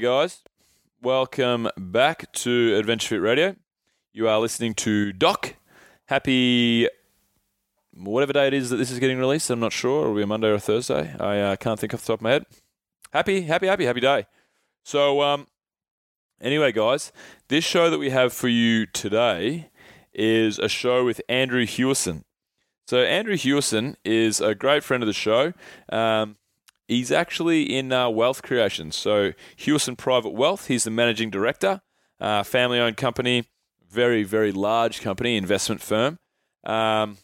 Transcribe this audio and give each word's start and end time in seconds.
Guys. 0.00 0.42
Welcome 1.02 1.68
back 1.76 2.30
to 2.32 2.76
Adventure 2.76 3.08
Fit 3.08 3.20
Radio. 3.20 3.56
You 4.12 4.28
are 4.28 4.38
listening 4.38 4.74
to 4.74 5.12
Doc. 5.12 5.56
Happy 6.06 6.88
whatever 7.94 8.32
day 8.32 8.46
it 8.46 8.54
is 8.54 8.70
that 8.70 8.76
this 8.76 8.90
is 8.90 9.00
getting 9.00 9.18
released. 9.18 9.50
I'm 9.50 9.60
not 9.60 9.72
sure. 9.72 10.02
It'll 10.02 10.14
be 10.14 10.22
a 10.22 10.26
Monday 10.26 10.48
or 10.48 10.54
a 10.54 10.60
Thursday. 10.60 11.14
I 11.18 11.40
uh, 11.40 11.56
can't 11.56 11.80
think 11.80 11.94
off 11.94 12.02
the 12.02 12.06
top 12.06 12.20
of 12.20 12.22
my 12.22 12.30
head. 12.30 12.46
Happy, 13.12 13.42
happy, 13.42 13.66
happy, 13.66 13.86
happy 13.86 14.00
day. 14.00 14.26
So, 14.84 15.20
um, 15.20 15.48
anyway, 16.40 16.70
guys, 16.70 17.12
this 17.48 17.64
show 17.64 17.90
that 17.90 17.98
we 17.98 18.10
have 18.10 18.32
for 18.32 18.48
you 18.48 18.86
today 18.86 19.70
is 20.12 20.58
a 20.58 20.68
show 20.68 21.04
with 21.04 21.20
Andrew 21.28 21.66
Hewison. 21.66 22.22
So, 22.86 22.98
Andrew 22.98 23.34
Hewison 23.34 23.96
is 24.04 24.40
a 24.40 24.54
great 24.54 24.84
friend 24.84 25.02
of 25.02 25.08
the 25.08 25.12
show. 25.12 25.52
Um, 25.88 26.36
he's 26.88 27.12
actually 27.12 27.62
in 27.62 27.92
uh, 27.92 28.08
wealth 28.08 28.42
creation. 28.42 28.90
So, 28.90 29.32
Hewison 29.56 29.96
Private 29.96 30.30
Wealth, 30.30 30.66
he's 30.66 30.84
the 30.84 30.90
managing 30.90 31.30
director, 31.30 31.82
uh, 32.20 32.42
family 32.42 32.80
owned 32.80 32.96
company, 32.96 33.44
very, 33.88 34.24
very 34.24 34.50
large 34.50 35.00
company, 35.00 35.36
investment 35.36 35.80
firm. 35.80 36.18
Um, 36.64 37.18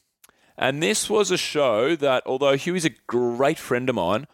and 0.56 0.82
this 0.82 1.10
was 1.10 1.30
a 1.30 1.36
show 1.36 1.96
that, 1.96 2.22
although 2.26 2.56
Huey's 2.56 2.84
a 2.84 2.90
great 3.08 3.58
friend 3.58 3.88
of 3.88 3.96
mine, 3.96 4.26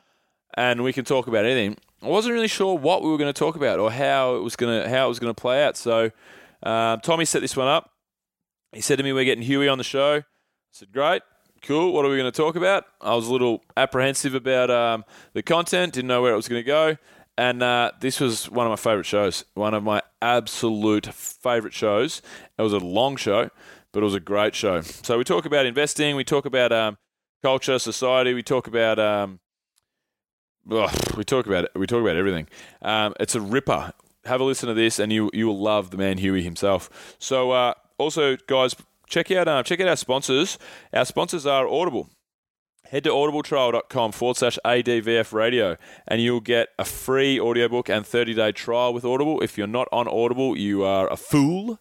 and 0.55 0.83
we 0.83 0.93
can 0.93 1.05
talk 1.05 1.27
about 1.27 1.45
anything, 1.47 1.79
I 2.03 2.09
wasn't 2.09 2.35
really 2.35 2.49
sure 2.49 2.77
what 2.77 3.03
we 3.03 3.11
were 3.11 3.17
going 3.19 3.33
to 3.33 3.39
talk 3.39 3.57
about 3.57 3.79
or 3.79 3.91
how 3.91 4.35
it 4.37 4.41
was 4.41 4.57
going 4.57 4.83
to 4.83 4.89
how 4.89 5.07
it 5.07 5.09
was 5.09 5.19
going 5.19 5.33
to 5.35 5.41
play 5.41 5.65
out. 5.65 5.77
So, 5.77 6.11
um, 6.63 7.01
Tommy 7.01 7.25
set 7.25 7.41
this 7.41 7.57
one 7.57 7.69
up. 7.69 7.91
He 8.73 8.81
said 8.81 8.99
to 8.99 9.05
me, 9.05 9.13
"We're 9.13 9.25
getting 9.25 9.45
Huey 9.45 9.69
on 9.69 9.79
the 9.79 9.85
show." 9.85 10.17
I 10.19 10.25
said, 10.71 10.93
"Great, 10.93 11.23
cool. 11.63 11.93
What 11.93 12.05
are 12.05 12.09
we 12.09 12.17
going 12.17 12.31
to 12.31 12.37
talk 12.37 12.57
about?" 12.57 12.85
I 13.01 13.15
was 13.15 13.29
a 13.29 13.33
little 13.33 13.63
apprehensive 13.77 14.35
about 14.35 14.71
um, 14.71 15.05
the 15.33 15.43
content, 15.43 15.95
didn't 15.95 16.09
know 16.09 16.23
where 16.23 16.33
it 16.33 16.37
was 16.37 16.49
going 16.49 16.61
to 16.61 16.67
go, 16.67 16.97
and 17.37 17.63
uh, 17.63 17.93
this 18.01 18.21
was 18.21 18.51
one 18.51 18.67
of 18.67 18.71
my 18.71 18.77
favourite 18.77 19.07
shows. 19.07 19.45
One 19.55 19.75
of 19.75 19.83
my 19.83 20.03
absolute 20.21 21.07
favourite 21.07 21.75
shows. 21.75 22.23
It 22.59 22.63
was 22.63 22.73
a 22.73 22.79
long 22.79 23.17
show, 23.17 23.51
but 23.93 24.01
it 24.01 24.05
was 24.05 24.15
a 24.15 24.21
great 24.21 24.55
show. 24.55 24.81
So 24.83 25.19
we 25.19 25.25
talk 25.25 25.45
about 25.45 25.67
investing, 25.67 26.17
we 26.17 26.25
talk 26.25 26.45
about 26.45 26.73
um, 26.73 26.99
culture, 27.43 27.79
society, 27.79 28.35
we 28.35 28.43
talk 28.43 28.67
about 28.67 28.99
um, 28.99 29.41
we 30.67 31.25
talk 31.25 31.47
about 31.47 31.65
it. 31.65 31.71
We 31.75 31.87
talk 31.87 32.01
about 32.01 32.17
everything. 32.17 32.49
Um, 32.83 33.15
it's 33.19 33.35
a 33.35 33.41
ripper. 33.41 33.93
Have 34.27 34.41
a 34.41 34.45
listen 34.45 34.69
to 34.69 34.75
this, 34.75 34.99
and 34.99 35.13
you 35.13 35.31
you 35.33 35.47
will 35.47 35.59
love 35.59 35.91
the 35.91 35.97
man 35.97 36.19
Huey 36.19 36.43
himself. 36.43 37.17
So 37.19 37.51
uh, 37.53 37.75
also, 37.99 38.37
guys, 38.47 38.77
check 39.11 39.31
out 39.31 39.49
uh, 39.49 39.63
check 39.63 39.81
out 39.81 39.89
our 39.89 39.97
sponsors. 39.97 40.59
Our 40.95 41.05
sponsors 41.05 41.45
are 41.45 41.69
Audible. 41.69 42.09
Head 42.87 43.05
to 43.05 43.11
audibletrial.com 43.11 44.13
forward 44.13 44.37
slash 44.37 44.59
ADVF 44.65 45.33
radio 45.33 45.77
and 46.09 46.21
you'll 46.21 46.41
get 46.41 46.71
a 46.79 46.85
free 46.85 47.39
audiobook 47.39 47.89
and 47.89 48.05
30 48.05 48.35
day 48.35 48.53
trial 48.53 48.93
with 48.93 49.05
Audible. 49.05 49.41
If 49.43 49.59
you're 49.59 49.67
not 49.67 49.87
on 49.93 50.09
Audible, 50.09 50.57
you 50.57 50.83
are 50.83 51.13
a 51.13 51.17
fool. 51.17 51.79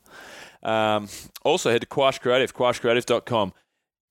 Um, 0.62 1.08
also, 1.44 1.72
head 1.72 1.82
to 1.82 1.88
Quarsh 1.88 2.20
Creative, 2.20 2.54
quarshcreative.com. 2.54 3.54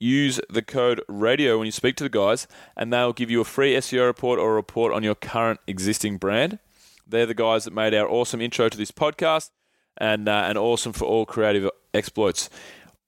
Use 0.00 0.40
the 0.48 0.62
code 0.62 1.02
radio 1.08 1.58
when 1.58 1.66
you 1.66 1.72
speak 1.72 1.96
to 1.96 2.04
the 2.04 2.08
guys, 2.08 2.46
and 2.76 2.92
they'll 2.92 3.12
give 3.12 3.30
you 3.30 3.40
a 3.40 3.44
free 3.44 3.74
SEO 3.74 4.06
report 4.06 4.38
or 4.38 4.52
a 4.52 4.54
report 4.54 4.92
on 4.92 5.02
your 5.02 5.16
current 5.16 5.60
existing 5.66 6.18
brand. 6.18 6.58
They're 7.06 7.26
the 7.26 7.34
guys 7.34 7.64
that 7.64 7.72
made 7.72 7.94
our 7.94 8.08
awesome 8.08 8.40
intro 8.40 8.68
to 8.68 8.78
this 8.78 8.92
podcast 8.92 9.50
and, 9.96 10.28
uh, 10.28 10.44
and 10.46 10.56
awesome 10.56 10.92
for 10.92 11.04
all 11.04 11.26
creative 11.26 11.68
exploits. 11.92 12.48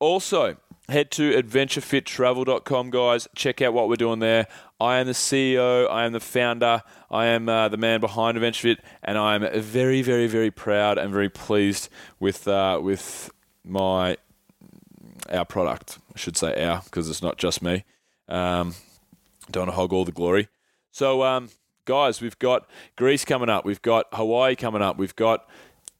Also, 0.00 0.56
head 0.88 1.10
to 1.12 1.32
adventurefittravel.com, 1.40 2.90
guys. 2.90 3.28
Check 3.36 3.60
out 3.60 3.74
what 3.74 3.88
we're 3.88 3.96
doing 3.96 4.18
there. 4.18 4.46
I 4.80 4.98
am 4.98 5.06
the 5.06 5.12
CEO, 5.12 5.88
I 5.90 6.06
am 6.06 6.12
the 6.12 6.20
founder, 6.20 6.82
I 7.10 7.26
am 7.26 7.50
uh, 7.50 7.68
the 7.68 7.76
man 7.76 8.00
behind 8.00 8.38
AdventureFit, 8.38 8.78
and 9.04 9.18
I 9.18 9.34
am 9.34 9.60
very, 9.60 10.00
very, 10.00 10.26
very 10.26 10.50
proud 10.50 10.96
and 10.96 11.12
very 11.12 11.28
pleased 11.28 11.90
with 12.18 12.48
uh, 12.48 12.80
with 12.82 13.30
my 13.62 14.16
our 15.30 15.44
product. 15.44 15.98
I 16.14 16.18
should 16.18 16.36
say 16.36 16.64
our 16.64 16.80
because 16.82 17.10
it's 17.10 17.22
not 17.22 17.36
just 17.36 17.62
me. 17.62 17.84
Um, 18.26 18.74
don't 19.50 19.66
want 19.66 19.72
to 19.72 19.76
hog 19.76 19.92
all 19.92 20.06
the 20.06 20.12
glory. 20.12 20.48
So, 20.92 21.22
um, 21.22 21.50
guys, 21.84 22.22
we've 22.22 22.38
got 22.38 22.66
Greece 22.96 23.26
coming 23.26 23.50
up. 23.50 23.66
We've 23.66 23.82
got 23.82 24.06
Hawaii 24.14 24.56
coming 24.56 24.80
up. 24.80 24.96
We've 24.96 25.16
got 25.16 25.46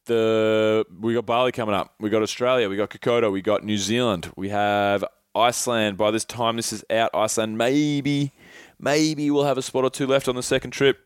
the 0.05 0.85
we 0.99 1.13
got 1.13 1.25
Bali 1.25 1.51
coming 1.51 1.75
up. 1.75 1.93
We 1.99 2.09
got 2.09 2.21
Australia. 2.21 2.69
We 2.69 2.77
got 2.77 2.89
Kokoda. 2.89 3.31
We 3.31 3.41
got 3.41 3.63
New 3.63 3.77
Zealand. 3.77 4.31
We 4.35 4.49
have 4.49 5.05
Iceland. 5.35 5.97
By 5.97 6.11
this 6.11 6.25
time 6.25 6.55
this 6.55 6.73
is 6.73 6.83
out, 6.89 7.11
Iceland 7.13 7.57
maybe 7.57 8.33
maybe 8.79 9.29
we'll 9.31 9.45
have 9.45 9.57
a 9.57 9.61
spot 9.61 9.83
or 9.83 9.89
two 9.89 10.07
left 10.07 10.27
on 10.27 10.35
the 10.35 10.43
second 10.43 10.71
trip. 10.71 10.99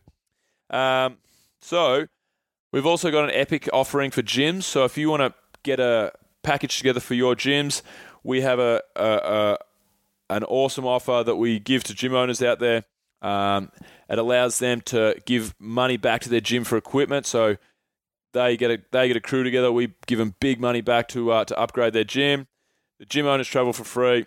Um, 0.70 1.18
so 1.62 2.08
we've 2.72 2.86
also 2.86 3.12
got 3.12 3.26
an 3.26 3.32
epic 3.34 3.70
offering 3.74 4.12
for 4.12 4.22
gyms. 4.22 4.64
So 4.64 4.86
if 4.86 4.98
you 4.98 5.10
want 5.10 5.22
to 5.22 5.34
get 5.64 5.80
a 5.80 6.12
package 6.44 6.78
together 6.78 7.00
for 7.00 7.14
your 7.14 7.36
gyms, 7.36 7.82
we 8.24 8.42
have 8.42 8.60
a, 8.60 8.82
a, 8.96 9.08
a 9.08 9.58
an 10.30 10.44
awesome 10.46 10.86
offer 10.86 11.24
that 11.24 11.36
we 11.36 11.60
give 11.60 11.84
to 11.86 11.94
gym 11.94 12.16
owners 12.16 12.42
out 12.42 12.60
there. 12.60 12.84
Um, 13.22 13.72
it 14.10 14.18
allows 14.18 14.60
them 14.60 14.82
to 14.82 15.16
give 15.26 15.54
money 15.60 15.98
back 15.98 16.22
to 16.22 16.30
their 16.30 16.42
gym 16.42 16.64
for 16.64 16.78
equipment. 16.78 17.26
So 17.26 17.58
they 18.36 18.58
get 18.58 18.70
a 18.70 18.82
they 18.92 19.08
get 19.08 19.18
a 19.18 19.22
crew 19.22 19.44
together. 19.44 19.72
We 19.72 19.94
give 20.06 20.20
them 20.20 20.36
big 20.40 20.60
money 20.60 20.82
back 20.82 21.08
to 21.10 21.32
uh, 21.32 21.46
to 21.46 21.58
upgrade 21.58 21.94
their 21.94 22.04
gym. 22.04 22.48
The 23.00 23.06
gym 23.06 23.26
owners 23.26 23.48
travel 23.48 23.74
for 23.74 23.84
free. 23.84 24.26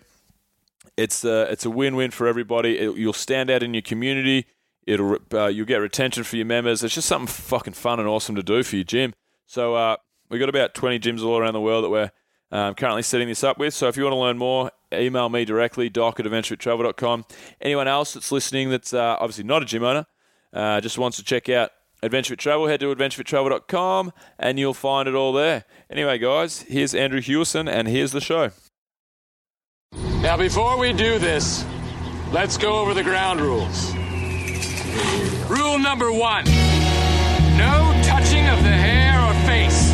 It's 0.96 1.24
a, 1.24 1.42
it's 1.52 1.64
a 1.64 1.70
win 1.70 1.94
win 1.94 2.10
for 2.10 2.26
everybody. 2.26 2.78
It, 2.78 2.96
you'll 2.96 3.12
stand 3.12 3.50
out 3.50 3.62
in 3.62 3.72
your 3.74 3.82
community. 3.82 4.46
It'll 4.86 5.19
uh, 5.32 5.46
you'll 5.46 5.66
get 5.66 5.76
retention 5.76 6.24
for 6.24 6.36
your 6.36 6.46
members. 6.46 6.82
It's 6.82 6.94
just 6.94 7.06
something 7.06 7.28
fucking 7.28 7.74
fun 7.74 8.00
and 8.00 8.08
awesome 8.08 8.34
to 8.34 8.42
do 8.42 8.62
for 8.62 8.76
your 8.76 8.84
gym. 8.84 9.14
So 9.46 9.74
uh, 9.74 9.96
we've 10.30 10.40
got 10.40 10.48
about 10.48 10.75
20 10.75 10.98
gyms 10.98 11.22
all 11.22 11.38
around 11.38 11.52
the 11.52 11.60
world 11.60 11.84
that 11.84 11.90
we're 11.90 12.10
um, 12.50 12.75
currently 12.75 13.02
setting 13.02 13.28
this 13.28 13.44
up 13.44 13.58
with. 13.58 13.75
So 13.75 13.88
if 13.88 13.96
you 13.96 14.04
want 14.04 14.14
to 14.14 14.19
learn 14.19 14.38
more, 14.38 14.70
email 14.92 15.28
me 15.28 15.44
directly, 15.44 15.88
doc 15.90 16.19
at 16.19 16.26
adventurefittravel.com. 16.26 17.26
Anyone 17.60 17.88
else 17.88 18.14
that's 18.14 18.32
listening 18.32 18.70
that's 18.70 18.94
uh, 18.94 19.16
obviously 19.20 19.44
not 19.44 19.62
a 19.62 19.66
gym 19.66 19.84
owner, 19.84 20.06
uh, 20.52 20.80
just 20.80 20.98
wants 20.98 21.19
to 21.19 21.25
check 21.25 21.48
out 21.50 21.70
Adventure 22.03 22.32
Fit 22.32 22.38
Travel, 22.38 22.69
head 22.69 22.81
to 22.81 22.94
adventurefittravel.com 22.94 24.12
and 24.38 24.59
you'll 24.59 24.75
find 24.75 25.09
it 25.09 25.14
all 25.14 25.32
there. 25.32 25.64
Anyway, 25.91 26.19
guys, 26.19 26.62
here's 26.62 26.94
Andrew 26.94 27.20
Hewison 27.20 27.69
and 27.69 27.88
here's 27.88 28.12
the 28.12 28.20
show. 28.20 28.50
Now, 30.22 30.37
before 30.37 30.78
we 30.78 30.92
do 30.92 31.19
this, 31.19 31.64
let's 32.32 32.56
go 32.56 32.81
over 32.81 32.94
the 32.94 33.03
ground 33.03 33.41
rules. 33.41 33.94
Rule 35.48 35.78
number 35.78 36.12
one 36.12 36.44
no 37.58 38.00
touching 38.04 38.47
of 38.47 38.62
the 38.62 38.70
hair 38.70 39.19
or 39.20 39.34
face. 39.44 39.92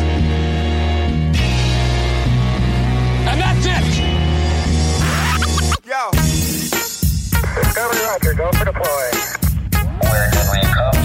And 3.27 3.41
that's 3.41 3.65
it! 3.65 3.85
Yo. 5.83 6.11
Discovery 7.63 8.01
Roger, 8.05 8.33
go 8.35 8.51
for 8.51 8.65
deploy. 8.65 9.09
Where 10.01 10.29
did 10.31 10.45
we 10.51 10.61
come 10.73 11.04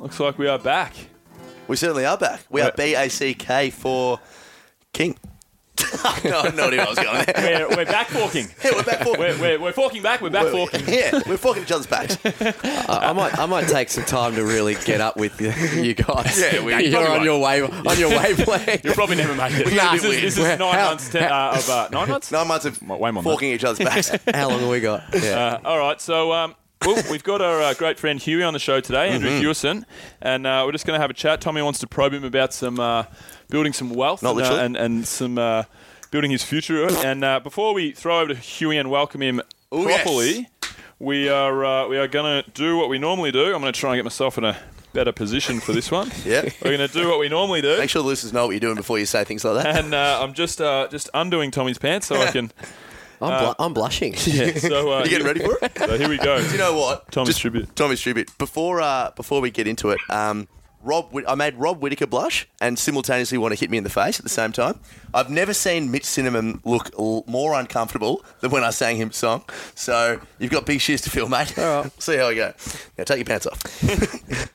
Looks 0.00 0.20
like 0.20 0.38
we 0.38 0.46
are 0.48 0.58
back. 0.58 0.94
We 1.66 1.76
certainly 1.76 2.06
are 2.06 2.16
back. 2.16 2.40
We 2.50 2.60
are 2.62 2.72
B 2.76 2.94
A 2.94 3.08
C 3.08 3.34
K 3.34 3.70
for 3.70 4.20
King. 4.92 5.16
no, 6.24 6.42
no 6.50 6.66
idea 6.66 6.78
where 6.78 6.80
I 6.80 6.88
was 6.88 6.98
going 6.98 7.24
there. 7.24 7.68
We're, 7.68 7.76
we're 7.76 7.84
back 7.84 8.08
forking. 8.08 8.48
Yeah, 8.64 8.70
we're 8.74 8.82
back 8.82 9.02
forking. 9.04 9.20
We're, 9.20 9.38
we're, 9.40 9.60
we're 9.60 9.72
forking 9.72 10.02
back, 10.02 10.20
we're 10.20 10.30
back 10.30 10.44
We're- 10.52 10.66
forking. 10.66 10.82
Yeah, 10.88 11.20
we're 11.26 11.36
forking 11.36 11.62
each 11.62 11.70
other's 11.70 11.86
backs. 11.86 12.18
I, 12.24 13.08
I 13.10 13.12
might 13.12 13.38
I 13.38 13.46
might 13.46 13.68
take 13.68 13.88
some 13.88 14.04
time 14.04 14.34
to 14.34 14.44
really 14.44 14.74
get 14.84 15.00
up 15.00 15.16
with 15.16 15.40
you, 15.40 15.50
you 15.80 15.94
guys. 15.94 16.40
Yeah, 16.40 16.64
we- 16.64 16.72
you're 16.88 17.00
probably 17.00 17.18
on 17.18 17.24
your 17.24 17.40
wave 17.40 17.86
on 17.86 17.98
your 17.98 18.10
wavelength. 18.10 18.84
You'll 18.84 18.94
probably 18.94 19.16
never 19.16 19.34
make 19.36 19.52
it. 19.54 19.72
Nah, 19.74 19.92
this, 19.92 20.04
is, 20.04 20.20
this 20.36 20.38
is 20.38 20.58
nine 20.58 20.74
how- 20.74 20.88
months 20.88 21.10
ten, 21.10 21.30
uh, 21.30 21.52
of 21.56 21.70
uh, 21.70 21.88
nine 21.92 22.08
months. 22.08 22.32
Nine 22.32 22.48
months 22.48 22.64
of 22.64 22.82
Way 22.82 23.10
more 23.10 23.12
than 23.12 23.22
forking 23.22 23.52
each 23.52 23.64
other's 23.64 23.78
backs. 23.78 24.10
How 24.34 24.48
long 24.48 24.60
have 24.60 24.68
we 24.68 24.80
got? 24.80 25.04
Yeah. 25.14 25.60
Uh, 25.62 25.68
all 25.68 25.78
right, 25.78 26.00
so 26.00 26.32
um, 26.32 26.54
well, 26.84 27.02
we've 27.10 27.24
got 27.24 27.40
our 27.42 27.60
uh, 27.60 27.74
great 27.74 27.98
friend 27.98 28.20
Huey 28.20 28.42
on 28.42 28.52
the 28.52 28.58
show 28.58 28.80
today, 28.80 29.08
Andrew 29.10 29.30
Mm-hmm. 29.30 29.44
Hewison, 29.46 29.84
and 30.20 30.46
uh, 30.46 30.62
we're 30.64 30.72
just 30.72 30.86
going 30.86 30.96
to 30.96 31.00
have 31.00 31.10
a 31.10 31.14
chat. 31.14 31.40
Tommy 31.40 31.62
wants 31.62 31.78
to 31.80 31.86
probe 31.86 32.12
him 32.14 32.24
about 32.24 32.52
some 32.54 32.78
uh, 32.80 33.04
building 33.48 33.72
some 33.72 33.90
wealth 33.90 34.22
Not 34.22 34.36
and, 34.36 34.46
uh, 34.46 34.54
and, 34.56 34.76
and 34.76 35.06
some 35.06 35.38
uh, 35.38 35.64
building 36.10 36.30
his 36.30 36.42
future. 36.42 36.86
And 36.88 37.24
uh, 37.24 37.40
before 37.40 37.74
we 37.74 37.92
throw 37.92 38.20
over 38.20 38.34
to 38.34 38.40
Huey 38.40 38.78
and 38.78 38.90
welcome 38.90 39.22
him 39.22 39.40
Ooh, 39.74 39.84
properly, 39.84 40.48
yes. 40.62 40.72
we 40.98 41.28
are 41.28 41.64
uh, 41.64 41.88
we 41.88 41.98
are 41.98 42.08
going 42.08 42.42
to 42.44 42.50
do 42.50 42.76
what 42.76 42.88
we 42.88 42.98
normally 42.98 43.32
do. 43.32 43.46
I'm 43.54 43.60
going 43.60 43.72
to 43.72 43.78
try 43.78 43.90
and 43.92 43.98
get 43.98 44.04
myself 44.04 44.38
in 44.38 44.44
a 44.44 44.56
better 44.92 45.12
position 45.12 45.60
for 45.60 45.72
this 45.72 45.90
one. 45.90 46.10
Yeah. 46.24 46.42
We're 46.62 46.76
going 46.76 46.88
to 46.88 46.92
do 46.92 47.08
what 47.08 47.18
we 47.18 47.28
normally 47.28 47.60
do. 47.60 47.76
Make 47.78 47.90
sure 47.90 48.02
the 48.02 48.08
listeners 48.08 48.32
know 48.32 48.46
what 48.46 48.52
you're 48.52 48.60
doing 48.60 48.76
before 48.76 48.98
you 48.98 49.06
say 49.06 49.24
things 49.24 49.44
like 49.44 49.62
that. 49.62 49.84
And 49.84 49.94
uh, 49.94 50.20
I'm 50.22 50.32
just 50.34 50.60
uh, 50.60 50.88
just 50.90 51.10
undoing 51.12 51.50
Tommy's 51.50 51.78
pants 51.78 52.06
so 52.06 52.16
I 52.20 52.30
can. 52.32 52.50
I'm, 53.20 53.44
blu- 53.44 53.54
I'm 53.58 53.74
blushing. 53.74 54.14
Yeah. 54.26 54.52
So 54.58 54.92
uh, 54.92 54.98
you 55.04 55.10
getting 55.10 55.26
ready 55.26 55.40
for 55.40 55.58
it? 55.62 55.72
So 55.78 55.98
here 55.98 56.08
we 56.08 56.18
go. 56.18 56.40
Do 56.40 56.50
you 56.52 56.58
know 56.58 56.76
what? 56.76 57.10
Tommy's 57.10 57.28
Just- 57.28 57.40
tribute. 57.40 57.74
Tommy's 57.76 58.00
tribute. 58.00 58.36
Before 58.38 58.80
uh, 58.80 59.10
before 59.16 59.40
we 59.40 59.50
get 59.50 59.66
into 59.66 59.90
it, 59.90 59.98
um, 60.10 60.46
Rob, 60.82 61.10
Whit- 61.12 61.24
I 61.28 61.34
made 61.34 61.56
Rob 61.56 61.80
Whitaker 61.82 62.06
blush 62.06 62.46
and 62.60 62.78
simultaneously 62.78 63.36
want 63.36 63.52
to 63.52 63.58
hit 63.58 63.68
me 63.68 63.78
in 63.78 63.84
the 63.84 63.90
face 63.90 64.18
at 64.20 64.22
the 64.22 64.28
same 64.30 64.52
time. 64.52 64.78
I've 65.12 65.28
never 65.28 65.52
seen 65.52 65.90
Mitch 65.90 66.04
Cinnamon 66.04 66.60
look 66.64 66.90
l- 66.96 67.24
more 67.26 67.54
uncomfortable 67.58 68.24
than 68.40 68.52
when 68.52 68.62
I 68.62 68.70
sang 68.70 68.96
him 68.96 69.08
a 69.10 69.12
song. 69.12 69.42
So 69.74 70.20
you've 70.38 70.52
got 70.52 70.66
big 70.66 70.80
shoes 70.80 71.00
to 71.02 71.10
fill, 71.10 71.28
mate. 71.28 71.58
All 71.58 71.82
right. 71.82 72.02
See 72.02 72.16
how 72.16 72.28
we 72.28 72.36
go. 72.36 72.52
Now 72.96 73.04
take 73.04 73.18
your 73.18 73.24
pants 73.24 73.46
off. 73.46 73.60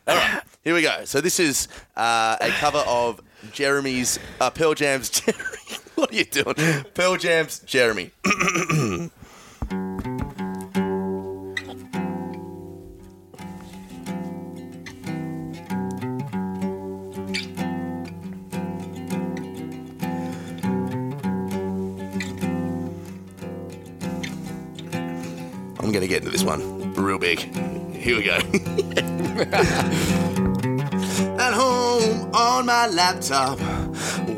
All 0.08 0.16
right, 0.16 0.42
here 0.64 0.74
we 0.74 0.82
go. 0.82 1.04
So 1.04 1.20
this 1.20 1.40
is 1.42 1.68
uh, 1.98 2.38
a 2.40 2.50
cover 2.52 2.84
of 2.88 3.20
Jeremy's 3.52 4.18
uh, 4.40 4.50
Pearl 4.50 4.74
Jam's 4.76 5.10
Jeremy. 5.10 5.44
what 5.96 6.12
are 6.12 6.16
you 6.16 6.26
doing? 6.26 6.56
Pearl 6.94 7.18
Jam's 7.18 7.60
Jeremy. 7.60 8.12
I'm 25.80 25.92
gonna 25.92 26.08
get 26.08 26.24
into 26.24 26.32
this 26.32 26.44
one 26.44 26.94
real 26.94 27.20
big. 27.20 27.40
Here 27.40 28.16
we 28.18 28.24
go. 28.24 28.36
At 31.38 31.54
home 31.54 32.34
on 32.34 32.66
my 32.66 32.88
laptop, 32.88 33.60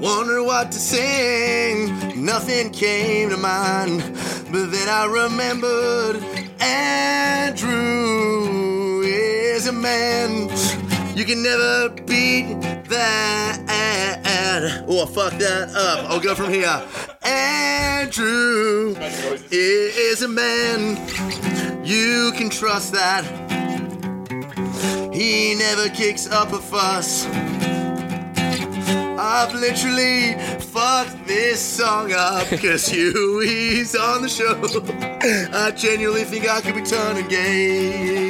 wonder 0.01 0.43
what 0.43 0.71
to 0.71 0.79
sing. 0.79 2.23
Nothing 2.23 2.69
came 2.71 3.29
to 3.29 3.37
mind, 3.37 4.01
but 4.51 4.71
then 4.71 4.89
I 4.89 5.05
remembered 5.05 6.23
Andrew 6.61 7.71
is 9.01 9.67
a 9.67 9.73
man. 9.73 10.49
You 11.15 11.25
can 11.25 11.41
never 11.43 11.89
beat 11.89 12.61
that. 12.89 13.61
Oh, 14.87 15.03
I 15.03 15.05
fucked 15.07 15.39
that 15.39 15.69
up. 15.75 16.09
I'll 16.09 16.19
go 16.19 16.35
from 16.35 16.51
here. 16.53 16.81
Andrew 17.23 18.95
is 19.51 20.21
a 20.21 20.27
man. 20.27 20.97
You 21.85 22.31
can 22.35 22.49
trust 22.49 22.93
that. 22.93 23.25
He 25.13 25.55
never 25.55 25.89
kicks 25.89 26.27
up 26.27 26.53
a 26.53 26.59
fuss. 26.59 27.25
I've 29.27 29.55
literally 29.55 30.35
fucked 30.59 31.25
this 31.25 31.59
song 31.59 32.13
up 32.13 32.47
because 32.47 32.87
Huey's 32.87 33.95
on 33.95 34.21
the 34.21 34.29
show. 34.29 34.53
I 35.51 35.71
genuinely 35.71 36.25
think 36.25 36.47
I 36.47 36.61
could 36.61 36.75
be 36.75 36.83
turning 36.83 37.27
gay. 37.27 38.29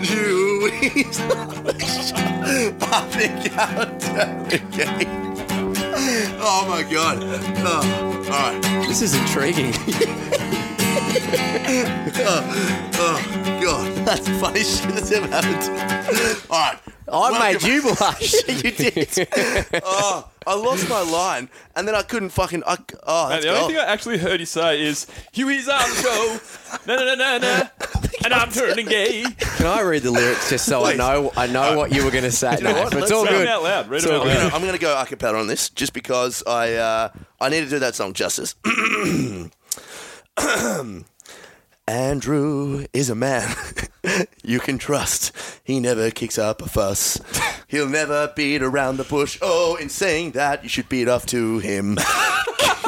Huey's 0.00 1.20
on 1.20 1.64
the 1.64 1.78
show. 1.78 2.16
I 2.80 3.00
think 3.10 3.58
I'm 3.58 3.98
turning 3.98 4.70
gay. 4.70 5.04
Oh 6.40 6.64
my 6.66 6.82
god. 6.90 7.18
Oh, 7.58 8.24
all 8.24 8.52
right. 8.52 8.86
This 8.88 9.02
is 9.02 9.14
intriguing. 9.14 9.74
Oh 13.00 13.22
god. 13.62 13.94
That's 14.06 14.26
the 14.26 14.34
funniest 14.34 14.82
shit 14.82 14.92
that's 14.94 15.12
ever 15.12 15.26
happened. 15.28 15.62
All 16.50 16.58
right. 16.58 16.78
I 17.06 17.10
Welcome- 17.30 17.38
made 17.40 17.62
you 17.62 17.82
blush. 17.82 18.32
you 18.48 18.70
did. 18.72 19.28
oh, 19.84 20.28
I 20.46 20.54
lost 20.54 20.88
my 20.90 21.00
line, 21.02 21.48
and 21.76 21.86
then 21.88 21.94
I 21.94 22.02
couldn't 22.02 22.30
fucking. 22.30 22.64
I, 22.66 22.76
oh, 23.06 23.28
Mate, 23.28 23.34
that's 23.34 23.44
the 23.44 23.50
only 23.50 23.60
gold. 23.60 23.70
thing 23.70 23.78
I 23.78 23.84
actually 23.84 24.18
heard 24.18 24.40
you 24.40 24.46
say 24.46 24.82
is 24.82 25.06
Huey's 25.32 25.68
on 25.68 25.78
the 25.78 25.94
show, 26.02 26.38
na 26.86 26.96
na 26.96 27.04
na 27.04 27.14
na 27.14 27.38
na, 27.38 27.68
and 28.24 28.34
I'm 28.34 28.50
turning 28.50 28.86
gay. 28.86 29.22
Can 29.38 29.66
I 29.66 29.80
read 29.82 30.02
the 30.02 30.10
lyrics 30.10 30.50
just 30.50 30.66
so 30.66 30.82
I 30.84 30.90
Please. 30.92 30.98
know 30.98 31.32
I 31.36 31.46
know 31.46 31.76
what 31.78 31.92
you 31.94 32.04
were 32.04 32.10
going 32.10 32.24
to 32.24 32.32
say? 32.32 32.56
you 32.58 32.64
know 32.64 32.72
No, 32.72 32.80
what? 32.82 32.92
but 32.92 33.02
it's 33.02 33.10
Let's 33.10 33.12
all 33.12 33.24
Read 33.24 33.30
good. 33.30 33.40
them 33.46 33.48
out 33.48 33.62
loud. 33.62 33.88
Read 33.88 33.96
It's 33.98 34.06
them 34.06 34.14
all 34.16 34.20
out 34.22 34.26
good. 34.26 34.36
loud. 34.44 34.52
I'm 34.54 34.60
going 34.62 34.72
to 34.74 34.78
go 34.80 34.98
a 35.00 35.06
cappella 35.06 35.38
on 35.38 35.46
this 35.46 35.70
just 35.70 35.92
because 35.94 36.42
I 36.46 36.74
uh, 36.74 37.08
I 37.40 37.48
need 37.48 37.60
to 37.60 37.68
do 37.70 37.78
that 37.78 37.94
song 37.94 38.12
justice. 38.12 38.54
Andrew 41.88 42.84
is 42.92 43.08
a 43.08 43.14
man 43.14 43.54
you 44.42 44.60
can 44.60 44.76
trust. 44.78 45.32
He 45.64 45.80
never 45.80 46.10
kicks 46.10 46.38
up 46.38 46.60
a 46.62 46.68
fuss. 46.68 47.18
He'll 47.68 47.88
never 47.88 48.32
beat 48.34 48.62
around 48.62 48.96
the 48.98 49.04
bush. 49.04 49.38
Oh, 49.42 49.76
in 49.76 49.88
saying 49.88 50.32
that, 50.32 50.62
you 50.62 50.68
should 50.68 50.88
beat 50.88 51.08
off 51.08 51.26
to 51.26 51.58
him. 51.58 51.98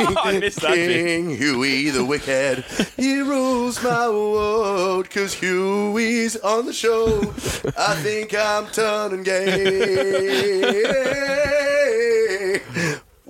Oh, 0.02 0.14
I 0.16 0.38
missed 0.38 0.62
that. 0.62 0.76
King 0.76 1.36
Huey 1.36 1.90
the 1.90 2.02
Wicked. 2.02 2.64
He 2.96 3.20
rules 3.20 3.82
my 3.82 4.08
world 4.08 5.04
because 5.04 5.34
Huey's 5.34 6.36
on 6.36 6.64
the 6.64 6.72
show. 6.72 7.20
I 7.76 7.96
think 7.96 8.34
I'm 8.34 8.66
turning 8.68 9.22
gay. 9.22 9.50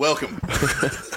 Welcome. 0.00 0.40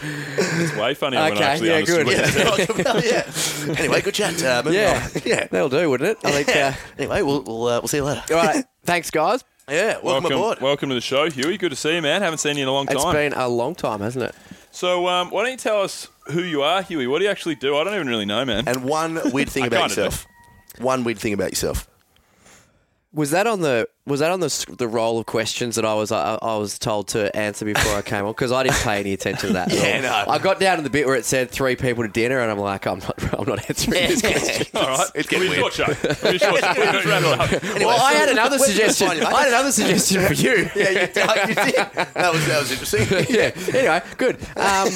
It's 0.05 0.75
way 0.75 0.93
funnier 0.93 1.21
when 1.21 1.37
I 1.37 1.41
actually 1.41 1.69
yeah, 1.69 1.75
understood 1.75 2.05
good. 2.05 2.17
what 2.17 2.17
you 2.17 2.31
said. 2.33 2.45
Welcome. 2.67 2.83
Well, 2.83 3.03
yeah. 3.03 3.79
Anyway, 3.79 4.01
good 4.01 4.13
chat. 4.13 4.43
Uh, 4.43 4.61
Yeah. 4.69 5.09
on. 5.15 5.21
yeah. 5.25 5.47
That'll 5.49 5.69
do, 5.69 5.89
wouldn't 5.89 6.09
it? 6.09 6.17
I 6.25 6.43
think. 6.43 6.49
Uh, 6.57 6.73
Anyway, 6.97 7.21
we'll 7.21 7.41
we'll, 7.43 7.63
uh, 7.67 7.79
we'll 7.79 7.87
see 7.87 7.97
you 7.97 8.03
later. 8.03 8.21
all 8.31 8.43
right. 8.43 8.65
Thanks, 8.83 9.09
guys. 9.09 9.45
Yeah, 9.69 9.93
welcome, 10.03 10.03
Welcome, 10.03 10.31
aboard. 10.33 10.59
welcome 10.61 10.89
to 10.89 10.95
the 10.95 11.01
show, 11.01 11.29
Huey. 11.29 11.57
Good 11.57 11.69
to 11.69 11.77
see 11.77 11.95
you, 11.95 12.01
man. 12.01 12.21
Haven't 12.21 12.39
seen 12.39 12.57
you 12.57 12.63
in 12.63 12.67
a 12.67 12.73
long 12.73 12.85
time. 12.87 12.97
It's 12.97 13.05
been 13.05 13.31
a 13.33 13.47
long 13.47 13.73
time, 13.75 14.01
hasn't 14.01 14.25
it? 14.25 14.35
So, 14.71 15.07
um, 15.07 15.29
why 15.29 15.43
don't 15.43 15.51
you 15.51 15.57
tell 15.57 15.81
us 15.81 16.09
who 16.31 16.41
you 16.41 16.61
are, 16.61 16.81
Huey? 16.81 17.07
What 17.07 17.19
do 17.19 17.23
you 17.25 17.31
actually 17.31 17.55
do? 17.55 17.77
I 17.77 17.85
don't 17.85 17.93
even 17.95 18.07
really 18.09 18.25
know, 18.25 18.43
man. 18.43 18.67
and 18.67 18.83
one 18.83 19.17
weird 19.31 19.49
thing 19.49 19.65
about 19.67 19.79
kinda 19.91 19.95
do. 19.95 20.01
yourself. 20.01 20.27
One 20.79 21.05
weird 21.05 21.19
thing 21.19 21.31
about 21.33 21.51
yourself. 21.51 21.87
Was 23.15 23.29
that 23.31 23.45
on 23.45 23.61
the 23.61 23.87
was 24.07 24.21
that 24.21 24.31
on 24.31 24.39
the 24.39 24.75
the 24.77 24.87
roll 24.87 25.19
of 25.19 25.27
questions 25.27 25.75
that 25.75 25.85
I 25.85 25.93
was 25.93 26.11
I, 26.11 26.37
I 26.41 26.57
was 26.57 26.79
told 26.79 27.09
to 27.09 27.33
answer 27.35 27.63
before 27.63 27.93
I 27.95 28.01
came 28.01 28.25
on 28.25 28.31
because 28.31 28.51
I 28.51 28.63
didn't 28.63 28.77
pay 28.77 28.99
any 28.99 29.13
attention 29.13 29.49
to 29.49 29.53
that. 29.53 29.71
at 29.71 29.77
Yeah, 30.03 30.17
all. 30.19 30.25
no. 30.25 30.31
I 30.33 30.39
got 30.39 30.59
down 30.59 30.77
to 30.77 30.83
the 30.83 30.89
bit 30.89 31.05
where 31.05 31.15
it 31.15 31.23
said 31.23 31.51
three 31.51 31.75
people 31.75 32.03
to 32.03 32.09
dinner, 32.09 32.39
and 32.39 32.49
I'm 32.51 32.57
like, 32.57 32.87
I'm 32.87 32.97
not 32.99 33.33
I'm 33.39 33.45
not 33.47 33.69
answering 33.69 34.07
this 34.07 34.21
question. 34.21 34.65
All 34.75 34.87
right, 34.87 35.07
It's 35.13 35.29
getting 35.29 35.47
be 35.47 35.53
a 35.53 35.59
short 35.59 35.73
show. 35.73 35.83
It'll 35.89 36.37
short 36.39 36.39
show. 36.41 36.73
We'll 36.75 36.91
just 36.91 37.05
wrap 37.05 37.21
it 37.21 37.39
up. 37.39 37.63
Anyway, 37.63 37.85
well, 37.85 38.01
I 38.01 38.13
had 38.13 38.29
another 38.29 38.57
suggestion. 38.57 39.09
I 39.09 39.15
had 39.41 39.47
another 39.49 39.71
suggestion 39.71 40.25
for 40.25 40.33
you. 40.33 40.69
Yeah, 40.75 40.89
you 40.89 40.95
did. 41.07 41.15
You 41.15 41.55
did. 41.55 41.75
That 42.15 42.33
was 42.33 42.47
that 42.47 42.59
was 42.61 42.71
interesting. 42.71 43.27
yeah. 43.29 43.51
Anyway, 43.79 44.01
good. 44.17 44.37
Um, 44.57 44.89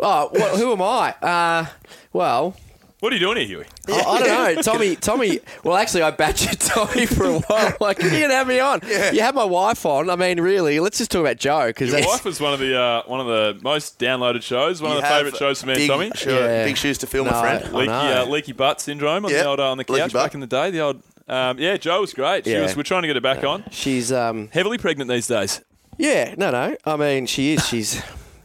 oh, 0.00 0.28
well, 0.32 0.56
who 0.56 0.72
am 0.72 0.82
I? 0.82 1.14
Uh, 1.22 1.66
well, 2.12 2.56
What 3.02 3.12
are 3.12 3.16
you 3.16 3.20
doing 3.20 3.36
here, 3.38 3.46
Huey? 3.48 3.64
I, 3.88 4.00
I 4.00 4.18
don't 4.20 4.54
know. 4.56 4.62
Tommy, 4.62 4.94
Tommy. 4.94 5.40
Well, 5.64 5.76
actually, 5.76 6.02
I 6.02 6.12
badgered 6.12 6.60
Tommy 6.60 7.06
for 7.06 7.24
a 7.24 7.40
while. 7.40 7.72
Like, 7.80 8.00
you 8.00 8.08
didn't 8.08 8.30
have 8.30 8.46
me 8.46 8.60
on. 8.60 8.80
You 9.12 9.20
had 9.20 9.34
my 9.34 9.42
wife 9.42 9.84
on. 9.84 10.08
I 10.08 10.14
mean, 10.14 10.40
really. 10.40 10.78
Let's 10.78 10.98
just 10.98 11.10
talk 11.10 11.20
about 11.22 11.36
Jo 11.36 11.66
because 11.66 11.90
Your 11.90 12.06
wife 12.06 12.24
was 12.24 12.40
one 12.40 12.52
of 12.54 12.60
the 12.60 12.78
uh, 12.80 13.02
one 13.06 13.18
of 13.18 13.26
the 13.26 13.58
most 13.60 13.98
downloaded 13.98 14.42
shows. 14.44 14.80
One 14.80 14.92
You 14.92 14.98
of 14.98 15.02
the 15.02 15.08
favourite 15.08 15.36
shows 15.36 15.60
for 15.62 15.66
me 15.66 15.74
big, 15.74 15.90
and 15.90 15.90
Tommy. 15.90 16.12
Sure, 16.14 16.46
Yeah. 16.46 16.64
big 16.64 16.76
shoes 16.76 16.96
to 16.98 17.08
fill, 17.08 17.24
No, 17.24 17.32
my 17.32 17.40
friend. 17.58 17.74
Leaky, 17.74 17.90
uh, 17.90 18.24
leaky 18.26 18.52
butt 18.52 18.80
syndrome 18.80 19.24
on 19.24 19.32
Yeah, 19.32 19.42
the 19.42 19.48
old 19.48 19.58
uh, 19.58 19.72
on 19.72 19.78
the 19.78 19.84
couch 19.84 20.12
back 20.12 20.34
in 20.34 20.40
the 20.40 20.46
day. 20.46 20.70
The 20.70 20.78
old, 20.80 21.02
um, 21.26 21.58
yeah, 21.58 21.76
Jo 21.78 22.02
was 22.02 22.14
great. 22.14 22.44
She 22.44 22.52
Yeah. 22.52 22.62
was, 22.62 22.76
we're 22.76 22.84
trying 22.84 23.02
to 23.02 23.08
get 23.08 23.16
her 23.16 23.20
back 23.20 23.42
on. 23.42 23.64
she's 23.72 24.12
um, 24.12 24.48
Heavily 24.52 24.78
pregnant 24.78 25.10
these 25.10 25.26
days. 25.26 25.60
Yeah, 25.98 26.36
no, 26.38 26.52
no. 26.52 26.76
I 26.84 26.96
mean, 26.96 27.26
she 27.26 27.54
is. 27.54 27.66
She's 27.66 28.00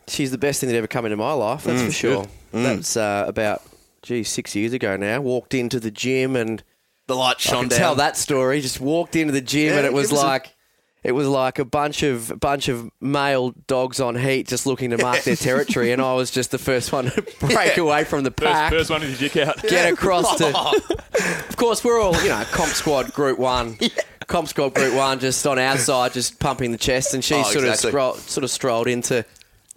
she's 0.08 0.32
the 0.32 0.40
best 0.40 0.62
thing 0.62 0.70
that 0.70 0.76
ever 0.76 0.88
come 0.88 1.06
into 1.06 1.18
my 1.18 1.34
life. 1.34 1.64
That's 1.66 1.84
for 1.84 1.92
sure. 1.92 2.26
That's 2.52 2.98
uh, 2.98 3.26
about 3.28 3.62
gee 4.08 4.24
six 4.24 4.56
years 4.56 4.74
ago 4.74 4.96
now. 4.98 5.22
Walked 5.22 5.54
into 5.54 5.80
the 5.80 5.92
gym 5.92 6.36
and 6.36 6.64
The 7.08 7.16
light 7.16 7.36
I 7.38 7.40
shone 7.40 7.60
can 7.62 7.70
down. 7.70 7.80
tell 7.80 7.96
that 7.96 8.18
story. 8.18 8.62
Just 8.62 8.80
walked 8.82 9.16
into 9.16 9.34
the 9.34 9.42
gym 9.42 9.74
Yeah, 9.74 9.78
and 9.78 9.86
it 9.86 9.94
was 9.94 10.10
give 10.10 10.18
us 10.20 10.24
a- 10.24 10.28
like. 10.28 10.54
It 11.04 11.12
was 11.14 11.28
like 11.28 11.58
a 11.58 11.64
bunch 11.64 12.04
of 12.04 12.38
bunch 12.40 12.68
of 12.68 12.90
male 13.00 13.52
dogs 13.68 14.02
on 14.02 14.16
heat 14.16 14.46
just 14.48 14.66
looking 14.66 14.90
to 14.90 14.98
mark 14.98 15.22
their 15.24 15.36
territory, 15.38 15.92
and 15.94 16.02
I 16.02 16.16
was 16.16 16.32
just 16.32 16.52
the 16.52 16.58
first 16.58 16.92
one 16.92 17.06
to 17.12 17.22
break 17.40 17.78
Yeah. 17.78 17.84
away 17.84 18.04
from 18.04 18.24
the 18.24 18.32
First, 18.32 18.52
pack, 18.52 18.72
first 18.74 18.90
one 18.90 19.02
with 19.02 19.22
your 19.22 19.30
dick 19.30 19.48
out. 19.48 19.62
get 19.62 19.94
across 19.94 20.38
to. 20.40 20.48
Of 21.50 21.56
course, 21.56 21.84
we're 21.84 22.02
all 22.02 22.14
you 22.24 22.30
know, 22.30 22.44
comp 22.52 22.72
squad 22.74 23.14
group 23.14 23.40
one, 23.40 23.78
comp 24.28 24.48
squad 24.50 24.74
group 24.74 24.94
one, 24.96 25.20
just 25.20 25.46
on 25.48 25.58
our 25.58 25.78
side, 25.78 26.14
just 26.14 26.40
pumping 26.40 26.72
the 26.72 26.78
chest, 26.78 27.14
and 27.14 27.24
she 27.24 27.36
Oh, 27.36 27.44
sort 27.44 27.64
exactly. 27.66 27.72
of 27.90 27.92
scroll, 27.92 28.14
sort 28.16 28.44
of 28.44 28.52
strolled 28.52 28.88
into 28.88 29.24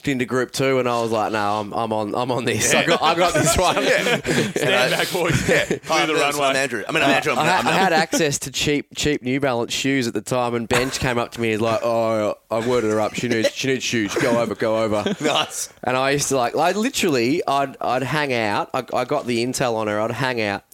into 0.08 0.24
group 0.24 0.52
two, 0.52 0.78
and 0.78 0.88
I 0.88 1.00
was 1.00 1.10
like, 1.10 1.32
no, 1.32 1.60
I'm, 1.60 1.72
I'm 1.72 1.92
on 1.92 2.14
I'm 2.14 2.30
on 2.30 2.44
this. 2.44 2.74
I 2.74 2.86
got 2.86 3.02
I 3.02 3.14
got 3.14 3.34
this 3.34 3.56
one. 3.56 3.74
Stand 4.56 4.90
back, 4.92 5.12
boys. 5.12 5.40
Clear 5.42 5.78
the 6.06 6.14
I'm 6.14 6.36
runway. 6.36 6.58
Andrew. 6.58 6.84
I 6.88 6.92
mean, 6.92 7.02
I'm 7.02 7.10
Andrew. 7.10 7.32
I'm, 7.32 7.38
I, 7.38 7.44
had, 7.44 7.60
I'm, 7.60 7.66
I 7.68 7.72
had 7.72 7.92
access 7.92 8.38
to 8.40 8.50
cheap 8.50 8.88
cheap 8.94 9.22
New 9.22 9.40
Balance 9.40 9.72
shoes 9.72 10.06
at 10.06 10.14
the 10.14 10.20
time, 10.20 10.54
and 10.54 10.68
Benj 10.68 10.98
came 10.98 11.18
up 11.18 11.32
to 11.32 11.40
me 11.40 11.52
and 11.52 11.62
like, 11.62 11.80
"Oh, 11.82 12.36
I 12.50 12.66
worded 12.66 12.90
her 12.90 13.00
up. 13.00 13.14
She 13.14 13.28
needs 13.28 13.52
she 13.52 13.68
needs 13.68 13.84
shoes. 13.84 14.14
Go 14.14 14.40
over, 14.40 14.54
go 14.54 14.82
over." 14.82 15.04
nice. 15.20 15.72
And 15.82 15.96
I 15.96 16.10
used 16.10 16.28
to 16.28 16.36
like, 16.36 16.54
like 16.54 16.76
literally, 16.76 17.42
I'd 17.46 17.76
I'd 17.80 18.02
hang 18.02 18.32
out. 18.32 18.70
I, 18.74 18.84
I 18.94 19.04
got 19.04 19.26
the 19.26 19.44
intel 19.44 19.74
on 19.74 19.86
her. 19.86 20.00
I'd 20.00 20.10
hang 20.10 20.40
out 20.40 20.64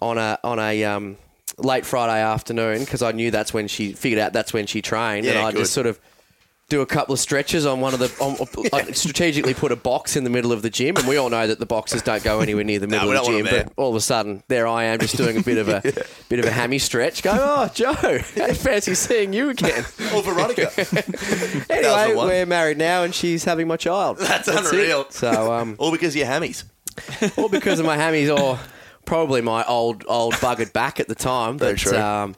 on 0.00 0.18
a 0.18 0.38
on 0.42 0.58
a 0.58 0.84
um, 0.84 1.16
late 1.58 1.86
Friday 1.86 2.20
afternoon 2.22 2.80
because 2.80 3.02
I 3.02 3.12
knew 3.12 3.30
that's 3.30 3.54
when 3.54 3.68
she 3.68 3.92
figured 3.92 4.20
out 4.20 4.32
that's 4.32 4.52
when 4.52 4.66
she 4.66 4.82
trained, 4.82 5.26
and 5.26 5.38
I'd 5.38 5.56
just 5.56 5.72
sort 5.72 5.86
of 5.86 6.00
do 6.68 6.80
a 6.80 6.86
couple 6.86 7.12
of 7.12 7.20
stretches 7.20 7.64
on 7.64 7.80
one 7.80 7.94
of 7.94 8.00
the. 8.00 8.12
On, 8.20 8.36
I 8.72 8.90
strategically 8.92 9.54
put 9.54 9.70
a 9.70 9.76
box 9.76 10.16
in 10.16 10.24
the 10.24 10.30
middle 10.30 10.50
of 10.52 10.62
the 10.62 10.70
gym, 10.70 10.96
and 10.96 11.06
we 11.06 11.16
all 11.16 11.30
know 11.30 11.46
that 11.46 11.58
the 11.60 11.66
boxes 11.66 12.02
don't 12.02 12.24
go 12.24 12.40
anywhere 12.40 12.64
near 12.64 12.78
the 12.80 12.86
middle 12.88 13.08
we 13.08 13.16
of 13.16 13.24
the 13.24 13.26
gym. 13.26 13.34
want 13.36 13.46
'em 13.48 13.52
there. 13.54 13.64
But 13.64 13.72
all 13.82 13.90
of 13.90 13.96
a 13.96 14.00
sudden, 14.00 14.42
there 14.48 14.66
I 14.66 14.84
am, 14.84 14.98
just 14.98 15.16
doing 15.16 15.36
a 15.36 15.42
bit 15.42 15.58
of 15.58 15.68
a 15.68 15.80
bit 16.28 16.38
of 16.40 16.44
a 16.44 16.50
hammy 16.50 16.78
stretch. 16.78 17.22
Going, 17.22 17.38
oh, 17.40 17.70
Jo, 17.72 17.92
hey, 17.94 18.52
fancy 18.54 18.94
seeing 18.94 19.32
you 19.32 19.50
again. 19.50 19.84
Or 20.14 20.22
Veronica. 20.22 20.70
Anyway, 21.70 22.14
we're 22.16 22.46
married 22.46 22.78
now, 22.78 23.02
and 23.04 23.14
she's 23.14 23.44
having 23.44 23.68
my 23.68 23.76
child. 23.76 24.18
That's 24.18 24.48
it. 24.48 24.54
unreal. 24.56 25.06
So, 25.10 25.52
um, 25.52 25.76
All 25.78 25.90
because 25.92 26.14
of 26.14 26.16
your 26.16 26.26
hammies. 26.26 26.64
all 27.36 27.48
because 27.48 27.78
of 27.78 27.86
my 27.86 27.96
hammies 27.96 28.34
or 28.34 28.58
probably 29.04 29.40
my 29.42 29.62
old 29.66 30.02
old 30.08 30.34
buggered 30.34 30.72
back 30.72 30.98
at 30.98 31.08
the 31.08 31.14
time. 31.14 31.58
Very 31.58 31.72
But, 31.74 31.78
true. 31.78 31.98
Um, 31.98 32.34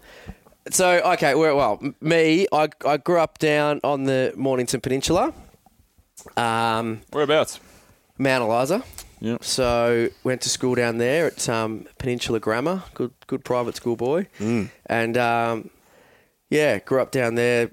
so 0.71 1.01
okay, 1.15 1.35
well, 1.35 1.57
well, 1.57 1.93
me, 2.01 2.47
I, 2.53 2.69
I 2.87 2.97
grew 2.97 3.19
up 3.19 3.39
down 3.39 3.81
on 3.85 4.05
the 4.05 4.33
Mornington 4.37 4.81
Peninsula, 4.81 5.33
um, 6.37 7.01
Whereabouts? 7.13 7.61
Mount 8.19 8.43
Eliza. 8.43 8.83
Yep. 9.21 9.45
So 9.45 10.09
went 10.23 10.43
to 10.43 10.49
school 10.49 10.75
down 10.75 10.99
there 10.99 11.27
at 11.27 11.49
um, 11.49 11.87
Peninsula 11.99 12.39
Grammar, 12.41 12.85
good 12.95 13.13
good 13.27 13.45
private 13.45 13.75
school 13.77 13.97
boy, 13.97 14.27
and 14.87 15.17
um, 15.17 15.71
yeah, 16.51 16.79
grew 16.79 17.01
up 17.01 17.11
down 17.11 17.35
there. 17.35 17.71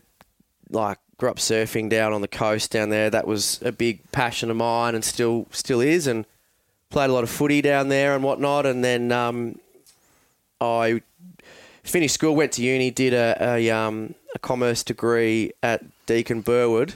Like 0.69 0.97
grew 1.17 1.29
up 1.29 1.37
surfing 1.37 1.89
down 1.89 2.13
on 2.13 2.21
the 2.21 2.27
coast 2.27 2.71
down 2.71 2.89
there. 2.89 3.09
That 3.09 3.27
was 3.27 3.61
a 3.63 3.71
big 3.71 4.11
passion 4.11 4.49
of 4.49 4.57
mine, 4.57 4.95
and 4.95 5.03
still 5.03 5.47
still 5.51 5.81
is. 5.81 6.07
And 6.07 6.25
played 6.89 7.09
a 7.09 7.13
lot 7.13 7.23
of 7.23 7.29
footy 7.29 7.61
down 7.61 7.89
there 7.89 8.15
and 8.15 8.23
whatnot. 8.23 8.65
And 8.65 8.83
then 8.83 9.11
um, 9.11 9.59
I 10.61 11.01
finished 11.85 12.13
school, 12.13 12.35
went 12.35 12.51
to 12.53 12.61
uni, 12.61 12.91
did 12.91 13.13
a 13.13 13.37
a, 13.39 13.69
um, 13.71 14.15
a 14.33 14.39
commerce 14.39 14.83
degree 14.83 15.51
at 15.63 15.83
Deakin 16.05 16.41
Burwood. 16.41 16.95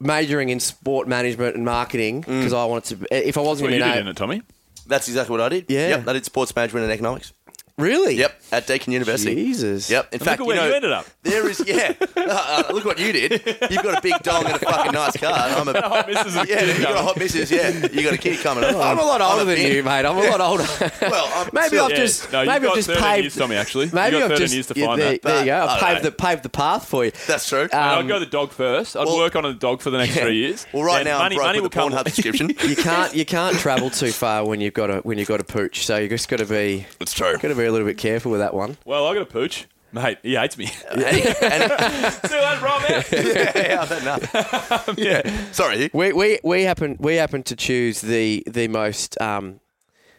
Majoring 0.00 0.48
in 0.50 0.60
sport 0.60 1.08
management 1.08 1.56
and 1.56 1.64
marketing 1.64 2.20
because 2.20 2.52
I 2.52 2.64
wanted 2.66 2.98
to. 3.00 3.28
If 3.28 3.36
I 3.36 3.40
wasn't 3.40 3.72
you 3.72 3.78
going 3.80 3.90
did 3.90 3.94
to 3.94 4.00
in 4.02 4.08
it, 4.08 4.16
Tommy? 4.16 4.42
That's 4.86 5.08
exactly 5.08 5.32
what 5.32 5.40
I 5.40 5.48
did. 5.48 5.66
Yeah. 5.68 5.88
Yep. 5.88 6.08
I 6.08 6.12
did 6.12 6.24
sports 6.24 6.54
management 6.54 6.84
and 6.84 6.92
economics. 6.92 7.32
Really, 7.78 8.16
Yep. 8.16 8.34
At 8.52 8.66
Deakin 8.66 8.92
University. 8.92 9.34
Jesus. 9.34 9.90
Yep. 9.90 10.06
In 10.06 10.20
And 10.20 10.22
fact, 10.22 10.40
look 10.40 10.48
at 10.50 10.54
you 10.54 10.60
where 10.60 10.64
know, 10.64 10.68
you 10.70 10.74
ended 10.74 10.92
up. 10.92 11.06
there 11.22 11.48
is 11.48 11.62
yeah. 11.66 11.92
Uh, 12.28 12.64
uh, 12.68 12.72
look 12.74 12.84
what 12.84 12.98
you 12.98 13.10
did. 13.12 13.32
You've 13.70 13.82
got 13.82 13.96
a 13.98 14.00
big 14.02 14.20
dong 14.22 14.44
and 14.44 14.56
a 14.56 14.58
fucking 14.58 14.92
nice 14.92 15.16
car. 15.16 15.32
And 15.32 15.54
I'm 15.56 15.68
a 15.76 15.88
hot 15.88 16.06
missus 16.08 16.36
and 16.36 16.46
a 16.48 16.52
yeah. 16.52 16.60
kid 16.60 16.76
You 16.76 16.82
got 16.82 16.90
a 16.90 16.94
coming. 16.94 17.04
hot 17.04 17.18
missus. 17.18 17.50
Yeah. 17.50 17.68
You 17.86 18.02
got 18.02 18.12
a 18.12 18.18
kid 18.18 18.38
coming. 18.40 18.64
I'm 18.64 18.98
a 18.98 19.02
lot 19.02 19.20
older 19.22 19.44
than 19.46 19.56
bin. 19.56 19.72
you, 19.76 19.82
mate. 19.82 20.04
I'm 20.04 20.16
a 20.18 20.20
lot 20.28 20.40
older. 20.40 20.64
Well, 21.00 21.30
I'm 21.34 21.48
maybe 21.54 21.68
still- 21.68 21.84
I've 21.86 21.90
Yeah. 21.92 21.96
just 21.96 22.32
no, 22.32 22.40
you've 22.42 22.48
maybe 22.52 22.66
I've 22.66 22.74
just 22.74 22.88
13 22.88 23.02
paved. 23.02 23.22
years, 23.24 23.36
Tommy, 23.36 23.56
actually. 23.56 23.90
Maybe 23.92 24.16
you've 24.16 24.28
got 24.28 24.32
I've 24.32 24.38
13 24.38 24.44
just 24.44 24.54
years 24.54 24.66
to 24.66 24.74
yeah, 24.78 24.86
find 24.86 25.00
there, 25.00 25.12
that. 25.12 25.22
there 25.22 25.38
you 25.40 25.44
go. 25.46 25.66
But- 25.66 25.68
I've 25.70 25.80
paved 25.80 26.04
the 26.04 26.12
paved 26.12 26.42
the 26.42 26.48
path 26.48 26.88
for 26.88 27.04
you. 27.04 27.12
That's 27.26 27.48
true. 27.48 27.62
And 27.62 27.72
I'd 27.74 27.98
Um, 28.00 28.06
go 28.08 28.18
the 28.18 28.26
dog 28.26 28.50
first. 28.50 28.96
I'd 28.96 29.06
well- 29.06 29.16
work 29.16 29.36
on 29.36 29.44
a 29.46 29.54
dog 29.54 29.80
for 29.80 29.90
the 29.90 29.98
next 29.98 30.16
three 30.18 30.36
years. 30.36 30.66
well, 30.72 30.82
right 30.82 31.04
Then 31.04 31.12
now 31.12 31.18
money, 31.20 31.34
I'm 31.34 31.38
broke 31.38 31.46
money 31.46 31.60
with 31.60 31.74
will 31.74 31.82
a 31.86 31.90
come. 31.90 31.92
Pornhub 31.98 32.04
subscription. 32.12 32.48
You 32.68 32.76
can't 32.76 33.14
you 33.14 33.24
can't 33.24 33.56
travel 33.58 33.88
too 33.90 34.10
far 34.12 34.44
when 34.44 34.60
you've 34.60 34.74
got 34.74 34.90
a 34.90 34.96
when 34.98 35.16
you've 35.18 35.28
got 35.28 35.40
a 35.40 35.44
pooch. 35.44 35.86
So 35.86 35.96
you 35.96 36.08
just 36.08 36.28
got 36.28 36.38
to 36.38 36.46
be 36.46 36.86
It's 37.00 37.12
true. 37.14 37.32
got 37.38 37.48
to 37.48 37.54
be 37.54 37.64
a 37.64 37.67
little 37.70 37.86
bit 37.86 37.98
careful 37.98 38.30
with 38.32 38.40
that 38.40 38.54
one. 38.54 38.76
Well, 38.84 39.06
I 39.06 39.14
got 39.14 39.22
a 39.22 39.26
pooch. 39.26 39.66
Mate, 39.90 40.18
he 40.22 40.34
hates 40.34 40.58
me. 40.58 40.66
See 40.66 40.84
And 40.90 41.00
he- 41.00 41.06
and 41.46 41.62
you 41.62 42.40
later, 42.40 42.60
bro, 42.60 42.78
man. 42.80 43.04
yeah, 43.10 43.52
yeah, 43.54 43.78
I've 43.80 43.88
had 43.88 44.02
enough. 44.02 44.98
yeah. 44.98 45.50
Sorry. 45.52 45.88
We 45.94 46.12
we 46.12 46.38
we 46.44 46.62
happen 46.64 46.96
we 47.00 47.14
happen 47.16 47.42
to 47.44 47.56
choose 47.56 48.02
the 48.02 48.42
the 48.46 48.68
most 48.68 49.18
um, 49.18 49.60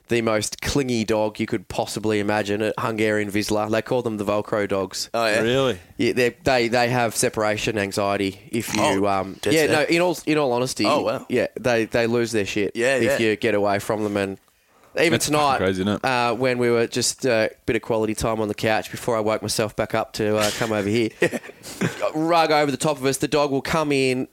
the 0.08 0.24
most 0.24 0.60
clingy 0.62 1.04
dog 1.04 1.40
you 1.40 1.46
could 1.46 1.68
possibly 1.68 2.20
imagine 2.20 2.64
at 2.64 2.74
Hungarian 2.80 3.30
Vizsla. 3.30 3.70
They 3.70 3.84
call 3.84 4.02
them 4.02 4.18
the 4.18 4.26
Velcro 4.26 4.68
dogs. 4.68 5.12
Oh 5.14 5.28
yeah. 5.28 5.42
Really? 5.42 5.78
Yeah, 5.98 6.14
they 6.14 6.30
they 6.44 6.68
they 6.68 6.90
have 6.90 7.16
separation 7.16 7.78
anxiety 7.78 8.40
if 8.52 8.74
you 8.76 8.82
Oh, 8.82 9.06
um 9.08 9.38
yeah 9.46 9.68
set. 9.68 9.70
no 9.70 9.84
in 9.84 10.02
all 10.02 10.18
in 10.26 10.40
all 10.40 10.52
honesty 10.52 10.88
Oh, 10.88 11.02
wow. 11.04 11.26
yeah 11.30 11.46
they 11.60 11.86
they 11.86 12.08
lose 12.08 12.32
their 12.32 12.46
shit 12.48 12.72
Yeah, 12.76 12.96
if 12.96 13.04
yeah. 13.04 13.18
you 13.20 13.36
get 13.36 13.54
away 13.54 13.78
from 13.78 14.04
them 14.04 14.18
and 14.18 14.40
even 14.96 15.12
That's 15.14 15.26
tonight 15.28 15.58
crazy, 15.58 15.84
uh, 15.84 16.34
when 16.34 16.58
we 16.58 16.70
were 16.70 16.88
just 16.88 17.26
a 17.26 17.32
uh, 17.32 17.48
bit 17.66 17.76
of 17.76 17.82
quality 17.82 18.16
time 18.16 18.40
on 18.42 18.48
the 18.48 18.56
couch 18.56 18.92
before 18.92 19.16
I 19.16 19.20
woke 19.20 19.42
myself 19.42 19.76
back 19.76 19.94
up 19.94 20.14
to 20.14 20.38
uh, 20.38 20.50
come 20.52 20.72
over 20.72 20.90
here. 20.90 21.10
Rug 22.14 22.52
over 22.52 22.72
the 22.72 22.78
top 22.78 22.98
of 22.98 23.06
us 23.06 23.18
the 23.18 23.28
dog 23.28 23.52
will 23.52 23.62
come 23.62 23.92
in 23.92 24.28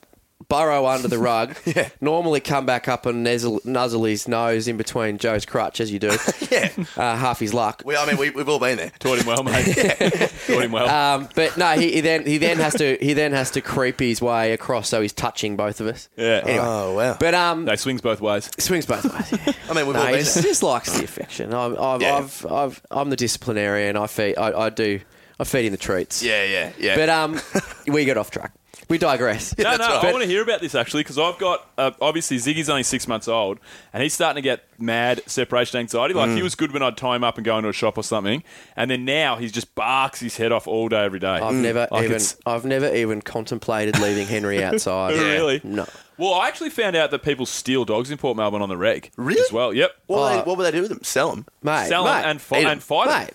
burrow 0.48 0.86
under 0.86 1.08
the 1.08 1.18
rug 1.18 1.56
yeah. 1.64 1.88
normally 2.00 2.40
come 2.40 2.64
back 2.66 2.88
up 2.88 3.06
and 3.06 3.22
nuzzle, 3.24 3.60
nuzzle 3.64 4.04
his 4.04 4.28
nose 4.28 4.68
in 4.68 4.76
between 4.76 5.18
Jo's 5.18 5.44
crutch 5.44 5.80
as 5.80 5.90
you 5.90 5.98
do 5.98 6.08
Yeah. 6.50 6.70
uh, 6.96 7.16
half 7.16 7.40
his 7.40 7.52
luck 7.52 7.82
We, 7.84 7.96
I 7.96 8.06
mean, 8.06 8.16
we, 8.16 8.30
we've 8.30 8.48
all 8.48 8.58
been 8.60 8.76
there. 8.76 8.92
Taught 8.98 9.18
him 9.20 9.26
well, 9.26 9.42
mate. 9.42 9.64
Taught 10.46 10.62
him 10.62 10.72
well. 10.72 10.88
Um, 10.88 11.28
but 11.34 11.56
no, 11.56 11.72
he, 11.72 11.92
he 11.92 12.00
then 12.00 12.24
he 12.26 12.38
then 12.38 12.58
has 12.58 12.74
to 12.74 12.96
he 13.00 13.12
then 13.12 13.32
has 13.32 13.50
to 13.52 13.60
creep 13.60 14.00
his 14.00 14.22
way 14.22 14.52
across, 14.52 14.88
so 14.88 15.00
he's 15.02 15.12
touching 15.12 15.56
both 15.56 15.80
of 15.80 15.86
us. 15.88 16.08
yeah. 16.16 16.42
Anyway, 16.44 16.58
Oh 16.62 16.94
wow. 16.94 17.16
but 17.18 17.34
um, 17.34 17.64
They 17.64 17.76
swings 17.76 18.00
both 18.00 18.20
ways. 18.20 18.50
swings 18.58 18.86
both 18.86 19.04
ways. 19.04 19.40
Yeah. 19.46 19.52
I 19.70 19.74
mean, 19.74 19.86
we've 19.86 19.96
no, 19.96 20.02
all 20.02 20.06
been 20.08 20.18
just, 20.20 20.34
there. 20.34 20.42
just 20.44 20.62
likes 20.62 20.96
the 20.96 21.04
affection. 21.04 21.52
I'm, 21.52 21.74
I'm, 21.76 22.00
Yeah. 22.00 22.16
I've, 22.18 22.46
I've, 22.50 22.82
I'm 22.90 23.10
the 23.10 23.16
disciplinarian. 23.16 23.96
I 23.96 24.06
feed. 24.06 24.36
I, 24.38 24.52
I 24.66 24.70
do. 24.70 25.00
I 25.38 25.44
feed 25.44 25.66
him 25.66 25.72
the 25.72 25.76
treats. 25.76 26.22
Yeah, 26.22 26.44
yeah, 26.44 26.72
yeah. 26.78 26.96
But 26.96 27.08
um, 27.10 27.40
we 27.86 28.04
get 28.06 28.16
off 28.16 28.30
track. 28.30 28.52
We 28.88 28.98
digress. 28.98 29.56
No, 29.58 29.64
that's 29.64 29.78
no, 29.80 29.86
right. 29.96 30.04
I 30.04 30.12
want 30.12 30.22
to 30.22 30.28
hear 30.28 30.42
about 30.42 30.60
this 30.60 30.74
actually 30.76 31.02
because 31.02 31.18
I've 31.18 31.38
got 31.38 31.68
uh, 31.76 31.90
obviously 32.00 32.36
Ziggy's 32.36 32.68
only 32.70 32.84
six 32.84 33.08
months 33.08 33.26
old 33.26 33.58
and 33.92 34.00
he's 34.00 34.14
starting 34.14 34.36
to 34.36 34.42
get 34.42 34.64
mad 34.78 35.22
separation 35.26 35.80
anxiety. 35.80 36.14
Like 36.14 36.30
Mm. 36.30 36.36
he 36.36 36.42
was 36.44 36.54
good 36.54 36.70
when 36.72 36.82
I'd 36.84 36.96
tie 36.96 37.16
him 37.16 37.24
up 37.24 37.36
and 37.36 37.44
go 37.44 37.56
into 37.58 37.68
a 37.68 37.72
shop 37.72 37.98
or 37.98 38.04
something, 38.04 38.44
and 38.76 38.88
then 38.88 39.04
now 39.04 39.36
he's 39.36 39.50
just 39.50 39.74
barks 39.74 40.20
his 40.20 40.36
head 40.36 40.52
off 40.52 40.68
all 40.68 40.88
day 40.88 41.04
every 41.04 41.18
day. 41.18 41.26
I've 41.26 41.54
never 41.54 41.88
Like 41.90 42.04
even 42.04 42.12
it's- 42.16 42.36
I've 42.46 42.64
never 42.64 42.94
even 42.94 43.22
contemplated 43.22 43.98
leaving 43.98 44.26
Henry 44.28 44.62
outside. 44.64 45.14
Oh, 45.14 45.18
really? 45.24 45.60
No. 45.64 45.86
Well, 46.18 46.34
I 46.34 46.46
actually 46.48 46.70
found 46.70 46.94
out 46.96 47.10
that 47.10 47.22
people 47.22 47.44
steal 47.44 47.84
dogs 47.84 48.10
in 48.10 48.18
Port 48.18 48.36
Melbourne 48.36 48.62
on 48.62 48.68
the 48.68 48.76
reg. 48.76 49.10
Really? 49.16 49.40
As 49.40 49.52
well. 49.52 49.74
Yep. 49.74 49.90
what, 50.06 50.18
would 50.18 50.24
Oh. 50.24 50.28
they, 50.30 50.42
what 50.48 50.56
would 50.58 50.64
they 50.64 50.70
do 50.70 50.80
with 50.80 50.88
them? 50.90 51.00
Sell 51.02 51.30
them? 51.30 51.44
Mate, 51.62 51.88
Sell 51.88 52.06
'em 52.06 52.14
mate, 52.22 52.30
and, 52.30 52.40
fi- 52.40 52.58
and 52.60 52.82
fight 52.82 53.08
'em. 53.08 53.18
mate. 53.20 53.30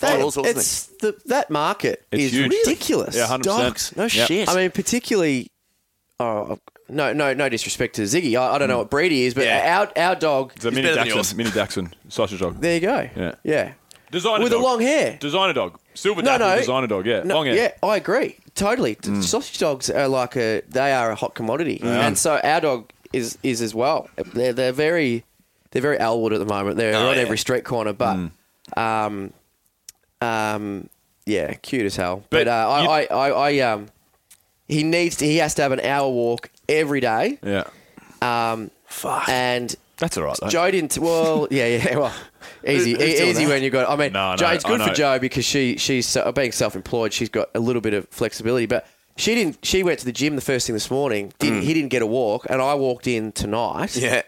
that- 0.00 0.20
all 0.20 0.30
sorts 0.30 0.50
of 0.50 0.56
it's 0.56 0.86
the, 1.00 1.16
that 1.26 1.50
market 1.50 2.04
It's 2.10 2.24
is 2.24 2.32
huge. 2.32 2.52
ridiculous. 2.52 3.14
Yeah, 3.16 3.26
100%. 3.26 3.42
Dogs? 3.42 3.92
No 3.96 4.02
Yep. 4.04 4.10
shit. 4.28 4.48
I 4.48 4.54
mean, 4.56 4.70
particularly. 4.70 5.50
Oh 6.20 6.58
no, 6.88 7.12
no, 7.12 7.32
no 7.34 7.48
disrespect 7.48 7.94
to 7.96 8.02
Ziggy. 8.02 8.34
I, 8.36 8.54
I 8.54 8.58
don't 8.58 8.68
know 8.68 8.78
what 8.78 8.90
breed 8.90 9.12
he 9.12 9.24
is, 9.24 9.34
but 9.34 9.44
Yeah. 9.44 9.78
our 9.96 10.02
our 10.08 10.14
dog. 10.16 10.52
It's 10.56 10.64
a 10.64 10.70
mini 10.70 10.82
better 10.82 10.96
than 10.96 11.06
yours. 11.06 11.16
Dachshund. 11.32 11.36
Mini 11.38 11.50
Dachshund. 11.50 11.96
Sausage 12.08 12.40
dog. 12.40 12.60
There 12.60 12.74
you 12.74 12.80
go. 12.80 13.08
Yeah. 13.16 13.34
yeah. 13.44 13.72
Designer 14.10 14.42
With 14.42 14.50
dog. 14.52 14.60
the 14.62 14.66
long 14.66 14.80
hair. 14.80 15.16
Designer 15.20 15.52
dog. 15.52 15.78
Silver 15.94 16.22
No, 16.22 16.36
no. 16.38 16.56
designer 16.56 16.86
dog. 16.86 17.06
Yeah. 17.06 17.22
No, 17.24 17.34
long 17.36 17.46
hair. 17.46 17.54
Yeah, 17.54 17.72
I 17.88 17.96
agree 17.96 18.36
totally. 18.54 18.96
Mm. 18.96 19.22
Sausage 19.22 19.58
dogs 19.58 19.90
are 19.90 20.08
like 20.08 20.34
a 20.36 20.62
they 20.68 20.92
are 20.92 21.10
a 21.10 21.14
hot 21.14 21.34
commodity, 21.34 21.80
and 21.82 22.16
so 22.18 22.40
our 22.42 22.60
dog 22.60 22.90
is 23.12 23.38
is 23.44 23.60
as 23.62 23.74
well. 23.74 24.08
They're 24.34 24.52
they're 24.52 24.72
very 24.72 25.24
they're 25.70 25.82
very 25.82 25.98
Elwood 26.00 26.32
at 26.32 26.38
the 26.40 26.46
moment. 26.46 26.78
They're 26.78 26.94
Oh, 26.96 27.10
on 27.10 27.16
yeah. 27.16 27.22
every 27.22 27.38
street 27.38 27.64
corner, 27.64 27.92
but 27.92 28.16
Mm. 28.16 28.30
um 28.76 29.32
um 30.20 30.88
yeah, 31.26 31.54
cute 31.54 31.84
as 31.84 31.96
hell. 31.96 32.24
But, 32.30 32.46
But 32.46 32.48
uh, 32.48 32.68
I, 32.70 32.84
I, 32.84 33.04
I 33.04 33.28
I 33.50 33.58
um 33.60 33.88
he 34.66 34.82
needs 34.82 35.16
to 35.16 35.26
he 35.26 35.36
has 35.38 35.54
to 35.54 35.62
have 35.62 35.72
an 35.72 35.80
hour 35.80 36.08
walk 36.08 36.50
every 36.68 37.00
day. 37.00 37.38
Yeah. 37.42 37.64
Um, 38.20 38.70
Fuck. 38.86 39.28
and 39.28 39.74
That's 39.98 40.16
all 40.16 40.24
right. 40.24 40.36
Though. 40.40 40.48
Jo 40.48 40.70
didn't. 40.70 40.98
Well, 40.98 41.48
yeah, 41.50 41.66
yeah. 41.66 41.96
Well, 41.98 42.14
easy, 42.66 42.92
easy 42.92 43.44
that? 43.44 43.48
when 43.50 43.62
you 43.62 43.70
got. 43.70 43.88
I 43.88 43.96
mean, 43.96 44.12
No, 44.12 44.30
no, 44.32 44.36
Jo, 44.36 44.48
it's 44.50 44.64
good 44.64 44.80
for. 44.80 44.92
Jo 44.92 45.18
because 45.18 45.44
she 45.44 45.76
she's 45.76 46.06
so, 46.06 46.30
being 46.32 46.52
self-employed. 46.52 47.12
She's 47.12 47.28
got 47.28 47.48
a 47.54 47.60
little 47.60 47.80
bit 47.82 47.94
of 47.94 48.08
flexibility, 48.08 48.66
but 48.66 48.86
she 49.16 49.34
didn't. 49.34 49.58
She 49.64 49.82
went 49.82 49.98
to 50.00 50.04
the 50.04 50.12
gym 50.12 50.34
the 50.34 50.42
first 50.42 50.66
thing 50.66 50.74
this 50.74 50.90
morning. 50.90 51.32
Didn't 51.38 51.62
he 51.62 51.74
didn't 51.74 51.90
get 51.90 52.02
a 52.02 52.06
walk, 52.06 52.46
and 52.50 52.60
I 52.60 52.74
walked 52.74 53.06
in 53.06 53.32
tonight. 53.32 53.96
yeah. 53.96 54.22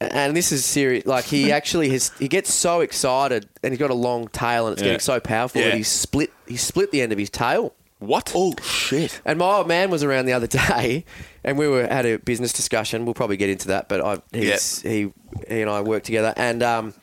And 0.00 0.36
this 0.36 0.52
is 0.52 0.64
serious. 0.64 1.06
Like 1.06 1.24
he 1.24 1.50
actually 1.58 1.88
has. 1.90 2.12
He 2.18 2.28
gets 2.28 2.52
so 2.54 2.80
excited, 2.80 3.48
and 3.62 3.72
he's 3.72 3.78
got 3.80 3.90
a 3.90 3.94
long 3.94 4.28
tail, 4.28 4.66
and 4.68 4.74
it's 4.74 4.82
Yeah. 4.82 4.88
getting 4.88 5.00
so 5.00 5.18
powerful 5.20 5.60
Yeah. 5.60 5.68
that 5.68 5.76
he's 5.76 5.88
split. 5.88 6.32
He 6.46 6.56
split 6.56 6.92
the 6.92 7.02
end 7.02 7.12
of 7.12 7.18
his 7.18 7.30
tail. 7.30 7.74
What? 7.98 8.32
Oh 8.36 8.54
shit. 8.62 9.20
And 9.24 9.40
my 9.40 9.56
old 9.56 9.66
man 9.66 9.90
was 9.90 10.04
around 10.04 10.26
the 10.26 10.32
other 10.32 10.46
day, 10.46 11.04
and 11.44 11.58
we 11.58 11.66
were 11.66 11.84
had 11.86 12.06
a 12.06 12.16
business 12.18 12.52
discussion. 12.52 13.04
We'll 13.04 13.14
probably 13.14 13.36
get 13.36 13.50
into 13.50 13.66
that, 13.68 13.88
but 13.88 14.00
I 14.00 14.22
he's, 14.32 14.82
he 14.82 15.12
he 15.48 15.62
and 15.62 15.68
I 15.70 15.80
worked 15.80 16.06
together, 16.06 16.32
and 16.36 16.62
um, 16.62 16.94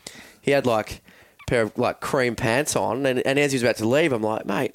he 0.41 0.51
had 0.51 0.65
like 0.65 1.01
a 1.41 1.49
pair 1.49 1.61
of 1.63 1.77
like 1.77 1.99
cream 1.99 2.37
pants 2.37 2.77
on, 2.77 3.05
and, 3.05 3.19
and 3.27 3.37
as 3.37 3.51
he 3.51 3.57
was 3.57 3.63
about 3.63 3.75
to 3.77 3.85
leave, 3.87 4.13
I'm 4.13 4.21
like, 4.21 4.45
mate, 4.45 4.73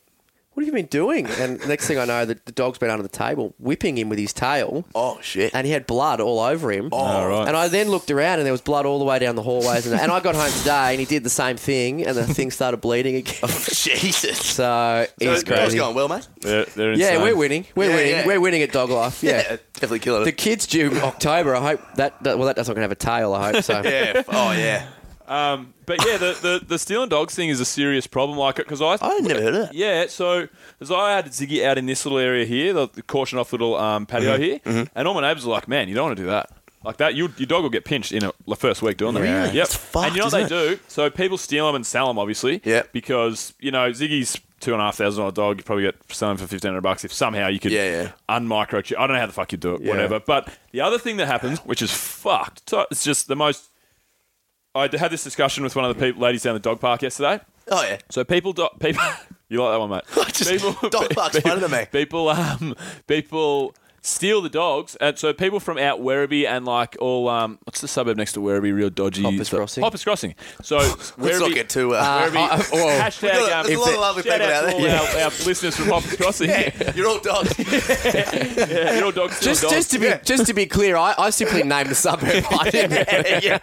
what 0.53 0.63
have 0.63 0.67
you 0.67 0.73
been 0.73 0.87
doing? 0.87 1.27
And 1.27 1.67
next 1.69 1.87
thing 1.87 1.99
I 1.99 2.05
know, 2.05 2.25
the, 2.25 2.39
the 2.45 2.53
dog's 2.53 2.79
been 2.79 2.91
under 2.91 3.03
the 3.03 3.09
table, 3.09 3.55
whipping 3.59 3.97
him 3.97 4.09
with 4.09 4.19
his 4.19 4.33
tail. 4.33 4.85
Oh 4.95 5.19
shit! 5.23 5.55
And 5.55 5.67
he 5.67 5.73
had 5.73 5.87
blood 5.87 6.21
all 6.21 6.41
over 6.41 6.71
him. 6.73 6.89
Oh, 6.93 7.27
right. 7.27 7.47
And 7.49 7.57
I 7.57 7.69
then 7.69 7.89
looked 7.89 8.11
around 8.11 8.39
and 8.41 8.47
there 8.47 8.53
was 8.53 8.61
blood 8.61 8.85
all 8.85 8.99
the 8.99 9.05
way 9.05 9.19
down 9.21 9.37
the 9.37 9.43
hallways. 9.43 9.87
And, 9.87 9.99
and 10.01 10.11
I 10.11 10.21
got 10.21 10.35
home 10.35 10.51
today 10.59 10.91
and 10.91 11.01
he 11.01 11.07
did 11.07 11.23
the 11.25 11.31
same 11.31 11.57
thing 11.57 12.05
and 12.05 12.17
the 12.17 12.27
thing 12.27 12.51
started 12.51 12.79
bleeding 12.79 13.17
again. 13.17 13.37
Oh, 13.43 13.65
Jesus. 13.71 14.39
So 14.39 15.07
So 15.21 15.31
he's 15.31 15.45
the 15.45 15.55
crazy. 15.55 15.79
going 15.79 15.95
well, 15.95 16.09
mate. 16.09 16.27
They're, 16.41 16.65
they're 16.67 16.93
Yeah, 16.95 17.23
we're 17.23 17.37
winning. 17.37 17.65
We're 17.75 17.89
Yeah, 17.91 17.95
winning. 17.97 18.11
yeah. 18.13 18.27
We're 18.27 18.41
winning 18.41 18.63
at 18.63 18.73
Dog 18.73 18.91
Life. 18.91 19.23
Yeah. 19.23 19.43
definitely 19.75 20.01
killing 20.01 20.23
it. 20.23 20.25
The 20.27 20.33
kids 20.33 20.67
due 20.67 20.91
October. 21.01 21.55
I 21.57 21.61
hope 21.61 21.81
that, 21.95 22.23
that 22.25 22.37
well, 22.39 22.47
that 22.49 22.57
doesn't 22.57 22.75
going 22.75 22.81
to 22.81 22.83
have 22.83 22.93
a 22.93 22.95
tail. 22.97 23.33
I 23.35 23.53
hope 23.53 23.65
so. 23.65 23.81
yeah. 23.85 24.23
Oh 24.29 24.53
yeah. 24.53 24.87
Um, 25.31 25.75
but 25.87 26.05
yeah, 26.05 26.17
the, 26.17 26.37
the, 26.61 26.65
the 26.67 26.79
stealing 26.79 27.09
dogs 27.09 27.35
thing 27.37 27.51
is 27.51 27.61
a 27.61 27.65
serious 27.65 28.07
problem. 28.07 28.37
Like, 28.37 28.57
because 28.57 28.83
I, 28.83 28.97
I 29.01 29.21
never 29.21 29.41
heard 29.41 29.55
of 29.55 29.61
that. 29.69 29.75
yeah, 29.75 30.07
so 30.09 30.49
as 30.81 30.91
I 30.91 31.13
had 31.13 31.27
Ziggy 31.27 31.65
out 31.65 31.79
in 31.79 31.87
this 31.87 32.05
little 32.05 32.19
area 32.19 32.45
here, 32.45 32.73
the, 32.73 32.89
the 32.89 33.03
caution 33.03 33.39
off 33.39 33.53
little 33.53 33.77
um, 33.77 34.07
patio 34.07 34.37
Mm-hmm. 34.37 34.71
here, 34.71 34.87
and 34.95 35.07
all 35.09 35.15
my 35.15 35.21
neighbours 35.23 35.47
are 35.47 35.51
like, 35.51 35.69
"Man, 35.69 35.89
you 35.89 35.95
don't 35.95 36.07
want 36.07 36.17
to 36.17 36.23
do 36.25 36.29
that." 36.29 36.51
Like 36.83 36.97
that, 36.97 37.15
you, 37.15 37.29
your 37.37 37.47
dog 37.47 37.63
will 37.63 37.71
get 37.71 37.85
pinched 37.85 38.11
in 38.11 38.25
a, 38.25 38.33
the 38.49 38.57
first 38.57 38.81
week 38.83 38.97
doing 38.97 39.15
that. 39.15 39.21
Really? 39.21 39.35
Yep. 39.35 39.53
That's 39.55 39.77
fucked, 39.77 40.07
and 40.07 40.15
you 40.17 40.21
know 40.21 40.27
what 40.27 40.33
they 40.33 40.43
isn't 40.45 40.77
do? 40.79 40.79
So 40.89 41.11
people 41.11 41.37
steal 41.39 41.67
them 41.67 41.75
and 41.77 41.87
sell 41.87 42.07
them, 42.09 42.19
obviously. 42.19 42.61
Yep. 42.65 42.93
Because 42.93 43.55
you 43.61 43.71
know 43.71 43.91
Ziggy's 43.91 44.41
two 44.61 44.73
and 44.73 44.81
a 44.83 44.87
half 44.87 44.97
thousand 44.97 45.21
dollar 45.21 45.33
dog. 45.33 45.59
You 45.59 45.63
probably 45.63 45.85
get 45.85 45.95
sell 46.13 46.31
him 46.33 46.39
for 46.39 46.47
fifteen 46.49 46.71
hundred 46.71 46.81
bucks 46.81 47.05
if 47.05 47.13
somehow 47.13 47.49
you 47.49 47.61
could 47.61 47.71
Yeah, 47.73 48.03
yeah. 48.03 48.13
unmicrochip. 48.29 48.97
I 48.99 49.07
don't 49.07 49.15
know 49.15 49.21
how 49.21 49.27
the 49.27 49.33
fuck 49.33 49.53
you 49.53 49.59
do 49.59 49.75
it, 49.75 49.83
whatever. 49.83 50.19
But 50.21 50.49
the 50.73 50.81
other 50.81 50.99
thing 50.99 51.19
that 51.19 51.27
happens, 51.27 51.61
which 51.61 51.83
is 51.83 51.93
fucked, 51.93 52.69
so 52.69 52.87
it's 52.91 53.05
just 53.05 53.29
the 53.29 53.37
most. 53.37 53.69
I 54.75 54.89
had 54.97 55.11
this 55.11 55.25
discussion 55.25 55.65
with 55.65 55.75
one 55.75 55.85
of 55.85 55.97
the 55.97 56.05
people, 56.07 56.23
ladies 56.23 56.43
down 56.43 56.55
the 56.55 56.61
dog 56.61 56.81
park 56.81 57.03
yesterday. 57.03 57.41
Oh 57.69 57.83
yeah. 57.83 57.99
So 58.09 58.23
people, 58.25 58.53
do, 58.53 58.69
people, 58.81 59.03
you 59.49 59.63
like 59.63 59.73
that 59.73 59.81
one, 59.81 59.91
mate? 59.91 60.03
Just- 60.33 60.91
dog 60.91 61.11
park's 61.11 61.41
funny 61.41 61.61
to 61.61 61.69
me. 61.69 61.87
People, 61.91 62.29
um, 62.29 62.75
people 63.07 63.75
steal 64.03 64.41
the 64.43 64.49
dogs, 64.49 64.97
and 64.97 65.19
so 65.19 65.33
people 65.33 65.61
from 65.61 65.79
out 65.79 66.01
Werribee 66.01 66.47
and 66.47 66.65
like 66.65 66.97
all, 67.01 67.29
um, 67.29 67.59
what's 67.65 67.81
the 67.81 67.89
suburb 67.89 68.17
next 68.17 68.33
to 68.35 68.41
Werribee? 68.41 68.75
Real 68.75 68.91
dodgy. 68.91 69.23
Hoppers 69.23 69.49
stuff? 69.49 69.59
Crossing. 69.59 69.83
Hoppers 69.85 70.05
Crossing. 70.05 70.35
So 70.63 70.77
Let's 70.79 71.17
not 71.19 71.19
Werribee. 71.19 71.55
get 71.55 71.69
too. 71.69 71.95
Uh, 71.95 71.99
Uh, 71.99 72.29
Werribee 72.31 72.37
I- 72.51 72.65
well, 72.73 73.11
hashtag. 73.11 73.21
There's 73.21 73.39
a 73.39 73.41
lot- 73.41 73.53
um, 73.53 73.67
there's 73.67 73.79
a 73.79 73.81
lot 73.81 73.89
of 73.89 73.95
if 73.95 74.01
lovely 74.01 74.23
shout 74.23 74.41
people 74.41 74.47
out 74.47 74.65
out 74.65 74.69
to 74.71 74.75
all 74.75 74.81
there. 74.83 75.01
Our, 75.01 75.25
our 75.25 75.31
listeners 75.47 75.77
from 75.77 75.87
Hoppers 75.89 76.17
Crossing. 76.17 76.49
yeah, 76.51 76.93
you're 76.95 77.09
all 77.09 77.21
dogs. 77.21 77.55
yeah, 77.59 78.95
you're 78.97 79.05
all 79.05 79.13
dogs. 79.13 79.37
stealing 79.37 79.55
Just, 79.55 79.63
dogs. 79.63 79.75
just 79.75 79.91
to 79.93 79.99
be 79.99 80.13
just 80.25 80.47
to 80.47 80.55
be 80.55 80.67
clear, 80.67 80.97
I, 80.97 81.15
I 81.19 81.31
simply 81.31 81.63
named 81.63 81.91
the 81.91 81.95
suburb. 81.95 82.45
I 82.51 82.71
didn't. 82.71 83.43
yeah. 83.45 83.59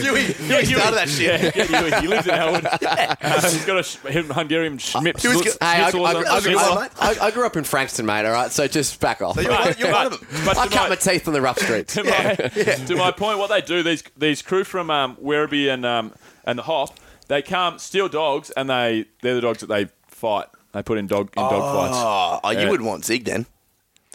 Huey, 0.00 0.22
Huey 0.32 0.64
started 0.66 0.96
that 0.96 1.08
shit. 1.08 1.54
Yeah, 1.56 1.64
yeah, 1.68 1.96
he, 1.96 2.02
he 2.02 2.08
lives 2.08 2.26
in 2.26 2.34
Elwood. 2.34 2.64
Uh, 2.66 3.16
he's 3.50 3.64
got 3.64 3.78
a 3.78 3.82
sh- 3.82 3.96
Hungarian 4.04 4.78
schmidt. 4.78 5.20
He 5.20 5.28
was 5.28 5.38
schnitz- 5.42 5.58
go- 5.58 5.66
Hey, 5.66 5.82
I, 5.82 5.82
I, 5.82 5.84
I, 5.84 5.88
I, 5.88 5.90
something. 5.90 6.52
Schnitzel, 6.52 6.74
mate. 6.80 6.90
I, 7.00 7.16
I 7.22 7.30
grew 7.30 7.46
up 7.46 7.56
in 7.56 7.64
Frankston, 7.64 8.06
mate. 8.06 8.24
All 8.26 8.32
right, 8.32 8.50
so 8.52 8.66
just 8.68 9.00
back 9.00 9.20
off. 9.22 9.36
So 9.36 9.42
you're, 9.64 9.72
one, 9.72 9.78
you're 9.78 9.92
one 9.92 10.06
of 10.06 10.20
them. 10.20 10.28
But 10.44 10.58
I 10.58 10.66
cut 10.68 10.82
my- 10.84 10.88
my 10.90 10.94
teeth 10.96 11.26
on 11.28 11.34
the 11.34 11.40
rough 11.40 11.58
streets. 11.58 11.94
to, 11.94 12.04
my, 12.04 12.34
to 12.86 12.96
my 12.96 13.10
point, 13.10 13.38
what 13.38 13.50
they 13.50 13.60
do, 13.60 13.82
these 13.82 14.02
these 14.16 14.42
crew 14.42 14.64
from 14.64 14.90
um, 14.90 15.16
Werribee 15.16 15.72
and 15.72 15.84
um, 15.84 16.12
and 16.44 16.58
the 16.58 16.62
Hop, 16.64 16.98
they 17.28 17.42
come 17.42 17.78
steal 17.78 18.08
dogs, 18.08 18.50
and 18.50 18.68
they 18.70 19.06
they're 19.22 19.34
the 19.34 19.40
dogs 19.40 19.60
that 19.60 19.66
they 19.68 19.88
fight. 20.08 20.46
They 20.72 20.82
put 20.82 20.98
in 20.98 21.06
dog 21.06 21.30
in 21.36 21.42
dog 21.42 21.50
fights. 21.74 21.96
Oh, 21.96 22.40
oh, 22.42 22.50
Yeah. 22.50 22.62
you 22.64 22.70
would 22.70 22.80
want 22.82 23.04
Zig 23.04 23.24
then. 23.24 23.46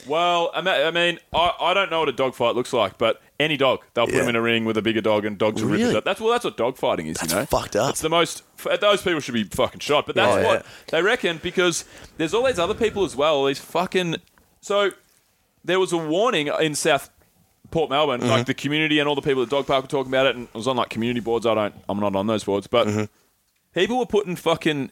Well, 0.07 0.49
I 0.53 0.91
mean, 0.91 1.19
I, 1.33 1.51
I, 1.59 1.73
don't 1.73 1.91
know 1.91 1.99
what 1.99 2.07
a 2.09 2.13
dog 2.13 2.33
fight 2.33 2.55
looks 2.55 2.71
like, 2.71 2.97
but 2.97 3.21
any 3.37 3.57
dog, 3.57 3.81
they'll 3.93 4.05
put 4.05 4.13
Yeah. 4.13 4.21
them 4.21 4.29
in 4.29 4.35
a 4.37 4.41
ring 4.41 4.63
with 4.63 4.77
a 4.77 4.81
bigger 4.81 5.01
dog, 5.01 5.25
and 5.25 5.37
dogs 5.37 5.61
will 5.61 5.69
rip 5.71 5.79
Really? 5.79 5.91
it 5.91 5.97
up. 5.97 6.05
That's 6.05 6.21
well, 6.21 6.31
that's 6.31 6.45
what 6.45 6.55
dog 6.57 6.77
fighting 6.77 7.07
is. 7.07 7.17
That's 7.17 7.33
you 7.33 7.39
know, 7.39 7.45
fucked 7.45 7.75
up. 7.75 7.89
It's 7.91 7.99
the 8.01 8.09
most. 8.09 8.43
Those 8.79 9.01
people 9.01 9.19
should 9.19 9.33
be 9.33 9.43
fucking 9.43 9.81
shot. 9.81 10.05
But 10.05 10.15
that's 10.15 10.37
Oh, 10.37 10.39
yeah. 10.39 10.47
what 10.47 10.65
they 10.87 11.01
reckon 11.01 11.39
because 11.43 11.83
there's 12.17 12.33
all 12.33 12.45
these 12.45 12.59
other 12.59 12.73
people 12.73 13.03
as 13.03 13.15
well. 13.15 13.45
These 13.45 13.59
fucking. 13.59 14.17
So 14.61 14.91
there 15.63 15.79
was 15.79 15.91
a 15.93 15.97
warning 15.97 16.47
in 16.61 16.75
South 16.75 17.09
Port 17.71 17.89
Melbourne, 17.89 18.21
Mm-hmm. 18.21 18.29
like 18.29 18.45
the 18.45 18.53
community 18.53 18.99
and 18.99 19.07
all 19.07 19.15
the 19.15 19.21
people 19.21 19.43
at 19.43 19.49
the 19.49 19.55
dog 19.55 19.67
park 19.67 19.83
were 19.83 19.87
talking 19.89 20.11
about 20.11 20.25
it, 20.25 20.35
and 20.35 20.45
it 20.47 20.53
was 20.55 20.67
on 20.67 20.75
like 20.77 20.89
community 20.89 21.19
boards. 21.19 21.45
I 21.45 21.53
don't, 21.53 21.73
I'm 21.87 21.99
not 21.99 22.15
on 22.15 22.27
those 22.27 22.43
boards, 22.43 22.67
but 22.67 22.87
Mm-hmm. 22.87 23.03
people 23.73 23.99
were 23.99 24.05
putting 24.05 24.35
fucking 24.35 24.91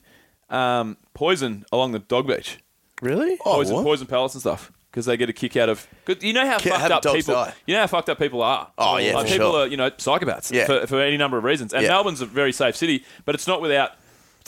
um, 0.49 0.97
poison 1.13 1.65
along 1.71 1.91
the 1.93 1.99
dog 1.99 2.27
beach, 2.27 2.59
Really? 3.01 3.37
Oh, 3.45 3.55
poison, 3.55 3.75
what? 3.75 3.83
poison 3.83 4.07
pellets 4.07 4.33
and 4.35 4.41
stuff. 4.41 4.71
Because 4.89 5.05
they 5.05 5.17
get 5.17 5.29
a 5.29 5.33
kick 5.33 5.55
out 5.57 5.69
of, 5.69 5.85
cause 6.05 6.15
you 6.21 6.33
know 6.33 6.45
how 6.47 6.57
Ca- 6.57 6.79
fucked 6.79 7.05
up 7.05 7.13
people, 7.15 7.33
die. 7.35 7.53
you 7.67 7.75
know 7.75 7.81
how 7.81 7.87
fucked 7.87 8.09
up 8.09 8.17
people 8.17 8.41
are. 8.41 8.71
Oh, 8.79 8.97
yeah, 8.97 9.13
like 9.13 9.27
for 9.27 9.31
people 9.33 9.51
sure. 9.51 9.61
are, 9.63 9.67
you 9.67 9.77
know, 9.77 9.91
psychopaths 9.91 10.51
Yeah. 10.51 10.65
for, 10.65 10.87
for 10.87 11.01
any 11.01 11.17
number 11.17 11.37
of 11.37 11.43
reasons. 11.43 11.71
And 11.73 11.83
Yeah. 11.83 11.89
Melbourne's 11.89 12.21
a 12.21 12.25
very 12.25 12.51
safe 12.51 12.75
city, 12.75 13.03
but 13.25 13.35
it's 13.35 13.45
not 13.45 13.61
without 13.61 13.91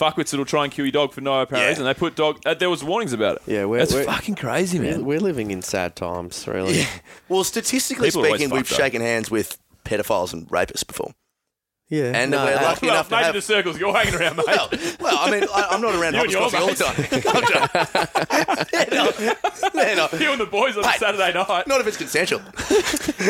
fuckwits 0.00 0.30
that'll 0.30 0.44
try 0.46 0.64
and 0.64 0.72
kill 0.72 0.84
your 0.86 0.92
dog 0.92 1.12
for 1.12 1.20
no 1.20 1.40
apparent 1.40 1.62
Yeah. 1.64 1.68
reason. 1.68 1.84
They 1.84 1.94
put 1.94 2.16
dog. 2.16 2.38
Uh, 2.46 2.54
there 2.54 2.70
was 2.70 2.82
warnings 2.82 3.12
about 3.12 3.36
it. 3.36 3.42
Yeah, 3.46 3.64
we're- 3.66 3.80
that's 3.80 3.92
we're- 3.92 4.06
fucking 4.06 4.36
crazy, 4.36 4.78
We're, 4.78 4.90
man. 4.92 5.04
we're 5.04 5.20
living 5.20 5.50
in 5.50 5.62
sad 5.62 5.94
times, 5.96 6.46
really. 6.48 6.86
Well, 7.28 7.44
statistically 7.44 8.08
People 8.08 8.22
are 8.22 8.26
always 8.26 8.40
speaking, 8.40 8.54
we've 8.56 8.66
fucked 8.66 8.80
up. 8.80 8.84
shaken 8.86 9.02
hands 9.02 9.30
with 9.30 9.58
pedophiles 9.84 10.32
and 10.32 10.48
rapists 10.48 10.86
before. 10.86 11.12
Yeah. 11.90 12.12
And 12.14 12.30
no, 12.30 12.44
we're 12.44 12.54
uh, 12.56 12.62
lucky 12.62 12.86
Well, 12.86 12.94
enough 12.94 13.08
to 13.08 13.14
maybe 13.16 13.24
have. 13.26 13.34
the 13.34 13.42
circles 13.42 13.78
you're 13.78 13.92
hanging 13.92 14.14
around, 14.14 14.36
mate. 14.36 14.46
well, 14.46 14.68
well, 15.00 15.18
I 15.18 15.30
mean, 15.30 15.42
I, 15.52 15.68
I'm 15.72 15.80
not 15.82 15.94
around 15.96 16.14
You 16.14 16.20
and 16.22 16.32
Hoppers 16.34 16.52
your 16.52 16.60
all 16.62 16.68
the 16.68 16.74
time. 16.76 18.66
yeah, 18.72 18.84
no, 18.92 19.82
yeah, 19.82 19.94
no, 19.94 20.08
you 20.18 20.30
and 20.32 20.40
the 20.40 20.46
boys 20.46 20.76
on 20.76 20.84
Hey. 20.84 20.98
Saturday 20.98 21.32
night. 21.32 21.66
not 21.66 21.80
if 21.80 21.86
it's 21.88 21.96
consensual. 21.96 22.40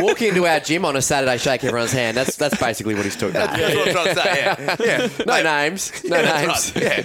walk 0.02 0.20
into 0.22 0.46
our 0.46 0.60
gym 0.60 0.84
on 0.84 0.94
a 0.96 1.02
Saturday, 1.02 1.38
shake 1.38 1.64
everyone's 1.64 1.92
hand. 1.92 2.16
That's 2.16 2.36
that's 2.36 2.58
basically 2.60 2.94
what 2.94 3.04
he's 3.04 3.16
talking 3.16 3.36
about. 3.36 3.56
That's 3.56 3.74
what 3.74 3.88
I'm 3.88 3.94
trying 3.94 4.14
to 4.14 4.20
say. 4.22 4.36
Yeah, 4.36 4.76
yeah. 4.80 5.24
No 5.26 5.42
names. 5.42 6.04
No 6.04 6.20
Yeah, 6.20 6.36
names. 6.46 6.72
right. 6.76 6.82
Yeah, 6.82 7.02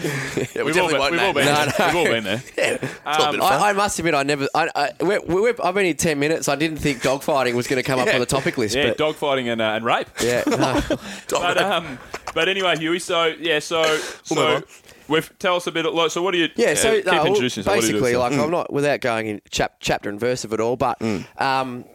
yeah 0.56 0.64
we 0.64 0.64
We've 0.64 0.78
all 0.78 0.90
definitely 0.90 0.92
been, 0.92 1.00
won't 1.00 1.12
we've 1.12 1.22
all 1.22 1.34
been, 1.34 1.46
there. 1.46 1.74
We've 1.88 1.96
all 1.96 2.06
been 2.06 2.24
there. 2.26 2.44
Yeah, 2.58 2.74
it's 2.82 2.84
all 3.06 3.30
a 3.30 3.32
bit 3.32 3.42
of 3.42 3.48
fun. 3.50 3.62
I, 3.62 3.70
I 3.70 3.74
must 3.74 4.00
admit, 4.00 4.14
I 4.14 4.24
never. 4.24 4.48
I, 4.54 4.70
I, 4.76 4.90
we're, 5.02 5.22
we're, 5.22 5.56
I've 5.64 5.74
been 5.76 5.86
here 5.86 5.94
ten 5.94 6.20
minutes. 6.20 6.50
I 6.50 6.56
didn't 6.56 6.78
think 6.78 7.02
dogfighting 7.02 7.54
was 7.54 7.68
going 7.68 7.82
to 7.82 7.88
come 7.88 8.00
up 8.00 8.14
on 8.14 8.20
the 8.20 8.26
topic 8.26 8.58
list. 8.58 8.76
Yeah, 8.76 8.88
but 8.90 8.98
dog 8.98 9.16
fighting 9.16 9.48
and, 9.50 9.62
uh, 9.62 9.66
and 9.76 9.86
rape. 9.86 10.08
yeah, 10.22 10.44
no. 10.48 10.82
But 11.54 11.62
um, 11.62 12.00
but 12.34 12.50
anyway, 12.50 12.78
Huey. 12.78 13.00
So 13.00 13.26
yeah, 13.40 13.60
so 13.60 13.84
so 14.24 14.62
we've 15.08 15.38
tell 15.40 15.56
us 15.56 15.68
a 15.68 15.72
bit. 15.72 15.86
Of, 15.86 16.12
so 16.12 16.22
what 16.22 16.32
do 16.32 16.38
you? 16.38 16.50
Yeah, 16.56 16.74
so 16.74 16.90
uh, 16.90 16.96
keep 16.96 17.06
no, 17.06 17.26
introducing 17.26 17.62
yourself. 17.62 17.78
What 17.78 17.82
do 17.82 17.88
you 17.88 17.94
do, 17.94 18.00
basically, 18.00 18.18
like 18.18 18.34
I'm 18.34 18.52
not 18.52 18.72
without 18.72 19.02
going 19.02 19.28
in 19.28 19.42
chap, 19.50 19.78
chapter 19.80 20.10
and 20.10 20.20
verse 20.20 20.44
of 20.44 20.54
it 20.54 20.60
all, 20.60 20.76
but 20.76 21.02
um, 21.38 21.86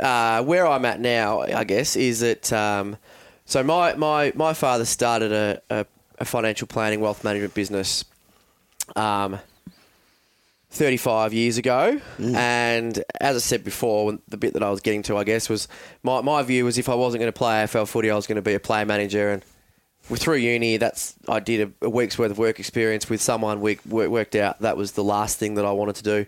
uh, 0.00 0.42
where 0.42 0.66
I'm 0.66 0.84
at 0.84 1.00
now, 1.00 1.40
I 1.40 1.64
guess, 1.64 1.96
is 1.96 2.20
that 2.20 2.52
um, 2.52 2.96
so 3.44 3.62
my, 3.62 3.94
my 3.94 4.32
my 4.34 4.52
father 4.52 4.84
started 4.84 5.32
a, 5.32 5.60
a, 5.70 5.86
a 6.18 6.24
financial 6.24 6.66
planning 6.66 7.00
wealth 7.00 7.24
management 7.24 7.54
business. 7.54 8.04
Um, 8.94 9.38
35 10.76 11.32
years 11.32 11.58
ago. 11.58 12.00
And 12.18 13.02
as 13.20 13.36
I 13.36 13.40
said 13.40 13.64
before, 13.64 14.18
the 14.28 14.36
bit 14.36 14.52
that 14.54 14.62
I 14.62 14.70
was 14.70 14.80
getting 14.80 15.02
to, 15.04 15.16
I 15.16 15.24
guess, 15.24 15.48
was 15.48 15.68
my, 16.02 16.20
my 16.20 16.42
view 16.42 16.64
was 16.64 16.78
if 16.78 16.88
I 16.88 16.94
wasn't 16.94 17.20
going 17.20 17.32
to 17.32 17.36
play 17.36 17.64
AFL 17.64 17.88
footy, 17.88 18.10
I 18.10 18.14
was 18.14 18.26
going 18.26 18.36
to 18.36 18.42
be 18.42 18.54
a 18.54 18.60
play 18.60 18.84
manager. 18.84 19.30
And 19.30 19.42
through 20.04 20.36
uni, 20.36 20.76
that's 20.76 21.14
I 21.28 21.40
did 21.40 21.72
a, 21.82 21.86
a 21.86 21.90
week's 21.90 22.16
worth 22.18 22.30
of 22.30 22.38
work 22.38 22.60
experience 22.60 23.10
with 23.10 23.20
someone. 23.20 23.60
We 23.60 23.78
work, 23.88 24.08
worked 24.08 24.36
out 24.36 24.60
that 24.60 24.76
was 24.76 24.92
the 24.92 25.02
last 25.04 25.38
thing 25.38 25.54
that 25.56 25.64
I 25.64 25.72
wanted 25.72 25.96
to 25.96 26.02
do. 26.02 26.26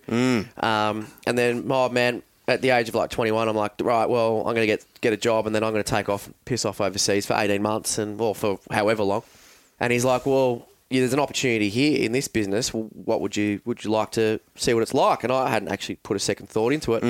Um, 0.56 1.06
and 1.26 1.38
then 1.38 1.66
my 1.66 1.88
man, 1.88 2.22
at 2.48 2.62
the 2.62 2.70
age 2.70 2.88
of 2.88 2.94
like 2.94 3.10
21, 3.10 3.46
I'm 3.48 3.54
like, 3.54 3.72
right, 3.82 4.08
well, 4.08 4.38
I'm 4.38 4.54
going 4.54 4.66
to 4.66 4.66
get 4.66 4.84
get 5.02 5.12
a 5.12 5.16
job, 5.18 5.46
and 5.46 5.54
then 5.54 5.62
I'm 5.62 5.72
going 5.72 5.84
to 5.84 5.90
take 5.90 6.08
off, 6.08 6.28
piss 6.46 6.64
off 6.64 6.80
overseas 6.80 7.26
for 7.26 7.34
18 7.34 7.60
months, 7.62 7.98
and 7.98 8.18
well, 8.18 8.34
for 8.34 8.58
however 8.70 9.02
long. 9.04 9.22
And 9.78 9.92
he's 9.92 10.04
like, 10.04 10.24
well, 10.26 10.66
yeah, 10.90 11.00
there's 11.00 11.12
an 11.12 11.20
opportunity 11.20 11.68
here 11.68 12.02
in 12.04 12.12
this 12.12 12.28
business. 12.28 12.70
What 12.72 13.20
would 13.20 13.36
you 13.36 13.60
would 13.64 13.84
you 13.84 13.90
like 13.90 14.10
to 14.12 14.40
see 14.54 14.72
what 14.74 14.82
it's 14.82 14.94
like? 14.94 15.22
And 15.24 15.32
I 15.32 15.50
hadn't 15.50 15.68
actually 15.68 15.96
put 15.96 16.16
a 16.16 16.20
second 16.20 16.48
thought 16.48 16.72
into 16.72 16.94
it. 16.94 17.02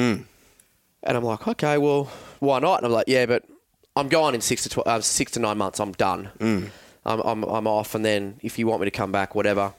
And 1.05 1.17
I'm 1.17 1.23
like, 1.23 1.47
okay, 1.47 1.79
well, 1.79 2.11
why 2.41 2.59
not? 2.59 2.79
And 2.79 2.87
I'm 2.87 2.93
like, 2.93 3.07
yeah, 3.07 3.25
but 3.27 3.45
I'm 3.95 4.09
going 4.09 4.35
in 4.35 4.41
six 4.41 4.65
to 4.65 4.69
tw- 4.69 4.87
uh, 4.87 5.01
six 5.01 5.33
to 5.33 5.41
nine 5.41 5.57
months. 5.59 5.79
I'm 5.81 5.93
done. 5.93 6.31
I'm, 7.07 7.21
I'm 7.21 7.45
I'm 7.45 7.67
off, 7.67 7.95
and 7.95 8.05
then 8.05 8.39
if 8.43 8.59
you 8.59 8.67
want 8.67 8.81
me 8.81 8.87
to 8.87 8.91
come 8.91 9.13
back, 9.13 9.35
whatever. 9.35 9.73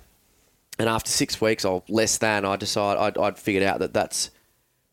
And 0.80 0.88
after 0.88 1.12
six 1.12 1.42
weeks 1.42 1.66
or 1.66 1.84
less 1.90 2.18
than, 2.18 2.46
I 2.46 2.56
decided 2.56 3.02
I'd, 3.02 3.18
I'd 3.18 3.38
figured 3.38 3.64
out 3.64 3.80
that 3.80 3.94
that's 3.94 4.30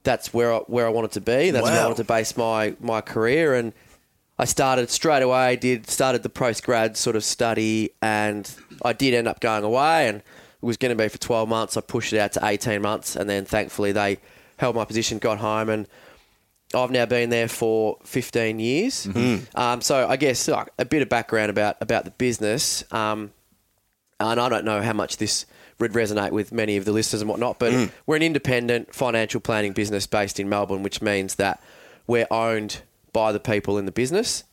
that's 0.03 0.35
where 0.35 0.53
I, 0.53 0.59
where 0.67 0.85
I 0.87 0.91
wanted 0.91 1.13
to 1.13 1.21
be. 1.21 1.51
That's 1.53 1.65
where 1.65 1.81
I 1.81 1.85
wanted 1.85 1.99
to 1.99 2.05
base 2.05 2.37
my 2.37 2.75
my 2.81 3.01
career, 3.01 3.55
and 3.55 3.73
I 4.39 4.45
started 4.45 4.91
straight 4.91 5.23
away. 5.23 5.57
Did 5.57 5.89
started 5.89 6.23
the 6.23 6.29
post 6.29 6.63
grad 6.65 6.97
sort 6.97 7.17
of 7.17 7.25
study, 7.25 7.91
and 8.03 8.51
I 8.85 8.93
did 8.93 9.15
end 9.15 9.29
up 9.29 9.41
going 9.41 9.65
away, 9.65 10.09
and 10.09 10.19
it 10.19 10.25
was 10.61 10.77
going 10.77 10.97
to 10.97 11.03
be 11.03 11.09
for 11.09 11.19
twelve 11.19 11.49
months. 11.49 11.77
I 11.77 11.81
pushed 11.81 12.13
it 12.13 12.19
out 12.19 12.33
to 12.33 12.41
eighteen 12.45 12.83
months, 12.83 13.17
and 13.17 13.29
then 13.31 13.45
thankfully 13.45 13.93
they 13.93 14.19
held 14.59 14.77
my 14.77 14.85
position, 14.85 15.19
got 15.19 15.39
home, 15.39 15.69
and 15.69 15.87
I've 16.75 16.91
now 16.91 17.07
been 17.07 17.31
there 17.31 17.47
for 17.49 17.99
15 18.05 18.59
years. 18.59 19.07
Um, 19.55 19.81
so 19.81 20.09
I 20.09 20.17
guess 20.17 20.49
like, 20.49 20.69
a 20.79 20.85
bit 20.85 21.01
of 21.03 21.09
background 21.09 21.51
about 21.51 21.77
about 21.81 22.05
the 22.05 22.11
business. 22.11 22.85
Um, 22.93 23.33
and 24.19 24.41
I 24.41 24.49
don't 24.49 24.65
know 24.65 24.81
how 24.83 24.93
much 24.95 25.19
this 25.19 25.47
would 25.79 25.93
resonate 25.93 26.31
with 26.31 26.53
many 26.53 26.77
of 26.79 26.87
the 26.87 26.93
listeners 26.93 27.21
and 27.21 27.29
whatnot, 27.29 27.59
but 27.59 27.73
we're 28.07 28.17
an 28.17 28.23
independent 28.23 28.95
financial 28.95 29.41
planning 29.41 29.73
business 29.75 30.07
based 30.07 30.41
in 30.41 30.49
Melbourne, 30.49 30.83
which 30.83 31.03
means 31.03 31.35
that 31.35 31.63
we're 32.07 32.27
owned 32.31 32.81
by 33.17 33.33
the 33.33 33.41
people 33.41 33.79
in 33.79 33.87
the 33.87 33.93
business. 33.93 34.45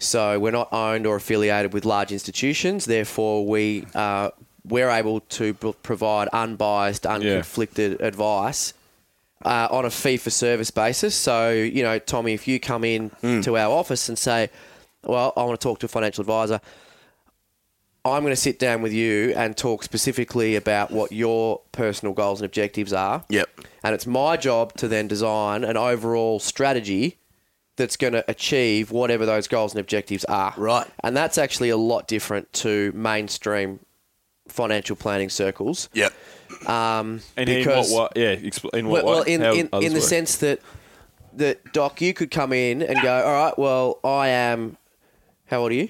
So 0.00 0.40
we're 0.40 0.50
not 0.50 0.72
owned 0.72 1.06
or 1.06 1.14
affiliated 1.14 1.72
with 1.72 1.84
large 1.84 2.10
institutions. 2.10 2.84
Therefore, 2.84 3.46
we 3.46 3.86
uh, 3.94 4.30
we're 4.64 4.90
able 4.90 5.20
to 5.20 5.54
b- 5.54 5.74
provide 5.84 6.26
unbiased, 6.32 7.04
unconflicted 7.04 8.00
advice 8.00 8.74
uh, 9.44 9.68
on 9.70 9.84
a 9.84 9.90
fee 9.90 10.16
for 10.16 10.30
service 10.30 10.72
basis. 10.72 11.14
So, 11.14 11.52
you 11.52 11.84
know, 11.84 12.00
Tommy, 12.00 12.32
if 12.34 12.48
you 12.48 12.58
come 12.58 12.82
in 12.82 13.10
to 13.42 13.56
our 13.56 13.70
office 13.70 14.08
and 14.08 14.18
say, 14.18 14.50
Well, 15.04 15.32
I 15.36 15.44
want 15.44 15.60
to 15.60 15.64
talk 15.64 15.78
to 15.78 15.86
a 15.86 15.88
financial 15.88 16.22
advisor, 16.22 16.60
I'm 18.04 18.22
going 18.22 18.32
to 18.32 18.36
sit 18.48 18.58
down 18.58 18.82
with 18.82 18.92
you 18.92 19.32
and 19.36 19.56
talk 19.56 19.84
specifically 19.84 20.56
about 20.56 20.90
what 20.90 21.12
your 21.12 21.60
personal 21.70 22.14
goals 22.14 22.40
and 22.40 22.46
objectives 22.46 22.92
are. 22.92 23.24
Yep. 23.28 23.48
And 23.84 23.94
it's 23.94 24.08
my 24.08 24.36
job 24.36 24.72
to 24.78 24.88
then 24.88 25.06
design 25.06 25.62
an 25.62 25.76
overall 25.76 26.40
strategy 26.40 27.18
that's 27.78 27.96
going 27.96 28.12
to 28.12 28.24
achieve 28.28 28.90
whatever 28.90 29.24
those 29.24 29.48
goals 29.48 29.72
and 29.72 29.80
objectives 29.80 30.24
are. 30.26 30.52
Right. 30.56 30.86
And 31.02 31.16
that's 31.16 31.38
actually 31.38 31.70
a 31.70 31.76
lot 31.76 32.06
different 32.06 32.52
to 32.54 32.92
mainstream 32.94 33.80
financial 34.48 34.96
planning 34.96 35.30
circles. 35.30 35.88
Yep. 35.94 36.12
Um, 36.68 37.20
And 37.36 37.48
in 37.48 37.66
what, 37.66 37.88
what? 37.88 38.12
Yeah, 38.16 38.34
expl- 38.36 38.74
in 38.74 38.88
what 38.88 39.04
well, 39.04 39.14
well, 39.14 39.24
way? 39.24 39.34
in, 39.34 39.40
How 39.40 39.52
in, 39.52 39.68
in 39.84 39.92
the 39.92 40.00
work? 40.00 40.08
sense 40.08 40.36
that 40.38 40.60
that 41.34 41.72
Doc, 41.72 42.00
you 42.00 42.12
could 42.12 42.30
come 42.30 42.52
in 42.52 42.82
and 42.82 43.00
go, 43.00 43.24
all 43.24 43.44
right, 43.44 43.58
well, 43.58 44.00
I 44.02 44.28
am. 44.28 44.76
How 45.46 45.60
old 45.60 45.70
are 45.70 45.74
you? 45.74 45.88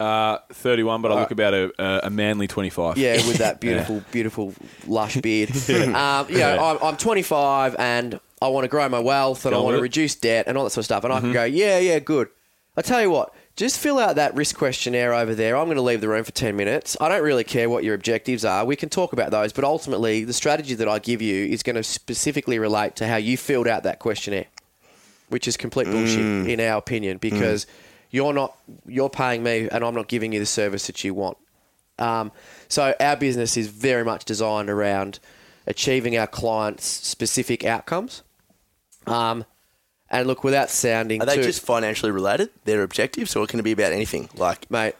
Uh, 0.00 0.38
31, 0.50 1.02
but 1.02 1.12
I 1.12 1.20
look 1.20 1.30
about 1.30 1.54
a, 1.54 1.72
a, 1.78 2.00
a 2.06 2.10
manly 2.10 2.48
25. 2.48 2.96
Yeah, 2.96 3.16
with 3.28 3.36
that 3.36 3.60
beautiful, 3.60 4.02
beautiful, 4.10 4.54
lush 4.86 5.16
beard. 5.18 5.50
um, 5.70 6.28
you 6.28 6.38
know, 6.38 6.58
I'm, 6.58 6.78
I'm 6.82 6.96
25 6.96 7.76
and 7.78 8.18
I 8.42 8.48
want 8.48 8.64
to 8.64 8.68
grow 8.68 8.88
my 8.88 8.98
wealth 8.98 9.44
and 9.46 9.52
Go 9.52 9.60
I 9.60 9.62
want 9.62 9.72
with 9.74 9.78
to 9.78 9.82
reduce 9.82 10.14
debt 10.16 10.46
and 10.48 10.58
all 10.58 10.64
that 10.64 10.70
sort 10.70 10.82
of 10.82 10.84
stuff. 10.86 11.04
And 11.04 11.12
I 11.12 11.16
Mm-hmm. 11.16 11.26
can 11.26 11.32
go, 11.32 11.44
yeah, 11.44 11.78
yeah, 11.78 11.98
good. 11.98 12.28
I 12.76 12.80
tell 12.82 13.02
you 13.02 13.10
what, 13.10 13.34
just 13.54 13.78
fill 13.78 13.98
out 13.98 14.16
that 14.16 14.34
risk 14.34 14.56
questionnaire 14.56 15.12
over 15.12 15.34
there. 15.34 15.56
I'm 15.58 15.66
going 15.66 15.76
to 15.76 15.82
leave 15.82 16.00
the 16.00 16.08
room 16.08 16.24
for 16.24 16.32
10 16.32 16.56
minutes. 16.56 16.96
I 17.02 17.08
don't 17.10 17.22
really 17.22 17.44
care 17.44 17.68
what 17.68 17.84
your 17.84 17.94
objectives 17.94 18.44
are. 18.46 18.64
We 18.64 18.76
can 18.76 18.88
talk 18.88 19.12
about 19.12 19.30
those, 19.30 19.52
but 19.52 19.62
ultimately, 19.64 20.24
the 20.24 20.32
strategy 20.32 20.74
that 20.76 20.88
I 20.88 20.98
give 20.98 21.20
you 21.20 21.44
is 21.46 21.62
going 21.62 21.76
to 21.76 21.82
specifically 21.82 22.58
relate 22.58 22.96
to 22.96 23.06
how 23.06 23.16
you 23.16 23.36
filled 23.36 23.68
out 23.68 23.82
that 23.82 23.98
questionnaire, 23.98 24.46
which 25.28 25.46
is 25.46 25.58
complete 25.58 25.90
bullshit 25.90 26.48
in 26.48 26.60
our 26.60 26.78
opinion 26.78 27.18
because 27.18 27.66
you're 28.10 28.32
not 28.32 28.56
you're 28.86 29.10
paying 29.10 29.42
me 29.42 29.68
and 29.70 29.84
I'm 29.84 29.94
not 29.94 30.08
giving 30.08 30.32
you 30.32 30.38
the 30.40 30.46
service 30.46 30.86
that 30.86 31.04
you 31.04 31.12
want. 31.12 31.36
Um, 31.98 32.32
so 32.68 32.94
our 33.00 33.16
business 33.16 33.58
is 33.58 33.68
very 33.68 34.04
much 34.04 34.24
designed 34.24 34.70
around 34.70 35.18
achieving 35.66 36.16
our 36.16 36.26
clients' 36.26 36.86
specific 36.86 37.64
outcomes. 37.66 38.22
Um, 39.06 39.44
and 40.10 40.26
look, 40.26 40.44
without 40.44 40.70
sounding 40.70 41.22
Are 41.22 41.26
they 41.26 41.36
too, 41.36 41.42
just 41.42 41.62
financially 41.62 42.12
related? 42.12 42.50
Their 42.64 42.82
objectives, 42.82 43.34
or 43.34 43.46
can 43.46 43.60
it 43.60 43.62
be 43.62 43.72
about 43.72 43.92
anything? 43.92 44.28
Like, 44.34 44.70
mate, 44.70 44.94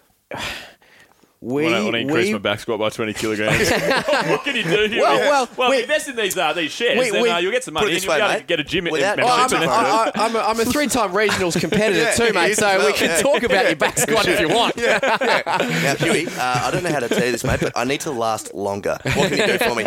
we 1.42 1.66
I 1.66 1.82
want 1.82 1.94
to 1.94 1.98
increase 1.98 2.28
we, 2.28 2.34
my 2.34 2.38
back 2.38 2.60
squat 2.60 2.78
by 2.78 2.88
20 2.88 3.14
kilograms. 3.14 3.68
what 3.70 4.44
can 4.44 4.54
you 4.54 4.62
do 4.62 4.86
here? 4.86 5.02
Well, 5.02 5.18
well, 5.18 5.48
well 5.56 5.70
we- 5.70 5.82
invest 5.82 6.06
in 6.06 6.14
these 6.14 6.38
uh, 6.38 6.52
these 6.52 6.70
shares, 6.70 6.96
we- 6.96 7.10
then 7.10 7.28
uh, 7.28 7.38
you'll 7.38 7.50
get 7.50 7.64
some 7.64 7.74
money 7.74 7.92
and 7.92 8.00
you'll 8.00 8.12
way, 8.12 8.18
be 8.18 8.24
able 8.24 8.40
to 8.40 8.46
get 8.46 8.60
a 8.60 8.64
gym 8.64 8.84
Without- 8.84 9.16
membership. 9.16 9.24
Well, 9.24 9.34
I'm, 9.34 9.44
and 9.46 9.52
a, 9.52 9.58
then- 9.58 9.68
I, 9.68 10.12
I, 10.14 10.24
I'm, 10.24 10.36
a, 10.36 10.38
I'm 10.38 10.60
a 10.60 10.64
three-time 10.64 11.10
regionals 11.10 11.58
competitor 11.60 12.12
too, 12.16 12.32
mate. 12.32 12.54
So 12.54 12.68
as 12.68 12.86
we 12.86 12.92
can 12.92 13.08
yeah. 13.08 13.22
talk 13.22 13.42
about 13.42 13.66
your 13.66 13.74
back 13.74 13.98
squat 13.98 14.28
if 14.28 14.38
you 14.38 14.50
want. 14.50 14.76
now, 14.76 15.94
Huey, 15.96 16.28
uh, 16.28 16.30
I 16.38 16.70
don't 16.70 16.84
know 16.84 16.92
how 16.92 17.00
to 17.00 17.08
tell 17.08 17.24
you 17.24 17.32
this, 17.32 17.42
mate, 17.42 17.58
but 17.60 17.72
I 17.74 17.82
need 17.82 18.02
to 18.02 18.12
last 18.12 18.54
longer. 18.54 18.98
What 19.02 19.32
can 19.32 19.38
you 19.38 19.46
do 19.46 19.58
for 19.58 19.74
me? 19.74 19.82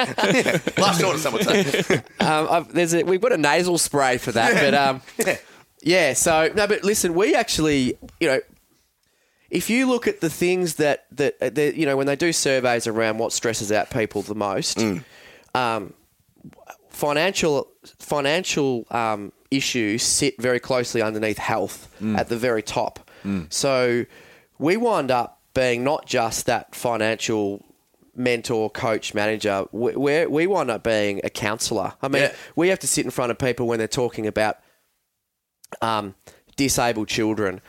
last 0.77 0.99
shorter, 0.99 1.19
some 1.19 1.33
would 1.33 1.43
say. 1.45 1.95
Um, 2.19 2.47
I've, 2.49 2.73
there's 2.73 2.93
a, 2.93 3.03
we've 3.03 3.21
got 3.21 3.31
a 3.31 3.37
nasal 3.37 3.77
spray 3.77 4.17
for 4.17 4.33
that, 4.33 4.55
but 4.55 4.73
um, 4.73 5.37
yeah. 5.81 6.11
So 6.11 6.51
no, 6.53 6.67
but 6.67 6.83
listen, 6.83 7.13
we 7.13 7.33
actually, 7.33 7.97
you 8.19 8.27
know, 8.27 8.39
if 9.49 9.69
you 9.69 9.88
look 9.88 10.08
at 10.08 10.21
the 10.21 10.29
things 10.29 10.75
that 10.75 11.05
that, 11.12 11.36
uh, 11.41 11.49
that 11.49 11.75
you 11.75 11.86
know 11.86 11.95
when 11.97 12.08
they 12.08 12.15
do 12.15 12.31
surveys 12.34 12.88
around 12.88 13.17
what 13.17 13.31
stresses 13.34 13.71
out 13.71 13.89
people 13.89 14.21
the 14.21 14.36
most, 14.36 14.79
um, 15.53 15.93
financial 16.89 17.67
financial 17.99 18.86
um, 18.91 19.31
issues 19.51 20.03
sit 20.03 20.41
very 20.41 20.60
closely 20.60 21.01
underneath 21.01 21.38
health 21.38 21.89
at 22.17 22.29
the 22.29 22.38
very 22.38 22.62
top. 22.63 23.10
So 23.49 24.05
we 24.60 24.77
wind 24.77 25.10
up 25.10 25.41
being 25.55 25.84
not 25.84 26.05
just 26.05 26.45
that 26.45 26.75
financial 26.75 27.65
mentor, 28.15 28.69
coach, 28.69 29.13
manager. 29.15 29.65
We, 29.71 30.25
we 30.27 30.45
wind 30.47 30.69
up 30.69 30.84
being 30.84 31.21
a 31.23 31.29
counsellor. 31.31 31.93
I 32.03 32.08
mean, 32.08 32.21
Yeah. 32.23 32.34
we 32.55 32.69
have 32.69 32.79
to 32.79 32.88
sit 32.88 33.03
in 33.03 33.10
front 33.12 33.31
of 33.31 33.39
people 33.39 33.65
when 33.67 33.79
they're 33.79 33.88
talking 33.88 34.27
about 34.27 34.58
um, 35.81 36.13
disabled 36.55 37.08
children, 37.08 37.62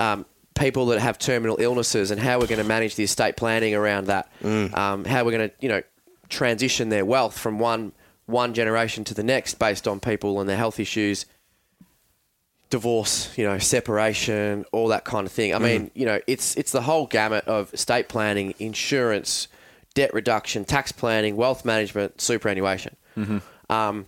um, 0.00 0.26
people 0.54 0.86
that 0.86 1.00
have 1.00 1.18
terminal 1.18 1.56
illnesses, 1.60 2.10
and 2.10 2.20
how 2.20 2.38
we're 2.38 2.46
going 2.46 2.62
to 2.62 2.64
manage 2.64 2.94
the 2.94 3.04
estate 3.04 3.36
planning 3.36 3.74
around 3.74 4.06
that. 4.06 4.30
Um, 4.42 5.04
how 5.04 5.24
we're 5.24 5.32
going 5.32 5.50
to, 5.50 5.54
you 5.60 5.68
know, 5.68 5.82
transition 6.28 6.88
their 6.88 7.04
wealth 7.04 7.38
from 7.38 7.58
one 7.58 7.92
one 8.26 8.54
generation 8.54 9.04
to 9.04 9.14
the 9.14 9.22
next 9.22 9.58
based 9.58 9.86
on 9.86 10.00
people 10.00 10.40
and 10.40 10.48
their 10.48 10.56
health 10.56 10.80
issues. 10.80 11.26
Divorce, 12.70 13.36
you 13.38 13.44
know, 13.44 13.58
separation, 13.58 14.64
all 14.72 14.88
that 14.88 15.04
kind 15.04 15.26
of 15.26 15.32
thing. 15.32 15.54
I 15.54 15.58
mean, 15.58 15.90
you 15.94 16.06
know, 16.06 16.20
it's 16.26 16.56
it's 16.56 16.72
the 16.72 16.82
whole 16.82 17.06
gamut 17.06 17.46
of 17.46 17.72
estate 17.72 18.08
planning, 18.08 18.54
insurance, 18.58 19.46
debt 19.94 20.12
reduction, 20.12 20.64
tax 20.64 20.90
planning, 20.90 21.36
wealth 21.36 21.64
management, 21.64 22.20
superannuation. 22.20 22.96
Um, 23.70 24.06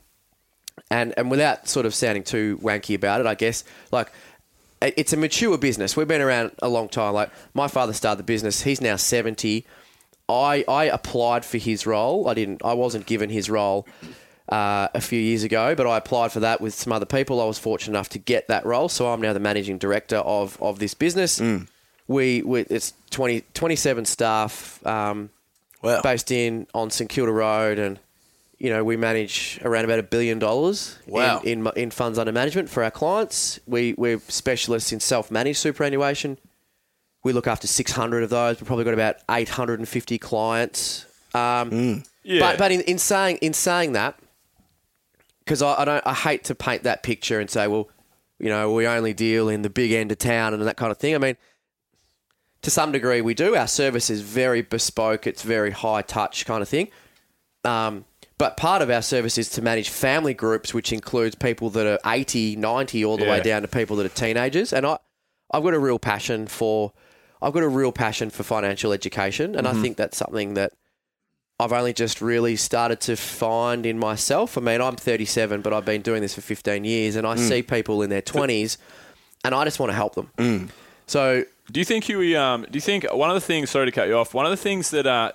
and 0.91 1.15
and 1.17 1.31
without 1.31 1.69
sort 1.69 1.87
of 1.87 1.95
sounding 1.95 2.25
too 2.25 2.59
wanky 2.61 2.97
about 2.97 3.21
it, 3.21 3.27
I 3.27 3.35
guess 3.35 3.63
like 3.93 4.11
it's 4.97 5.13
a 5.13 5.17
mature 5.17 5.59
business. 5.59 5.97
We've 5.97 6.09
been 6.09 6.21
around 6.21 6.53
a 6.63 6.69
long 6.69 6.89
time. 6.89 7.15
Like 7.15 7.31
my 7.55 7.69
father 7.69 7.93
started 7.93 8.19
the 8.19 8.25
business. 8.25 8.63
He's 8.63 8.81
now 8.81 8.97
seventy. 8.97 9.65
I 10.29 10.65
I 10.69 10.85
applied 10.85 11.45
for 11.45 11.59
his 11.59 11.87
role. 11.87 12.29
I 12.29 12.35
didn't. 12.35 12.63
I 12.65 12.73
wasn't 12.75 13.07
given 13.07 13.31
his 13.31 13.49
role 13.49 13.87
uh, 14.49 14.89
a 14.95 15.01
few 15.01 15.21
years 15.21 15.43
ago, 15.45 15.75
but 15.75 15.87
I 15.87 15.97
applied 15.97 16.33
for 16.33 16.41
that 16.41 16.61
with 16.61 16.75
some 16.75 16.93
other 16.93 17.07
people. 17.07 17.41
I 17.41 17.45
was 17.45 17.59
fortunate 17.59 17.93
enough 17.93 18.09
to 18.11 18.19
get 18.19 18.49
that 18.49 18.65
role, 18.67 18.89
so 18.89 19.13
I'm 19.13 19.21
now 19.21 19.33
the 19.33 19.41
managing 19.41 19.79
director 19.79 20.17
of 20.19 20.61
of 20.61 20.79
this 20.79 20.95
business. 20.95 21.41
We, 22.09 22.43
we 22.43 22.61
it's 22.61 22.93
20, 23.11 23.43
27 23.55 24.05
staff. 24.05 24.85
Um, 24.87 25.31
Wow. 25.83 26.01
based 26.03 26.33
in 26.33 26.67
on 26.75 26.91
St 26.91 27.09
Kilda 27.09 27.31
Road, 27.31 27.79
and 27.79 28.01
you 28.59 28.71
know 28.71 28.83
we 28.85 28.97
manage 28.97 29.61
around 29.63 29.85
about 29.85 29.99
a 29.99 30.03
billion 30.03 30.39
dollars 30.39 30.99
Wow. 31.07 31.41
in, 31.45 31.67
in 31.67 31.73
in 31.77 31.91
funds 31.91 32.19
under 32.19 32.33
management 32.33 32.69
for 32.71 32.83
our 32.83 32.91
clients. 32.91 33.61
We 33.67 33.95
we're 33.99 34.21
specialists 34.29 34.93
in 34.93 35.01
self 35.01 35.31
managed 35.31 35.59
superannuation. 35.59 36.39
We 37.25 37.33
look 37.33 37.47
after 37.47 37.67
six 37.67 37.93
hundred 37.93 38.23
of 38.23 38.31
those. 38.31 38.61
We've 38.61 38.67
probably 38.67 38.85
got 38.85 38.95
about 38.95 39.17
eight 39.31 39.49
hundred 39.51 39.79
and 39.81 39.89
fifty 39.89 40.19
clients. 40.19 41.05
Um, 41.35 42.03
Yeah. 42.23 42.41
But 42.41 42.59
but 42.59 42.73
in, 42.73 42.81
in 42.83 42.99
saying 42.99 43.39
in 43.43 43.53
saying 43.53 43.93
that, 43.93 44.19
because 45.45 45.63
I, 45.63 45.83
I 45.83 45.85
don't 45.85 46.07
I 46.07 46.15
hate 46.15 46.45
to 46.45 46.55
paint 46.55 46.83
that 46.85 47.03
picture 47.03 47.39
and 47.41 47.51
say, 47.51 47.67
well, 47.69 47.89
you 48.39 48.49
know, 48.49 48.73
we 48.73 48.87
only 48.87 49.13
deal 49.15 49.49
in 49.49 49.63
the 49.63 49.71
big 49.71 49.93
end 49.93 50.13
of 50.13 50.19
town 50.19 50.55
and 50.55 50.63
that 50.67 50.77
kind 50.77 50.91
of 50.91 50.99
thing. 50.99 51.15
I 51.15 51.19
mean, 51.19 51.37
to 52.63 52.71
some 52.71 52.91
degree, 52.93 53.21
we 53.21 53.35
do. 53.35 53.55
Our 53.55 53.69
service 53.69 54.09
is 54.11 54.23
very 54.23 54.63
bespoke. 54.63 55.27
It's 55.27 55.43
very 55.43 55.71
high 55.73 56.03
touch 56.03 56.47
kind 56.47 56.63
of 56.63 56.69
thing. 56.69 56.89
Um, 57.65 58.05
but 58.39 58.57
part 58.57 58.83
of 58.83 58.91
our 58.91 59.03
service 59.03 59.39
is 59.39 59.49
to 59.51 59.63
manage 59.63 59.89
family 59.89 60.35
groups, 60.35 60.75
which 60.75 60.93
includes 60.93 61.35
people 61.35 61.71
that 61.71 61.87
are 61.87 61.99
80, 62.11 62.57
90, 62.57 63.05
all 63.05 63.17
the 63.17 63.25
way 63.25 63.41
down 63.41 63.63
to 63.63 63.69
people 63.69 63.97
that 63.97 64.07
are 64.07 64.11
teenagers. 64.11 64.73
And 64.73 64.85
I, 64.85 64.99
I've 65.51 65.63
got 65.63 65.73
a 65.73 65.79
real 65.79 65.99
passion 65.99 66.47
for, 66.47 66.93
I've 67.41 67.55
got 67.55 67.63
a 67.63 67.69
real 67.69 67.93
passion 67.93 68.29
for 68.29 68.43
financial 68.43 68.93
education, 68.93 69.57
and 69.57 69.67
I 69.67 69.73
mm-hmm. 69.73 69.83
think 69.83 69.97
that's 69.97 70.19
something 70.19 70.55
that 70.55 70.73
I've 71.59 71.73
only 71.73 71.95
just 71.95 72.21
really 72.21 72.57
started 72.57 73.01
to 73.03 73.17
find 73.17 73.87
in 73.87 73.99
myself. 73.99 74.59
I 74.59 74.61
mean, 74.61 74.83
I'm 74.83 74.97
37, 74.97 75.63
but 75.63 75.73
I've 75.73 75.87
been 75.87 76.03
doing 76.03 76.21
this 76.21 76.35
for 76.35 76.43
15 76.43 76.85
years, 76.85 77.17
and 77.17 77.27
I 77.27 77.37
mm. 77.37 77.39
see 77.39 77.63
people 77.63 78.03
in 78.03 78.11
their 78.11 78.21
20s, 78.21 78.77
and 79.43 79.55
I 79.55 79.65
just 79.65 79.81
want 79.81 79.89
to 79.89 79.97
help 79.97 80.15
them. 80.15 80.31
Mm. 80.37 80.69
So 81.07 81.45
Do 81.73 81.81
you 81.81 81.85
think 81.85 82.05
Huey? 82.05 82.37
Um, 82.37 82.63
do 82.63 82.77
you 82.77 82.81
think 82.81 83.05
one 83.13 83.29
of 83.29 83.35
the 83.35 83.41
things? 83.41 83.71
Sorry 83.71 83.87
to 83.87 83.93
cut 83.93 84.07
you 84.09 84.17
off. 84.17 84.35
One 84.35 84.45
of 84.47 84.51
the 84.51 84.57
things 84.57 84.91
that 84.91 85.07
uh, 85.07 85.33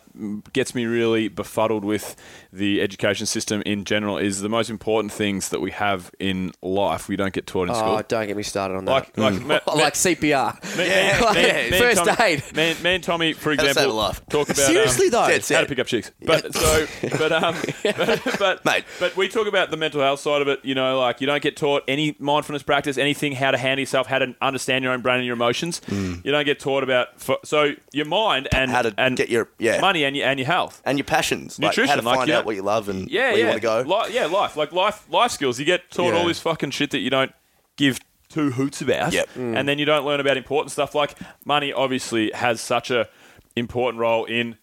gets 0.54 0.74
me 0.74 0.86
really 0.86 1.28
befuddled 1.28 1.84
with 1.84 2.16
the 2.54 2.82
education 2.82 3.26
system 3.26 3.62
in 3.66 3.84
general 3.84 4.18
is 4.18 4.40
the 4.42 4.48
most 4.50 4.70
important 4.70 5.12
things 5.12 5.50
that 5.50 5.60
we 5.60 5.72
have 5.72 6.10
in 6.20 6.52
life 6.62 7.10
we 7.10 7.16
don't 7.18 7.34
get 7.34 7.48
taught 7.48 7.68
in 7.68 7.76
school. 7.76 7.90
Oh, 7.90 7.96
school. 7.98 8.06
don't 8.08 8.28
get 8.28 8.38
me 8.38 8.44
started 8.44 8.76
on 8.76 8.86
that. 8.86 8.92
Like, 8.92 9.18
like, 9.18 9.34
me- 9.42 9.60
like 9.82 9.94
CPR. 9.94 10.78
Yeah, 10.78 11.20
me- 11.20 11.26
Like, 11.26 11.36
me- 11.66 11.72
me 11.72 11.78
first 11.80 12.06
Tommy- 12.06 12.24
aid. 12.24 12.44
And 12.86 13.04
Tommy, 13.04 13.34
for 13.34 13.52
How 13.52 13.56
to 13.58 13.62
save 13.62 13.70
example, 13.72 13.96
life. 13.96 14.22
talk 14.30 14.48
about 14.48 14.56
Seriously 14.58 15.08
um, 15.08 15.12
though, 15.12 15.22
how 15.56 15.62
to 15.62 15.66
pick 15.68 15.80
up 15.80 15.88
chicks. 15.88 16.12
But 16.26 16.54
so, 16.56 16.88
but 17.18 17.32
um, 17.34 17.56
but, 17.84 18.36
but 18.40 18.66
Mate. 18.66 18.86
but 19.00 19.16
we 19.18 19.28
talk 19.28 19.48
about 19.48 19.70
the 19.70 19.78
mental 19.78 20.02
health 20.02 20.22
side 20.22 20.42
of 20.42 20.48
it. 20.48 20.64
You 20.64 20.76
know, 20.76 20.98
like 21.00 21.20
you 21.22 21.28
don't 21.28 21.44
get 21.44 21.58
taught 21.58 21.84
any 21.90 22.16
mindfulness 22.20 22.64
practice, 22.64 22.98
anything, 22.98 23.34
how 23.34 23.52
to 23.52 23.58
handle 23.58 23.82
yourself, 23.82 24.08
how 24.08 24.20
to 24.20 24.34
understand 24.42 24.84
your 24.84 24.94
own 24.94 25.02
brain 25.02 25.18
and 25.18 25.26
your 25.26 25.36
emotions. 25.36 25.82
You 26.24 26.32
don't 26.32 26.46
get 26.46 26.60
taught 26.60 26.84
about 26.84 27.20
fo- 27.20 27.40
so 27.44 27.74
your 27.94 28.06
mind 28.06 28.48
and 28.54 28.70
How 28.72 28.82
to 28.84 28.94
and 28.98 29.16
get 29.18 29.30
your- 29.30 29.50
yeah. 29.60 29.80
money 29.82 30.04
and 30.04 30.16
your 30.16 30.28
and 30.28 30.40
your 30.40 30.48
health. 30.48 30.82
and 30.86 30.98
your 30.98 31.06
passions, 31.06 31.60
like 31.60 31.76
how 31.76 31.96
to 31.96 32.02
like, 32.02 32.16
find 32.18 32.30
you 32.30 32.36
out 32.36 32.46
what 32.46 32.56
you 32.56 32.62
love 32.62 32.90
and 32.90 33.10
Yeah, 33.10 33.22
where 33.22 33.32
yeah. 33.32 33.38
you 33.38 33.46
want 33.46 33.56
to 33.58 33.62
go. 33.62 33.82
Li- 34.08 34.14
yeah, 34.16 34.26
life 34.28 34.56
like 34.58 34.72
life 34.72 35.06
life 35.10 35.32
skills. 35.32 35.60
You 35.60 35.66
get 35.66 35.90
taught 35.92 36.14
Yeah. 36.14 36.20
all 36.20 36.28
this 36.28 36.40
fucking 36.40 36.72
shit 36.72 36.92
that 36.92 37.00
you 37.00 37.10
don't 37.10 37.32
give 37.78 38.00
two 38.30 38.52
hoots 38.52 38.82
about, 38.82 39.12
Yep. 39.14 39.30
and 39.36 39.68
then 39.68 39.78
you 39.80 39.86
don't 39.86 40.06
learn 40.06 40.20
about 40.20 40.38
important 40.38 40.72
stuff 40.72 40.96
like 40.96 41.16
money. 41.46 41.74
Obviously, 41.74 42.32
has 42.34 42.62
such 42.62 42.90
a 42.92 43.10
important 43.58 44.00
role 44.00 44.24
in 44.26 44.58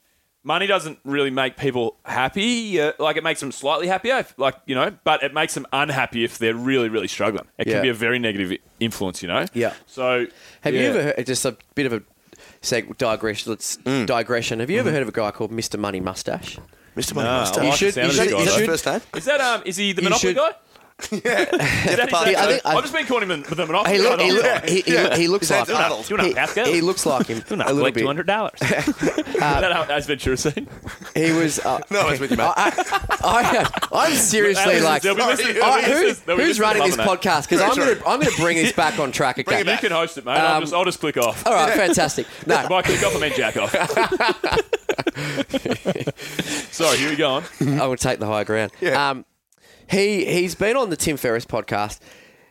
money 0.49 0.67
doesn't 0.67 0.99
really 1.05 1.31
make 1.31 1.57
people 1.57 1.97
happy. 2.05 2.81
Uh, 2.81 2.93
like 2.99 3.17
it 3.17 3.23
makes 3.23 3.39
them 3.39 3.53
slightly 3.53 3.87
happier, 3.87 4.17
if, 4.19 4.35
like 4.39 4.57
you 4.67 4.75
know, 4.75 4.91
but 5.05 5.23
it 5.23 5.33
makes 5.33 5.55
them 5.55 5.67
unhappy 5.73 6.25
if 6.25 6.39
they're 6.39 6.55
really, 6.55 6.89
really 6.89 7.07
struggling. 7.07 7.47
It 7.59 7.65
can 7.65 7.75
Yeah. 7.75 7.83
be 7.83 7.89
a 7.91 7.95
very 7.95 8.19
negative 8.19 8.59
influence, 8.81 9.23
you 9.23 9.29
know. 9.29 9.45
Yeah. 9.53 9.75
So 9.87 10.27
Have 10.63 10.75
you 10.75 10.81
yeah. 10.81 10.87
ever 10.89 11.03
heard, 11.03 11.27
just 11.27 11.45
a 11.45 11.57
bit 11.77 11.87
of 11.87 11.93
a 11.93 12.03
seg- 12.63 12.97
digression? 12.99 13.53
Let's 13.53 13.77
Mm. 13.85 14.07
digression. 14.07 14.59
Have 14.61 14.71
you 14.71 14.79
Mm-hmm. 14.79 14.89
ever 14.89 14.95
heard 14.97 15.03
of 15.03 15.09
a 15.09 15.13
guy 15.13 15.31
called 15.31 15.53
Mr. 15.53 15.79
Money 15.79 16.01
Mustache? 16.01 16.59
Mr. 16.97 17.15
Money 17.15 17.29
Nah, 17.29 17.37
I 17.37 17.41
Mustache. 17.41 17.57
like 17.59 17.67
You 17.71 17.77
should- 17.77 17.89
the 17.89 17.93
sound 17.93 18.11
of 18.11 18.17
this 18.17 18.19
guy, 18.19 18.25
Is 18.25 18.45
that 18.47 18.53
should- 18.55 18.63
though. 18.63 18.73
first 18.73 18.87
name? 18.87 19.01
Is 19.15 19.25
that 19.27 19.41
um? 19.41 19.63
Is 19.67 19.77
he 19.77 19.93
the 19.93 20.03
Monopoly 20.03 20.33
should- 20.35 20.37
guy? 20.37 20.51
Is 21.01 21.23
that 21.23 22.09
his 22.09 22.13
I 22.13 22.25
think- 22.25 22.67
I- 22.67 22.75
I've 22.75 22.83
just 22.83 22.93
been 22.93 23.07
calling 23.07 23.31
him 23.31 23.43
the 23.43 23.67
Monopoly 23.67 23.97
He, 23.99 24.03
guy. 24.03 24.11
look, 24.11 24.21
he, 24.21 24.29
the 24.31 24.35
look, 24.35 24.45
whole 24.47 24.69
he, 24.69 24.81
he, 24.81 25.23
he 25.23 25.29
looks 25.29 25.49
like 25.49 25.71
Arnold. 25.71 26.07
Do 26.07 26.15
you 26.15 26.19
know 26.19 26.25
he, 26.25 26.35
Pascal? 26.35 26.65
he 26.67 26.81
looks 26.81 27.07
like 27.07 27.27
him 27.29 27.39
Do 27.49 27.55
a 27.55 27.57
not 27.59 27.67
little 27.69 27.81
collect 27.83 27.95
bit. 27.95 28.01
two 28.01 28.07
hundred 28.09 28.27
dollars. 28.27 28.55
Is 28.61 29.35
that 29.39 29.73
how 29.73 29.95
Ace 29.95 30.07
Ventura 30.07 30.37
scene? 30.37 30.69
He 31.15 31.31
was. 31.31 31.61
Uh, 31.61 31.81
No, 31.91 32.01
I 32.01 32.11
was 32.11 32.21
with 32.21 32.33
you, 32.33 32.37
mate. 32.37 32.53
I, 32.57 33.71
I, 33.93 34.07
am 34.09 34.13
seriously 34.15 34.81
like. 34.81 35.03
There'll 35.03 35.17
be 35.17 35.23
Sorry, 35.23 35.37
listeners- 35.37 35.55
who- 35.55 35.61
there'll 35.61 35.77
be 35.77 35.83
I- 35.83 35.83
who- 35.87 35.93
listeners- 35.95 36.19
there'll 36.21 36.39
be 36.39 36.43
who's 36.45 36.59
listeners 36.59 36.61
running 36.61 36.83
this 36.83 36.97
loving 36.99 37.15
that. 37.15 37.21
podcast? 37.23 37.43
Because 37.49 37.61
I'm 37.61 37.73
Sorry. 37.75 37.87
going 37.87 37.99
to 37.99 38.09
I'm 38.09 38.21
going 38.21 38.33
to 38.35 38.43
bring 38.43 38.57
this 38.57 38.73
back 38.73 38.99
on 38.99 39.13
track 39.13 39.39
again. 39.39 39.67
You 39.69 39.77
can 39.79 39.93
host 39.93 40.19
it, 40.19 40.25
mate. 40.25 40.33
I'll, 40.33 40.57
Um, 40.57 40.63
just, 40.65 40.75
I'll 40.75 40.85
just 40.85 40.99
click 41.01 41.17
off. 41.17 41.47
All 41.47 41.53
right, 41.55 41.73
fantastic. 41.75 42.27
No, 42.47 42.67
By 42.69 42.83
click 42.83 43.03
off, 43.05 43.15
I 43.17 43.21
mean 43.21 43.33
jack 43.37 43.57
off. 43.57 43.71
Sorry, 46.73 46.97
here 46.99 47.11
we 47.11 47.17
go 47.17 47.31
on. 47.35 47.45
I 47.81 47.87
will 47.87 47.97
take 47.97 48.19
the 48.19 48.27
high 48.27 48.43
ground. 48.45 48.73
Yeah. 48.81 49.11
Um, 49.11 49.25
he 49.91 50.25
he's 50.25 50.55
been 50.55 50.77
on 50.77 50.91
the 50.91 50.97
Tim 50.97 51.17
Ferriss 51.17 51.45
podcast. 51.47 52.01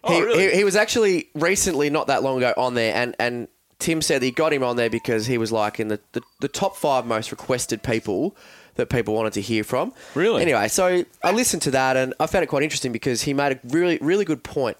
He, 0.08 0.14
Oh, 0.14 0.22
really? 0.22 0.50
he, 0.52 0.58
he 0.58 0.64
was 0.64 0.76
actually 0.76 1.30
recently, 1.34 1.90
not 1.90 2.08
that 2.08 2.24
long 2.24 2.38
ago, 2.38 2.54
on 2.58 2.76
there, 2.76 2.96
and 2.96 3.16
and 3.20 3.48
Tim 3.80 4.02
said 4.02 4.22
he 4.22 4.32
got 4.32 4.54
him 4.54 4.64
on 4.64 4.76
there 4.76 4.90
because 4.90 5.26
he 5.28 5.38
was 5.38 5.52
like 5.52 5.80
in 5.80 5.88
the, 5.90 6.00
the, 6.14 6.22
the 6.40 6.48
top 6.48 6.78
five 6.78 7.06
most 7.06 7.30
requested 7.32 7.84
people 7.84 8.36
that 8.76 8.90
people 8.90 9.14
wanted 9.14 9.34
to 9.34 9.42
hear 9.42 9.64
from. 9.64 9.94
Really? 10.16 10.42
Anyway, 10.42 10.68
so 10.68 11.04
I 11.24 11.32
listened 11.32 11.62
to 11.64 11.72
that 11.72 11.98
and 11.98 12.14
I 12.20 12.28
found 12.28 12.44
it 12.44 12.48
quite 12.48 12.64
interesting 12.64 12.92
because 12.92 13.24
he 13.24 13.34
made 13.34 13.52
a 13.54 13.60
really 13.68 13.98
really 14.02 14.24
good 14.26 14.44
point 14.44 14.78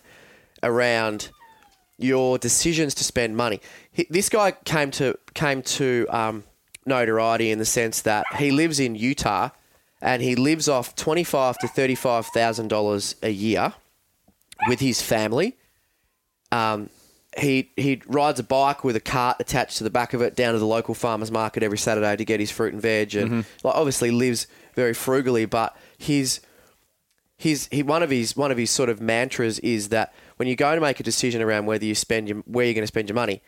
around 0.64 1.30
your 1.98 2.38
decisions 2.38 2.94
to 2.96 3.04
spend 3.04 3.36
money. 3.36 3.60
He, 3.92 4.08
this 4.10 4.30
guy 4.30 4.52
came 4.52 4.92
to 4.92 5.18
came 5.34 5.62
to 5.64 6.06
um, 6.10 6.44
notoriety 6.86 7.52
in 7.52 7.60
the 7.60 7.66
sense 7.66 8.02
that 8.04 8.26
he 8.38 8.52
lives 8.52 8.80
in 8.80 8.96
Utah 8.96 9.50
and 10.02 10.22
he 10.22 10.36
lives 10.36 10.68
off 10.68 10.96
twenty 10.96 11.24
five 11.24 11.58
to 11.60 11.68
thirty 11.68 11.96
five 11.96 12.26
thousand 12.28 12.68
dollars 12.68 13.16
a 13.24 13.30
year 13.30 13.74
with 14.68 14.80
his 14.80 15.02
family. 15.02 15.56
Um, 16.52 16.90
he 17.38 17.72
he 17.76 18.02
rides 18.08 18.40
a 18.40 18.44
bike 18.44 18.84
with 18.84 18.96
a 18.96 19.00
cart 19.00 19.38
attached 19.40 19.78
to 19.78 19.84
the 19.84 19.90
back 19.90 20.14
of 20.14 20.22
it 20.22 20.36
down 20.36 20.54
to 20.54 20.60
the 20.60 20.66
local 20.66 20.94
farmers 20.94 21.32
market 21.32 21.64
every 21.64 21.78
Saturday 21.78 22.16
to 22.16 22.26
get 22.26 22.40
his 22.40 22.52
fruit 22.52 22.74
and 22.74 22.82
veg, 22.82 23.16
and 23.16 23.46
like 23.64 23.76
obviously 23.76 24.12
lives 24.12 24.48
very 24.76 24.94
frugally. 24.94 25.46
But 25.46 25.76
his 25.98 26.40
his 27.38 27.68
he 27.72 27.84
one 27.84 28.02
of 28.02 28.10
his 28.10 28.36
one 28.36 28.52
of 28.52 28.58
his 28.58 28.72
sort 28.72 28.90
of 28.90 29.00
mantras 29.02 29.60
is 29.60 29.90
that 29.90 30.14
when 30.38 30.48
you 30.48 30.56
go 30.56 30.74
to 30.74 30.82
make 30.82 31.00
a 31.00 31.04
decision 31.04 31.42
around 31.42 31.66
whether 31.66 31.86
you 31.86 31.94
spend 31.96 32.28
your 32.28 32.38
where 32.40 32.66
you're 32.66 32.74
going 32.74 32.84
to 32.84 32.88
spend 32.88 33.10
your 33.10 33.16
money, 33.16 33.42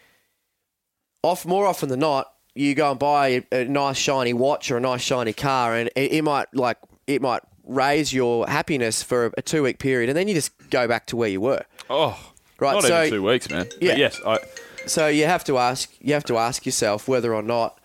off 1.23 1.45
more 1.45 1.65
often 1.65 1.89
than 1.89 1.99
not, 1.99 2.31
you 2.59 2.75
go 2.75 2.91
and 2.91 2.99
buy 2.99 3.27
a, 3.51 3.61
a 3.61 3.65
nice 3.65 3.97
shiny 3.97 4.33
watch 4.33 4.69
or 4.69 4.77
a 4.77 4.81
nice 4.81 5.01
shiny 5.01 5.33
car, 5.33 5.75
and 5.75 5.89
it, 5.95 6.11
it 6.11 6.21
might 6.23 6.53
like 6.53 6.77
it 7.07 7.21
might 7.21 7.41
raise 7.63 8.11
your 8.11 8.47
happiness 8.47 9.01
for 9.03 9.27
a, 9.27 9.31
a 9.37 9.41
two 9.41 9.63
week 9.63 9.79
period, 9.79 10.09
and 10.09 10.17
then 10.17 10.27
you 10.27 10.33
just 10.33 10.51
go 10.69 10.87
back 10.87 11.05
to 11.07 11.15
where 11.15 11.29
you 11.29 11.41
were. 11.41 11.63
Oh, 11.89 12.19
Right, 12.59 12.73
Not 12.73 12.83
so- 12.83 13.03
even 13.03 13.19
two 13.19 13.23
weeks, 13.23 13.49
man. 13.49 13.67
But 13.69 13.81
Yeah. 13.81 13.95
yes, 13.95 14.19
I, 14.25 14.39
So 14.85 15.07
you 15.07 15.25
have 15.25 15.43
to 15.45 15.57
ask 15.57 15.89
you 16.01 16.13
have 16.13 16.25
to 16.25 16.37
ask 16.37 16.65
yourself 16.65 17.07
whether 17.07 17.33
or 17.33 17.41
not 17.41 17.79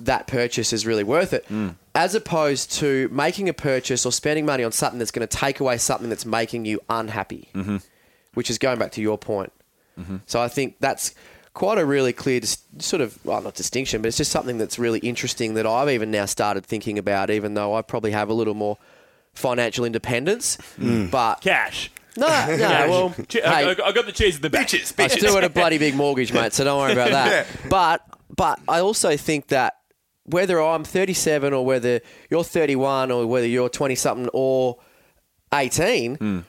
that 0.00 0.26
purchase 0.26 0.72
is 0.72 0.84
really 0.86 1.04
worth 1.04 1.32
it, 1.32 1.46
as 1.94 2.14
opposed 2.16 2.72
to 2.80 3.08
making 3.12 3.48
a 3.48 3.52
purchase 3.52 4.04
or 4.04 4.10
spending 4.12 4.44
money 4.46 4.64
on 4.64 4.72
something 4.72 4.98
that's 4.98 5.10
going 5.12 5.26
to 5.26 5.36
take 5.36 5.60
away 5.60 5.78
something 5.78 6.08
that's 6.08 6.26
making 6.26 6.64
you 6.64 6.80
unhappy, 6.90 7.48
mm-hmm. 7.54 7.76
which 8.34 8.50
is 8.50 8.58
going 8.58 8.78
back 8.78 8.92
to 8.92 9.00
your 9.02 9.18
point. 9.18 9.52
So 10.26 10.40
I 10.40 10.48
think 10.48 10.76
that's 10.80 11.14
quite 11.58 11.76
a 11.76 11.84
really 11.84 12.12
clear 12.12 12.38
dis- 12.38 12.62
sort 12.78 13.00
of 13.00 13.18
well 13.24 13.40
not 13.42 13.52
distinction, 13.56 14.00
but 14.00 14.06
it's 14.06 14.16
just 14.16 14.30
something 14.30 14.58
that's 14.58 14.78
really 14.78 15.00
interesting 15.00 15.54
that 15.54 15.66
I've 15.66 15.88
even 15.88 16.12
now 16.12 16.24
started 16.24 16.64
thinking 16.64 16.98
about, 16.98 17.30
even 17.30 17.54
though 17.54 17.74
I 17.74 17.82
probably 17.82 18.12
have 18.12 18.28
a 18.28 18.32
little 18.32 18.54
more 18.54 18.78
financial 19.34 19.84
independence, 19.84 20.56
mm. 20.78 21.10
but 21.10 21.40
cash. 21.40 21.90
no, 22.16 22.28
no, 22.28 22.86
well, 22.88 23.14
Che- 23.26 23.42
I, 23.42 23.64
hey, 23.64 23.82
I- 23.82 23.88
I 23.88 23.92
got 23.92 24.06
the 24.06 24.12
cheese 24.12 24.36
in 24.36 24.42
the 24.42 24.50
back. 24.50 24.68
Bitches, 24.68 24.94
I 25.00 25.08
still 25.08 25.34
got 25.34 25.42
a 25.42 25.48
bloody 25.50 25.78
big 25.78 25.96
mortgage, 25.96 26.32
mate, 26.32 26.52
so 26.52 26.62
don't 26.62 26.78
worry 26.78 26.92
about 26.92 27.10
that. 27.10 27.46
But 27.68 28.02
but 28.36 28.60
I 28.68 28.78
also 28.78 29.16
think 29.16 29.48
that 29.48 29.78
whether 30.26 30.62
I'm 30.62 30.84
37 30.84 31.52
or 31.52 31.66
whether 31.66 32.00
you're 32.30 32.44
31 32.44 33.10
or 33.10 33.26
whether 33.26 33.48
you're 33.48 33.68
20 33.68 33.96
something 33.96 34.30
or 34.32 34.78
18, 35.52 36.16
mm. 36.18 36.44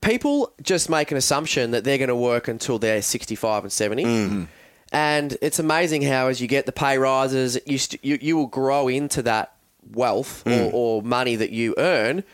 People 0.00 0.52
just 0.62 0.88
make 0.88 1.10
an 1.10 1.16
assumption 1.16 1.70
that 1.72 1.84
they're 1.84 1.98
going 1.98 2.08
to 2.08 2.16
work 2.16 2.48
until 2.48 2.78
they're 2.78 3.02
65 3.02 3.64
and 3.64 3.72
70. 3.72 4.04
Mm. 4.04 4.28
Mm. 4.30 4.48
And 4.92 5.36
it's 5.42 5.58
amazing 5.58 6.02
how 6.02 6.28
as 6.28 6.40
you 6.40 6.46
get 6.46 6.66
the 6.66 6.72
pay 6.72 6.96
rises, 6.98 7.58
you, 7.66 7.78
st- 7.78 8.04
you, 8.04 8.18
you 8.20 8.36
will 8.36 8.46
grow 8.46 8.88
into 8.88 9.22
that 9.22 9.52
wealth 9.92 10.46
or, 10.46 10.50
mm. 10.50 10.70
or 10.72 11.02
money 11.02 11.36
that 11.36 11.50
you 11.50 11.74
earn. 11.76 12.24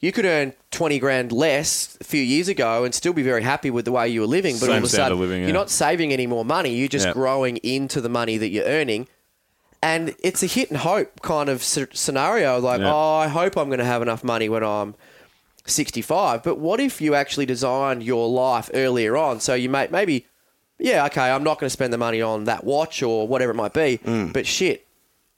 You 0.00 0.12
could 0.12 0.26
earn 0.26 0.52
20 0.72 0.98
grand 0.98 1.32
less 1.32 1.96
a 2.00 2.04
few 2.04 2.20
years 2.20 2.48
ago 2.48 2.84
and 2.84 2.94
still 2.94 3.14
be 3.14 3.22
very 3.22 3.42
happy 3.42 3.70
with 3.70 3.86
the 3.86 3.92
way 3.92 4.08
you 4.08 4.20
were 4.20 4.26
living. 4.26 4.58
But 4.60 4.68
all 4.68 4.76
of 4.76 4.84
a 4.84 4.88
sudden, 4.88 5.12
of 5.12 5.18
living, 5.20 5.40
yeah. 5.40 5.46
you're 5.48 5.54
not 5.54 5.70
saving 5.70 6.12
any 6.12 6.26
more 6.26 6.44
money. 6.44 6.74
You're 6.74 6.88
just 6.88 7.06
Yeah. 7.06 7.12
growing 7.14 7.56
into 7.58 8.02
the 8.02 8.10
money 8.10 8.36
that 8.36 8.50
you're 8.50 8.66
earning. 8.66 9.08
And 9.82 10.14
it's 10.22 10.42
a 10.42 10.46
hit 10.46 10.68
and 10.70 10.78
hope 10.78 11.22
kind 11.22 11.48
of 11.48 11.62
scenario. 11.62 12.60
Like, 12.60 12.80
Yeah. 12.80 12.92
oh, 12.92 13.14
I 13.16 13.28
hope 13.28 13.56
I'm 13.56 13.68
going 13.68 13.78
to 13.78 13.84
have 13.84 14.02
enough 14.02 14.22
money 14.22 14.48
when 14.50 14.62
I'm 14.62 14.94
65. 15.66 16.42
But 16.42 16.58
what 16.58 16.80
if 16.80 17.00
you 17.00 17.14
actually 17.14 17.46
designed 17.46 18.02
your 18.02 18.28
life 18.28 18.70
earlier 18.74 19.16
on? 19.16 19.40
So 19.40 19.54
you 19.54 19.68
may, 19.68 19.88
maybe, 19.90 20.26
yeah, 20.78 21.06
okay, 21.06 21.30
I'm 21.30 21.44
not 21.44 21.58
going 21.58 21.66
to 21.66 21.70
spend 21.70 21.92
the 21.92 21.98
money 21.98 22.20
on 22.22 22.44
that 22.44 22.64
watch 22.64 23.02
or 23.02 23.26
whatever 23.26 23.52
it 23.52 23.56
might 23.56 23.72
be. 23.72 23.98
Mm. 23.98 24.32
But 24.32 24.46
shit, 24.46 24.86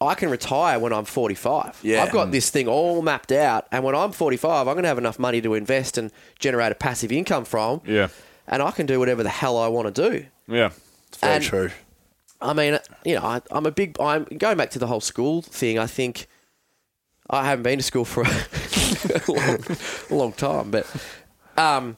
I 0.00 0.14
can 0.14 0.30
retire 0.30 0.78
when 0.78 0.92
I'm 0.92 1.04
45. 1.04 1.80
Yeah. 1.82 2.02
I've 2.02 2.12
got 2.12 2.30
this 2.30 2.50
thing 2.50 2.68
all 2.68 3.02
mapped 3.02 3.32
out. 3.32 3.66
And 3.72 3.82
when 3.82 3.94
I'm 3.94 4.12
45, 4.12 4.68
I'm 4.68 4.74
going 4.74 4.84
to 4.84 4.88
have 4.88 4.98
enough 4.98 5.18
money 5.18 5.40
to 5.40 5.54
invest 5.54 5.98
and 5.98 6.12
generate 6.38 6.72
a 6.72 6.76
passive 6.76 7.10
income 7.10 7.44
from. 7.44 7.80
Yeah. 7.84 8.08
And 8.46 8.62
I 8.62 8.70
can 8.70 8.86
do 8.86 8.98
whatever 8.98 9.22
the 9.22 9.28
hell 9.28 9.58
I 9.58 9.68
want 9.68 9.94
to 9.94 10.10
do. 10.10 10.26
Yeah. 10.46 10.70
Very 11.18 11.34
and- 11.34 11.44
true. 11.44 11.70
I 12.40 12.52
mean, 12.52 12.78
you 13.04 13.16
know, 13.16 13.22
I, 13.22 13.42
I'm 13.50 13.66
a 13.66 13.72
big. 13.72 14.00
I'm 14.00 14.22
going 14.22 14.56
back 14.56 14.70
to 14.70 14.78
the 14.78 14.86
whole 14.86 15.00
school 15.00 15.42
thing. 15.42 15.76
I 15.76 15.88
think 15.88 16.28
I 17.28 17.44
haven't 17.44 17.64
been 17.64 17.78
to 17.78 17.82
school 17.82 18.04
for 18.04 18.24
a 19.04 19.32
long, 19.32 19.58
long 20.10 20.32
time, 20.32 20.70
but 20.70 20.86
um, 21.56 21.96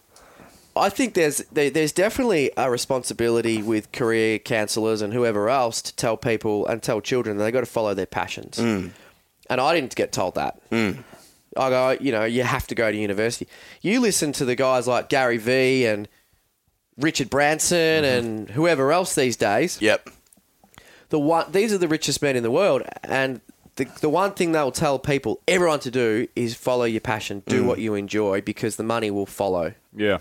I 0.77 0.89
think 0.89 1.15
there's 1.15 1.39
there, 1.53 1.71
there's 1.71 1.93
definitely 1.93 2.51
a 2.57 2.71
responsibility 2.71 3.63
with 3.63 3.93
career 3.93 4.39
counsellors 4.39 5.03
and 5.03 5.13
whoever 5.13 5.49
else 5.49 5.83
to 5.83 5.97
tell 5.97 6.17
people 6.17 6.67
and 6.67 6.83
tell 6.83 7.01
children 7.01 7.37
that 7.37 7.45
they 7.45 7.51
got 7.51 7.61
to 7.61 7.67
follow 7.67 7.95
their 7.95 8.07
passions. 8.07 8.59
Mm. 8.59 8.91
And 9.49 9.61
I 9.61 9.75
didn't 9.75 9.97
get 9.97 10.13
told 10.13 10.37
that. 10.37 10.61
Mm. 10.71 11.03
I 11.57 11.71
go, 11.71 11.97
you 12.01 12.13
know, 12.13 12.25
you 12.25 12.45
have 12.45 12.69
to 12.69 12.77
go 12.77 12.91
to 12.91 12.97
university. 12.97 13.49
You 13.83 14.01
listen 14.01 14.31
to 14.33 14.45
the 14.45 14.55
guys 14.55 14.87
like 14.87 15.09
Gary 15.09 15.39
Vee 15.39 15.87
and 15.87 16.09
Richard 16.97 17.31
Branson 17.31 18.05
mm-hmm. 18.05 18.27
and 18.27 18.51
whoever 18.51 18.93
else 18.93 19.15
these 19.15 19.37
days 19.37 19.81
Yep. 19.81 20.11
the 21.09 21.19
one 21.19 21.51
these 21.51 21.73
are 21.73 21.79
the 21.79 21.89
richest 21.89 22.23
men 22.23 22.37
in 22.37 22.43
the 22.43 22.51
world 22.51 22.83
and 23.03 23.41
the, 23.77 23.85
the 24.01 24.09
one 24.09 24.33
thing 24.33 24.53
they'll 24.53 24.73
tell 24.73 24.99
people 24.99 25.41
everyone 25.49 25.81
to 25.81 25.91
do 25.91 26.27
is 26.37 26.55
follow 26.55 26.85
your 26.85 27.01
passion 27.01 27.43
do 27.47 27.65
what 27.65 27.79
you 27.79 27.95
enjoy 27.95 28.41
because 28.41 28.77
the 28.77 28.83
money 28.83 29.11
will 29.11 29.27
follow 29.27 29.73
Yeah. 29.95 30.19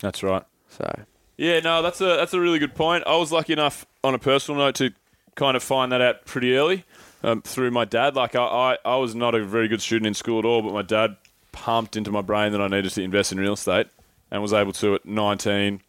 That's 0.00 0.22
right. 0.22 0.44
so 0.68 1.04
Yeah, 1.36 1.60
no, 1.60 1.82
that's 1.82 2.00
a 2.00 2.04
that's 2.16 2.34
a 2.34 2.40
really 2.40 2.58
good 2.58 2.74
point. 2.74 3.04
I 3.06 3.16
was 3.16 3.32
lucky 3.32 3.52
enough 3.52 3.86
on 4.04 4.14
a 4.14 4.18
personal 4.18 4.60
note 4.60 4.76
to 4.76 4.92
kind 5.34 5.56
of 5.56 5.62
find 5.62 5.92
that 5.92 6.00
out 6.00 6.24
pretty 6.24 6.56
early 6.56 6.84
um, 7.22 7.42
through 7.42 7.70
my 7.70 7.84
dad. 7.84 8.14
Like 8.16 8.34
I, 8.34 8.44
I, 8.44 8.78
I 8.84 8.96
was 8.96 9.14
not 9.14 9.34
a 9.34 9.44
very 9.44 9.68
good 9.68 9.82
student 9.82 10.06
in 10.06 10.14
school 10.14 10.38
at 10.38 10.44
all, 10.44 10.62
but 10.62 10.72
my 10.72 10.82
dad 10.82 11.16
pumped 11.52 11.96
into 11.96 12.10
my 12.10 12.22
brain 12.22 12.52
that 12.52 12.60
I 12.60 12.68
needed 12.68 12.90
to 12.92 13.02
invest 13.02 13.32
in 13.32 13.38
real 13.40 13.54
estate 13.54 13.88
and 14.30 14.42
was 14.42 14.52
able 14.52 14.72
to 14.74 14.96
at 14.96 15.06
19, 15.06 15.80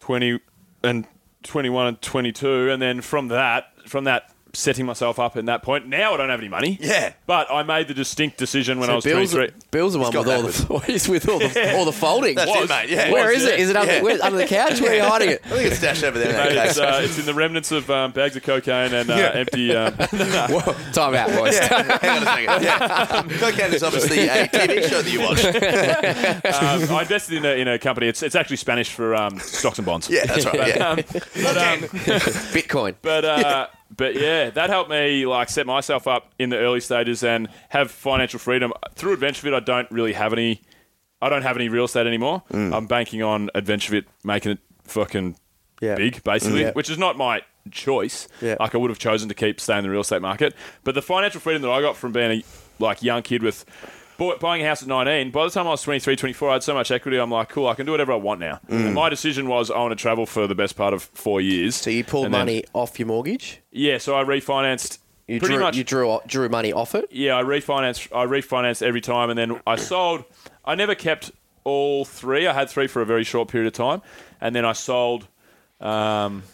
20 0.00 0.40
and 0.82 1.06
21 1.42 1.86
and 1.86 2.02
22 2.02 2.70
and 2.70 2.82
then 2.82 3.00
from 3.00 3.28
that 3.28 3.66
from 3.86 4.04
that 4.04 4.32
setting 4.54 4.86
myself 4.86 5.18
up 5.18 5.36
in 5.36 5.44
that 5.46 5.62
point 5.62 5.86
now 5.86 6.14
I 6.14 6.16
don't 6.16 6.30
have 6.30 6.40
any 6.40 6.48
money 6.48 6.78
Yeah. 6.80 7.12
but 7.26 7.50
I 7.50 7.62
made 7.62 7.88
the 7.88 7.94
distinct 7.94 8.38
decision 8.38 8.78
when 8.78 8.86
So 8.86 8.92
I 8.92 8.96
was 8.96 9.04
Bill's, 9.04 9.30
23 9.32 9.60
Bill's 9.70 9.92
the 9.92 9.98
one 9.98 10.12
with 10.16 10.26
all 10.28 10.42
the 10.78 10.86
he's 10.86 11.08
with 11.08 11.28
all 11.28 11.38
the 11.38 11.76
all 11.76 11.84
the 11.84 11.92
folding 11.92 12.34
That's 12.36 12.50
it, 12.50 12.68
mate. 12.68 12.88
Yeah. 12.90 13.12
where 13.12 13.28
Was, 13.28 13.42
is 13.42 13.44
it 13.44 13.58
yeah. 13.58 13.62
is 13.64 13.70
it 13.70 13.76
under, 13.76 13.92
Yeah. 13.94 14.02
where, 14.02 14.22
under 14.22 14.38
the 14.38 14.46
couch 14.46 14.80
where 14.80 14.92
are 14.92 14.94
you 14.94 15.02
hiding 15.02 15.30
it 15.30 15.42
I 15.46 15.48
think 15.50 15.66
it's 15.66 15.78
stashed 15.78 16.02
over 16.04 16.18
there 16.18 16.28
in 16.30 16.34
that 16.36 16.48
Mate, 16.48 16.54
case. 16.56 16.70
it's, 16.70 16.78
uh, 16.78 17.00
it's 17.04 17.18
in 17.18 17.26
the 17.26 17.34
remnants 17.34 17.72
of 17.72 17.90
um, 17.90 18.12
bags 18.12 18.36
of 18.36 18.42
cocaine 18.42 18.94
and 18.94 19.10
uh, 19.10 19.14
empty 19.34 19.74
um, 19.74 19.92
Whoa, 20.12 20.74
time 20.92 21.14
out 21.14 21.28
boys 21.30 21.54
Yeah, 21.54 21.98
hang 21.98 22.10
on 22.10 22.22
a 22.22 22.26
second. 22.26 22.62
Yeah. 22.62 23.22
Cocaine 23.38 23.74
is 23.74 23.82
obviously 23.82 24.28
a 24.28 24.46
TV 24.48 24.88
show 24.88 25.02
that 25.02 25.12
you 25.12 25.20
watch. 25.20 25.44
um, 26.88 26.96
I 26.96 27.02
invested 27.02 27.36
in 27.36 27.44
a, 27.44 27.50
in 27.60 27.68
a 27.68 27.78
company. 27.78 28.08
It's, 28.08 28.22
it's 28.22 28.34
actually 28.34 28.56
Spanish 28.56 28.90
for 28.92 29.14
um, 29.14 29.38
stocks 29.38 29.78
and 29.78 29.86
bonds. 29.86 30.08
Yeah, 30.08 30.24
that's 30.26 30.44
right. 30.46 30.56
But, 30.58 30.68
Yeah. 30.68 30.88
um, 30.88 30.96
but, 30.96 31.56
um, 31.58 31.80
bitcoin 32.52 32.94
but, 33.02 33.24
uh, 33.24 33.66
but 33.98 34.14
yeah, 34.14 34.48
that 34.48 34.70
helped 34.70 34.88
me 34.88 35.26
like 35.26 35.50
set 35.50 35.66
myself 35.66 36.06
up 36.08 36.32
in 36.38 36.48
the 36.48 36.56
early 36.56 36.80
stages 36.80 37.22
and 37.22 37.48
have 37.68 37.90
financial 37.90 38.38
freedom 38.38 38.72
through 38.94 39.16
AdventureFit. 39.18 39.52
I 39.52 39.60
don't 39.60 39.90
really 39.90 40.14
have 40.14 40.32
any. 40.32 40.62
I 41.20 41.28
don't 41.28 41.42
have 41.42 41.56
any 41.56 41.68
real 41.68 41.84
estate 41.84 42.06
anymore. 42.06 42.42
Mm. 42.52 42.72
I'm 42.74 42.86
banking 42.86 43.22
on 43.22 43.50
AdventureFit 43.54 44.04
making 44.24 44.52
it 44.52 44.58
fucking 44.84 45.36
Yeah. 45.80 45.96
big, 45.96 46.22
basically, 46.24 46.62
Yeah. 46.62 46.72
which 46.72 46.88
is 46.88 46.96
not 46.96 47.16
my 47.18 47.42
choice. 47.70 48.28
Yeah. 48.40 48.56
Like 48.58 48.74
I 48.74 48.78
would 48.78 48.88
have 48.90 48.98
chosen 49.00 49.28
to 49.28 49.34
keep 49.34 49.60
staying 49.60 49.78
in 49.80 49.84
the 49.84 49.90
real 49.90 50.00
estate 50.00 50.22
market, 50.22 50.54
but 50.84 50.94
the 50.94 51.02
financial 51.02 51.40
freedom 51.40 51.60
that 51.62 51.70
I 51.70 51.80
got 51.82 51.96
from 51.96 52.12
being 52.12 52.30
a 52.40 52.44
like 52.78 53.02
young 53.02 53.22
kid 53.22 53.42
with 53.42 53.64
bought, 54.18 54.38
buying 54.40 54.62
a 54.62 54.66
house 54.66 54.82
at 54.82 54.88
19, 54.88 55.30
by 55.30 55.44
the 55.44 55.50
time 55.50 55.66
I 55.66 55.70
was 55.70 55.82
23, 55.82 56.14
24, 56.16 56.50
I 56.50 56.52
had 56.54 56.62
so 56.62 56.74
much 56.74 56.90
equity. 56.90 57.16
I'm 57.16 57.30
like, 57.30 57.48
cool, 57.48 57.66
I 57.68 57.74
can 57.74 57.86
do 57.86 57.92
whatever 57.92 58.12
I 58.12 58.16
want 58.16 58.40
now. 58.40 58.60
Mm. 58.68 58.86
And 58.86 58.94
my 58.94 59.08
decision 59.08 59.48
was 59.48 59.70
I 59.70 59.78
want 59.78 59.92
to 59.92 59.96
travel 59.96 60.26
for 60.26 60.46
the 60.46 60.54
best 60.54 60.76
part 60.76 60.92
of 60.92 61.02
four 61.02 61.40
years. 61.40 61.74
So 61.76 61.88
you 61.88 62.04
pulled 62.04 62.26
And 62.26 62.34
then- 62.34 62.40
money 62.42 62.64
off 62.74 62.98
your 62.98 63.08
mortgage. 63.08 63.60
yeah, 63.70 63.96
so 63.98 64.14
I 64.14 64.24
refinanced. 64.24 64.98
You 65.26 65.38
pretty 65.40 65.54
drew, 65.56 65.62
much. 65.64 65.76
you 65.76 65.84
drew 65.84 66.18
drew 66.26 66.48
money 66.48 66.72
off 66.72 66.94
it. 66.94 67.06
yeah, 67.10 67.36
I 67.36 67.42
refinanced. 67.42 68.08
I 68.16 68.24
refinanced 68.24 68.80
every 68.82 69.02
time, 69.02 69.28
and 69.28 69.38
then 69.38 69.60
I 69.66 69.76
sold. 69.76 70.24
I 70.64 70.74
never 70.74 70.94
kept 70.94 71.30
all 71.64 72.06
three. 72.06 72.46
I 72.46 72.54
had 72.54 72.70
three 72.70 72.86
for 72.86 73.02
a 73.02 73.04
very 73.04 73.24
short 73.24 73.48
period 73.48 73.66
of 73.66 73.74
time, 73.74 74.00
and 74.40 74.56
then 74.56 74.64
I 74.64 74.72
sold. 74.72 75.28
Um, 75.82 76.44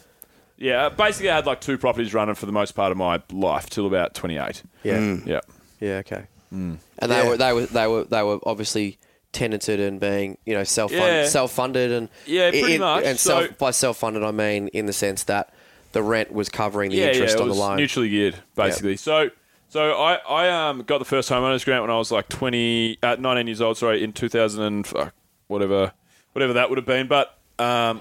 yeah, 0.59 0.89
basically, 0.89 1.31
I 1.31 1.37
had 1.37 1.47
like 1.47 1.61
two 1.61 1.79
properties 1.79 2.13
running 2.15 2.35
for 2.35 2.47
the 2.47 2.53
most 2.53 2.73
part 2.73 2.91
of 2.91 2.99
my 2.99 3.23
life 3.33 3.71
till 3.71 3.87
about 3.87 4.13
twenty 4.15 4.39
eight. 4.39 4.65
Yeah. 4.83 5.19
Yeah, 5.25 5.41
Yeah. 5.81 5.97
Okay. 5.99 6.25
Mm. 6.55 6.79
And 7.01 7.11
they 7.13 7.23
Yeah. 7.23 7.29
were 7.29 7.37
they 7.37 7.53
were 7.53 7.67
they 7.67 7.87
were 7.87 8.05
they 8.05 8.23
were 8.23 8.39
obviously 8.45 8.99
tenanted 9.33 9.81
and 9.81 9.99
being 9.99 10.39
you 10.47 10.55
know 10.55 10.63
self 10.65 10.93
Yeah. 10.93 11.27
self 11.27 11.53
funded 11.53 11.91
and 11.91 12.09
Yeah, 12.27 12.51
pretty 12.51 12.79
much. 12.79 13.05
And 13.05 13.19
So- 13.19 13.41
self 13.47 13.59
by 13.59 13.71
self 13.73 13.97
funded 13.99 14.23
I 14.23 14.31
mean 14.31 14.69
in 14.69 14.87
the 14.87 14.93
sense 14.93 15.25
that 15.25 15.53
the 15.93 16.03
rent 16.03 16.33
was 16.33 16.49
covering 16.49 16.91
the 16.91 16.99
yeah, 16.99 17.07
interest 17.09 17.35
yeah. 17.37 17.41
It 17.41 17.43
on 17.43 17.49
the 17.49 17.55
loan. 17.55 17.77
Mutually 17.77 18.09
geared, 18.09 18.37
basically. 18.57 18.97
So, 18.97 19.31
so 19.69 19.93
I, 19.93 20.15
I 20.29 20.69
um 20.69 20.83
got 20.83 20.99
the 20.99 21.05
first 21.05 21.31
homeowners 21.31 21.65
grant 21.65 21.83
when 21.83 21.91
I 21.91 21.97
was 21.99 22.11
like 22.13 22.29
twenty, 22.29 22.99
uh, 23.03 23.17
19 23.19 23.47
years 23.47 23.61
old. 23.61 23.77
Sorry, 23.79 24.03
in 24.03 24.13
two 24.13 24.29
thousand 24.29 24.63
and 24.63 24.87
fuck, 24.87 25.15
whatever, 25.49 25.93
whatever 26.33 26.53
that 26.55 26.69
would 26.69 26.79
have 26.79 26.87
been. 26.87 27.07
But 27.07 27.37
um, 27.61 28.01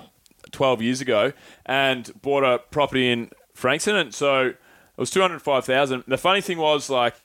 twelve 0.52 0.82
years 0.82 1.02
ago, 1.02 1.34
and 1.68 2.12
bought 2.22 2.44
a 2.44 2.58
property 2.60 3.12
in 3.12 3.30
Frankston, 3.54 3.96
and 3.96 4.14
so 4.14 4.48
it 4.48 4.58
was 4.98 5.10
two 5.12 5.22
hundred 5.22 5.42
five 5.44 5.66
thousand. 5.66 6.04
The 6.08 6.18
funny 6.18 6.42
thing 6.42 6.58
was 6.60 6.90
like. 6.90 7.16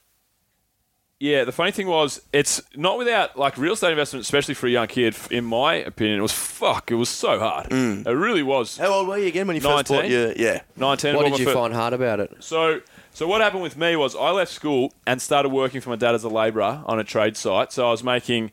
Yeah, 1.20 1.42
the 1.42 1.52
funny 1.52 1.72
thing 1.72 1.88
was, 1.88 2.22
it's 2.33 2.62
not 2.76 2.96
without 2.96 3.37
like 3.37 3.59
real 3.59 3.72
estate 3.72 3.90
investment, 3.90 4.22
especially 4.22 4.54
for 4.54 4.68
a 4.68 4.70
young 4.70 4.87
kid. 4.87 5.16
In 5.33 5.44
my 5.44 5.74
opinion, 5.74 6.20
it 6.20 6.22
was 6.22 6.33
fuck. 6.33 6.92
It 6.92 6.94
was 6.94 7.09
so 7.09 7.40
hard. 7.40 7.70
Mm. 7.70 8.07
It 8.07 8.12
really 8.12 8.44
was. 8.44 8.76
How 8.76 8.87
old 8.87 9.09
were 9.09 9.18
you 9.18 9.26
again 9.26 9.48
when 9.48 9.57
you 9.57 9.61
first 9.61 9.90
19? 9.90 9.96
bought 9.96 10.11
your? 10.11 10.33
Yeah. 10.33 10.61
Nineteen. 10.76 11.16
what 11.16 11.26
did 11.26 11.40
you 11.40 11.46
fir- 11.46 11.54
find 11.54 11.74
hard 11.74 11.92
about 11.92 12.20
it? 12.20 12.37
so, 12.38 12.81
so 13.12 13.26
what 13.26 13.40
happened 13.40 13.64
with 13.64 13.76
me 13.76 13.96
was 13.96 14.14
I 14.14 14.31
left 14.31 14.52
school 14.52 14.92
and 15.07 15.20
started 15.20 15.48
working 15.48 15.81
for 15.81 15.90
my 15.90 15.96
dad 15.96 16.14
as 16.14 16.22
a 16.22 16.28
labourer 16.28 16.85
on 16.87 17.00
a 17.00 17.04
trade 17.04 17.37
site. 17.37 17.72
So 17.72 17.88
I 17.88 17.90
was 17.90 18.04
making, 18.04 18.52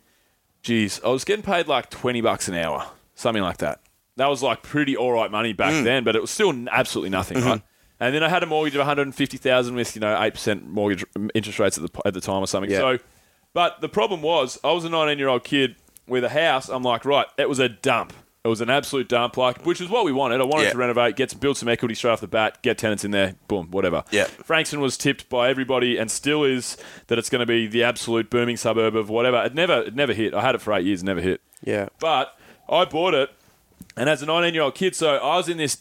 geez, 0.64 1.00
I 1.06 1.10
was 1.10 1.24
getting 1.24 1.44
paid 1.44 1.68
like 1.68 1.92
twenty 1.92 2.22
bucks 2.22 2.48
an 2.48 2.56
hour, 2.56 2.88
something 3.14 3.44
like 3.44 3.58
that. 3.58 3.80
That 4.16 4.28
was 4.28 4.42
like 4.42 4.64
pretty 4.64 4.98
all 4.98 5.12
right 5.12 5.30
money 5.30 5.54
back 5.54 5.74
mm. 5.74 5.84
then, 5.84 6.04
but 6.04 6.16
it 6.16 6.22
was 6.22 6.32
still 6.32 6.52
absolutely 6.72 7.12
nothing, 7.12 7.38
mm-hmm. 7.38 7.48
right? 7.48 7.62
And 8.00 8.14
then 8.14 8.24
I 8.24 8.30
had 8.30 8.44
a 8.44 8.46
mortgage 8.46 8.76
of 8.76 8.80
one 8.80 8.88
hundred 8.88 9.04
and 9.04 9.16
fifty 9.16 9.38
thousand 9.38 9.76
with 9.76 9.96
you 9.96 10.02
know 10.02 10.22
eight 10.22 10.34
percent 10.34 10.68
mortgage 10.68 11.06
interest 11.34 11.60
rates 11.60 11.78
at 11.78 11.92
the 11.92 12.02
at 12.06 12.14
the 12.14 12.22
time 12.22 12.42
or 12.44 12.48
something. 12.48 12.70
Yeah. 12.72 12.80
So, 12.80 13.00
but 13.54 13.80
the 13.82 13.90
problem 13.90 14.22
was 14.22 14.60
I 14.64 14.72
was 14.74 14.84
a 14.86 14.90
nineteen 14.90 15.18
year 15.20 15.30
old 15.30 15.44
kid 15.44 15.76
with 16.08 16.24
a 16.24 16.30
house. 16.30 16.68
I'm 16.70 16.84
like, 16.84 17.06
right, 17.06 17.26
it 17.38 17.48
was 17.50 17.60
a 17.60 17.70
dump. 17.70 18.14
It 18.44 18.48
was 18.48 18.62
an 18.62 18.70
absolute 18.70 19.10
dump, 19.10 19.38
like 19.38 19.66
which 19.66 19.82
is 19.82 19.90
what 19.90 20.06
we 20.06 20.12
wanted. 20.12 20.40
I 20.40 20.44
wanted 20.44 20.66
Yeah. 20.66 20.72
to 20.74 20.78
renovate, 20.78 21.16
get 21.16 21.40
build 21.40 21.58
some 21.58 21.68
equity 21.68 21.96
straight 21.96 22.12
off 22.12 22.22
the 22.22 22.28
bat, 22.28 22.62
get 22.62 22.78
tenants 22.78 23.04
in 23.04 23.10
there, 23.10 23.36
boom, 23.48 23.72
whatever. 23.72 24.04
Yeah. 24.12 24.26
Frankston 24.26 24.82
was 24.82 24.98
tipped 24.98 25.30
by 25.30 25.50
everybody 25.50 25.98
and 25.98 26.12
still 26.12 26.44
is 26.44 26.78
that 27.08 27.18
it's 27.18 27.30
going 27.32 27.40
to 27.40 27.48
be 27.48 27.66
the 27.66 27.82
absolute 27.84 28.30
booming 28.30 28.56
suburb 28.58 28.96
of 28.96 29.10
whatever. 29.10 29.42
It 29.44 29.56
never, 29.56 29.82
it 29.82 29.96
never 29.96 30.14
hit. 30.14 30.36
I 30.36 30.42
had 30.42 30.54
it 30.54 30.62
for 30.62 30.74
eight 30.74 30.86
years, 30.86 31.04
never 31.04 31.22
hit. 31.22 31.42
Yeah. 31.64 31.88
But 32.00 32.38
I 32.70 32.86
bought 32.86 33.16
it, 33.16 33.32
and 33.98 34.08
as 34.08 34.22
a 34.22 34.28
19 34.28 34.54
year 34.54 34.62
old 34.62 34.76
kid, 34.76 34.96
so 34.96 35.16
I 35.16 35.38
was 35.38 35.50
in 35.50 35.58
this 35.58 35.78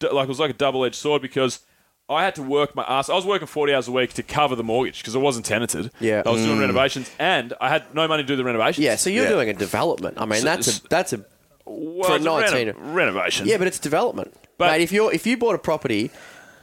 like 0.00 0.24
it 0.24 0.28
was 0.28 0.40
like 0.40 0.50
a 0.50 0.54
double 0.54 0.84
edged 0.84 0.94
sword 0.96 1.22
because 1.22 1.60
I 2.08 2.24
had 2.24 2.34
to 2.36 2.42
work 2.42 2.74
my 2.74 2.84
ass. 2.84 3.08
I 3.10 3.14
was 3.14 3.26
working 3.26 3.46
40 3.46 3.74
hours 3.74 3.88
a 3.88 3.92
week 3.92 4.14
to 4.14 4.22
cover 4.22 4.56
the 4.56 4.64
mortgage 4.64 4.98
because 5.00 5.14
it 5.14 5.18
wasn't 5.20 5.44
tenanted. 5.46 5.90
Yeah. 6.00 6.22
I 6.24 6.30
was 6.30 6.42
doing 6.42 6.58
renovations, 6.58 7.10
and 7.18 7.52
I 7.60 7.68
had 7.68 7.94
no 7.94 8.08
money 8.08 8.22
to 8.22 8.26
do 8.26 8.34
the 8.36 8.44
renovations. 8.44 8.82
Yeah, 8.84 8.96
so 8.96 9.10
you're 9.10 9.24
Yeah. 9.24 9.30
doing 9.30 9.50
a 9.50 9.54
development. 9.54 10.16
I 10.18 10.24
mean, 10.24 10.40
So- 10.40 10.44
that's 10.46 10.78
a 10.78 10.88
that's 10.88 11.12
a 11.12 11.24
well, 11.66 12.08
for 12.08 12.16
it's 12.16 12.24
a 12.24 12.28
19. 12.28 12.68
reno- 12.68 12.92
renovation. 12.94 13.46
yeah, 13.46 13.58
but 13.58 13.66
it's 13.66 13.78
development. 13.78 14.34
But- 14.56 14.70
Mate, 14.72 14.80
if 14.82 14.90
you 14.92 15.06
are 15.08 15.12
if 15.12 15.26
you 15.26 15.36
bought 15.36 15.54
a 15.54 15.58
property 15.58 16.10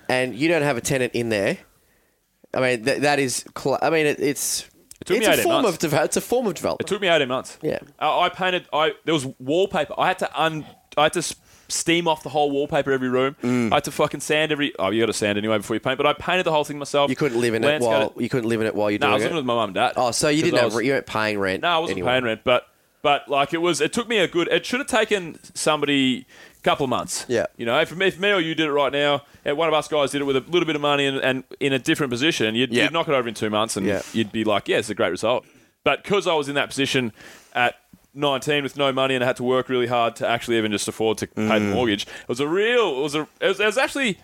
and 0.10 0.36
you 0.36 0.48
don't 0.48 0.64
have 0.64 0.78
a 0.78 0.82
tenant 0.82 1.14
in 1.14 1.30
there, 1.30 1.60
I 2.54 2.60
mean 2.62 2.84
that 2.84 3.02
that 3.02 3.20
is. 3.20 3.46
Cl- 3.58 3.78
I 3.82 3.90
mean 3.92 4.08
it, 4.08 4.20
it's 4.20 4.66
took 5.06 5.20
me 5.20 5.26
it's 5.26 5.28
a 5.28 5.32
18 5.34 5.44
form 5.44 5.62
months. 5.64 5.84
of 5.84 5.92
deve- 5.92 6.04
it's 6.06 6.18
a 6.18 6.22
form 6.22 6.48
of 6.48 6.56
development. 6.56 6.82
It 6.82 6.88
development. 6.88 6.88
took 6.88 7.02
me 7.02 7.08
18 7.08 7.28
months. 7.28 7.58
Yeah. 7.62 7.80
Uh, 8.02 8.20
I 8.22 8.30
painted. 8.30 8.66
I 8.74 8.94
there 9.06 9.14
was 9.14 9.28
wallpaper. 9.40 9.94
I 9.98 10.08
had 10.08 10.18
to 10.20 10.42
un. 10.42 10.66
I 10.98 11.04
had 11.04 11.14
to 11.14 11.20
s- 11.20 11.36
steam 11.76 12.08
off 12.08 12.24
the 12.24 12.30
whole 12.30 12.50
wallpaper 12.52 12.92
every 12.92 13.10
room. 13.10 13.36
Mm. 13.44 13.72
I 13.72 13.76
had 13.76 13.84
to 13.86 13.92
fucking 13.92 14.22
sand 14.22 14.52
every. 14.52 14.74
Oh, 14.80 14.90
you 14.90 15.02
got 15.02 15.08
to 15.08 15.14
sand 15.14 15.38
anyway 15.38 15.58
before 15.58 15.76
you 15.76 15.80
paint. 15.80 15.98
But 15.98 16.08
I 16.08 16.14
painted 16.14 16.44
the 16.46 16.52
whole 16.52 16.64
thing 16.64 16.80
myself. 16.80 17.10
you 17.10 17.16
couldn't 17.16 17.40
live 17.40 17.54
in 17.54 17.64
it 17.64 17.68
landscaped 17.68 18.16
while 18.16 18.24
you 18.24 18.30
couldn't 18.30 18.50
live 18.50 18.62
in 18.62 18.68
it 18.68 18.76
while 18.76 18.90
you're 18.90 19.00
No, 19.00 19.10
I 19.10 19.14
was 19.14 19.24
living 19.24 19.36
it. 19.38 19.40
with 19.42 19.46
my 19.46 19.56
mum 19.56 19.70
and 19.70 19.76
dad. 19.76 19.94
Oh, 19.98 20.12
so 20.12 20.30
you 20.30 20.42
didn't 20.44 20.60
have 20.60 20.74
was- 20.74 20.84
you 20.84 20.92
weren't 20.94 21.06
paying 21.06 21.38
rent. 21.40 21.62
No, 21.64 21.70
I 21.70 21.78
wasn't 21.80 21.98
anyway. 21.98 22.12
paying 22.14 22.24
rent, 22.24 22.42
but 22.44 22.68
but 23.02 23.28
like 23.30 23.54
it 23.54 23.60
was. 23.60 23.82
It 23.82 23.94
took 23.94 24.08
me 24.08 24.18
a 24.18 24.28
good. 24.28 24.48
It 24.48 24.66
should 24.66 24.80
have 24.80 24.88
taken 24.88 25.38
somebody 25.54 26.26
a 26.58 26.62
couple 26.64 26.84
of 26.86 26.90
months. 26.90 27.26
Yeah. 27.28 27.46
You 27.58 27.66
know, 27.66 27.80
if, 27.80 27.92
if 28.00 28.20
me 28.20 28.32
or 28.32 28.40
you 28.40 28.56
did 28.56 28.66
it 28.68 28.72
right 28.72 28.92
now, 28.92 29.22
and 29.44 29.58
one 29.58 29.68
of 29.68 29.74
us 29.76 29.88
guys 29.88 30.12
did 30.12 30.22
it 30.22 30.24
with 30.26 30.36
a 30.38 30.40
little 30.42 30.66
bit 30.66 30.76
of 30.76 30.82
money 30.82 31.06
and, 31.06 31.18
and 31.20 31.44
in 31.60 31.72
a 31.74 31.80
different 31.80 32.10
position, 32.12 32.56
you'd, 32.56 32.72
Yeah. 32.74 32.84
you'd 32.86 32.94
knock 32.94 33.08
it 33.08 33.14
over 33.14 33.28
in 33.28 33.36
two 33.36 33.50
months, 33.52 33.78
and 33.78 33.86
Yeah. 33.86 34.02
you'd 34.14 34.32
be 34.32 34.44
like, 34.44 34.68
yeah, 34.68 34.78
it's 34.78 34.90
a 34.90 34.96
great 34.96 35.12
result. 35.12 35.46
But 35.84 36.02
because 36.04 36.26
I 36.26 36.34
was 36.34 36.50
in 36.50 36.56
that 36.56 36.68
position 36.70 37.14
at 37.54 37.76
19 38.16 38.64
with 38.64 38.78
no 38.78 38.92
money 38.92 39.16
and 39.16 39.24
I 39.24 39.28
had 39.28 39.36
to 39.38 39.44
work 39.44 39.70
really 39.70 39.88
hard 39.88 40.16
to 40.18 40.28
actually 40.28 40.58
even 40.58 40.72
just 40.72 40.88
afford 40.88 41.18
to 41.20 41.28
pay 41.28 41.60
the 41.60 41.66
mm. 41.66 41.74
mortgage, 41.74 42.04
it 42.04 42.30
was 42.30 42.40
a 42.40 42.48
real. 42.48 42.98
It 43.00 43.02
was 43.02 43.16
a. 43.16 43.28
It 43.42 43.48
was, 43.48 43.60
it 43.60 43.66
was 43.66 43.78
actually. 43.78 44.20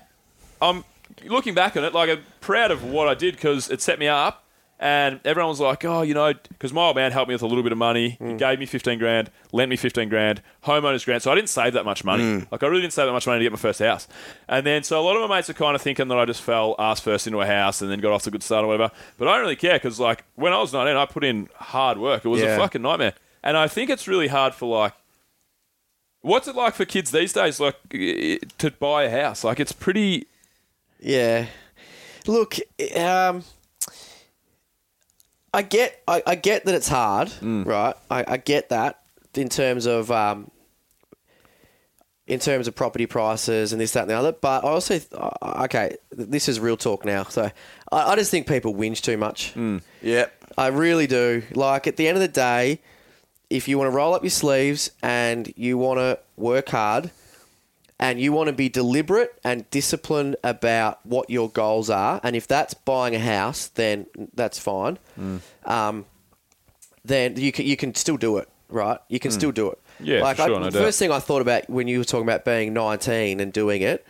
I'm 0.61 0.83
looking 1.25 1.53
back 1.53 1.75
on 1.75 1.83
it, 1.83 1.93
like 1.93 2.09
I'm 2.09 2.23
proud 2.39 2.71
of 2.71 2.83
what 2.83 3.07
I 3.07 3.13
did 3.13 3.35
because 3.35 3.69
it 3.69 3.81
set 3.81 3.99
me 3.99 4.07
up. 4.07 4.45
And 4.83 5.19
everyone 5.25 5.49
was 5.49 5.59
like, 5.59 5.85
oh, 5.85 6.01
you 6.01 6.15
know, 6.15 6.33
because 6.33 6.73
my 6.73 6.81
old 6.81 6.95
man 6.95 7.11
helped 7.11 7.29
me 7.29 7.35
with 7.35 7.43
a 7.43 7.47
little 7.47 7.61
bit 7.61 7.71
of 7.71 7.77
money. 7.77 8.17
He 8.17 8.25
mm. 8.25 8.37
gave 8.39 8.57
me 8.57 8.65
15 8.65 8.97
grand, 8.97 9.29
lent 9.51 9.69
me 9.69 9.75
15 9.75 10.09
grand, 10.09 10.41
homeowners 10.63 11.05
grant. 11.05 11.21
So 11.21 11.31
I 11.31 11.35
didn't 11.35 11.49
save 11.49 11.73
that 11.73 11.85
much 11.85 12.03
money. 12.03 12.23
Mm. 12.23 12.47
Like, 12.51 12.63
I 12.63 12.65
really 12.65 12.81
didn't 12.81 12.93
save 12.93 13.05
that 13.05 13.11
much 13.11 13.27
money 13.27 13.37
to 13.37 13.45
get 13.45 13.51
my 13.51 13.59
first 13.59 13.77
house. 13.77 14.07
And 14.49 14.65
then, 14.65 14.81
so 14.81 14.99
a 14.99 15.03
lot 15.03 15.15
of 15.15 15.29
my 15.29 15.37
mates 15.37 15.51
are 15.51 15.53
kind 15.53 15.75
of 15.75 15.83
thinking 15.83 16.07
that 16.07 16.17
I 16.17 16.25
just 16.25 16.41
fell 16.41 16.73
ass 16.79 16.99
first 16.99 17.27
into 17.27 17.39
a 17.41 17.45
house 17.45 17.83
and 17.83 17.91
then 17.91 17.99
got 17.99 18.11
off 18.11 18.23
to 18.23 18.29
a 18.29 18.31
good 18.31 18.41
start 18.41 18.63
or 18.63 18.69
whatever. 18.69 18.91
But 19.19 19.27
I 19.27 19.33
don't 19.33 19.41
really 19.41 19.55
care 19.55 19.73
because, 19.73 19.99
like, 19.99 20.23
when 20.33 20.51
I 20.51 20.57
was 20.57 20.73
19, 20.73 20.97
I 20.97 21.05
put 21.05 21.23
in 21.23 21.47
hard 21.53 21.99
work. 21.99 22.25
It 22.25 22.29
was 22.29 22.41
Yeah. 22.41 22.55
a 22.55 22.57
fucking 22.57 22.81
nightmare. 22.81 23.13
And 23.43 23.57
I 23.57 23.67
think 23.67 23.89
it's 23.89 24.07
really 24.07 24.27
hard 24.27 24.53
for, 24.53 24.67
like, 24.81 24.93
what's 26.21 26.47
it 26.47 26.55
like 26.55 26.75
for 26.75 26.85
kids 26.85 27.11
these 27.11 27.33
days, 27.33 27.59
like, 27.59 27.75
to 27.89 28.71
buy 28.79 29.03
a 29.03 29.09
house? 29.09 29.43
Like, 29.43 29.59
it's 29.59 29.71
pretty. 29.71 30.27
Yeah. 30.99 31.47
Look, 32.27 32.55
um, 32.95 33.43
I 35.53 35.63
get, 35.63 36.01
I, 36.07 36.21
I 36.27 36.35
get 36.35 36.65
that 36.65 36.75
it's 36.75 36.87
hard, 36.87 37.29
Mm. 37.29 37.65
right? 37.65 37.95
I, 38.09 38.23
I 38.27 38.37
get 38.37 38.69
that 38.69 38.99
in 39.33 39.49
terms 39.49 39.85
of, 39.87 40.11
um, 40.11 40.51
in 42.27 42.39
terms 42.39 42.67
of 42.67 42.75
property 42.75 43.07
prices 43.07 43.73
and 43.73 43.81
this, 43.81 43.91
that, 43.93 44.01
and 44.01 44.09
the 44.11 44.13
other. 44.13 44.31
But 44.31 44.63
I 44.63 44.67
also, 44.67 44.99
uh, 45.13 45.63
okay, 45.65 45.97
this 46.11 46.47
is 46.47 46.59
real 46.59 46.77
talk 46.77 47.03
now. 47.03 47.23
So 47.23 47.49
I, 47.91 48.11
I 48.11 48.15
just 48.15 48.29
think 48.31 48.47
people 48.47 48.73
whinge 48.75 49.01
too 49.01 49.17
much. 49.17 49.53
Yeah. 50.01 50.27
I 50.57 50.67
really 50.67 51.07
do. 51.07 51.41
Like 51.55 51.87
at 51.87 51.97
the 51.97 52.07
end 52.07 52.15
of 52.17 52.21
the 52.21 52.27
day, 52.27 52.79
if 53.51 53.67
you 53.67 53.77
want 53.77 53.91
to 53.91 53.95
roll 53.95 54.13
up 54.13 54.23
your 54.23 54.29
sleeves 54.29 54.91
and 55.03 55.51
you 55.57 55.77
want 55.77 55.99
to 55.99 56.17
work 56.37 56.69
hard 56.69 57.11
and 57.99 58.19
you 58.19 58.31
want 58.31 58.47
to 58.47 58.53
be 58.53 58.69
deliberate 58.69 59.37
and 59.43 59.69
disciplined 59.69 60.37
about 60.43 61.05
what 61.05 61.29
your 61.29 61.49
goals 61.49 61.89
are, 61.89 62.19
and 62.23 62.35
if 62.35 62.47
that's 62.47 62.73
buying 62.73 63.13
a 63.13 63.19
house, 63.19 63.67
then 63.67 64.07
that's 64.33 64.57
fine. 64.57 64.97
Mm. 65.19 65.41
Um, 65.65 66.05
then 67.03 67.35
you 67.35 67.51
can 67.51 67.65
you 67.65 67.77
can 67.77 67.93
still 67.93 68.17
do 68.17 68.37
it, 68.37 68.49
right? 68.69 68.99
You 69.09 69.19
can 69.19 69.31
mm. 69.31 69.35
still 69.35 69.51
do 69.51 69.69
it. 69.69 69.79
Yeah, 69.99 70.23
like 70.23 70.37
sure, 70.37 70.45
I, 70.45 70.47
no 70.47 70.65
the 70.65 70.71
doubt. 70.71 70.81
first 70.81 70.97
thing 70.97 71.11
I 71.11 71.19
thought 71.19 71.41
about 71.41 71.69
when 71.69 71.87
you 71.87 71.99
were 71.99 72.05
talking 72.05 72.25
about 72.25 72.45
being 72.45 72.73
19 72.73 73.39
and 73.39 73.53
doing 73.53 73.81
it, 73.81 74.05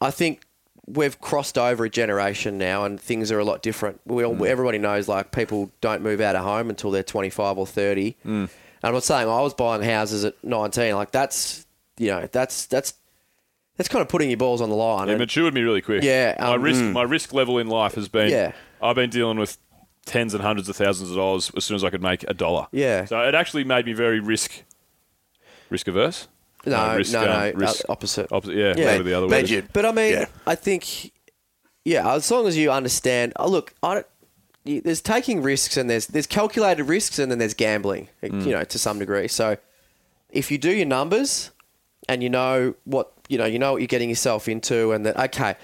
I 0.00 0.10
think 0.10 0.44
we've 0.86 1.20
crossed 1.20 1.56
over 1.56 1.84
a 1.84 1.90
generation 1.90 2.58
now, 2.58 2.84
and 2.84 3.00
things 3.00 3.32
are 3.32 3.38
a 3.38 3.44
lot 3.44 3.62
different. 3.62 4.00
We 4.04 4.24
all, 4.24 4.34
mm. 4.34 4.46
everybody 4.46 4.78
knows 4.78 5.08
like 5.08 5.32
people 5.32 5.70
don't 5.80 6.02
move 6.02 6.20
out 6.20 6.36
of 6.36 6.44
home 6.44 6.68
until 6.68 6.90
they're 6.90 7.02
25 7.02 7.58
or 7.58 7.66
30. 7.66 8.16
And 8.24 8.48
I'm 8.82 8.92
not 8.92 9.04
saying 9.04 9.28
I 9.28 9.40
was 9.40 9.54
buying 9.54 9.82
houses 9.82 10.24
at 10.24 10.42
19. 10.44 10.94
Like 10.94 11.10
that's 11.12 11.66
you 11.98 12.08
know 12.08 12.28
that's 12.30 12.66
that's 12.66 12.94
that's 13.76 13.88
kind 13.88 14.02
of 14.02 14.08
putting 14.08 14.28
your 14.30 14.36
balls 14.36 14.60
on 14.60 14.68
the 14.70 14.76
line. 14.76 15.08
It 15.08 15.12
and- 15.12 15.20
matured 15.20 15.54
me 15.54 15.62
really 15.62 15.80
quick. 15.82 16.02
Yeah, 16.02 16.36
my 16.40 16.54
um, 16.54 16.62
risk 16.62 16.82
my 16.84 17.02
risk 17.02 17.32
level 17.32 17.58
in 17.58 17.68
life 17.68 17.94
has 17.94 18.08
been. 18.08 18.30
Yeah. 18.30 18.52
I've 18.82 18.96
been 18.96 19.10
dealing 19.10 19.38
with 19.38 19.56
tens 20.04 20.34
and 20.34 20.42
hundreds 20.42 20.68
of 20.68 20.74
thousands 20.76 21.10
of 21.10 21.16
dollars 21.16 21.50
as 21.56 21.64
soon 21.64 21.76
as 21.76 21.84
I 21.84 21.90
could 21.90 22.02
make 22.02 22.24
a 22.28 22.34
dollar. 22.34 22.66
Yeah. 22.72 23.04
So 23.04 23.20
it 23.20 23.34
actually 23.34 23.64
made 23.64 23.86
me 23.86 23.92
very 23.92 24.18
risk 24.20 24.64
risk 25.70 25.86
averse. 25.88 26.28
no, 26.66 26.96
risk, 26.96 27.12
no, 27.12 27.20
um, 27.20 27.26
no, 27.26 27.52
risk- 27.54 27.84
uh, 27.88 27.92
opposite. 27.92 28.32
Opposite, 28.32 28.56
yeah, 28.56 28.74
Yeah. 28.76 28.84
whatever 28.86 29.02
the 29.04 29.14
other 29.14 29.28
Made 29.28 29.42
word. 29.44 29.50
you- 29.50 29.58
is. 29.60 29.64
But 29.72 29.86
I 29.86 29.92
mean, 29.92 30.12
Yeah. 30.12 30.26
I 30.46 30.54
think 30.54 31.12
yeah, 31.84 32.12
as 32.14 32.30
long 32.30 32.46
as 32.46 32.56
you 32.56 32.70
understand. 32.70 33.32
Oh, 33.36 33.48
look, 33.48 33.74
I 33.82 33.94
don't, 33.94 34.06
you, 34.06 34.11
there's 34.64 35.00
taking 35.00 35.42
risks 35.42 35.76
and 35.76 35.88
there's 35.90 36.06
there's 36.06 36.26
calculated 36.26 36.84
risks 36.84 37.18
and 37.18 37.30
then 37.30 37.38
there's 37.38 37.54
gambling. 37.54 38.08
You 38.22 38.30
know, 38.30 38.64
to 38.64 38.78
some 38.78 38.98
degree. 38.98 39.28
So 39.28 39.56
if 40.30 40.50
you 40.50 40.58
do 40.58 40.70
your 40.72 40.86
numbers 40.86 41.50
and 42.08 42.22
you 42.22 42.30
know 42.30 42.74
what 42.84 43.12
you 43.28 43.38
know, 43.38 43.44
you 43.46 43.58
know 43.58 43.72
what 43.72 43.80
you're 43.82 43.86
getting 43.86 44.08
yourself 44.08 44.48
into, 44.48 44.92
and 44.92 45.04
that 45.06 45.16
okay, 45.18 45.56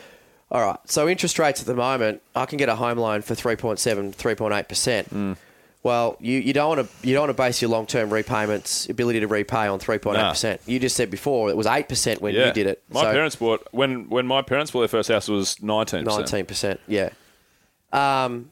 all 0.51 0.61
right. 0.67 0.79
So 0.87 1.09
interest 1.09 1.39
rates 1.39 1.61
at 1.61 1.67
the 1.67 1.75
moment, 1.75 2.23
I 2.35 2.47
can 2.47 2.57
get 2.59 2.69
a 2.69 2.75
home 2.77 2.99
loan 2.99 3.23
for 3.23 3.35
3.7, 3.35 4.15
3.8 4.15 4.69
percent. 4.69 5.37
Well, 5.85 6.17
you, 6.21 6.39
you 6.41 6.53
don't 6.53 6.77
want 6.77 6.89
to 6.91 7.07
you 7.09 7.15
don't 7.15 7.29
want 7.29 7.37
to 7.37 7.41
base 7.43 7.63
your 7.63 7.71
long 7.71 7.87
term 7.87 8.11
repayments 8.13 8.89
ability 8.89 9.21
to 9.21 9.29
repay 9.29 9.69
on 9.69 9.79
3.8 9.79 10.29
percent. 10.31 10.61
You 10.67 10.81
just 10.81 10.97
said 10.97 11.09
before 11.11 11.51
it 11.51 11.57
was 11.57 11.67
eight 11.69 11.89
percent 11.89 12.21
when 12.21 12.35
Yeah. 12.35 12.49
you 12.49 12.53
did 12.53 12.67
it. 12.67 12.83
My 12.91 13.03
So- 13.03 13.13
parents 13.13 13.37
bought 13.37 13.67
when 13.71 14.09
when 14.09 14.27
my 14.27 14.43
parents 14.43 14.73
bought 14.73 14.81
their 14.81 14.89
first 14.89 15.09
house 15.09 15.29
it 15.29 15.33
was 15.33 15.63
nineteen. 15.63 16.05
Nineteen 16.05 16.47
percent, 16.47 16.81
yeah. 16.89 17.11
Um, 17.93 18.51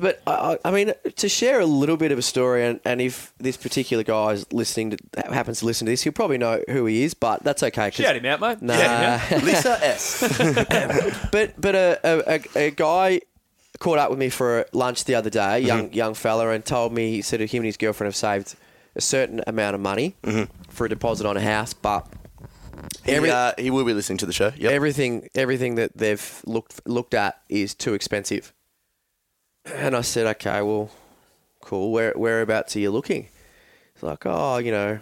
but 0.00 0.20
I, 0.26 0.32
I 0.32 0.58
I 0.66 0.70
mean, 0.70 0.92
to 1.16 1.28
share 1.28 1.60
a 1.60 1.66
little 1.66 1.96
bit 1.96 2.12
of 2.12 2.18
a 2.18 2.22
story, 2.22 2.64
and, 2.66 2.80
and 2.84 3.00
if 3.00 3.32
this 3.38 3.56
particular 3.56 4.02
guy 4.02 4.32
is 4.32 4.50
listening 4.52 4.90
to 4.90 4.98
happens 5.32 5.60
to 5.60 5.66
listen 5.66 5.86
to 5.86 5.92
this, 5.92 6.02
he'll 6.02 6.12
probably 6.12 6.38
know 6.38 6.62
who 6.68 6.86
he 6.86 7.02
is. 7.04 7.14
But 7.14 7.42
that's 7.42 7.62
okay. 7.62 7.90
Shout 7.90 8.16
him 8.16 8.26
out, 8.26 8.40
mate. 8.40 8.62
Nah. 8.62 8.74
Yeah. 8.74 9.40
Lisa 9.42 9.78
S. 9.84 10.20
but 11.32 11.60
but 11.60 11.74
a, 11.74 11.98
a, 12.04 12.40
a, 12.56 12.66
a 12.66 12.70
guy 12.70 13.20
caught 13.78 13.98
up 13.98 14.10
with 14.10 14.18
me 14.18 14.28
for 14.30 14.66
lunch 14.72 15.04
the 15.04 15.14
other 15.14 15.30
day, 15.30 15.60
young 15.60 15.92
young 15.92 16.14
fella, 16.14 16.50
and 16.50 16.64
told 16.64 16.92
me 16.92 17.10
he 17.10 17.22
said 17.22 17.40
him 17.40 17.48
and 17.60 17.66
his 17.66 17.76
girlfriend 17.76 18.08
have 18.08 18.16
saved 18.16 18.54
a 18.94 19.00
certain 19.00 19.42
amount 19.46 19.74
of 19.74 19.80
money 19.80 20.14
for 20.70 20.86
a 20.86 20.88
deposit 20.88 21.26
on 21.26 21.36
a 21.36 21.40
house, 21.42 21.74
but 21.74 22.06
He, 23.04 23.14
uh, 23.30 23.52
he 23.58 23.70
will 23.70 23.84
be 23.84 23.92
listening 23.92 24.18
to 24.18 24.26
the 24.26 24.32
show. 24.32 24.52
Yep. 24.56 24.72
everything 24.72 25.28
everything 25.34 25.74
that 25.76 25.96
they've 25.96 26.42
looked 26.46 26.80
looked 26.86 27.12
at 27.14 27.40
is 27.48 27.74
too 27.74 27.92
expensive. 27.94 28.52
And 29.74 29.96
I 29.96 30.00
said, 30.02 30.26
okay, 30.36 30.62
well, 30.62 30.90
cool. 31.60 31.90
Where 31.92 32.12
whereabouts 32.16 32.76
are 32.76 32.80
you 32.80 32.90
looking? 32.90 33.28
It's 33.94 34.02
like, 34.02 34.24
oh, 34.26 34.58
you 34.58 34.70
know, 34.70 35.00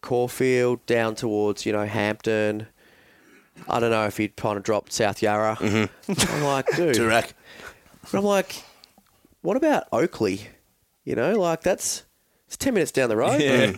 Caulfield 0.00 0.84
down 0.86 1.14
towards 1.14 1.64
you 1.64 1.72
know 1.72 1.86
Hampton. 1.86 2.66
I 3.68 3.80
don't 3.80 3.90
know 3.90 4.06
if 4.06 4.16
he'd 4.16 4.36
kind 4.36 4.56
of 4.56 4.62
dropped 4.64 4.92
South 4.92 5.22
Yarra. 5.22 5.56
I'm 5.60 6.42
like, 6.42 6.66
dude. 6.76 6.96
Toorak. 6.96 7.32
But 8.10 8.18
I'm 8.18 8.24
like, 8.24 8.62
what 9.42 9.56
about 9.56 9.88
Oakleigh? 9.92 10.38
You 11.04 11.14
know, 11.14 11.38
like 11.38 11.62
that's 11.62 12.04
it's 12.46 12.56
ten 12.56 12.74
minutes 12.74 12.90
down 12.92 13.08
the 13.08 13.16
road. 13.16 13.40
Yeah. 13.40 13.74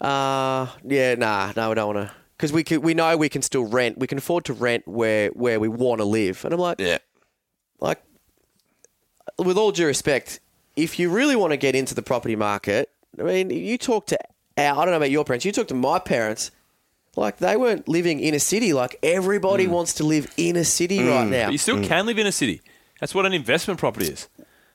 Uh, 0.00 0.68
yeah, 0.84 1.14
nah, 1.16 1.52
no, 1.56 1.68
we 1.70 1.74
don't 1.74 1.94
want 1.94 2.08
to. 2.08 2.14
Because 2.36 2.52
we 2.52 2.62
can, 2.62 2.82
we 2.82 2.94
know 2.94 3.16
we 3.16 3.28
can 3.28 3.42
still 3.42 3.64
rent. 3.66 3.98
We 3.98 4.06
can 4.06 4.18
afford 4.18 4.44
to 4.44 4.52
rent 4.52 4.86
where 4.86 5.28
where 5.30 5.58
we 5.58 5.68
want 5.68 6.00
to 6.00 6.04
live. 6.04 6.44
And 6.44 6.54
I'm 6.54 6.60
like, 6.60 6.78
Yeah. 6.80 6.98
like, 7.80 8.00
with 9.38 9.56
all 9.56 9.72
due 9.72 9.86
respect, 9.86 10.40
if 10.76 10.98
you 10.98 11.10
really 11.10 11.36
want 11.36 11.52
to 11.52 11.56
get 11.56 11.74
into 11.74 11.94
the 11.94 12.02
property 12.02 12.36
market, 12.36 12.90
I 13.18 13.22
mean, 13.22 13.50
you 13.50 13.78
talk 13.78 14.06
to 14.06 14.18
our, 14.56 14.72
I 14.72 14.84
don't 14.84 14.90
know 14.90 14.96
about 14.96 15.10
your 15.10 15.24
parents. 15.24 15.44
You 15.44 15.52
talk 15.52 15.68
to 15.68 15.74
my 15.74 15.98
parents. 15.98 16.50
Like 17.16 17.38
they 17.38 17.56
weren't 17.56 17.88
living 17.88 18.20
in 18.20 18.34
a 18.34 18.38
city. 18.38 18.72
Like 18.72 18.96
everybody 19.02 19.66
mm. 19.66 19.70
wants 19.70 19.94
to 19.94 20.04
live 20.04 20.32
in 20.36 20.56
a 20.56 20.64
city 20.64 20.98
mm. 20.98 21.10
right 21.10 21.26
now. 21.26 21.46
But 21.46 21.52
you 21.52 21.58
still 21.58 21.78
mm. 21.78 21.84
can 21.84 22.06
live 22.06 22.18
in 22.18 22.26
a 22.26 22.32
city. 22.32 22.60
That's 23.00 23.14
what 23.14 23.26
an 23.26 23.32
investment 23.32 23.80
property 23.80 24.06
is. 24.06 24.28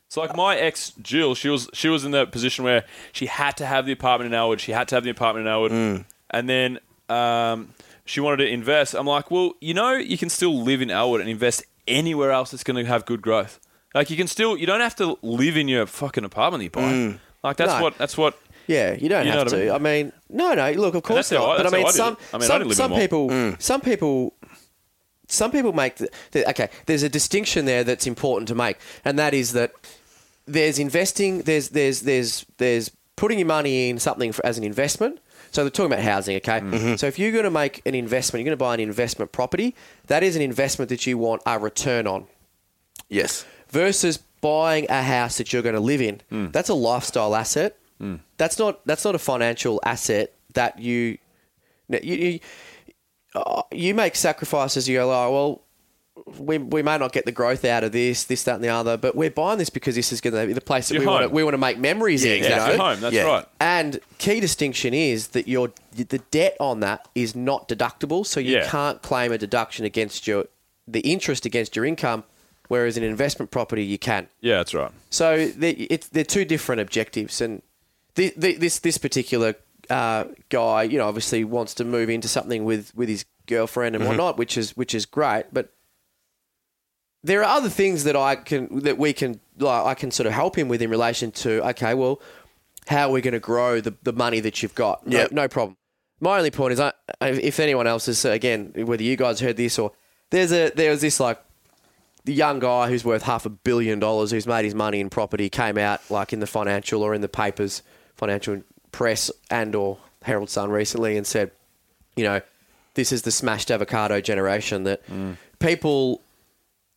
It's 0.07 0.17
like 0.17 0.35
my 0.35 0.57
ex 0.57 0.91
Jill. 1.01 1.35
She 1.35 1.49
was 1.49 1.69
she 1.73 1.87
was 1.89 2.05
in 2.05 2.11
the 2.11 2.25
position 2.25 2.65
where 2.65 2.83
she 3.13 3.27
had 3.27 3.57
to 3.57 3.65
have 3.65 3.85
the 3.85 3.91
apartment 3.91 4.27
in 4.27 4.37
Elwood. 4.37 4.59
She 4.59 4.71
had 4.71 4.87
to 4.89 4.95
have 4.95 5.03
the 5.03 5.09
apartment 5.09 5.47
in 5.47 5.51
Elwood, 5.51 6.05
and 6.29 6.49
then 6.49 6.79
um, 7.09 7.73
she 8.05 8.19
wanted 8.19 8.37
to 8.37 8.47
invest. 8.47 8.93
I'm 8.93 9.07
like, 9.07 9.31
well, 9.31 9.53
you 9.59 9.73
know, 9.73 9.93
you 9.93 10.17
can 10.17 10.29
still 10.29 10.61
live 10.61 10.81
in 10.81 10.91
Elwood 10.91 11.21
and 11.21 11.29
invest 11.29 11.63
anywhere 11.87 12.31
else 12.31 12.51
that's 12.51 12.63
going 12.63 12.83
to 12.83 12.87
have 12.87 13.05
good 13.05 13.21
growth. 13.21 13.59
Like 13.93 14.09
you 14.09 14.17
can 14.17 14.27
still, 14.27 14.57
you 14.57 14.65
don't 14.65 14.81
have 14.81 14.95
to 14.97 15.17
live 15.21 15.55
in 15.57 15.67
your 15.67 15.85
fucking 15.85 16.23
apartment 16.23 16.59
that 16.59 16.63
you 16.63 16.69
buy. 17.11 17.19
Like 17.43 17.57
that's 17.57 17.73
No. 17.73 17.81
what 17.83 17.97
that's 17.97 18.17
what. 18.17 18.37
Yeah, 18.65 18.93
you 18.93 19.09
don't 19.09 19.25
You 19.25 19.31
know 19.33 19.39
have 19.39 19.47
what 19.51 19.53
I 19.55 19.65
to. 19.65 19.73
I 19.75 19.77
mean, 19.77 20.13
no, 20.29 20.53
no. 20.53 20.71
Look, 20.71 20.95
of 20.95 21.03
course 21.03 21.27
that's 21.27 21.41
how 21.41 21.45
not. 21.47 21.59
I- 21.59 21.63
but 21.63 21.65
I 21.65 21.69
how 21.69 21.75
mean, 21.77 21.85
I 21.85 21.89
did 21.89 21.95
some 21.97 22.13
it. 22.13 22.19
I 22.33 22.37
mean, 22.37 22.43
I 22.43 22.47
some, 22.47 22.57
live 22.59 22.67
in 22.67 22.75
some 22.75 22.85
a 22.91 22.95
mall. 22.95 22.99
people, 22.99 23.55
some 23.59 23.81
people, 23.81 24.33
some 25.27 25.51
people 25.51 25.73
make 25.73 25.95
the, 25.97 26.09
the 26.31 26.49
okay. 26.51 26.69
There's 26.85 27.03
a 27.03 27.09
distinction 27.09 27.65
there 27.65 27.83
that's 27.83 28.07
important 28.07 28.47
to 28.49 28.55
make, 28.55 28.77
and 29.03 29.19
that 29.19 29.33
is 29.33 29.51
that 29.53 29.73
there's 30.45 30.79
investing. 30.79 31.39
There's 31.41 31.69
there's 31.69 32.01
there's 32.01 32.45
there's 32.57 32.89
putting 33.17 33.37
your 33.39 33.47
money 33.47 33.89
in 33.89 33.99
something 33.99 34.31
for, 34.31 34.45
as 34.45 34.57
an 34.57 34.63
investment. 34.63 35.19
So 35.51 35.63
they're 35.63 35.69
talking 35.69 35.91
about 35.91 36.03
housing, 36.03 36.35
okay? 36.37 36.61
Mm-hmm. 36.61 36.95
So 36.95 37.05
if 37.05 37.19
you're 37.19 37.31
going 37.31 37.43
to 37.43 37.51
make 37.51 37.81
an 37.85 37.93
investment, 37.93 38.39
you're 38.41 38.49
going 38.49 38.57
to 38.57 38.63
buy 38.63 38.73
an 38.73 38.79
investment 38.79 39.31
property. 39.31 39.75
That 40.07 40.23
is 40.23 40.35
an 40.35 40.41
investment 40.41 40.89
that 40.89 41.05
you 41.05 41.19
want 41.19 41.43
a 41.45 41.59
return 41.59 42.07
on 42.07 42.25
Yes. 43.07 43.45
Versus 43.73 44.17
buying 44.41 44.85
a 44.89 45.01
house 45.01 45.37
that 45.39 45.51
you're 45.51 45.61
going 45.61 45.75
to 45.75 45.81
live 45.81 46.01
in. 46.01 46.21
Hmm. 46.29 46.47
That's 46.51 46.69
a 46.69 46.73
lifestyle 46.73 47.35
asset. 47.35 47.75
That's 48.37 48.59
not 48.59 48.85
that's 48.85 49.05
not 49.05 49.15
a 49.15 49.19
financial 49.19 49.79
asset 49.85 50.33
that 50.55 50.77
you 50.77 51.17
you 51.89 51.99
you, 52.15 52.39
uh, 53.33 53.61
you 53.71 53.95
make 53.95 54.15
sacrifices. 54.17 54.89
You 54.89 54.97
go, 54.97 55.09
oh, 55.11 55.31
well, 55.31 55.61
we, 56.37 56.57
we 56.57 56.83
may 56.83 56.97
not 56.97 57.13
get 57.13 57.23
the 57.25 57.31
growth 57.31 57.63
out 57.63 57.83
of 57.85 57.93
this, 57.93 58.25
this, 58.25 58.43
that, 58.43 58.55
and 58.55 58.63
the 58.63 58.67
other, 58.67 58.97
but 58.97 59.15
we're 59.15 59.31
buying 59.31 59.57
this 59.57 59.69
because 59.69 59.95
this 59.95 60.11
is 60.11 60.19
going 60.21 60.33
to 60.35 60.45
be 60.47 60.51
the 60.53 60.59
place 60.61 60.89
that 60.89 60.95
Your 60.95 61.01
we 61.01 61.07
want 61.07 61.23
to, 61.23 61.29
we 61.29 61.43
want 61.45 61.53
to 61.53 61.57
make 61.57 61.77
memories 61.79 62.25
in. 62.25 62.43
Yeah, 62.43 62.71
you 62.71 62.77
know? 62.77 62.83
home. 62.83 62.99
That's 62.99 63.15
Yeah. 63.15 63.23
right. 63.23 63.45
And 63.61 63.99
key 64.17 64.39
distinction 64.41 64.93
is 64.93 65.29
that 65.29 65.47
your 65.47 65.71
the 65.95 66.19
debt 66.31 66.57
on 66.59 66.81
that 66.81 67.07
is 67.15 67.35
not 67.37 67.69
deductible, 67.69 68.25
so 68.25 68.39
you 68.41 68.57
Yeah. 68.57 68.69
can't 68.69 69.01
claim 69.01 69.31
a 69.31 69.37
deduction 69.37 69.85
against 69.85 70.27
your 70.27 70.45
the 70.87 70.99
interest 70.99 71.45
against 71.45 71.75
your 71.77 71.85
income, 71.85 72.25
whereas 72.73 72.97
an 72.97 73.03
investment 73.03 73.51
property 73.51 73.83
you 73.85 73.99
can. 73.99 74.27
Yeah, 74.41 74.57
that's 74.57 74.73
right. 74.73 74.91
So 75.11 75.47
they, 75.47 75.71
it's 75.95 76.07
they're 76.09 76.23
two 76.37 76.43
different 76.43 76.81
objectives, 76.81 77.39
and 77.39 77.61
the, 78.15 78.33
the, 78.35 78.55
this 78.55 78.79
this 78.79 78.97
particular 78.97 79.53
uh, 79.91 80.23
guy, 80.49 80.83
you 80.83 80.97
know, 80.97 81.07
obviously 81.07 81.43
wants 81.43 81.75
to 81.75 81.83
move 81.85 82.09
into 82.09 82.27
something 82.27 82.65
with, 82.65 82.91
with 82.95 83.09
his 83.09 83.25
girlfriend 83.45 83.95
and 83.95 84.05
whatnot, 84.07 84.37
which 84.39 84.57
is 84.57 84.75
which 84.75 84.95
is 84.95 85.05
great, 85.05 85.45
but. 85.53 85.65
There 87.25 87.39
are 87.39 87.57
other 87.57 87.69
things 87.69 88.03
that 88.03 88.17
I 88.17 88.35
can 88.35 88.79
that 88.79 88.97
we 88.97 89.13
can 89.13 89.39
like 89.57 89.85
I 89.91 89.93
can 89.93 90.11
sort 90.11 90.27
of 90.27 90.33
help 90.33 90.57
him 90.57 90.67
with 90.67 90.81
in 90.81 90.89
relation 90.89 91.31
to 91.43 91.65
okay, 91.69 91.93
well, 91.93 92.19
how 92.87 93.07
are 93.07 93.11
we 93.13 93.21
going 93.21 93.33
to 93.33 93.39
grow 93.39 93.79
the, 93.79 93.93
the 94.03 94.11
money 94.11 94.41
that 94.41 94.61
you've 94.61 94.75
got? 94.75 95.07
No, 95.07 95.19
Yep. 95.19 95.31
no 95.31 95.47
problem. 95.47 95.77
My 96.19 96.37
only 96.37 96.51
point 96.51 96.73
is, 96.73 96.79
I, 96.81 96.91
if 97.21 97.61
anyone 97.61 97.87
else 97.87 98.09
is 98.09 98.25
again, 98.25 98.73
whether 98.75 99.03
you 99.03 99.15
guys 99.15 99.39
heard 99.39 99.55
this 99.55 99.79
or 99.79 99.93
there's 100.31 100.51
a 100.51 100.71
there's 100.75 100.99
this 100.99 101.17
like 101.21 101.39
the 102.25 102.33
young 102.33 102.59
guy 102.59 102.87
who's 102.89 103.03
worth 103.03 103.23
half 103.23 103.45
a 103.45 103.49
billion 103.49 103.99
dollars, 103.99 104.31
who's 104.31 104.47
made 104.47 104.65
his 104.65 104.75
money 104.75 104.99
in 104.99 105.09
property, 105.09 105.49
came 105.49 105.77
out 105.77 105.99
like 106.09 106.31
in 106.33 106.39
the 106.39 106.47
financial 106.47 107.01
or 107.03 107.13
in 107.13 107.21
the 107.21 107.29
papers, 107.29 107.81
financial 108.15 108.61
press 108.91 109.29
and 109.49 109.75
or 109.75 109.97
Herald 110.23 110.49
Sun 110.49 110.69
recently, 110.71 111.17
and 111.17 111.27
said, 111.27 111.51
you 112.15 112.23
know, 112.23 112.41
this 112.93 113.11
is 113.11 113.23
the 113.23 113.31
smashed 113.31 113.71
avocado 113.71 114.21
generation 114.21 114.83
that 114.83 115.01
people 115.59 116.21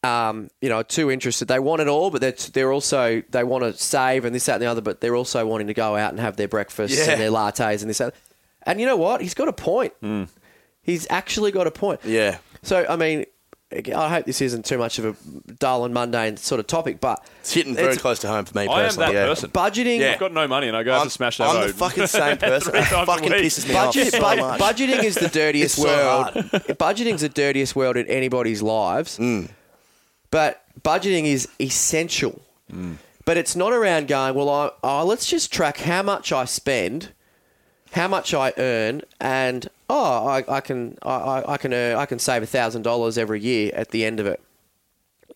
um, 0.04 0.50
you 0.60 0.68
know, 0.68 0.76
are 0.76 0.84
too 0.84 1.10
interested. 1.10 1.48
They 1.48 1.58
want 1.58 1.80
it 1.82 1.88
all, 1.88 2.10
but 2.10 2.20
they're, 2.20 2.34
they're 2.52 2.72
also 2.72 3.22
they 3.30 3.42
want 3.42 3.64
to 3.64 3.72
save 3.72 4.24
and 4.24 4.32
this, 4.34 4.46
that, 4.46 4.54
and 4.54 4.62
the 4.62 4.66
other. 4.66 4.80
But 4.82 5.00
they're 5.00 5.16
also 5.16 5.44
wanting 5.46 5.66
to 5.66 5.74
go 5.74 5.96
out 5.96 6.10
and 6.12 6.20
have 6.20 6.36
their 6.36 6.46
breakfasts 6.46 6.96
Yeah. 6.96 7.12
and 7.12 7.20
their 7.20 7.30
lattes 7.30 7.80
and 7.80 7.90
this, 7.90 7.98
that. 7.98 8.14
And 8.62 8.78
you 8.78 8.86
know 8.86 8.96
what? 8.96 9.20
He's 9.20 9.34
got 9.34 9.48
a 9.48 9.52
point. 9.52 9.94
He's 10.82 11.06
actually 11.10 11.50
got 11.50 11.66
a 11.66 11.72
point. 11.72 12.00
Yeah. 12.04 12.38
So 12.62 12.86
I 12.88 12.94
mean, 12.94 13.24
I 13.72 14.08
hope 14.08 14.26
this 14.26 14.40
isn't 14.40 14.64
too 14.64 14.78
much 14.78 15.00
of 15.00 15.04
a 15.06 15.52
dull 15.54 15.84
and 15.84 15.92
mundane 15.92 16.36
sort 16.36 16.60
of 16.60 16.68
topic, 16.68 17.00
but 17.00 17.24
It's 17.40 17.52
hitting 17.52 17.74
very 17.74 17.88
It's- 17.88 18.00
close 18.00 18.20
to 18.20 18.28
home 18.28 18.44
for 18.44 18.56
me 18.56 18.68
I 18.68 18.86
am 18.86 18.94
that 18.94 19.12
yeah. 19.12 19.26
person. 19.26 19.50
budgeting. 19.50 19.98
Yeah. 19.98 20.12
I've 20.12 20.20
got 20.20 20.32
no 20.32 20.46
money 20.46 20.68
and 20.68 20.76
I 20.76 20.84
go 20.84 20.92
out 20.94 21.00
I'm, 21.00 21.06
to 21.08 21.10
smash 21.10 21.38
that 21.38 21.48
I'm 21.48 21.56
road. 21.56 21.70
the 21.70 21.74
fucking 21.74 22.06
same 22.06 22.36
person. 22.38 22.76
It 22.76 22.84
fucking 22.84 23.28
pisses 23.32 23.66
me 23.66 23.74
Budget, 23.74 24.14
off 24.14 24.20
so 24.20 24.36
much. 24.36 24.60
budgeting 24.60 25.02
is 25.02 25.16
the 25.16 25.28
dirtiest 25.28 25.78
It's 25.78 25.82
so 25.82 25.88
world. 25.88 26.24
hard. 26.32 26.44
budgeting's 26.78 27.22
the 27.22 27.28
dirtiest 27.28 27.74
world 27.74 27.96
in 27.96 28.06
anybody's 28.06 28.62
lives. 28.62 29.18
Mm. 29.18 29.50
But 30.30 30.62
budgeting 30.82 31.24
is 31.24 31.48
essential. 31.60 32.40
Mm. 32.72 32.96
But 33.24 33.36
it's 33.36 33.56
not 33.56 33.72
around 33.72 34.06
going, 34.06 34.34
well, 34.36 34.48
I, 34.48 34.70
oh, 34.84 35.04
let's 35.04 35.26
just 35.26 35.52
track 35.52 35.78
how 35.78 36.02
much 36.04 36.30
I 36.32 36.44
spend, 36.44 37.12
how 37.92 38.06
much 38.06 38.32
I 38.32 38.52
earn, 38.58 39.02
and 39.20 39.68
oh, 39.88 40.26
I, 40.26 40.44
I 40.48 40.60
can 40.60 40.98
I, 41.02 41.42
I- 41.46 41.56
can 41.56 41.72
earn, 41.72 41.96
I 41.96 42.06
can 42.06 42.18
save 42.18 42.42
a 42.42 42.46
thousand 42.46 42.82
dollars 42.82 43.18
every 43.18 43.40
year 43.40 43.72
at 43.74 43.90
the 43.90 44.04
end 44.04 44.20
of 44.20 44.26
it. 44.26 44.40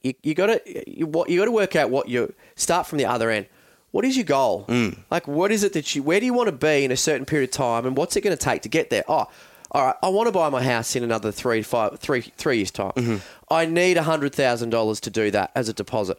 You, 0.03 0.15
you 0.23 0.35
got 0.35 0.47
to 0.47 0.91
you, 0.91 1.07
what 1.07 1.29
you 1.29 1.39
got 1.39 1.45
to 1.47 1.53
work 1.53 1.77
out 1.77 1.91
what 1.91 2.09
you 2.09 2.33
start 2.57 2.87
from 2.87 2.99
the 2.99 3.07
other 3.07 3.31
end. 3.31 3.47
What 3.91 4.05
is 4.05 4.17
your 4.17 4.25
goal? 4.25 4.67
Mm. 4.69 4.99
Like, 5.11 5.27
what 5.27 5.51
is 5.51 5.65
it 5.65 5.73
that 5.73 5.95
you? 5.95 6.03
Where 6.03 6.21
do 6.21 6.27
you 6.27 6.33
want 6.33 6.47
to 6.49 6.53
be 6.53 6.85
in 6.85 6.93
a 6.93 6.97
certain 6.97 7.27
period 7.27 7.51
of 7.51 7.55
time, 7.55 7.87
and 7.87 7.97
what's 7.97 8.17
it 8.17 8.23
going 8.23 8.37
to 8.37 8.43
take 8.43 8.63
to 8.63 8.69
get 8.69 8.89
there? 8.89 9.05
Oh, 9.09 9.29
all 9.73 9.87
right. 9.87 9.97
I 10.03 10.09
want 10.09 10.27
to 10.27 10.33
buy 10.33 10.49
my 10.49 10.63
house 10.63 10.97
in 10.97 11.05
another 11.05 11.33
three, 11.33 11.63
five, 11.63 11.99
three, 11.99 12.21
three 12.23 12.59
years 12.59 12.71
time. 12.71 12.93
Mm-hmm. 12.93 13.17
I 13.51 13.67
need 13.67 13.97
hundred 13.97 14.35
thousand 14.35 14.71
dollars 14.71 15.01
to 15.01 15.11
do 15.11 15.31
that 15.33 15.51
as 15.55 15.69
a 15.69 15.73
deposit. 15.73 16.19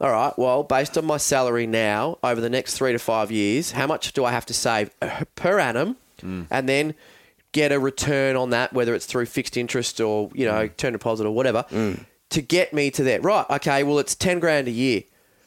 All 0.00 0.10
right. 0.10 0.36
Well, 0.36 0.64
based 0.64 0.98
on 0.98 1.04
my 1.04 1.16
salary 1.16 1.66
now, 1.66 2.18
over 2.24 2.40
the 2.40 2.50
next 2.50 2.76
three 2.76 2.92
to 2.92 2.98
five 2.98 3.30
years, 3.30 3.72
how 3.72 3.86
much 3.86 4.12
do 4.12 4.24
I 4.24 4.32
have 4.32 4.46
to 4.46 4.54
save 4.54 4.90
uh, 5.00 5.24
per 5.36 5.58
annum, 5.60 5.96
mm. 6.22 6.46
and 6.50 6.68
then 6.68 6.94
get 7.52 7.72
a 7.72 7.78
return 7.78 8.36
on 8.36 8.50
that, 8.50 8.72
whether 8.72 8.94
it's 8.94 9.06
through 9.06 9.26
fixed 9.26 9.56
interest 9.56 10.00
or 10.00 10.30
you 10.34 10.46
know 10.46 10.68
mm. 10.68 10.76
term 10.76 10.92
deposit 10.92 11.26
or 11.26 11.30
whatever, 11.30 11.64
mm. 11.70 12.04
to 12.30 12.42
get 12.42 12.72
me 12.72 12.90
to 12.90 13.02
there. 13.02 13.20
Right. 13.20 13.46
Okay. 13.50 13.82
Well, 13.82 13.98
it's 13.98 14.14
10 14.14 14.40
grand 14.40 14.68
a 14.68 14.72
year. 14.72 15.02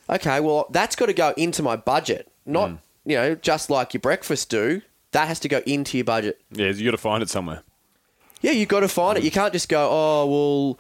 Okay. 0.10 0.40
Well, 0.40 0.68
that's 0.70 0.96
got 0.96 1.08
to 1.08 1.14
go 1.14 1.34
into 1.36 1.64
my 1.64 1.76
budget, 1.76 2.32
not, 2.46 2.70
Mm. 2.70 2.78
you 3.06 3.16
know, 3.18 3.36
just 3.36 3.70
like 3.70 3.94
your 3.94 4.02
breakfast 4.02 4.50
do. 4.50 4.82
That 5.12 5.28
has 5.28 5.40
to 5.42 5.48
go 5.48 5.62
into 5.66 5.98
your 5.98 6.06
budget. 6.06 6.42
Yeah, 6.52 6.68
you 6.72 6.86
got 6.86 6.92
to 6.92 6.98
find 6.98 7.24
it 7.24 7.30
somewhere. 7.30 7.64
Yeah, 8.42 8.52
you 8.52 8.66
got 8.66 8.82
to 8.82 8.88
find 8.88 9.18
it. 9.18 9.22
Mm. 9.22 9.26
You 9.26 9.32
can't 9.32 9.54
just 9.54 9.70
go, 9.70 9.88
oh 9.90 10.26
well, 10.28 10.80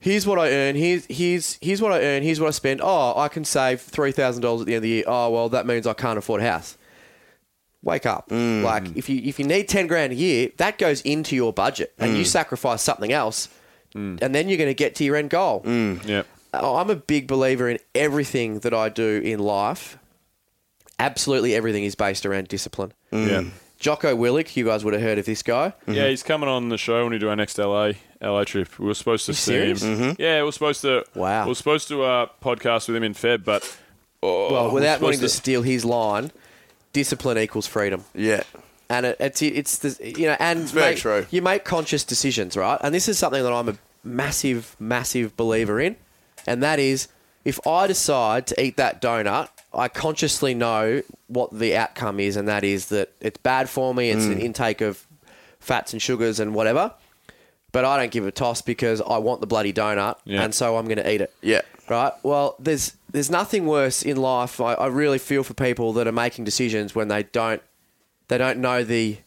here's 0.00 0.26
what 0.26 0.38
I 0.38 0.50
earn. 0.50 0.76
Here's 0.76 1.06
here's 1.06 1.58
here's 1.60 1.80
what 1.80 1.92
I 1.92 2.00
earn. 2.02 2.22
Here's 2.22 2.40
what 2.40 2.48
I 2.48 2.50
spend. 2.50 2.80
Oh, 2.82 3.14
I 3.16 3.28
can 3.28 3.44
save 3.44 3.80
three 3.80 4.12
thousand 4.12 4.42
dollars 4.42 4.62
at 4.62 4.66
the 4.66 4.74
end 4.74 4.78
of 4.78 4.82
the 4.82 4.88
year. 4.88 5.04
Oh 5.06 5.30
well, 5.30 5.48
that 5.50 5.66
means 5.66 5.86
I 5.86 5.94
can't 5.94 6.18
afford 6.18 6.40
a 6.40 6.44
house. 6.50 6.76
Wake 7.82 8.06
up. 8.06 8.28
Mm. 8.28 8.62
Like 8.62 8.96
if 8.96 9.08
you 9.08 9.20
if 9.24 9.38
you 9.38 9.44
need 9.44 9.68
ten 9.68 9.86
grand 9.86 10.12
a 10.12 10.16
year, 10.16 10.50
that 10.56 10.78
goes 10.78 11.00
into 11.02 11.36
your 11.36 11.52
budget, 11.52 11.94
and 11.98 12.16
you 12.16 12.24
mm. 12.24 12.26
sacrifice 12.26 12.82
something 12.82 13.12
else, 13.12 13.48
mm. 13.94 14.20
and 14.20 14.34
then 14.34 14.48
you're 14.48 14.58
going 14.58 14.70
to 14.70 14.74
get 14.74 14.94
to 14.96 15.04
your 15.04 15.16
end 15.16 15.30
goal. 15.30 15.62
Yeah. 15.64 16.22
Uh, 16.52 16.60
oh, 16.62 16.76
I'm 16.76 16.90
a 16.90 16.96
big 16.96 17.26
believer 17.26 17.68
in 17.68 17.78
everything 17.94 18.60
that 18.60 18.74
I 18.74 18.88
do 18.88 19.20
in 19.24 19.38
life. 19.38 19.98
Absolutely 20.98 21.54
everything 21.54 21.84
is 21.84 21.94
based 21.94 22.26
around 22.26 22.48
discipline. 22.48 22.92
Yeah. 23.12 23.44
Jocko 23.78 24.16
Willink, 24.16 24.56
you 24.56 24.64
guys 24.64 24.84
would 24.84 24.92
have 24.92 25.02
heard 25.02 25.18
of 25.18 25.24
this 25.24 25.42
guy. 25.42 25.68
Mm-hmm. 25.82 25.92
Yeah, 25.92 26.08
he's 26.08 26.24
coming 26.24 26.48
on 26.48 26.68
the 26.68 26.78
show 26.78 27.02
when 27.04 27.12
we 27.12 27.18
do 27.18 27.28
our 27.28 27.36
next 27.36 27.58
LA 27.58 27.92
LA 28.20 28.44
trip. 28.44 28.76
We 28.78 28.86
were 28.86 28.94
supposed 28.94 29.26
to 29.26 29.32
You 29.32 29.36
see 29.36 29.52
serious? 29.52 29.82
him. 29.82 30.16
Yeah, 30.18 30.38
we 30.38 30.46
were 30.46 30.52
supposed 30.52 30.80
to. 30.82 31.04
Wow. 31.14 31.44
We 31.44 31.50
were 31.50 31.54
supposed 31.54 31.88
to 31.88 32.02
uh, 32.02 32.26
podcast 32.42 32.88
with 32.88 32.96
him 32.96 33.04
in 33.04 33.14
Feb, 33.14 33.44
but 33.44 33.78
oh, 34.22 34.52
Well, 34.52 34.70
without 34.72 34.94
supposed 34.94 35.02
wanting 35.02 35.20
to 35.20 35.28
steal 35.28 35.62
his 35.62 35.84
line, 35.84 36.32
discipline 37.02 37.38
equals 37.38 37.66
freedom. 37.66 38.04
Yeah. 38.14 38.42
And 38.90 39.04
it, 39.06 39.16
it's 39.20 39.42
it's 39.42 39.78
the 39.78 39.90
you 40.18 40.26
know 40.26 40.36
and 40.40 40.60
it's 40.62 40.70
very 40.72 40.92
make- 40.94 40.98
true. 40.98 41.26
You 41.30 41.42
make 41.42 41.64
conscious 41.64 42.04
decisions, 42.04 42.56
right? 42.56 42.78
And 42.82 42.94
this 42.94 43.08
is 43.08 43.18
something 43.18 43.42
that 43.42 43.52
I'm 43.52 43.68
a 43.68 43.76
massive, 44.02 44.74
massive 44.80 45.36
believer 45.36 45.78
in, 45.80 45.96
and 46.46 46.62
that 46.62 46.78
is 46.78 47.08
if 47.44 47.58
I 47.66 47.86
decide 47.86 48.46
to 48.48 48.54
eat 48.62 48.76
that 48.78 49.00
donut, 49.02 49.48
I 49.74 49.88
consciously 49.88 50.54
know 50.54 51.02
what 51.28 51.48
the 51.58 51.76
outcome 51.76 52.18
is, 52.20 52.36
and 52.36 52.48
that 52.48 52.64
is 52.64 52.86
that 52.86 53.12
it's 53.20 53.38
bad 53.38 53.68
for 53.68 53.94
me. 53.94 54.10
It's 54.10 54.24
Mm. 54.24 54.32
an 54.32 54.38
intake 54.40 54.80
of 54.80 55.06
fats 55.60 55.92
and 55.92 56.00
sugars 56.02 56.40
and 56.40 56.54
whatever. 56.54 56.92
But 57.72 57.84
I 57.84 57.98
don't 57.98 58.10
give 58.10 58.26
a 58.26 58.30
toss 58.32 58.62
because 58.62 59.02
I 59.02 59.18
want 59.18 59.42
the 59.42 59.46
bloody 59.46 59.74
donut, 59.74 60.16
Yeah. 60.24 60.42
and 60.42 60.54
so 60.54 60.78
I'm 60.78 60.86
going 60.86 60.96
to 61.04 61.10
eat 61.12 61.20
it. 61.20 61.32
Yeah. 61.42 61.60
Right. 61.90 62.12
Well, 62.22 62.56
there's 62.58 62.94
there's 63.10 63.30
nothing 63.30 63.66
worse 63.66 64.02
in 64.02 64.16
life. 64.16 64.60
I, 64.60 64.74
I 64.74 64.86
really 64.86 65.18
feel 65.18 65.42
for 65.42 65.54
people 65.54 65.92
that 65.94 66.06
are 66.06 66.12
making 66.12 66.44
decisions 66.44 66.94
when 66.94 67.08
they 67.08 67.24
don't 67.24 67.62
they 68.28 68.38
don't 68.38 68.58
know 68.58 68.84
the 68.84 69.18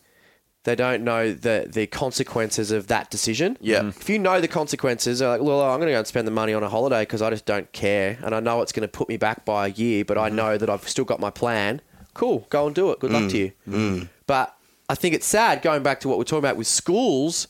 they 0.63 0.75
don't 0.75 1.03
know 1.03 1.33
the 1.33 1.67
the 1.67 1.87
consequences 1.87 2.71
of 2.71 2.87
that 2.87 3.09
decision. 3.09 3.57
Yeah. 3.59 3.79
Mm-hmm. 3.79 3.89
If 3.89 4.09
you 4.09 4.19
know 4.19 4.39
the 4.39 4.47
consequences, 4.47 5.19
they're 5.19 5.29
like, 5.29 5.41
well, 5.41 5.61
I'm 5.61 5.79
going 5.79 5.87
to 5.87 5.93
go 5.93 5.99
and 5.99 6.07
spend 6.07 6.27
the 6.27 6.31
money 6.31 6.53
on 6.53 6.63
a 6.63 6.69
holiday 6.69 7.01
because 7.01 7.21
I 7.21 7.29
just 7.31 7.45
don't 7.45 7.71
care, 7.71 8.19
and 8.23 8.35
I 8.35 8.39
know 8.39 8.61
it's 8.61 8.71
going 8.71 8.81
to 8.81 8.87
put 8.87 9.09
me 9.09 9.17
back 9.17 9.43
by 9.43 9.67
a 9.67 9.69
year, 9.69 10.05
but 10.05 10.17
I 10.17 10.27
mm-hmm. 10.27 10.35
know 10.35 10.57
that 10.57 10.69
I've 10.69 10.87
still 10.87 11.05
got 11.05 11.19
my 11.19 11.31
plan. 11.31 11.81
Cool, 12.13 12.45
go 12.49 12.67
and 12.67 12.75
do 12.75 12.91
it. 12.91 12.99
Good 12.99 13.11
luck 13.11 13.23
mm. 13.23 13.31
to 13.31 13.37
you. 13.37 13.51
Mm. 13.67 14.09
But 14.27 14.55
I 14.89 14.95
think 14.95 15.15
it's 15.15 15.25
sad 15.25 15.61
going 15.61 15.81
back 15.81 16.01
to 16.01 16.09
what 16.09 16.17
we're 16.17 16.25
talking 16.25 16.39
about 16.39 16.57
with 16.57 16.67
schools, 16.67 17.47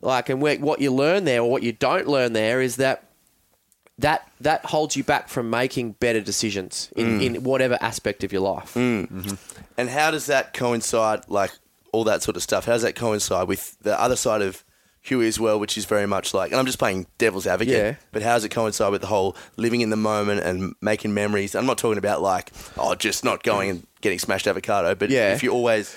like, 0.00 0.28
and 0.28 0.40
where, 0.40 0.56
what 0.58 0.80
you 0.80 0.92
learn 0.94 1.24
there 1.24 1.40
or 1.40 1.50
what 1.50 1.64
you 1.64 1.72
don't 1.72 2.06
learn 2.06 2.32
there 2.32 2.62
is 2.62 2.76
that 2.76 3.07
that 3.98 4.30
that 4.40 4.64
holds 4.66 4.96
you 4.96 5.02
back 5.04 5.28
from 5.28 5.50
making 5.50 5.92
better 5.92 6.20
decisions 6.20 6.90
in, 6.96 7.18
mm. 7.18 7.24
in 7.24 7.42
whatever 7.42 7.76
aspect 7.80 8.22
of 8.24 8.32
your 8.32 8.42
life. 8.42 8.74
Mm. 8.74 9.10
Mm-hmm. 9.10 9.34
And 9.76 9.90
how 9.90 10.10
does 10.10 10.26
that 10.26 10.54
coincide, 10.54 11.28
like 11.28 11.50
all 11.92 12.04
that 12.04 12.22
sort 12.22 12.36
of 12.36 12.42
stuff? 12.42 12.66
How 12.66 12.72
does 12.72 12.82
that 12.82 12.94
coincide 12.94 13.48
with 13.48 13.76
the 13.80 14.00
other 14.00 14.16
side 14.16 14.42
of 14.42 14.64
Huey 15.02 15.26
as 15.26 15.40
well, 15.40 15.58
which 15.58 15.78
is 15.78 15.84
very 15.84 16.06
much 16.06 16.34
like, 16.34 16.50
and 16.50 16.60
I'm 16.60 16.66
just 16.66 16.78
playing 16.78 17.06
devil's 17.18 17.46
advocate, 17.46 17.74
Yeah. 17.74 17.94
but 18.12 18.22
how 18.22 18.34
does 18.34 18.44
it 18.44 18.50
coincide 18.50 18.92
with 18.92 19.00
the 19.00 19.06
whole 19.06 19.36
living 19.56 19.80
in 19.80 19.90
the 19.90 19.96
moment 19.96 20.42
and 20.42 20.74
making 20.80 21.14
memories? 21.14 21.54
I'm 21.54 21.66
not 21.66 21.78
talking 21.78 21.98
about 21.98 22.20
like, 22.20 22.52
oh, 22.76 22.94
just 22.94 23.24
not 23.24 23.42
going 23.42 23.70
and 23.70 23.86
getting 24.00 24.18
smashed 24.18 24.46
avocado, 24.46 24.94
but 24.94 25.10
Yeah. 25.10 25.32
if 25.34 25.42
you're 25.42 25.54
always 25.54 25.96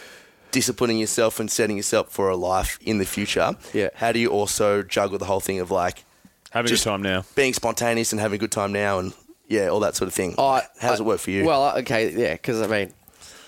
disciplining 0.52 0.98
yourself 0.98 1.40
and 1.40 1.52
setting 1.52 1.78
yourself 1.78 2.10
for 2.10 2.30
a 2.30 2.36
life 2.36 2.78
in 2.82 3.00
the 3.00 3.06
future, 3.06 3.56
Yeah. 3.74 3.90
how 3.96 4.12
do 4.12 4.20
you 4.20 4.30
also 4.30 4.82
juggle 4.82 5.18
the 5.18 5.26
whole 5.26 5.40
thing 5.40 5.60
of 5.60 5.72
like 5.72 6.04
having 6.52 6.70
just- 6.70 6.84
a 6.86 6.86
good 6.86 6.92
time 6.92 7.02
now. 7.02 7.26
being 7.36 7.54
spontaneous 7.54 8.12
and 8.14 8.22
having 8.22 8.36
a 8.38 8.40
good 8.40 8.52
time 8.52 8.72
now 8.72 9.00
and 9.00 9.14
yeah, 9.48 9.68
all 9.68 9.82
that 9.82 9.96
sort 9.98 10.08
of 10.08 10.14
thing? 10.14 10.36
I- 10.38 10.64
how 10.80 10.92
does 10.92 11.02
I- 11.02 11.04
it 11.04 11.08
work 11.08 11.20
for 11.20 11.32
you? 11.32 11.44
Well, 11.44 11.64
uh, 11.66 11.80
okay, 11.80 12.12
yeah, 12.16 12.34
because 12.34 12.62
I 12.62 12.68
mean, 12.68 12.94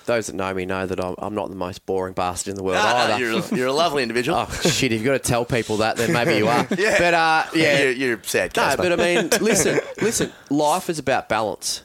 those 0.05 0.27
that 0.27 0.35
know 0.35 0.53
me 0.53 0.65
know 0.65 0.85
that 0.85 0.99
I'm, 0.99 1.15
I'm 1.17 1.33
not 1.33 1.47
the 1.49 1.55
most 1.55 1.85
boring 1.85 2.13
bastard 2.13 2.51
in 2.51 2.55
the 2.57 2.63
world 2.63 2.79
Ah, 2.81 3.13
either. 3.13 3.19
you're, 3.23 3.39
a, 3.39 3.55
you're 3.55 3.67
a 3.67 3.71
lovely 3.73 4.03
individual. 4.03 4.37
Oh 4.49 4.51
shit! 4.69 4.91
If 4.91 4.99
you've 4.99 5.05
got 5.05 5.13
to 5.13 5.19
tell 5.19 5.45
people 5.45 5.77
that, 5.77 5.95
then 5.95 6.11
maybe 6.11 6.35
you 6.35 6.47
are. 6.49 6.67
Yeah. 6.77 6.97
But 6.99 7.13
uh, 7.13 7.45
yeah, 7.55 7.83
you're, 7.83 7.91
you're 7.91 8.23
sad 8.23 8.53
No, 8.57 8.67
case, 8.67 8.75
but 8.75 8.91
I 8.91 8.95
mean, 8.97 9.29
listen, 9.39 9.79
listen. 10.01 10.33
Life 10.49 10.89
is 10.89 10.99
about 10.99 11.29
balance 11.29 11.83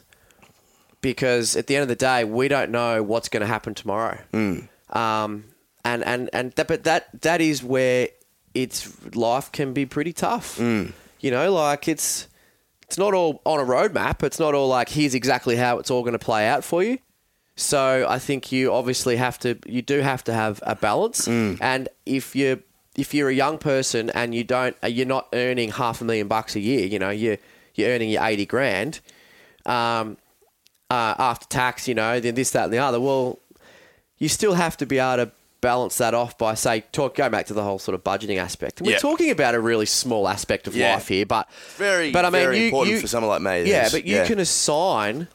because 1.01 1.55
at 1.55 1.67
the 1.67 1.75
end 1.77 1.83
of 1.83 1.87
the 1.87 1.95
day, 1.95 2.25
we 2.25 2.47
don't 2.49 2.71
know 2.71 3.01
what's 3.01 3.29
going 3.29 3.41
to 3.41 3.47
happen 3.47 3.73
tomorrow. 3.73 4.17
Um, 4.33 5.45
and 5.85 6.03
and 6.03 6.29
and 6.33 6.51
that, 6.53 6.67
but 6.67 6.83
that 6.83 7.07
that 7.21 7.39
is 7.39 7.63
where 7.63 8.09
it's 8.53 8.91
life 9.15 9.49
can 9.53 9.71
be 9.71 9.85
pretty 9.85 10.11
tough. 10.11 10.59
You 11.19 11.31
know, 11.31 11.51
like 11.53 11.87
it's 11.87 12.27
it's 12.83 12.97
not 12.97 13.13
all 13.13 13.41
on 13.45 13.59
a 13.59 13.63
roadmap. 13.63 14.23
It's 14.23 14.39
not 14.39 14.53
all 14.55 14.67
like 14.67 14.89
here's 14.89 15.13
exactly 15.13 15.55
how 15.55 15.77
it's 15.79 15.91
all 15.91 16.01
going 16.01 16.13
to 16.13 16.19
play 16.19 16.47
out 16.47 16.63
for 16.63 16.83
you. 16.83 16.97
So 17.55 18.05
I 18.07 18.19
think 18.19 18.51
you 18.51 18.73
obviously 18.73 19.17
have 19.17 19.37
to 19.39 19.57
you 19.65 19.81
do 19.81 19.99
have 19.99 20.23
to 20.25 20.33
have 20.33 20.61
a 20.65 20.75
balance. 20.75 21.27
And 21.61 21.89
if 22.05 22.35
you 22.35 22.63
if 22.95 23.13
you're 23.13 23.29
a 23.29 23.33
young 23.33 23.57
person 23.57 24.09
and 24.11 24.33
you 24.33 24.43
don't 24.43 24.75
uh, 24.83 24.87
you're 24.87 25.05
not 25.05 25.27
earning 25.33 25.71
half 25.71 26.01
a 26.01 26.05
million 26.05 26.27
bucks 26.27 26.55
a 26.55 26.59
year, 26.59 26.85
you 26.85 26.99
know, 26.99 27.09
you 27.09 27.37
you're 27.75 27.89
earning 27.89 28.09
your 28.09 28.23
80 28.23 28.45
grand 28.45 28.99
um, 29.65 30.17
uh, 30.89 31.15
after 31.19 31.47
tax, 31.47 31.87
you 31.87 31.95
know, 31.95 32.19
then 32.19 32.35
this 32.35 32.51
that 32.51 32.65
and 32.65 32.73
the 32.73 32.79
other. 32.79 32.99
Well, 32.99 33.39
you 34.17 34.27
still 34.29 34.53
have 34.53 34.75
to 34.77 34.85
be 34.85 34.99
able 34.99 35.25
to 35.25 35.31
balance 35.61 35.97
that 35.97 36.13
off 36.13 36.37
by 36.37 36.53
say 36.53 36.81
talk 36.91 37.15
going 37.15 37.31
back 37.31 37.45
to 37.47 37.53
the 37.53 37.63
whole 37.63 37.79
sort 37.79 37.95
of 37.95 38.03
budgeting 38.03 38.37
aspect. 38.37 38.79
And 38.79 38.87
We're 38.87 38.93
Yeah. 38.93 38.99
talking 38.99 39.29
about 39.31 39.55
a 39.55 39.59
really 39.59 39.85
small 39.85 40.27
aspect 40.27 40.67
of 40.67 40.75
Yeah. 40.75 40.93
life 40.93 41.07
here, 41.09 41.25
but 41.25 41.49
very, 41.77 42.11
but 42.11 42.23
I 42.25 42.29
mean, 42.29 42.41
very 42.41 42.59
you- 42.59 42.65
important 42.65 42.95
you- 42.95 43.01
for 43.01 43.07
someone 43.07 43.29
like 43.29 43.41
me. 43.63 43.69
yeah, 43.69 43.89
but 43.91 44.05
you 44.05 44.23
can 44.25 44.39
assign. 44.39 45.27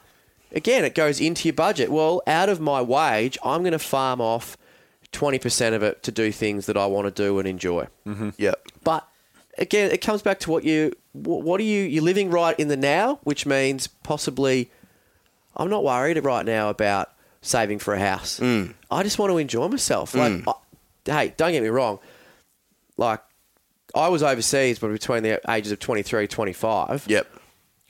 Again, 0.52 0.84
it 0.84 0.94
goes 0.94 1.20
into 1.20 1.48
your 1.48 1.54
budget. 1.54 1.90
Well, 1.90 2.22
out 2.26 2.48
of 2.48 2.60
my 2.60 2.80
wage, 2.80 3.36
I'm 3.44 3.60
going 3.62 3.72
to 3.72 3.78
farm 3.78 4.20
off 4.20 4.56
twenty 5.12 5.38
percent 5.38 5.74
of 5.74 5.82
it 5.82 6.02
to 6.04 6.10
do 6.12 6.32
things 6.32 6.66
that 6.66 6.76
I 6.76 6.86
want 6.86 7.06
to 7.06 7.22
do 7.22 7.38
and 7.38 7.46
enjoy. 7.46 7.86
Mm-hmm. 8.06 8.30
Yeah. 8.38 8.52
But 8.82 9.06
again, 9.58 9.90
it 9.90 10.00
comes 10.00 10.22
back 10.22 10.38
to 10.40 10.50
what 10.50 10.64
you 10.64 10.92
what 11.12 11.60
are 11.60 11.64
you 11.64 11.82
you're 11.82 12.02
living 12.02 12.30
right 12.30 12.58
in 12.58 12.68
the 12.68 12.76
now, 12.76 13.18
which 13.24 13.46
means 13.46 13.86
possibly 14.02 14.70
I'm 15.56 15.70
not 15.70 15.84
worried 15.84 16.22
right 16.24 16.44
now 16.44 16.68
about 16.70 17.10
saving 17.44 17.78
for 17.78 17.94
a 17.94 17.98
house. 18.00 18.40
Mm. 18.40 18.74
I 18.90 19.02
just 19.02 19.18
want 19.18 19.30
to 19.30 19.38
enjoy 19.38 19.68
myself. 19.68 20.14
Like, 20.14 20.32
mm. 20.32 20.54
I, 21.06 21.10
hey, 21.10 21.34
don't 21.36 21.52
get 21.52 21.62
me 21.62 21.68
wrong. 21.68 21.98
Like, 22.96 23.20
I 23.94 24.08
was 24.08 24.22
overseas, 24.22 24.78
but 24.78 24.90
between 24.90 25.22
the 25.22 25.40
ages 25.50 25.72
of 25.72 25.78
23 25.78 26.26
25. 26.26 27.04
Yep. 27.06 27.26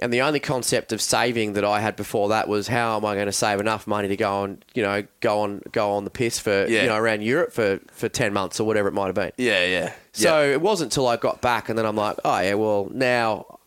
And 0.01 0.13
the 0.13 0.23
only 0.23 0.41
concept 0.41 0.93
of 0.93 1.01
saving 1.01 1.53
that 1.53 1.65
I 1.65 1.81
had 1.81 1.95
before 1.95 2.31
that 2.31 2.49
was 2.49 2.67
how 2.67 2.97
am 2.97 3.05
I 3.05 3.15
going 3.15 3.27
to 3.27 3.33
save 3.33 3.61
enough 3.61 3.87
money 3.87 4.09
to 4.09 4.17
go 4.17 4.43
on, 4.43 4.63
you 4.75 4.83
know, 4.83 5.05
go 5.21 5.41
on, 5.41 5.63
go 5.71 5.93
on 5.93 6.03
the 6.03 6.11
piss 6.11 6.41
for, 6.41 6.67
Yeah. 6.67 6.83
you 6.83 6.89
know, 6.89 6.97
around 6.97 7.23
Europe 7.23 7.53
for, 7.53 7.79
for 7.93 8.09
10 8.09 8.33
months 8.33 8.59
or 8.59 8.67
whatever 8.67 8.89
it 8.89 8.93
might 8.93 9.07
have 9.07 9.15
been. 9.15 9.31
Yeah, 9.37 9.65
yeah. 9.65 9.93
So 10.13 10.43
it 10.51 10.61
wasn't 10.61 10.93
until 10.93 11.07
I 11.07 11.17
got 11.17 11.41
back 11.41 11.69
and 11.69 11.79
then 11.79 11.87
I'm 11.87 11.97
like, 11.97 12.17
oh 12.25 12.41
yeah, 12.41 12.55
well 12.55 12.89
now, 12.93 13.61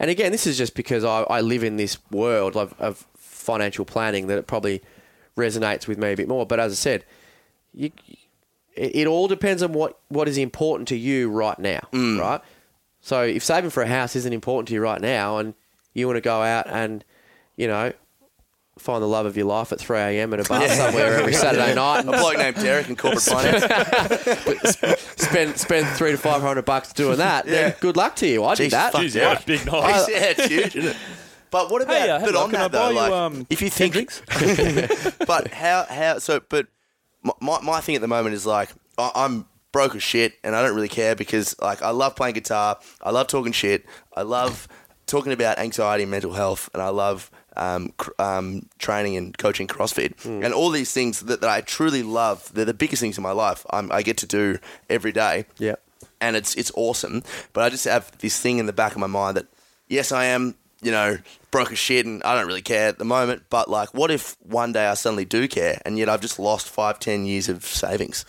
and 0.00 0.10
again, 0.10 0.32
this 0.32 0.46
is 0.48 0.58
just 0.58 0.74
because 0.74 1.04
I, 1.04 1.22
I 1.22 1.40
live 1.42 1.62
in 1.62 1.76
this 1.76 1.96
world 2.10 2.56
of, 2.56 2.74
of 2.80 3.06
financial 3.16 3.84
planning 3.84 4.26
that 4.26 4.38
it 4.38 4.46
probably 4.48 4.82
resonates 5.38 5.86
with 5.86 5.96
me 5.98 6.12
a 6.12 6.16
bit 6.16 6.28
more. 6.28 6.44
But 6.44 6.60
as 6.60 6.72
I 6.72 6.74
said, 6.74 7.04
you, 7.72 7.90
it, 8.74 8.96
it 8.96 9.06
all 9.06 9.28
depends 9.28 9.62
on 9.62 9.72
what, 9.72 9.98
what 10.08 10.28
is 10.28 10.36
important 10.36 10.88
to 10.88 10.96
you 10.96 11.30
right 11.30 11.58
now, 11.58 11.80
mm. 11.92 12.20
right? 12.20 12.40
So 13.00 13.22
if 13.22 13.42
saving 13.44 13.70
for 13.70 13.82
a 13.82 13.86
house 13.88 14.14
isn't 14.16 14.32
important 14.32 14.68
to 14.68 14.74
you 14.74 14.80
right 14.82 15.00
now 15.00 15.38
and 15.38 15.54
you 15.94 16.06
want 16.06 16.16
to 16.16 16.20
go 16.20 16.42
out 16.42 16.66
and, 16.68 17.04
you 17.56 17.66
know, 17.68 17.92
find 18.78 19.02
the 19.02 19.08
love 19.08 19.26
of 19.26 19.36
your 19.36 19.46
life 19.46 19.72
at 19.72 19.80
3 19.80 19.98
a.m. 19.98 20.32
at 20.34 20.40
a 20.40 20.44
bar 20.48 20.68
somewhere 20.68 21.14
every 21.18 21.32
Saturday 21.32 21.74
night 21.76 22.00
a 22.00 22.04
bloke 22.04 22.38
named 22.38 22.56
Derek 22.56 22.88
in 22.88 22.96
corporate 22.96 23.22
finance. 23.24 24.76
spend 25.16 25.56
spend 25.58 25.86
three 25.96 26.12
to 26.12 26.16
five 26.18 26.42
hundred 26.42 26.64
bucks 26.64 26.92
doing 26.92 27.18
that, 27.18 27.46
then 27.46 27.70
Yeah. 27.70 27.76
good 27.80 27.96
luck 27.96 28.14
to 28.16 28.26
you. 28.28 28.44
I 28.44 28.54
did 28.54 28.70
that. 28.72 28.92
fuck 28.92 29.02
Jeez, 29.02 29.14
yeah, 29.16 29.40
big 29.44 29.66
night. 29.66 30.06
yeah, 30.08 30.32
it's 30.36 30.46
huge, 30.46 30.76
isn't 30.76 30.90
it? 30.90 30.96
But 31.50 31.70
what 31.70 31.82
about? 31.82 31.96
Hey, 31.96 32.10
uh, 32.10 32.18
but 32.20 32.28
hello, 32.30 32.44
on 32.44 32.50
can 32.50 32.60
I 32.60 32.62
that 32.68 32.72
though, 32.72 32.78
buy 32.78 32.90
you, 32.90 32.96
like, 32.96 33.12
um, 33.12 33.46
if 33.50 33.62
you 33.62 33.70
think, 33.70 33.94
but 35.26 35.48
how 35.52 35.84
how 35.88 36.18
so? 36.18 36.40
But 36.48 36.66
my, 37.40 37.60
my 37.60 37.80
thing 37.80 37.94
at 37.94 38.00
the 38.00 38.08
moment 38.08 38.34
is 38.34 38.46
like 38.46 38.70
I, 38.96 39.10
I'm 39.14 39.46
broke 39.72 39.94
as 39.94 40.02
shit, 40.02 40.34
and 40.44 40.54
I 40.56 40.62
don't 40.62 40.74
really 40.74 40.88
care 40.88 41.14
because 41.14 41.54
like 41.60 41.82
I 41.82 41.90
love 41.90 42.16
playing 42.16 42.34
guitar, 42.34 42.78
I 43.02 43.10
love 43.10 43.26
talking 43.26 43.52
shit, 43.52 43.84
I 44.16 44.22
love 44.22 44.68
talking 45.06 45.32
about 45.32 45.58
anxiety 45.58 46.02
and 46.04 46.10
mental 46.10 46.32
health, 46.32 46.68
and 46.74 46.82
I 46.82 46.88
love. 46.88 47.30
Um, 47.56 47.92
cr- 47.96 48.12
um, 48.20 48.68
training 48.78 49.16
and 49.16 49.36
coaching 49.36 49.66
CrossFit, 49.66 50.22
Hmm. 50.22 50.44
and 50.44 50.54
all 50.54 50.70
these 50.70 50.92
things 50.92 51.18
that, 51.22 51.40
that 51.40 51.50
I 51.50 51.60
truly 51.60 52.04
love. 52.04 52.48
They're 52.54 52.64
the 52.64 52.72
biggest 52.72 53.00
things 53.02 53.16
in 53.18 53.22
my 53.24 53.32
life. 53.32 53.66
I'm, 53.70 53.90
I 53.90 54.02
get 54.02 54.16
to 54.18 54.28
do 54.28 54.60
every 54.88 55.10
day. 55.10 55.44
Yeah. 55.58 55.74
and 56.20 56.36
it's 56.36 56.54
it's 56.54 56.70
awesome. 56.76 57.24
But 57.52 57.64
I 57.64 57.68
just 57.70 57.84
have 57.86 58.16
this 58.18 58.38
thing 58.38 58.58
in 58.58 58.66
the 58.66 58.72
back 58.72 58.92
of 58.92 58.98
my 58.98 59.08
mind 59.08 59.36
that 59.38 59.46
yes, 59.88 60.12
I 60.12 60.26
am 60.26 60.54
you 60.82 60.90
know 60.92 61.18
broke 61.50 61.72
as 61.72 61.78
shit, 61.78 62.06
and 62.06 62.22
I 62.22 62.34
don't 62.36 62.46
really 62.46 62.62
care 62.62 62.88
at 62.88 62.98
the 62.98 63.04
moment. 63.04 63.44
But 63.50 63.68
like, 63.70 63.94
what 63.94 64.10
if 64.10 64.36
one 64.42 64.72
day 64.72 64.86
I 64.86 64.94
suddenly 64.94 65.24
do 65.24 65.48
care, 65.48 65.80
and 65.84 65.98
yet 65.98 66.08
I've 66.08 66.20
just 66.20 66.38
lost 66.38 66.68
five, 66.68 66.98
ten 66.98 67.24
years 67.26 67.48
of 67.48 67.64
savings? 67.64 68.24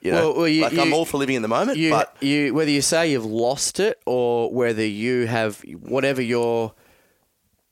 You 0.00 0.10
know, 0.12 0.28
Well, 0.32 0.36
well, 0.40 0.48
you- 0.48 0.62
like 0.62 0.76
I'm 0.76 0.92
all 0.92 1.06
for 1.06 1.16
living 1.16 1.36
in 1.36 1.42
the 1.42 1.48
moment, 1.48 1.78
you, 1.78 1.90
but 1.90 2.14
you 2.20 2.52
whether 2.52 2.70
you 2.70 2.82
say 2.82 3.10
you've 3.12 3.24
lost 3.24 3.80
it 3.80 4.00
or 4.04 4.52
whether 4.52 4.84
you 4.84 5.26
have 5.26 5.62
whatever 5.80 6.20
your 6.20 6.74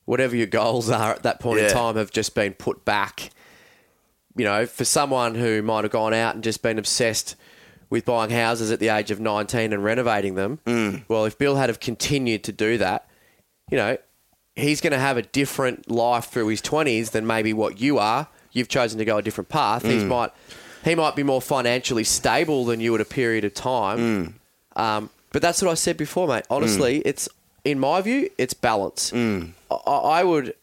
whatever 0.05 0.35
your 0.35 0.47
goals 0.47 0.89
are 0.89 1.11
at 1.11 1.23
that 1.23 1.39
point 1.39 1.59
in 1.59 1.69
time 1.69 1.95
have 1.95 2.11
just 2.11 2.33
been 2.35 2.53
put 2.53 2.83
back. 2.85 3.29
You 4.35 4.45
know, 4.45 4.65
for 4.65 4.83
someone 4.83 5.35
who 5.35 5.61
might 5.61 5.83
have 5.83 5.91
gone 5.91 6.13
out 6.13 6.33
and 6.33 6.43
just 6.43 6.63
been 6.63 6.79
obsessed 6.79 7.35
with 7.91 8.03
buying 8.03 8.31
houses 8.31 8.71
at 8.71 8.79
the 8.79 8.89
age 8.89 9.11
of 9.11 9.19
19 9.19 9.71
and 9.71 9.83
renovating 9.83 10.33
them, 10.33 10.59
Mm. 10.65 11.03
well, 11.07 11.25
if 11.25 11.37
Bill 11.37 11.55
had 11.55 11.69
have 11.69 11.79
continued 11.79 12.43
to 12.45 12.51
do 12.51 12.79
that, 12.79 13.07
you 13.69 13.77
know, 13.77 13.95
he's 14.55 14.81
going 14.81 14.91
to 14.93 14.99
have 14.99 15.17
a 15.17 15.21
different 15.23 15.89
life 15.89 16.25
through 16.25 16.47
his 16.47 16.61
20s 16.61 17.11
than 17.11 17.25
maybe 17.25 17.53
what 17.53 17.79
you 17.81 17.97
are. 17.97 18.27
You've 18.51 18.67
chosen 18.69 18.99
to 18.99 19.05
go 19.05 19.17
a 19.17 19.21
different 19.21 19.49
path. 19.49 19.83
He 19.83 19.93
Mm. 19.99 20.07
might 20.07 20.31
he 20.85 20.95
might 20.95 21.15
be 21.15 21.23
more 21.23 21.41
financially 21.41 22.03
stable 22.03 22.65
than 22.65 22.81
you 22.81 22.93
at 22.93 22.99
a 22.99 23.05
period 23.05 23.45
of 23.45 23.53
time. 23.53 24.35
Mm. 24.75 24.79
Um, 24.79 25.09
but 25.31 25.41
that's 25.41 25.61
what 25.61 25.71
I 25.71 25.75
said 25.75 25.95
before, 25.95 26.27
mate. 26.27 26.43
Honestly, 26.49 26.97
it's 27.05 27.29
in 27.63 27.79
my 27.79 28.01
view, 28.01 28.29
it's 28.37 28.53
balance. 28.53 29.11
Mm. 29.11 29.51
I, 29.71 29.75
I 30.19 30.23
would, 30.25 30.53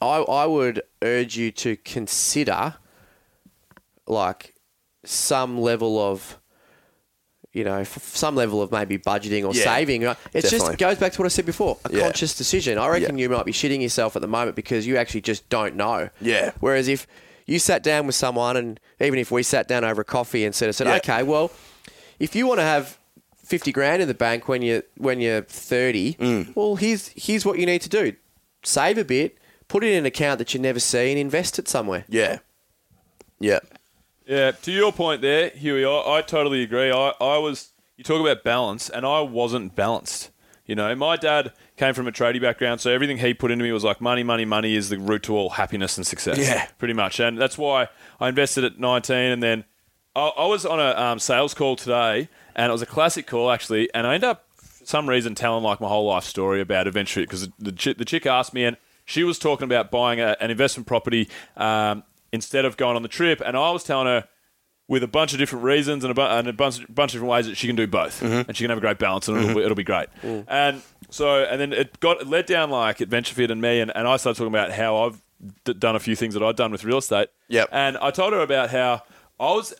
I, 0.00 0.16
I 0.18 0.44
would 0.46 0.82
urge 1.02 1.36
you 1.36 1.52
to 1.52 1.76
consider, 1.76 2.74
like, 4.08 4.54
some 5.04 5.60
level 5.60 5.98
of, 6.00 6.36
you 7.54 7.64
know, 7.64 7.82
some 7.84 8.34
level 8.36 8.60
of 8.60 8.70
maybe 8.70 8.98
budgeting 8.98 9.46
or 9.46 9.54
Yeah, 9.54 9.64
saving. 9.64 10.02
It 10.02 10.44
just 10.44 10.76
goes 10.76 10.98
back 10.98 11.12
to 11.12 11.22
what 11.22 11.26
I 11.26 11.28
said 11.28 11.46
before: 11.46 11.78
a 11.86 11.92
Yeah. 11.92 12.00
conscious 12.02 12.36
decision. 12.36 12.76
I 12.76 12.88
reckon 12.88 13.16
Yeah. 13.16 13.22
you 13.22 13.28
might 13.30 13.46
be 13.46 13.52
shitting 13.52 13.80
yourself 13.80 14.16
at 14.16 14.22
the 14.22 14.28
moment 14.28 14.56
because 14.56 14.86
you 14.86 14.96
actually 14.98 15.22
just 15.22 15.48
don't 15.48 15.76
know. 15.76 16.10
Yeah. 16.20 16.50
Whereas 16.60 16.88
if 16.88 17.06
you 17.46 17.58
sat 17.58 17.82
down 17.82 18.06
with 18.06 18.14
someone, 18.16 18.56
and 18.56 18.80
even 19.00 19.18
if 19.18 19.30
we 19.30 19.42
sat 19.42 19.68
down 19.68 19.84
over 19.84 20.02
a 20.02 20.04
coffee 20.04 20.44
and 20.44 20.54
said, 20.54 20.74
said 20.74 20.86
Yeah. 20.88 20.96
okay, 20.96 21.22
well, 21.22 21.50
if 22.18 22.34
you 22.34 22.46
want 22.46 22.58
to 22.58 22.64
have 22.64 22.98
fifty 23.44 23.70
grand 23.72 24.02
in 24.02 24.08
the 24.08 24.14
bank 24.14 24.48
when 24.48 24.60
you 24.62 24.82
when 24.96 25.20
you're 25.20 25.42
thirty, 25.42 26.14
Mm. 26.14 26.54
well, 26.56 26.76
here's 26.76 27.08
here's 27.14 27.44
what 27.46 27.58
you 27.58 27.66
need 27.66 27.82
to 27.82 27.88
do: 27.88 28.14
save 28.64 28.98
a 28.98 29.04
bit, 29.04 29.38
put 29.68 29.84
it 29.84 29.92
in 29.92 29.98
an 29.98 30.06
account 30.06 30.38
that 30.38 30.54
you 30.54 30.60
never 30.60 30.80
see, 30.80 31.10
and 31.10 31.18
invest 31.20 31.58
it 31.58 31.68
somewhere. 31.68 32.04
yeah, 32.08 32.38
yeah, 33.38 33.60
Yeah, 34.26 34.52
to 34.52 34.72
your 34.72 34.92
point 34.92 35.20
there, 35.22 35.50
Huey, 35.50 35.84
I, 35.84 36.18
I 36.18 36.22
totally 36.22 36.62
agree. 36.62 36.90
I, 36.90 37.12
I 37.20 37.38
was, 37.38 37.70
you 37.96 38.04
talk 38.04 38.20
about 38.20 38.42
balance, 38.42 38.88
and 38.88 39.04
I 39.04 39.20
wasn't 39.20 39.74
balanced. 39.74 40.30
You 40.66 40.74
know, 40.74 40.94
my 40.94 41.16
dad 41.16 41.52
came 41.76 41.92
from 41.92 42.08
a 42.08 42.12
tradie 42.12 42.40
background, 42.40 42.80
so 42.80 42.90
everything 42.90 43.18
he 43.18 43.34
put 43.34 43.50
into 43.50 43.62
me 43.64 43.72
was 43.72 43.84
like 43.84 44.00
money, 44.00 44.22
money, 44.22 44.46
money 44.46 44.74
is 44.74 44.88
the 44.88 44.98
root 44.98 45.24
to 45.24 45.36
all 45.36 45.50
happiness 45.50 45.98
and 45.98 46.06
success. 46.06 46.38
Yeah. 46.38 46.66
Pretty 46.78 46.94
much. 46.94 47.20
And 47.20 47.36
that's 47.38 47.58
why 47.58 47.88
I 48.18 48.28
invested 48.30 48.64
at 48.64 48.78
19, 48.78 49.14
and 49.16 49.42
then 49.42 49.64
I, 50.16 50.28
I 50.28 50.46
was 50.46 50.64
on 50.64 50.80
a 50.80 50.98
um, 50.98 51.18
sales 51.18 51.52
call 51.52 51.76
today, 51.76 52.28
and 52.56 52.70
it 52.70 52.72
was 52.72 52.82
a 52.82 52.86
classic 52.86 53.26
call, 53.26 53.50
actually, 53.50 53.92
and 53.92 54.06
I 54.06 54.14
ended 54.14 54.30
up, 54.30 54.46
for 54.56 54.86
some 54.86 55.06
reason, 55.06 55.34
telling 55.34 55.62
like 55.62 55.80
my 55.82 55.88
whole 55.88 56.06
life 56.06 56.24
story 56.24 56.62
about 56.62 56.86
Adventure 56.86 57.20
because 57.20 57.48
the, 57.58 57.72
chick- 57.72 57.98
the 57.98 58.06
chick 58.06 58.24
asked 58.24 58.54
me, 58.54 58.64
and 58.64 58.78
she 59.04 59.22
was 59.22 59.38
talking 59.38 59.64
about 59.64 59.90
buying 59.90 60.18
a, 60.18 60.34
an 60.40 60.50
investment 60.50 60.86
property 60.86 61.28
um, 61.58 62.04
instead 62.34 62.64
of 62.64 62.76
going 62.76 62.96
on 62.96 63.02
the 63.02 63.08
trip, 63.08 63.40
and 63.44 63.56
I 63.56 63.70
was 63.70 63.84
telling 63.84 64.06
her, 64.06 64.28
with 64.86 65.02
a 65.02 65.08
bunch 65.08 65.32
of 65.32 65.38
different 65.38 65.64
reasons 65.64 66.04
and 66.04 66.10
a, 66.10 66.14
bu- 66.14 66.20
and 66.20 66.46
a 66.46 66.52
bunch, 66.52 66.84
bunch 66.94 67.12
of 67.12 67.14
different 67.14 67.30
ways 67.30 67.46
that 67.46 67.56
she 67.56 67.66
can 67.66 67.76
do 67.76 67.86
both, 67.86 68.20
mm-hmm. 68.20 68.46
and 68.46 68.54
she 68.54 68.64
can 68.64 68.70
have 68.70 68.76
a 68.76 68.82
great 68.82 68.98
balance, 68.98 69.28
and 69.28 69.36
it'll, 69.38 69.48
mm-hmm. 69.48 69.58
be, 69.58 69.64
it'll 69.64 69.74
be 69.74 69.84
great. 69.84 70.08
Mm. 70.22 70.44
And 70.46 70.82
so, 71.08 71.44
and 71.44 71.58
then 71.58 71.72
it 71.72 71.98
got 72.00 72.20
it 72.20 72.26
led 72.26 72.44
down 72.44 72.68
like 72.70 73.00
Adventure 73.00 73.34
Fit 73.34 73.50
and 73.50 73.62
me, 73.62 73.80
and, 73.80 73.90
and 73.94 74.06
I 74.06 74.18
started 74.18 74.36
talking 74.36 74.52
about 74.52 74.72
how 74.72 75.04
I've 75.04 75.22
d- 75.64 75.72
done 75.74 75.96
a 75.96 76.00
few 76.00 76.16
things 76.16 76.34
that 76.34 76.42
I've 76.42 76.56
done 76.56 76.70
with 76.70 76.84
real 76.84 76.98
estate. 76.98 77.28
Yep. 77.48 77.68
And 77.72 77.96
I 77.98 78.10
told 78.10 78.34
her 78.34 78.40
about 78.40 78.70
how 78.70 79.02
I 79.40 79.52
was 79.52 79.72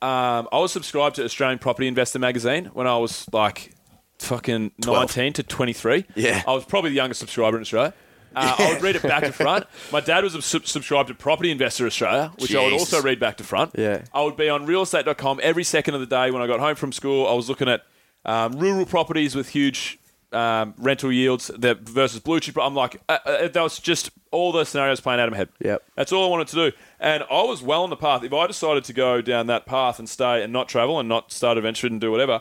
um, 0.00 0.48
I 0.52 0.58
was 0.58 0.72
subscribed 0.72 1.16
to 1.16 1.24
Australian 1.24 1.58
Property 1.58 1.88
Investor 1.88 2.18
magazine 2.18 2.66
when 2.66 2.86
I 2.86 2.98
was 2.98 3.26
like 3.32 3.72
fucking 4.18 4.72
19 4.84 5.32
to 5.34 5.42
23. 5.42 6.06
Yeah. 6.14 6.42
I 6.46 6.52
was 6.52 6.64
probably 6.64 6.90
the 6.90 6.96
youngest 6.96 7.20
subscriber 7.20 7.56
in 7.56 7.62
Australia. 7.62 7.94
Uh, 8.34 8.56
I 8.58 8.72
would 8.72 8.82
read 8.82 8.96
it 8.96 9.02
back 9.02 9.24
to 9.24 9.32
front. 9.32 9.66
My 9.92 10.00
dad 10.00 10.24
was 10.24 10.44
sub- 10.44 10.66
subscribed 10.66 11.08
to 11.08 11.14
Property 11.14 11.50
Investor 11.50 11.86
Australia, 11.86 12.32
which 12.38 12.54
I 12.54 12.62
would 12.64 12.72
also 12.72 13.02
read 13.02 13.20
back 13.20 13.36
to 13.38 13.44
front. 13.44 13.72
Yeah. 13.76 14.04
I 14.12 14.22
would 14.22 14.36
be 14.36 14.48
on 14.48 14.66
realestate.com 14.66 15.40
every 15.42 15.64
second 15.64 15.94
of 15.94 16.00
the 16.00 16.06
day 16.06 16.30
when 16.30 16.42
I 16.42 16.46
got 16.46 16.60
home 16.60 16.74
from 16.74 16.92
school. 16.92 17.26
I 17.26 17.34
was 17.34 17.48
looking 17.48 17.68
at 17.68 17.84
um, 18.24 18.58
rural 18.58 18.86
properties 18.86 19.34
with 19.34 19.48
huge 19.50 19.98
um, 20.32 20.74
rental 20.78 21.12
yields 21.12 21.48
that 21.58 21.80
versus 21.80 22.20
blue 22.20 22.40
chip. 22.40 22.56
I'm 22.58 22.74
like, 22.74 23.00
uh, 23.08 23.18
uh, 23.24 23.48
that 23.48 23.62
was 23.62 23.78
just 23.78 24.10
all 24.30 24.52
the 24.52 24.64
scenarios 24.64 25.00
playing 25.00 25.20
out 25.20 25.28
of 25.28 25.32
my 25.32 25.38
head. 25.38 25.48
Yep. 25.60 25.82
That's 25.94 26.12
all 26.12 26.24
I 26.24 26.28
wanted 26.28 26.48
to 26.48 26.70
do. 26.70 26.76
And 26.98 27.24
I 27.30 27.42
was 27.42 27.62
well 27.62 27.82
on 27.82 27.90
the 27.90 27.96
path. 27.96 28.24
If 28.24 28.32
I 28.32 28.46
decided 28.46 28.84
to 28.84 28.92
go 28.92 29.20
down 29.20 29.46
that 29.48 29.66
path 29.66 29.98
and 29.98 30.08
stay 30.08 30.42
and 30.42 30.52
not 30.52 30.68
travel 30.68 30.98
and 30.98 31.08
not 31.08 31.32
start 31.32 31.58
adventure 31.58 31.86
and 31.86 32.00
do 32.00 32.10
whatever 32.10 32.40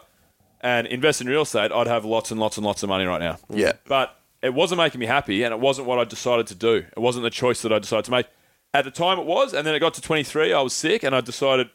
and 0.61 0.87
invest 0.87 1.21
in 1.21 1.27
real 1.27 1.41
estate, 1.41 1.71
I'd 1.71 1.87
have 1.87 2.05
lots 2.05 2.31
and 2.31 2.39
lots 2.39 2.57
and 2.57 2.65
lots 2.65 2.83
of 2.83 2.89
money 2.89 3.05
right 3.05 3.19
now. 3.19 3.37
Yeah. 3.49 3.73
But 3.85 4.17
it 4.41 4.53
wasn't 4.53 4.79
making 4.79 4.99
me 4.99 5.05
happy 5.05 5.43
and 5.43 5.53
it 5.53 5.59
wasn't 5.59 5.87
what 5.87 5.99
I 5.99 6.03
decided 6.03 6.47
to 6.47 6.55
do. 6.55 6.85
It 6.95 6.99
wasn't 6.99 7.23
the 7.23 7.29
choice 7.29 7.61
that 7.61 7.71
I 7.71 7.79
decided 7.79 8.05
to 8.05 8.11
make. 8.11 8.27
At 8.73 8.85
the 8.85 8.91
time 8.91 9.19
it 9.19 9.25
was, 9.25 9.53
and 9.53 9.67
then 9.67 9.75
it 9.75 9.79
got 9.79 9.93
to 9.95 10.01
23, 10.01 10.53
I 10.53 10.61
was 10.61 10.73
sick 10.73 11.03
and 11.03 11.15
I 11.15 11.21
decided 11.21 11.69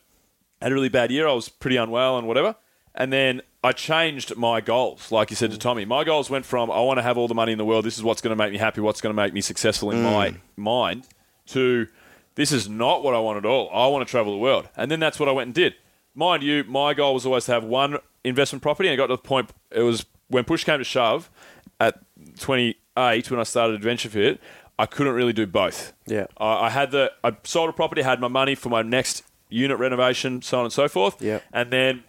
I 0.61 0.67
had 0.67 0.73
a 0.73 0.75
really 0.75 0.89
bad 0.89 1.11
year. 1.11 1.29
I 1.29 1.33
was 1.33 1.49
pretty 1.49 1.77
unwell 1.77 2.19
and 2.19 2.27
whatever. 2.27 2.57
And 2.95 3.13
then 3.13 3.43
I 3.63 3.73
changed 3.73 4.37
my 4.37 4.61
goals, 4.61 5.13
like 5.13 5.31
you 5.31 5.37
said 5.37 5.51
to 5.51 5.57
mm. 5.57 5.61
Tommy. 5.61 5.85
My 5.85 6.03
goals 6.03 6.31
went 6.31 6.47
from 6.47 6.71
I 6.71 6.81
want 6.81 6.99
to 6.99 7.03
have 7.03 7.19
all 7.19 7.29
the 7.29 7.35
money 7.35 7.53
in 7.53 7.59
the 7.59 7.65
world. 7.65 7.85
This 7.85 7.99
is 7.99 8.03
what's 8.03 8.23
going 8.23 8.31
to 8.31 8.43
make 8.43 8.53
me 8.53 8.59
happy. 8.59 8.81
What's 8.81 9.01
going 9.01 9.15
to 9.15 9.23
make 9.23 9.35
me 9.35 9.43
successful 9.43 9.91
in 9.91 9.99
mm. 9.99 10.03
my 10.05 10.37
mind. 10.57 11.07
To 11.49 11.87
this 12.35 12.53
is 12.53 12.69
not 12.69 13.03
what 13.03 13.15
I 13.15 13.19
want 13.19 13.39
at 13.39 13.47
all. 13.47 13.71
I 13.73 13.87
want 13.89 14.07
to 14.07 14.11
travel 14.11 14.33
the 14.33 14.39
world. 14.39 14.69
And 14.77 14.91
then 14.91 14.99
that's 14.99 15.21
what 15.21 15.29
I 15.29 15.33
went 15.33 15.49
and 15.49 15.55
did. 15.55 15.75
Mind 16.15 16.43
you, 16.43 16.65
my 16.65 16.95
goal 16.95 17.15
was 17.15 17.27
always 17.27 17.45
to 17.45 17.53
have 17.53 17.65
one 17.65 17.99
investment 18.25 18.63
property. 18.63 18.89
And 18.89 18.95
it 18.95 18.97
got 18.97 19.09
to 19.09 19.15
the 19.15 19.19
point. 19.19 19.51
It 19.71 19.83
was 19.83 20.07
when 20.29 20.45
push 20.45 20.65
came 20.65 20.79
to 20.79 20.85
shove 20.85 21.31
at 21.79 22.01
28 22.39 23.31
when 23.31 23.41
I 23.41 23.43
started 23.43 23.75
Adventure 23.75 24.09
Fit. 24.09 24.41
I 24.79 24.87
couldn't 24.87 25.15
really 25.15 25.33
do 25.33 25.47
both. 25.47 25.93
Yeah. 26.07 26.27
I, 26.37 26.67
I 26.67 26.71
had 26.71 26.91
the 26.91 27.13
I 27.25 27.37
sold 27.45 27.71
a 27.71 27.73
property, 27.73 28.03
had 28.03 28.21
my 28.21 28.29
money 28.29 28.55
for 28.55 28.69
my 28.69 28.83
next 28.83 29.23
unit 29.49 29.79
renovation, 29.79 30.43
so 30.43 30.59
on 30.59 30.65
and 30.65 30.73
so 30.73 30.89
forth. 30.89 31.21
Yeah. 31.21 31.41
And 31.53 31.73
then 31.73 32.05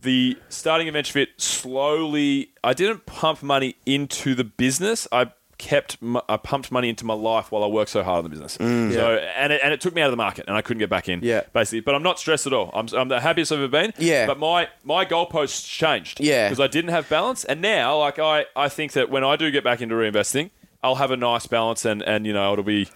the 0.00 0.38
starting 0.48 0.88
Adventure 0.88 1.12
Fit 1.12 1.28
slowly. 1.38 2.50
I 2.62 2.72
didn't 2.72 3.06
pump 3.06 3.42
money 3.42 3.76
into 3.86 4.34
the 4.34 4.44
business. 4.44 5.08
I 5.10 5.32
kept 5.62 5.96
I 6.28 6.36
pumped 6.38 6.72
money 6.72 6.88
into 6.88 7.06
my 7.06 7.14
life 7.14 7.52
while 7.52 7.62
I 7.62 7.68
worked 7.68 7.90
so 7.92 8.02
hard 8.02 8.18
on 8.18 8.24
the 8.24 8.30
business. 8.30 8.54
So 8.54 8.64
and 8.66 9.52
it, 9.52 9.60
and 9.62 9.72
it 9.72 9.80
took 9.80 9.94
me 9.94 10.02
out 10.02 10.06
of 10.06 10.10
the 10.10 10.16
market, 10.16 10.46
and 10.48 10.56
I 10.56 10.60
couldn't 10.60 10.80
get 10.80 10.90
back 10.90 11.08
in. 11.08 11.20
Yeah. 11.22 11.42
basically. 11.52 11.80
But 11.80 11.94
I'm 11.94 12.02
not 12.02 12.18
stressed 12.18 12.48
at 12.48 12.52
all. 12.52 12.70
I'm, 12.74 12.88
I'm 12.92 13.06
the 13.06 13.20
happiest 13.20 13.52
I've 13.52 13.60
ever 13.60 13.68
been. 13.68 13.94
Yeah. 13.96 14.26
But 14.26 14.40
my 14.40 14.68
my 14.82 15.04
goalposts 15.04 15.64
changed. 15.64 16.18
Yeah. 16.18 16.48
because 16.48 16.58
I 16.58 16.66
didn't 16.66 16.90
have 16.90 17.08
balance, 17.08 17.44
and 17.44 17.62
now 17.62 17.96
like 17.98 18.18
I 18.18 18.46
I 18.56 18.68
think 18.68 18.92
that 18.92 19.08
when 19.08 19.22
I 19.22 19.36
do 19.36 19.52
get 19.52 19.62
back 19.62 19.80
into 19.80 19.94
reinvesting, 19.94 20.50
I'll 20.82 20.96
have 20.96 21.12
a 21.12 21.16
nice 21.16 21.46
balance, 21.46 21.84
and 21.84 22.02
and 22.02 22.26
you 22.26 22.32
know 22.32 22.52
it'll 22.52 22.64
be 22.64 22.88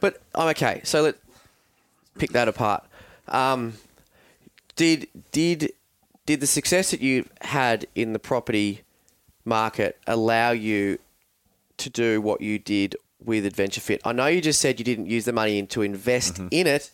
But 0.00 0.22
I'm 0.34 0.48
okay. 0.48 0.80
So 0.84 1.02
let's 1.02 1.18
pick 2.18 2.30
that 2.30 2.48
apart. 2.48 2.82
Um, 3.28 3.74
did 4.74 5.08
did 5.32 5.72
did 6.24 6.40
the 6.40 6.46
success 6.46 6.90
that 6.92 7.02
you 7.02 7.28
had 7.42 7.86
in 7.94 8.14
the 8.14 8.18
property 8.18 8.80
market 9.44 9.98
allow 10.06 10.50
you 10.50 10.98
to 11.78 11.90
do 11.90 12.20
what 12.20 12.40
you 12.40 12.58
did 12.58 12.96
with 13.22 13.44
Adventure 13.46 13.80
Fit? 13.80 14.00
I 14.04 14.12
know 14.12 14.26
you 14.26 14.40
just 14.40 14.60
said 14.60 14.78
you 14.78 14.84
didn't 14.84 15.06
use 15.06 15.24
the 15.24 15.32
money 15.32 15.58
in 15.58 15.66
to 15.68 15.82
invest 15.82 16.38
in 16.50 16.66
it, 16.66 16.90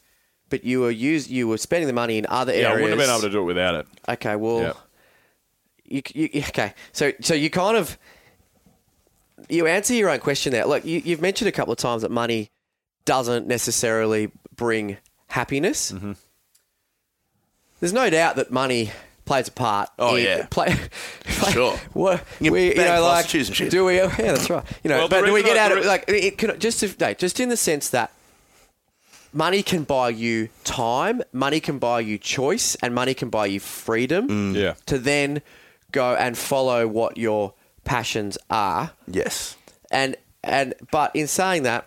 but 0.48 0.64
you 0.64 0.80
were 0.80 0.90
use 0.90 1.30
you 1.30 1.48
were 1.48 1.58
spending 1.58 1.86
the 1.86 1.92
money 1.92 2.18
in 2.18 2.26
other 2.28 2.52
areas. 2.52 2.64
yeah. 2.64 2.70
I 2.70 2.74
wouldn't 2.74 2.90
have 2.90 2.98
been 2.98 3.10
able 3.10 3.22
to 3.22 3.30
do 3.30 3.40
it 3.40 3.44
without 3.44 3.74
it. 3.74 3.86
Okay, 4.08 4.36
well, 4.36 4.60
Yeah. 4.60 4.72
you, 6.14 6.28
you 6.32 6.40
okay? 6.48 6.74
So 6.92 7.12
so 7.20 7.34
you 7.34 7.50
kind 7.50 7.76
of 7.76 7.98
you 9.48 9.66
answer 9.66 9.94
your 9.94 10.08
own 10.10 10.20
question 10.20 10.52
there. 10.52 10.64
Look, 10.66 10.84
you, 10.84 11.00
you've 11.04 11.20
mentioned 11.20 11.48
a 11.48 11.52
couple 11.52 11.72
of 11.72 11.78
times 11.78 12.02
that 12.02 12.10
money 12.10 12.50
doesn't 13.04 13.46
necessarily 13.48 14.30
bring 14.54 14.98
happiness. 15.28 15.90
Mm-hmm. 15.92 16.12
There's 17.80 17.92
no 17.92 18.08
doubt 18.10 18.36
that 18.36 18.52
money 18.52 18.92
plays 19.24 19.48
a 19.48 19.52
part. 19.52 19.88
Oh, 19.98 20.16
in- 20.16 20.24
yeah. 20.24 20.46
play, 20.50 20.74
play- 21.24 21.52
Sure. 21.52 21.76
What 21.92 22.24
You 22.40 22.52
we, 22.52 22.70
you 22.70 22.74
know, 22.76 23.02
like 23.02 23.24
prostitutes 23.24 23.48
and 23.48 23.56
shit. 23.56 23.70
do 23.70 23.84
we? 23.84 23.96
Yeah, 23.96 24.06
that's 24.08 24.50
right. 24.50 24.64
You 24.82 24.90
know, 24.90 24.98
Well, 24.98 25.08
but 25.08 25.24
do 25.24 25.32
we 25.32 25.42
get 25.42 25.56
I- 25.56 25.60
out 25.60 25.72
of 25.72 25.78
re- 25.78 25.86
like 25.86 26.04
it 26.08 26.38
can 26.38 26.58
just 26.58 26.82
if, 26.82 26.98
no, 27.00 27.14
just 27.14 27.38
in 27.40 27.48
the 27.48 27.56
sense 27.56 27.88
that 27.90 28.12
money 29.32 29.62
can 29.62 29.84
buy 29.84 30.08
you 30.10 30.48
time, 30.64 31.22
money 31.32 31.60
can 31.60 31.78
buy 31.78 32.00
you 32.00 32.18
choice, 32.18 32.74
and 32.82 32.94
money 32.94 33.14
can 33.14 33.30
buy 33.30 33.46
you 33.46 33.60
freedom 33.60 34.28
Mm. 34.28 34.54
Yeah. 34.56 34.74
to 34.86 34.98
then 34.98 35.40
go 35.90 36.14
and 36.14 36.36
follow 36.36 36.86
what 36.86 37.16
your 37.16 37.54
passions 37.84 38.36
are. 38.50 38.92
yes, 39.06 39.56
And 39.90 40.16
and 40.44 40.74
but 40.90 41.14
in 41.14 41.26
saying 41.28 41.62
that, 41.64 41.86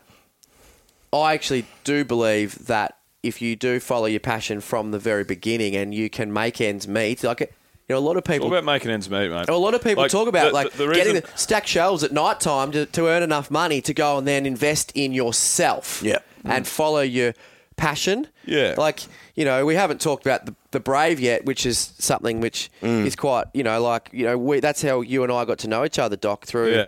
I 1.13 1.33
actually 1.33 1.65
do 1.83 2.03
believe 2.05 2.65
that 2.67 2.97
if 3.25 3.41
you 3.41 3.55
do 3.55 3.79
follow 3.79 4.05
your 4.05 4.19
passion 4.19 4.61
from 4.61 4.91
the 4.91 4.99
very 4.99 5.23
beginning 5.23 5.75
and 5.75 5.93
you 5.93 6.09
can 6.09 6.31
make 6.31 6.61
ends 6.61 6.87
meet, 6.87 7.23
like 7.23 7.41
You 7.87 7.93
know, 7.93 7.99
a 7.99 7.99
lot 7.99 8.17
of 8.17 8.23
All 8.27 8.33
people 8.33 8.47
about 8.47 8.63
making 8.63 8.89
ends 8.89 9.09
meet, 9.09 9.29
mate. 9.29 9.47
a 9.47 9.55
lot 9.55 9.73
of 9.75 9.83
people 9.83 10.01
Like, 10.03 10.11
talk 10.11 10.27
about 10.27 10.47
the- 10.47 10.53
like 10.53 10.71
the- 10.71 10.87
the 10.87 10.93
getting 10.93 11.13
reason- 11.15 11.29
the 11.31 11.37
stack 11.37 11.67
shelves 11.67 12.03
at 12.03 12.11
night 12.11 12.39
time 12.39 12.71
to, 12.71 12.85
to 12.87 13.07
earn 13.07 13.21
enough 13.21 13.51
money 13.51 13.79
to 13.81 13.93
go 13.93 14.17
and 14.17 14.27
then 14.27 14.45
invest 14.47 14.91
in 14.95 15.13
yourself. 15.13 16.01
Yep. 16.03 16.25
And 16.45 16.67
follow 16.67 17.01
your 17.01 17.33
passion. 17.75 18.27
Yeah. 18.45 18.73
Like, 18.77 19.01
you 19.35 19.45
know, 19.45 19.65
we 19.65 19.75
haven't 19.75 20.01
talked 20.01 20.25
about 20.25 20.45
the, 20.47 20.55
the 20.71 20.79
Brave 20.79 21.19
yet, 21.19 21.45
which 21.45 21.65
is 21.65 21.93
something 21.99 22.39
which 22.41 22.71
Mm. 22.81 23.05
is 23.05 23.15
quite, 23.15 23.45
you 23.53 23.63
know, 23.63 23.79
like, 23.81 24.09
you 24.13 24.25
know, 24.25 24.37
we, 24.37 24.59
that's 24.61 24.81
how 24.81 25.01
you 25.01 25.23
and 25.23 25.31
I 25.31 25.45
got 25.45 25.59
to 25.59 25.67
know 25.67 25.83
each 25.85 25.99
other, 25.99 26.15
Doc, 26.15 26.45
through, 26.45 26.73
Yeah. 26.75 26.85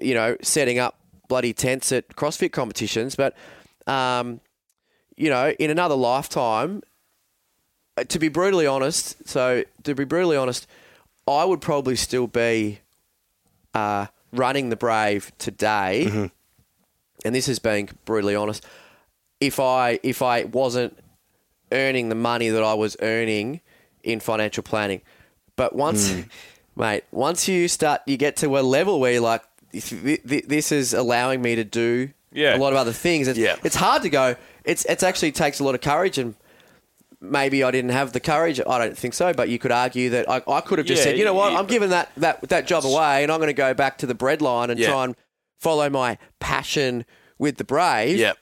you 0.00 0.14
know, 0.14 0.36
setting 0.42 0.78
up 0.78 0.94
bloody 1.28 1.52
tents 1.52 1.92
at 1.92 2.08
CrossFit 2.16 2.52
competitions. 2.52 3.16
But, 3.16 3.34
um, 3.86 4.40
you 5.18 5.28
know, 5.30 5.50
in 5.58 5.70
another 5.70 5.94
lifetime, 5.94 6.82
uh, 7.96 8.04
to 8.04 8.18
be 8.18 8.28
brutally 8.28 8.66
honest, 8.66 9.28
so 9.28 9.64
to 9.82 9.94
be 9.94 10.04
brutally 10.04 10.36
honest, 10.36 10.66
I 11.26 11.44
would 11.44 11.60
probably 11.60 11.96
still 11.96 12.26
be 12.26 12.80
uh, 13.74 14.06
running 14.32 14.70
the 14.70 14.76
Brave 14.76 15.32
today, 15.38 16.04
Mm-hmm. 16.06 16.26
and 17.24 17.34
this 17.34 17.48
is 17.48 17.58
being 17.58 17.88
brutally 18.04 18.34
honest. 18.34 18.64
If 19.40 19.60
I 19.60 19.98
if 20.02 20.22
I 20.22 20.44
wasn't 20.44 20.96
earning 21.70 22.08
the 22.08 22.14
money 22.14 22.48
that 22.48 22.62
I 22.62 22.74
was 22.74 22.96
earning 23.00 23.60
in 24.02 24.20
financial 24.20 24.62
planning, 24.62 25.00
but 25.56 25.74
once, 25.74 26.10
Mm. 26.10 26.28
mate, 26.76 27.04
once 27.10 27.46
you 27.48 27.68
start, 27.68 28.00
you 28.06 28.16
get 28.16 28.36
to 28.38 28.58
a 28.58 28.60
level 28.62 29.00
where 29.00 29.12
you're 29.12 29.20
like, 29.20 29.42
this, 29.72 29.90
this 30.24 30.72
is 30.72 30.94
allowing 30.94 31.42
me 31.42 31.56
to 31.56 31.64
do 31.64 32.10
Yeah. 32.32 32.56
a 32.56 32.58
lot 32.58 32.72
of 32.72 32.78
other 32.78 32.92
things. 32.92 33.28
It's, 33.28 33.38
Yeah. 33.38 33.56
it's 33.64 33.76
hard 33.76 34.02
to 34.02 34.08
go. 34.08 34.34
It's 34.68 34.84
it's 34.84 35.02
actually 35.02 35.32
takes 35.32 35.58
a 35.60 35.64
lot 35.64 35.74
of 35.74 35.80
courage 35.80 36.18
and 36.18 36.34
maybe 37.20 37.64
I 37.64 37.70
didn't 37.72 37.90
have 37.90 38.12
the 38.12 38.20
courage. 38.20 38.60
I 38.60 38.78
don't 38.78 38.96
think 38.96 39.14
so, 39.14 39.32
but 39.32 39.48
you 39.48 39.58
could 39.58 39.72
argue 39.72 40.10
that 40.10 40.28
I, 40.30 40.40
I 40.46 40.60
could 40.60 40.78
have 40.78 40.86
just 40.86 41.00
Yeah, 41.00 41.10
said, 41.10 41.18
you 41.18 41.24
know 41.24 41.34
what, 41.34 41.52
you- 41.52 41.58
I'm 41.58 41.66
giving 41.66 41.90
that, 41.90 42.10
that, 42.16 42.42
that 42.48 42.66
job 42.68 42.84
away 42.84 43.22
and 43.24 43.32
I'm 43.32 43.38
going 43.40 43.48
to 43.48 43.52
go 43.54 43.74
back 43.74 43.98
to 43.98 44.06
the 44.06 44.14
breadline 44.14 44.68
and 44.70 44.78
Yeah. 44.78 44.88
try 44.90 45.04
and 45.04 45.16
follow 45.58 45.90
my 45.90 46.16
passion 46.38 47.04
with 47.38 47.56
the 47.56 47.64
Brave. 47.64 48.18
Yep. 48.18 48.38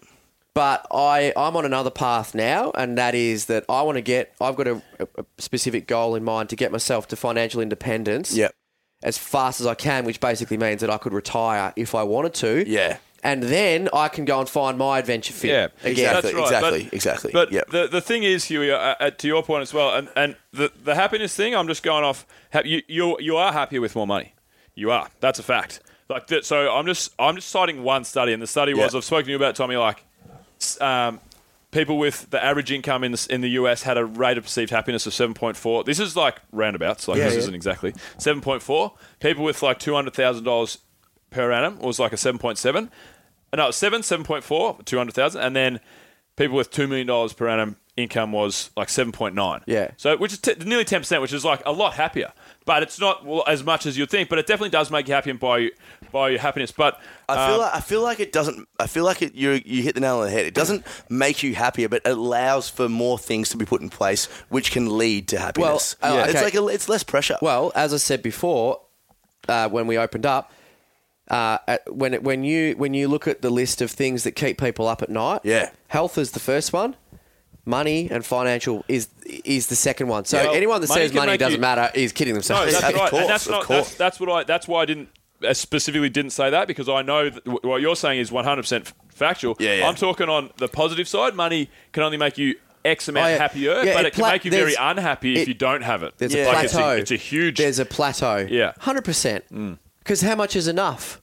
But 0.53 0.87
I, 0.91 1.33
I'm 1.37 1.55
on 1.57 1.65
another 1.67 1.91
path 1.91 2.35
now, 2.35 2.71
and 2.75 2.97
that 2.97 3.15
is 3.15 3.45
that 3.47 3.65
I 3.69 3.83
want 3.83 3.97
to 3.97 4.03
get, 4.03 4.35
I've 4.41 4.57
got 4.57 4.67
a, 4.67 4.83
a 5.01 5.25
specific 5.39 5.87
goal 5.87 6.15
in 6.15 6.25
mind 6.25 6.49
to 6.49 6.57
get 6.57 6.73
myself 6.73 7.07
to 7.09 7.17
financial 7.17 7.61
independence 7.61 8.35
Yep. 8.35 8.55
as 9.03 9.17
fast 9.19 9.61
as 9.61 9.67
I 9.67 9.75
can, 9.75 10.05
which 10.07 10.19
basically 10.21 10.57
means 10.57 10.81
that 10.81 10.89
I 10.91 10.97
could 10.99 11.13
retire 11.13 11.73
if 11.77 11.95
I 11.95 12.03
wanted 12.05 12.33
to. 12.35 12.65
Yeah. 12.69 12.97
And 13.27 13.43
then 13.43 13.89
I 13.93 14.07
can 14.09 14.25
go 14.25 14.39
and 14.39 14.49
find 14.49 14.79
my 14.79 14.99
adventure 15.01 15.33
fit 15.33 15.51
Yeah, 15.51 15.65
again. 15.83 15.91
Exactly, 15.93 16.33
That's 16.33 16.35
right, 16.35 16.45
exactly, 16.45 16.85
but- 16.85 16.93
exactly. 16.95 17.31
But 17.33 17.53
Yep. 17.53 17.71
the 17.71 17.87
the 17.89 18.01
thing 18.01 18.23
is, 18.23 18.45
Huey, 18.45 18.71
uh, 18.71 18.77
uh, 19.01 19.11
to 19.11 19.27
your 19.27 19.43
point 19.43 19.63
as 19.63 19.75
well, 19.75 19.95
and, 19.97 20.09
and 20.15 20.37
the 20.53 20.71
the 20.85 20.95
happiness 20.95 21.35
thing, 21.35 21.55
I'm 21.55 21.67
just 21.67 21.83
going 21.83 22.05
off. 22.05 22.25
You 22.65 22.83
you 22.87 23.17
you 23.21 23.37
are 23.37 23.53
happier 23.53 23.81
with 23.81 23.97
more 23.97 24.07
money. 24.07 24.35
You 24.75 24.91
are. 24.93 25.09
That's 25.21 25.39
a 25.41 25.43
fact. 25.43 25.81
Like 26.09 26.29
that. 26.29 26.45
So 26.47 26.73
I'm 26.73 26.87
just 26.87 27.13
I'm 27.19 27.35
just 27.35 27.49
citing 27.49 27.83
one 27.83 28.05
study, 28.05 28.33
and 28.33 28.41
the 28.41 28.47
study 28.47 28.75
was 28.75 28.93
Yeah. 28.95 28.99
I've 28.99 29.05
spoken 29.05 29.25
to 29.25 29.31
you 29.33 29.37
about 29.37 29.57
Tommy. 29.57 29.77
Like, 29.77 30.05
s- 30.61 30.81
um, 30.81 31.19
people 31.73 31.99
with 31.99 32.31
the 32.31 32.43
average 32.43 32.71
income 32.71 33.03
in 33.03 33.11
the, 33.13 33.27
in 33.29 33.41
the 33.41 33.51
US 33.61 33.83
had 33.83 33.99
a 33.99 34.05
rate 34.05 34.39
of 34.39 34.45
perceived 34.45 34.71
happiness 34.71 35.05
of 35.07 35.13
7.4. 35.13 35.85
This 35.85 35.99
is 35.99 36.15
like 36.17 36.37
roundabouts. 36.53 37.09
Like 37.09 37.19
Yeah, 37.19 37.25
this 37.25 37.35
yeah. 37.35 37.39
isn't 37.41 37.55
exactly 37.57 37.93
7.4. 38.19 38.93
People 39.21 39.43
with 39.45 39.63
like 39.63 39.79
two 39.81 39.95
hundred 39.95 40.15
thousand 40.15 40.45
dollars 40.45 40.79
per 41.31 41.51
annum 41.53 41.81
was 41.81 41.99
like 41.99 42.13
a 42.13 42.17
7.7. 42.17 42.89
No, 43.57 43.71
seven, 43.71 44.03
7.4, 44.03 44.85
200,000. 44.85 45.41
And 45.41 45.57
then 45.57 45.81
people 46.37 46.57
with 46.57 46.71
$2 46.71 46.89
million 46.89 47.29
per 47.31 47.49
annum 47.49 47.77
income 47.97 48.31
was 48.31 48.71
like 48.77 48.89
7.9. 48.89 49.63
Yeah. 49.67 49.91
So, 49.97 50.17
which 50.19 50.33
is 50.33 50.39
t- 50.39 50.55
nearly 50.65 50.85
10%, 50.85 51.21
which 51.23 51.33
is 51.33 51.45
like 51.45 51.63
a 51.65 51.73
lot 51.73 51.95
happier. 51.95 52.33
But 52.67 52.83
it's 52.83 53.01
not 53.01 53.25
well, 53.25 53.45
as 53.47 53.65
much 53.65 53.87
as 53.87 53.97
you'd 53.97 54.11
think, 54.11 54.29
but 54.29 54.39
it 54.39 54.47
definitely 54.47 54.71
does 54.71 54.91
make 54.91 55.09
you 55.09 55.15
happy 55.15 55.31
and 55.31 55.39
buy 55.41 55.59
you, 55.59 55.71
buy 56.13 56.31
you 56.31 56.39
happiness. 56.39 56.73
But 56.73 57.01
I 57.29 57.47
feel 57.47 57.55
um, 57.55 57.61
like 57.61 57.75
I 57.75 57.81
feel 57.81 58.03
like 58.03 58.21
it 58.21 58.33
doesn't. 58.33 58.69
I 58.81 58.89
feel 58.89 59.05
like 59.05 59.23
it. 59.23 59.35
You 59.37 59.61
you 59.65 59.83
hit 59.83 59.95
the 59.95 60.01
nail 60.01 60.17
on 60.19 60.25
the 60.25 60.31
head. 60.33 60.47
It 60.47 60.55
doesn't 60.55 60.85
make 61.09 61.45
you 61.45 61.55
happier, 61.55 61.89
but 61.89 62.03
it 62.05 62.11
allows 62.11 62.69
for 62.69 62.89
more 62.89 63.19
things 63.19 63.51
to 63.51 63.57
be 63.57 63.65
put 63.65 63.83
in 63.83 63.89
place, 63.89 64.27
which 64.49 64.73
can 64.73 64.99
lead 64.99 65.29
to 65.29 65.39
happiness. 65.39 65.95
Well, 66.03 66.19
uh, 66.19 66.25
It's 66.25 66.35
okay. 66.35 66.45
like 66.45 66.55
a, 66.57 66.67
it's 66.67 66.89
less 66.89 67.05
pressure. 67.05 67.39
Well, 67.41 67.71
as 67.77 67.95
I 67.95 67.99
said 67.99 68.21
before, 68.21 68.81
uh, 69.49 69.69
when 69.69 69.87
we 69.87 69.97
opened 69.97 70.27
up, 70.27 70.53
uh, 71.31 71.59
at- 71.67 71.95
when 71.95 72.15
it, 72.15 72.23
when 72.23 72.45
you 72.45 72.75
when 72.77 72.95
you 72.95 73.09
look 73.09 73.27
at 73.29 73.43
the 73.43 73.51
list 73.51 73.81
of 73.83 73.91
things 73.91 74.23
that 74.25 74.33
keep 74.33 74.59
people 74.61 74.87
up 74.89 75.03
at 75.03 75.09
night, 75.11 75.41
Yeah. 75.45 75.71
health 75.89 76.19
is 76.19 76.33
the 76.33 76.41
first 76.41 76.73
one. 76.73 76.97
Money 77.65 78.09
and 78.11 78.25
financial 78.25 78.85
is 78.87 79.09
is 79.45 79.67
the 79.67 79.75
second 79.75 80.07
one. 80.07 80.25
So 80.25 80.37
Yeah, 80.37 80.45
well, 80.45 80.55
anyone 80.55 80.81
that 80.83 80.89
money 80.89 81.01
says 81.01 81.11
can 81.11 81.17
money 81.19 81.33
make 81.33 81.41
doesn't 81.41 81.55
you- 81.57 81.61
matter 81.61 81.91
is 81.95 82.13
kidding 82.13 82.35
no, 82.35 82.37
themselves. 82.37 82.73
that's 82.73 82.85
Of 82.89 82.95
right. 82.95 83.11
course, 83.11 83.21
and 83.23 83.31
that's 83.31 83.47
of 83.47 83.53
not 83.53 83.65
course. 83.65 83.79
that's, 83.89 83.95
that's 83.97 84.21
what 84.21 84.31
I 84.31 84.45
that's 84.45 84.69
why 84.69 84.83
I 84.83 84.85
didn't 84.85 85.09
uh, 85.45 85.53
specifically 85.53 86.09
didn't 86.09 86.31
say 86.31 86.49
that 86.51 86.69
because 86.69 86.89
I 86.89 87.03
know 87.03 87.29
that 87.29 87.45
w- 87.45 87.59
what 87.69 87.81
you're 87.83 87.97
saying 87.97 88.21
is 88.21 88.31
100% 88.31 88.93
factual. 89.11 89.57
Yeah, 89.59 89.75
yeah. 89.75 89.89
I'm 89.89 89.95
talking 89.97 90.29
on 90.29 90.51
the 90.59 90.69
positive 90.69 91.07
side. 91.09 91.35
Money 91.35 91.69
can 91.93 92.05
only 92.05 92.17
make 92.17 92.39
you 92.39 92.55
X 92.85 93.09
amount 93.09 93.27
Oh, 93.27 93.29
yeah. 93.31 93.37
happier, 93.39 93.83
Yeah, 93.85 93.95
but 93.95 94.05
it 94.05 94.09
it, 94.09 94.15
can 94.15 94.31
make 94.31 94.45
you 94.47 94.51
very 94.53 94.63
there's- 94.73 94.77
unhappy 94.97 95.35
if 95.35 95.43
it- 95.43 95.49
you 95.49 95.55
don't 95.55 95.83
have 95.83 96.05
it. 96.05 96.15
There's 96.19 96.33
Yeah. 96.33 96.45
a 96.45 96.53
Like, 96.53 96.71
plateau. 96.71 96.91
it's, 96.93 97.11
a, 97.11 97.15
it's 97.15 97.23
a 97.23 97.27
huge. 97.27 97.59
There's 97.59 97.79
a 97.81 97.85
plateau. 97.85 98.47
Yeah. 98.49 98.73
hundred 98.79 99.05
percent. 99.05 99.45
Because 100.07 100.21
how 100.23 100.37
much 100.37 100.55
is 100.55 100.69
enough? 100.69 101.21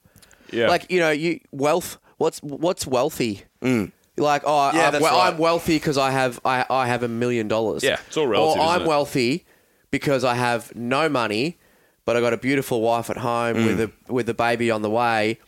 yeah. 0.51 0.67
Like 0.67 0.91
you 0.91 0.99
know, 0.99 1.09
you 1.09 1.39
wealth. 1.51 1.97
What's 2.17 2.39
what's 2.43 2.86
wealthy? 2.86 3.43
Mm. 3.61 3.93
Like 4.17 4.43
oh, 4.45 4.71
Yeah, 4.73 4.89
uh, 4.89 4.91
I'm, 4.91 5.01
well, 5.01 5.17
right. 5.17 5.34
I'm 5.34 5.38
wealthy 5.38 5.77
because 5.77 5.97
I 5.97 6.11
have 6.11 6.39
I, 6.43 6.65
I 6.69 6.88
have 6.88 7.01
a 7.01 7.07
million 7.07 7.47
dollars. 7.47 7.81
Yeah, 7.81 7.97
it's 8.07 8.17
all 8.17 8.27
relative, 8.27 8.59
Or 8.59 8.63
isn't 8.63 8.75
I'm 8.75 8.81
it? 8.81 8.88
wealthy 8.88 9.45
because 9.89 10.25
I 10.25 10.36
have 10.36 10.75
no 10.75 11.07
money, 11.07 11.57
but 12.03 12.17
I 12.17 12.19
got 12.19 12.34
a 12.34 12.38
beautiful 12.38 12.81
wife 12.81 13.09
at 13.09 13.17
home 13.17 13.55
with 13.65 13.79
mm. 13.79 13.91
a 14.09 14.13
with 14.13 14.27
a 14.27 14.34
baby 14.34 14.69
on 14.69 14.81
the 14.81 14.89
way. 14.89 15.39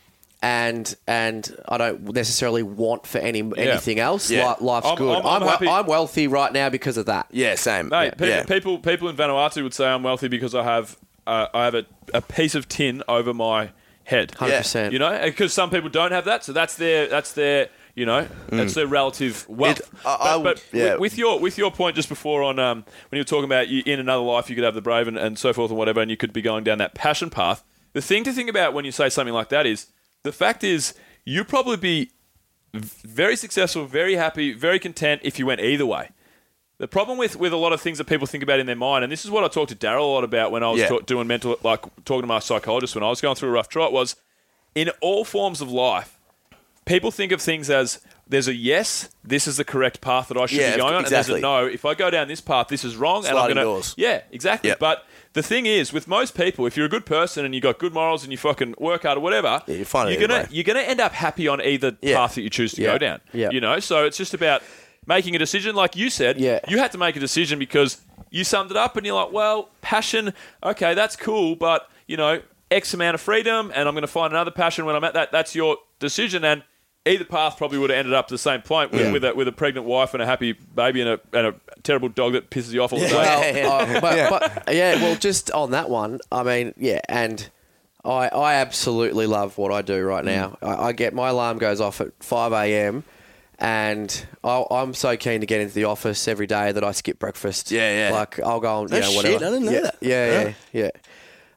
And 0.42 0.94
and 1.06 1.54
I 1.68 1.78
don't 1.78 2.12
necessarily 2.12 2.62
want 2.62 3.06
for 3.06 3.18
any 3.18 3.40
anything 3.56 3.98
else. 3.98 4.30
Yeah. 4.30 4.54
Life's 4.60 4.86
I'm- 4.86 4.96
good. 4.96 5.14
I'm- 5.14 5.26
I'm, 5.26 5.42
I'm 5.42 5.48
happy- 5.48 5.68
I'm 5.68 5.86
wealthy 5.86 6.26
right 6.26 6.52
now 6.52 6.68
because 6.70 6.96
of 6.96 7.06
that. 7.06 7.26
yeah, 7.30 7.54
same. 7.54 7.88
Mate, 7.88 8.16
pe- 8.16 8.28
yeah. 8.28 8.44
people 8.44 8.78
people 8.78 9.08
in 9.08 9.16
Vanuatu 9.16 9.62
would 9.62 9.74
say 9.74 9.86
I'm 9.86 10.02
wealthy 10.02 10.28
because 10.28 10.54
I 10.54 10.62
have 10.64 10.96
uh, 11.26 11.46
I 11.54 11.64
have 11.64 11.74
a, 11.74 11.86
a 12.14 12.20
piece 12.22 12.54
of 12.54 12.68
tin 12.68 13.02
over 13.08 13.32
my 13.34 13.70
head. 14.04 14.34
Hundred 14.34 14.58
percent. 14.58 14.92
You 14.92 14.98
know, 14.98 15.20
because 15.24 15.52
some 15.52 15.70
people 15.70 15.88
don't 15.90 16.12
have 16.12 16.24
that, 16.26 16.44
so 16.44 16.52
that's 16.52 16.76
their 16.76 17.06
that's 17.08 17.32
their 17.32 17.68
you 17.94 18.04
know 18.06 18.28
that's 18.50 18.74
their 18.74 18.86
relative 18.86 19.48
wealth. 19.48 19.80
It- 19.80 19.88
I- 20.04 20.14
I 20.14 20.18
but 20.36 20.42
would- 20.42 20.44
but 20.44 20.64
yeah. 20.72 20.90
with, 20.92 21.00
with 21.00 21.18
your 21.18 21.40
with 21.40 21.58
your 21.58 21.70
point 21.70 21.96
just 21.96 22.08
before 22.08 22.42
on 22.42 22.58
um, 22.58 22.84
when 23.10 23.16
you 23.16 23.20
were 23.20 23.24
talking 23.24 23.44
about 23.44 23.68
you, 23.68 23.82
in 23.86 23.98
another 24.00 24.22
life 24.22 24.48
you 24.50 24.54
could 24.54 24.64
have 24.64 24.74
the 24.74 24.82
brave 24.82 25.08
and, 25.08 25.18
and 25.18 25.38
so 25.38 25.52
forth 25.52 25.70
and 25.70 25.78
whatever, 25.78 26.00
and 26.00 26.10
you 26.10 26.16
could 26.16 26.32
be 26.32 26.42
going 26.42 26.62
down 26.64 26.78
that 26.78 26.94
passion 26.94 27.30
path. 27.30 27.64
The 27.94 28.02
thing 28.02 28.24
to 28.24 28.32
think 28.32 28.50
about 28.50 28.74
when 28.74 28.84
you 28.84 28.92
say 28.92 29.08
something 29.08 29.32
like 29.34 29.48
that 29.48 29.64
is 29.66 29.86
the 30.22 30.32
fact 30.32 30.62
is 30.62 30.92
you 31.24 31.42
probably 31.44 31.76
be 31.78 32.10
very 32.74 33.36
successful, 33.36 33.86
very 33.86 34.16
happy, 34.16 34.52
very 34.52 34.78
content 34.78 35.22
if 35.24 35.38
you 35.38 35.46
went 35.46 35.60
either 35.60 35.86
way. 35.86 36.10
The 36.78 36.86
problem 36.88 37.16
with, 37.16 37.36
with 37.36 37.52
a 37.54 37.56
lot 37.56 37.72
of 37.72 37.80
things 37.80 37.96
that 37.98 38.04
people 38.06 38.26
think 38.26 38.42
about 38.42 38.60
in 38.60 38.66
their 38.66 38.76
mind, 38.76 39.02
and 39.02 39.10
this 39.10 39.24
is 39.24 39.30
what 39.30 39.42
I 39.44 39.48
talked 39.48 39.70
to 39.70 39.76
Daryl 39.76 40.00
a 40.00 40.04
lot 40.04 40.24
about 40.24 40.50
when 40.52 40.62
I 40.62 40.70
was 40.70 40.80
Yeah. 40.80 40.88
ta- 40.88 40.98
doing 41.00 41.26
mental, 41.26 41.56
like 41.62 41.80
talking 42.04 42.22
to 42.22 42.26
my 42.26 42.38
psychologist 42.38 42.94
when 42.94 43.02
I 43.02 43.08
was 43.08 43.20
going 43.22 43.34
through 43.34 43.48
a 43.48 43.52
rough 43.52 43.68
trot, 43.70 43.92
was 43.92 44.14
in 44.74 44.90
all 45.00 45.24
forms 45.24 45.62
of 45.62 45.70
life, 45.70 46.18
people 46.84 47.10
think 47.10 47.32
of 47.32 47.40
things 47.40 47.70
as 47.70 48.00
there's 48.28 48.46
a 48.46 48.54
yes, 48.54 49.08
this 49.24 49.46
is 49.48 49.56
the 49.56 49.64
correct 49.64 50.00
path 50.02 50.28
that 50.28 50.36
I 50.36 50.44
should 50.46 50.58
Yeah, 50.58 50.72
be 50.72 50.82
going 50.82 50.94
on, 50.94 51.00
exactly. 51.02 51.36
and 51.36 51.44
there's 51.44 51.62
a 51.62 51.62
no, 51.62 51.72
if 51.72 51.84
I 51.86 51.94
go 51.94 52.10
down 52.10 52.28
this 52.28 52.40
path, 52.42 52.68
this 52.68 52.84
is 52.84 52.94
wrong, 52.96 53.18
and 53.24 53.28
I'm 53.28 53.34
Sliding 53.36 53.54
going 53.54 53.64
doors. 53.66 53.94
to 53.94 54.02
yeah, 54.02 54.20
exactly. 54.30 54.68
Yep. 54.68 54.78
But 54.78 55.06
the 55.32 55.42
thing 55.42 55.64
is, 55.64 55.92
with 55.94 56.06
most 56.06 56.36
people, 56.36 56.66
if 56.66 56.76
you're 56.76 56.86
a 56.86 56.90
good 56.90 57.06
person 57.06 57.46
and 57.46 57.54
you 57.54 57.60
got 57.62 57.78
good 57.78 57.94
morals 57.94 58.22
and 58.22 58.32
you 58.32 58.36
fucking 58.38 58.74
work 58.78 59.04
hard 59.04 59.16
or 59.16 59.20
whatever, 59.22 59.62
Yeah, 59.66 59.76
you 59.76 59.84
find 59.86 60.10
it 60.10 60.18
you're 60.18 60.28
gonna 60.28 60.46
you're 60.50 60.64
gonna 60.64 60.80
end 60.80 61.00
up 61.00 61.12
happy 61.12 61.48
on 61.48 61.62
either 61.62 61.96
Yeah. 62.02 62.16
path 62.16 62.34
that 62.34 62.42
you 62.42 62.50
choose 62.50 62.72
to 62.74 62.82
Yeah. 62.82 62.92
go 62.92 62.98
down. 62.98 63.20
Yeah. 63.32 63.48
You 63.50 63.60
know, 63.62 63.78
so 63.80 64.04
it's 64.04 64.18
just 64.18 64.34
about 64.34 64.62
making 65.06 65.34
a 65.36 65.38
decision. 65.38 65.74
Like 65.76 65.96
you 65.96 66.10
said, 66.10 66.38
Yeah. 66.38 66.60
you 66.68 66.78
had 66.78 66.92
to 66.92 66.98
make 66.98 67.16
a 67.16 67.20
decision 67.20 67.58
because 67.58 68.00
you 68.30 68.44
summed 68.44 68.70
it 68.70 68.76
up 68.76 68.96
and 68.96 69.06
you're 69.06 69.14
like, 69.14 69.32
well, 69.32 69.70
passion, 69.82 70.34
okay, 70.62 70.94
that's 70.94 71.16
cool, 71.16 71.54
but 71.56 71.88
you 72.06 72.16
know, 72.16 72.40
X 72.70 72.92
amount 72.94 73.14
of 73.14 73.20
freedom, 73.20 73.70
and 73.74 73.88
I'm 73.88 73.94
going 73.94 74.02
to 74.02 74.08
find 74.08 74.32
another 74.32 74.50
passion 74.50 74.84
when 74.84 74.96
I'm 74.96 75.04
at 75.04 75.14
that. 75.14 75.30
That's 75.32 75.54
your 75.54 75.76
decision, 76.00 76.44
and 76.44 76.62
either 77.04 77.24
path 77.24 77.56
probably 77.56 77.78
would 77.78 77.90
have 77.90 77.98
ended 78.00 78.14
up 78.14 78.26
the 78.26 78.36
same 78.38 78.60
point 78.62 78.90
with, 78.90 79.00
Yeah. 79.00 79.12
with, 79.12 79.24
a, 79.24 79.34
with 79.34 79.46
a 79.48 79.52
pregnant 79.52 79.86
wife 79.86 80.12
and 80.14 80.20
a 80.22 80.26
happy 80.26 80.52
baby 80.52 81.00
and 81.00 81.10
a, 81.10 81.20
and 81.32 81.46
a 81.48 81.54
terrible 81.84 82.08
dog 82.08 82.32
that 82.32 82.50
pisses 82.50 82.72
you 82.72 82.82
off 82.82 82.92
all 82.92 82.98
the 82.98 83.06
time. 83.08 83.14
Well, 83.14 83.54
Yeah. 83.56 83.68
uh, 83.68 84.00
but, 84.00 84.64
but 84.66 84.74
yeah, 84.74 84.96
well, 84.96 85.14
just 85.14 85.50
on 85.52 85.70
that 85.70 85.88
one, 85.88 86.18
I 86.32 86.42
mean, 86.42 86.74
yeah, 86.76 87.00
and 87.08 87.48
I 88.04 88.28
I 88.28 88.54
absolutely 88.54 89.26
love 89.26 89.56
what 89.58 89.70
I 89.72 89.82
do 89.82 90.02
right 90.04 90.24
Mm. 90.24 90.26
now. 90.26 90.58
I, 90.62 90.88
I 90.88 90.92
get 90.92 91.14
my 91.14 91.28
alarm 91.28 91.58
goes 91.58 91.80
off 91.80 92.00
at 92.00 92.08
five 92.20 92.52
a.m. 92.52 93.04
And 93.58 94.26
I, 94.44 94.64
I'm 94.70 94.92
so 94.92 95.16
keen 95.16 95.40
to 95.40 95.46
get 95.46 95.60
into 95.60 95.74
the 95.74 95.84
office 95.84 96.28
every 96.28 96.46
day 96.46 96.72
that 96.72 96.84
I 96.84 96.92
skip 96.92 97.18
breakfast. 97.18 97.70
Yeah, 97.70 98.08
yeah. 98.08 98.14
Like 98.14 98.40
I'll 98.40 98.60
go 98.60 98.82
and 98.82 98.90
No 98.90 98.96
you 98.96 99.02
know 99.02 99.22
shit. 99.22 99.36
I 99.36 99.38
didn't 99.38 99.64
know 99.64 99.72
yeah, 99.72 99.80
that. 99.80 99.96
Yeah, 100.00 100.52
yeah, 100.72 100.90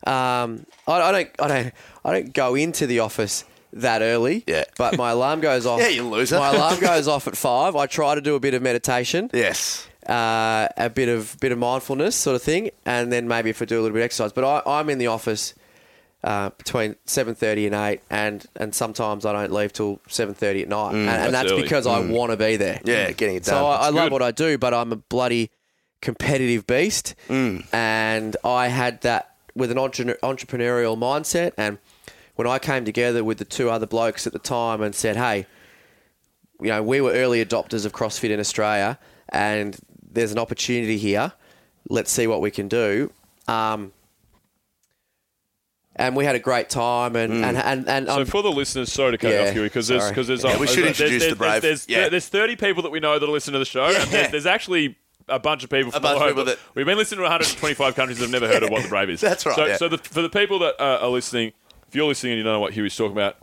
yeah. 0.07 0.43
Um, 0.43 0.65
I, 0.87 1.01
I 1.01 1.11
don't, 1.11 1.29
I 1.39 1.47
don't, 1.47 1.73
I 2.05 2.13
don't 2.13 2.33
go 2.33 2.55
into 2.55 2.87
the 2.87 2.99
office 2.99 3.43
that 3.73 4.01
early. 4.01 4.43
Yeah. 4.47 4.63
But 4.77 4.97
my 4.97 5.11
alarm 5.11 5.41
goes 5.41 5.65
off. 5.67 5.79
Yeah, 5.81 5.89
you 5.89 6.07
loser. 6.07 6.37
My 6.37 6.53
alarm 6.53 6.79
goes 6.81 7.07
off 7.07 7.27
at 7.27 7.35
five. 7.35 7.75
I 7.75 7.85
try 7.85 8.15
to 8.15 8.21
do 8.21 8.35
a 8.35 8.39
bit 8.39 8.53
of 8.53 8.61
meditation 8.61 9.29
yes. 9.33 9.87
uh, 10.07 10.67
a 10.77 10.89
bit 10.89 11.09
of 11.09 11.37
bit 11.39 11.51
of 11.51 11.57
mindfulness 11.57 12.15
sort 12.15 12.35
of 12.35 12.41
thing, 12.41 12.71
and 12.85 13.11
then 13.11 13.27
maybe 13.27 13.49
if 13.49 13.61
I 13.61 13.65
do 13.65 13.79
a 13.79 13.81
little 13.81 13.93
bit 13.93 14.01
of 14.01 14.05
exercise. 14.05 14.31
But 14.31 14.45
I, 14.45 14.79
I'm 14.79 14.89
in 14.89 14.97
the 14.97 15.07
office 15.07 15.53
uh, 16.23 16.49
between 16.51 16.95
seven 17.05 17.33
thirty 17.35 17.65
and 17.65 17.73
eight, 17.75 18.01
and 18.09 18.45
and 18.57 18.75
sometimes 18.75 19.25
I 19.25 19.31
don't 19.33 19.51
leave 19.53 19.71
till 19.73 19.99
seven 20.07 20.33
thirty 20.33 20.61
at 20.61 20.67
night, 20.67 20.93
and, 20.93 21.09
and 21.09 21.33
That's 21.33 21.51
because 21.61 21.87
I 21.87 21.99
want 21.99 22.31
to 22.31 22.37
be 22.37 22.57
there. 22.57 22.81
Yeah, 22.83 23.11
getting 23.11 23.35
it 23.37 23.43
done. 23.43 23.53
So 23.55 23.65
I, 23.67 23.87
I 23.87 23.89
love 23.89 24.11
what 24.11 24.21
I 24.21 24.31
do, 24.31 24.57
but 24.57 24.73
I'm 24.73 24.91
a 24.91 24.97
bloody 24.97 25.49
competitive 26.01 26.65
beast, 26.67 27.15
and 27.29 28.35
I 28.43 28.67
had 28.67 29.01
that 29.01 29.35
with 29.55 29.71
an 29.71 29.77
entre- 29.77 30.17
entrepreneurial 30.23 30.97
mindset. 30.97 31.53
And 31.57 31.77
when 32.35 32.47
I 32.47 32.59
came 32.59 32.85
together 32.85 33.23
with 33.23 33.37
the 33.37 33.45
two 33.45 33.69
other 33.69 33.85
blokes 33.87 34.25
at 34.27 34.33
the 34.33 34.39
time 34.39 34.81
and 34.81 34.93
said, 34.93 35.15
"Hey, 35.15 35.45
you 36.61 36.67
know, 36.67 36.83
we 36.83 36.99
were 37.01 37.11
early 37.11 37.43
adopters 37.43 37.85
of 37.85 37.93
CrossFit 37.93 38.29
in 38.29 38.39
Australia, 38.39 38.99
and 39.29 39.77
there's 40.11 40.31
an 40.31 40.39
opportunity 40.39 40.97
here. 40.97 41.31
Let's 41.89 42.11
see 42.11 42.27
what 42.27 42.41
we 42.41 42.51
can 42.51 42.67
do." 42.67 43.11
Um, 43.47 43.93
and 45.99 46.15
we 46.15 46.25
had 46.25 46.35
a 46.35 46.39
great 46.39 46.69
time, 46.69 47.15
and 47.15 47.45
and 47.45 47.57
and, 47.57 47.87
and 47.87 48.07
So 48.07 48.13
I'm- 48.17 48.25
for 48.25 48.41
the 48.41 48.51
listeners, 48.51 48.91
sorry 48.91 49.11
to 49.11 49.17
cut 49.17 49.27
you 49.27 49.33
Yeah, 49.35 49.47
off, 49.49 49.53
Huey, 49.53 49.65
because 49.65 49.87
there's 49.87 50.07
because 50.09 50.27
there's 50.27 50.43
Yeah, 50.43 50.57
we 50.57 50.65
should 50.65 50.77
there's- 50.85 50.99
introduce 50.99 51.21
there's, 51.23 51.33
the 51.33 51.37
Brave. 51.37 51.61
There's, 51.61 51.85
there's, 51.85 52.03
Yeah. 52.03 52.09
there's 52.09 52.27
30 52.27 52.55
people 52.55 52.81
that 52.83 52.89
we 52.91 52.99
know 52.99 53.19
that 53.19 53.25
are 53.27 53.31
listening 53.31 53.53
to 53.53 53.59
the 53.59 53.65
show, 53.65 53.85
and 53.85 54.09
there's, 54.09 54.31
there's 54.31 54.45
actually 54.45 54.95
a 55.27 55.37
bunch 55.39 55.63
of 55.63 55.69
people 55.69 55.91
from 55.91 56.01
bunch 56.01 56.17
all 56.17 56.23
of 56.23 56.29
people 56.29 56.45
that- 56.45 56.57
We've 56.73 56.85
been 56.87 56.97
listening 56.97 57.17
to 57.19 57.23
125 57.23 57.93
countries 57.95 58.17
that 58.17 58.23
have 58.25 58.31
never 58.31 58.47
heard 58.47 58.63
of 58.63 58.69
what 58.71 58.81
the 58.81 58.89
Brave 58.89 59.09
is. 59.11 59.21
That's 59.29 59.45
right, 59.45 59.55
So, 59.55 59.65
yeah. 59.65 59.77
so 59.77 59.87
the, 59.89 59.97
for 59.99 60.21
the 60.23 60.29
people 60.29 60.57
that 60.59 60.75
uh, 60.81 60.99
are 61.01 61.09
listening, 61.09 61.51
if 61.87 61.95
you're 61.95 62.07
listening 62.07 62.33
and 62.33 62.37
you 62.39 62.43
don't 62.43 62.53
know 62.53 62.59
what 62.59 62.73
Huey's 62.73 62.95
talking 62.95 63.11
about, 63.11 63.35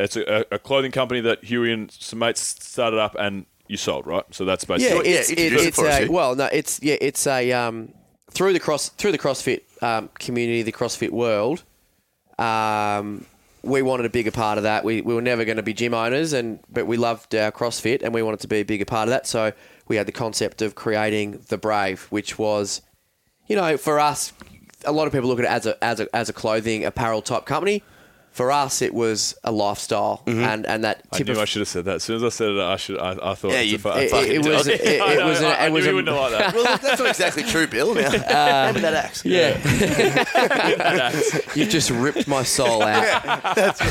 it's 0.00 0.16
a, 0.16 0.44
a 0.50 0.58
clothing 0.58 0.92
company 0.92 1.20
that 1.20 1.44
Huey 1.44 1.72
and 1.72 1.90
some 1.90 2.18
mates 2.20 2.40
started 2.40 2.98
up 2.98 3.14
and 3.18 3.46
you 3.68 3.76
sold, 3.76 4.06
right? 4.06 4.24
So 4.32 4.44
that's 4.44 4.64
basically 4.64 5.10
Yeah, 5.12 5.18
it's, 5.20 5.30
it, 5.30 5.38
introduce 5.38 5.62
it 5.62 5.68
it's 5.68 5.78
a 5.78 6.12
well, 6.12 6.34
no, 6.34 6.46
it's 6.52 6.80
yeah, 6.82 6.96
it's 7.00 7.26
a 7.26 7.52
um, 7.52 7.92
through 8.30 8.52
the 8.52 8.60
cross 8.60 8.88
through 8.90 9.12
the 9.12 9.18
CrossFit 9.18 9.60
um, 9.84 10.08
community, 10.18 10.62
the 10.62 10.72
CrossFit 10.72 11.10
world. 11.10 11.62
Um, 12.38 13.26
we 13.62 13.82
wanted 13.82 14.06
a 14.06 14.10
bigger 14.10 14.30
part 14.30 14.58
of 14.58 14.64
that. 14.64 14.84
We, 14.84 15.00
we 15.00 15.14
were 15.14 15.22
never 15.22 15.44
going 15.44 15.56
to 15.56 15.62
be 15.62 15.74
gym 15.74 15.94
owners, 15.94 16.32
and 16.32 16.58
but 16.70 16.86
we 16.86 16.96
loved 16.96 17.34
our 17.34 17.52
CrossFit, 17.52 18.02
and 18.02 18.12
we 18.12 18.22
wanted 18.22 18.40
to 18.40 18.48
be 18.48 18.56
a 18.56 18.64
bigger 18.64 18.84
part 18.84 19.08
of 19.08 19.10
that. 19.10 19.26
So 19.26 19.52
we 19.88 19.96
had 19.96 20.06
the 20.06 20.12
concept 20.12 20.62
of 20.62 20.74
creating 20.74 21.44
the 21.48 21.58
Brave, 21.58 22.06
which 22.10 22.38
was, 22.38 22.82
you 23.46 23.56
know, 23.56 23.76
for 23.76 24.00
us, 24.00 24.32
a 24.84 24.92
lot 24.92 25.06
of 25.06 25.12
people 25.12 25.28
look 25.28 25.38
at 25.38 25.44
it 25.44 25.50
as 25.50 25.66
a 25.66 25.84
as 25.84 26.00
a 26.00 26.16
as 26.16 26.28
a 26.28 26.32
clothing 26.32 26.84
apparel 26.84 27.22
type 27.22 27.46
company. 27.46 27.82
For 28.34 28.50
us, 28.50 28.82
it 28.82 28.92
was 28.92 29.36
a 29.44 29.52
lifestyle, 29.52 30.24
mm-hmm. 30.26 30.40
and 30.40 30.66
and 30.66 30.82
that 30.82 31.02
I 31.12 31.22
knew 31.22 31.30
of 31.34 31.38
I 31.38 31.44
should 31.44 31.60
have 31.60 31.68
said 31.68 31.84
that. 31.84 31.94
As 31.94 32.02
soon 32.02 32.16
as 32.16 32.24
I 32.24 32.30
said 32.30 32.50
it, 32.50 32.58
I 32.58 32.74
should. 32.74 32.98
I, 32.98 33.12
I 33.30 33.34
thought 33.36 33.52
Yeah, 33.52 33.60
you- 33.60 33.76
a 33.76 33.78
fu- 33.78 33.88
it, 33.90 34.10
fucking 34.10 34.32
it, 34.32 34.44
was 34.44 34.66
it. 34.74 34.80
it, 34.80 35.00
I 35.00 35.12
it 35.12 35.18
know, 35.18 35.28
was 35.28 35.40
I, 35.40 35.44
a, 35.44 35.54
I 35.54 35.66
it 35.66 35.72
was 35.72 35.86
a, 35.86 35.88
you 35.90 35.94
wouldn't 35.94 36.16
like 36.16 36.30
that. 36.32 36.52
well, 36.52 36.64
that's 36.82 36.98
not 36.98 37.08
exactly 37.10 37.44
true, 37.44 37.68
Bill. 37.68 37.90
Um, 37.90 37.96
now, 37.96 38.72
me 38.72 38.80
that 38.80 38.94
axe. 38.94 39.24
Yeah. 39.24 39.56
you 41.54 41.64
just 41.66 41.90
ripped 41.90 42.26
my 42.26 42.42
soul 42.42 42.82
out. 42.82 43.22
That's 43.54 43.80
um, 43.80 43.86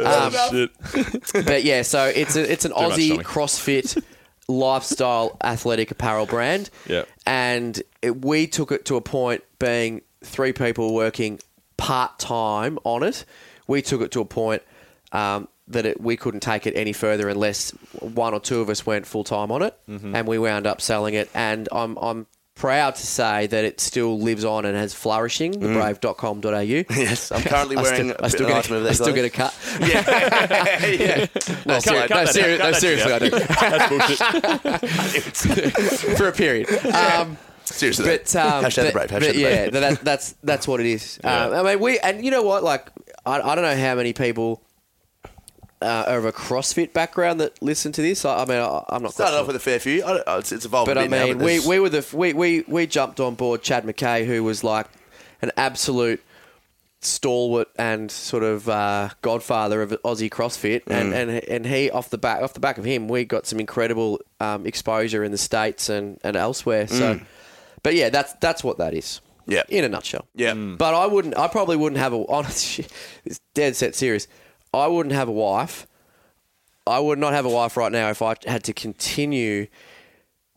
Oh, 0.00 0.48
shit. 0.50 1.44
But 1.44 1.64
yeah, 1.64 1.82
so 1.82 2.06
it's 2.06 2.34
a, 2.34 2.50
it's 2.50 2.64
an 2.64 2.70
much, 2.70 2.92
Aussie. 2.92 3.22
CrossFit 3.22 4.02
lifestyle 4.48 5.36
athletic 5.44 5.90
apparel 5.90 6.24
brand. 6.26 6.70
Yeah. 6.86 7.04
And 7.26 7.82
it, 8.02 8.24
we 8.24 8.46
took 8.46 8.72
it 8.72 8.86
to 8.86 8.96
a 8.96 9.00
point 9.00 9.42
being 9.58 10.00
three 10.22 10.52
people 10.52 10.94
working 10.94 11.40
part 11.76 12.18
time 12.18 12.78
on 12.84 13.02
it. 13.02 13.24
We 13.66 13.82
took 13.82 14.00
it 14.02 14.10
to 14.12 14.20
a 14.20 14.24
point 14.24 14.62
um, 15.12 15.48
that 15.68 15.86
it, 15.86 16.00
we 16.00 16.16
couldn't 16.16 16.40
take 16.40 16.66
it 16.66 16.74
any 16.76 16.92
further 16.92 17.28
unless 17.28 17.70
one 18.00 18.34
or 18.34 18.40
two 18.40 18.60
of 18.60 18.68
us 18.68 18.84
went 18.84 19.06
full 19.06 19.24
time 19.24 19.50
on 19.50 19.62
it, 19.62 19.76
Mm-hmm. 19.88 20.14
and 20.14 20.28
we 20.28 20.38
wound 20.38 20.66
up 20.66 20.80
selling 20.80 21.14
it. 21.14 21.30
And 21.34 21.68
I'm 21.72 21.96
I'm 21.98 22.26
proud 22.56 22.94
to 22.94 23.04
say 23.04 23.48
that 23.48 23.64
it 23.64 23.80
still 23.80 24.16
lives 24.20 24.44
on 24.44 24.64
and 24.64 24.76
has 24.76 24.94
flourishing. 24.94 25.54
Thebrave.com.au. 25.54 26.60
Yes, 26.60 27.32
I'm 27.32 27.42
currently 27.52 27.76
I 27.76 27.82
wearing 27.82 28.10
still, 28.10 28.16
a 28.20 28.24
I 28.24 28.28
still 28.28 28.46
get, 28.46 28.70
a, 28.70 28.88
I 28.88 28.92
still 28.92 29.12
get 29.14 29.24
a 29.24 29.30
cut. 29.30 29.54
Yeah. 29.80 30.86
yeah. 30.86 31.26
No, 31.66 31.80
Cut- 31.80 31.82
seri- 31.82 32.06
no, 32.08 32.24
seri- 32.26 32.58
no, 32.58 32.72
seriously, 32.72 33.12
I 33.12 33.18
do. 33.18 33.30
That's 33.30 33.88
bullshit. 33.88 34.18
for 36.18 36.28
a 36.28 36.32
period. 36.32 36.68
Um, 36.94 37.36
Seriously. 37.64 38.04
but 38.06 38.36
um, 38.36 38.64
Hashtag 38.64 38.86
the 38.86 38.92
brave. 38.92 39.08
Hashtag 39.10 39.20
but 39.20 39.32
the 39.34 39.38
yeah, 39.38 39.68
brave. 39.68 39.72
that, 39.72 40.00
that's 40.00 40.34
that's 40.42 40.68
what 40.68 40.80
it 40.80 40.86
is. 40.86 41.18
Um, 41.24 41.52
I 41.54 41.62
mean, 41.62 41.80
we 41.80 41.98
and 41.98 42.24
you 42.24 42.30
know 42.30 42.42
what? 42.42 42.62
Like, 42.62 42.88
I, 43.24 43.40
I 43.40 43.54
don't 43.54 43.64
know 43.64 43.76
how 43.76 43.94
many 43.94 44.12
people 44.12 44.62
uh, 45.82 46.04
are 46.08 46.18
of 46.18 46.24
a 46.24 46.32
CrossFit 46.32 46.92
background 46.92 47.40
that 47.40 47.60
listen 47.62 47.92
to 47.92 48.02
this. 48.02 48.24
I, 48.24 48.42
I 48.42 48.44
mean, 48.46 48.58
I, 48.58 48.84
I'm 48.88 49.02
not 49.02 49.14
Started 49.14 49.38
off 49.38 49.46
with 49.46 49.56
a 49.56 49.60
fair 49.60 49.78
few. 49.78 50.04
I 50.04 50.08
don't, 50.14 50.38
it's, 50.38 50.52
it's 50.52 50.64
evolved 50.64 50.88
But 50.88 50.98
I 50.98 51.08
mean, 51.08 51.38
but 51.38 51.44
we, 51.44 51.60
we 51.66 51.78
were 51.78 51.88
the 51.88 52.06
we, 52.16 52.32
we 52.32 52.64
we 52.68 52.86
jumped 52.86 53.20
on 53.20 53.34
board 53.34 53.62
Chad 53.62 53.84
McKay, 53.84 54.26
who 54.26 54.44
was 54.44 54.62
like 54.64 54.86
an 55.42 55.50
absolute 55.56 56.22
stalwart 57.00 57.68
and 57.76 58.10
sort 58.10 58.42
of 58.42 58.66
uh, 58.68 59.10
godfather 59.20 59.82
of 59.82 59.90
Aussie 60.04 60.30
CrossFit, 60.30 60.82
and, 60.86 61.12
Mm. 61.12 61.16
and 61.16 61.30
and 61.44 61.66
he 61.66 61.90
off 61.90 62.08
the 62.08 62.18
back 62.18 62.42
off 62.42 62.54
the 62.54 62.60
back 62.60 62.78
of 62.78 62.84
him, 62.84 63.08
we 63.08 63.24
got 63.24 63.46
some 63.46 63.60
incredible 63.60 64.20
um, 64.40 64.66
exposure 64.66 65.22
in 65.22 65.30
the 65.32 65.38
states 65.38 65.88
and, 65.90 66.18
and 66.24 66.34
elsewhere. 66.36 66.86
So, 66.86 67.20
but 67.84 67.94
yeah, 67.94 68.08
that's 68.10 68.32
that's 68.40 68.64
what 68.64 68.78
that 68.78 68.94
is. 68.94 69.20
Yeah. 69.46 69.62
in 69.68 69.84
a 69.84 69.90
nutshell. 69.90 70.26
Yeah. 70.34 70.54
Hmm. 70.54 70.76
But 70.76 70.94
I 70.94 71.06
wouldn't. 71.06 71.38
I 71.38 71.48
probably 71.48 71.76
wouldn't 71.76 72.00
have 72.00 72.12
a 72.12 72.26
honest. 72.28 72.80
It's 73.24 73.40
dead 73.52 73.76
set 73.76 73.94
serious. 73.94 74.26
I 74.72 74.88
wouldn't 74.88 75.14
have 75.14 75.28
a 75.28 75.32
wife. 75.32 75.86
I 76.86 76.98
would 76.98 77.18
not 77.18 77.32
have 77.34 77.44
a 77.46 77.50
wife 77.50 77.76
right 77.76 77.92
now 77.92 78.10
if 78.10 78.20
I 78.20 78.34
had 78.46 78.64
to 78.64 78.72
continue. 78.72 79.68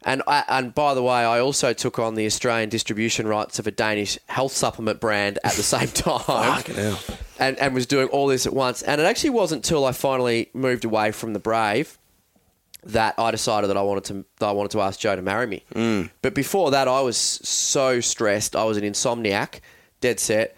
And 0.03 0.21
I, 0.27 0.43
and 0.47 0.73
by 0.73 0.93
the 0.93 1.03
way, 1.03 1.15
I 1.25 1.39
also 1.39 1.73
took 1.73 1.99
on 1.99 2.15
the 2.15 2.25
Australian 2.25 2.69
distribution 2.69 3.27
rights 3.27 3.59
of 3.59 3.67
a 3.67 3.71
Danish 3.71 4.17
health 4.27 4.53
supplement 4.53 4.99
brand 5.01 5.39
at 5.43 5.53
the 5.53 5.63
same 5.63 5.87
time, 5.93 6.63
and 7.39 7.57
and 7.59 7.73
was 7.73 7.85
doing 7.85 8.07
all 8.09 8.27
this 8.27 8.45
at 8.45 8.53
once. 8.53 8.81
And 8.83 9.01
it 9.01 9.05
actually 9.05 9.31
wasn't 9.31 9.65
until 9.65 9.83
I 9.85 9.91
finally 9.91 10.49
moved 10.53 10.85
away 10.85 11.11
from 11.11 11.33
the 11.33 11.39
Brave 11.39 11.97
that 12.83 13.15
I 13.17 13.31
decided 13.31 13.67
that 13.69 13.77
I 13.77 13.81
wanted 13.81 14.03
to 14.05 14.25
that 14.39 14.47
I 14.47 14.51
wanted 14.51 14.71
to 14.71 14.81
ask 14.81 14.99
Jo 14.99 15.15
to 15.15 15.21
marry 15.21 15.47
me. 15.47 15.63
Mm. 15.73 16.09
But 16.21 16.33
before 16.33 16.71
that, 16.71 16.87
I 16.87 17.01
was 17.01 17.17
so 17.17 17.99
stressed. 17.99 18.55
I 18.55 18.63
was 18.63 18.77
an 18.77 18.83
insomniac, 18.83 19.59
dead 19.99 20.19
set, 20.19 20.55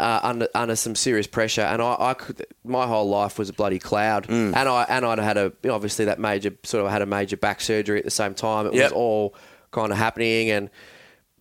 uh, 0.00 0.20
under 0.22 0.48
under 0.54 0.76
some 0.76 0.94
serious 0.94 1.26
pressure, 1.26 1.62
and 1.62 1.80
I, 1.80 1.96
I 1.98 2.14
could 2.14 2.44
my 2.64 2.86
whole 2.86 3.08
life 3.08 3.38
was 3.38 3.48
a 3.48 3.52
bloody 3.52 3.78
cloud. 3.78 4.26
Mm. 4.26 4.54
And 4.56 4.68
I 4.68 4.84
and 4.88 5.04
I'd 5.06 5.18
had 5.18 5.36
a 5.38 5.52
obviously 5.70 6.04
that 6.06 6.18
major 6.18 6.52
sort 6.64 6.84
of 6.84 6.90
had 6.90 7.00
a 7.02 7.06
major 7.06 7.36
back 7.36 7.60
surgery 7.60 7.98
at 7.98 8.04
the 8.04 8.10
same 8.10 8.34
time. 8.34 8.66
It 8.66 8.74
Yep. 8.74 8.84
was 8.84 8.92
all 8.92 9.34
kind 9.70 9.92
of 9.92 9.98
happening, 9.98 10.50
and 10.50 10.68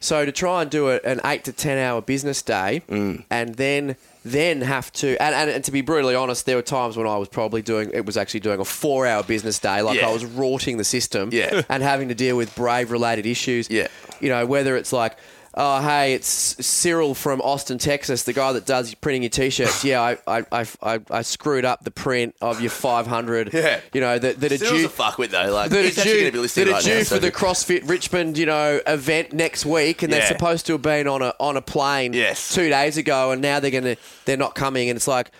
so 0.00 0.24
to 0.24 0.32
try 0.32 0.62
and 0.62 0.70
do 0.70 0.88
a, 0.88 0.96
an 1.04 1.20
eight 1.24 1.44
to 1.44 1.52
ten 1.52 1.78
hour 1.78 2.00
business 2.00 2.40
day, 2.42 2.82
Mm. 2.88 3.24
and 3.30 3.54
then 3.56 3.96
then 4.24 4.60
have 4.62 4.92
to 4.92 5.20
and, 5.20 5.34
and, 5.34 5.50
and 5.50 5.64
to 5.64 5.72
be 5.72 5.80
brutally 5.82 6.14
honest, 6.14 6.46
there 6.46 6.56
were 6.56 6.62
times 6.62 6.96
when 6.96 7.06
I 7.06 7.16
was 7.18 7.28
probably 7.28 7.60
doing 7.60 7.90
it 7.92 8.06
was 8.06 8.16
actually 8.16 8.40
doing 8.40 8.60
a 8.60 8.64
four 8.64 9.06
hour 9.06 9.22
business 9.22 9.58
day, 9.58 9.82
like 9.82 9.98
Yeah. 9.98 10.08
I 10.08 10.12
was 10.12 10.24
rorting 10.24 10.76
the 10.78 10.84
system, 10.84 11.30
Yeah. 11.32 11.62
and 11.68 11.82
having 11.82 12.08
to 12.08 12.14
deal 12.14 12.36
with 12.36 12.54
brave 12.54 12.90
related 12.90 13.26
issues. 13.26 13.68
Yeah. 13.68 13.88
you 14.20 14.28
know 14.30 14.46
whether 14.46 14.76
it's 14.76 14.92
like. 14.92 15.16
Oh 15.54 15.82
hey, 15.82 16.14
it's 16.14 16.26
Cyril 16.64 17.14
from 17.14 17.42
Austin, 17.42 17.76
Texas, 17.76 18.22
the 18.22 18.32
guy 18.32 18.52
that 18.54 18.64
does 18.64 18.94
printing 18.94 19.22
your 19.22 19.28
t-shirts. 19.30 19.84
Yeah, 19.84 20.00
I 20.26 20.42
I, 20.50 20.66
I, 20.82 21.00
I, 21.10 21.20
screwed 21.22 21.66
up 21.66 21.84
the 21.84 21.90
print 21.90 22.34
of 22.40 22.62
your 22.62 22.70
500. 22.70 23.52
Yeah. 23.54 23.80
you 23.92 24.00
know 24.00 24.18
that 24.18 24.40
that 24.40 24.52
are 24.52 24.56
Cyril's 24.56 24.80
due 24.80 24.86
a 24.86 24.88
fuckwit 24.88 25.28
though. 25.30 25.52
Like 25.52 25.70
that 25.70 25.84
he's 25.84 25.96
due, 26.02 26.04
going 26.14 26.24
to 26.26 26.32
be 26.32 26.38
listening 26.38 26.66
that 26.68 26.72
right 26.72 26.82
due 26.84 26.90
now. 26.94 26.98
for 27.00 27.04
so- 27.04 27.18
the 27.18 27.30
CrossFit 27.30 27.86
Richmond, 27.88 28.38
you 28.38 28.46
know, 28.46 28.80
event 28.86 29.34
next 29.34 29.66
week, 29.66 30.02
and 30.02 30.10
they're 30.12 30.24
supposed 30.26 30.64
to 30.66 30.72
have 30.72 30.82
been 30.82 31.06
on 31.06 31.20
a 31.20 31.34
on 31.38 31.58
a 31.58 31.62
plane 31.62 32.14
Yes. 32.14 32.54
two 32.54 32.70
days 32.70 32.96
ago, 32.96 33.30
and 33.32 33.42
now 33.42 33.60
they're 33.60 33.70
gonna 33.70 33.96
they're 34.24 34.36
not 34.38 34.54
coming, 34.54 34.88
and 34.88 34.96
it's 34.96 35.08
like. 35.08 35.30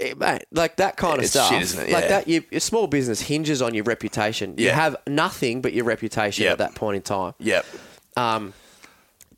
eh, 0.00 0.14
Mate, 0.16 0.44
like 0.50 0.76
that 0.78 0.96
kind 0.96 1.18
of 1.18 1.22
It's 1.24 1.30
stuff, 1.32 1.50
shit, 1.50 1.62
isn't 1.62 1.88
it? 1.88 1.92
like 1.92 2.08
that. 2.08 2.26
You, 2.26 2.42
a 2.50 2.58
small 2.58 2.88
business 2.88 3.20
hinges 3.20 3.62
on 3.62 3.74
your 3.74 3.84
reputation. 3.84 4.54
You 4.58 4.70
have 4.70 4.96
nothing 5.06 5.60
but 5.60 5.72
your 5.72 5.84
reputation 5.84 6.44
Yep. 6.44 6.52
at 6.52 6.58
that 6.58 6.74
point 6.74 6.96
in 6.96 7.02
time 7.02 7.34
Yep. 7.38 7.64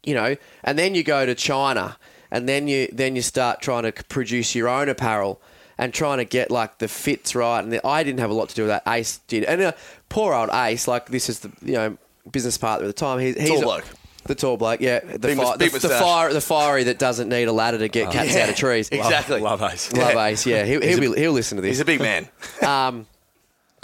You 0.04 0.14
know, 0.14 0.36
and 0.62 0.78
then 0.78 0.94
you 0.94 1.02
go 1.02 1.26
to 1.26 1.34
China, 1.34 1.96
and 2.30 2.48
then 2.48 2.68
you 2.68 2.88
then 2.92 3.16
you 3.16 3.22
start 3.22 3.60
trying 3.60 3.84
to 3.84 3.92
produce 3.92 4.54
your 4.54 4.68
own 4.68 4.88
apparel 4.88 5.40
and 5.78 5.92
trying 5.92 6.18
to 6.18 6.24
get 6.24 6.50
like 6.50 6.78
the 6.78 6.88
fits 6.88 7.34
right. 7.34 7.60
And 7.60 7.72
the, 7.72 7.86
I 7.86 8.02
didn't 8.04 8.20
have 8.20 8.30
a 8.30 8.34
lot 8.34 8.48
to 8.50 8.54
do 8.54 8.62
with 8.62 8.70
that. 8.70 8.82
Ace 8.86 9.18
did, 9.28 9.44
and 9.44 9.60
uh, 9.62 9.72
poor 10.08 10.34
old 10.34 10.50
Ace, 10.52 10.86
like 10.88 11.06
this 11.06 11.28
is 11.28 11.40
the 11.40 11.52
you 11.62 11.72
know 11.74 11.96
business 12.30 12.58
partner 12.58 12.86
at 12.86 12.88
the 12.88 12.92
time. 12.98 13.18
He's, 13.18 13.36
he's 13.36 13.48
Tall 13.50 13.62
bloke. 13.62 13.84
The 14.26 14.34
tall 14.34 14.56
bloke, 14.56 14.80
yeah, 14.80 15.00
the, 15.00 15.18
Big 15.18 15.36
fi- 15.36 15.42
mus- 15.42 15.56
big 15.58 15.72
the, 15.72 15.80
the 15.80 15.88
fire, 15.90 16.32
the 16.32 16.40
fiery 16.40 16.84
that 16.84 16.98
doesn't 16.98 17.28
need 17.28 17.46
a 17.46 17.52
ladder 17.52 17.76
to 17.76 17.88
get 17.88 18.10
cats 18.10 18.34
out 18.36 18.48
of 18.48 18.56
trees. 18.56 18.88
Exactly. 18.88 19.38
Love 19.38 19.60
Ace. 19.62 19.92
Love 19.92 20.16
Ace, 20.16 20.46
yeah, 20.46 20.64
he'll, 20.64 20.80
he'll, 20.80 21.12
be, 21.12 21.20
he'll 21.20 21.32
listen 21.32 21.56
to 21.56 21.62
this. 21.62 21.72
He's 21.72 21.80
a 21.80 21.84
big 21.84 22.00
man. 22.00 22.26
Um, 22.62 23.06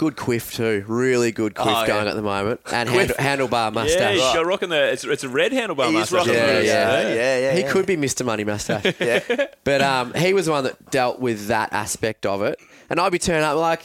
good 0.01 0.15
quiff 0.17 0.51
too, 0.55 0.83
really 0.87 1.31
good 1.31 1.53
quiff 1.53 1.67
Oh, 1.67 1.81
yeah. 1.81 1.87
going 1.87 2.07
at 2.07 2.15
the 2.15 2.23
moment, 2.23 2.59
and 2.71 2.89
hand, 2.89 3.09
handlebar 3.19 3.65
Yeah, 3.65 3.69
mustache. 3.69 4.13
he's 4.13 4.21
got 4.33 4.45
rocking 4.47 4.69
the. 4.69 4.91
It's, 4.91 5.03
it's 5.03 5.23
a 5.23 5.29
red 5.29 5.51
handlebar 5.51 5.85
He's 5.85 5.93
mustache. 5.93 6.17
rocking 6.17 6.33
Yeah, 6.33 6.53
the- 6.53 6.65
yeah. 6.65 7.01
yeah, 7.13 7.37
yeah. 7.39 7.51
he 7.53 7.61
yeah. 7.61 7.71
could 7.71 7.85
be 7.85 7.95
Mr. 7.97 8.25
Money 8.25 8.43
Mustache. 8.43 8.95
Yeah. 8.99 9.19
But 9.63 9.81
um, 9.83 10.13
he 10.15 10.33
was 10.33 10.47
the 10.47 10.53
one 10.53 10.63
that 10.63 10.89
dealt 10.89 11.19
with 11.19 11.47
that 11.47 11.71
aspect 11.71 12.25
of 12.25 12.41
it. 12.41 12.59
And 12.89 12.99
I'd 12.99 13.11
be 13.11 13.19
turning 13.19 13.43
up 13.43 13.57
like, 13.57 13.83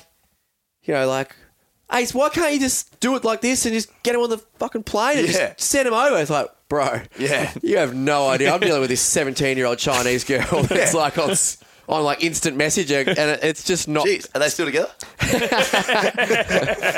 you 0.84 0.94
know, 0.94 1.06
like, 1.06 1.36
Ace, 1.92 2.14
why 2.14 2.30
can't 2.30 2.54
you 2.54 2.60
just 2.60 2.98
do 2.98 3.14
it 3.16 3.22
like 3.24 3.42
this 3.42 3.66
and 3.66 3.74
just 3.74 3.90
get 4.02 4.14
him 4.14 4.22
on 4.22 4.30
the 4.30 4.38
fucking 4.58 4.84
plane 4.84 5.18
and 5.18 5.28
Yeah. 5.28 5.52
just 5.52 5.60
send 5.70 5.86
him 5.86 5.92
over? 5.94 6.16
It's 6.18 6.30
like, 6.30 6.48
bro, 6.70 7.02
Yeah. 7.18 7.52
you 7.62 7.76
have 7.76 7.94
no 7.94 8.28
idea. 8.28 8.52
I'm 8.54 8.60
dealing 8.60 8.80
with 8.80 8.88
this 8.90 9.02
17 9.02 9.56
year 9.58 9.66
old 9.66 9.78
Chinese 9.78 10.24
girl 10.24 10.62
that's 10.68 10.94
like 10.94 11.18
on, 11.18 11.32
s- 11.32 11.58
on 11.88 12.02
like 12.04 12.22
instant 12.22 12.56
messaging, 12.58 13.06
and 13.08 13.40
it's 13.42 13.64
just 13.64 13.86
not. 13.88 14.06
Jeez, 14.06 14.28
are 14.34 14.38
they 14.40 14.48
still 14.48 14.66
together? 14.66 14.90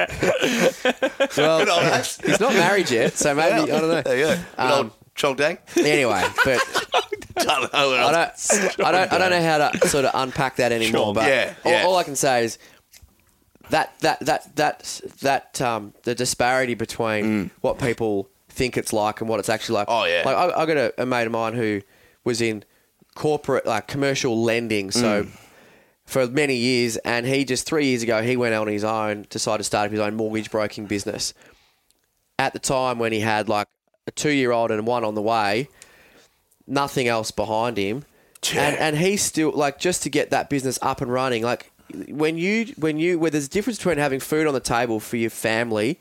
Well, 1.36 1.58
Good 1.64 1.68
old 1.68 1.84
he's 2.24 2.40
not 2.40 2.52
married 2.54 2.90
yet, 2.90 3.14
so 3.14 3.34
maybe 3.34 3.70
I 3.70 3.80
don't 3.80 3.88
know. 3.90 4.02
There 4.02 4.16
you 4.18 4.24
go. 4.24 4.34
Good 4.36 4.44
Um, 4.58 4.72
old 4.72 4.90
Chong 5.14 5.36
Dang. 5.36 5.58
Anyway, 5.76 6.24
but 6.44 6.60
don't 7.36 7.72
know 7.72 7.90
what 7.90 8.14
I 8.14 8.24
else. 8.24 8.48
don't, 8.48 8.80
I 8.86 8.92
don't, 8.92 9.12
I 9.12 9.18
don't 9.18 9.30
know 9.30 9.42
how 9.42 9.68
to 9.70 9.88
sort 9.88 10.04
of 10.04 10.10
unpack 10.14 10.56
that 10.56 10.72
anymore. 10.72 11.06
Sean. 11.06 11.14
But 11.14 11.28
Yeah, 11.28 11.54
all, 11.64 11.72
yeah. 11.72 11.82
all 11.84 11.96
I 11.96 12.04
can 12.04 12.16
say 12.16 12.44
is 12.44 12.58
that 13.70 13.98
that 14.00 14.20
that 14.20 14.56
that 14.56 15.00
that 15.20 15.60
um, 15.62 15.92
the 16.04 16.14
disparity 16.14 16.74
between 16.74 17.50
what 17.60 17.78
people 17.78 18.28
think 18.48 18.76
it's 18.76 18.92
like 18.92 19.20
and 19.20 19.28
what 19.28 19.38
it's 19.40 19.48
actually 19.48 19.74
like. 19.76 19.88
Mm. 19.88 20.02
Oh, 20.02 20.04
yeah. 20.06 20.22
Like 20.24 20.36
I, 20.36 20.62
I 20.62 20.66
got 20.66 20.76
a, 20.76 21.02
a 21.02 21.06
mate 21.06 21.26
of 21.26 21.32
mine 21.32 21.54
who 21.54 21.82
was 22.24 22.40
in 22.40 22.64
corporate 23.18 23.66
like 23.66 23.88
commercial 23.88 24.42
lending, 24.42 24.90
so. 24.90 25.24
Mm. 25.24 25.30
For 26.06 26.26
many 26.26 26.56
years, 26.56 26.96
and 27.04 27.26
he 27.26 27.44
just 27.44 27.66
three 27.66 27.84
years 27.84 28.02
ago 28.02 28.22
he 28.22 28.34
went 28.34 28.54
out 28.54 28.66
on 28.66 28.72
his 28.72 28.82
own, 28.82 29.26
decided 29.28 29.58
to 29.58 29.64
start 29.64 29.84
up 29.84 29.90
his 29.90 30.00
own 30.00 30.14
mortgage 30.14 30.50
broking 30.50 30.86
business. 30.86 31.34
At 32.38 32.54
the 32.54 32.58
time 32.58 32.98
when 32.98 33.12
he 33.12 33.20
had 33.20 33.46
like 33.46 33.68
a 34.06 34.10
two-year-old 34.12 34.70
and 34.70 34.86
one 34.86 35.04
on 35.04 35.14
the 35.14 35.20
way, 35.20 35.68
nothing 36.66 37.08
else 37.08 37.30
behind 37.30 37.76
him. 37.76 38.06
And 38.56 38.78
and 38.78 38.96
he's 38.96 39.22
still 39.22 39.50
like 39.50 39.78
just 39.78 40.02
to 40.04 40.08
get 40.08 40.30
that 40.30 40.48
business 40.48 40.78
up 40.80 41.02
and 41.02 41.12
running. 41.12 41.42
Like 41.42 41.70
when 42.08 42.38
you 42.38 42.72
when 42.78 42.98
you 42.98 43.18
where 43.18 43.30
there's 43.30 43.46
a 43.46 43.50
difference 43.50 43.76
between 43.76 43.98
having 43.98 44.20
food 44.20 44.46
on 44.46 44.54
the 44.54 44.60
table 44.60 45.00
for 45.00 45.18
your 45.18 45.28
family 45.28 46.00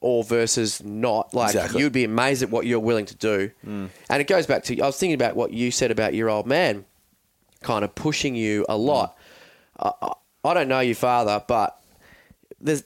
or 0.00 0.22
versus 0.24 0.82
not. 0.84 1.34
Like 1.34 1.54
Exactly. 1.54 1.80
you'd 1.82 1.92
be 1.92 2.04
amazed 2.04 2.42
at 2.42 2.50
what 2.50 2.66
you're 2.66 2.78
willing 2.80 3.06
to 3.06 3.16
do. 3.16 3.50
Mm. 3.66 3.88
And 4.08 4.20
it 4.20 4.26
goes 4.28 4.46
back 4.46 4.62
to 4.64 4.80
I 4.80 4.86
was 4.86 4.96
thinking 4.98 5.14
about 5.14 5.36
what 5.36 5.52
you 5.52 5.70
said 5.70 5.90
about 5.90 6.14
your 6.14 6.30
old 6.30 6.46
man, 6.46 6.84
kind 7.62 7.84
of 7.84 7.94
pushing 7.94 8.34
you 8.34 8.64
a 8.68 8.74
mm. 8.74 8.84
lot. 8.84 9.16
I, 9.78 9.90
I, 10.02 10.12
I 10.44 10.54
don't 10.54 10.68
know 10.68 10.80
your 10.80 10.94
father, 10.94 11.42
but 11.46 11.74
there's 12.60 12.82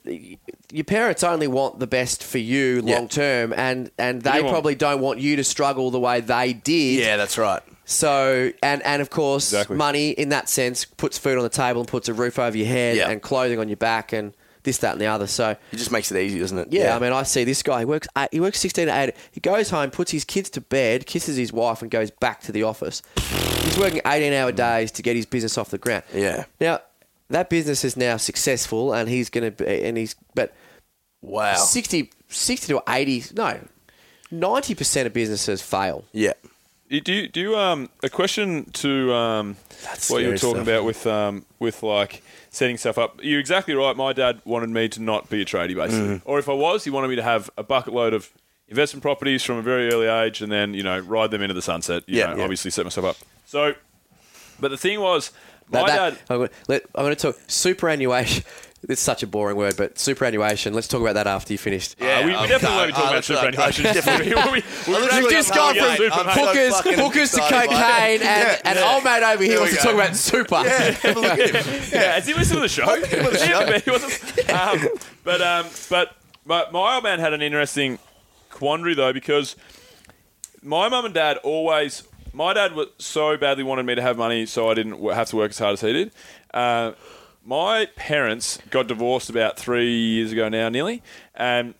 your 0.71 0.85
parents 0.85 1.23
only 1.25 1.47
want 1.47 1.79
the 1.79 1.87
best 1.87 2.23
for 2.23 2.39
you 2.39 2.83
Yeah. 2.85 2.97
long 2.97 3.09
term, 3.09 3.53
and 3.55 3.91
and 3.99 4.23
they 4.23 4.43
want- 4.43 4.49
probably 4.49 4.75
don't 4.75 5.01
want 5.01 5.19
you 5.21 5.37
to 5.37 5.45
struggle 5.45 5.91
the 5.91 6.01
way 6.01 6.21
they 6.21 6.53
did. 6.53 7.01
Yeah, 7.01 7.17
that's 7.17 7.39
right. 7.39 7.63
So 7.85 8.53
and 8.63 8.83
and 8.83 9.03
of 9.03 9.11
course, 9.11 9.53
Exactly. 9.53 9.77
money 9.77 10.11
in 10.11 10.29
that 10.31 10.49
sense 10.49 10.85
puts 10.85 11.19
food 11.19 11.37
on 11.37 11.43
the 11.43 11.49
table 11.51 11.81
and 11.81 11.89
puts 11.89 12.09
a 12.09 12.15
roof 12.15 12.39
over 12.39 12.57
your 12.57 12.67
head 12.67 12.97
Yeah. 12.97 13.11
and 13.11 13.21
clothing 13.21 13.59
on 13.59 13.69
your 13.69 13.77
back 13.77 14.13
and 14.13 14.35
this, 14.63 14.79
that, 14.79 14.93
and 14.93 15.01
the 15.01 15.07
other. 15.07 15.27
So 15.27 15.51
It 15.51 15.77
just 15.77 15.91
makes 15.93 16.11
it 16.13 16.19
easy, 16.21 16.39
doesn't 16.39 16.59
it? 16.59 16.69
yeah, 16.71 16.97
I 16.97 16.99
mean, 16.99 17.13
I 17.13 17.23
see 17.25 17.45
this 17.45 17.63
guy. 17.63 17.81
He 17.81 17.85
works. 17.85 18.09
Eight, 18.17 18.29
he 18.33 18.41
works 18.41 18.61
sixteen 18.61 18.87
to 18.87 18.97
eight. 18.99 19.15
He 19.31 19.41
goes 19.41 19.71
home, 19.71 19.91
puts 19.91 20.11
his 20.13 20.25
kids 20.25 20.51
to 20.51 20.61
bed, 20.61 21.07
kisses 21.07 21.37
his 21.37 21.53
wife, 21.53 21.83
and 21.83 21.91
goes 21.91 22.11
back 22.11 22.41
to 22.43 22.53
the 22.53 22.63
office. 22.63 23.03
He's 23.65 23.79
working 23.79 24.01
eighteen-hour 24.07 24.53
days 24.53 24.91
to 24.93 25.03
get 25.03 25.17
his 25.17 25.27
business 25.27 25.57
off 25.59 25.71
the 25.71 25.79
ground. 25.79 26.05
Yeah. 26.15 26.45
Now 26.61 26.81
that 27.31 27.49
business 27.49 27.85
is 27.85 27.97
now 27.97 28.17
successful, 28.19 28.93
and 28.93 29.09
he's 29.09 29.31
going 29.31 29.51
to 29.53 29.65
be. 29.65 29.83
And 29.85 29.97
he's 29.97 30.15
but 30.35 30.53
Wow. 31.23 31.55
60, 31.55 32.11
60 32.29 32.73
to 32.73 32.83
eighty. 32.89 33.25
No, 33.35 33.61
ninety 34.31 34.75
percent 34.75 35.07
of 35.07 35.13
businesses 35.13 35.63
fail. 35.63 36.05
Yeah. 36.13 36.33
Do 37.01 37.12
you, 37.12 37.26
do 37.28 37.40
you, 37.40 37.57
um 37.59 37.88
a 38.03 38.11
question 38.11 38.70
to 38.72 39.14
um 39.14 39.57
That's 39.82 40.11
what 40.11 40.22
you 40.22 40.28
were 40.28 40.36
talking 40.36 40.57
stuff. 40.62 40.68
about 40.68 40.84
with 40.84 41.07
um 41.07 41.45
with 41.59 41.82
like 41.82 42.22
setting 42.51 42.76
stuff 42.76 42.99
up? 42.99 43.18
You're 43.22 43.40
exactly 43.40 43.74
right. 43.74 43.97
My 43.97 44.12
dad 44.12 44.43
wanted 44.45 44.68
me 44.68 44.88
to 44.90 45.01
not 45.03 45.30
be 45.30 45.40
a 45.40 45.45
tradie, 45.47 45.74
basically, 45.74 46.16
Mm-hmm. 46.16 46.30
or 46.30 46.38
if 46.38 46.49
I 46.51 46.53
was, 46.53 46.84
he 46.84 46.90
wanted 46.90 47.09
me 47.09 47.16
to 47.16 47.22
have 47.22 47.49
a 47.57 47.62
bucket 47.62 47.95
load 47.95 48.12
of 48.12 48.28
investment 48.68 49.03
properties 49.03 49.43
from 49.43 49.57
a 49.57 49.62
very 49.62 49.88
early 49.90 50.07
age, 50.07 50.43
and 50.43 50.53
then 50.53 50.74
you 50.74 50.82
know 50.82 50.99
ride 50.99 51.30
them 51.30 51.40
into 51.40 51.55
the 51.55 51.62
sunset. 51.62 52.03
You 52.07 52.18
Yeah, 52.18 52.26
know, 52.32 52.36
yeah. 52.36 52.43
obviously 52.45 52.70
set 52.70 52.84
myself 52.84 53.07
up. 53.07 53.16
So, 53.47 53.74
but 54.61 54.68
the 54.70 54.76
thing 54.76 55.01
was, 55.01 55.32
my 55.70 55.80
That- 55.80 55.86
that- 55.86 56.11
dad. 56.14 56.18
I'm 56.28 56.36
going, 56.38 56.51
let, 56.68 56.82
I'm 56.95 57.05
going 57.05 57.16
to 57.16 57.22
talk 57.32 57.40
superannuation. 57.49 58.45
It's 58.89 59.01
such 59.01 59.22
a 59.22 59.28
boring 59.28 59.57
word, 59.57 59.76
but 59.76 59.97
superannuation. 59.99 60.74
Let's 60.74 60.89
talk 60.89 61.01
about 61.01 61.14
that 61.14 61.28
after 61.28 61.53
you 61.55 61.59
finished. 61.59 61.95
Uh, 62.01 62.22
we, 62.24 62.30
we 62.30 62.35
I'm 62.35 62.49
definitely 62.49 62.93
cut. 62.93 63.12
want 63.12 63.24
to 63.24 63.33
talk 63.33 63.45
Uh, 63.45 63.49
about 63.49 63.74
superannuation. 63.74 63.85
We, 63.85 64.35
we, 64.53 64.62
we, 64.89 64.93
literally 65.01 65.22
we, 65.24 65.30
Just 65.30 65.55
gone 65.55 65.74
from 65.76 66.26
hookers, 66.28 66.80
hookers 66.80 67.30
to 67.33 67.41
cocaine, 67.43 67.70
and, 67.70 68.22
Yeah, 68.22 68.59
and 68.64 68.78
old 68.80 69.05
mate 69.05 69.22
over 69.22 69.43
here 69.45 69.53
There 69.53 69.61
wants 69.61 69.72
we 69.72 69.76
to 69.78 69.83
talk 69.85 69.95
about 69.95 70.16
super. 70.16 70.55
Yeah, 70.64 70.91
have 70.91 71.16
a 71.16 71.20
look 71.20 71.39
at 71.39 71.64
him. 71.64 71.83
Yeah, 71.93 72.12
has 72.14 72.26
he 72.26 72.35
listened 72.35 72.57
to 72.57 72.61
the 72.62 72.68
show? 72.68 73.80
He 73.80 73.91
wasn't- 73.91 74.51
um, 74.51 74.89
but 75.22 75.41
um, 75.41 75.66
but 75.89 76.16
my, 76.45 76.66
my 76.72 76.95
old 76.97 77.05
man 77.05 77.20
had 77.20 77.33
an 77.33 77.41
interesting 77.43 78.01
quandary 78.51 78.95
though 78.95 79.12
because 79.12 79.55
my 80.62 80.89
mum 80.89 81.05
and 81.05 81.14
dad 81.14 81.37
always. 81.39 82.03
My 82.35 82.53
dad 82.55 82.74
was 82.74 82.89
so 82.99 83.37
badly 83.37 83.62
wanted 83.62 83.85
me 83.85 83.95
to 83.95 84.01
have 84.03 84.16
money, 84.16 84.47
so 84.47 84.70
I 84.70 84.74
didn't 84.74 85.03
have 85.12 85.28
to 85.28 85.37
work 85.37 85.51
as 85.51 85.59
hard 85.59 85.74
as 85.74 85.83
he 85.83 85.93
did. 85.93 86.11
Uh, 86.55 86.93
my 87.45 87.86
parents 87.97 88.59
got 88.70 88.86
divorced 88.88 89.30
about 89.30 89.59
three 89.59 89.97
years 89.97 90.32
ago 90.32 90.49
now, 90.49 90.68
nearly, 90.68 91.03
and 91.34 91.74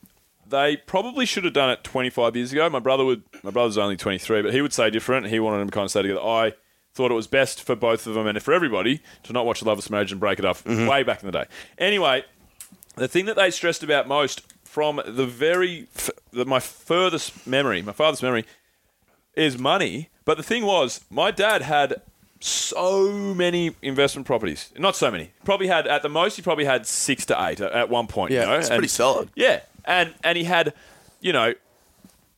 they 0.47 0.77
probably 0.77 1.27
should 1.27 1.45
have 1.45 1.53
done 1.53 1.71
it 1.71 1.83
25 1.85 2.37
years 2.37 2.53
ago. 2.53 2.69
My 2.69 2.79
brother 2.79 3.05
would. 3.05 3.23
My 3.43 3.51
brother's 3.51 3.79
only 3.79 3.97
23, 3.97 4.43
but 4.43 4.53
he 4.53 4.61
would 4.61 4.73
say 4.73 4.91
different. 4.91 5.27
He 5.27 5.41
wanted 5.41 5.59
them 5.59 5.69
to 5.69 5.75
kind 5.75 5.85
of 5.85 5.91
stay 5.91 6.03
together. 6.03 6.21
I 6.21 6.53
thought 6.95 7.11
it 7.11 7.15
was 7.15 7.27
best 7.27 7.63
for 7.63 7.75
both 7.75 8.07
of 8.07 8.15
them 8.15 8.27
and 8.27 8.41
for 8.43 8.53
everybody 8.53 9.01
to 9.23 9.33
not 9.33 9.47
watch 9.47 9.63
Loveless 9.63 9.89
Marriage 9.89 10.13
and 10.13 10.21
break 10.21 10.39
it 10.39 10.45
up 10.45 10.59
mm-hmm. 10.59 10.87
way 10.87 11.03
back 11.03 11.23
in 11.23 11.27
the 11.27 11.33
day. 11.33 11.47
Anyway, 11.79 12.25
the 12.97 13.09
thing 13.09 13.25
that 13.27 13.37
they 13.37 13.51
stressed 13.51 13.83
about 13.83 14.07
most 14.07 14.43
from 14.63 15.01
the 15.07 15.27
very 15.27 15.89
f- 15.97 16.11
the, 16.33 16.45
my 16.45 16.61
furthest 16.61 17.47
memory, 17.47 17.83
my 17.83 17.93
father's 17.93 18.23
memory, 18.23 18.45
is 19.35 19.59
money. 19.59 20.11
But 20.25 20.37
the 20.37 20.43
thing 20.43 20.65
was, 20.65 21.05
my 21.11 21.31
dad 21.31 21.63
had 21.63 22.03
so 22.43 23.13
many 23.13 23.75
investment 23.83 24.27
properties. 24.27 24.73
Not 24.77 24.97
so 24.97 25.11
many. 25.11 25.31
Probably 25.45 25.69
had 25.69 25.87
at 25.87 26.03
the 26.03 26.09
most. 26.09 26.37
He 26.37 26.43
probably 26.43 26.65
had 26.65 26.87
six 26.87 27.25
to 27.27 27.47
eight 27.47 27.61
at, 27.61 27.73
at 27.73 27.89
one 27.89 28.07
point. 28.07 28.33
Yeah, 28.33 28.43
you 28.43 28.47
know? 28.47 28.59
It's 28.59 28.69
pretty 28.69 28.89
solid. 28.89 29.31
Yeah, 29.35 29.61
and 29.85 30.15
and 30.25 30.37
he 30.37 30.45
had, 30.45 30.75
you 31.21 31.33
know, 31.33 31.55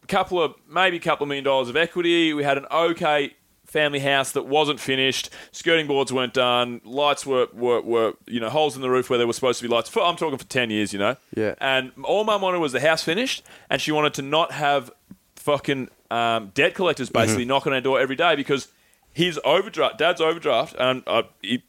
a 0.02 0.06
couple 0.06 0.42
of 0.42 0.54
maybe 0.68 0.96
a 0.98 1.00
couple 1.00 1.24
of 1.24 1.28
million 1.28 1.44
dollars 1.44 1.68
of 1.68 1.76
equity. 1.76 2.34
We 2.34 2.44
had 2.44 2.58
an 2.58 2.66
okay 2.70 3.34
family 3.64 3.98
house 3.98 4.32
that 4.32 4.46
wasn't 4.46 4.78
finished. 4.78 5.30
Skirting 5.50 5.86
boards 5.86 6.12
weren't 6.12 6.34
done. 6.34 6.80
Lights 6.84 7.26
were, 7.26 7.48
were, 7.52 7.80
were 7.80 8.14
you 8.26 8.40
know 8.40 8.50
holes 8.50 8.76
in 8.76 8.82
the 8.82 8.90
roof 8.90 9.08
where 9.10 9.18
there 9.18 9.26
were 9.26 9.32
supposed 9.32 9.60
to 9.60 9.66
be 9.66 9.74
lights. 9.74 9.88
For, 9.88 10.02
I'm 10.02 10.16
talking 10.16 10.38
for 10.38 10.44
ten 10.44 10.70
years, 10.70 10.92
you 10.92 10.98
know. 10.98 11.16
Yeah. 11.34 11.54
And 11.60 11.92
all 12.04 12.24
mum 12.24 12.42
wanted 12.42 12.58
was 12.58 12.72
the 12.72 12.80
house 12.80 13.02
finished, 13.02 13.42
and 13.70 13.80
she 13.80 13.90
wanted 13.90 14.14
to 14.14 14.22
not 14.22 14.52
have 14.52 14.90
fucking 15.36 15.88
um, 16.10 16.52
debt 16.54 16.74
collectors 16.74 17.10
basically 17.10 17.44
knocking 17.44 17.72
on 17.72 17.76
our 17.76 17.82
door 17.82 18.00
every 18.00 18.16
day 18.16 18.36
because 18.36 18.68
his 19.14 19.40
overdraft, 19.44 19.98
dad's 19.98 20.20
overdraft, 20.20 20.74
and 20.78 21.02
uh, 21.06 21.22
he, 21.40 21.62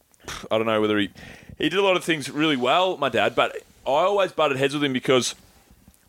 I 0.51 0.57
don't 0.57 0.65
know 0.65 0.81
whether 0.81 0.97
he 0.97 1.11
he 1.57 1.69
did 1.69 1.79
a 1.79 1.83
lot 1.83 1.95
of 1.95 2.03
things 2.03 2.29
really 2.29 2.57
well, 2.57 2.97
my 2.97 3.07
dad, 3.07 3.35
but 3.35 3.55
I 3.85 3.91
always 3.91 4.31
butted 4.33 4.57
heads 4.57 4.73
with 4.73 4.83
him 4.83 4.91
because 4.91 5.35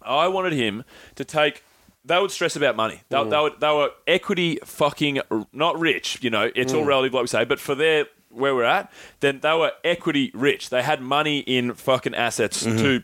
I 0.03 0.27
wanted 0.29 0.55
him 0.55 0.83
to 1.15 1.25
take. 1.25 1.63
They 2.05 2.19
would 2.21 2.31
stress 2.31 2.55
about 2.55 2.77
money. 2.77 3.03
They, 3.09 3.17
they, 3.31 3.37
would, 3.37 3.61
they 3.61 3.69
were 3.69 3.91
equity 4.07 4.61
fucking 4.65 5.21
not 5.53 5.79
rich. 5.79 6.19
You 6.23 6.31
know, 6.31 6.51
it's 6.55 6.73
all 6.73 6.85
relative, 6.85 7.15
like 7.15 7.23
we 7.23 7.27
say. 7.27 7.45
But 7.45 7.59
for 7.59 7.75
their 7.75 8.07
where 8.31 8.55
we're 8.55 8.63
at, 8.65 8.93
then 9.21 9.41
they 9.41 9.53
were 9.55 9.73
equity 9.83 10.31
rich. 10.33 10.71
They 10.71 10.83
had 10.83 11.01
money 11.03 11.41
in 11.41 11.75
fucking 11.75 12.15
assets 12.15 12.63
to, 12.63 13.03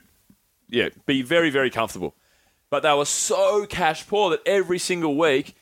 yeah, 0.69 0.91
be 1.07 1.23
very 1.23 1.51
very 1.51 1.69
comfortable. 1.71 2.15
But 2.71 2.85
they 2.85 2.95
were 2.95 3.05
so 3.05 3.67
cash 3.67 4.07
poor 4.07 4.31
that 4.31 4.41
every 4.47 4.79
single 4.79 5.17
week 5.17 5.57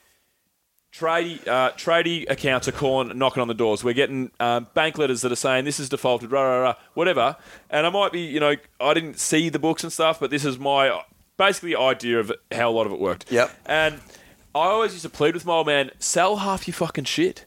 tradie 0.93 1.47
uh, 1.47 1.70
tradie 1.72 2.28
accounts 2.30 2.68
are 2.68 2.72
calling, 2.72 3.16
knocking 3.16 3.41
on 3.41 3.49
the 3.49 3.55
doors. 3.55 3.84
We're 3.84 3.95
getting 3.95 4.30
um, 4.41 4.66
bank 4.74 4.99
letters 4.99 5.22
that 5.22 5.32
are 5.32 5.36
saying 5.36 5.64
this 5.64 5.80
is 5.80 5.88
defaulted, 5.88 6.32
rah, 6.32 6.43
rah, 6.43 6.61
rah, 6.61 6.74
whatever. 6.95 7.36
And 7.68 7.86
I 7.86 7.91
might 7.91 8.12
be, 8.12 8.20
you 8.20 8.41
know, 8.41 8.57
I 8.80 8.95
didn't 8.95 9.18
see 9.18 9.49
the 9.49 9.59
books 9.59 9.84
and 9.84 9.93
stuff, 9.93 10.20
but 10.20 10.30
this 10.30 10.45
is 10.45 10.59
my 10.59 11.03
basically 11.36 11.76
idea 11.76 12.18
of 12.18 12.32
how 12.53 12.70
a 12.70 12.72
lot 12.72 12.86
of 12.86 12.93
it 12.93 13.01
worked. 13.01 13.30
Yep. 13.30 13.51
And 13.66 14.01
I 14.55 14.66
always 14.66 14.93
used 14.93 15.05
to 15.05 15.11
plead 15.11 15.34
with 15.34 15.47
my 15.47 15.55
old 15.55 15.66
man, 15.66 15.91
sell 15.99 16.36
half 16.36 16.66
your 16.66 16.74
fucking 16.74 17.05
shit. 17.05 17.47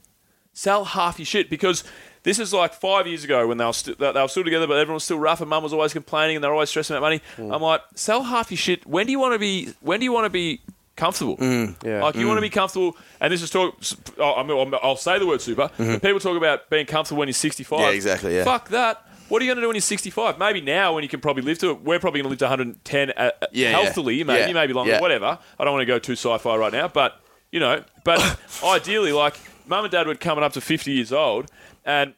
Sell 0.53 0.85
half 0.85 1.17
your 1.17 1.25
shit 1.25 1.49
because 1.49 1.83
this 2.21 2.39
is 2.39 2.53
like 2.53 2.73
five 2.73 3.07
years 3.07 3.23
ago 3.23 3.47
when 3.47 3.57
they 3.57 3.65
were, 3.65 3.73
st- 3.73 3.97
they 3.97 4.11
were 4.11 4.27
still 4.27 4.43
together, 4.43 4.67
but 4.67 4.77
everyone 4.77 4.95
was 4.95 5.03
still 5.03 5.19
rough, 5.19 5.41
and 5.41 5.49
Mum 5.49 5.63
was 5.63 5.73
always 5.73 5.93
complaining, 5.93 6.37
and 6.37 6.43
they're 6.43 6.53
always 6.53 6.69
stressing 6.69 6.95
about 6.95 7.01
money. 7.01 7.21
I'm 7.37 7.61
like, 7.61 7.81
sell 7.95 8.23
half 8.23 8.51
your 8.51 8.57
shit. 8.57 8.85
When 8.85 9.05
do 9.05 9.11
you 9.11 9.19
want 9.19 9.33
to 9.33 9.39
be? 9.39 9.73
When 9.81 9.99
do 9.99 10.05
you 10.05 10.13
want 10.13 10.25
to 10.25 10.29
be 10.29 10.61
comfortable? 10.95 11.37
Yeah. 11.39 12.03
Like 12.03 12.15
you 12.15 12.27
want 12.27 12.37
to 12.37 12.41
be 12.41 12.49
comfortable, 12.49 12.97
and 13.19 13.31
this 13.31 13.41
is 13.41 13.49
talk. 13.49 13.75
oh, 14.17 14.33
I 14.35 14.43
mean, 14.43 14.73
I'll 14.81 14.95
say 14.95 15.19
the 15.19 15.27
word 15.27 15.41
super. 15.41 15.69
But 15.77 16.01
people 16.01 16.19
talk 16.19 16.37
about 16.37 16.69
being 16.69 16.85
comfortable 16.85 17.19
when 17.19 17.27
you're 17.27 17.33
65. 17.33 17.79
Yeah, 17.79 17.89
exactly, 17.89 18.35
yeah. 18.35 18.43
Fuck 18.43 18.69
that. 18.69 19.05
What 19.29 19.41
are 19.41 19.45
you 19.45 19.49
going 19.49 19.55
to 19.57 19.61
do 19.61 19.67
when 19.67 19.75
you're 19.75 19.81
65? 19.81 20.37
Maybe 20.37 20.61
now 20.61 20.93
when 20.93 21.01
you 21.01 21.09
can 21.09 21.19
probably 21.21 21.43
live 21.43 21.57
to 21.59 21.71
it. 21.71 21.81
We're 21.81 21.99
probably 21.99 22.19
going 22.21 22.25
to 22.25 22.29
live 22.29 22.39
to 22.39 22.45
110 22.45 23.09
uh, 23.09 23.13
uh, 23.17 23.31
Yeah, 23.51 23.69
yeah. 23.71 23.81
healthily, 23.81 24.23
maybe, 24.23 24.47
Yeah, 24.47 24.53
maybe 24.53 24.73
longer, 24.73 24.91
yeah. 24.91 25.01
whatever. 25.01 25.39
I 25.57 25.63
don't 25.63 25.73
want 25.73 25.81
to 25.81 25.85
go 25.87 25.97
too 25.97 26.13
sci-fi 26.13 26.55
right 26.55 26.73
now, 26.73 26.87
but 26.89 27.19
you 27.51 27.59
know, 27.59 27.83
but 28.03 28.39
ideally, 28.63 29.11
like 29.11 29.35
mum 29.65 29.85
and 29.85 29.91
dad 29.91 30.07
were 30.07 30.15
coming 30.15 30.43
up 30.43 30.53
to 30.53 30.61
50 30.61 30.91
years 30.91 31.11
old, 31.13 31.49
and 31.85 32.13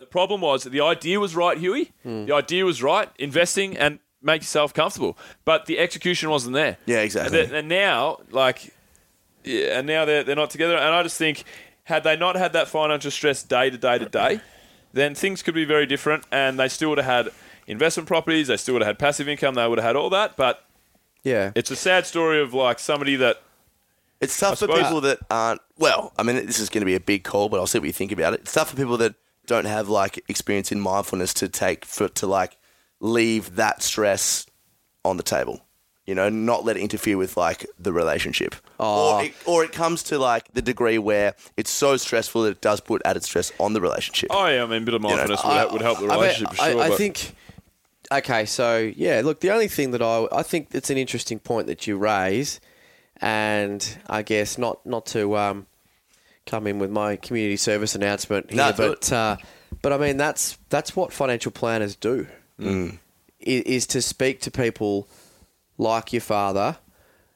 the 0.00 0.06
problem 0.06 0.40
was 0.42 0.64
that 0.64 0.70
the 0.70 0.80
idea 0.80 1.18
was 1.20 1.34
right, 1.36 1.56
Huey. 1.56 1.92
Hmm. 2.02 2.26
The 2.26 2.34
idea 2.34 2.64
was 2.64 2.82
right, 2.82 3.08
investing 3.18 3.76
and 3.78 4.00
make 4.24 4.42
yourself 4.42 4.72
comfortable, 4.74 5.16
but 5.44 5.66
the 5.66 5.78
execution 5.78 6.30
wasn't 6.30 6.54
there. 6.54 6.76
Yeah, 6.86 7.00
exactly. 7.00 7.40
And, 7.42 7.52
and 7.52 7.68
now, 7.68 8.18
like, 8.30 8.74
yeah, 9.44 9.78
and 9.78 9.86
now 9.86 10.04
they're 10.04 10.24
they're 10.24 10.34
not 10.36 10.50
together. 10.50 10.76
And 10.76 10.94
I 10.94 11.02
just 11.02 11.18
think, 11.18 11.44
had 11.84 12.02
they 12.04 12.16
not 12.16 12.34
had 12.36 12.52
that 12.54 12.66
financial 12.68 13.10
stress 13.10 13.42
day 13.42 13.70
to 13.70 13.76
day 13.78 13.98
to 13.98 14.08
day, 14.08 14.40
then 14.92 15.14
things 15.14 15.42
could 15.42 15.54
be 15.54 15.64
very 15.64 15.86
different. 15.86 16.24
And 16.32 16.58
they 16.58 16.68
still 16.68 16.88
would 16.90 16.98
have 16.98 17.26
had 17.26 17.32
investment 17.66 18.08
properties. 18.08 18.48
They 18.48 18.56
still 18.56 18.74
would 18.74 18.82
have 18.82 18.88
had 18.88 18.98
passive 18.98 19.28
income. 19.28 19.54
They 19.54 19.68
would 19.68 19.78
have 19.78 19.86
had 19.86 19.96
all 19.96 20.10
that. 20.10 20.36
But 20.36 20.64
Yeah. 21.22 21.52
it's 21.54 21.70
a 21.70 21.76
sad 21.76 22.06
story 22.06 22.40
of 22.40 22.54
like 22.54 22.78
somebody 22.78 23.16
that 23.16 23.42
It's 24.20 24.38
tough 24.38 24.58
for 24.60 24.68
people 24.68 25.00
that 25.02 25.18
aren't. 25.30 25.60
Well, 25.76 26.12
I 26.16 26.22
mean, 26.22 26.36
this 26.46 26.58
is 26.58 26.70
going 26.70 26.80
to 26.82 26.86
be 26.86 26.94
a 26.94 27.00
big 27.00 27.24
call, 27.24 27.48
but 27.48 27.58
I'll 27.60 27.66
see 27.66 27.78
what 27.78 27.86
you 27.86 27.92
think 27.92 28.12
about 28.12 28.32
it. 28.34 28.40
It's 28.40 28.52
tough 28.52 28.70
for 28.70 28.76
people 28.76 28.96
that 28.98 29.14
don't 29.46 29.66
have 29.66 29.88
like 29.90 30.24
experience 30.28 30.72
in 30.72 30.80
mindfulness 30.80 31.34
to 31.34 31.48
take 31.48 31.84
for 31.84 32.08
to 32.08 32.26
like 32.26 32.56
leave 33.04 33.56
that 33.56 33.82
stress 33.82 34.46
on 35.04 35.18
the 35.18 35.22
table. 35.22 35.60
You 36.06 36.14
know, 36.14 36.28
not 36.28 36.64
let 36.64 36.76
it 36.76 36.80
interfere 36.80 37.16
with 37.16 37.36
like 37.36 37.66
the 37.78 37.92
relationship. 37.92 38.54
Oh. 38.78 39.16
Or, 39.16 39.24
it, 39.24 39.34
or 39.46 39.64
it 39.64 39.72
comes 39.72 40.02
to 40.04 40.18
like 40.18 40.52
the 40.52 40.60
degree 40.62 40.98
where 40.98 41.34
it's 41.56 41.70
so 41.70 41.96
stressful 41.96 42.42
that 42.42 42.50
it 42.50 42.60
does 42.60 42.80
put 42.80 43.00
added 43.04 43.22
stress 43.24 43.52
on 43.58 43.72
the 43.72 43.80
relationship. 43.80 44.30
oh 44.32 44.46
yeah, 44.46 44.62
I 44.62 44.66
mean, 44.66 44.82
a 44.82 44.84
bit 44.84 44.94
of 44.94 45.02
mindfulness 45.02 45.42
would, 45.44 45.52
help, 45.52 45.72
would 45.72 45.80
help 45.82 45.98
the 46.00 46.06
I- 46.06 46.10
I- 46.10 46.14
relationship 46.16 46.56
for 46.56 46.62
I, 46.62 46.72
sure. 46.72 46.82
I 46.82 46.88
but 46.88 46.98
think. 46.98 47.34
Okay, 48.12 48.44
so 48.44 48.92
yeah, 48.94 49.22
look, 49.24 49.40
the 49.40 49.50
only 49.50 49.68
thing 49.68 49.92
that 49.92 50.02
I 50.02 50.28
I 50.30 50.42
think 50.42 50.68
it's 50.72 50.90
an 50.90 50.98
interesting 50.98 51.38
point 51.38 51.68
that 51.68 51.86
you 51.86 51.96
raise, 51.96 52.60
and 53.20 53.98
I 54.08 54.20
guess 54.22 54.58
not 54.58 54.84
not 54.84 55.06
to 55.06 55.36
um, 55.38 55.66
come 56.46 56.66
in 56.66 56.78
with 56.78 56.90
my 56.90 57.16
community 57.16 57.56
service 57.56 57.94
announcement 57.94 58.50
here, 58.50 58.58
No, 58.58 58.72
but 58.76 59.10
uh, 59.10 59.36
but 59.80 59.92
I 59.94 59.96
mean 59.98 60.18
that's 60.18 60.58
that's 60.68 60.94
what 60.94 61.14
financial 61.14 61.50
planners 61.50 61.96
do, 61.96 62.26
Mm. 62.60 62.98
i- 63.40 63.62
is 63.66 63.86
to 63.88 64.00
speak 64.00 64.40
to 64.42 64.50
people 64.50 65.08
like 65.78 66.12
your 66.12 66.20
father, 66.22 66.76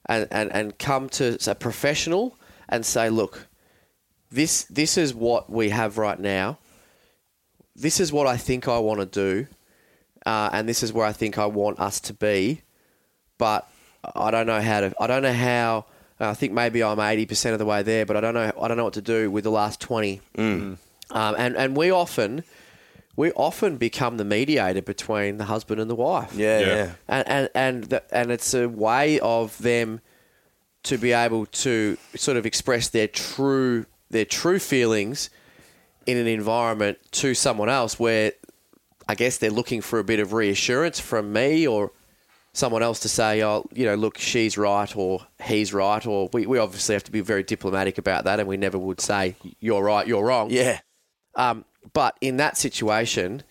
and 0.07 0.29
and 0.31 0.53
and 0.53 0.79
come 0.79 1.09
to 1.11 1.37
a 1.47 1.55
professional 1.55 2.37
and 2.69 2.85
say, 2.87 3.11
look, 3.11 3.47
this 4.31 4.65
this 4.65 4.97
is 4.97 5.13
what 5.15 5.51
we 5.51 5.71
have 5.71 5.99
right 5.99 6.19
now. 6.21 6.59
This 7.75 8.01
is 8.01 8.13
what 8.13 8.27
I 8.27 8.37
think 8.37 8.67
I 8.69 8.79
want 8.79 9.01
to 9.01 9.07
do, 9.07 9.47
uh, 10.27 10.51
and 10.53 10.69
this 10.69 10.83
is 10.83 10.93
where 10.93 11.07
I 11.07 11.13
think 11.13 11.39
I 11.39 11.47
want 11.47 11.79
us 11.81 12.01
to 12.01 12.13
be. 12.15 12.63
But 13.39 13.69
I 14.15 14.31
don't 14.31 14.47
know 14.47 14.61
how 14.61 14.81
to. 14.81 14.95
I 15.01 15.07
don't 15.07 15.23
know 15.23 15.33
how. 15.33 15.85
I 16.21 16.35
think 16.35 16.53
maybe 16.53 16.83
I'm 16.83 16.99
eighty 17.01 17.27
percent 17.27 17.53
of 17.53 17.59
the 17.61 17.65
way 17.67 17.83
there, 17.83 18.05
but 18.07 18.17
I 18.17 18.21
don't 18.21 18.35
know. 18.35 18.51
I 18.61 18.69
don't 18.69 18.77
know 18.77 18.85
what 18.85 18.95
to 18.95 19.03
do 19.03 19.31
with 19.31 19.45
the 19.45 19.51
last 19.51 19.81
twenty. 19.81 20.21
Um, 21.11 21.35
and 21.39 21.57
and 21.57 21.77
we 21.77 21.91
often 21.91 22.43
we 23.19 23.33
often 23.33 23.77
become 23.77 24.17
the 24.17 24.25
mediator 24.25 24.81
between 24.81 25.39
the 25.39 25.47
husband 25.47 25.81
and 25.81 25.91
the 25.91 25.95
wife 25.97 26.33
yeah, 26.35 26.61
Yeah. 26.61 26.67
yeah. 26.67 26.93
and 27.09 27.29
and 27.29 27.49
and, 27.55 27.85
the, 27.85 28.15
and 28.15 28.31
it's 28.31 28.55
a 28.55 28.69
way 28.69 29.19
of 29.19 29.59
them 29.59 30.01
to 30.85 30.97
be 30.97 31.13
able 31.13 31.47
to 31.47 31.99
sort 32.15 32.37
of 32.37 32.47
express 32.47 32.89
their 32.89 33.09
true 33.09 33.87
their 34.09 34.25
true 34.25 34.61
feelings 34.61 35.31
in 36.07 36.17
an 36.17 36.29
environment 36.29 36.99
to 37.11 37.35
someone 37.35 37.69
else 37.69 37.99
where 37.99 38.33
I 39.09 39.15
guess 39.17 39.39
they're 39.39 39.51
looking 39.51 39.81
for 39.81 39.99
a 39.99 40.05
bit 40.05 40.21
of 40.21 40.33
reassurance 40.33 41.01
from 41.01 41.33
me 41.33 41.67
or 41.67 41.91
someone 42.53 42.83
else 42.83 43.01
to 43.01 43.09
say, 43.09 43.43
oh, 43.43 43.67
you 43.73 43.85
know, 43.85 43.95
look, 43.95 44.17
she's 44.19 44.57
right 44.57 44.95
or 44.97 45.27
he's 45.43 45.75
right, 45.75 46.05
or 46.07 46.29
we, 46.33 46.47
we 46.47 46.59
obviously 46.59 46.95
have 46.95 47.05
to 47.05 47.13
be 47.13 47.21
very 47.21 47.43
diplomatic 47.43 47.99
about 47.99 48.25
that, 48.25 48.39
and 48.39 48.49
we 48.49 48.57
never 48.57 48.79
would 48.79 49.01
say 49.01 49.35
you're 49.61 49.83
right, 49.83 50.07
you're 50.07 50.25
wrong. 50.25 50.51
Yeah. 50.51 50.81
Um, 51.35 51.65
but 51.93 52.17
in 52.21 52.37
that 52.39 52.57
situation, 52.57 53.43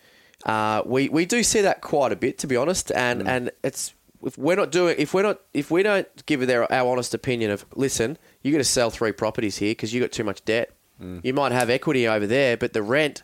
uh, 0.44 0.82
we 0.84 1.08
we 1.08 1.26
do 1.26 1.42
see 1.42 1.60
that 1.60 1.80
quite 1.80 2.12
a 2.12 2.16
bit, 2.16 2.38
to 2.38 2.46
be 2.46 2.56
honest. 2.56 2.92
And 2.92 3.28
and 3.28 3.50
it's 3.62 3.94
if 4.24 4.36
we're 4.36 4.56
not 4.56 4.70
doing 4.70 4.96
if 4.98 5.14
we're 5.14 5.22
not 5.22 5.40
if 5.54 5.70
we 5.70 5.82
don't 5.82 6.08
give 6.26 6.46
their 6.46 6.70
our 6.72 6.90
honest 6.90 7.14
opinion 7.14 7.50
of 7.50 7.64
listen, 7.74 8.18
you're 8.42 8.52
going 8.52 8.60
to 8.60 8.64
sell 8.68 8.90
three 8.90 9.12
properties 9.12 9.58
here 9.58 9.72
because 9.72 9.92
you 9.92 10.00
got 10.00 10.12
too 10.12 10.24
much 10.24 10.44
debt. 10.44 10.70
You 11.22 11.32
might 11.32 11.52
have 11.52 11.70
equity 11.70 12.08
over 12.08 12.26
there, 12.26 12.56
but 12.56 12.72
the 12.72 12.82
rent. 12.82 13.22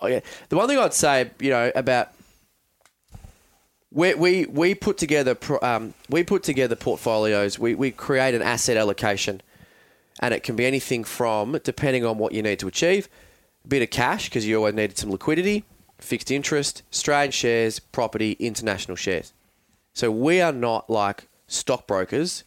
Oh 0.00 0.08
yeah, 0.08 0.20
the 0.48 0.56
one 0.56 0.68
thing 0.68 0.78
I'd 0.78 0.92
say, 0.92 1.30
you 1.38 1.50
know, 1.50 1.70
about 1.74 2.08
we 3.92 4.14
we 4.14 4.46
we 4.46 4.74
put 4.74 4.98
together 4.98 5.36
um, 5.62 5.94
we 6.10 6.24
put 6.24 6.42
together 6.42 6.76
portfolios. 6.76 7.58
We 7.58 7.74
we 7.74 7.90
create 7.92 8.34
an 8.34 8.42
asset 8.42 8.76
allocation, 8.76 9.40
and 10.20 10.34
it 10.34 10.42
can 10.42 10.56
be 10.56 10.66
anything 10.66 11.04
from 11.04 11.58
depending 11.62 12.04
on 12.04 12.18
what 12.18 12.32
you 12.32 12.42
need 12.42 12.58
to 12.58 12.66
achieve, 12.68 13.08
bit 13.68 13.82
of 13.82 13.90
cash 13.90 14.28
because 14.28 14.46
you 14.46 14.56
always 14.56 14.74
needed 14.74 14.98
some 14.98 15.10
liquidity, 15.10 15.64
fixed 15.98 16.30
interest, 16.30 16.82
Australian 16.92 17.32
shares, 17.32 17.78
property, 17.78 18.32
international 18.38 18.96
shares. 18.96 19.32
So 19.94 20.10
we 20.10 20.40
are 20.40 20.52
not 20.52 20.90
like 20.90 21.28
stockbrokers. 21.46 22.44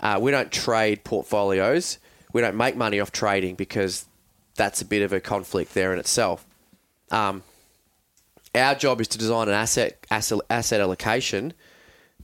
Uh, 0.00 0.18
we 0.20 0.30
don't 0.30 0.50
trade 0.50 1.04
portfolios. 1.04 1.98
We 2.32 2.40
don't 2.40 2.56
make 2.56 2.76
money 2.76 3.00
off 3.00 3.12
trading 3.12 3.54
because 3.54 4.06
that's 4.54 4.80
a 4.80 4.84
bit 4.84 5.02
of 5.02 5.12
a 5.12 5.20
conflict 5.20 5.74
there 5.74 5.92
in 5.92 5.98
itself. 5.98 6.44
Um, 7.10 7.42
our 8.54 8.74
job 8.74 9.00
is 9.00 9.08
to 9.08 9.18
design 9.18 9.48
an 9.48 9.54
asset, 9.54 10.04
asset 10.10 10.40
asset 10.50 10.80
allocation 10.80 11.52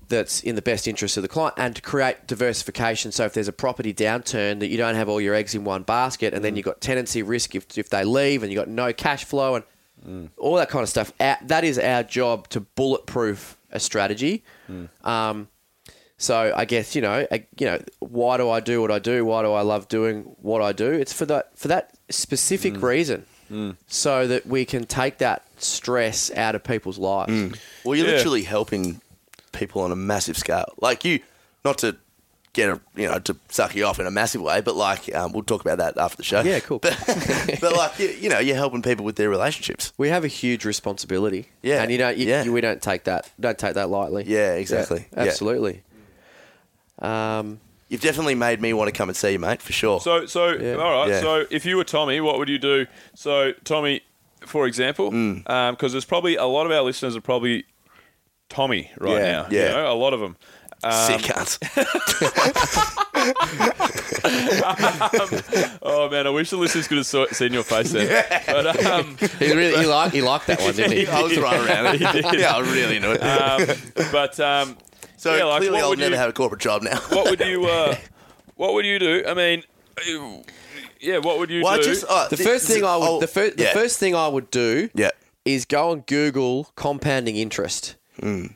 that's 0.08 0.40
in 0.40 0.54
the 0.54 0.62
best 0.62 0.86
interest 0.86 1.16
of 1.16 1.22
the 1.22 1.28
client 1.28 1.54
and 1.56 1.74
to 1.76 1.82
create 1.82 2.26
diversification. 2.26 3.12
So 3.12 3.24
if 3.24 3.32
there's 3.34 3.48
a 3.48 3.52
property 3.52 3.92
downturn, 3.92 4.60
that 4.60 4.68
you 4.68 4.76
don't 4.76 4.94
have 4.94 5.08
all 5.08 5.20
your 5.20 5.34
eggs 5.34 5.54
in 5.54 5.64
one 5.64 5.82
basket, 5.82 6.34
and 6.34 6.44
then 6.44 6.52
mm. 6.52 6.56
you've 6.56 6.66
got 6.66 6.80
tenancy 6.80 7.22
risk 7.22 7.54
if, 7.54 7.76
if 7.76 7.90
they 7.90 8.04
leave, 8.04 8.42
and 8.42 8.52
you've 8.52 8.58
got 8.58 8.68
no 8.68 8.92
cash 8.92 9.24
flow 9.24 9.56
and 9.56 9.64
mm. 10.06 10.28
all 10.36 10.56
that 10.56 10.68
kind 10.68 10.82
of 10.82 10.88
stuff. 10.88 11.12
Our- 11.20 11.38
That 11.42 11.64
is 11.64 11.78
our 11.78 12.02
job 12.02 12.48
to 12.50 12.60
bulletproof 12.60 13.56
a 13.70 13.80
strategy. 13.80 14.44
Mm. 14.70 14.88
Um, 15.04 15.48
so 16.18 16.52
I 16.56 16.64
guess 16.64 16.94
you 16.94 17.02
know, 17.02 17.26
I, 17.30 17.46
you 17.58 17.66
know, 17.66 17.82
why 17.98 18.38
do 18.38 18.48
I 18.48 18.60
do 18.60 18.80
what 18.80 18.90
I 18.90 18.98
do? 18.98 19.24
Why 19.24 19.42
do 19.42 19.52
I 19.52 19.60
love 19.60 19.88
doing 19.88 20.22
what 20.40 20.62
I 20.62 20.72
do? 20.72 20.90
It's 20.92 21.12
for 21.12 21.26
that 21.26 21.58
for 21.58 21.68
that 21.68 21.94
specific 22.08 22.80
reason, 22.80 23.26
so 23.86 24.26
that 24.26 24.46
we 24.46 24.64
can 24.64 24.86
take 24.86 25.18
that 25.18 25.44
stress 25.58 26.30
out 26.32 26.54
of 26.54 26.64
people's 26.64 26.96
lives. 26.98 27.58
Well, 27.84 27.96
you're 27.96 28.06
Yeah. 28.06 28.14
literally 28.14 28.44
helping 28.44 29.00
people 29.56 29.82
on 29.82 29.92
a 29.92 29.96
massive 29.96 30.36
scale. 30.38 30.66
Like 30.80 31.04
you, 31.04 31.20
not 31.64 31.78
to 31.78 31.96
get 32.52 32.70
a 32.70 32.80
you 32.94 33.06
know 33.06 33.18
to 33.18 33.36
suck 33.50 33.74
you 33.74 33.84
off 33.84 33.98
in 34.00 34.06
a 34.06 34.10
massive 34.10 34.40
way, 34.40 34.60
but 34.60 34.74
like 34.76 35.14
um, 35.14 35.32
we'll 35.32 35.42
talk 35.42 35.60
about 35.60 35.78
that 35.78 35.98
after 35.98 36.16
the 36.16 36.22
show. 36.22 36.40
Yeah, 36.42 36.60
cool. 36.60 36.78
But, 36.78 36.96
but 37.60 37.76
like 37.76 37.98
you, 37.98 38.08
you 38.08 38.28
know, 38.30 38.38
you're 38.38 38.56
helping 38.56 38.82
people 38.82 39.04
with 39.04 39.16
their 39.16 39.28
relationships. 39.28 39.92
we 39.98 40.08
have 40.08 40.24
a 40.24 40.28
huge 40.28 40.64
responsibility. 40.64 41.48
Yeah, 41.62 41.82
and 41.82 41.90
you 41.90 41.98
don't. 41.98 42.16
You, 42.16 42.26
yeah. 42.26 42.44
you- 42.44 42.52
we 42.52 42.60
don't 42.60 42.80
take 42.80 43.04
that. 43.04 43.30
Don't 43.40 43.58
take 43.58 43.74
that 43.74 43.90
lightly. 43.90 44.24
Yeah, 44.26 44.54
exactly. 44.54 45.06
Yeah, 45.12 45.22
Yeah. 45.24 45.28
absolutely. 45.30 45.82
Um, 46.98 47.60
You've 47.88 48.00
definitely 48.00 48.34
made 48.34 48.60
me 48.60 48.72
want 48.72 48.88
to 48.88 48.92
come 48.92 49.08
and 49.08 49.16
see 49.16 49.32
you, 49.32 49.38
mate, 49.38 49.62
for 49.62 49.72
sure. 49.72 50.00
So, 50.00 50.26
so 50.26 50.48
Yeah. 50.48 50.74
all 50.74 50.90
right. 50.90 51.08
Yeah. 51.08 51.20
So, 51.20 51.46
if 51.50 51.64
you 51.64 51.76
were 51.76 51.84
Tommy, 51.84 52.20
what 52.20 52.36
would 52.38 52.48
you 52.48 52.58
do? 52.58 52.86
So, 53.14 53.52
Tommy, 53.62 54.00
for 54.44 54.66
example, 54.66 55.12
Mm. 55.12 55.70
because 55.70 55.92
there's 55.92 56.04
probably 56.04 56.34
a 56.34 56.46
lot 56.46 56.66
of 56.66 56.72
our 56.72 56.82
listeners 56.82 57.14
are 57.14 57.20
probably 57.20 57.64
Tommy 58.48 58.90
right 58.98 59.20
Yeah, 59.22 59.32
now. 59.32 59.46
yeah. 59.50 59.68
you 59.68 59.74
know, 59.74 59.92
a 59.92 59.94
lot 59.94 60.12
of 60.14 60.20
them. 60.20 60.36
Sick 60.90 61.22
cunts. 61.22 61.58
Oh 65.82 66.08
man, 66.10 66.26
I 66.26 66.30
wish 66.30 66.50
the 66.50 66.56
listeners 66.56 66.88
could 66.88 66.98
have 66.98 67.06
saw, 67.06 67.26
seen 67.28 67.52
your 67.52 67.62
face 67.62 67.92
then. 67.92 68.24
But 68.46 68.84
um, 68.86 69.16
he 69.38 69.52
really 69.54 69.80
he 69.80 69.86
liked 69.86 70.14
he 70.14 70.22
liked 70.22 70.46
that 70.48 70.60
one, 70.60 70.74
didn't 70.74 70.92
he? 70.92 71.06
I 71.06 71.22
was 71.22 71.36
right 71.38 71.68
around 71.68 71.94
it. 71.94 72.00
He 72.00 72.12
did. 72.22 72.40
Yeah, 72.40 72.54
I 72.54 72.60
really 72.60 72.96
into 72.96 73.12
it. 73.12 73.22
um, 73.22 74.10
but 74.12 74.38
um, 74.40 74.76
so 75.16 75.34
yeah, 75.34 75.44
like, 75.44 75.60
clearly, 75.62 75.80
I'll 75.80 75.90
would 75.90 75.98
never 75.98 76.12
you- 76.14 76.18
have 76.18 76.30
a 76.30 76.32
corporate 76.32 76.60
job 76.60 76.82
now. 76.82 76.98
what 77.10 77.30
would 77.30 77.40
you 77.40 77.64
uh, 77.66 77.96
what 78.56 78.74
would 78.74 78.84
you 78.84 78.98
do? 78.98 79.24
I 79.26 79.34
mean, 79.34 79.62
yeah, 81.00 81.18
what 81.18 81.38
would 81.38 81.50
you 81.50 81.62
Well, 81.64 81.76
do? 81.78 81.84
just, 81.84 82.04
uh, 82.08 82.28
The 82.28 82.36
th- 82.36 82.48
first 82.48 82.66
thing 82.66 82.84
I 82.84 82.96
would 82.96 83.06
oh, 83.08 83.20
the, 83.20 83.26
fir- 83.26 83.50
the 83.50 83.70
first 83.72 83.98
thing 83.98 84.14
I 84.14 84.28
would 84.28 84.50
do 84.50 84.88
Yeah. 84.94 85.10
is 85.44 85.64
go 85.64 85.92
and 85.92 86.04
Google 86.06 86.70
compounding 86.76 87.36
interest. 87.36 87.95
Hmm. 88.20 88.46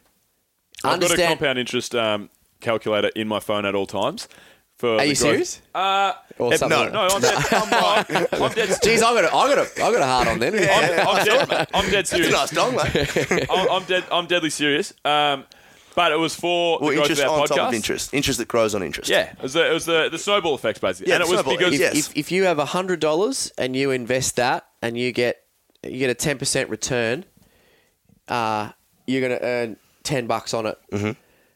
I've 0.84 1.00
got 1.00 1.10
a 1.12 1.16
compound 1.26 1.58
interest 1.58 1.94
um, 1.94 2.30
calculator 2.60 3.08
in 3.14 3.28
my 3.28 3.40
phone 3.40 3.64
at 3.66 3.74
all 3.74 3.86
times. 3.86 4.28
For 4.78 4.94
Are 4.94 4.98
the 4.98 5.08
you 5.08 5.14
growth- 5.14 5.18
serious? 5.18 5.60
Uh, 5.74 6.12
Or 6.38 6.54
eh, 6.54 6.56
something 6.56 6.78
no, 6.78 6.84
like- 6.84 6.92
no, 6.94 7.08
I'm 7.16 7.20
dead. 7.20 7.34
I'm, 7.52 8.42
I'm 8.42 8.52
dead. 8.52 8.68
Jeez, 8.80 9.02
I 9.02 9.20
got 9.20 9.24
a, 9.24 9.34
I 9.36 9.54
got 9.54 9.58
a, 9.58 9.84
I 9.84 9.92
got 9.92 10.00
a 10.00 10.06
hard 10.06 10.28
on 10.28 10.38
then. 10.38 10.54
I'm, 10.54 11.06
I'm 11.08 11.24
dead. 11.26 11.68
I'm 11.74 11.84
dead 11.90 12.06
That's 12.06 12.12
a 12.12 12.16
serious. 12.16 12.32
nice 12.32 12.50
dong, 12.50 12.76
mate. 12.76 13.46
I'm, 13.50 13.68
I'm 13.70 13.84
dead. 13.84 14.04
I'm 14.10 14.26
deadly 14.26 14.48
serious. 14.48 14.94
Um, 15.04 15.44
but 15.94 16.12
it 16.12 16.18
was 16.18 16.34
for 16.34 16.78
well, 16.80 16.88
the 16.90 16.94
growth 16.96 17.10
interest 17.10 17.22
of 17.24 17.28
our 17.30 17.40
on 17.40 17.46
podcast. 17.46 17.56
top 17.56 17.68
of 17.68 17.74
interest. 17.74 18.14
Interest 18.14 18.38
that 18.38 18.48
grows 18.48 18.74
on 18.74 18.82
interest. 18.82 19.10
Yeah, 19.10 19.32
it 19.32 19.42
was 19.42 19.52
the, 19.52 19.68
it 19.70 19.74
was 19.74 19.84
the, 19.84 20.08
the 20.08 20.18
snowball 20.18 20.54
effect 20.54 20.80
basically, 20.80 21.10
Yeah, 21.10 21.16
and 21.16 21.24
it 21.24 21.28
was 21.28 21.40
snowball, 21.40 21.58
because 21.58 21.78
yes. 21.78 21.94
if, 22.08 22.16
if 22.16 22.32
you 22.32 22.44
have 22.44 22.56
hundred 22.58 23.00
dollars 23.00 23.52
and 23.58 23.76
you 23.76 23.90
invest 23.90 24.36
that 24.36 24.66
and 24.80 24.96
you 24.96 25.12
get 25.12 25.42
you 25.84 25.98
get 25.98 26.08
a 26.08 26.14
ten 26.14 26.38
percent 26.38 26.70
return, 26.70 27.26
uh, 28.28 28.70
you're 29.10 29.26
going 29.28 29.38
to 29.38 29.44
earn 29.44 29.76
ten 30.02 30.26
bucks 30.26 30.54
on 30.54 30.66
it. 30.66 30.78
Mm-hmm. 30.92 31.12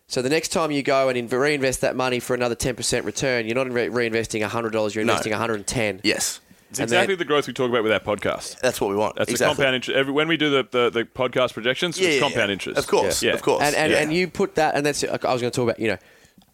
So 0.07 0.21
the 0.21 0.29
next 0.29 0.49
time 0.49 0.71
you 0.71 0.83
go 0.83 1.09
and 1.09 1.17
in- 1.17 1.29
reinvest 1.29 1.81
that 1.81 1.97
money 1.97 2.21
for 2.21 2.35
another 2.35 2.55
ten 2.55 2.77
percent 2.77 3.05
return, 3.07 3.47
you're 3.47 3.55
not 3.55 3.71
re- 3.71 3.89
reinvesting 3.89 4.43
hundred 4.45 4.73
dollars. 4.73 4.95
You're 4.95 5.05
No. 5.05 5.13
investing 5.15 5.33
one 5.33 5.41
hundred 5.41 5.55
and 5.57 5.67
ten. 5.67 6.01
Yes. 6.05 6.41
it's 6.71 6.79
and 6.79 6.85
exactly 6.85 7.15
then- 7.15 7.21
the 7.21 7.25
growth 7.25 7.47
we 7.47 7.53
talk 7.55 7.71
about 7.71 7.83
with 7.83 7.93
our 7.93 8.01
podcast. 8.01 8.61
That's 8.61 8.81
what 8.81 8.91
we 8.91 8.97
want. 8.97 9.17
That's 9.17 9.31
exactly. 9.31 9.53
a 9.53 9.57
compound 9.57 9.77
interest. 9.77 9.97
Every, 9.97 10.13
when 10.13 10.29
we 10.29 10.37
do 10.37 10.51
the, 10.51 10.69
the, 10.71 10.91
the 10.91 11.05
podcast 11.05 11.55
projections, 11.55 11.99
Yeah, 11.99 12.09
it's 12.09 12.17
yeah, 12.17 12.21
compound 12.21 12.49
yeah. 12.51 12.53
interest. 12.53 12.79
Of 12.79 12.87
course, 12.87 13.23
Yeah. 13.23 13.33
of 13.33 13.43
course. 13.43 13.63
And 13.63 13.75
and, 13.75 13.93
Yeah. 13.93 13.99
and 14.01 14.13
you 14.13 14.29
put 14.29 14.57
that, 14.57 14.75
and 14.75 14.85
that's 14.85 15.03
I 15.05 15.11
was 15.13 15.41
going 15.41 15.51
to 15.51 15.51
talk 15.51 15.65
about 15.65 15.79
you 15.81 15.89
know 15.89 15.99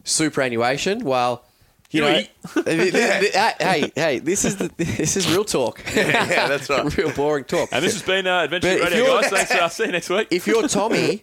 superannuation. 0.05 1.05
Well, 1.05 1.44
you 1.91 2.01
know, 2.03 2.21
hey 2.67 3.91
hey, 3.95 4.19
this 4.19 4.45
is 4.45 4.57
the, 4.57 4.69
this 4.77 5.17
is 5.17 5.29
real 5.31 5.45
talk. 5.45 5.83
Yeah, 5.95 6.49
that's 6.49 6.69
right. 6.71 6.97
real 6.97 7.12
boring 7.12 7.45
talk. 7.45 7.69
And 7.73 7.85
this 7.85 7.93
has 7.95 8.03
been 8.03 8.27
uh, 8.27 8.45
Adventure 8.45 8.69
But 8.69 8.77
if 8.79 8.85
Radio, 8.93 9.05
you're- 9.05 9.21
guys. 9.23 9.31
Thanks. 9.31 9.51
Uh, 9.53 9.69
see 9.69 9.85
you 9.87 9.93
next 9.93 10.11
week. 10.11 10.29
if 10.31 10.47
you're 10.47 10.67
Tommy, 10.69 11.23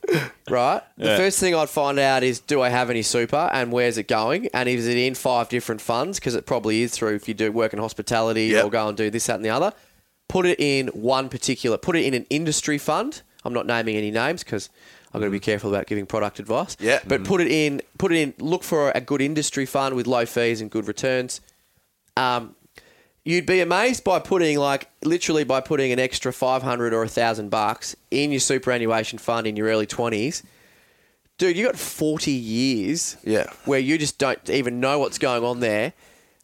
right, 0.49 0.81
the 0.97 1.05
Yeah. 1.05 1.17
first 1.17 1.39
thing 1.39 1.55
I'd 1.55 1.69
find 1.69 1.99
out 1.99 2.23
is 2.23 2.39
do 2.39 2.61
I 2.61 2.69
have 2.69 2.89
any 2.89 3.01
super 3.01 3.49
and 3.51 3.71
where's 3.71 3.97
it 3.97 4.07
going? 4.07 4.49
And 4.53 4.67
is 4.69 4.87
it 4.87 4.97
in 4.97 5.15
five 5.15 5.49
different 5.49 5.81
funds? 5.81 6.19
Because 6.19 6.35
it 6.35 6.45
probably 6.45 6.81
is 6.81 6.91
through 6.91 7.15
if 7.15 7.27
you 7.27 7.33
do 7.33 7.51
work 7.51 7.73
in 7.73 7.79
hospitality 7.79 8.45
Yep. 8.47 8.65
or 8.65 8.69
go 8.69 8.87
and 8.87 8.97
do 8.97 9.09
this, 9.09 9.25
that, 9.27 9.35
and 9.35 9.45
the 9.45 9.49
other. 9.49 9.73
Put 10.27 10.45
it 10.45 10.59
in 10.59 10.87
one 10.89 11.29
particular, 11.29 11.77
put 11.77 11.95
it 11.95 12.03
in 12.03 12.13
an 12.13 12.25
industry 12.29 12.77
fund. 12.77 13.21
I'm 13.45 13.53
not 13.53 13.65
naming 13.65 13.95
any 13.95 14.11
names 14.11 14.43
because 14.43 14.69
I've 15.17 15.21
got 15.21 15.27
to 15.27 15.31
be 15.31 15.39
careful 15.39 15.69
about 15.73 15.87
giving 15.87 16.05
product 16.05 16.39
advice. 16.39 16.77
Yeah. 16.79 16.99
But 17.07 17.23
put 17.23 17.41
it 17.41 17.47
in, 17.51 17.81
put 17.97 18.11
it 18.11 18.17
in, 18.17 18.33
look 18.39 18.63
for 18.63 18.91
a 18.95 19.01
good 19.01 19.21
industry 19.21 19.65
fund 19.65 19.95
with 19.95 20.07
low 20.07 20.25
fees 20.25 20.61
and 20.61 20.69
good 20.71 20.87
returns. 20.87 21.41
Um, 22.15 22.55
you'd 23.23 23.45
be 23.45 23.59
amazed 23.59 24.03
by 24.03 24.19
putting 24.19 24.57
like 24.57 24.89
literally 25.03 25.43
by 25.43 25.59
putting 25.61 25.91
an 25.91 25.99
extra 25.99 26.31
500 26.31 26.93
or 26.93 27.03
a 27.03 27.09
thousand 27.09 27.49
bucks 27.49 27.95
in 28.09 28.31
your 28.31 28.39
superannuation 28.39 29.19
fund 29.19 29.45
in 29.45 29.55
your 29.57 29.67
early 29.67 29.85
20s 29.85 30.43
dude 31.37 31.57
you 31.57 31.65
got 31.65 31.75
40 31.77 32.31
years 32.31 33.17
Yeah. 33.25 33.47
where 33.65 33.79
you 33.79 33.97
just 33.97 34.17
don't 34.17 34.49
even 34.49 34.79
know 34.79 34.97
what's 34.99 35.17
going 35.17 35.43
on 35.43 35.59
there 35.59 35.91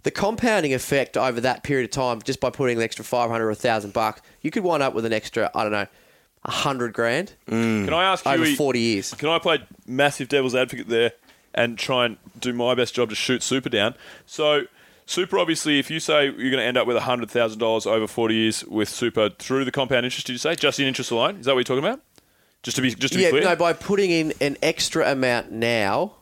the 0.04 0.12
compounding 0.12 0.74
effect 0.74 1.16
over 1.16 1.40
that 1.42 1.64
period 1.64 1.86
of 1.86 1.92
time 1.92 2.22
just 2.22 2.42
by 2.42 2.50
putting 2.50 2.78
an 2.78 2.84
extra 2.84 3.06
500 3.06 3.44
or 3.44 3.50
a 3.50 3.56
thousand 3.56 3.94
bucks 3.94 4.22
you 4.42 4.52
could 4.52 4.64
wind 4.64 4.84
up 4.84 4.94
with 4.94 5.06
an 5.06 5.14
extra 5.14 5.50
i 5.56 5.64
don't 5.64 5.72
know 5.72 5.88
hundred 6.46 6.94
grand 6.94 7.34
Can 7.48 7.94
I 7.94 8.04
ask 8.12 8.26
over 8.28 8.46
you? 8.46 8.56
40 8.56 8.80
years 8.80 9.14
Can 9.14 9.30
I 9.30 9.40
play 9.40 9.60
massive 9.88 10.28
devil's 10.28 10.56
advocate 10.56 10.88
there 10.90 11.14
and 11.54 11.78
try 11.78 12.06
and 12.06 12.18
do 12.40 12.52
my 12.54 12.76
best 12.76 12.94
job 12.96 13.10
to 13.10 13.16
shoot 13.16 13.44
super 13.44 13.70
down? 13.70 13.96
So, 14.26 14.64
super 15.06 15.38
obviously, 15.38 15.78
if 15.80 15.92
you 15.92 16.00
say 16.00 16.26
you're 16.26 16.34
going 16.52 16.54
to 16.58 16.64
end 16.64 16.78
up 16.78 16.88
with 16.88 16.98
hundred 16.98 17.30
thousand 17.30 17.60
dollars 17.60 17.86
over 17.86 18.08
forty 18.08 18.36
years 18.36 18.64
with 18.66 18.90
super 18.90 19.30
through 19.30 19.64
the 19.66 19.72
compound 19.72 20.06
interest, 20.06 20.28
did 20.28 20.34
you 20.34 20.40
say 20.40 20.56
just 20.56 20.80
in 20.80 20.88
interest 20.88 21.12
alone? 21.12 21.38
Is 21.38 21.46
that 21.46 21.54
what 21.54 21.60
you're 21.60 21.78
talking 21.78 21.84
about? 21.90 22.02
Just 22.64 22.76
to 22.78 22.82
be 22.82 22.94
just 22.96 23.14
to 23.14 23.20
yeah 23.20 23.28
be 23.28 23.32
clear. 23.40 23.44
no 23.44 23.56
by 23.56 23.74
putting 23.74 24.10
in 24.12 24.34
an 24.42 24.58
extra 24.64 25.10
amount 25.12 25.52
now 25.52 26.14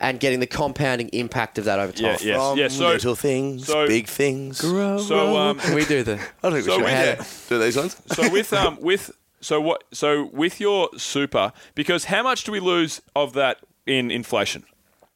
and 0.00 0.18
getting 0.20 0.40
the 0.40 0.46
compounding 0.46 1.08
impact 1.10 1.58
of 1.58 1.64
that 1.66 1.78
over 1.78 1.92
time 1.92 2.04
yeah, 2.04 2.16
yes, 2.22 2.36
From 2.48 2.58
yeah. 2.58 2.68
So, 2.68 2.88
little 2.88 3.14
things, 3.14 3.66
so- 3.66 3.86
big 3.86 4.06
things. 4.08 4.60
Grow. 4.60 4.98
so 4.98 5.36
um, 5.36 5.58
Can 5.58 5.74
we 5.74 5.84
do 5.84 6.02
the 6.02 6.14
I 6.42 6.50
don't 6.50 6.52
think 6.52 6.66
we 6.66 6.72
should 6.72 6.84
we- 6.84 6.90
have 6.90 7.46
do 7.48 7.58
these 7.58 7.76
ones. 7.76 7.96
so 8.06 8.30
with 8.32 8.52
um 8.52 8.78
with 8.80 9.10
so 9.40 9.60
what 9.60 9.84
so 9.92 10.26
with 10.32 10.60
your 10.60 10.88
super 10.96 11.52
because 11.74 12.04
how 12.06 12.22
much 12.22 12.44
do 12.44 12.52
we 12.52 12.60
lose 12.60 13.00
of 13.14 13.32
that 13.34 13.58
in 13.86 14.10
inflation 14.10 14.64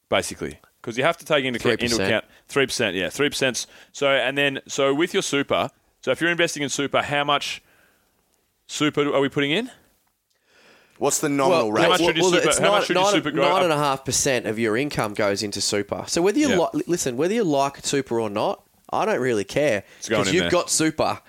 basically 0.09 0.59
because 0.81 0.97
you 0.97 1.03
have 1.03 1.17
to 1.17 1.25
take 1.25 1.45
into, 1.45 1.59
into 1.69 1.85
3%. 1.95 2.05
account 2.05 2.25
three 2.47 2.65
percent 2.65 2.95
yeah 2.95 3.09
three 3.09 3.29
percent 3.29 3.65
so 3.91 4.07
and 4.09 4.37
then 4.37 4.59
so 4.67 4.93
with 4.93 5.13
your 5.13 5.23
super 5.23 5.69
so 6.01 6.11
if 6.11 6.21
you're 6.21 6.29
investing 6.31 6.63
in 6.63 6.69
super 6.69 7.01
how 7.01 7.23
much 7.23 7.61
super 8.67 9.01
are 9.13 9.19
we 9.21 9.29
putting 9.29 9.51
in 9.51 9.69
What's 10.99 11.19
the 11.19 11.27
nominal 11.27 11.65
how 11.75 11.81
rate? 11.83 11.89
much 11.89 12.01
should 12.01 12.15
your 12.17 12.31
super- 12.31 12.47
it's 12.47 12.57
how 12.59 12.71
much 12.71 12.81
nine- 12.81 12.85
should 12.85 12.95
your 12.95 13.03
nine- 13.03 13.13
super 13.13 13.31
go 13.31 13.41
nine 13.41 13.51
up? 13.51 13.63
and 13.63 13.73
a 13.73 13.77
half 13.77 14.05
percent 14.05 14.45
of 14.45 14.57
your 14.59 14.77
income 14.77 15.13
goes 15.15 15.41
into 15.43 15.59
super. 15.59 16.05
So 16.07 16.21
whether 16.21 16.37
you 16.39 16.49
Yeah. 16.49 16.67
li- 16.73 16.83
listen, 16.87 17.17
whether 17.17 17.33
you 17.33 17.43
like 17.43 17.83
super 17.85 18.19
or 18.21 18.29
not, 18.29 18.61
I 18.91 19.03
don't 19.05 19.19
really 19.19 19.43
care 19.43 19.83
because 20.07 20.31
you've 20.31 20.43
there. 20.43 20.49
Mm. 20.49 20.51
got 20.51 20.69
super. 20.69 21.19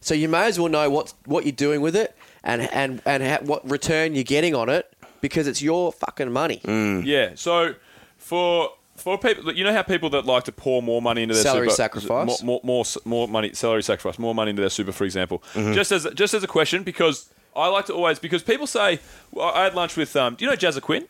So 0.00 0.14
you 0.14 0.28
may 0.28 0.46
as 0.46 0.58
well 0.58 0.70
know 0.70 0.88
what 0.90 1.12
what 1.26 1.44
you're 1.44 1.52
doing 1.52 1.82
with 1.82 1.94
it 1.94 2.16
and 2.44 2.62
and 2.72 3.00
and 3.06 3.22
ha- 3.22 3.38
what 3.42 3.68
return 3.70 4.14
you're 4.14 4.24
getting 4.24 4.54
on 4.54 4.68
it 4.68 4.92
because 5.20 5.46
it's 5.46 5.62
your 5.62 5.92
fucking 5.92 6.32
money. 6.32 6.60
Mm. 6.64 7.04
yeah 7.04 7.30
so 7.34 7.74
for 8.18 8.70
for 8.96 9.16
people 9.18 9.52
you 9.52 9.64
know 9.64 9.72
how 9.72 9.82
people 9.82 10.10
that 10.10 10.26
like 10.26 10.44
to 10.44 10.52
pour 10.52 10.82
more 10.82 11.00
money 11.02 11.22
into 11.22 11.34
their 11.34 11.42
Salary 11.42 11.68
super, 11.68 11.76
sacrifice? 11.76 12.42
more, 12.42 12.60
more, 12.62 12.84
more, 12.84 12.84
more 13.04 13.28
money 13.28 13.52
salary 13.54 13.82
sacrifice 13.82 14.18
more 14.18 14.34
money 14.34 14.50
into 14.50 14.60
their 14.60 14.70
super 14.70 14.92
for 14.92 15.04
example 15.04 15.42
Mm-hmm. 15.54 15.72
just 15.72 15.90
as 15.92 16.06
just 16.14 16.34
as 16.34 16.42
a 16.42 16.46
question 16.46 16.82
because 16.82 17.28
I 17.56 17.68
like 17.68 17.86
to 17.86 17.94
always 17.94 18.18
because 18.18 18.42
people 18.42 18.66
say 18.66 19.00
well, 19.32 19.50
I 19.54 19.64
had 19.64 19.74
lunch 19.74 19.96
with 19.96 20.14
um 20.16 20.34
do 20.34 20.44
you 20.44 20.50
know 20.50 20.56
Jazza 20.56 20.80
Quinn 20.82 21.06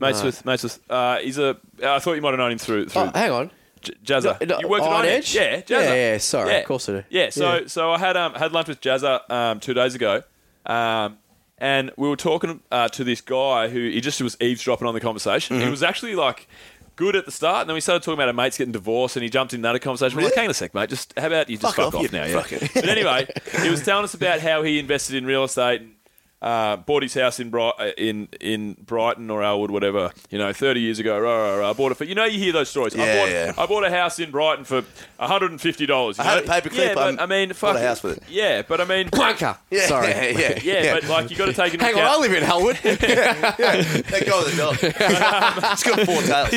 mates 0.00 0.22
with 0.22 0.44
mates 0.44 0.62
with 0.62 0.78
uh 0.90 1.18
he's 1.18 1.38
a 1.38 1.56
I 1.82 1.98
thought 1.98 2.14
you 2.14 2.22
might 2.22 2.30
have 2.30 2.38
known 2.38 2.52
him 2.52 2.58
through 2.58 2.88
through 2.88 3.02
Oh, 3.02 3.10
hang 3.14 3.30
on. 3.30 3.50
J- 3.80 3.94
Jazza. 4.04 4.40
No, 4.40 4.54
no, 4.56 4.60
you 4.60 4.68
worked 4.68 4.84
at 4.84 4.92
Iron 4.92 5.06
Edge? 5.06 5.34
Yeah, 5.34 5.60
Jazza. 5.60 5.70
Yeah, 5.70 5.94
yeah, 5.94 6.18
sorry, 6.18 6.56
of 6.58 6.64
course 6.66 6.88
I 6.88 6.92
do. 6.92 7.04
Yeah, 7.10 7.30
so 7.30 7.54
Yeah. 7.54 7.60
so 7.66 7.90
I 7.92 7.98
had 7.98 8.16
um 8.16 8.34
had 8.34 8.52
lunch 8.52 8.68
with 8.68 8.80
Jazza 8.80 9.28
um 9.30 9.60
two 9.60 9.74
days 9.74 9.94
ago, 9.94 10.22
um 10.66 11.18
and 11.60 11.90
we 11.96 12.08
were 12.08 12.14
talking 12.16 12.60
uh, 12.70 12.86
to 12.90 13.02
this 13.02 13.20
guy 13.20 13.66
who 13.68 13.80
he 13.88 14.00
just 14.00 14.20
was 14.22 14.36
eavesdropping 14.40 14.86
on 14.86 14.94
the 14.94 15.00
conversation. 15.00 15.56
Mm-hmm. 15.56 15.64
He 15.64 15.70
was 15.70 15.82
actually 15.82 16.14
like 16.14 16.46
good 16.94 17.16
at 17.16 17.24
the 17.26 17.32
start, 17.32 17.62
and 17.62 17.70
then 17.70 17.74
we 17.74 17.80
started 17.80 18.02
talking 18.04 18.14
about 18.14 18.28
our 18.28 18.32
mates 18.32 18.56
getting 18.58 18.72
divorced, 18.72 19.16
and 19.16 19.24
he 19.24 19.28
jumped 19.28 19.54
in 19.54 19.60
another 19.60 19.80
conversation. 19.80 20.16
We're 20.18 20.24
like, 20.24 20.34
hang 20.34 20.44
on 20.44 20.50
a 20.50 20.54
sec, 20.54 20.72
mate, 20.74 20.88
just 20.88 21.14
how 21.18 21.26
about 21.26 21.50
you 21.50 21.56
just 21.56 21.74
Fuck 21.74 21.84
fuck, 21.84 21.94
off, 21.94 21.94
off, 21.96 22.02
you 22.12 22.16
now? 22.16 22.26
Yeah. 22.26 22.44
but 22.74 22.88
anyway, 22.88 23.26
he 23.62 23.70
was 23.70 23.82
telling 23.84 24.04
us 24.04 24.14
about 24.14 24.38
how 24.40 24.62
he 24.62 24.78
invested 24.78 25.16
in 25.16 25.26
real 25.26 25.42
estate. 25.44 25.80
And, 25.80 25.94
uh, 26.40 26.76
bought 26.76 27.02
his 27.02 27.14
house 27.14 27.40
in 27.40 27.50
Bri- 27.50 27.72
uh, 27.78 27.90
in 27.98 28.28
in 28.40 28.74
Brighton 28.74 29.28
or 29.30 29.42
Elwood, 29.42 29.70
whatever. 29.72 30.12
You 30.30 30.38
know, 30.38 30.52
thirty 30.52 30.80
years 30.80 30.98
ago. 31.00 31.18
Rah, 31.18 31.36
rah, 31.36 31.56
rah, 31.56 31.70
I 31.70 31.72
bought 31.72 31.92
it 31.92 31.96
for. 31.96 32.04
You 32.04 32.14
know, 32.14 32.24
you 32.26 32.38
hear 32.38 32.52
those 32.52 32.68
stories. 32.68 32.94
I 32.94 32.98
Yeah, 33.04 33.16
bought 33.16 33.30
yeah. 33.30 33.52
I 33.62 33.66
bought 33.66 33.84
a 33.84 33.90
house 33.90 34.18
in 34.20 34.30
Brighton 34.30 34.64
for 34.64 34.82
one 34.82 35.28
hundred 35.28 35.50
and 35.50 35.60
fifty 35.60 35.84
dollars. 35.86 36.18
I 36.18 36.24
had 36.24 36.38
a 36.44 36.46
paperclip, 36.46 36.76
Yeah, 36.76 36.94
but 36.94 37.08
um, 37.08 37.18
I 37.20 37.26
mean, 37.26 37.48
bought 37.48 37.56
fuck 37.56 37.76
a 37.76 37.80
house 37.80 38.02
with 38.02 38.18
it. 38.18 38.22
Yeah, 38.28 38.62
but 38.62 38.80
I 38.80 38.84
mean, 38.84 39.08
Wanker. 39.10 39.58
Yeah, 39.70 39.86
Sorry. 39.86 40.08
Yeah, 40.10 40.28
yeah, 40.28 40.58
yeah, 40.62 40.94
but 40.94 41.08
like 41.08 41.30
you 41.30 41.36
got 41.36 41.46
to 41.46 41.52
take 41.52 41.74
into 41.74 41.84
Hang 41.84 41.94
on, 41.96 42.02
I 42.02 42.16
live 42.16 42.32
in 42.32 42.44
Elwood. 42.44 42.76
That 42.82 44.24
guy 44.26 44.38
with 44.38 44.50
the 44.50 44.56
dog. 44.56 44.76
it's 44.80 45.82
got 45.82 46.00
four 46.06 46.22
tails. 46.22 46.50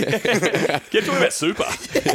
Keep 0.90 1.06
talking 1.06 1.18
about 1.18 1.34
super. 1.34 1.64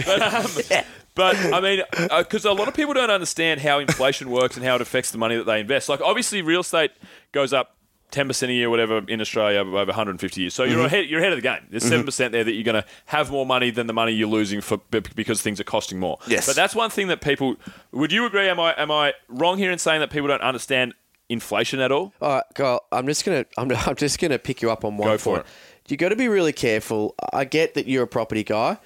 But, 0.06 0.22
um, 0.22 0.84
but 1.14 1.36
I 1.54 1.60
mean, 1.60 1.82
because 2.18 2.44
a 2.44 2.52
lot 2.52 2.68
of 2.68 2.74
people 2.74 2.92
don't 2.94 3.10
understand 3.10 3.60
how 3.60 3.78
inflation 3.78 4.30
works 4.30 4.56
and 4.56 4.64
how 4.64 4.74
it 4.76 4.80
affects 4.82 5.10
the 5.10 5.18
money 5.18 5.36
that 5.36 5.44
they 5.44 5.60
invest. 5.60 5.88
Like, 5.88 6.00
obviously, 6.02 6.42
real 6.42 6.60
estate 6.60 6.90
goes 7.32 7.52
up 7.52 7.76
ten 8.10 8.28
percent 8.28 8.50
a 8.50 8.54
year, 8.54 8.70
whatever, 8.70 9.02
in 9.08 9.20
Australia 9.20 9.58
over 9.60 9.74
150 9.86 10.40
years. 10.40 10.54
So 10.54 10.64
you're 10.64 10.76
Mm-hmm. 10.76 10.86
ahead. 10.86 11.06
You're 11.06 11.20
ahead 11.20 11.32
of 11.32 11.38
the 11.38 11.42
game. 11.42 11.66
There's 11.70 11.84
7 11.84 12.04
percent 12.04 12.32
there 12.32 12.44
that 12.44 12.52
you're 12.52 12.64
going 12.64 12.80
to 12.82 12.88
have 13.06 13.30
more 13.30 13.44
money 13.46 13.70
than 13.70 13.86
the 13.86 13.92
money 13.92 14.12
you're 14.12 14.28
losing 14.28 14.60
for 14.60 14.78
because 14.90 15.42
things 15.42 15.60
are 15.60 15.64
costing 15.64 15.98
more. 15.98 16.18
Yes. 16.26 16.46
But 16.46 16.56
that's 16.56 16.74
one 16.74 16.90
thing 16.90 17.08
that 17.08 17.20
people. 17.20 17.56
Would 17.92 18.12
you 18.12 18.24
agree? 18.26 18.48
Am 18.48 18.60
I 18.60 18.74
am 18.80 18.90
I 18.90 19.14
wrong 19.28 19.58
here 19.58 19.70
in 19.72 19.78
saying 19.78 20.00
that 20.00 20.10
people 20.10 20.28
don't 20.28 20.40
understand 20.42 20.94
inflation 21.28 21.80
at 21.80 21.90
all? 21.90 22.12
All 22.20 22.34
right, 22.36 22.44
Kyle, 22.54 22.84
I'm 22.92 23.06
just 23.06 23.24
gonna 23.24 23.44
I'm, 23.58 23.70
I'm 23.86 23.96
just 23.96 24.18
gonna 24.20 24.38
pick 24.38 24.62
you 24.62 24.70
up 24.70 24.84
on 24.84 24.96
one 24.96 25.08
Go 25.08 25.18
for 25.18 25.34
point. 25.36 25.46
it. 25.46 25.52
You 25.88 25.96
got 25.96 26.08
to 26.08 26.16
be 26.16 26.26
really 26.26 26.52
careful. 26.52 27.14
I 27.32 27.44
get 27.44 27.74
that 27.74 27.86
you're 27.86 28.02
a 28.02 28.08
property 28.08 28.42
guy, 28.42 28.76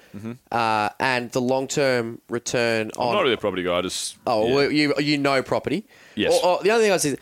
uh, 0.51 0.89
and 0.99 1.31
the 1.31 1.41
long 1.41 1.67
term 1.67 2.21
return 2.29 2.89
Mm-hmm. 2.89 3.01
I'm 3.01 3.07
on 3.07 3.13
not 3.15 3.21
really 3.21 3.33
a 3.33 3.37
property 3.37 3.63
guy. 3.63 3.77
I 3.77 3.81
just 3.81 4.17
oh 4.27 4.47
yeah. 4.47 4.53
well, 4.55 4.71
you 4.71 4.93
you 4.99 5.17
know 5.17 5.41
property. 5.41 5.85
Yes. 6.15 6.39
Or, 6.43 6.57
or 6.59 6.63
the 6.63 6.69
other 6.71 6.83
thing 6.83 6.91
I 6.91 6.97
say, 6.97 7.15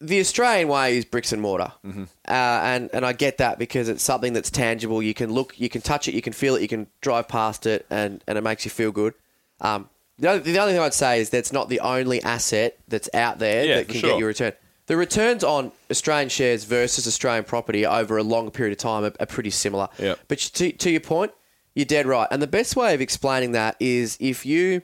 the 0.00 0.20
Australian 0.20 0.68
way 0.68 0.96
is 0.98 1.04
bricks 1.04 1.32
and 1.32 1.42
mortar, 1.42 1.72
Mm-hmm. 1.84 2.04
uh, 2.28 2.32
and 2.32 2.90
and 2.92 3.04
I 3.04 3.12
get 3.12 3.38
that 3.38 3.58
because 3.58 3.88
it's 3.88 4.02
something 4.02 4.32
that's 4.32 4.50
tangible. 4.50 5.02
You 5.02 5.14
can 5.14 5.32
look, 5.32 5.58
you 5.58 5.68
can 5.68 5.80
touch 5.80 6.06
it, 6.08 6.14
you 6.14 6.22
can 6.22 6.32
feel 6.32 6.54
it, 6.56 6.62
you 6.62 6.68
can 6.68 6.86
drive 7.00 7.26
past 7.28 7.66
it, 7.66 7.84
and 7.90 8.22
and 8.28 8.38
it 8.38 8.42
makes 8.42 8.64
you 8.64 8.70
feel 8.70 8.92
good. 8.92 9.14
Um, 9.60 9.88
the 10.20 10.30
other, 10.30 10.38
the 10.40 10.58
other 10.58 10.72
thing 10.72 10.80
I'd 10.80 10.94
say 10.94 11.20
is 11.20 11.30
that's 11.30 11.52
not 11.52 11.68
the 11.68 11.80
only 11.80 12.22
asset 12.22 12.78
that's 12.88 13.08
out 13.14 13.38
there 13.38 13.64
Yeah, 13.64 13.76
that 13.76 13.88
can 13.88 14.00
sure. 14.00 14.10
get 14.10 14.18
you 14.18 14.24
a 14.24 14.28
return. 14.28 14.52
The 14.86 14.96
returns 14.96 15.44
on 15.44 15.70
Australian 15.90 16.28
shares 16.28 16.64
versus 16.64 17.06
Australian 17.06 17.44
property 17.44 17.84
over 17.84 18.16
a 18.16 18.22
long 18.22 18.50
period 18.50 18.72
of 18.72 18.78
time 18.78 19.04
are, 19.04 19.12
are 19.20 19.26
pretty 19.26 19.50
similar. 19.50 19.88
Yeah. 19.98 20.14
But 20.28 20.38
to, 20.38 20.72
to 20.72 20.90
your 20.90 21.00
point, 21.02 21.32
you're 21.74 21.84
dead 21.84 22.06
right. 22.06 22.26
And 22.30 22.40
the 22.40 22.46
best 22.46 22.74
way 22.74 22.94
of 22.94 23.00
explaining 23.00 23.52
that 23.52 23.76
is 23.78 24.16
if 24.18 24.46
you 24.46 24.82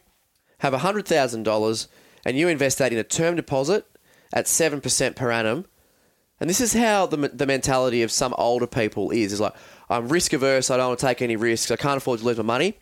have 0.59 0.73
$100,000 0.74 1.86
and 2.24 2.36
you 2.36 2.49
invest 2.49 2.78
that 2.78 2.93
in 2.93 2.99
a 2.99 3.05
term 3.05 3.35
deposit 3.36 3.86
at 4.35 4.44
7% 4.47 5.16
per 5.16 5.31
annum, 5.31 5.65
and 6.40 6.51
this 6.51 6.61
is 6.61 6.74
how 6.74 7.06
the, 7.06 7.16
the 7.28 7.47
mentality 7.47 8.02
of 8.02 8.11
some 8.11 8.35
older 8.36 8.66
people 8.66 9.11
is, 9.12 9.32
is 9.32 9.40
like, 9.40 9.55
I'm 9.89 10.09
risk 10.09 10.32
averse, 10.35 10.70
I 10.70 10.77
don't 10.77 10.89
want 10.89 10.98
to 11.01 11.06
take 11.06 11.23
any 11.23 11.36
risks, 11.36 11.70
I 11.70 11.77
can't 11.77 11.97
afford 11.97 12.20
to 12.20 12.27
lose 12.27 12.36
my 12.36 12.43
money. 12.43 12.74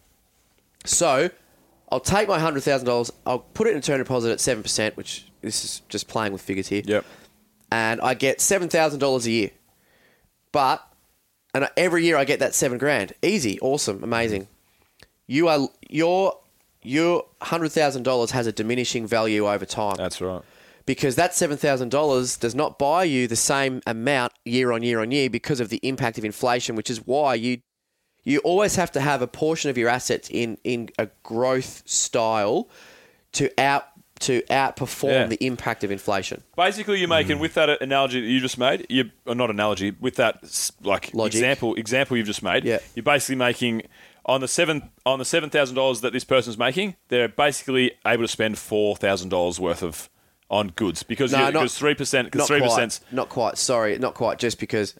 So 0.84 1.30
I'll 1.90 2.00
take 2.00 2.26
my 2.28 2.38
$100,000, 2.38 3.10
I'll 3.26 3.38
put 3.40 3.66
it 3.68 3.70
in 3.72 3.76
a 3.76 3.82
term 3.82 3.98
deposit 3.98 4.30
at 4.32 4.38
7%, 4.38 4.96
which 4.96 5.26
this 5.42 5.64
is 5.64 5.82
just 5.88 6.08
playing 6.08 6.32
with 6.32 6.40
figures 6.42 6.68
here 6.68 6.82
Yep. 6.84 7.04
and 7.70 8.00
I 8.00 8.14
get 8.14 8.40
seven 8.40 8.68
thousand 8.68 9.00
dollars 9.00 9.26
a 9.26 9.30
year. 9.32 9.50
But 10.52 10.86
and 11.54 11.68
every 11.76 12.04
year 12.04 12.16
I 12.16 12.24
get 12.24 12.38
that 12.40 12.54
seven 12.54 12.78
grand. 12.78 13.12
Easy, 13.22 13.58
awesome, 13.60 14.04
amazing. 14.04 14.46
You 15.26 15.48
are 15.48 15.68
your 15.88 16.38
your 16.82 17.24
hundred 17.42 17.70
thousand 17.72 18.04
dollars 18.04 18.30
has 18.30 18.46
a 18.46 18.52
diminishing 18.52 19.06
value 19.06 19.48
over 19.50 19.64
time 19.66 19.96
That's 19.96 20.20
right. 20.20 20.42
Because 20.86 21.16
that 21.16 21.34
seven 21.34 21.56
thousand 21.56 21.90
dollars 21.90 22.36
does 22.36 22.54
not 22.54 22.78
buy 22.78 23.04
you 23.04 23.26
the 23.26 23.36
same 23.36 23.80
amount 23.86 24.32
year 24.44 24.72
on 24.72 24.82
year 24.82 25.00
on 25.00 25.10
year 25.10 25.30
because 25.30 25.60
of 25.60 25.68
the 25.68 25.80
impact 25.82 26.18
of 26.18 26.24
inflation, 26.24 26.76
which 26.76 26.90
is 26.90 27.06
why 27.06 27.34
you 27.34 27.58
you 28.24 28.38
always 28.40 28.76
have 28.76 28.92
to 28.92 29.00
have 29.00 29.20
a 29.22 29.26
portion 29.26 29.70
of 29.70 29.78
your 29.78 29.88
assets 29.88 30.28
in 30.30 30.58
in 30.64 30.88
a 30.98 31.08
growth 31.22 31.82
style 31.86 32.68
to 33.32 33.50
out 33.60 33.86
to 34.20 34.40
outperform 34.42 35.10
Yeah. 35.10 35.26
the 35.26 35.44
impact 35.44 35.82
of 35.82 35.90
inflation. 35.90 36.44
Basically, 36.56 37.00
you're 37.00 37.08
making 37.08 37.38
mm. 37.38 37.40
with 37.40 37.54
that 37.54 37.82
analogy 37.82 38.20
that 38.20 38.26
you 38.28 38.38
just 38.40 38.56
made, 38.56 38.86
you 38.88 39.10
or 39.26 39.34
not 39.34 39.50
analogy 39.50 39.90
with 40.00 40.14
that 40.16 40.44
like 40.82 41.10
Logic. 41.12 41.34
example 41.34 41.74
example 41.74 42.16
you've 42.16 42.26
just 42.26 42.42
made. 42.42 42.64
Yeah. 42.64 42.78
You're 42.94 43.02
basically 43.02 43.36
making 43.36 43.82
on 44.24 44.40
the 44.40 44.48
seven 44.48 44.90
on 45.04 45.18
the 45.18 45.24
seven 45.24 45.50
thousand 45.50 45.74
dollars 45.74 46.02
that 46.02 46.12
this 46.12 46.24
person's 46.24 46.56
making, 46.56 46.94
they're 47.08 47.28
basically 47.28 47.92
able 48.06 48.22
to 48.22 48.28
spend 48.28 48.58
four 48.58 48.94
thousand 48.96 49.30
dollars 49.30 49.58
worth 49.58 49.82
of 49.82 50.08
on 50.52 50.68
goods 50.76 51.02
because 51.02 51.32
No, 51.32 51.38
you, 51.38 51.44
not- 51.46 51.52
because 51.54 51.76
three 51.76 51.94
percent 51.94 52.30
because 52.30 52.46
three 52.46 52.60
percent 52.60 53.00
Not 53.10 53.28
quite. 53.28 53.58
Sorry, 53.58 53.98
not 53.98 54.14
quite. 54.14 54.38
Just 54.38 54.60
because 54.60 54.94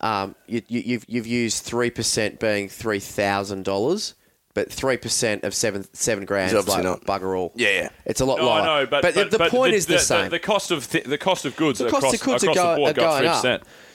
um, 0.00 0.34
you, 0.46 0.62
you, 0.68 0.80
you've 0.86 1.04
you've 1.08 1.26
used 1.26 1.64
three 1.64 1.90
percent 1.90 2.40
being 2.40 2.68
three 2.68 3.00
thousand 3.00 3.64
dollars, 3.64 4.14
but 4.54 4.72
three 4.72 4.96
percent 4.96 5.42
of 5.44 5.54
seven 5.54 5.84
seven 5.92 6.24
grand 6.24 6.46
Is 6.46 6.52
is 6.52 6.58
obviously 6.60 6.84
like 6.88 7.06
not. 7.06 7.20
bugger 7.20 7.36
all. 7.36 7.52
Yeah, 7.56 7.68
yeah. 7.70 7.88
It's 8.06 8.20
a 8.20 8.24
lot 8.24 8.38
No, 8.38 8.46
lower. 8.46 8.60
I 8.60 8.64
know, 8.64 8.86
but, 8.86 9.14
the, 9.14 9.24
the 9.24 9.48
point 9.50 9.74
is 9.74 9.86
the, 9.86 9.98
same. 9.98 10.30
The, 10.30 10.38
cost 10.38 10.70
of 10.70 10.88
th- 10.88 11.04
the 11.04 11.18
cost 11.18 11.44
of 11.44 11.56
goods 11.56 11.80
The 11.80 11.86
across, 11.88 12.14
of 12.14 12.20
goods 12.20 12.44
are, 12.44 12.50
across 12.50 12.64
go, 12.64 12.70
the 12.70 12.76
board 12.76 12.90
are 12.90 13.00
go 13.00 13.06
up 13.06 13.10
going 13.10 13.18
three 13.20 13.28
up. 13.28 13.42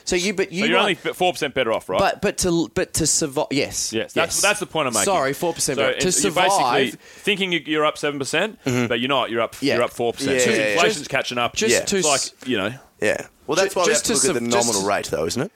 Percent. 0.08 0.20
So 0.22 0.26
you, 0.26 0.34
but 0.34 0.52
you 0.52 0.60
So 0.62 0.66
you're 0.66 0.76
might- 0.78 0.82
only 1.04 1.14
four 1.14 1.32
percent 1.32 1.54
better 1.54 1.72
off, 1.72 1.88
right? 1.88 1.98
But 1.98 2.20
but 2.22 2.38
to 2.38 2.68
but 2.74 2.94
to 2.94 3.06
survive, 3.06 3.46
yes, 3.50 3.92
Yes, 3.92 4.12
that's 4.12 4.36
yes. 4.36 4.40
that's 4.42 4.60
the 4.60 4.66
point 4.66 4.88
I'm 4.88 4.94
making. 4.94 5.04
Sorry, 5.04 5.32
four 5.32 5.52
percent. 5.54 5.78
So 5.78 5.84
to 5.90 5.96
it's- 5.96 6.22
you're 6.24 6.32
basically 6.32 6.90
survive, 6.90 6.94
thinking 7.00 7.52
you- 7.52 7.62
you're 7.66 7.84
up 7.84 7.98
seven 7.98 8.18
percent, 8.18 8.58
mm-hmm. 8.64 8.86
but 8.86 9.00
you're 9.00 9.08
not. 9.08 9.30
You're 9.30 9.40
up. 9.42 9.56
Yeah. 9.60 9.74
You're 9.74 9.84
up 9.84 9.90
four 9.92 10.12
percent. 10.12 10.38
Yeah, 10.38 10.44
So 10.44 10.50
yeah, 10.50 10.56
yeah. 10.56 10.66
inflation's 10.72 10.98
Just- 10.98 11.10
catching 11.10 11.38
up. 11.38 11.54
just 11.56 11.72
yeah. 11.74 11.84
to 11.84 11.96
It's 11.98 12.06
like 12.08 12.48
you 12.48 12.56
know. 12.58 12.72
Yeah. 13.00 13.26
Well, 13.46 13.56
that's 13.56 13.74
Ju- 13.74 13.80
why 13.80 13.86
we 13.86 13.92
have 13.92 14.02
just 14.02 14.06
to 14.06 14.14
to 14.14 14.26
look 14.28 14.36
at 14.36 14.42
the 14.42 14.48
nominal 14.48 14.82
rate, 14.86 15.06
though, 15.06 15.24
isn't 15.24 15.40
it? 15.42 15.52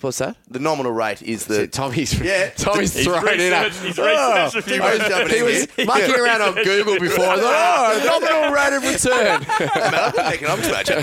What's 0.00 0.18
that? 0.18 0.36
The 0.48 0.58
nominal 0.58 0.90
rate 0.92 1.22
is 1.22 1.44
the. 1.46 1.66
Tommy's 1.68 2.18
Yeah. 2.20 2.50
Tommy's 2.50 2.94
He's 2.94 3.04
thrown 3.04 3.18
in. 3.28 3.52
a- 3.52 3.66
researched, 3.66 3.78
he's 3.84 3.98
researched 3.98 4.56
a 4.56 4.62
few 4.62 4.82
I 4.82 4.90
was 4.90 4.98
words. 5.00 5.08
jumping 5.10 5.36
He 5.36 5.42
was 5.42 5.70
here. 5.76 5.86
mucking 5.86 6.14
around 6.14 6.42
on 6.42 6.54
Google 6.54 6.98
before. 6.98 7.24
I 7.24 7.36
was 7.36 7.44
oh, 7.44 8.20
nominal 8.20 8.52
rate 8.52 8.72
of 8.72 8.82
return. 8.82 9.40
Man, 9.82 9.94
I'm 9.94 10.14
an 10.18 10.32
economics 10.32 10.68
major. 10.70 11.00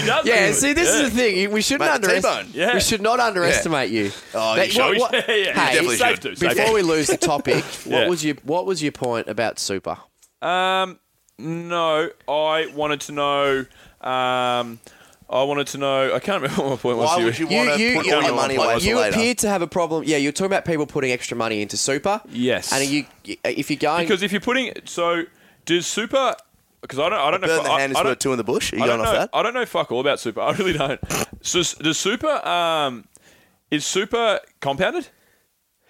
He 0.00 0.06
does 0.06 0.26
Yeah, 0.26 0.46
it. 0.46 0.54
see, 0.54 0.72
this 0.74 0.88
Yeah. 0.94 1.02
is 1.06 1.10
the 1.12 1.16
thing. 1.16 1.50
We 1.50 1.62
shouldn't 1.62 1.90
underestimate. 1.90 2.54
Yeah. 2.54 2.74
We 2.74 2.80
should 2.80 3.00
not 3.02 3.20
underestimate 3.20 3.90
you. 3.90 4.10
Oh, 4.34 4.50
you 4.54 4.56
That- 4.60 4.70
should. 4.70 4.98
what- 4.98 5.12
what- 5.12 5.12
Yeah, 5.28 5.34
yeah, 5.34 5.52
hey, 5.52 5.72
definitely 5.74 5.96
safe 5.96 6.10
should. 6.22 6.22
to, 6.22 6.36
safe 6.36 6.48
Before 6.50 6.66
to. 6.66 6.72
we 6.74 6.82
lose 6.82 7.06
the 7.08 7.16
topic, 7.16 7.64
what 7.64 7.86
Yeah. 8.02 8.08
was 8.08 8.24
your 8.24 8.34
what 8.44 8.66
was 8.66 8.82
your 8.82 8.92
point 8.92 9.28
about 9.28 9.58
super? 9.58 9.96
Um, 10.42 10.98
no, 11.38 12.10
I 12.28 12.66
wanted 12.74 13.00
to 13.02 13.12
know. 13.12 13.64
Um, 14.00 14.78
I 15.28 15.42
wanted 15.42 15.66
to 15.68 15.78
know. 15.78 16.14
I 16.14 16.18
can't 16.20 16.40
remember 16.42 16.62
what 16.64 16.70
my 16.70 16.76
point 16.76 16.98
was. 16.98 17.06
Why 17.08 17.16
here. 17.16 17.24
would 17.26 17.38
you 17.38 17.46
want 17.48 17.68
to 17.78 17.94
put 17.96 18.12
all 18.12 18.22
your 18.22 18.34
money 18.34 18.54
away 18.56 18.74
for 18.78 18.84
you 18.84 18.96
later? 18.96 19.16
appear 19.16 19.34
to 19.34 19.48
have 19.48 19.60
a 19.62 19.66
problem. 19.66 20.04
Yeah, 20.06 20.18
you're 20.18 20.32
talking 20.32 20.46
about 20.52 20.64
people 20.64 20.86
putting 20.86 21.10
extra 21.10 21.36
money 21.36 21.62
into 21.62 21.76
super. 21.76 22.20
Yes. 22.28 22.72
and 22.72 22.84
you 22.88 23.06
if 23.44 23.70
you're 23.70 23.76
going 23.78 24.04
Because 24.06 24.22
if 24.22 24.30
you're 24.32 24.40
putting 24.40 24.72
so 24.84 25.24
does 25.64 25.86
super 25.86 26.34
because 26.80 26.98
I 27.00 27.08
don't 27.08 27.18
I 27.18 27.30
don't 27.32 27.40
know 27.40 27.46
Burn 27.48 27.58
if- 27.58 27.64
the 27.64 27.70
I, 27.72 27.80
hand 27.80 27.92
is 27.92 27.96
I 27.98 28.00
worth 28.02 28.06
don't, 28.06 28.20
two 28.20 28.32
in 28.32 28.38
the 28.38 28.44
bush. 28.44 28.72
Are 28.72 28.76
you 28.76 28.82
I 28.84 28.86
going 28.86 28.98
don't 28.98 29.06
off 29.08 29.12
know 29.14 29.18
that? 29.20 29.30
I 29.32 29.42
don't 29.42 29.54
know 29.54 29.66
fuck 29.66 29.90
all 29.90 30.00
about 30.00 30.20
super. 30.20 30.40
I 30.40 30.52
really 30.52 30.74
don't. 30.74 31.00
so 31.42 31.60
s- 31.60 31.74
does 31.74 31.98
super 31.98 32.28
um 32.46 33.08
is 33.70 33.84
super 33.84 34.38
compounded? 34.60 35.08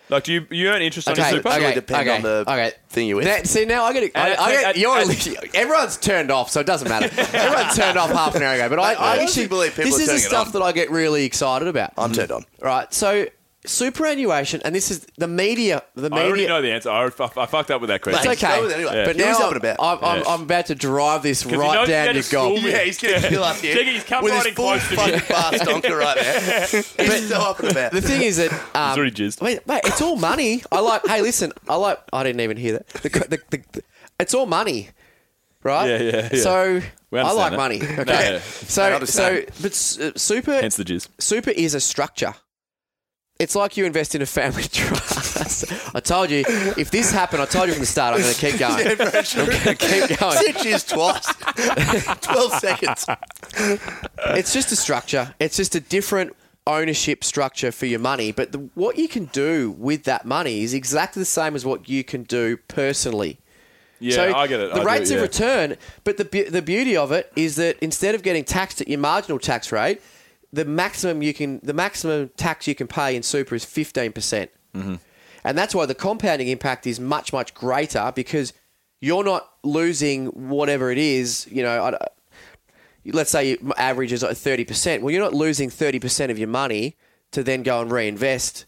Like 0.09 0.25
do 0.25 0.33
you 0.33 0.47
you 0.51 0.69
earn 0.69 0.83
interest 0.83 1.09
on 1.09 1.17
your 1.17 1.25
super? 1.27 1.49
Really 1.49 1.65
okay, 1.67 1.75
depend 1.75 2.09
okay, 2.09 2.17
on 2.17 2.23
the 2.23 2.45
okay. 2.49 2.73
thing 2.91 3.09
you're 3.09 3.17
with. 3.17 3.25
That, 3.27 3.47
see 3.47 3.65
now 3.65 3.85
I 3.85 3.93
get 3.93 4.05
it. 4.05 4.13
I, 4.15 4.29
And- 4.31 4.39
I 4.39 4.51
get 4.53 4.65
and- 4.67 4.77
you're 4.77 4.99
and- 4.99 5.11
everyone's 5.55 5.97
turned 5.97 6.31
off, 6.31 6.51
so 6.51 6.61
it 6.61 6.67
doesn't 6.67 6.89
matter. 6.89 7.07
everyone's 7.37 7.77
turned 7.77 7.99
off 7.99 8.11
half 8.11 8.35
an 8.37 8.43
hour 8.43 8.55
ago, 8.55 8.69
but 8.69 8.79
I, 8.79 8.93
I 8.95 9.15
I 9.15 9.19
actually 9.19 9.49
believe 9.49 9.75
people 9.75 9.91
this 9.91 9.99
are 9.99 10.03
is 10.03 10.07
the 10.07 10.13
turning 10.13 10.25
it 10.25 10.29
stuff 10.29 10.47
on. 10.49 10.53
that 10.55 10.63
I 10.63 10.73
get 10.73 10.91
really 10.91 11.25
excited 11.25 11.67
about. 11.69 11.93
I'm 11.99 12.13
turned 12.13 12.31
on. 12.31 12.45
Right, 12.61 12.93
so 12.95 13.27
superannuation, 13.67 14.61
and 14.65 14.75
this 14.75 14.91
is 14.91 15.07
the 15.19 15.27
media. 15.29 15.83
The 15.95 16.11
media. 16.11 16.19
I 16.19 16.27
already 16.27 16.43
media. 16.43 16.49
know 16.49 16.63
the 16.63 16.73
answer. 16.73 16.91
I, 16.91 17.05
I, 17.05 17.43
I 17.43 17.47
fucked 17.47 17.71
up 17.71 17.81
with 17.81 17.89
that 17.89 18.03
question. 18.03 18.31
It's 18.31 18.43
okay, 18.43 18.57
go 18.57 18.63
with 18.63 18.71
it 18.73 18.75
anyway. 18.77 18.95
Yeah. 18.97 19.05
but 19.07 19.17
He 19.17 19.23
was 19.23 19.39
now 19.39 19.45
up 19.47 19.53
and 19.53 19.57
about. 19.65 19.77
I'm, 19.81 20.05
I'm, 20.05 20.19
Yeah. 20.23 20.29
I'm 20.35 20.43
about 20.43 20.67
to 20.67 20.75
drive 20.75 21.23
this 21.23 21.43
he 21.43 21.55
right 21.57 21.75
knows 21.75 21.89
down 21.89 22.07
how 22.07 22.13
your 22.13 22.15
to 22.15 22.23
school 22.23 22.41
goal. 22.49 22.59
Yeah, 22.61 22.79
he's 22.83 22.99
going 23.01 23.21
to 23.23 23.29
kill 23.29 23.45
us 23.45 23.61
here. 23.61 23.75
Check 23.77 23.87
it, 23.87 23.93
he's 23.95 24.05
come 24.05 24.25
with 24.25 24.33
riding 24.33 24.55
full 24.55 24.67
close 24.67 24.89
to 24.89 24.97
fucking 24.97 25.15
you. 25.15 25.21
fast 25.21 25.63
donker 25.65 25.99
right 25.99 26.17
there. 26.17 26.67
He's 27.07 27.29
so 27.29 27.37
up 27.41 27.61
and 27.61 27.71
about. 27.71 27.93
The 27.93 28.01
thing 28.01 28.23
is 28.23 28.37
that 28.39 28.53
um, 28.75 28.97
already 28.99 29.11
jizzed. 29.13 29.41
Wait, 29.43 29.67
mate, 29.67 29.81
it's 29.85 30.01
all 30.01 30.17
money. 30.17 30.63
I 30.73 30.81
like. 30.81 31.07
hey, 31.07 31.23
listen, 31.23 31.53
I 31.69 31.77
like. 31.77 31.99
I 32.13 32.23
didn't 32.25 32.41
even 32.41 32.57
hear 32.57 32.73
that. 32.75 32.89
The, 32.89 33.09
the, 33.09 33.39
the, 33.51 33.63
the, 33.73 33.83
it's 34.19 34.35
all 34.35 34.47
money, 34.47 34.91
right? 35.63 35.87
Yeah, 35.89 35.99
yeah, 35.99 36.29
yeah. 36.33 36.43
So 36.43 36.83
We 37.11 37.19
I 37.21 37.31
like 37.33 37.51
that. 37.53 37.57
money. 37.57 37.79
No, 37.79 37.87
Okay. 38.03 38.31
yeah. 38.33 38.37
I 38.37 38.39
So 38.41 38.65
so 38.67 38.83
understand. 38.95 39.47
but 39.63 39.71
s- 39.73 39.99
uh, 39.99 40.13
super 40.17 40.53
Hence 40.55 40.77
the 40.77 40.85
jizz. 40.85 41.09
super 41.19 41.51
is 41.51 41.75
a 41.75 41.81
structure. 41.81 42.35
It's 43.39 43.55
like 43.55 43.77
you 43.77 43.85
invest 43.85 44.15
in 44.15 44.23
a 44.23 44.27
family 44.27 44.63
trust. 44.73 45.95
I 45.95 46.01
told 46.01 46.31
you, 46.31 46.45
if 46.79 46.91
this 46.91 47.11
happened, 47.13 47.43
I 47.43 47.47
told 47.47 47.69
you 47.69 47.75
from 47.75 47.81
the 47.81 47.87
start, 47.87 48.15
I'm 48.15 48.23
going 48.23 48.35
to 48.35 48.41
keep 48.41 48.59
going. 48.59 48.87
Yeah, 48.87 48.95
very 48.95 49.25
true. 49.25 49.43
I'm 49.43 49.49
going 49.49 49.61
to 49.61 49.75
keep 49.75 50.19
going. 50.21 50.37
Six 50.39 50.65
years 50.65 50.85
twice. 50.85 51.27
12 52.23 52.53
seconds. 52.55 53.07
It's 54.29 54.53
just 54.53 54.73
a 54.73 54.77
structure. 54.77 55.35
It's 55.39 55.57
just 55.57 55.75
a 55.75 55.81
different 55.81 56.35
ownership 56.67 57.23
structure 57.23 57.71
for 57.73 57.87
your 57.87 58.01
money. 58.01 58.33
But 58.33 58.53
the, 58.53 58.59
what 58.75 58.97
you 58.97 59.07
can 59.07 59.27
do 59.27 59.73
with 59.79 60.05
that 60.05 60.25
money 60.25 60.63
is 60.63 60.73
exactly 60.73 61.21
the 61.21 61.27
same 61.27 61.55
as 61.55 61.65
what 61.65 61.89
you 61.89 62.05
can 62.05 62.23
do 62.23 62.57
personally. 62.69 63.39
Yeah, 63.99 64.15
so 64.15 64.35
I 64.35 64.47
get 64.47 64.61
it. 64.61 64.75
The 64.75 64.81
I 64.81 64.81
do, 64.81 64.87
rates 64.87 65.11
yeah. 65.11 65.17
of 65.17 65.23
return, 65.23 65.77
but 66.05 66.19
the 66.19 66.25
the 66.51 66.61
beauty 66.61 66.99
of 66.99 67.13
it 67.13 67.33
is 67.35 67.57
that 67.57 67.79
instead 67.81 68.15
of 68.15 68.23
getting 68.23 68.45
taxed 68.45 68.83
at 68.83 68.89
your 68.89 68.99
marginal 68.99 69.39
tax 69.39 69.73
rate, 69.73 70.03
the 70.57 70.65
maximum 70.65 71.23
you 71.23 71.33
can 71.35 71.61
the 71.63 71.73
maximum 71.73 72.31
tax 72.37 72.67
you 72.67 72.75
can 72.75 72.87
pay 72.87 73.15
in 73.17 73.23
super 73.23 73.55
is 73.55 73.65
fifteen 73.65 74.13
percent, 74.13 74.51
Mm-hmm. 74.75 74.97
and 75.45 75.57
that's 75.59 75.75
why 75.75 75.87
the 75.87 75.95
compounding 75.95 76.49
impact 76.49 76.87
is 76.87 76.99
much 76.99 77.33
much 77.33 77.55
greater 77.55 78.13
because 78.15 78.53
you're 79.01 79.25
not 79.25 79.49
losing 79.63 80.27
whatever 80.49 80.91
it 80.91 80.99
is. 80.99 81.47
You 81.51 81.63
know, 81.63 81.83
I, 81.85 82.07
let's 83.19 83.31
say 83.31 83.51
your 83.51 83.59
average 83.77 84.13
is 84.13 84.23
like 84.23 84.37
thirty 84.37 84.65
percent. 84.65 85.03
Well, 85.03 85.13
you're 85.13 85.23
not 85.23 85.35
losing 85.35 85.71
thirty 85.71 85.99
percent 86.01 86.31
of 86.33 86.39
your 86.39 86.49
money 86.49 86.97
to 87.33 87.43
then 87.43 87.63
go 87.63 87.81
and 87.81 87.91
reinvest 87.93 88.67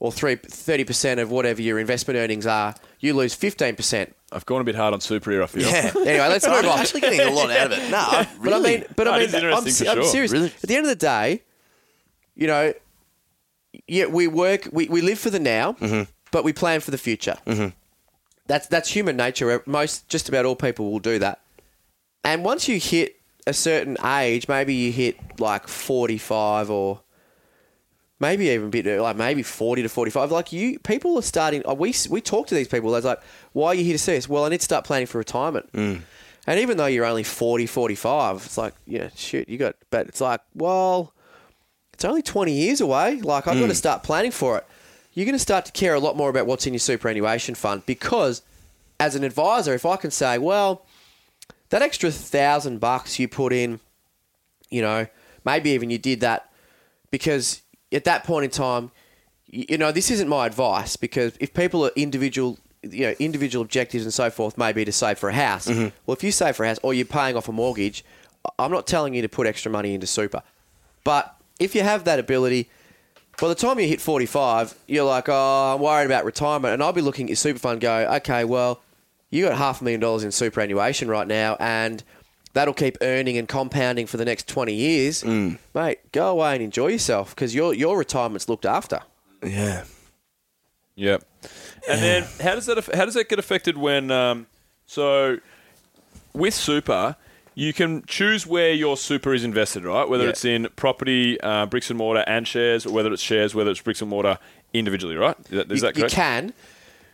or 0.00 0.10
three 0.10 0.34
thirty 0.34 0.82
percent 0.84 1.20
of 1.20 1.30
whatever 1.30 1.62
your 1.62 1.78
investment 1.78 2.18
earnings 2.18 2.46
are, 2.46 2.74
you 2.98 3.14
lose 3.14 3.34
fifteen 3.34 3.76
percent. 3.76 4.16
I've 4.32 4.46
gone 4.46 4.60
a 4.60 4.64
bit 4.64 4.74
hard 4.74 4.94
on 4.94 5.00
super 5.00 5.30
here. 5.30 5.42
I 5.42 5.46
feel. 5.46 5.62
Yeah. 5.68 5.92
Anyway, 5.94 6.28
let's 6.28 6.46
I'm 6.46 6.62
move 6.62 6.72
on. 6.72 6.78
actually 6.80 7.00
getting 7.02 7.20
a 7.20 7.30
lot 7.30 7.50
out 7.50 7.72
of 7.72 7.78
it. 7.78 7.90
No, 7.90 7.98
I 7.98 8.28
But 8.42 8.52
I 8.52 8.58
mean, 8.60 8.84
but 8.96 9.04
No, 9.04 9.12
I 9.12 9.16
it 9.16 9.18
mean, 9.20 9.28
is 9.28 9.34
I'm, 9.34 9.42
interesting 9.44 9.72
se- 9.72 9.84
for 9.84 9.90
I'm 9.90 9.96
sure. 10.02 10.04
serious. 10.12 10.32
Really? 10.32 10.46
At 10.62 10.68
the 10.68 10.76
end 10.76 10.86
of 10.86 10.90
the 10.90 10.96
day, 10.96 11.42
you 12.34 12.46
know, 12.46 12.72
yeah, 13.86 14.06
we 14.06 14.26
work, 14.28 14.68
we, 14.72 14.88
we 14.88 15.00
live 15.00 15.18
for 15.18 15.30
the 15.30 15.38
now, 15.40 15.72
Mm-hmm. 15.74 16.10
but 16.32 16.42
we 16.44 16.52
plan 16.52 16.80
for 16.80 16.90
the 16.90 16.98
future. 16.98 17.36
That's 18.46 18.66
that's 18.66 18.88
human 18.88 19.16
nature. 19.16 19.62
Most, 19.66 20.08
just 20.08 20.28
about 20.28 20.44
all 20.44 20.56
people 20.56 20.90
will 20.90 20.98
do 20.98 21.18
that. 21.20 21.40
And 22.24 22.44
once 22.44 22.66
you 22.68 22.78
hit 22.80 23.16
a 23.46 23.52
certain 23.52 23.96
age, 24.04 24.48
maybe 24.48 24.74
you 24.74 24.90
hit 24.92 25.16
like 25.40 25.68
forty-five 25.68 26.68
or 26.70 27.00
maybe 28.20 28.48
even 28.48 28.68
a 28.68 28.70
bit 28.70 28.86
uh, 28.86 29.02
like 29.02 29.16
maybe 29.16 29.42
40 29.42 29.82
to 29.82 29.88
45 29.88 30.30
like 30.30 30.52
you 30.52 30.78
people 30.80 31.16
are 31.16 31.22
starting 31.22 31.66
uh, 31.66 31.74
we 31.74 31.94
we 32.08 32.20
talk 32.20 32.46
to 32.48 32.54
these 32.54 32.68
people 32.68 32.90
they're 32.90 33.00
like 33.00 33.20
why 33.52 33.68
are 33.68 33.74
you 33.74 33.84
here 33.84 33.94
to 33.94 33.98
see 33.98 34.16
us? 34.16 34.28
Well 34.28 34.44
i 34.44 34.48
need 34.48 34.58
to 34.58 34.64
start 34.64 34.84
planning 34.84 35.06
for 35.06 35.18
retirement. 35.18 35.72
Mm. 35.72 36.02
And 36.46 36.58
even 36.58 36.76
though 36.76 36.86
you're 36.86 37.04
only 37.04 37.22
40 37.22 37.66
45 37.66 38.36
it's 38.36 38.58
like 38.58 38.74
yeah 38.86 39.08
shit 39.16 39.48
you 39.48 39.58
got 39.58 39.76
but 39.90 40.06
it's 40.06 40.20
like 40.20 40.40
well 40.54 41.12
it's 41.92 42.04
only 42.04 42.22
20 42.22 42.52
years 42.52 42.80
away. 42.80 43.20
Like 43.20 43.48
i've 43.48 43.58
got 43.58 43.66
to 43.66 43.72
mm. 43.72 43.76
start 43.76 44.02
planning 44.02 44.30
for 44.30 44.58
it. 44.58 44.66
You're 45.12 45.26
going 45.26 45.34
to 45.34 45.40
start 45.40 45.64
to 45.64 45.72
care 45.72 45.94
a 45.94 45.98
lot 45.98 46.16
more 46.16 46.30
about 46.30 46.46
what's 46.46 46.66
in 46.66 46.72
your 46.72 46.78
superannuation 46.78 47.56
fund 47.56 47.84
because 47.84 48.42
as 49.00 49.14
an 49.14 49.24
advisor 49.24 49.72
if 49.74 49.86
i 49.86 49.96
can 49.96 50.10
say 50.10 50.36
well 50.38 50.84
that 51.70 51.82
extra 51.82 52.10
thousand 52.10 52.78
bucks 52.78 53.18
you 53.18 53.26
put 53.26 53.52
in 53.52 53.80
you 54.68 54.82
know 54.82 55.06
maybe 55.44 55.70
even 55.70 55.88
you 55.90 55.98
did 55.98 56.20
that 56.20 56.52
because 57.10 57.62
at 57.92 58.04
that 58.04 58.24
point 58.24 58.44
in 58.44 58.50
time, 58.50 58.90
you 59.46 59.78
know, 59.78 59.90
this 59.90 60.10
isn't 60.10 60.28
my 60.28 60.46
advice 60.46 60.96
because 60.96 61.36
if 61.40 61.52
people 61.52 61.84
are 61.84 61.90
individual, 61.96 62.58
you 62.82 63.06
know, 63.06 63.14
individual 63.18 63.64
objectives 63.64 64.04
and 64.04 64.14
so 64.14 64.30
forth, 64.30 64.56
maybe 64.56 64.84
to 64.84 64.92
save 64.92 65.18
for 65.18 65.28
a 65.28 65.34
house. 65.34 65.66
Mm-hmm. 65.66 65.88
Well, 66.06 66.16
if 66.16 66.22
you 66.22 66.30
save 66.30 66.56
for 66.56 66.64
a 66.64 66.68
house 66.68 66.78
or 66.82 66.94
you're 66.94 67.04
paying 67.04 67.36
off 67.36 67.48
a 67.48 67.52
mortgage, 67.52 68.04
I'm 68.58 68.70
not 68.70 68.86
telling 68.86 69.14
you 69.14 69.22
to 69.22 69.28
put 69.28 69.46
extra 69.46 69.70
money 69.70 69.94
into 69.94 70.06
super. 70.06 70.42
But 71.04 71.34
if 71.58 71.74
you 71.74 71.82
have 71.82 72.04
that 72.04 72.18
ability, 72.18 72.70
by 73.40 73.48
the 73.48 73.54
time 73.54 73.80
you 73.80 73.88
hit 73.88 74.00
45, 74.00 74.74
you're 74.86 75.04
like, 75.04 75.28
oh, 75.28 75.74
I'm 75.74 75.80
worried 75.80 76.06
about 76.06 76.24
retirement. 76.24 76.72
And 76.72 76.82
I'll 76.82 76.92
be 76.92 77.00
looking 77.00 77.26
at 77.26 77.30
your 77.30 77.36
super 77.36 77.58
fund 77.58 77.80
go, 77.80 78.06
okay, 78.16 78.44
well, 78.44 78.80
you 79.30 79.46
got 79.46 79.56
half 79.56 79.80
a 79.80 79.84
million 79.84 80.00
dollars 80.00 80.24
in 80.24 80.32
superannuation 80.32 81.08
right 81.08 81.26
now 81.26 81.56
and 81.60 82.02
that'll 82.52 82.74
keep 82.74 82.98
earning 83.00 83.36
and 83.38 83.46
compounding 83.48 84.06
for 84.06 84.16
the 84.16 84.24
next 84.24 84.48
20 84.48 84.72
years. 84.74 85.24
Mate, 85.24 85.98
go 86.12 86.30
away 86.30 86.54
and 86.54 86.62
enjoy 86.62 86.88
yourself 86.88 87.30
because 87.34 87.54
your, 87.54 87.74
your 87.74 87.96
retirement's 87.98 88.48
looked 88.48 88.66
after. 88.66 89.00
yeah. 89.42 89.84
Yep. 90.96 91.24
And 91.88 92.02
then 92.02 92.22
how 92.42 92.54
does 92.56 92.66
that 92.66 92.84
how 92.94 93.06
does 93.06 93.14
that 93.14 93.28
get 93.30 93.38
affected 93.38 93.78
when 93.78 94.10
um, 94.10 94.46
so 94.84 95.38
with 96.34 96.52
super 96.52 97.16
you 97.54 97.72
can 97.72 98.02
choose 98.06 98.46
where 98.46 98.72
your 98.72 98.96
super 98.98 99.32
is 99.32 99.42
invested, 99.42 99.84
right? 99.84 100.06
Whether 100.08 100.24
Yeah. 100.24 100.30
it's 100.30 100.44
in 100.44 100.68
property, 100.76 101.40
uh, 101.40 101.66
bricks 101.66 101.88
and 101.90 101.96
mortar, 101.98 102.22
and 102.26 102.46
shares, 102.46 102.84
or 102.84 102.92
whether 102.92 103.12
it's 103.12 103.22
shares, 103.22 103.54
whether 103.54 103.70
it's 103.70 103.80
bricks 103.80 104.00
and 104.02 104.10
mortar 104.10 104.38
individually, 104.74 105.16
right? 105.16 105.36
Is 105.50 105.56
that, 105.56 105.70
is 105.72 105.82
you, 105.82 105.86
that 105.92 105.96
you 105.96 106.04
can, 106.06 106.52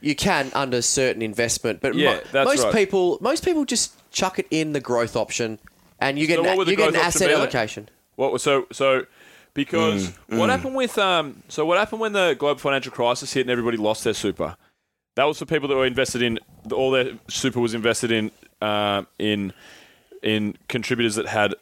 you 0.00 0.14
can 0.16 0.50
under 0.54 0.82
certain 0.82 1.22
investment, 1.22 1.80
but 1.80 1.94
Yeah, 1.94 2.14
mo- 2.16 2.20
that's 2.32 2.46
most 2.48 2.64
right. 2.64 2.74
people, 2.74 3.18
most 3.20 3.44
people 3.44 3.64
just 3.64 3.92
chuck 4.16 4.38
it 4.38 4.46
in 4.50 4.72
the 4.72 4.80
growth 4.80 5.14
option, 5.14 5.58
and 6.00 6.18
you 6.18 6.26
get 6.26 6.36
So 6.36 6.42
an, 6.42 6.48
what 6.48 6.56
would 6.56 6.66
the 6.66 6.72
you 6.72 6.76
get 6.78 6.88
an 6.88 6.96
asset 6.96 7.30
allocation. 7.30 7.88
What 8.16 8.40
so 8.40 8.66
so 8.72 9.06
because 9.52 10.08
Mm, 10.08 10.38
what 10.38 10.50
happened 10.50 10.74
with 10.74 10.96
um 10.98 11.42
so 11.48 11.64
what 11.66 11.78
happened 11.78 12.00
when 12.00 12.12
the 12.12 12.34
global 12.38 12.58
financial 12.58 12.92
crisis 12.92 13.34
hit 13.34 13.42
and 13.42 13.50
everybody 13.50 13.76
lost 13.76 14.04
their 14.04 14.14
super? 14.14 14.56
That 15.16 15.24
was 15.24 15.38
for 15.38 15.46
people 15.46 15.68
that 15.68 15.76
were 15.76 15.86
invested 15.86 16.22
in 16.22 16.38
all 16.72 16.90
their 16.90 17.18
super 17.28 17.60
was 17.60 17.74
invested 17.74 18.10
in 18.10 18.30
um 18.62 19.06
in 19.18 19.52
in 20.22 20.56
contributors 20.68 21.14
that 21.16 21.26
had 21.26 21.54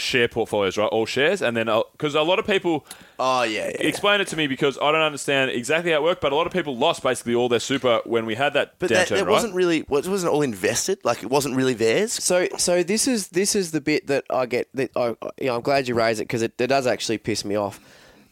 share 0.00 0.28
portfolios, 0.28 0.76
right? 0.76 0.86
All 0.86 1.06
shares, 1.06 1.42
and 1.42 1.56
then 1.56 1.68
uh, 1.68 1.82
because 1.92 2.14
a 2.14 2.22
lot 2.22 2.38
of 2.38 2.46
people 2.46 2.86
Oh 3.18 3.42
yeah. 3.42 3.66
yeah. 3.66 3.86
explain 3.86 4.20
it 4.20 4.28
to 4.28 4.36
me 4.36 4.46
because 4.46 4.78
I 4.78 4.90
don't 4.92 5.02
understand 5.02 5.50
exactly 5.50 5.92
how 5.92 5.98
it 5.98 6.02
worked, 6.02 6.20
but 6.22 6.32
a 6.32 6.34
lot 6.34 6.46
of 6.46 6.52
people 6.52 6.76
lost 6.76 7.02
basically 7.02 7.34
all 7.34 7.48
their 7.48 7.60
super 7.60 8.00
when 8.04 8.24
we 8.24 8.34
had 8.34 8.54
that 8.54 8.78
But 8.78 8.90
downturn, 8.90 8.96
that, 8.96 9.08
that 9.10 9.26
right? 9.26 9.32
wasn't 9.32 9.54
really. 9.54 9.78
It 9.80 9.88
wasn't 9.90 10.32
all 10.32 10.42
invested. 10.42 10.98
Like 11.04 11.22
it 11.22 11.30
wasn't 11.30 11.54
really 11.56 11.74
theirs. 11.74 12.12
So, 12.12 12.48
so 12.56 12.82
this 12.82 13.06
is 13.06 13.28
this 13.28 13.54
is 13.54 13.72
the 13.72 13.80
bit 13.80 14.06
that 14.06 14.24
I 14.30 14.46
get. 14.46 14.68
That 14.74 14.90
I, 14.96 15.16
I- 15.22 15.30
you 15.38 15.46
know, 15.46 15.56
I'm 15.56 15.60
glad 15.62 15.86
you 15.86 15.94
raised 15.94 16.20
it 16.20 16.24
because 16.24 16.42
it, 16.42 16.58
it 16.58 16.66
does 16.68 16.86
actually 16.86 17.18
piss 17.18 17.44
me 17.44 17.56
off. 17.56 17.78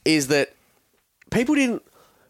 Is 0.05 0.29
that 0.29 0.55
people 1.31 1.55
didn't 1.55 1.83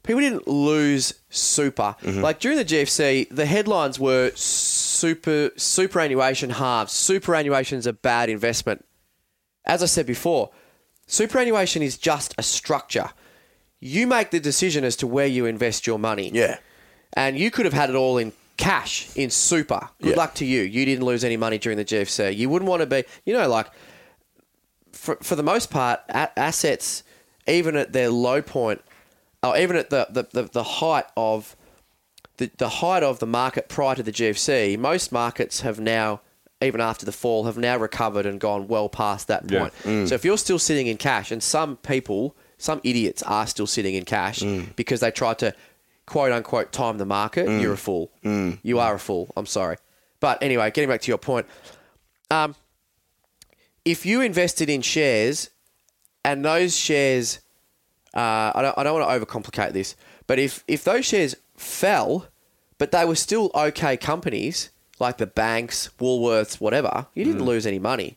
people 0.03 0.21
didn't 0.21 0.49
lose 0.49 1.15
super 1.31 1.95
mm-hmm. 2.03 2.21
like 2.23 2.41
during 2.41 2.59
the 2.59 2.65
GFC. 2.65 3.29
The 3.31 3.47
headlines 3.47 4.01
were 4.01 4.33
super 4.35 5.51
superannuation 5.57 6.51
halves. 6.51 6.93
Superannuation 6.93 7.79
is 7.79 7.87
a 7.87 7.93
bad 7.93 8.31
investment. 8.31 8.85
As 9.69 9.83
I 9.83 9.87
said 9.87 10.07
before, 10.07 10.51
superannuation 11.07 11.83
is 11.83 11.97
just 11.99 12.35
a 12.39 12.43
structure. 12.43 13.11
You 13.81 14.07
make 14.07 14.31
the 14.31 14.41
decision 14.41 14.83
as 14.85 14.97
to 14.97 15.07
where 15.07 15.27
you 15.27 15.47
invest 15.47 15.87
your 15.87 15.99
money 15.99 16.31
Yeah. 16.33 16.59
and 17.13 17.39
you 17.39 17.51
could 17.51 17.65
have 17.67 17.75
had 17.75 17.91
it 17.91 17.95
all 17.97 18.19
in 18.19 18.33
cash 18.57 19.09
in 19.15 19.31
super. 19.31 19.89
Good 20.03 20.11
Yeah. 20.11 20.17
luck 20.17 20.35
to 20.37 20.45
you. 20.45 20.63
You 20.63 20.85
didn't 20.85 21.05
lose 21.05 21.23
any 21.23 21.37
money 21.37 21.59
during 21.59 21.79
the 21.79 21.85
GFC. 21.85 22.31
You 22.35 22.49
wouldn't 22.51 22.69
want 22.69 22.81
to 22.81 22.87
be, 22.87 23.05
you 23.25 23.33
know, 23.35 23.47
like 23.49 23.69
for 24.93 25.17
for 25.23 25.37
the 25.37 25.43
most 25.43 25.71
part, 25.71 26.01
a- 26.09 26.37
assets, 26.39 27.03
even 27.47 27.77
at 27.77 27.93
their 27.93 28.11
low 28.11 28.43
point, 28.43 28.81
or 29.43 29.57
even 29.57 29.77
at 29.77 29.91
the 29.91 30.09
the, 30.11 30.27
the, 30.33 30.43
the 30.51 30.63
height 30.65 31.05
of 31.17 31.55
the, 32.39 32.51
the 32.59 32.69
height 32.69 33.03
of 33.03 33.19
the 33.21 33.27
market 33.27 33.69
prior 33.69 33.95
to 33.95 34.03
the 34.03 34.13
GFC, 34.13 34.77
most 34.79 35.13
markets 35.13 35.61
have 35.61 35.79
now, 35.79 36.21
even 36.61 36.81
after 36.81 37.07
the 37.07 37.13
fall, 37.13 37.45
have 37.45 37.57
now 37.57 37.77
recovered 37.77 38.27
and 38.27 38.41
gone 38.41 38.67
well 38.69 38.89
past 38.89 39.29
that 39.29 39.51
Yeah. 39.51 39.69
point. 39.69 40.09
So 40.09 40.15
if 40.15 40.25
you're 40.25 40.39
still 40.39 40.59
sitting 40.59 40.87
in 40.89 40.97
cash, 40.97 41.31
and 41.31 41.43
some 41.43 41.77
people, 41.77 42.35
some 42.59 42.81
idiots 42.83 43.23
are 43.23 43.47
still 43.47 43.67
sitting 43.67 43.95
in 43.95 44.05
cash 44.05 44.43
because 44.75 45.01
they 45.01 45.11
tried 45.11 45.39
to 45.39 45.55
quote 46.07 46.33
unquote 46.33 46.73
time 46.73 46.99
the 46.99 47.05
market, 47.07 47.49
you're 47.61 47.75
a 47.75 47.77
fool. 47.77 48.11
You 48.63 48.79
are 48.81 48.95
a 48.95 48.99
fool. 48.99 49.33
I'm 49.37 49.47
sorry. 49.47 49.77
But 50.21 50.43
anyway, 50.43 50.71
getting 50.73 50.89
back 50.91 51.01
to 51.03 51.09
your 51.11 51.19
point, 51.19 51.47
um, 52.31 52.57
if 53.85 54.05
you 54.05 54.21
invested 54.21 54.69
in 54.69 54.83
shares 54.83 55.51
and 56.25 56.45
those 56.45 56.77
shares, 56.77 57.39
uh, 58.15 58.51
I 58.55 58.63
don't, 58.63 58.77
I 58.79 58.83
don't 58.83 58.99
want 59.01 59.09
to 59.09 59.27
overcomplicate 59.27 59.73
this, 59.73 59.95
but 60.27 60.39
if, 60.41 60.65
if 60.67 60.83
those 60.83 61.05
shares 61.07 61.37
fell, 61.57 62.27
but 62.79 62.91
they 62.91 63.05
were 63.05 63.15
still 63.15 63.51
okay 63.55 63.97
companies 63.97 64.71
like 65.01 65.19
the 65.19 65.27
banks, 65.27 65.91
Woolworths, 66.01 66.61
whatever, 66.61 67.07
you 67.15 67.25
didn't 67.25 67.43
mm. 67.43 67.47
lose 67.47 67.67
any 67.67 67.79
money 67.79 68.17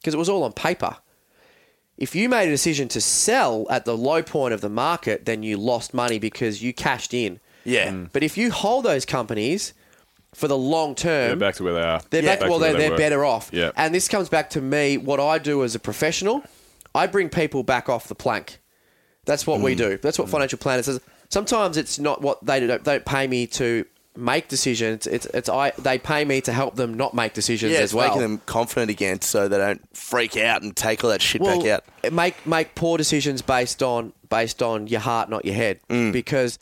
because 0.00 0.14
it 0.14 0.18
was 0.18 0.28
all 0.28 0.42
on 0.42 0.52
paper. 0.52 0.96
If 1.96 2.14
you 2.14 2.28
made 2.28 2.48
a 2.48 2.50
decision 2.50 2.88
to 2.88 3.00
sell 3.00 3.66
at 3.68 3.84
the 3.84 3.96
low 3.96 4.22
point 4.22 4.54
of 4.54 4.60
the 4.62 4.70
market, 4.70 5.26
then 5.26 5.42
you 5.42 5.56
lost 5.58 5.92
money 5.92 6.18
because 6.18 6.62
you 6.62 6.72
cashed 6.72 7.12
in. 7.12 7.40
Yeah. 7.64 7.90
Mm. 7.90 8.08
But 8.12 8.22
if 8.22 8.38
you 8.38 8.50
hold 8.50 8.84
those 8.86 9.04
companies 9.04 9.74
for 10.34 10.48
the 10.48 10.56
long 10.56 10.94
term, 10.94 11.28
They're 11.28 11.36
back 11.36 11.56
to 11.56 11.64
where 11.64 11.74
they 11.74 11.82
are. 11.82 12.00
they're 12.08 12.22
Yeah. 12.22 12.36
back, 12.36 12.48
well, 12.48 12.58
to 12.58 12.64
they're, 12.64 12.72
they 12.72 12.78
they're 12.78 12.90
were. 12.92 12.96
better 12.96 13.24
off. 13.24 13.50
Yeah. 13.52 13.72
And 13.76 13.94
this 13.94 14.08
comes 14.08 14.28
back 14.30 14.48
to 14.50 14.62
me, 14.62 14.96
what 14.96 15.20
I 15.20 15.38
do 15.38 15.62
as 15.62 15.74
a 15.74 15.78
professional, 15.78 16.42
I 16.94 17.06
bring 17.06 17.28
people 17.28 17.62
back 17.62 17.88
off 17.90 18.08
the 18.08 18.14
plank. 18.14 18.58
That's 19.26 19.46
what 19.46 19.60
Mm. 19.60 19.64
we 19.64 19.74
do. 19.74 19.98
That's 19.98 20.18
what 20.18 20.28
mm. 20.28 20.30
financial 20.30 20.58
planners 20.58 20.86
says. 20.86 21.00
Sometimes 21.28 21.76
it's 21.76 21.98
not 21.98 22.22
what 22.22 22.44
they 22.44 22.60
don't, 22.66 22.82
they 22.82 22.92
don't 22.92 23.04
pay 23.04 23.26
me 23.26 23.46
to 23.48 23.84
make 24.20 24.48
decisions. 24.48 25.06
It's, 25.06 25.26
it's 25.26 25.48
I 25.48 25.72
they 25.78 25.98
pay 25.98 26.24
me 26.24 26.40
to 26.42 26.52
help 26.52 26.76
them 26.76 26.94
not 26.94 27.14
make 27.14 27.32
decisions 27.34 27.72
Yeah, 27.72 27.78
as 27.78 27.84
it's 27.84 27.94
well. 27.94 28.08
making 28.08 28.22
them 28.22 28.38
confident 28.46 28.90
again, 28.90 29.20
so 29.20 29.48
they 29.48 29.58
don't 29.58 29.82
freak 29.96 30.36
out 30.36 30.62
and 30.62 30.76
take 30.76 31.02
all 31.02 31.10
that 31.10 31.22
shit 31.22 31.42
back 31.42 31.64
out. 31.66 31.84
Make 32.12 32.46
make 32.46 32.74
poor 32.74 32.98
decisions 32.98 33.42
based 33.42 33.82
on 33.82 34.12
based 34.28 34.62
on 34.62 34.86
your 34.86 35.00
heart, 35.00 35.28
not 35.28 35.44
your 35.44 35.54
head. 35.54 35.80
Mm. 35.88 36.12
Because 36.12 36.58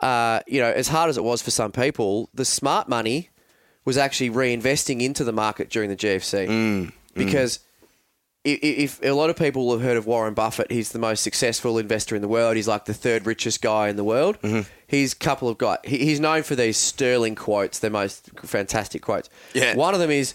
uh, 0.00 0.40
you 0.46 0.60
know, 0.60 0.70
as 0.70 0.88
hard 0.88 1.08
as 1.10 1.16
it 1.16 1.24
was 1.24 1.42
for 1.42 1.50
some 1.50 1.72
people, 1.72 2.28
the 2.34 2.44
smart 2.44 2.88
money 2.88 3.30
was 3.84 3.96
actually 3.98 4.30
reinvesting 4.30 5.00
into 5.00 5.24
the 5.24 5.32
market 5.32 5.70
during 5.70 5.90
the 5.90 5.96
GFC. 5.96 6.48
Mm. 6.48 6.92
Because 7.14 7.58
i- 7.58 7.62
i- 8.46 8.58
if 8.62 9.00
a 9.02 9.10
lot 9.12 9.30
of 9.30 9.36
people 9.36 9.70
have 9.72 9.82
heard 9.82 9.96
of 9.96 10.06
Warren 10.06 10.34
Buffett, 10.34 10.70
he's 10.70 10.92
the 10.92 10.98
most 10.98 11.22
successful 11.22 11.78
investor 11.78 12.14
in 12.16 12.22
the 12.22 12.28
world. 12.28 12.56
He's 12.56 12.68
like 12.68 12.84
the 12.86 12.94
third 12.94 13.26
richest 13.26 13.62
guy 13.62 13.88
in 13.88 13.96
the 13.96 14.04
world. 14.04 14.40
Mm-hmm. 14.42 14.62
He's 14.86 15.12
a 15.12 15.16
couple 15.16 15.48
of 15.48 15.58
guys. 15.58 15.78
He, 15.84 15.98
he's 15.98 16.20
known 16.20 16.42
for 16.42 16.54
these 16.54 16.76
sterling 16.76 17.34
quotes, 17.34 17.78
the 17.78 17.90
most 17.90 18.30
fantastic 18.44 19.02
quotes. 19.02 19.28
Yeah. 19.54 19.74
One 19.76 19.94
of 19.94 20.00
them 20.00 20.10
is 20.10 20.34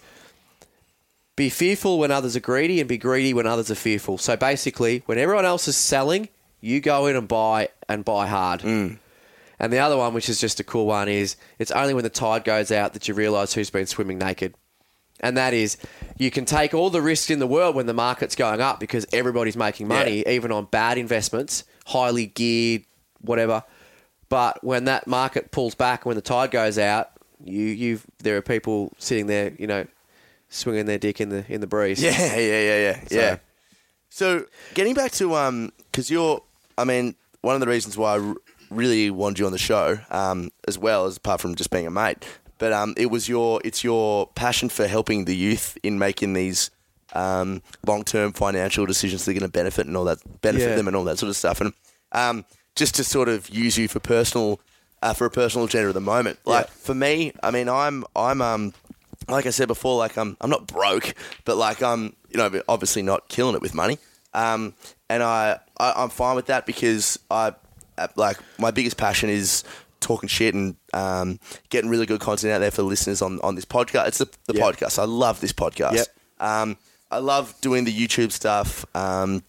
be 1.36 1.50
fearful 1.50 2.00
when 2.00 2.10
others 2.12 2.36
are 2.36 2.40
greedy 2.40 2.80
and 2.80 2.90
be 2.90 2.98
greedy 2.98 3.34
when 3.34 3.46
others 3.46 3.70
are 3.70 3.76
fearful. 3.76 4.18
So 4.18 4.36
basically, 4.36 5.04
when 5.06 5.18
everyone 5.20 5.46
else 5.46 5.68
is 5.68 5.76
selling, 5.78 6.30
you 6.62 6.80
go 6.80 7.06
in 7.06 7.16
and 7.16 7.28
buy 7.28 7.70
and 7.88 8.04
buy 8.04 8.26
hard. 8.28 8.64
And 9.60 9.74
the 9.74 9.80
other 9.80 9.98
one, 9.98 10.14
which 10.14 10.30
is 10.30 10.40
just 10.40 10.60
a 10.60 10.64
cool 10.64 10.86
one, 10.88 11.08
is 11.10 11.36
it's 11.60 11.72
only 11.72 11.94
when 11.94 12.04
the 12.04 12.10
tide 12.10 12.44
goes 12.44 12.72
out 12.72 12.94
that 12.94 13.08
you 13.08 13.14
realise 13.14 13.54
who's 13.54 13.70
been 13.70 13.86
swimming 13.88 14.18
naked. 14.18 14.54
And 15.19 15.35
that 15.38 15.53
is, 15.53 15.77
you 16.18 16.30
can 16.30 16.45
take 16.45 16.73
all 16.73 16.89
the 16.89 17.02
risks 17.02 17.30
in 17.31 17.39
the 17.39 17.48
world 17.48 17.76
when 17.76 17.88
the 17.88 17.94
market's 17.94 18.35
going 18.35 18.61
up 18.61 18.80
because 18.80 19.06
everybody's 19.11 19.57
making 19.57 19.88
money, 19.88 20.23
even 20.27 20.52
on 20.52 20.65
bad 20.65 20.98
investments, 20.98 21.64
highly 21.88 22.27
geared, 22.27 22.84
whatever. 23.22 23.64
But 24.30 24.64
when 24.64 24.85
that 24.85 25.07
market 25.07 25.52
pulls 25.52 25.73
back, 25.73 26.06
when 26.06 26.15
the 26.15 26.22
tide 26.22 26.52
goes 26.52 26.77
out, 26.77 27.11
you 27.44 27.64
you 27.64 27.99
there 28.19 28.38
are 28.38 28.41
people 28.41 28.91
sitting 28.99 29.27
there, 29.27 29.53
you 29.57 29.68
know, 29.68 29.85
swinging 30.49 30.85
their 30.85 30.98
dick 30.99 31.19
in 31.22 31.30
the 31.30 31.45
in 31.52 31.61
the 31.61 31.68
breeze. 31.68 32.02
Yeah, 32.02 32.35
yeah, 32.35 32.61
yeah, 32.61 32.77
yeah, 32.80 32.99
So- 33.07 33.15
yeah. 33.15 33.38
So 34.10 34.45
getting 34.73 34.94
back 34.94 35.11
to 35.14 35.35
um, 35.35 35.72
because 35.91 36.10
you're, 36.10 36.41
I 36.77 36.84
mean, 36.84 37.15
one 37.41 37.56
of 37.56 37.61
the 37.61 37.68
reasons 37.68 37.98
why 37.98 38.15
I 38.15 38.19
r- 38.19 38.35
really 38.72 39.10
wanted 39.11 39.39
you 39.39 39.45
on 39.45 39.52
the 39.52 39.57
show, 39.57 39.99
um, 40.10 40.49
as 40.68 40.77
well 40.77 41.06
as 41.06 41.18
apart 41.18 41.41
from 41.41 41.56
just 41.56 41.69
being 41.69 41.85
a 41.88 41.91
mate, 41.91 42.26
but 42.58 42.74
um, 42.74 42.94
it 42.98 43.08
was 43.08 43.28
your, 43.30 43.62
it's 43.64 43.84
your 43.84 44.28
passion 44.36 44.70
for 44.70 44.88
helping 44.88 45.26
the 45.26 45.36
youth 45.36 45.78
in 45.84 45.98
making 46.00 46.34
these 46.34 46.72
um, 47.14 47.62
long-term 47.86 48.34
financial 48.34 48.86
decisions 48.86 49.26
that 49.26 49.32
are 49.32 49.40
going 49.40 49.50
to 49.50 49.50
benefit 49.52 49.88
and 49.88 49.96
all 49.96 50.06
that, 50.06 50.20
benefit 50.42 50.70
Yeah. 50.70 50.76
them 50.76 50.88
and 50.88 50.96
all 50.96 51.04
that 51.06 51.18
sort 51.18 51.30
of 51.30 51.36
stuff, 51.36 51.62
and 51.62 51.74
um, 52.12 52.46
just 52.76 52.96
to 52.96 53.04
sort 53.04 53.30
of 53.30 53.50
use 53.50 53.78
you 53.78 53.88
for 53.88 54.00
personal, 54.00 54.60
uh, 55.02 55.14
for 55.14 55.26
a 55.26 55.30
personal 55.32 55.66
agenda 55.66 55.90
at 55.90 55.94
the 55.94 56.02
moment. 56.02 56.40
Like 56.46 56.66
Yeah. 56.68 56.72
for 56.74 56.94
me, 56.96 57.32
I 57.44 57.52
mean, 57.52 57.70
I'm, 57.70 58.04
I'm, 58.16 58.42
um, 58.42 58.74
like 59.30 59.46
I 59.46 59.50
said 59.52 59.68
before, 59.68 59.98
like 59.98 60.18
I'm 60.18 60.38
I'm 60.40 60.50
not 60.50 60.68
broke, 60.68 61.14
but 61.44 61.58
like 61.58 61.82
I'm 61.84 62.16
you 62.30 62.38
know 62.38 62.62
obviously 62.70 63.02
not 63.02 63.28
killing 63.28 63.56
it 63.56 63.62
with 63.62 63.74
money. 63.74 63.98
Um, 64.34 64.74
and 65.10 65.22
I, 65.24 65.60
I 65.78 65.94
I'm 65.98 66.10
fine 66.10 66.36
with 66.36 66.46
that 66.46 66.66
because 66.66 67.20
I 67.30 67.54
uh, 67.98 68.08
like 68.16 68.38
my 68.58 68.72
biggest 68.72 68.96
passion 68.96 69.30
is 69.30 69.64
talking 69.99 70.30
shit 70.30 70.53
and 70.53 70.76
um, 70.94 71.40
getting 71.69 71.90
really 71.90 72.06
good 72.06 72.19
content 72.22 72.53
out 72.53 72.60
there 72.60 72.72
for 72.72 72.84
listeners 72.84 73.22
on, 73.22 73.40
on 73.41 73.56
this 73.56 73.65
podcast. 73.65 74.07
It's 74.07 74.18
the, 74.19 74.30
the 74.48 74.53
Yep. 74.56 74.64
podcast. 74.78 74.99
I 74.99 75.06
love 75.06 75.40
this 75.41 75.53
podcast. 75.53 75.94
Yep. 75.94 76.07
Um, 76.40 76.78
I 77.11 77.19
love 77.19 77.53
doing 77.61 77.86
the 77.86 77.94
YouTube 77.94 78.32
stuff 78.32 78.86
um, 78.95 79.44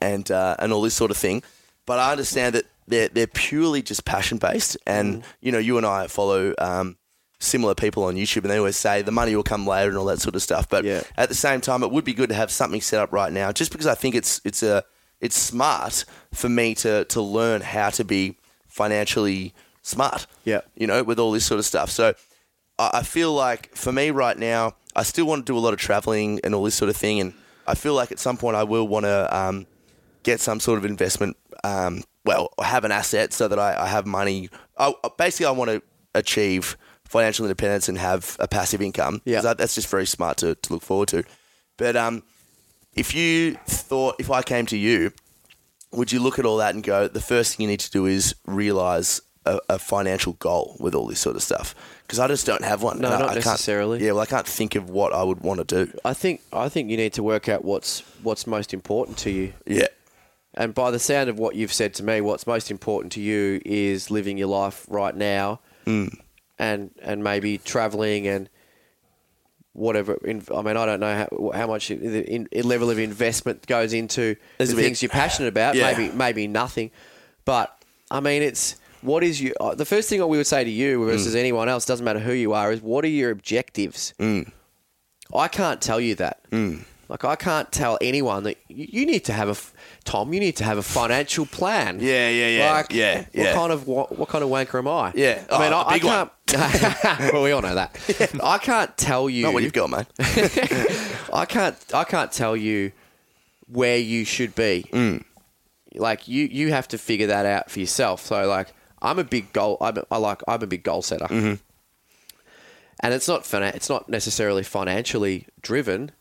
and 0.00 0.30
uh, 0.30 0.56
and 0.58 0.72
all 0.72 0.82
this 0.82 0.94
sort 0.94 1.10
of 1.10 1.16
thing. 1.16 1.42
But 1.86 1.98
I 1.98 2.12
understand 2.12 2.54
that 2.54 2.64
they're 2.86 3.08
they're 3.08 3.26
purely 3.26 3.82
just 3.82 4.04
passion 4.04 4.38
based, 4.38 4.76
and 4.86 5.24
you 5.40 5.50
know, 5.52 5.58
you 5.58 5.76
and 5.78 5.86
I 5.86 6.06
follow 6.06 6.54
um, 6.58 6.96
similar 7.40 7.74
people 7.74 8.04
on 8.04 8.14
YouTube, 8.14 8.42
and 8.42 8.50
they 8.50 8.58
always 8.58 8.76
say 8.76 9.02
the 9.02 9.10
money 9.10 9.34
will 9.34 9.42
come 9.42 9.66
later 9.66 9.88
and 9.88 9.98
all 9.98 10.04
that 10.06 10.20
sort 10.20 10.36
of 10.36 10.42
stuff. 10.42 10.68
But 10.68 10.84
Yeah. 10.84 11.02
at 11.16 11.28
the 11.28 11.34
same 11.34 11.60
time, 11.60 11.82
it 11.82 11.90
would 11.90 12.04
be 12.04 12.12
good 12.14 12.28
to 12.28 12.34
have 12.34 12.50
something 12.50 12.80
set 12.80 13.00
up 13.00 13.12
right 13.12 13.32
now, 13.32 13.50
just 13.52 13.72
because 13.72 13.86
I 13.86 13.94
think 13.94 14.14
it's 14.14 14.40
it's 14.44 14.62
a 14.62 14.84
it's 15.20 15.36
smart 15.36 16.04
for 16.32 16.48
me 16.48 16.74
to 16.76 17.04
to 17.06 17.20
learn 17.22 17.62
how 17.62 17.90
to 17.90 18.04
be 18.04 18.36
financially 18.68 19.54
smart. 19.82 20.26
Yeah. 20.44 20.60
you 20.74 20.86
know, 20.86 21.02
with 21.02 21.18
all 21.18 21.32
this 21.32 21.44
sort 21.44 21.58
of 21.58 21.64
stuff. 21.66 21.90
So 21.90 22.14
I 22.78 22.90
I 22.94 23.02
feel 23.02 23.32
like 23.34 23.74
for 23.76 23.92
me 23.92 24.10
right 24.10 24.38
now, 24.38 24.74
I 24.96 25.02
still 25.02 25.26
want 25.26 25.46
to 25.46 25.52
do 25.52 25.56
a 25.58 25.60
lot 25.60 25.72
of 25.72 25.78
traveling 25.78 26.40
and 26.44 26.54
all 26.54 26.64
this 26.64 26.74
sort 26.74 26.88
of 26.88 26.96
thing, 26.96 27.20
and 27.20 27.34
I 27.66 27.74
feel 27.74 27.94
like 27.94 28.10
at 28.12 28.18
some 28.18 28.36
point 28.36 28.56
I 28.56 28.64
will 28.64 28.88
want 28.88 29.04
to 29.04 29.36
um, 29.36 29.66
get 30.22 30.40
some 30.40 30.60
sort 30.60 30.78
of 30.78 30.84
investment. 30.84 31.36
Um, 31.64 32.02
well, 32.24 32.50
have 32.62 32.84
an 32.84 32.92
asset 32.92 33.32
so 33.32 33.48
that 33.48 33.58
I, 33.58 33.82
I 33.82 33.86
have 33.86 34.06
money. 34.06 34.48
I, 34.78 34.92
basically, 35.18 35.46
I 35.46 35.50
want 35.50 35.70
to 35.70 35.82
achieve 36.14 36.76
financial 37.04 37.44
independence 37.44 37.88
and 37.88 37.98
have 37.98 38.36
a 38.40 38.46
passive 38.48 38.80
income. 38.80 39.20
Yeah. 39.24 39.40
that- 39.42 39.58
that's 39.58 39.74
just 39.74 39.88
very 39.88 40.06
smart 40.06 40.38
to, 40.38 40.54
to 40.54 40.72
look 40.72 40.82
forward 40.82 41.08
to. 41.08 41.24
But 41.76 41.96
um, 41.96 42.22
if 42.94 43.14
you 43.14 43.56
thought, 43.66 44.16
if 44.18 44.30
I 44.30 44.42
came 44.42 44.66
to 44.66 44.76
you, 44.76 45.12
would 45.92 46.10
you 46.12 46.20
look 46.20 46.38
at 46.38 46.46
all 46.46 46.56
that 46.58 46.74
and 46.74 46.82
go, 46.82 47.08
the 47.08 47.20
first 47.20 47.56
thing 47.56 47.64
you 47.64 47.70
need 47.70 47.80
to 47.80 47.90
do 47.90 48.06
is 48.06 48.34
realize 48.46 49.20
a, 49.44 49.58
a 49.68 49.78
financial 49.78 50.34
goal 50.34 50.76
with 50.80 50.94
all 50.94 51.06
this 51.06 51.20
sort 51.20 51.36
of 51.36 51.42
stuff? 51.42 51.74
Because 52.06 52.18
I 52.18 52.28
just 52.28 52.46
don't 52.46 52.64
have 52.64 52.82
one. 52.82 53.00
No, 53.00 53.06
And 53.08 53.14
I- 53.14 53.18
not 53.18 53.28
I 53.30 53.32
can't- 53.34 53.46
necessarily. 53.46 54.04
Yeah, 54.04 54.12
well, 54.12 54.20
I 54.20 54.26
can't 54.26 54.46
think 54.46 54.74
of 54.74 54.90
what 54.90 55.12
I 55.12 55.22
would 55.22 55.40
want 55.40 55.66
to 55.66 55.84
do. 55.86 55.92
I 56.04 56.14
think 56.14 56.40
I 56.52 56.68
think 56.68 56.90
you 56.90 56.96
need 56.96 57.12
to 57.14 57.22
work 57.22 57.48
out 57.48 57.64
what's 57.64 58.00
what's 58.22 58.46
most 58.46 58.72
important 58.74 59.18
to 59.18 59.30
you. 59.30 59.52
Yeah. 59.66 59.86
And 60.54 60.74
by 60.74 60.90
the 60.90 60.98
sound 60.98 61.30
of 61.30 61.38
what 61.38 61.54
you've 61.54 61.72
said 61.72 61.94
to 61.94 62.02
me, 62.02 62.20
what's 62.20 62.46
most 62.46 62.70
important 62.70 63.12
to 63.12 63.20
you 63.22 63.60
is 63.64 64.10
living 64.10 64.36
your 64.36 64.48
life 64.48 64.84
right 64.88 65.16
now, 65.16 65.60
Mm. 65.86 66.14
and 66.58 66.90
and 67.00 67.24
maybe 67.24 67.56
traveling 67.58 68.26
and 68.28 68.50
whatever. 69.72 70.14
In, 70.24 70.42
I 70.54 70.62
mean, 70.62 70.76
I 70.76 70.84
don't 70.86 71.00
know 71.00 71.14
how, 71.14 71.50
how 71.58 71.66
much 71.66 71.88
the 71.88 72.30
in, 72.30 72.48
in 72.52 72.68
level 72.68 72.90
of 72.90 72.98
investment 72.98 73.66
goes 73.66 73.92
into 73.92 74.36
There's 74.58 74.70
the 74.70 74.74
a 74.74 74.76
bit- 74.76 74.84
things 74.84 75.02
you're 75.02 75.08
passionate 75.08 75.48
about. 75.48 75.74
Yeah. 75.74 75.90
Maybe 75.92 76.14
maybe 76.14 76.46
nothing, 76.48 76.90
but 77.44 77.82
I 78.10 78.20
mean, 78.20 78.42
it's 78.42 78.76
what 79.02 79.22
is 79.22 79.40
you. 79.40 79.54
Uh, 79.60 79.74
the 79.74 79.84
first 79.84 80.08
thing 80.08 80.18
that 80.20 80.26
we 80.26 80.36
would 80.38 80.46
say 80.46 80.64
to 80.64 80.70
you 80.70 81.04
versus 81.04 81.34
anyone 81.34 81.68
else 81.68 81.84
doesn't 81.84 82.04
matter 82.04 82.18
who 82.20 82.32
you 82.32 82.52
are 82.52 82.72
is 82.72 82.80
what 82.80 83.04
are 83.04 83.08
your 83.08 83.30
objectives. 83.30 84.14
I 85.34 85.48
can't 85.48 85.80
tell 85.80 86.00
you 86.00 86.14
that. 86.16 86.40
Like 87.08 87.24
I 87.26 87.36
can't 87.36 87.70
tell 87.70 87.98
anyone 88.00 88.44
that 88.44 88.56
you, 88.68 88.86
you 89.00 89.06
need 89.06 89.24
to 89.26 89.34
have 89.34 89.50
a 89.50 89.56
Tom. 90.04 90.32
You 90.32 90.40
need 90.40 90.56
to 90.56 90.64
have 90.64 90.78
a 90.78 90.82
financial 90.82 91.44
plan. 91.44 91.98
Yeah, 92.00 92.30
yeah, 92.30 92.48
yeah, 92.48 92.72
Like, 92.72 92.92
yeah, 92.92 93.18
What 93.18 93.28
yeah. 93.34 93.52
kind 93.54 93.70
of 93.72 93.86
what, 93.86 94.16
what 94.18 94.28
kind 94.30 94.42
of 94.42 94.48
wanker 94.48 94.78
am 94.78 94.88
I? 94.88 95.12
Yeah. 95.14 95.44
I 95.50 95.58
mean, 95.58 95.72
Oh, 95.74 95.76
I, 95.76 95.94
I 95.94 95.98
can't. 95.98 96.30
well, 97.34 97.42
we 97.42 97.52
all 97.52 97.60
know 97.60 97.74
that. 97.74 97.98
I 98.42 98.56
can't 98.56 98.96
tell 98.96 99.28
you. 99.28 99.42
Not 99.44 99.52
what 99.52 99.62
you've 99.62 99.74
got, 99.74 99.90
mate. 99.90 100.06
I 101.34 101.44
can't. 101.46 101.76
I 101.92 102.04
can't 102.04 102.32
tell 102.32 102.56
you 102.56 102.92
where 103.66 103.98
you 103.98 104.24
should 104.24 104.54
be. 104.54 104.86
Mm. 104.92 105.22
Like 105.94 106.28
you, 106.28 106.46
you 106.46 106.72
have 106.72 106.88
to 106.88 106.98
figure 106.98 107.26
that 107.26 107.44
out 107.44 107.70
for 107.70 107.78
yourself. 107.80 108.22
So, 108.24 108.46
like, 108.46 108.68
I'm 109.02 109.18
a 109.18 109.24
big 109.24 109.52
goal. 109.52 109.76
I'm, 109.80 109.96
a- 109.98 110.06
I 110.10 110.16
like. 110.18 110.42
I'm 110.48 110.62
a 110.62 110.66
big 110.66 110.82
goal 110.84 111.02
setter, 111.02 111.26
Mm-hmm. 111.26 111.54
and 113.00 113.14
it's 113.14 113.28
not. 113.28 113.44
Fina- 113.44 113.72
it's 113.74 113.88
not 113.90 114.08
necessarily 114.08 114.62
financially 114.62 115.46
driven. 115.60 116.12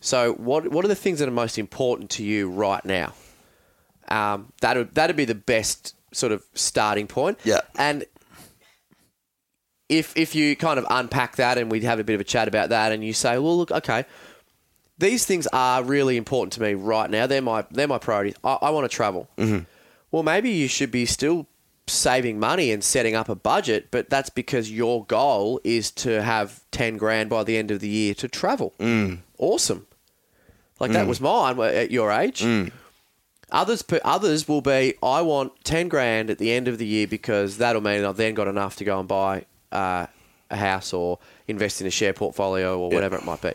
So, 0.00 0.34
what 0.34 0.70
what 0.70 0.84
are 0.84 0.88
the 0.88 0.94
things 0.94 1.18
that 1.18 1.28
are 1.28 1.32
most 1.32 1.58
important 1.58 2.10
to 2.10 2.22
you 2.22 2.50
right 2.50 2.84
now? 2.84 3.14
Um, 4.08 4.52
that 4.60 4.76
would 4.76 4.94
that'd 4.94 5.16
be 5.16 5.24
the 5.24 5.34
best 5.34 5.94
sort 6.12 6.32
of 6.32 6.42
starting 6.54 7.06
point. 7.06 7.38
Yeah. 7.44 7.60
and 7.76 8.04
if 9.88 10.14
if 10.16 10.34
you 10.34 10.54
kind 10.56 10.78
of 10.78 10.86
unpack 10.90 11.36
that 11.36 11.58
and 11.58 11.70
we 11.70 11.80
have 11.80 11.98
a 11.98 12.04
bit 12.04 12.14
of 12.14 12.20
a 12.20 12.24
chat 12.24 12.48
about 12.48 12.68
that, 12.70 12.92
and 12.92 13.02
you 13.04 13.12
say, 13.12 13.38
well, 13.38 13.56
look, 13.56 13.70
okay, 13.70 14.04
these 14.98 15.24
things 15.24 15.46
are 15.52 15.82
really 15.82 16.16
important 16.16 16.52
to 16.54 16.62
me 16.62 16.74
right 16.74 17.10
now. 17.10 17.26
They're 17.26 17.42
my 17.42 17.64
they're 17.70 17.88
my 17.88 17.98
priorities. 17.98 18.34
I, 18.44 18.58
I 18.62 18.70
want 18.70 18.90
to 18.90 18.94
travel. 18.94 19.28
Mm-hmm. 19.38 19.64
Well, 20.10 20.22
maybe 20.22 20.50
you 20.50 20.68
should 20.68 20.90
be 20.90 21.04
still 21.06 21.46
saving 21.88 22.38
money 22.38 22.70
and 22.70 22.82
setting 22.84 23.14
up 23.14 23.28
a 23.28 23.34
budget, 23.34 23.88
but 23.90 24.10
that's 24.10 24.30
because 24.30 24.70
your 24.70 25.04
goal 25.06 25.60
is 25.64 25.90
to 25.92 26.22
have 26.22 26.62
ten 26.70 26.96
grand 26.96 27.30
by 27.30 27.44
the 27.44 27.56
end 27.56 27.70
of 27.70 27.80
the 27.80 27.88
year 27.88 28.14
to 28.14 28.28
travel. 28.28 28.74
Mm. 28.78 29.18
Awesome. 29.38 29.86
Like 30.80 30.92
that 30.92 31.06
was 31.06 31.20
mine 31.20 31.58
at 31.58 31.90
your 31.90 32.12
age. 32.12 32.44
Others, 33.50 33.84
others 34.04 34.46
will 34.46 34.60
be. 34.60 34.94
I 35.02 35.22
want 35.22 35.64
ten 35.64 35.88
grand 35.88 36.30
at 36.30 36.38
the 36.38 36.52
end 36.52 36.68
of 36.68 36.78
the 36.78 36.86
year 36.86 37.06
because 37.06 37.56
that'll 37.58 37.80
mean 37.80 38.04
I've 38.04 38.16
then 38.16 38.34
got 38.34 38.46
enough 38.46 38.76
to 38.76 38.84
go 38.84 39.00
and 39.00 39.08
buy 39.08 39.46
uh, 39.72 40.06
a 40.50 40.56
house 40.56 40.92
or 40.92 41.18
invest 41.46 41.80
in 41.80 41.86
a 41.86 41.90
share 41.90 42.12
portfolio 42.12 42.78
or 42.78 42.90
whatever 42.90 43.16
it 43.16 43.24
might 43.24 43.40
be. 43.40 43.52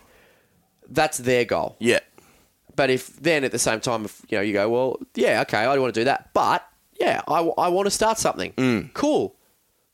That's 0.89 1.19
their 1.19 1.45
goal. 1.45 1.75
Yeah. 1.79 1.99
But 2.75 2.89
if 2.89 3.15
then 3.17 3.43
at 3.43 3.51
the 3.51 3.59
same 3.59 3.79
time, 3.79 4.05
if 4.05 4.25
you 4.29 4.37
know, 4.37 4.41
you 4.41 4.53
go, 4.53 4.67
well, 4.69 4.99
yeah, 5.13 5.41
okay, 5.41 5.59
I 5.59 5.77
want 5.77 5.93
to 5.93 6.01
do 6.01 6.05
that, 6.05 6.31
but 6.33 6.67
yeah, 7.03 7.21
I, 7.27 7.39
I 7.39 7.67
want 7.67 7.85
to 7.87 7.91
start 7.91 8.17
something. 8.17 8.53
Mm. 8.53 8.93
Cool. 8.93 9.35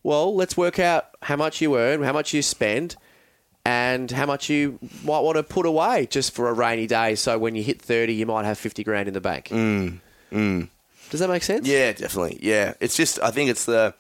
Well, 0.04 0.36
let's 0.36 0.56
work 0.56 0.80
out 0.80 1.06
how 1.24 1.36
much 1.36 1.62
you 1.62 1.78
earn, 1.78 2.04
how 2.04 2.14
much 2.14 2.34
you 2.34 2.42
spend, 2.42 2.96
and 3.66 4.10
how 4.12 4.26
much 4.26 4.50
you 4.50 4.80
might 5.04 5.20
want 5.20 5.38
to 5.38 5.44
put 5.44 5.66
away 5.66 6.08
just 6.10 6.34
for 6.34 6.50
a 6.50 6.54
rainy 6.54 6.88
day. 6.88 7.16
So 7.16 7.38
when 7.38 7.56
you 7.56 7.64
hit 7.64 7.82
thirty, 7.82 8.14
you 8.14 8.26
might 8.26 8.46
have 8.46 8.58
fifty 8.58 8.84
grand 8.84 9.08
in 9.08 9.14
the 9.14 9.22
bank. 9.22 9.50
Mm, 9.50 10.00
mm. 10.32 10.70
Does 11.10 11.20
that 11.20 11.30
make 11.30 11.44
sense? 11.44 11.68
Yeah, 11.68 11.92
definitely. 11.92 12.38
Yeah. 12.42 12.76
It's 12.80 12.96
just, 12.96 13.20
I 13.20 13.32
think 13.32 13.50
it's 13.50 13.66
the, 13.66 13.96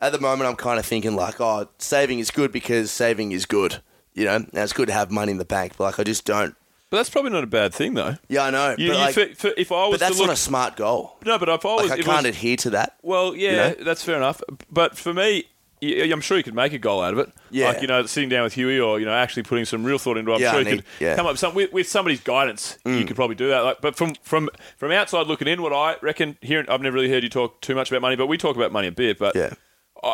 at 0.00 0.12
the 0.12 0.18
moment, 0.18 0.48
I'm 0.48 0.56
kind 0.56 0.78
of 0.78 0.86
thinking 0.86 1.14
like, 1.14 1.38
oh, 1.38 1.68
saving 1.78 2.18
is 2.18 2.30
good 2.30 2.50
because 2.50 2.90
saving 2.90 3.32
is 3.32 3.44
good. 3.44 3.82
You 4.14 4.24
know, 4.24 4.36
and 4.36 4.50
it's 4.54 4.72
good 4.72 4.88
to 4.88 4.94
have 4.94 5.10
money 5.10 5.32
in 5.32 5.38
the 5.38 5.44
bank, 5.44 5.74
but 5.76 5.84
like, 5.84 6.00
I 6.00 6.04
just 6.04 6.24
don't. 6.24 6.56
But 6.90 6.98
that's 6.98 7.10
probably 7.10 7.32
not 7.32 7.42
a 7.42 7.48
bad 7.48 7.74
thing, 7.74 7.94
though. 7.94 8.16
Yeah, 8.28 8.44
I 8.44 8.50
know. 8.50 8.70
You, 8.78 8.88
but, 8.90 8.94
you, 8.94 8.94
like, 8.94 9.14
for, 9.14 9.26
for, 9.34 9.50
if 9.56 9.72
I 9.72 9.86
was 9.88 9.98
but 9.98 10.06
that's 10.06 10.18
look, 10.18 10.28
not 10.28 10.34
a 10.34 10.36
smart 10.36 10.76
goal. 10.76 11.16
no, 11.24 11.36
but 11.38 11.48
if 11.48 11.64
I 11.66 11.74
was, 11.74 11.90
Like, 11.90 12.00
I 12.00 12.02
can't 12.04 12.16
was- 12.18 12.26
adhere 12.26 12.56
to 12.58 12.70
that. 12.70 12.96
Well, 13.02 13.34
yeah, 13.34 13.50
You 13.50 13.56
know? 13.78 13.84
that's 13.84 14.04
fair 14.04 14.16
enough. 14.16 14.40
But 14.70 14.96
for 14.96 15.12
me, 15.12 15.44
I'm 15.82 16.20
sure 16.20 16.36
you 16.36 16.44
could 16.44 16.54
make 16.54 16.72
a 16.72 16.78
goal 16.78 17.02
out 17.02 17.12
of 17.12 17.18
it. 17.18 17.30
Yeah. 17.50 17.68
Like, 17.68 17.82
you 17.82 17.88
know, 17.88 18.06
sitting 18.06 18.28
down 18.28 18.44
with 18.44 18.54
Huey 18.54 18.78
or, 18.78 18.98
you 19.00 19.04
know, 19.04 19.12
actually 19.12 19.42
putting 19.42 19.64
some 19.64 19.84
real 19.84 19.98
thought 19.98 20.16
into 20.16 20.30
it. 20.30 20.36
I'm 20.36 20.40
Yeah, 20.40 20.50
sure 20.52 20.58
I 20.60 20.62
you 20.62 20.64
need- 20.70 20.76
could 20.76 20.84
yeah. 21.00 21.12
Mm. 21.14 21.16
come 21.16 21.26
up 21.26 21.32
with 21.32 21.40
some, 21.40 21.54
with, 21.54 21.72
with 21.72 21.88
somebody's 21.88 22.20
guidance. 22.20 22.78
You 22.86 23.04
could 23.04 23.16
probably 23.16 23.36
do 23.36 23.48
that. 23.48 23.60
Like, 23.60 23.80
but 23.80 23.96
from, 23.96 24.14
from, 24.22 24.48
from 24.76 24.92
outside 24.92 25.26
looking 25.26 25.48
in, 25.48 25.62
what 25.62 25.72
I 25.72 25.96
reckon, 26.02 26.38
here, 26.40 26.64
I've 26.68 26.80
never 26.80 26.94
really 26.94 27.10
heard 27.10 27.24
you 27.24 27.28
talk 27.28 27.60
too 27.62 27.74
much 27.74 27.90
about 27.90 28.00
money, 28.00 28.14
but 28.16 28.26
we 28.28 28.38
talk 28.38 28.54
about 28.56 28.70
money 28.72 28.88
a 28.88 28.92
bit. 28.92 29.18
But 29.18 29.34
Yeah. 29.34 29.54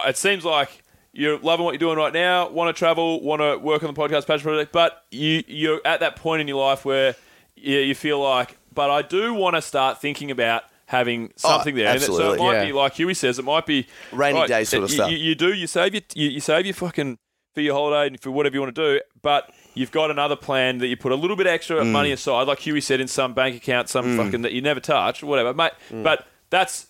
it 0.07 0.17
seems 0.17 0.45
like 0.45 0.82
you're 1.13 1.39
loving 1.39 1.65
what 1.65 1.73
you're 1.73 1.79
doing 1.79 1.97
right 1.99 2.13
now, 2.13 2.49
want 2.49 2.75
to 2.75 2.79
travel, 2.79 3.21
want 3.23 3.41
to 3.43 3.59
work 3.59 3.83
on 3.83 3.93
the 3.93 4.01
podcast 4.01 4.27
passion 4.27 4.45
project, 4.45 4.73
but 4.73 5.05
you, 5.11 5.43
you're 5.47 5.81
at 5.85 6.01
that 6.01 6.17
point 6.17 6.41
in 6.41 6.49
your 6.49 6.63
life 6.65 6.85
where 6.85 7.15
you, 7.57 7.79
you 7.79 7.95
feel 7.95 8.21
like, 8.21 8.57
but 8.75 8.91
I 8.91 9.03
do 9.03 9.35
want 9.35 9.57
to 9.57 9.63
start 9.63 10.01
thinking 10.01 10.31
about 10.31 10.63
having 10.87 11.33
something 11.37 11.75
there. 11.75 11.89
Absolutely. 11.89 12.27
And 12.27 12.39
so 12.39 12.45
it 12.45 12.47
might 12.47 12.59
Yeah. 12.61 12.65
be 12.67 12.73
like 12.73 12.95
Huey 12.95 13.15
says, 13.15 13.39
it 13.39 13.45
might 13.45 13.67
be 13.67 13.87
Rainy 14.13 14.47
day 14.47 14.65
sort 14.65 14.85
of 14.85 14.91
you, 14.91 14.95
stuff. 14.97 15.11
You, 15.11 15.17
you 15.19 15.35
do. 15.35 15.53
You 15.53 15.67
save 15.67 15.95
your 15.95 16.03
you, 16.15 16.29
you 16.31 16.41
save 16.41 16.67
your 16.67 16.75
fucking 16.75 17.19
for 17.55 17.61
your 17.61 17.75
holiday 17.75 18.07
and 18.09 18.21
for 18.21 18.31
whatever 18.31 18.55
you 18.57 18.61
want 18.63 18.75
to 18.75 18.95
do, 18.95 19.01
but 19.21 19.51
you've 19.75 19.91
got 19.91 20.11
another 20.11 20.37
plan 20.37 20.79
that 20.79 20.87
you 20.89 20.97
put 20.97 21.13
a 21.13 21.15
little 21.15 21.37
bit 21.37 21.47
extra 21.47 21.77
Mm. 21.83 21.93
money 21.93 22.13
aside, 22.13 22.47
like 22.49 22.59
Huey 22.61 22.81
said, 22.81 23.01
in 23.01 23.09
some 23.09 23.35
bank 23.35 23.55
account, 23.57 23.89
some 23.91 24.17
fucking 24.17 24.41
that 24.43 24.53
you 24.53 24.63
never 24.63 24.81
touch, 24.81 25.23
whatever, 25.23 25.53
mate. 25.53 25.73
Mm. 25.91 26.03
But 26.03 26.27
that's 26.49 26.87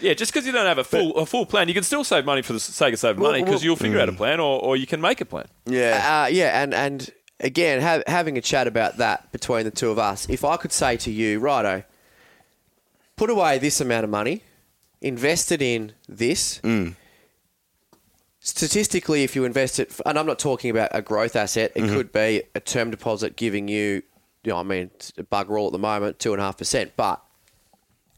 Yeah, 0.00 0.14
just 0.14 0.32
because 0.32 0.46
you 0.46 0.52
don't 0.52 0.66
have 0.66 0.78
a 0.78 0.84
full 0.84 1.16
a 1.16 1.26
full 1.26 1.46
plan, 1.46 1.68
you 1.68 1.74
can 1.74 1.82
still 1.82 2.04
save 2.04 2.24
money 2.24 2.42
for 2.42 2.52
the 2.52 2.60
sake 2.60 2.94
of 2.94 3.00
saving 3.00 3.20
Well, 3.20 3.32
money 3.32 3.42
because 3.42 3.60
well- 3.60 3.64
you'll 3.64 3.76
figure 3.76 4.00
out 4.00 4.08
a 4.08 4.12
mm. 4.12 4.16
plan, 4.16 4.40
or, 4.40 4.60
or 4.60 4.76
you 4.76 4.86
can 4.86 5.00
make 5.00 5.20
a 5.20 5.24
plan. 5.24 5.46
Yeah. 5.66 6.24
Uh, 6.24 6.28
yeah, 6.28 6.62
and 6.62 6.72
and 6.72 7.10
again, 7.40 7.80
ha- 7.80 8.02
having 8.06 8.38
a 8.38 8.40
chat 8.40 8.66
about 8.66 8.96
that 8.98 9.30
between 9.32 9.64
the 9.64 9.70
two 9.70 9.90
of 9.90 9.98
us. 9.98 10.28
If 10.28 10.44
I 10.44 10.56
could 10.56 10.72
say 10.72 10.96
to 10.98 11.10
you, 11.10 11.40
righto, 11.40 11.84
put 13.16 13.30
away 13.30 13.58
this 13.58 13.80
amount 13.80 14.04
of 14.04 14.10
money, 14.10 14.42
invest 15.00 15.52
it 15.52 15.62
in 15.62 15.92
this. 16.08 16.60
Mm. 16.60 16.94
Statistically, 18.40 19.24
if 19.24 19.36
you 19.36 19.44
invest 19.44 19.78
it, 19.78 20.00
and 20.06 20.18
I'm 20.18 20.26
not 20.26 20.38
talking 20.38 20.70
about 20.70 20.90
a 20.92 21.02
growth 21.02 21.36
asset, 21.36 21.72
it 21.74 21.82
mm-hmm. 21.82 21.94
could 21.94 22.12
be 22.12 22.42
a 22.54 22.60
term 22.60 22.90
deposit 22.90 23.36
giving 23.36 23.68
you, 23.68 24.02
you 24.44 24.52
know, 24.52 24.56
I 24.56 24.62
mean, 24.62 24.90
it's 24.94 25.12
a 25.18 25.24
bugger 25.24 25.58
all 25.58 25.66
at 25.66 25.72
the 25.72 25.78
moment, 25.78 26.18
two 26.18 26.32
and 26.32 26.40
a 26.40 26.44
half 26.44 26.56
percent, 26.56 26.92
but 26.96 27.22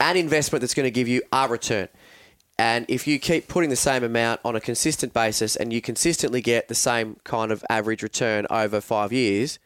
an 0.00 0.16
investment 0.16 0.60
that's 0.60 0.74
going 0.74 0.84
to 0.84 0.90
give 0.90 1.08
you 1.08 1.22
a 1.32 1.48
return. 1.48 1.88
And 2.58 2.84
if 2.88 3.06
you 3.06 3.18
keep 3.18 3.48
putting 3.48 3.70
the 3.70 3.76
same 3.76 4.04
amount 4.04 4.40
on 4.44 4.54
a 4.54 4.60
consistent 4.60 5.14
basis 5.14 5.56
and 5.56 5.72
you 5.72 5.80
consistently 5.80 6.42
get 6.42 6.68
the 6.68 6.74
same 6.74 7.16
kind 7.24 7.52
of 7.52 7.64
average 7.70 8.02
return 8.02 8.46
over 8.50 8.82
five 8.82 9.12
years, 9.12 9.58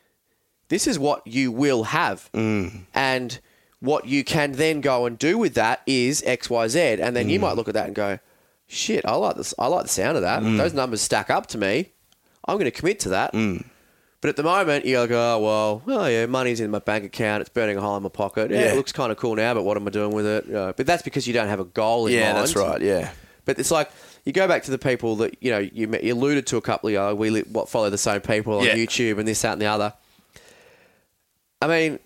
this 0.69 0.87
is 0.87 0.99
what 0.99 1.27
you 1.27 1.51
will 1.51 1.85
have. 1.85 2.31
Mm. 2.33 2.83
And 2.95 3.41
what 3.81 4.07
you 4.07 4.23
can 4.23 4.53
then 4.53 4.81
go 4.81 5.07
and 5.07 5.19
do 5.19 5.37
with 5.39 5.55
that 5.55 5.83
is 5.87 6.23
X, 6.25 6.49
Y, 6.49 6.69
Z. 6.69 6.81
And 7.01 7.17
then 7.17 7.29
you 7.29 7.39
mm. 7.39 7.43
might 7.43 7.57
look 7.57 7.67
at 7.67 7.75
that 7.75 7.87
and 7.87 7.95
go, 7.95 8.21
shit, 8.69 9.05
I 9.05 9.17
like 9.17 9.37
this. 9.37 9.55
I 9.59 9.67
like 9.67 9.83
the 9.83 9.89
sound 9.89 10.17
of 10.17 10.23
that. 10.23 10.43
Mm. 10.43 10.57
Those 10.57 10.73
numbers 10.73 11.01
stack 11.01 11.31
up 11.31 11.47
to 11.49 11.59
me. 11.59 11.91
I'm 12.47 12.57
going 12.57 12.67
to 12.67 12.71
commit 12.71 13.01
to 13.01 13.09
that. 13.11 13.35
But 14.25 14.31
at 14.31 14.37
the 14.37 14.43
moment, 14.43 14.87
you're 14.87 15.01
like, 15.03 15.11
oh, 15.11 15.39
well, 15.39 15.83
oh, 15.87 16.07
yeah, 16.07 16.25
money's 16.25 16.59
in 16.59 16.71
my 16.71 16.79
bank 16.79 17.05
account. 17.05 17.43
It's 17.43 17.51
burning 17.51 17.77
a 17.77 17.83
hole 17.83 17.95
in 17.99 18.03
my 18.03 18.09
pocket. 18.09 18.51
Yeah, 18.51 18.61
Yeah. 18.61 18.73
it 18.73 18.77
looks 18.77 18.91
kind 18.91 19.13
of 19.13 19.19
cool 19.19 19.37
now, 19.37 19.53
but 19.53 19.65
what 19.65 19.77
am 19.77 19.87
I 19.87 19.91
doing 19.91 20.13
with 20.13 20.25
it? 20.25 20.51
Uh, 20.55 20.73
but 20.75 20.87
that's 20.87 21.03
because 21.03 21.27
you 21.27 21.35
don't 21.35 21.49
have 21.49 21.61
a 21.61 21.65
goal 21.67 22.07
in 22.07 22.15
Yeah, 22.15 22.33
mind. 22.33 22.39
that's 22.39 22.57
right. 22.57 22.81
Yeah. 22.81 23.11
But 23.45 23.59
it's 23.59 23.71
like 23.71 23.91
you 24.25 24.33
go 24.33 24.49
back 24.49 24.63
to 24.63 24.71
the 24.71 24.79
people 24.79 25.17
that 25.17 25.37
you 25.43 25.51
know 25.51 25.59
you, 25.59 25.89
met- 25.89 26.03
you 26.05 26.15
alluded 26.15 26.47
to 26.47 26.57
a 26.57 26.63
couple 26.63 26.89
of 26.89 26.95
oh, 26.97 27.15
we 27.15 27.41
what 27.43 27.69
follow 27.69 27.91
the 27.91 27.99
same 27.99 28.23
people 28.23 28.61
on 28.61 28.65
Yeah. 28.65 28.77
YouTube 28.77 29.19
and 29.19 29.29
this 29.29 29.43
that 29.43 29.53
and 29.53 29.61
the 29.61 29.67
other. 29.67 29.93
I 31.61 31.67
mean, 31.67 31.99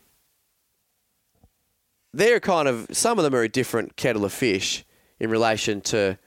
they're 2.12 2.40
kind 2.40 2.66
of 2.66 2.89
some 2.90 3.19
of 3.19 3.23
them 3.24 3.32
are 3.36 3.43
a 3.45 3.49
different 3.49 3.95
kettle 3.95 4.24
of 4.24 4.32
fish 4.32 4.85
in 5.20 5.31
relation 5.31 5.81
to 5.82 6.19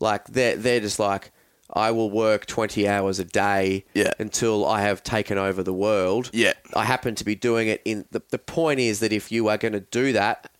like 0.00 0.24
they're 0.28 0.56
they're 0.56 0.80
just 0.80 0.98
like 0.98 1.32
I 1.72 1.90
will 1.92 2.10
work 2.10 2.46
twenty 2.46 2.86
hours 2.88 3.18
a 3.18 3.24
day 3.24 3.84
Yeah. 3.94 4.12
until 4.18 4.66
I 4.66 4.82
have 4.82 5.02
taken 5.02 5.38
over 5.38 5.62
the 5.62 5.72
world. 5.72 6.30
Yeah. 6.32 6.52
I 6.74 6.84
happen 6.84 7.14
to 7.16 7.24
be 7.24 7.34
doing 7.34 7.68
it 7.68 7.80
in 7.84 8.04
the 8.10 8.22
the 8.30 8.38
point 8.38 8.80
is 8.80 9.00
that 9.00 9.12
if 9.12 9.32
you 9.32 9.48
are 9.48 9.56
going 9.58 9.72
to 9.72 9.80
do 9.80 10.12
that, 10.12 10.50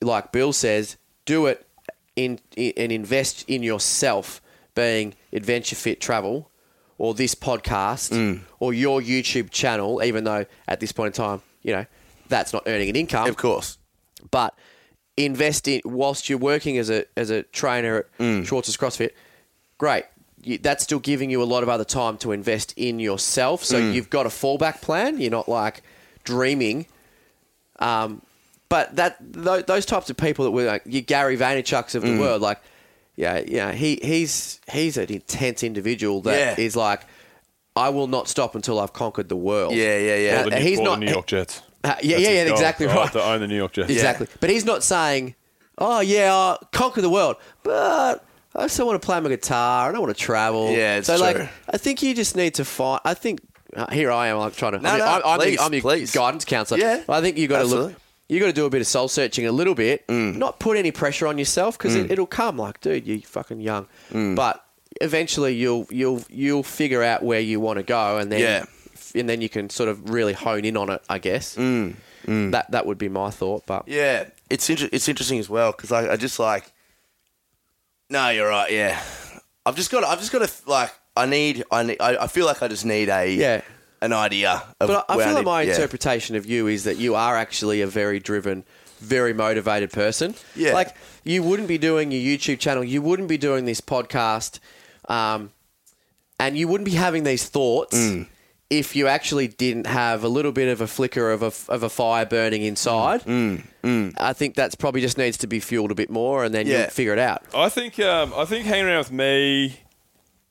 like 0.00 0.32
Bill 0.32 0.52
says, 0.52 0.96
do 1.24 1.46
it 1.46 1.66
in, 2.16 2.40
in 2.56 2.72
and 2.76 2.92
invest 2.92 3.44
in 3.48 3.62
yourself, 3.62 4.40
being 4.74 5.14
Adventure 5.32 5.76
Fit 5.76 6.00
Travel, 6.00 6.50
or 6.98 7.14
this 7.14 7.34
podcast, 7.34 8.10
Mm. 8.12 8.40
or 8.58 8.72
your 8.74 9.00
YouTube 9.00 9.50
channel. 9.50 10.02
Even 10.04 10.24
though 10.24 10.44
at 10.68 10.80
this 10.80 10.92
point 10.92 11.16
in 11.16 11.24
time, 11.24 11.42
you 11.62 11.72
know 11.72 11.86
that's 12.28 12.52
not 12.52 12.62
earning 12.66 12.88
an 12.90 12.96
income, 12.96 13.28
Of 13.28 13.36
course. 13.36 13.78
but 14.30 14.54
invest 15.16 15.66
in 15.68 15.80
whilst 15.84 16.28
you're 16.28 16.38
working 16.38 16.78
as 16.78 16.90
a 16.90 17.04
as 17.16 17.30
a 17.30 17.42
trainer 17.44 17.96
at 17.98 18.18
Mm. 18.18 18.46
Schwartz's 18.46 18.76
CrossFit. 18.76 19.10
Great. 19.80 20.04
You, 20.42 20.58
that's 20.58 20.84
still 20.84 20.98
giving 21.00 21.30
you 21.30 21.42
a 21.42 21.48
lot 21.54 21.62
of 21.62 21.70
other 21.70 21.84
time 21.84 22.18
to 22.18 22.32
invest 22.32 22.74
in 22.76 22.98
yourself. 23.00 23.64
So 23.64 23.80
Mm. 23.80 23.94
you've 23.94 24.10
got 24.10 24.26
a 24.26 24.28
fallback 24.28 24.82
plan. 24.82 25.18
You're 25.18 25.30
not 25.30 25.48
like 25.48 25.82
dreaming. 26.24 26.84
Um, 27.78 28.20
but 28.68 28.94
that 28.96 29.16
th- 29.32 29.64
those 29.66 29.86
types 29.86 30.10
of 30.10 30.16
people 30.16 30.44
that 30.44 30.50
were 30.52 30.64
like 30.64 30.82
you 30.84 31.00
Gary 31.00 31.36
Vaynerchuk's 31.36 31.94
of 31.94 32.02
the 32.02 32.08
Mm. 32.10 32.20
world, 32.20 32.42
like 32.42 32.60
yeah, 33.16 33.40
yeah, 33.46 33.72
he 33.72 33.98
he's 34.02 34.60
he's 34.70 34.96
an 34.98 35.10
intense 35.12 35.62
individual 35.62 36.20
that 36.22 36.58
is 36.58 36.76
Yeah. 36.76 36.82
like, 36.82 37.00
I 37.74 37.88
will 37.88 38.06
not 38.06 38.28
stop 38.28 38.54
until 38.54 38.78
I've 38.78 38.92
conquered 38.92 39.28
the 39.30 39.36
world. 39.36 39.74
Yeah, 39.74 39.96
yeah, 39.98 40.16
yeah. 40.16 40.40
Or 40.40 40.50
the, 40.50 40.56
New- 40.56 40.62
he's 40.62 40.78
or 40.78 40.84
not 40.84 41.00
the 41.00 41.06
New 41.06 41.12
York 41.12 41.26
Jets. 41.26 41.62
uh, 41.84 41.94
yeah, 42.02 42.16
That's 42.16 42.28
yeah, 42.28 42.30
yeah, 42.34 42.44
goal. 42.44 42.52
exactly 42.52 42.86
Oh, 42.86 42.94
right. 42.94 43.12
To 43.12 43.22
own 43.24 43.40
the 43.40 43.48
New 43.48 43.56
York 43.56 43.72
Jets. 43.72 43.90
Exactly. 43.90 44.26
But 44.40 44.50
he's 44.50 44.64
not 44.66 44.84
saying, 44.84 45.34
oh, 45.78 46.00
yeah, 46.00 46.34
uh, 46.34 46.56
conquer 46.72 47.00
the 47.00 47.10
world, 47.10 47.36
but 47.62 48.22
I 48.54 48.66
still 48.66 48.86
want 48.86 49.00
to 49.00 49.06
play 49.06 49.20
my 49.20 49.28
guitar. 49.28 49.88
I 49.88 49.92
don't 49.92 50.00
want 50.02 50.16
to 50.16 50.20
travel. 50.22 50.70
Yeah, 50.72 50.96
it's 50.98 51.06
so, 51.06 51.16
true. 51.16 51.24
like, 51.24 51.48
I 51.68 51.76
think 51.76 52.02
you 52.02 52.14
just 52.14 52.36
need 52.36 52.54
to 52.54 52.64
find. 52.64 53.00
I 53.04 53.14
think 53.14 53.40
uh, 53.76 53.90
here 53.90 54.10
I 54.10 54.28
am, 54.28 54.38
like 54.38 54.54
trying 54.56 54.72
to. 54.72 54.80
No, 54.80 54.88
I 54.88 54.92
mean, 54.92 54.98
no, 55.00 55.06
I'm, 55.06 55.22
I'm, 55.24 55.38
please, 55.38 55.56
the, 55.58 55.62
I'm 55.62 55.72
your 55.72 55.82
please. 55.82 56.12
guidance 56.12 56.44
counselor. 56.44 56.80
Yeah, 56.80 57.04
I 57.08 57.20
think 57.20 57.36
you 57.38 57.46
got 57.48 57.60
to 57.60 57.66
look. 57.66 57.94
You 58.28 58.38
got 58.40 58.46
to 58.46 58.52
do 58.52 58.64
a 58.64 58.70
bit 58.70 58.80
of 58.80 58.86
soul 58.86 59.08
searching 59.08 59.46
a 59.46 59.52
little 59.52 59.74
bit. 59.74 60.06
Mm. 60.06 60.36
Not 60.36 60.60
put 60.60 60.76
any 60.76 60.90
pressure 60.92 61.26
on 61.26 61.36
yourself 61.38 61.76
because 61.76 61.96
it, 61.96 62.12
it'll 62.12 62.26
come. 62.26 62.56
Like, 62.56 62.80
dude, 62.80 63.06
you're 63.06 63.20
fucking 63.20 63.60
young. 63.60 63.86
Mm. 64.12 64.36
But 64.36 64.64
eventually, 65.00 65.54
you'll 65.54 65.86
you'll 65.90 66.22
you'll 66.28 66.62
figure 66.62 67.02
out 67.02 67.22
where 67.24 67.40
you 67.40 67.58
want 67.60 67.78
to 67.78 67.82
go, 67.84 68.18
and 68.18 68.30
then 68.30 68.40
Yeah. 68.40 68.64
and 69.20 69.28
then 69.28 69.40
you 69.40 69.48
can 69.48 69.68
sort 69.70 69.88
of 69.88 70.10
really 70.10 70.32
hone 70.32 70.64
in 70.64 70.76
on 70.76 70.90
it. 70.90 71.02
I 71.08 71.18
guess. 71.18 71.54
That 71.54 72.66
that 72.70 72.86
would 72.86 72.98
be 72.98 73.08
my 73.08 73.30
thought. 73.30 73.64
But 73.66 73.86
Mm. 73.86 73.92
Yeah, 73.94 74.24
it's 74.48 74.68
inter- 74.70 74.88
it's 74.92 75.08
interesting 75.08 75.38
as 75.38 75.48
well 75.48 75.72
because 75.72 75.92
I, 75.92 76.12
I 76.12 76.16
just 76.16 76.38
like. 76.38 76.72
No, 78.10 78.28
you're 78.30 78.48
right. 78.48 78.70
Yeah, 78.72 79.00
I've 79.64 79.76
just 79.76 79.90
got. 79.90 80.04
I've 80.04 80.18
just 80.18 80.32
got 80.32 80.46
to 80.46 80.70
like. 80.70 80.92
I 81.16 81.26
need. 81.26 81.64
I 81.70 81.82
need. 81.84 82.00
I, 82.00 82.24
I 82.24 82.26
feel 82.26 82.44
like 82.46 82.62
I 82.62 82.68
just 82.68 82.84
need 82.84 83.08
a. 83.08 83.32
Yeah. 83.32 83.60
An 84.02 84.14
idea. 84.14 84.62
Of 84.80 84.88
But 84.88 85.04
I 85.10 85.14
I 85.14 85.16
feel 85.18 85.26
like 85.34 85.36
need- 85.36 85.44
my 85.44 85.62
yeah. 85.62 85.72
interpretation 85.74 86.34
of 86.34 86.46
you 86.46 86.66
is 86.68 86.84
that 86.84 86.96
you 86.96 87.14
are 87.14 87.36
actually 87.36 87.82
a 87.82 87.86
very 87.86 88.18
driven, 88.18 88.64
very 88.98 89.34
motivated 89.34 89.92
person. 89.92 90.34
Yeah. 90.56 90.72
Like 90.72 90.96
you 91.22 91.42
wouldn't 91.42 91.68
be 91.68 91.76
doing 91.76 92.10
your 92.10 92.22
YouTube 92.22 92.58
channel, 92.60 92.82
you 92.82 93.02
wouldn't 93.02 93.28
be 93.28 93.36
doing 93.36 93.66
this 93.66 93.82
podcast, 93.82 94.58
um, 95.10 95.50
and 96.38 96.56
you 96.56 96.66
wouldn't 96.66 96.86
be 96.86 96.94
having 96.96 97.24
these 97.24 97.46
thoughts 97.46 97.94
Mm. 97.94 98.26
If 98.70 98.94
you 98.94 99.08
actually 99.08 99.48
didn't 99.48 99.86
have 99.86 100.22
a 100.24 100.28
little 100.28 100.52
bit 100.52 100.68
of 100.68 100.80
a 100.80 100.86
flicker 100.86 101.32
of 101.32 101.42
a, 101.42 101.52
of 101.72 101.82
a 101.82 101.88
fire 101.90 102.24
burning 102.24 102.62
inside. 102.62 103.20
Mm. 103.24 104.14
I 104.16 104.32
think 104.32 104.54
that's 104.54 104.76
probably 104.76 105.00
just 105.00 105.18
needs 105.18 105.36
to 105.38 105.46
be 105.48 105.58
fueled 105.60 105.90
a 105.90 105.94
bit 105.94 106.08
more, 106.10 106.44
and 106.44 106.54
then 106.54 106.66
Yeah. 106.66 106.82
you'll 106.82 106.90
figure 106.90 107.12
it 107.12 107.18
out. 107.18 107.42
I 107.54 107.68
think 107.68 107.98
um, 107.98 108.32
I 108.36 108.44
think 108.44 108.66
hanging 108.66 108.86
around 108.86 108.98
with 108.98 109.12
me 109.12 109.80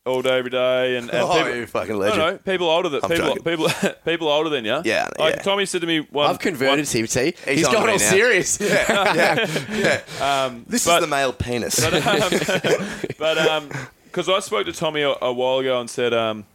all 0.06 0.22
day, 0.22 0.38
every 0.40 0.50
day, 0.50 0.98
and, 0.98 1.10
and 1.10 1.20
Oh, 1.24 1.38
people, 1.38 1.56
you 1.56 1.66
fucking 1.68 1.94
no, 1.94 1.98
legend. 2.00 2.18
no, 2.20 2.38
people 2.40 2.68
older 2.68 2.90
than 2.90 3.02
I'm 3.04 3.10
people, 3.10 3.28
joking. 3.28 3.44
people, 3.44 3.70
people 4.06 4.28
older 4.28 4.50
than 4.50 4.66
you. 4.66 4.82
Yeah, 4.84 5.08
like 5.20 5.36
yeah. 5.36 5.42
Tommy 5.44 5.66
said 5.66 5.82
to 5.82 5.88
me, 5.88 6.00
one, 6.00 6.30
I've 6.30 6.40
converted 6.40 6.88
him, 6.90 7.08
see? 7.08 7.34
He's 7.46 7.60
He's 7.60 7.68
on 7.68 7.74
gone 7.74 7.86
me 7.86 7.92
all 7.94 8.00
now. 8.00 8.10
serious. 8.10 8.60
yeah, 8.62 9.46
yeah. 9.72 10.02
Um, 10.46 10.66
This 10.68 10.86
but- 10.86 10.96
is 10.96 11.02
the 11.02 11.08
male 11.08 11.32
penis. 11.32 11.80
but 13.18 13.38
um, 13.38 13.70
because 14.06 14.28
I 14.28 14.40
spoke 14.40 14.66
to 14.66 14.74
Tommy 14.74 15.04
a, 15.04 15.14
a 15.22 15.32
while 15.32 15.60
ago 15.60 15.80
and 15.80 15.90
said, 15.90 16.14
um, 16.14 16.46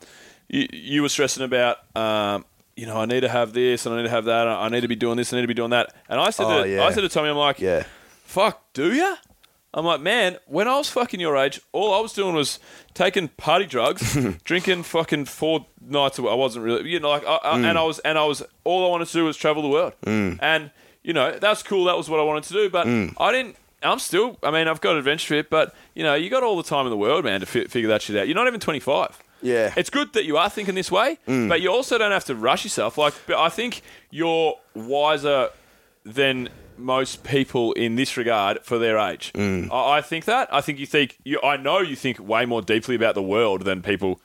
you, 0.49 0.67
you 0.73 1.03
were 1.03 1.09
stressing 1.09 1.43
about, 1.45 1.79
um, 1.97 2.45
you 2.77 2.87
know, 2.87 2.97
I 2.97 3.07
need 3.07 3.21
to 3.21 3.29
have 3.29 3.53
this 3.53 3.87
and 3.87 3.95
I 3.95 3.99
need 3.99 4.05
to 4.05 4.11
have 4.11 4.25
that. 4.27 4.47
I 4.49 4.69
need 4.69 4.81
to 4.83 4.89
be 4.89 4.97
doing 4.97 5.17
this. 5.17 5.33
I 5.33 5.37
need 5.37 5.43
to 5.43 5.49
be 5.49 5.55
doing 5.55 5.71
that. 5.71 5.95
And 6.09 6.21
I 6.21 6.31
said, 6.31 6.47
Oh, 6.47 6.63
to, 6.65 6.69
yeah. 6.69 6.85
I 6.85 6.91
said 6.93 7.03
to 7.03 7.09
Tommy, 7.09 7.29
I'm 7.29 7.37
like, 7.37 7.61
yeah. 7.61 7.85
fuck, 8.25 8.63
do 8.73 8.93
you? 8.93 9.17
I'm 9.77 9.85
like, 9.85 10.01
man, 10.01 10.37
when 10.47 10.69
I 10.69 10.77
was 10.79 10.89
fucking 10.89 11.19
your 11.19 11.37
age, 11.37 11.61
all 11.73 11.93
I 11.95 12.01
was 12.01 12.13
doing 12.13 12.35
was 12.35 12.61
taking 12.95 13.27
party 13.29 13.67
drugs, 13.67 14.17
drinking 14.45 14.85
fucking 14.85 15.25
four 15.25 15.67
nights. 15.81 16.19
away. 16.19 16.31
I 16.31 16.35
wasn't 16.35 16.65
really, 16.65 16.89
you 16.91 17.01
know, 17.01 17.09
like, 17.11 17.27
I, 17.27 17.39
I, 17.43 17.57
Mm. 17.59 17.65
and 17.65 17.79
I 17.79 17.83
was, 17.83 17.99
and 18.01 18.17
I 18.17 18.25
was, 18.25 18.43
all 18.63 18.87
I 18.87 18.89
wanted 18.89 19.09
to 19.09 19.13
do 19.15 19.25
was 19.25 19.37
travel 19.37 19.63
the 19.63 19.69
world. 19.69 19.93
And 20.07 20.71
you 21.03 21.13
know, 21.13 21.39
that's 21.39 21.63
cool. 21.65 21.85
That 21.87 21.97
was 21.97 22.09
what 22.09 22.19
I 22.21 22.23
wanted 22.23 22.45
to 22.45 22.53
do. 22.55 22.71
But 22.71 22.87
Mm. 22.87 23.15
I 23.19 23.33
didn't. 23.33 23.57
I'm 23.83 23.99
still. 23.99 24.39
I 24.45 24.51
mean, 24.53 24.69
I've 24.69 24.81
got 24.81 24.97
Adventure 24.97 25.27
Fit, 25.29 25.51
but 25.51 25.75
you 25.95 26.03
know, 26.05 26.15
you 26.15 26.31
got 26.31 26.43
all 26.45 26.57
the 26.57 26.63
time 26.63 26.87
in 26.87 26.91
the 26.91 26.97
world, 26.97 27.25
man, 27.25 27.41
to 27.41 27.47
fi- 27.47 27.67
figure 27.67 27.89
that 27.89 28.01
shit 28.01 28.17
out. 28.17 28.27
You're 28.29 28.37
not 28.37 28.47
even 28.47 28.61
25. 28.61 29.19
Yeah. 29.45 29.73
It's 29.77 29.91
good 29.91 30.13
that 30.15 30.25
you 30.25 30.37
are 30.37 30.49
thinking 30.51 30.75
this 30.75 30.91
way, 30.91 31.19
Mm. 31.29 31.49
but 31.49 31.61
you 31.61 31.71
also 31.71 31.99
don't 31.99 32.11
have 32.13 32.25
to 32.27 32.35
rush 32.35 32.65
yourself. 32.65 32.99
Like, 32.99 33.15
but 33.27 33.37
I 33.39 33.49
think 33.51 33.83
you're 34.11 34.55
wiser 34.75 35.51
than 36.05 36.49
most 36.77 37.23
people 37.25 37.73
in 37.75 37.95
this 37.97 38.17
regard 38.17 38.59
for 38.65 38.79
their 38.79 38.99
age. 38.99 39.33
Mm. 39.35 39.71
I, 39.73 39.99
I 39.99 40.01
think 40.01 40.25
that. 40.25 40.53
I 40.53 40.61
think 40.61 40.79
you 40.79 40.87
think 40.87 41.19
you. 41.25 41.41
I 41.43 41.57
know 41.57 41.79
you 41.81 41.95
think 41.97 42.19
way 42.19 42.47
more 42.47 42.63
deeply 42.63 42.95
about 42.97 43.15
the 43.15 43.23
world 43.23 43.63
than 43.63 43.83
people 43.83 44.21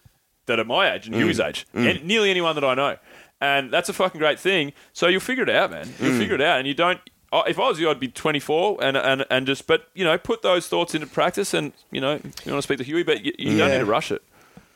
that 0.47 0.59
are 0.59 0.65
my 0.65 0.91
age 0.93 1.05
and 1.05 1.15
Mm. 1.15 1.19
Huey's 1.23 1.39
age, 1.39 1.67
and 1.73 2.03
nearly 2.03 2.31
anyone 2.31 2.55
that 2.55 2.63
I 2.63 2.73
know. 2.73 2.97
And 3.41 3.71
that's 3.71 3.87
a 3.87 3.93
fucking 3.93 4.19
great 4.19 4.39
thing. 4.39 4.73
So 4.93 5.07
you'll 5.07 5.21
figure 5.21 5.43
it 5.43 5.49
out, 5.49 5.71
man. 5.71 5.87
You'll 5.99 6.11
Mm. 6.13 6.17
figure 6.17 6.35
it 6.35 6.41
out, 6.41 6.57
and 6.59 6.67
you 6.67 6.73
don't. 6.73 6.99
If 7.31 7.59
I 7.59 7.67
was 7.69 7.79
you, 7.79 7.87
I'd 7.91 7.99
be 7.99 8.07
24 8.07 8.79
and, 8.83 8.97
and, 8.97 9.23
and 9.29 9.45
just, 9.45 9.67
but 9.67 9.89
you 9.93 10.03
know, 10.03 10.17
put 10.17 10.41
those 10.41 10.67
thoughts 10.67 10.95
into 10.95 11.05
practice. 11.05 11.53
And 11.53 11.73
you 11.91 12.01
know, 12.01 12.13
you 12.13 12.51
want 12.51 12.57
to 12.57 12.61
speak 12.63 12.79
to 12.79 12.83
Huey, 12.83 13.03
but 13.03 13.23
you, 13.23 13.31
you 13.37 13.55
don't 13.59 13.69
need 13.69 13.77
to 13.77 13.85
rush 13.85 14.11
it. 14.11 14.23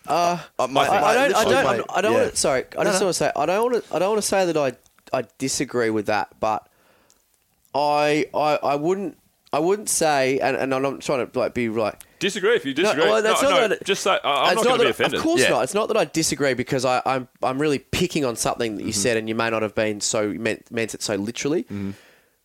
Uh, 0.07 0.37
my, 0.69 0.85
I, 0.87 0.97
I 0.97 1.13
don't. 1.29 1.35
I 1.35 1.43
don't. 1.43 1.63
my- 1.63 1.69
I'm- 1.95 2.01
don't. 2.01 2.11
yeah. 2.13 2.19
Want 2.19 2.31
to, 2.31 2.35
sorry, 2.37 2.63
I 2.77 2.83
just 2.83 2.99
no. 2.99 3.05
want 3.07 3.13
to 3.15 3.19
say 3.19 3.31
I 3.35 3.45
don't 3.45 3.71
want 3.71 3.83
to. 3.85 3.95
I 3.95 3.99
don't 3.99 4.09
want 4.09 4.21
to 4.21 4.27
say 4.27 4.45
that 4.51 4.57
I 4.57 5.17
I 5.17 5.23
disagree 5.37 5.89
with 5.89 6.07
that, 6.07 6.29
but 6.39 6.67
I 7.75 8.25
I, 8.33 8.59
I 8.63 8.75
wouldn't 8.75 9.17
I 9.51 9.59
wouldn't 9.59 9.87
say, 9.89 10.39
and, 10.39 10.57
and 10.57 10.73
I'm 10.73 10.81
not 10.81 11.01
trying 11.01 11.27
to 11.29 11.39
like 11.39 11.53
be 11.53 11.69
like. 11.69 11.99
Disagree 12.19 12.55
if 12.55 12.65
you 12.65 12.73
disagree. 12.73 13.03
well, 13.03 13.21
that's 13.21 13.41
no, 13.41 13.49
not 13.49 13.61
no, 13.61 13.67
that- 13.69 13.83
just 13.83 14.01
say 14.03 14.17
I- 14.23 14.49
I'm 14.51 14.57
it's 14.57 14.63
not 14.65 14.77
going 14.77 14.79
to 14.79 14.85
be 14.85 14.89
offended. 14.91 15.19
Of 15.19 15.23
course 15.23 15.41
Yeah. 15.41 15.49
not. 15.49 15.63
It's 15.63 15.73
not 15.73 15.87
that 15.89 15.97
I 15.97 16.05
disagree 16.05 16.53
because 16.53 16.85
I, 16.85 17.01
I'm 17.05 17.27
I'm 17.41 17.61
really 17.61 17.79
picking 17.79 18.25
on 18.25 18.35
something 18.35 18.77
that 18.77 18.83
you 18.83 18.89
Mm-hmm. 18.89 18.99
said, 19.01 19.17
and 19.17 19.27
you 19.29 19.35
may 19.35 19.49
not 19.49 19.61
have 19.61 19.75
been 19.75 20.01
so 20.01 20.29
meant 20.33 20.69
meant 20.71 20.93
it 20.93 21.01
so 21.03 21.15
literally. 21.15 21.63
Mm-hmm. 21.63 21.91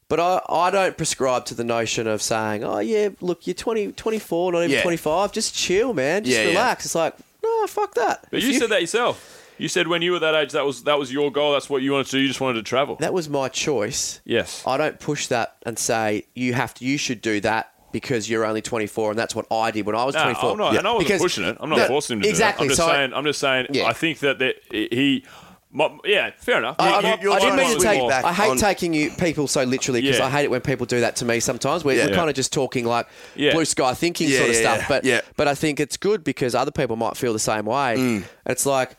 But 0.09 0.21
I, 0.21 0.41
I 0.49 0.71
don't 0.71 0.97
prescribe 0.97 1.45
to 1.47 1.55
the 1.55 1.65
notion 1.65 2.07
of 2.07 2.23
saying, 2.23 2.65
oh, 2.65 2.79
yeah, 2.79 3.11
look, 3.21 3.47
you're 3.47 3.53
20, 3.53 3.93
24, 3.93 4.53
not 4.53 4.59
even 4.61 4.71
Yeah. 4.71 4.81
25. 4.83 5.33
Just 5.33 5.55
chill, 5.55 5.93
man. 5.93 6.25
Just 6.25 6.35
Yeah, 6.35 6.45
yeah. 6.45 6.49
relax. 6.49 6.87
It's 6.87 6.95
like, 6.95 7.15
no, 7.61 7.67
fuck 7.67 7.95
that. 7.95 8.27
But 8.31 8.39
If 8.39 8.45
you 8.45 8.55
said 8.55 8.71
that 8.71 8.81
yourself. 8.81 9.35
You 9.59 9.67
said 9.69 9.89
when 9.89 10.03
you 10.03 10.13
were 10.13 10.21
that 10.21 10.37
age, 10.37 10.53
that 10.53 10.65
was 10.65 10.85
that 10.85 10.99
was 11.01 11.13
your 11.13 11.33
goal. 11.33 11.53
That's 11.53 11.69
what 11.69 11.83
you 11.83 11.91
wanted 11.93 12.07
to 12.07 12.13
do. 12.13 12.19
You 12.21 12.29
just 12.29 12.41
wanted 12.41 12.55
to 12.55 12.63
travel. 12.63 12.95
That 12.97 13.13
was 13.13 13.29
my 13.29 13.49
choice. 13.49 14.21
yes. 14.25 14.63
I 14.67 14.77
don't 14.77 15.01
push 15.01 15.27
that 15.29 15.57
and 15.67 15.77
say, 15.77 16.27
you 16.35 16.55
have 16.55 16.75
to, 16.75 16.85
you 16.85 16.97
should 16.97 17.21
do 17.21 17.41
that 17.41 17.73
because 17.91 18.31
you're 18.31 18.45
only 18.45 18.63
24 18.63 19.11
and 19.11 19.19
that's 19.19 19.35
what 19.35 19.47
I 19.51 19.71
did 19.73 19.85
when 19.87 19.97
I 19.97 20.05
was 20.05 20.15
No, 20.15 20.23
24. 20.23 20.51
I'm 20.53 20.59
not, 20.59 20.77
and 20.77 20.87
I 20.87 20.93
wasn't 20.93 21.09
Because- 21.09 21.23
pushing 21.23 21.45
it. 21.45 21.57
I'm 21.59 21.71
not 21.71 21.79
No, 21.79 21.87
forcing 21.89 22.19
him 22.19 22.23
to 22.23 22.29
exactly, 22.29 22.69
do 22.69 22.73
it. 22.73 22.75
I'm 22.75 22.77
just 22.77 22.81
so 22.81 22.87
I- 22.87 22.95
saying. 22.97 23.13
I'm 23.15 23.25
just 23.25 23.41
saying. 23.41 23.67
Yeah. 23.71 23.87
I 23.87 23.93
think 23.95 24.19
that, 24.21 24.39
that 24.39 24.57
he. 24.71 25.25
My, 25.71 25.91
yeah, 26.05 26.31
fair 26.39 26.59
enough. 26.59 26.77
I- 26.79 26.89
You- 26.89 26.95
I- 27.09 27.21
you- 27.21 27.33
I 27.33 27.41
didn't 27.41 27.57
mean 27.57 27.69
to 27.73 27.75
to 27.77 27.81
take. 27.85 28.03
it 28.03 28.09
back 28.09 28.25
I 28.25 28.33
hate 28.33 28.49
on- 28.51 28.57
taking 28.57 28.95
you 28.95 29.11
people 29.11 29.47
so 29.47 29.65
literally 29.65 30.01
because 30.01 30.19
Yeah. 30.19 30.25
I 30.27 30.31
hate 30.31 30.45
it 30.45 30.51
when 30.51 30.63
people 30.63 30.87
do 30.87 31.01
that 31.01 31.17
to 31.17 31.27
me. 31.27 31.41
Sometimes 31.41 31.85
we're, 31.85 31.99
Yeah. 31.99 32.07
we're 32.07 32.15
kind 32.15 32.31
of 32.31 32.35
just 32.37 32.53
talking 32.55 32.87
like 32.87 33.07
Yeah. 33.37 33.53
blue 33.53 33.67
sky 33.67 33.93
thinking 33.93 34.31
Yeah, 34.31 34.39
sort 34.39 34.49
of 34.51 34.55
yeah, 34.57 34.61
stuff. 34.63 34.79
yeah, 34.81 34.87
But 34.89 35.05
yeah. 35.05 35.21
but 35.37 35.47
I 35.47 35.55
think 35.55 35.79
it's 35.79 35.99
good 35.99 36.25
because 36.25 36.55
other 36.55 36.71
people 36.71 36.97
might 36.97 37.19
feel 37.19 37.35
the 37.35 37.39
same 37.39 37.67
way. 37.67 37.97
Mm. 37.99 38.25
It's 38.47 38.65
like 38.65 38.93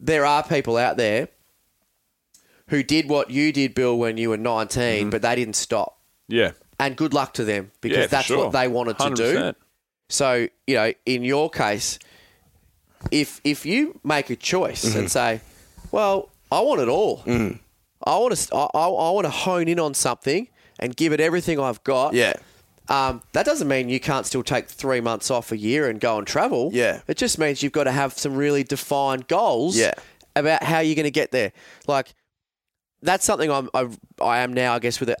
there 0.00 0.26
are 0.26 0.42
people 0.42 0.76
out 0.76 0.96
there 0.96 1.28
who 2.70 2.82
did 2.82 3.08
what 3.08 3.30
you 3.30 3.52
did, 3.52 3.74
Bill, 3.74 3.96
when 3.96 4.16
you 4.16 4.30
were 4.30 4.36
19, 4.36 5.02
Mm-hmm. 5.02 5.10
but 5.10 5.22
they 5.22 5.36
didn't 5.36 5.56
stop. 5.56 5.98
yeah. 6.28 6.50
And 6.78 6.94
good 6.96 7.14
luck 7.14 7.32
to 7.34 7.44
them 7.44 7.70
because 7.80 7.98
Yeah, 7.98 8.06
that's 8.08 8.26
sure. 8.26 8.36
what 8.38 8.52
they 8.52 8.68
wanted 8.68 8.98
to 8.98 9.10
do. 9.14 9.52
So 10.10 10.48
you 10.66 10.74
know, 10.74 10.92
in 11.06 11.22
your 11.24 11.48
case, 11.48 11.98
if 13.10 13.40
if 13.44 13.64
you 13.64 13.98
make 14.04 14.28
a 14.28 14.36
choice 14.36 14.84
Mm-hmm. 14.84 14.98
and 14.98 15.10
say, 15.10 15.40
"Well, 15.96 16.28
I 16.52 16.60
want 16.60 16.80
it 16.82 16.88
all. 16.88 17.22
I 17.26 18.18
want 18.18 18.36
to. 18.36 18.54
I, 18.54 18.68
I, 18.74 18.86
I 18.86 19.10
want 19.10 19.24
to 19.24 19.30
hone 19.30 19.66
in 19.68 19.80
on 19.80 19.94
something 19.94 20.48
and 20.78 20.94
give 20.94 21.12
it 21.12 21.20
everything 21.20 21.58
I've 21.58 21.82
got." 21.84 22.12
Yeah. 22.12 22.34
Um, 22.88 23.22
that 23.32 23.46
doesn't 23.46 23.66
mean 23.66 23.88
you 23.88 23.98
can't 23.98 24.26
still 24.26 24.42
take 24.42 24.68
three 24.68 25.00
months 25.00 25.30
off 25.30 25.50
a 25.50 25.56
year 25.56 25.88
and 25.88 25.98
go 25.98 26.18
and 26.18 26.26
travel. 26.26 26.70
Yeah. 26.72 27.00
It 27.08 27.16
just 27.16 27.38
means 27.38 27.62
you've 27.62 27.72
got 27.72 27.84
to 27.84 27.92
have 27.92 28.12
some 28.12 28.36
really 28.36 28.62
defined 28.62 29.26
goals. 29.26 29.76
Yeah. 29.76 29.94
About 30.36 30.62
how 30.62 30.80
you're 30.80 30.94
going 30.94 31.04
to 31.04 31.10
get 31.10 31.32
there. 31.32 31.52
Like 31.86 32.14
that's 33.02 33.24
something 33.24 33.50
I'm 33.50 33.70
I've, 33.72 33.98
I 34.20 34.38
am 34.38 34.52
now. 34.52 34.74
I 34.74 34.78
guess 34.78 35.00
with 35.00 35.08
the 35.08 35.16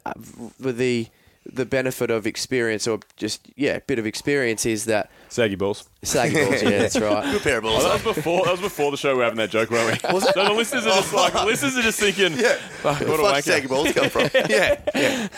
with 0.60 0.76
the 0.76 1.08
the 1.52 1.64
benefit 1.66 2.10
of 2.10 2.26
experience 2.26 2.86
or 2.88 3.00
just 3.16 3.48
yeah, 3.56 3.74
a 3.76 3.80
bit 3.80 3.98
of 3.98 4.06
experience 4.06 4.66
is 4.66 4.84
that 4.86 5.10
Saggy 5.28 5.54
balls. 5.54 5.88
saggy 6.02 6.34
balls. 6.44 6.62
Yeah, 6.62 6.70
that's 6.70 6.98
right. 6.98 7.24
Good 7.32 7.42
pair 7.42 7.58
of 7.58 7.64
Oh, 7.64 7.68
balls. 7.70 7.84
that 7.84 8.04
was 8.04 8.14
before. 8.16 8.44
That 8.44 8.50
was 8.52 8.60
before 8.60 8.90
the 8.90 8.96
show. 8.96 9.12
We 9.12 9.18
were 9.18 9.24
having 9.24 9.38
that 9.38 9.50
joke, 9.50 9.70
weren't 9.70 10.02
we? 10.02 10.08
Was 10.12 10.24
so 10.32 10.44
the 10.44 10.52
listeners 10.52 10.86
are 10.86 10.96
just 10.96 11.12
like, 11.12 11.32
the 11.32 11.44
listeners 11.44 11.76
are 11.76 11.82
just 11.82 12.00
thinking, 12.00 12.32
Yeah. 12.38 12.54
"Fuck, 12.82 13.00
Where 13.00 13.10
what 13.10 13.16
the 13.18 13.22
a 13.22 13.26
fuck 13.26 13.34
wanker." 13.36 13.42
saggy 13.42 13.66
balls 13.68 13.92
come 13.92 14.10
from? 14.10 14.30
yeah, 14.50 14.80
yeah. 14.94 15.28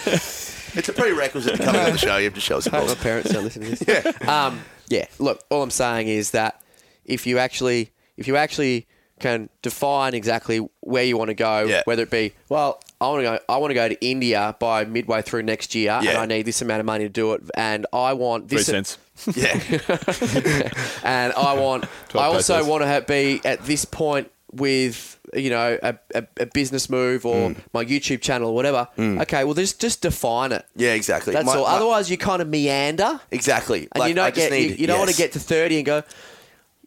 It's 0.74 0.88
a 0.88 0.92
prerequisite 0.92 1.56
to 1.56 1.62
coming 1.64 1.80
on 1.80 1.92
the 1.92 1.98
show. 1.98 2.16
You 2.18 2.24
have 2.24 2.34
to 2.34 2.40
show 2.40 2.58
us 2.58 2.66
your 2.66 2.72
hope 2.72 2.82
my 2.82 2.86
balls. 2.88 2.98
parents 3.02 3.30
don't 3.32 3.44
listen 3.44 3.62
to 3.62 3.70
this. 3.74 3.82
Yeah. 4.26 4.46
Um, 4.46 4.60
yeah. 4.88 5.06
Look, 5.18 5.42
all 5.50 5.62
I'm 5.62 5.70
saying 5.70 6.08
is 6.08 6.32
that 6.32 6.60
if 7.04 7.26
you 7.26 7.38
actually, 7.38 7.90
if 8.16 8.28
you 8.28 8.36
actually 8.36 8.86
can 9.20 9.48
define 9.62 10.14
exactly 10.14 10.66
where 10.80 11.04
you 11.04 11.16
want 11.16 11.28
to 11.28 11.34
go, 11.34 11.64
Yeah. 11.64 11.82
whether 11.86 12.02
it 12.02 12.10
be, 12.10 12.32
well, 12.48 12.80
I 13.00 13.06
want 13.08 13.20
to 13.20 13.22
go, 13.24 13.38
I 13.48 13.56
want 13.58 13.70
to 13.70 13.74
go 13.74 13.88
to 13.88 14.04
India 14.04 14.56
by 14.58 14.84
midway 14.84 15.22
through 15.22 15.42
next 15.44 15.74
year, 15.74 15.92
and 15.92 16.08
I 16.08 16.26
need 16.26 16.42
this 16.42 16.60
amount 16.62 16.80
of 16.80 16.86
money 16.86 17.04
to 17.04 17.08
do 17.10 17.32
it, 17.34 17.42
and 17.56 17.86
I 17.92 18.12
want 18.14 18.48
Three 18.48 18.58
this, 18.58 18.66
cents. 18.66 18.98
Yeah, 19.36 19.52
and 21.04 21.32
I 21.32 21.54
want, 21.54 21.84
I 22.14 22.24
also 22.26 22.54
pesos. 22.56 22.66
want 22.68 22.82
to 22.82 22.86
have, 22.86 23.06
be 23.06 23.40
at 23.44 23.64
this 23.64 23.84
point 23.84 24.30
with. 24.52 25.14
You 25.34 25.50
know, 25.50 25.78
a, 25.82 25.94
a, 26.14 26.26
a 26.38 26.46
business 26.46 26.88
move 26.88 27.26
or 27.26 27.50
Mm. 27.50 27.56
my 27.74 27.84
YouTube 27.84 28.22
channel 28.22 28.48
or 28.48 28.54
whatever. 28.54 28.88
Okay, 28.98 29.44
well, 29.44 29.52
just 29.52 29.78
just 29.78 30.00
define 30.00 30.52
it. 30.52 30.64
yeah, 30.74 30.94
exactly. 30.94 31.34
That's 31.34 31.44
My- 31.44 31.56
all. 31.58 31.64
my- 31.66 31.72
Otherwise, 31.72 32.10
you 32.10 32.16
kind 32.16 32.40
of 32.40 32.48
meander. 32.48 33.20
exactly. 33.30 33.88
And 33.92 34.00
Like, 34.00 34.08
you 34.08 34.14
don't 34.14 34.34
get 34.34 34.50
you, 34.50 34.56
need- 34.70 34.78
you 34.80 34.86
don't 34.86 34.98
want 34.98 35.10
to 35.10 35.16
get 35.18 35.32
to 35.32 35.38
thirty 35.38 35.76
and 35.76 35.84
go, 35.84 36.02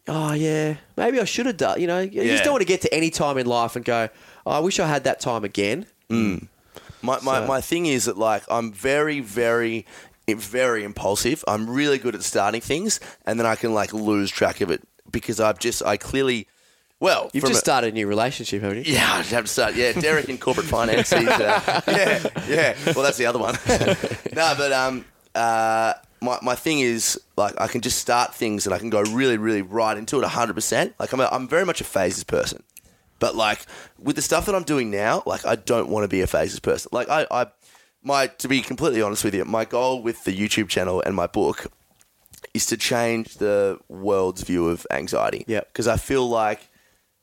oh 0.08 0.32
yeah, 0.32 0.74
maybe 0.96 1.20
I 1.20 1.24
should 1.24 1.46
have 1.46 1.56
done. 1.56 1.80
You 1.80 1.86
know, 1.86 2.00
you 2.00 2.24
just 2.24 2.42
don't 2.42 2.52
want 2.54 2.62
to 2.62 2.66
get 2.66 2.80
to 2.80 2.92
any 2.92 3.10
time 3.10 3.38
in 3.38 3.46
life 3.46 3.76
and 3.76 3.84
go, 3.84 4.08
oh, 4.44 4.50
I 4.50 4.58
wish 4.58 4.80
I 4.80 4.88
had 4.88 5.04
that 5.04 5.20
time 5.20 5.44
again. 5.44 5.86
My, 7.04 7.18
my, 7.20 7.40
So- 7.40 7.46
my 7.46 7.60
thing 7.60 7.86
is 7.86 8.04
that 8.04 8.16
like 8.18 8.42
I'm 8.50 8.72
very 8.72 9.20
very 9.20 9.86
very 10.28 10.84
impulsive. 10.84 11.44
I'm 11.48 11.68
really 11.68 11.98
good 11.98 12.14
at 12.14 12.22
starting 12.22 12.60
things, 12.60 13.00
and 13.26 13.38
then 13.38 13.46
I 13.46 13.56
can 13.56 13.74
like 13.74 13.92
lose 13.92 14.30
track 14.30 14.60
of 14.60 14.70
it 14.70 14.80
because 15.10 15.40
I've 15.40 15.58
just 15.58 15.82
I 15.84 15.96
clearly 15.96 16.46
well 17.00 17.28
You've 17.34 17.42
just 17.44 17.54
a- 17.54 17.58
started 17.58 17.88
a 17.88 17.92
new 17.92 18.06
relationship, 18.06 18.62
haven't 18.62 18.86
you? 18.86 18.94
Yeah, 18.94 19.14
I'd 19.14 19.26
have 19.26 19.44
to 19.46 19.50
start. 19.50 19.74
Yeah, 19.74 19.92
Derek 19.92 20.28
in 20.28 20.38
corporate 20.38 20.66
finance. 20.78 21.12
Uh, 21.12 21.20
yeah, 21.88 22.26
yeah. 22.48 22.76
Well, 22.94 23.02
that's 23.02 23.18
the 23.18 23.26
other 23.26 23.40
one. 23.40 23.56
no, 24.32 24.54
but 24.56 24.72
um, 24.72 25.04
uh, 25.34 25.94
my 26.20 26.38
my 26.40 26.54
thing 26.54 26.78
is 26.80 27.20
like 27.36 27.60
I 27.60 27.66
can 27.66 27.80
just 27.80 27.98
start 27.98 28.32
things 28.34 28.64
and 28.66 28.72
I 28.74 28.78
can 28.78 28.90
go 28.90 29.00
really, 29.02 29.36
really 29.38 29.62
right 29.62 29.96
into 29.98 30.20
it, 30.20 30.24
hundred 30.24 30.54
percent. 30.54 30.94
Like 31.00 31.12
I'm 31.12 31.20
a, 31.20 31.28
I'm 31.32 31.48
very 31.48 31.66
much 31.66 31.80
a 31.80 31.84
phases 31.84 32.22
person, 32.24 32.62
but 33.22 33.36
like 33.36 33.64
with 34.00 34.16
the 34.16 34.22
stuff 34.22 34.46
that 34.46 34.54
I'm 34.56 34.64
doing 34.64 34.90
now, 34.90 35.22
like 35.26 35.46
I 35.46 35.54
don't 35.54 35.88
want 35.88 36.02
to 36.02 36.08
be 36.08 36.22
a 36.22 36.26
phases 36.26 36.58
person. 36.58 36.88
Like 36.92 37.08
I, 37.08 37.24
I, 37.30 37.46
my 38.02 38.26
to 38.26 38.48
be 38.48 38.60
completely 38.62 39.00
honest 39.00 39.22
with 39.22 39.32
you, 39.32 39.44
my 39.44 39.64
goal 39.64 40.02
with 40.02 40.24
the 40.24 40.36
YouTube 40.36 40.68
channel 40.68 41.00
and 41.06 41.14
my 41.14 41.28
book 41.28 41.66
is 42.52 42.66
to 42.66 42.76
change 42.76 43.36
the 43.36 43.78
world's 43.88 44.42
view 44.42 44.66
of 44.68 44.84
anxiety. 44.90 45.44
Yeah. 45.46 45.60
Because 45.60 45.86
I 45.86 45.98
feel 45.98 46.28
like 46.28 46.68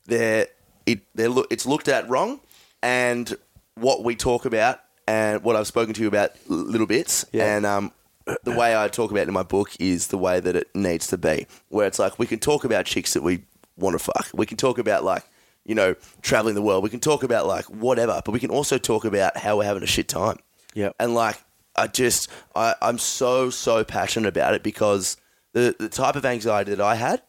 they're 0.05 0.47
it 0.85 1.01
they're 1.15 1.27
look 1.27 1.47
it's 1.51 1.65
looked 1.65 1.89
at 1.89 2.07
wrong, 2.09 2.39
and 2.81 3.35
what 3.76 4.05
we 4.05 4.15
talk 4.15 4.45
about 4.45 4.80
and 5.05 5.43
what 5.43 5.57
I've 5.57 5.67
spoken 5.67 5.93
to 5.95 6.01
you 6.01 6.07
about 6.07 6.31
little 6.47 6.88
bits, 6.88 7.26
Yeah. 7.34 7.57
and 7.57 7.65
um, 7.65 7.91
the 8.45 8.51
way 8.51 8.81
I 8.81 8.88
talk 8.88 9.11
about 9.11 9.23
it 9.23 9.27
in 9.27 9.34
my 9.34 9.43
book 9.43 9.71
is 9.81 10.07
the 10.07 10.17
way 10.17 10.39
that 10.39 10.55
it 10.55 10.73
needs 10.73 11.07
to 11.07 11.17
be, 11.17 11.45
where 11.67 11.88
it's 11.88 11.99
like 11.99 12.17
we 12.17 12.26
can 12.26 12.39
talk 12.39 12.63
about 12.63 12.85
chicks 12.85 13.13
that 13.15 13.21
we 13.23 13.43
want 13.76 13.95
to 13.95 13.99
fuck, 13.99 14.27
we 14.34 14.45
can 14.45 14.55
talk 14.55 14.77
about 14.80 15.03
like. 15.03 15.26
You 15.69 15.75
know, 15.75 15.93
traveling 16.23 16.55
the 16.55 16.63
world. 16.63 16.83
We 16.83 16.89
can 16.89 16.99
talk 16.99 17.21
about 17.21 17.45
like 17.45 17.65
whatever, 17.65 18.21
but 18.25 18.31
we 18.31 18.39
can 18.39 18.49
also 18.49 18.79
talk 18.79 19.05
about 19.05 19.37
how 19.37 19.57
we're 19.57 19.65
having 19.65 19.83
a 19.83 19.87
shit 19.95 20.07
time. 20.07 20.37
Yeah. 20.73 20.89
And 20.99 21.13
like, 21.13 21.37
I 21.75 21.85
just, 21.85 22.27
I, 22.55 22.73
I'm 22.81 22.97
so, 22.97 23.51
so 23.51 23.83
passionate 23.83 24.29
about 24.29 24.55
it 24.55 24.63
because 24.63 25.15
the, 25.53 25.75
the 25.77 25.87
type 25.87 26.15
of 26.15 26.25
anxiety 26.25 26.73
that 26.73 26.83
I 26.83 26.95
had 26.95 27.21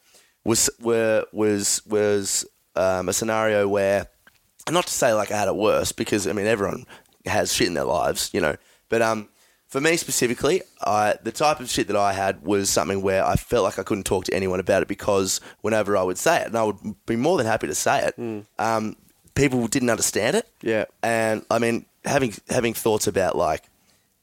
was, 0.43 0.71
were, 0.81 1.27
was, 1.33 1.83
was 1.87 2.47
um, 2.77 3.11
a 3.11 3.13
scenario 3.13 3.69
where, 3.69 4.07
and 4.67 4.73
not 4.73 4.87
to 4.87 4.93
say 4.93 5.13
like 5.13 5.31
I 5.31 5.39
had 5.39 5.49
it 5.49 5.57
worse 5.57 5.93
because 5.93 6.27
I 6.27 6.33
mean, 6.33 6.47
everyone 6.47 6.87
has 7.27 7.53
shit 7.53 7.67
in 7.67 7.75
their 7.75 7.85
lives, 7.85 8.31
you 8.33 8.41
know, 8.41 8.57
but, 8.89 9.03
um, 9.03 9.29
for 9.71 9.81
me 9.81 9.97
specifically, 9.97 10.63
I, 10.81 11.15
the 11.23 11.31
type 11.31 11.61
of 11.61 11.71
shit 11.71 11.87
that 11.87 11.97
I 11.97 12.13
had 12.13 12.43
was 12.43 12.69
something 12.69 13.03
where 13.03 13.25
I 13.25 13.37
felt 13.37 13.63
like 13.63 13.79
I 13.79 13.85
couldn't 13.85 14.05
talk 14.05 14.25
to 14.25 14.35
anyone 14.35 14.59
about 14.59 14.83
it 14.83 14.89
because 14.89 15.41
whenever 15.61 15.97
I 15.97 16.03
would 16.03 16.19
say 16.19 16.43
it, 16.43 16.49
and 16.49 16.59
I 16.59 16.65
would 16.65 17.07
be 17.07 17.15
more 17.15 17.39
than 17.39 17.47
happy 17.47 17.69
to 17.69 17.75
say 17.75 18.05
it, 18.07 18.45
um, 18.59 18.97
people 19.35 19.67
didn't 19.69 19.91
understand 19.91 20.37
it. 20.37 20.49
Yeah. 20.61 20.87
And 21.05 21.47
I 21.51 21.61
mean, 21.61 21.87
having 22.05 22.35
having 22.49 22.75
thoughts 22.75 23.07
about 23.07 23.37
like 23.37 23.63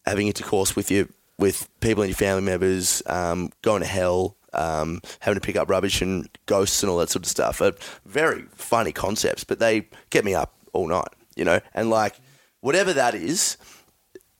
having 0.05 0.27
intercourse 0.27 0.75
with 0.75 0.91
your 0.91 1.07
with 1.39 1.69
people 1.79 2.03
in 2.03 2.09
your 2.09 2.17
family 2.17 2.41
members, 2.41 3.01
um, 3.05 3.51
going 3.61 3.81
to 3.81 3.87
hell, 3.87 4.35
um, 4.51 5.01
having 5.21 5.39
to 5.39 5.45
pick 5.45 5.55
up 5.55 5.69
rubbish 5.69 6.01
and 6.01 6.27
ghosts 6.45 6.83
and 6.83 6.89
all 6.89 6.97
that 6.97 7.09
sort 7.09 7.23
of 7.23 7.29
stuff 7.29 7.61
are 7.61 7.71
very 8.05 8.43
funny 8.53 8.91
concepts, 8.91 9.45
but 9.45 9.59
they 9.59 9.87
get 10.09 10.25
me 10.25 10.33
up 10.33 10.53
all 10.73 10.87
night, 10.87 11.07
you 11.37 11.45
know. 11.45 11.61
And 11.73 11.89
like 11.89 12.15
whatever 12.59 12.91
that 12.91 13.15
is, 13.15 13.55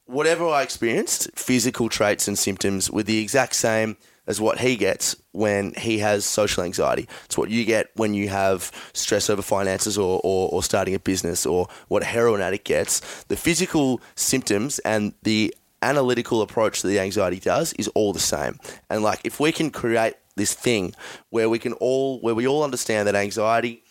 whatever 0.08 0.48
I 0.48 0.64
experienced, 0.64 1.30
physical 1.36 1.90
traits 1.90 2.28
and 2.28 2.38
symptoms 2.38 2.90
were 2.90 3.04
the 3.04 3.20
exact 3.20 3.56
same 3.56 3.98
as 4.26 4.42
what 4.42 4.60
he 4.60 4.76
gets 4.76 5.16
when 5.32 5.74
he 5.76 6.00
has 6.00 6.26
social 6.26 6.64
anxiety. 6.64 7.08
It's 7.26 7.38
what 7.38 7.50
you 7.50 7.64
get 7.64 7.90
when 7.96 8.14
you 8.14 8.28
have 8.30 8.72
stress 8.94 9.30
over 9.30 9.42
finances 9.42 9.98
or, 9.98 10.20
or, 10.24 10.50
or 10.50 10.64
starting 10.64 10.94
a 10.94 11.00
business 11.00 11.46
or 11.46 11.68
what 11.88 12.02
a 12.02 12.06
heroin 12.06 12.42
addict 12.42 12.66
gets. 12.66 13.24
The 13.26 13.38
physical 13.38 14.02
symptoms 14.16 14.80
and 14.80 15.14
the 15.24 15.56
analytical 15.82 16.42
approach 16.42 16.82
that 16.82 16.90
the 16.90 17.00
anxiety 17.00 17.40
does 17.40 17.74
is 17.74 17.88
all 17.90 18.12
the 18.12 18.20
same. 18.20 18.60
And 18.90 19.04
like 19.04 19.22
if 19.24 19.40
we 19.40 19.52
can 19.52 19.70
create 19.70 20.16
this 20.36 20.54
thing 20.54 20.94
where 21.30 21.50
we 21.50 21.60
can 21.60 21.74
all 21.74 22.20
where 22.20 22.36
we 22.36 22.48
all 22.48 22.64
understand 22.64 23.08
that 23.08 23.16
anxiety 23.16 23.84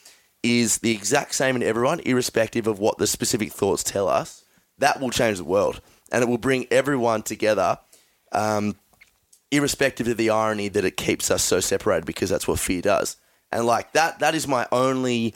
is 0.43 0.79
the 0.79 0.93
exact 0.93 1.35
same 1.35 1.57
in 1.57 1.63
everyone, 1.63 2.01
irrespective 2.01 2.67
of 2.67 2.79
what 2.79 2.99
the 2.99 3.07
specific 3.07 3.53
thoughts 3.53 3.83
tell 3.83 4.09
us, 4.09 4.45
that 4.79 5.01
will 5.01 5.11
change 5.11 5.39
the 5.39 5.45
world. 5.45 5.81
And 6.13 6.23
it 6.23 6.29
will 6.29 6.39
bring 6.39 6.67
everyone 6.71 7.23
together, 7.23 7.79
um, 8.33 8.77
irrespective 9.51 10.09
of 10.09 10.17
the 10.17 10.31
irony 10.31 10.69
that 10.69 10.85
it 10.85 10.97
keeps 10.97 11.31
us 11.31 11.43
so 11.43 11.61
separated 11.61 12.07
because 12.07 12.31
that's 12.31 12.47
what 12.47 12.59
fear 12.59 12.83
does. 12.83 13.17
And 13.53 13.67
like 13.67 13.93
that, 13.93 14.19
that 14.21 14.35
is 14.35 14.47
my 14.47 14.67
only 14.73 15.35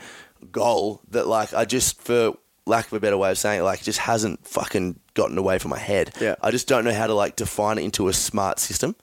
goal 0.53 1.01
that 1.11 1.27
like 1.27 1.55
I 1.55 1.65
just, 1.65 2.01
for 2.01 2.35
lack 2.67 2.87
of 2.87 2.93
a 2.93 3.01
better 3.01 3.17
way 3.17 3.31
of 3.31 3.39
saying 3.39 3.61
it, 3.61 3.65
like 3.65 3.81
it 3.81 3.85
just 3.85 4.01
hasn't 4.01 4.47
fucking 4.47 5.01
gotten 5.15 5.39
away 5.39 5.59
from 5.59 5.71
my 5.71 5.79
head. 5.79 6.13
Yeah. 6.21 6.37
I 6.41 6.51
just 6.51 6.69
don't 6.69 6.85
know 6.85 6.93
how 6.95 7.07
to 7.07 7.15
like 7.15 7.37
define 7.37 7.79
it 7.79 7.83
into 7.83 8.09
a 8.09 8.13
smart 8.13 8.59
system. 8.59 8.97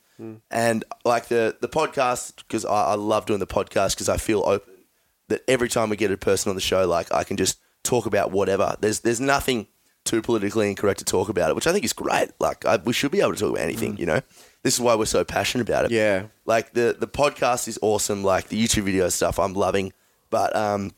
And 0.49 0.83
like 1.05 1.27
the, 1.27 1.57
the 1.61 1.69
podcast, 1.69 2.37
because 2.37 2.65
I, 2.65 2.85
I 2.85 2.95
love 2.95 3.27
doing 3.27 3.39
the 3.39 3.45
podcast 3.45 3.91
because 3.95 4.09
I 4.09 4.17
feel 4.17 4.41
open 4.45 4.73
that 5.27 5.43
every 5.47 5.69
time 5.69 5.89
we 5.89 5.95
get 5.95 6.09
a 6.11 6.17
person 6.17 6.49
on 6.49 6.55
the 6.55 6.61
show, 6.61 6.87
like 6.87 7.13
I 7.13 7.23
can 7.23 7.37
just 7.37 7.59
talk 7.83 8.07
about 8.07 8.31
whatever. 8.31 8.75
There's 8.79 9.01
there's 9.01 9.21
nothing 9.21 9.67
too 10.07 10.21
politically 10.21 10.69
incorrect 10.69 10.99
to 10.99 11.05
talk 11.05 11.29
about 11.29 11.49
it, 11.49 11.55
which 11.55 11.67
I 11.67 11.71
think 11.73 11.85
is 11.85 11.93
great. 11.93 12.29
Like 12.39 12.65
I, 12.65 12.77
we 12.77 12.93
should 12.93 13.11
be 13.11 13.21
able 13.21 13.33
to 13.33 13.39
talk 13.39 13.51
about 13.51 13.61
anything. 13.61 13.97
You 13.97 14.05
know, 14.07 14.21
this 14.63 14.73
is 14.73 14.79
why 14.79 14.95
we're 14.95 15.05
so 15.05 15.23
passionate 15.23 15.69
about 15.69 15.85
it. 15.85 15.91
Mm. 15.91 15.95
Yeah. 15.95 16.23
Like 16.45 16.73
the 16.73 16.95
the 16.99 17.07
podcast 17.07 17.67
is 17.67 17.77
awesome. 17.81 18.23
Like 18.23 18.47
the 18.47 18.61
YouTube 18.61 18.83
video 18.83 19.09
stuff, 19.09 19.37
I'm 19.37 19.53
loving, 19.53 19.93
but 20.29 20.55
um, 20.55 20.91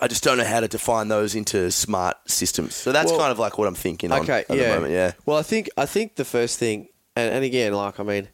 I 0.00 0.08
just 0.08 0.22
don't 0.24 0.38
know 0.38 0.44
how 0.44 0.60
to 0.60 0.68
define 0.68 1.08
those 1.08 1.34
into 1.34 1.70
smart 1.70 2.16
systems. 2.26 2.74
So 2.74 2.92
that's 2.92 3.10
Well, 3.10 3.20
kind 3.20 3.30
of 3.32 3.38
like 3.38 3.56
what 3.58 3.68
I'm 3.68 3.74
thinking. 3.74 4.10
On 4.12 4.20
Okay, 4.20 4.44
at 4.48 4.56
yeah. 4.56 4.68
the 4.68 4.74
moment. 4.74 4.92
Yeah. 4.92 5.12
Well, 5.24 5.38
I 5.38 5.42
think 5.42 5.70
I 5.76 5.86
think 5.86 6.16
the 6.16 6.24
first 6.24 6.58
thing, 6.58 6.88
and, 7.16 7.32
and 7.32 7.44
again, 7.44 7.72
like 7.72 8.00
I 8.00 8.02
mean, 8.02 8.28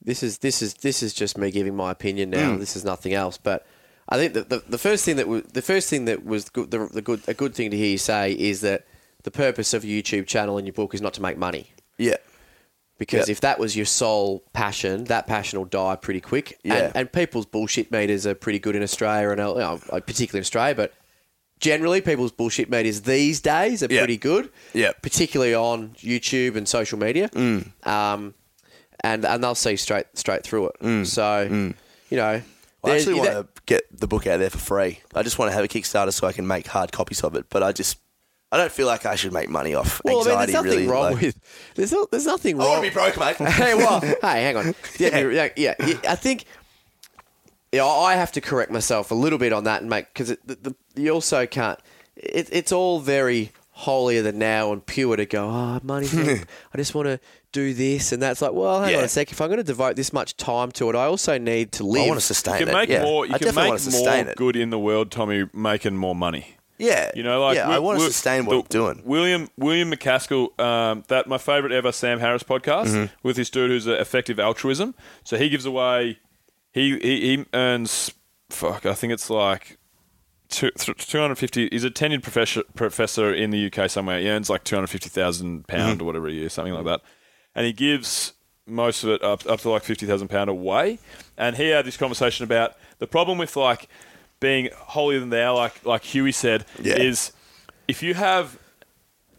this 0.00 0.22
is 0.22 0.38
this 0.38 0.62
is 0.62 0.74
this 0.74 1.02
is 1.02 1.14
just 1.14 1.38
me 1.38 1.50
giving 1.50 1.76
my 1.76 1.90
opinion 1.90 2.30
now. 2.30 2.56
This 2.56 2.76
is 2.76 2.84
nothing 2.84 3.14
else. 3.14 3.38
But 3.38 3.64
I 4.12 4.16
think 4.16 4.34
that 4.34 4.48
the, 4.50 4.62
the 4.68 4.78
first 4.78 5.04
thing 5.04 5.16
that 5.16 5.26
was 5.26 5.42
the 5.44 5.62
first 5.62 5.88
thing 5.88 6.04
that 6.04 6.24
was 6.24 6.48
good, 6.50 6.70
the, 6.70 6.86
the 6.92 7.02
good 7.02 7.20
a 7.28 7.34
good 7.34 7.54
thing 7.54 7.70
to 7.70 7.76
hear 7.76 7.90
you 7.90 7.98
say 7.98 8.32
is 8.32 8.60
that 8.60 8.86
the 9.22 9.30
purpose 9.30 9.72
of 9.74 9.84
a 9.84 9.86
YouTube 9.86 10.26
channel 10.26 10.58
and 10.58 10.66
your 10.66 10.74
book 10.74 10.94
is 10.94 11.00
not 11.00 11.14
to 11.14 11.22
make 11.22 11.38
money. 11.38 11.68
Yeah. 11.98 12.16
Because 12.98 13.28
Yep. 13.28 13.32
if 13.36 13.40
that 13.40 13.58
was 13.58 13.74
your 13.76 13.86
sole 13.86 14.44
passion, 14.52 15.04
that 15.04 15.26
passion 15.26 15.58
will 15.58 15.66
die 15.66 15.96
pretty 15.96 16.20
quick. 16.20 16.58
Yeah. 16.62 16.74
And, 16.74 16.96
and 16.96 17.12
people's 17.12 17.46
bullshit 17.46 17.90
meters 17.90 18.26
are 18.26 18.34
pretty 18.34 18.58
good 18.60 18.76
in 18.76 18.82
Australia, 18.82 19.30
and 19.30 19.38
you 19.40 19.44
know, 19.66 19.80
particularly 19.88 20.38
in 20.38 20.42
Australia, 20.42 20.74
but 20.74 20.92
generally 21.58 22.00
people's 22.00 22.32
bullshit 22.32 22.68
meters 22.70 23.00
these 23.02 23.40
days 23.40 23.82
are 23.82 23.88
Yeah. 23.90 24.00
pretty 24.00 24.18
good. 24.18 24.50
Yeah. 24.74 24.92
Particularly 25.02 25.54
on 25.54 25.90
YouTube 25.98 26.54
and 26.56 26.68
social 26.68 26.98
media. 26.98 27.28
Mm. 27.30 27.86
Um, 27.86 28.34
and 29.04 29.24
and 29.24 29.42
they'll 29.42 29.54
see 29.56 29.76
straight 29.76 30.06
straight 30.14 30.44
through 30.44 30.70
it. 30.70 31.06
So, 31.06 31.42
you 32.10 32.16
know, 32.16 32.42
I 32.84 32.90
actually 32.90 33.14
want 33.14 33.30
to 33.30 33.46
get 33.66 33.84
the 33.96 34.06
book 34.06 34.26
out 34.26 34.38
there 34.38 34.50
for 34.50 34.58
free. 34.58 35.00
I 35.14 35.22
just 35.22 35.38
want 35.38 35.50
to 35.50 35.54
have 35.54 35.64
a 35.64 35.68
Kickstarter 35.68 36.12
so 36.12 36.26
I 36.26 36.32
can 36.32 36.46
make 36.46 36.66
hard 36.66 36.92
copies 36.92 37.22
of 37.22 37.34
it. 37.36 37.46
But 37.48 37.62
I 37.62 37.72
just, 37.72 37.98
I 38.50 38.56
don't 38.56 38.72
feel 38.72 38.86
like 38.86 39.06
I 39.06 39.14
should 39.14 39.32
make 39.32 39.48
money 39.48 39.74
off 39.74 40.00
well, 40.04 40.20
I 40.22 40.24
mean, 40.28 40.38
there's 40.38 40.52
nothing 40.52 40.70
really, 40.70 40.86
wrong 40.88 41.12
like- 41.12 41.22
with 41.22 41.40
there's 41.74 41.94
there's 42.10 42.26
nothing 42.26 42.56
I 42.60 42.64
wrong. 42.64 42.70
want 42.70 42.84
to 42.84 42.90
be 42.90 42.94
broke, 42.94 43.18
mate. 43.18 43.36
hey, 43.52 43.74
well, 43.74 44.00
hey, 44.00 44.16
hang 44.20 44.56
on. 44.56 44.74
Yeah, 44.98 45.18
yeah, 45.18 45.48
yeah, 45.56 45.74
yeah, 45.78 45.98
I 46.08 46.14
think. 46.16 46.44
Yeah, 47.72 47.86
I 47.86 48.16
have 48.16 48.32
to 48.32 48.42
correct 48.42 48.70
myself 48.70 49.10
a 49.10 49.14
little 49.14 49.38
bit 49.38 49.52
on 49.52 49.64
that 49.64 49.80
and 49.80 49.88
make 49.88 50.12
because 50.12 50.36
you 50.94 51.10
also 51.10 51.46
can't. 51.46 51.78
It, 52.16 52.50
it's 52.52 52.70
all 52.72 53.00
very 53.00 53.52
holier 53.70 54.20
than 54.20 54.38
now 54.38 54.72
and 54.72 54.84
pure 54.84 55.16
to 55.16 55.24
go. 55.24 55.48
Ah, 55.48 55.80
oh, 55.82 55.86
money. 55.86 56.06
I 56.12 56.76
just 56.76 56.94
want 56.94 57.06
to 57.06 57.18
do 57.52 57.74
this 57.74 58.12
and 58.12 58.22
that's 58.22 58.42
like. 58.42 58.52
Well, 58.52 58.82
hang 58.82 58.96
on 58.96 59.04
a 59.04 59.08
sec. 59.08 59.30
If 59.32 59.40
I'm 59.40 59.48
going 59.48 59.58
to 59.58 59.64
devote 59.64 59.96
this 59.96 60.12
much 60.12 60.36
time 60.36 60.72
to 60.72 60.88
it, 60.90 60.96
I 60.96 61.04
also 61.04 61.38
need 61.38 61.72
to 61.72 61.84
live. 61.84 62.04
I 62.04 62.08
want 62.08 62.20
to 62.20 62.26
sustain 62.26 62.54
You 62.60 62.66
can 62.66 62.68
it. 62.74 62.78
make 62.78 62.88
yeah. 62.88 63.02
more. 63.02 63.26
You 63.26 63.34
I 63.34 63.38
can 63.38 63.46
definitely 63.48 63.62
make 63.62 63.70
want 63.70 63.80
to 63.80 63.90
sustain 63.92 64.24
more 64.24 64.32
it. 64.32 64.36
good 64.36 64.56
in 64.56 64.70
the 64.70 64.78
world, 64.78 65.10
Tommy, 65.10 65.48
making 65.52 65.96
more 65.96 66.14
money. 66.14 66.56
Yeah, 66.78 67.12
You 67.14 67.22
know, 67.22 67.40
like 67.40 67.54
yeah, 67.54 67.62
Wi- 67.62 67.76
I 67.76 67.78
want 67.78 68.00
to 68.00 68.06
sustain 68.06 68.44
what 68.44 68.68
the- 68.68 68.78
I'm 68.80 68.94
doing. 68.94 69.02
William 69.06 69.48
William 69.56 69.92
MacAskill, 69.92 70.58
um, 70.60 71.04
that 71.06 71.28
my 71.28 71.38
favorite 71.38 71.70
ever 71.72 71.92
Sam 71.92 72.18
Harris 72.18 72.42
podcast 72.42 72.86
Mm-hmm. 72.88 73.14
with 73.22 73.36
this 73.36 73.50
dude 73.50 73.70
who's 73.70 73.86
an 73.86 73.92
effective 73.94 74.40
altruism. 74.40 74.96
So 75.22 75.36
he 75.36 75.48
gives 75.48 75.64
away, 75.64 76.18
he 76.72 76.98
he, 76.98 77.36
he 77.36 77.44
earns, 77.54 78.12
fuck, 78.50 78.84
I 78.86 78.94
think 78.94 79.12
it's 79.12 79.30
like. 79.30 79.78
250 80.48 81.68
he's 81.72 81.82
a 81.84 81.90
tenured 81.90 82.22
professor 82.22 82.62
professor 82.74 83.32
in 83.32 83.50
the 83.50 83.72
UK 83.72 83.88
somewhere 83.90 84.20
he 84.20 84.28
earns 84.28 84.50
like 84.50 84.64
250,000 84.64 85.66
pound 85.66 85.92
Mm-hmm. 85.94 86.02
or 86.02 86.04
whatever 86.04 86.28
a 86.28 86.32
year 86.32 86.48
something 86.50 86.74
like 86.74 86.84
that 86.84 87.00
and 87.54 87.66
he 87.66 87.72
gives 87.72 88.32
most 88.66 89.02
of 89.04 89.10
it 89.10 89.22
up, 89.22 89.44
up 89.46 89.60
to 89.60 89.70
like 89.70 89.82
50,000 89.82 90.28
pound 90.28 90.48
away 90.48 90.98
and 91.36 91.56
he 91.56 91.68
had 91.68 91.84
this 91.84 91.96
conversation 91.96 92.44
about 92.44 92.74
the 92.98 93.06
problem 93.06 93.36
with 93.38 93.56
like 93.56 93.88
being 94.40 94.68
holier 94.76 95.18
than 95.20 95.30
thou 95.30 95.54
like 95.56 95.84
like 95.84 96.02
Huey 96.04 96.32
said 96.32 96.64
Yeah. 96.80 96.94
is 96.96 97.32
if 97.88 98.02
you 98.02 98.14
have 98.14 98.58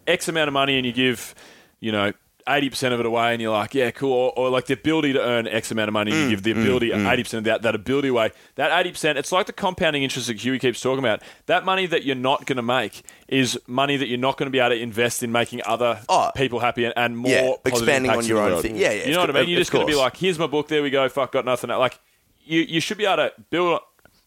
X 0.08 0.28
amount 0.28 0.50
of 0.50 0.54
money 0.54 0.78
and 0.78 0.86
you 0.86 0.92
give, 0.92 1.34
you 1.80 1.92
know, 1.92 2.12
80% 2.46 2.94
of 2.94 3.00
it 3.00 3.06
away 3.06 3.34
and 3.34 3.42
you're 3.42 3.52
like, 3.54 3.74
yeah, 3.74 3.92
cool. 3.92 4.12
Or, 4.14 4.34
or 4.38 4.50
like 4.50 4.66
the 4.66 4.74
ability 4.74 5.14
to 5.14 5.22
earn 5.22 5.48
X 5.48 5.72
amount 5.72 5.90
of 5.90 5.94
money, 5.94 6.12
Mm, 6.12 6.24
you 6.24 6.30
give 6.30 6.44
the 6.44 6.52
ability, 6.52 6.90
80% 6.92 7.34
of 7.40 7.44
that, 7.46 7.62
that 7.64 7.76
ability 7.76 8.10
away. 8.10 8.32
That 8.56 8.86
80%, 8.86 9.16
it's 9.16 9.32
like 9.32 9.46
the 9.48 9.54
compounding 9.54 10.04
interest 10.04 10.28
that 10.28 10.40
Huey 10.40 10.60
keeps 10.60 10.80
talking 10.82 11.00
about. 11.00 11.22
That 11.48 11.66
money 11.66 11.86
that 11.88 12.04
you're 12.04 12.16
not 12.16 12.46
going 12.46 12.58
to 12.58 12.62
make 12.64 13.04
is 13.28 13.60
money 13.68 13.98
that 13.98 14.08
you're 14.08 14.18
not 14.20 14.38
going 14.38 14.48
to 14.48 14.52
be 14.52 14.60
able 14.60 14.76
to 14.76 14.82
invest 14.82 15.24
in 15.24 15.32
making 15.32 15.62
other 15.66 16.02
Oh. 16.10 16.32
people 16.36 16.60
happy 16.60 16.86
and, 16.86 16.94
and 16.98 17.18
more 17.18 17.32
Yeah, 17.32 17.54
expanding 17.66 18.12
on 18.12 18.26
your 18.26 18.40
own 18.40 18.62
thing. 18.62 18.76
Yeah, 18.76 18.92
yeah, 18.92 19.06
You 19.06 19.14
know 19.14 19.22
what 19.22 19.30
I 19.30 19.34
mean? 19.34 19.50
You're 19.50 19.60
just 19.60 19.72
going 19.72 19.86
to 19.88 19.92
be 19.92 19.98
like, 19.98 20.18
here's 20.18 20.38
my 20.40 20.48
book, 20.48 20.68
there 20.68 20.84
we 20.84 20.90
go, 20.90 21.08
fuck, 21.10 21.32
got 21.32 21.46
nothing. 21.46 21.70
Like, 21.70 22.00
you, 22.46 22.62
you 22.62 22.80
should 22.82 22.98
be 22.98 23.06
able 23.06 23.18
to 23.18 23.34
build. 23.50 23.80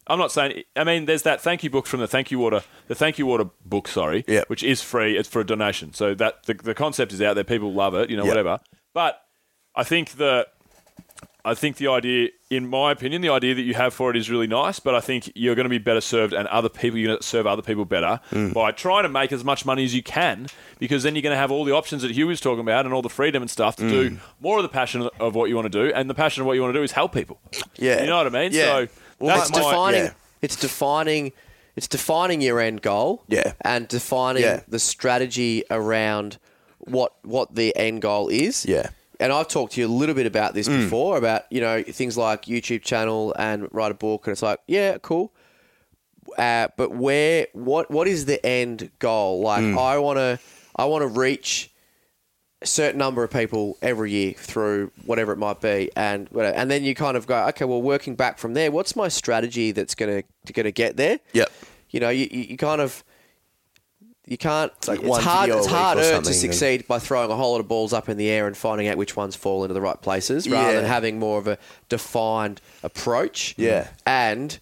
I'm 0.08 0.18
not 0.18 0.30
saying. 0.32 0.62
I 0.76 0.84
mean, 0.84 1.06
there's 1.06 1.22
that 1.22 1.40
thank 1.40 1.64
you 1.64 1.70
book 1.70 1.86
from 1.86 2.00
the 2.00 2.06
Thank 2.06 2.30
You 2.30 2.38
Water, 2.38 2.62
the 2.86 2.94
Thank 2.94 3.18
You 3.18 3.26
Water 3.26 3.46
book, 3.64 3.88
sorry, 3.88 4.24
Yeah. 4.28 4.44
which 4.46 4.62
is 4.62 4.80
free. 4.82 5.16
It's 5.16 5.28
for 5.28 5.40
a 5.40 5.44
donation, 5.46 5.92
so 5.94 6.14
that 6.14 6.44
the, 6.44 6.54
the 6.54 6.74
concept 6.74 7.12
is 7.12 7.20
out 7.20 7.34
there. 7.34 7.44
People 7.44 7.72
love 7.72 7.94
it, 7.94 8.08
you 8.10 8.16
know, 8.16 8.22
Yeah. 8.24 8.28
whatever. 8.30 8.60
But 8.94 9.20
I 9.74 9.82
think 9.82 10.12
the, 10.12 10.46
I 11.44 11.54
think 11.54 11.76
the 11.76 11.88
idea, 11.88 12.28
in 12.50 12.68
my 12.68 12.90
opinion, 12.92 13.20
the 13.22 13.28
idea 13.28 13.54
that 13.54 13.62
you 13.62 13.74
have 13.74 13.94
for 13.94 14.10
it 14.10 14.16
is 14.16 14.28
really 14.30 14.46
nice. 14.48 14.80
But 14.80 14.94
I 14.96 15.00
think 15.00 15.30
you're 15.36 15.54
going 15.54 15.64
to 15.64 15.70
be 15.70 15.78
better 15.78 16.00
served, 16.00 16.32
and 16.32 16.48
other 16.48 16.68
people 16.68 16.98
you're 16.98 17.08
going 17.08 17.18
to 17.18 17.24
serve 17.26 17.46
other 17.46 17.62
people 17.62 17.84
better 17.84 18.20
Mm. 18.32 18.52
by 18.52 18.72
trying 18.72 19.02
to 19.04 19.08
make 19.08 19.32
as 19.32 19.44
much 19.44 19.64
money 19.66 19.84
as 19.84 19.94
you 19.94 20.02
can, 20.02 20.46
because 20.78 21.02
then 21.02 21.14
you're 21.14 21.22
going 21.22 21.34
to 21.34 21.38
have 21.38 21.50
all 21.52 21.64
the 21.64 21.72
options 21.72 22.02
that 22.02 22.10
Hugh 22.12 22.28
was 22.28 22.40
talking 22.40 22.60
about 22.60 22.84
and 22.84 22.94
all 22.94 23.02
the 23.02 23.08
freedom 23.08 23.42
and 23.42 23.50
stuff 23.50 23.74
to 23.76 23.82
Mm. 23.84 23.90
do 23.90 24.16
more 24.40 24.56
of 24.58 24.62
the 24.62 24.68
passion 24.68 25.08
of 25.20 25.34
what 25.34 25.48
you 25.48 25.56
want 25.56 25.70
to 25.70 25.84
do, 25.88 25.92
and 25.94 26.08
the 26.10 26.14
passion 26.14 26.40
of 26.42 26.46
what 26.46 26.54
you 26.54 26.62
want 26.62 26.74
to 26.74 26.78
do 26.78 26.82
is 26.84 26.92
help 26.92 27.12
people. 27.12 27.40
Yeah. 27.76 28.00
you 28.02 28.06
know 28.08 28.16
what 28.16 28.26
I 28.26 28.30
mean. 28.30 28.52
Yeah. 28.52 28.64
So 28.64 28.88
Well, 29.18 29.36
that's 29.36 29.50
my- 29.52 29.60
my, 29.60 29.70
defining. 29.70 30.04
yeah. 30.04 30.10
It's 30.42 30.56
defining. 30.56 31.32
It's 31.76 31.88
defining 31.88 32.40
your 32.40 32.58
end 32.60 32.82
goal. 32.82 33.22
Yeah. 33.28 33.52
And 33.62 33.86
defining 33.88 34.42
Yeah. 34.42 34.60
the 34.68 34.78
strategy 34.78 35.64
around 35.70 36.38
what 36.78 37.12
what 37.24 37.54
the 37.54 37.74
end 37.76 38.02
goal 38.02 38.28
is. 38.28 38.64
Yeah. 38.66 38.82
Mm. 38.84 38.90
And 39.18 39.32
I've 39.32 39.48
talked 39.48 39.72
to 39.74 39.80
you 39.80 39.86
a 39.86 39.88
little 39.88 40.14
bit 40.14 40.26
about 40.26 40.52
this 40.54 40.68
before 40.68 41.16
about 41.16 41.42
you 41.50 41.60
know 41.60 41.82
things 41.82 42.16
like 42.18 42.42
YouTube 42.46 42.82
channel 42.82 43.34
and 43.38 43.66
write 43.72 43.90
a 43.90 43.94
book, 43.94 44.26
and 44.26 44.32
it's 44.32 44.42
like 44.42 44.60
yeah, 44.66 44.98
cool. 45.00 45.32
Uh, 46.38 46.68
but 46.76 46.90
where 46.90 47.46
what 47.54 47.90
what 47.90 48.06
is 48.08 48.26
the 48.26 48.44
end 48.44 48.90
goal? 48.98 49.40
Like 49.40 49.62
Mm. 49.62 49.78
I 49.78 49.98
want 49.98 50.18
to 50.18 50.38
I 50.76 50.84
want 50.84 51.02
to 51.02 51.06
reach 51.08 51.70
a 52.66 52.68
certain 52.68 52.98
number 52.98 53.22
of 53.22 53.30
people 53.30 53.78
every 53.80 54.10
year 54.10 54.32
through 54.32 54.90
whatever 55.04 55.32
it 55.32 55.38
might 55.38 55.60
be, 55.60 55.88
and 55.96 56.28
whatever. 56.30 56.56
and 56.56 56.68
then 56.70 56.82
you 56.84 56.94
kind 56.94 57.16
of 57.16 57.26
go, 57.26 57.46
okay, 57.48 57.64
well, 57.64 57.80
working 57.80 58.16
back 58.16 58.38
from 58.38 58.54
there, 58.54 58.70
what's 58.72 58.96
my 58.96 59.06
strategy 59.08 59.70
that's 59.72 59.94
gonna 59.94 60.22
gonna 60.52 60.72
get 60.72 60.96
there? 60.96 61.20
Yep. 61.32 61.50
You 61.90 62.00
know, 62.00 62.08
you, 62.10 62.26
you, 62.30 62.56
kind 62.56 62.80
of 62.80 63.04
you 64.26 64.36
can't. 64.36 64.72
It's 64.78 64.88
like 64.88 65.00
it's 65.02 65.18
hard. 65.18 65.50
It's 65.50 65.66
harder 65.68 66.00
to 66.00 66.06
something, 66.08 66.32
and- 66.32 66.36
succeed 66.40 66.88
by 66.88 66.98
throwing 66.98 67.30
a 67.30 67.36
whole 67.36 67.52
lot 67.52 67.60
of 67.60 67.68
balls 67.68 67.92
up 67.92 68.08
in 68.08 68.16
the 68.16 68.28
air 68.28 68.48
and 68.48 68.56
finding 68.56 68.88
out 68.88 68.96
which 68.96 69.14
ones 69.16 69.36
fall 69.36 69.62
into 69.62 69.72
the 69.74 69.80
right 69.80 70.00
places, 70.02 70.48
rather 70.48 70.72
Yeah. 70.72 70.80
than 70.80 70.84
having 70.90 71.18
more 71.20 71.38
of 71.38 71.46
a 71.46 71.58
defined 71.88 72.60
approach. 72.82 73.54
Yeah. 73.56 73.88
and 74.04 74.58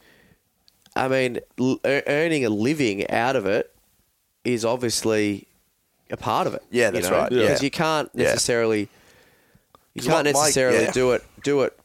I 0.94 1.08
mean, 1.08 1.40
l- 1.58 1.80
earning 1.84 2.44
a 2.44 2.50
living 2.50 3.10
out 3.10 3.34
of 3.36 3.46
it 3.46 3.74
is 4.44 4.64
obviously 4.64 5.48
a 6.14 6.16
part 6.16 6.46
of 6.46 6.54
it. 6.54 6.62
Yeah, 6.70 6.86
you 6.86 6.92
that's 6.92 7.10
know? 7.10 7.16
right, 7.18 7.32
yeah. 7.32 7.42
Because 7.42 7.62
you 7.62 7.70
can't 7.70 8.14
necessarily, 8.14 8.88
you 9.94 10.00
'Cause 10.02 10.06
can't 10.08 10.24
my- 10.26 10.32
my- 10.32 10.40
necessarily 10.40 10.84
yeah. 10.84 10.90
do 10.92 11.12
it. 11.12 11.22
Do 11.42 11.62
it. 11.62 11.78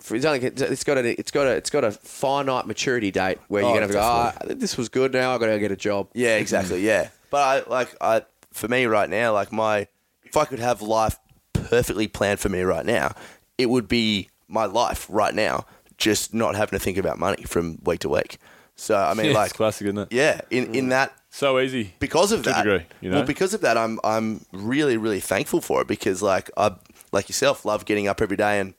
For, 0.00 0.14
it's 0.16 0.24
only 0.24 0.40
it's 0.40 0.82
got 0.84 0.96
a 0.96 1.04
it's 1.20 1.30
got 1.30 1.46
a 1.46 1.50
it's 1.50 1.68
got 1.68 1.84
a 1.84 1.90
finite 1.92 2.66
maturity 2.66 3.10
date 3.10 3.38
where 3.48 3.60
you're 3.62 3.70
Oh, 3.70 3.74
gonna 3.74 3.82
have 3.82 3.90
to 3.90 3.94
go. 3.94 4.00
Ah, 4.02 4.54
this 4.56 4.76
was 4.78 4.88
good. 4.88 5.12
Now 5.12 5.34
I 5.34 5.38
got 5.38 5.46
to 5.46 5.58
get 5.58 5.70
a 5.72 5.76
job. 5.76 6.08
Yeah, 6.14 6.36
exactly. 6.36 6.80
Yeah, 6.86 7.08
but 7.30 7.42
I 7.66 7.68
like 7.68 7.94
I 8.00 8.22
for 8.52 8.66
me 8.68 8.86
right 8.86 9.10
now, 9.10 9.34
like 9.34 9.52
my 9.52 9.88
if 10.24 10.36
I 10.38 10.46
could 10.46 10.58
have 10.60 10.80
life 10.80 11.18
perfectly 11.52 12.08
planned 12.08 12.40
for 12.40 12.48
me 12.48 12.62
right 12.62 12.86
now, 12.86 13.12
it 13.58 13.68
would 13.68 13.88
be 13.88 14.30
my 14.48 14.64
life 14.64 15.06
right 15.10 15.34
now, 15.34 15.66
just 15.98 16.32
not 16.32 16.54
having 16.56 16.78
to 16.78 16.82
think 16.82 16.96
about 16.96 17.18
money 17.18 17.42
from 17.42 17.78
week 17.84 18.00
to 18.00 18.08
week. 18.08 18.38
So 18.76 18.96
I 18.96 19.12
mean, 19.12 19.26
Yeah, 19.26 19.32
like 19.34 19.50
it's 19.50 19.56
classic, 19.58 19.86
isn't 19.86 19.98
it? 19.98 20.08
yeah, 20.12 20.40
in 20.50 20.74
in 20.74 20.88
that 20.88 21.12
So 21.30 21.58
easy. 21.60 21.94
because 22.00 22.32
of 22.32 22.42
To 22.42 22.50
that, 22.50 22.64
degree, 22.64 22.84
you 23.00 23.08
know? 23.10 23.18
well, 23.18 23.26
because 23.26 23.54
of 23.54 23.60
that, 23.62 23.76
I'm 23.78 23.98
I'm 24.04 24.44
really 24.52 24.96
really 24.96 25.20
thankful 25.20 25.60
for 25.60 25.80
it 25.82 25.88
because 25.88 26.22
like 26.22 26.50
I 26.56 26.74
like 27.12 27.28
yourself 27.28 27.64
love 27.64 27.84
getting 27.84 28.08
up 28.08 28.20
every 28.20 28.36
day 28.36 28.58
and 28.60 28.74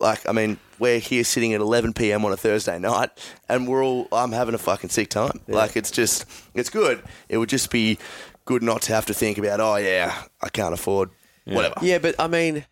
like 0.00 0.28
I 0.28 0.32
mean 0.32 0.58
we're 0.80 0.98
here 0.98 1.22
sitting 1.22 1.52
at 1.54 1.60
11 1.60 1.92
p.m. 1.92 2.24
on 2.24 2.32
a 2.32 2.36
Thursday 2.36 2.78
night 2.80 3.10
and 3.48 3.68
we're 3.68 3.84
all 3.84 4.08
I'm 4.12 4.32
having 4.32 4.54
a 4.54 4.58
fucking 4.58 4.90
sick 4.90 5.08
time. 5.08 5.40
Like 5.46 5.76
it's 5.76 5.90
just 5.92 6.26
it's 6.52 6.68
good. 6.68 7.00
It 7.28 7.38
would 7.38 7.48
just 7.48 7.70
be 7.70 7.98
good 8.44 8.62
not 8.62 8.82
to 8.82 8.92
have 8.94 9.06
to 9.06 9.14
think 9.14 9.38
about 9.38 9.60
oh 9.60 9.76
yeah 9.76 10.24
I 10.42 10.48
can't 10.48 10.74
afford 10.74 11.10
whatever. 11.44 11.74
Yeah, 11.80 11.98
but 11.98 12.16
I 12.18 12.26
mean, 12.26 12.64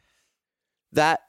that 0.93 1.21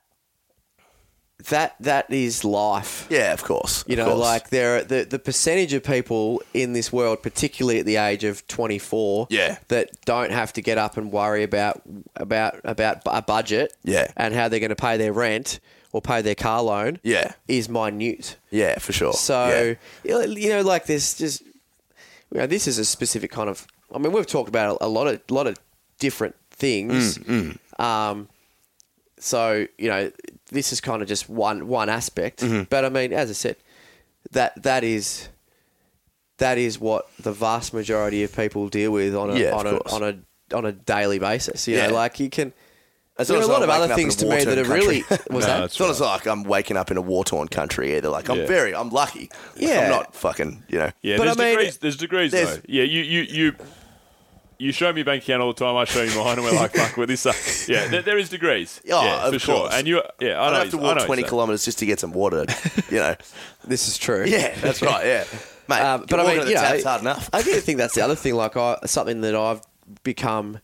that 1.50 1.76
that 1.80 2.10
is 2.12 2.44
life. 2.44 3.08
Yeah, 3.10 3.34
of 3.34 3.44
course. 3.44 3.84
You 3.88 3.94
of 3.94 3.98
know, 4.00 4.06
course. 4.14 4.20
like 4.20 4.50
there 4.50 4.78
are 4.78 4.84
the 4.84 5.04
the 5.04 5.20
percentage 5.20 5.74
of 5.74 5.84
people 5.84 6.42
in 6.54 6.74
this 6.74 6.92
world, 6.92 7.22
particularly 7.24 7.80
at 7.80 7.86
the 7.86 7.98
age 7.98 8.24
of 8.24 8.46
twenty 8.48 8.80
four, 8.80 9.28
Yeah. 9.30 9.58
that 9.68 9.90
don't 10.06 10.32
have 10.32 10.54
to 10.54 10.62
get 10.62 10.78
up 10.78 10.98
and 10.98 11.12
worry 11.12 11.44
about 11.44 11.82
about 12.16 12.60
about 12.64 13.02
a 13.06 13.22
budget, 13.22 13.74
Yeah. 13.84 14.08
and 14.16 14.34
how 14.34 14.48
they're 14.48 14.60
going 14.60 14.70
to 14.70 14.76
pay 14.76 14.98
their 14.98 15.14
rent 15.14 15.60
or 15.92 16.02
pay 16.02 16.22
their 16.22 16.36
car 16.36 16.64
loan, 16.64 17.00
yeah, 17.04 17.34
is 17.48 17.70
minute. 17.70 18.38
yeah, 18.50 18.80
for 18.80 18.94
sure. 18.94 19.14
So 19.14 19.76
Yeah. 20.04 20.24
you 20.26 20.50
know- 20.50 20.62
like 20.62 20.86
this, 20.88 21.14
just 21.16 21.42
you 22.32 22.40
know, 22.40 22.48
this 22.48 22.68
is 22.68 22.80
a 22.80 22.86
specific 22.86 23.32
kind 23.32 23.50
of 23.50 23.68
I 23.94 24.00
mean, 24.00 24.12
we've 24.12 24.26
talked 24.26 24.50
about 24.50 24.78
a 24.82 24.88
lot 24.88 25.06
of 25.08 25.22
lot 25.30 25.46
of 25.48 25.56
different 26.00 26.36
things. 26.52 27.18
Mm, 27.20 27.58
Um, 27.80 28.28
so 29.20 29.68
you 29.78 29.90
know, 29.90 30.12
this 30.54 30.72
is 30.72 30.80
kind 30.82 31.02
of 31.02 31.08
just 31.08 31.30
one 31.30 31.68
one 31.68 31.90
aspect. 31.90 32.40
Mm-hmm. 32.42 32.64
But 32.70 32.86
I 32.86 32.90
mean, 32.90 33.12
as 33.14 33.30
I 33.30 33.34
said, 33.34 33.56
that 34.32 34.62
that 34.64 34.84
is 34.84 35.30
that 36.38 36.58
is 36.58 36.80
what 36.80 37.08
the 37.20 37.32
vast 37.32 37.74
majority 37.74 38.24
of 38.24 38.36
people 38.36 38.70
deal 38.70 38.92
with 38.92 39.16
on 39.16 39.30
a 39.32 39.36
Yeah, 39.40 39.52
on 39.52 39.68
a 39.68 39.72
course. 39.80 39.94
on 39.94 40.04
a 40.04 40.56
on 40.56 40.66
a 40.66 40.72
daily 40.72 41.20
basis. 41.20 41.68
You 41.68 41.78
Yeah. 41.78 41.88
know, 41.88 41.94
like 41.96 42.20
you 42.20 42.30
can. 42.30 42.54
It's 43.20 43.30
There 43.30 43.38
are 43.38 43.44
a 43.44 43.46
lot 43.46 43.62
of 43.62 43.70
other 43.70 43.82
waking 43.82 43.92
up 43.92 43.98
in 44.00 44.04
things 44.06 44.16
to 44.18 44.26
me 44.26 44.44
that 44.44 44.48
war-torn 44.48 44.66
are 44.66 44.74
really 44.74 45.04
was 45.10 45.20
No, 45.30 45.40
that 45.42 45.64
It's 45.66 45.80
not 45.80 45.90
as 45.92 46.02
like 46.02 46.26
I'm 46.26 46.44
waking 46.44 46.78
up 46.78 46.90
in 46.90 46.98
a 46.98 47.02
war 47.02 47.24
torn 47.24 47.48
country 47.48 47.96
either. 47.96 48.10
Like 48.10 48.28
I'm 48.28 48.40
Yeah. 48.40 48.46
very, 48.48 48.74
I'm 48.74 48.90
lucky. 48.90 49.30
Like, 49.56 49.68
Yeah. 49.68 49.82
I'm 49.82 49.90
not 49.92 50.16
fucking, 50.16 50.64
you 50.68 50.80
know. 50.80 50.92
Yeah, 51.04 51.18
But 51.18 51.26
there's 51.26 51.40
I 51.40 51.44
mean, 51.44 51.50
degrees. 51.58 51.78
There's 51.78 51.98
degrees 51.98 52.32
there's- 52.32 52.56
though. 52.56 52.62
Yeah, 52.68 52.84
you 52.84 53.02
you 53.04 53.22
you. 53.22 53.56
You 54.60 54.72
show 54.72 54.92
me 54.94 55.00
your 55.00 55.06
bank 55.06 55.24
account 55.24 55.42
all 55.42 55.54
the 55.54 55.60
time. 55.66 55.76
I 55.76 55.86
show 55.86 56.02
you 56.04 56.16
mine, 56.18 56.38
and 56.38 56.44
we're 56.44 56.52
like, 56.54 56.74
"Fuck 56.74 56.98
with 56.98 57.10
this." 57.10 57.26
Uh, 57.26 57.34
yeah, 57.72 57.88
there, 57.90 58.02
there 58.02 58.18
is 58.18 58.30
degrees. 58.30 58.82
Oh, 58.92 59.04
yeah, 59.04 59.28
of 59.28 59.34
for 59.34 59.40
sure. 59.40 59.56
course. 59.62 59.74
And 59.76 59.88
you, 59.88 60.02
yeah, 60.20 60.40
I, 60.40 60.48
I 60.48 60.50
don't 60.52 60.60
have 60.62 60.70
to 60.72 60.78
walk 60.78 61.06
20 61.06 61.22
you're 61.22 61.30
kilometres 61.30 61.66
just 61.66 61.80
to 61.80 61.86
get 61.86 62.00
some 62.00 62.12
water. 62.14 62.46
You 62.90 62.98
know. 63.00 63.16
this 63.66 63.88
is 63.88 63.98
true. 63.98 64.26
Yeah, 64.26 64.54
that's 64.60 64.82
right. 64.82 65.06
Yeah, 65.06 65.24
mate. 65.68 65.82
Um, 65.82 66.06
but 66.10 66.20
I 66.20 66.24
mean, 66.28 66.40
to 66.40 66.44
the 66.46 66.50
you 66.50 66.56
know, 66.56 66.62
tap's 66.62 66.84
hard 66.84 67.02
enough. 67.02 67.30
I 67.34 67.42
do 67.42 67.52
think 67.60 67.78
that's 67.78 67.96
the 67.96 68.02
other 68.02 68.16
thing. 68.16 68.36
Like, 68.36 68.56
I, 68.58 68.78
something 68.86 69.22
that 69.22 69.36
I've 69.36 69.62
become 70.04 70.60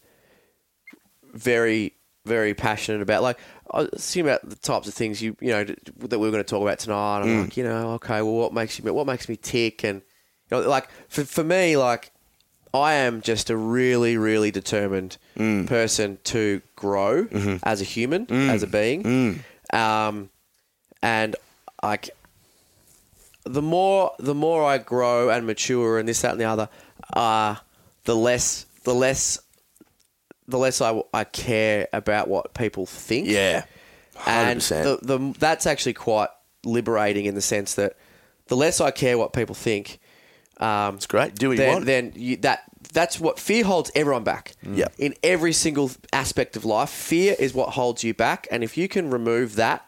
very, 1.34 1.94
very 2.26 2.54
passionate 2.54 3.02
about. 3.02 3.22
Like, 3.24 3.40
I 3.72 3.82
was 3.82 3.90
thinking 4.12 4.30
about 4.30 4.48
the 4.50 4.56
types 4.56 4.88
of 4.88 4.94
things 4.94 5.22
you, 5.22 5.36
you 5.42 5.50
know, 5.50 5.64
that 5.64 6.20
we 6.20 6.28
are 6.28 6.32
going 6.32 6.44
to 6.44 6.50
talk 6.50 6.62
about 6.62 6.80
tonight. 6.80 7.20
I'm 7.22 7.28
Mm. 7.28 7.44
like, 7.46 7.58
you 7.58 7.64
know, 7.64 7.92
okay, 7.94 8.22
well, 8.22 8.34
what 8.34 8.54
makes 8.54 8.80
you, 8.80 8.94
what 8.94 9.06
makes 9.08 9.30
me 9.30 9.36
tick, 9.36 9.84
and 9.84 10.02
you 10.52 10.58
know, 10.62 10.68
like 10.68 10.90
for 11.08 11.24
for 11.24 11.44
me, 11.44 11.78
like, 11.78 12.12
I 12.74 12.94
am 12.94 13.22
just 13.22 13.50
a 13.50 13.58
really, 13.58 14.18
really 14.18 14.52
determined 14.52 15.18
Mm. 15.38 15.68
person 15.68 16.20
to 16.26 16.62
grow 16.76 17.26
Mm-hmm. 17.26 17.58
as 17.64 17.82
a 17.82 17.84
human, 17.86 18.28
as 18.32 18.62
a 18.64 18.68
being, 18.68 19.04
Mm. 19.04 19.76
um, 19.76 20.30
and 21.02 21.36
like 21.82 22.10
the 23.46 23.62
more 23.62 24.12
the 24.20 24.36
more 24.36 24.64
I 24.64 24.78
grow 24.78 25.30
and 25.30 25.48
mature 25.48 25.98
and 25.98 26.08
this 26.08 26.22
that 26.22 26.32
and 26.34 26.42
the 26.42 26.46
other, 26.46 26.70
uh, 27.14 27.56
the 28.04 28.16
less 28.16 28.66
the 28.84 28.94
less 28.94 29.40
the 30.48 30.58
less 30.58 30.82
I, 30.82 31.02
I 31.14 31.24
care 31.24 31.88
about 31.94 32.28
what 32.28 32.54
people 32.54 32.86
think. 32.86 33.28
Yeah. 33.28 33.66
and 34.28 34.60
100%. 34.60 34.84
the, 35.02 35.18
the 35.18 35.40
that's 35.40 35.66
actually 35.66 35.94
quite 35.94 36.30
liberating 36.66 37.26
in 37.26 37.36
the 37.36 37.42
sense 37.42 37.76
that 37.76 37.96
the 38.48 38.58
less 38.58 38.82
I 38.82 38.92
care 38.92 39.18
what 39.18 39.32
people 39.32 39.56
think, 39.56 40.00
um, 40.60 40.96
It's 40.96 41.08
great. 41.08 41.36
Do 41.36 41.50
what 41.50 41.54
you 41.54 41.58
then 41.58 41.74
want. 41.74 41.86
then 41.86 42.14
you, 42.16 42.38
that 42.38 42.64
that's 42.94 43.20
what 43.20 43.40
fear 43.40 43.64
holds 43.64 43.92
everyone 43.96 44.24
back. 44.24 44.54
Yeah. 44.64 44.88
In 44.98 45.14
every 45.24 45.54
single 45.54 45.92
aspect 46.14 46.56
of 46.56 46.66
life, 46.66 46.90
fear 46.90 47.36
is 47.38 47.54
what 47.54 47.70
holds 47.70 48.04
you 48.04 48.14
back, 48.14 48.48
and 48.52 48.64
if 48.64 48.78
you 48.78 48.88
can 48.88 49.10
remove 49.12 49.56
that, 49.56 49.86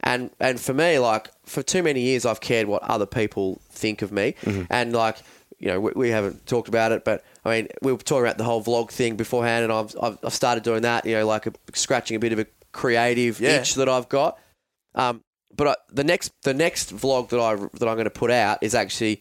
and 0.00 0.30
and 0.40 0.60
for 0.60 0.72
me, 0.74 0.98
like 0.98 1.28
for 1.44 1.62
too 1.62 1.82
many 1.82 2.00
years, 2.00 2.24
I've 2.24 2.40
cared 2.40 2.66
what 2.68 2.82
other 2.84 3.06
people 3.06 3.60
think 3.70 4.02
of 4.02 4.12
me, 4.12 4.34
Mm-hmm. 4.42 4.62
and 4.70 4.92
like 4.92 5.16
you 5.58 5.66
know 5.68 5.80
we, 5.80 5.90
we 5.96 6.08
haven't 6.10 6.46
talked 6.46 6.68
about 6.68 6.92
it, 6.92 7.04
but 7.04 7.24
I 7.44 7.50
mean 7.50 7.68
we 7.82 7.90
were 7.92 7.98
talking 7.98 8.24
about 8.26 8.38
the 8.38 8.44
whole 8.44 8.62
vlog 8.62 8.90
thing 8.90 9.16
beforehand, 9.16 9.64
and 9.64 9.72
I've 9.72 9.94
I've, 10.00 10.18
I've 10.22 10.32
started 10.34 10.62
doing 10.62 10.82
that. 10.82 11.04
You 11.06 11.16
know, 11.16 11.26
like 11.26 11.46
a, 11.46 11.52
scratching 11.74 12.16
a 12.16 12.20
bit 12.20 12.32
of 12.32 12.38
a 12.38 12.46
creative 12.72 13.40
Yeah. 13.40 13.60
itch 13.60 13.74
that 13.74 13.88
I've 13.88 14.08
got. 14.08 14.38
Um, 14.94 15.22
but 15.56 15.66
I, 15.68 15.74
the 15.92 16.04
next 16.04 16.30
the 16.42 16.54
next 16.54 16.94
vlog 16.94 17.30
that 17.30 17.40
I 17.40 17.56
that 17.56 17.88
I'm 17.88 17.96
going 17.96 18.04
to 18.04 18.10
put 18.10 18.30
out 18.30 18.58
is 18.62 18.74
actually 18.76 19.20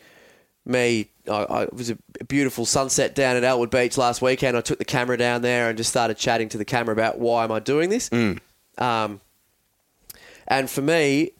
me. 0.67 1.09
I, 1.27 1.31
I 1.31 1.63
it 1.63 1.73
was 1.73 1.89
a 1.89 1.97
beautiful 2.27 2.65
sunset 2.65 3.15
down 3.15 3.35
at 3.35 3.43
Elwood 3.43 3.69
Beach 3.71 3.97
last 3.97 4.21
weekend. 4.21 4.55
I 4.57 4.61
took 4.61 4.77
the 4.79 4.85
camera 4.85 5.17
down 5.17 5.41
there 5.41 5.69
and 5.69 5.77
just 5.77 5.89
started 5.89 6.17
chatting 6.17 6.49
to 6.49 6.57
the 6.57 6.65
camera 6.65 6.93
about 6.93 7.19
why 7.19 7.43
am 7.43 7.51
I 7.51 7.59
doing 7.59 7.89
this. 7.89 8.09
Um, 8.77 9.21
and 10.47 10.69
for 10.69 10.81
me, 10.81 11.31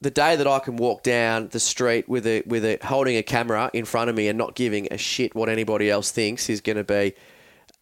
the 0.00 0.10
day 0.10 0.34
that 0.36 0.46
I 0.46 0.58
can 0.60 0.76
walk 0.76 1.02
down 1.02 1.48
the 1.48 1.60
street 1.60 2.08
with 2.08 2.26
a 2.26 2.42
with 2.46 2.64
a 2.64 2.78
holding 2.82 3.16
a 3.16 3.22
camera 3.22 3.70
in 3.72 3.84
front 3.84 4.08
of 4.10 4.16
me 4.16 4.28
and 4.28 4.38
not 4.38 4.54
giving 4.54 4.88
a 4.90 4.96
shit 4.98 5.34
what 5.34 5.48
anybody 5.48 5.90
else 5.90 6.10
thinks 6.10 6.48
is 6.48 6.60
going 6.60 6.76
to 6.78 6.84
be 6.84 7.12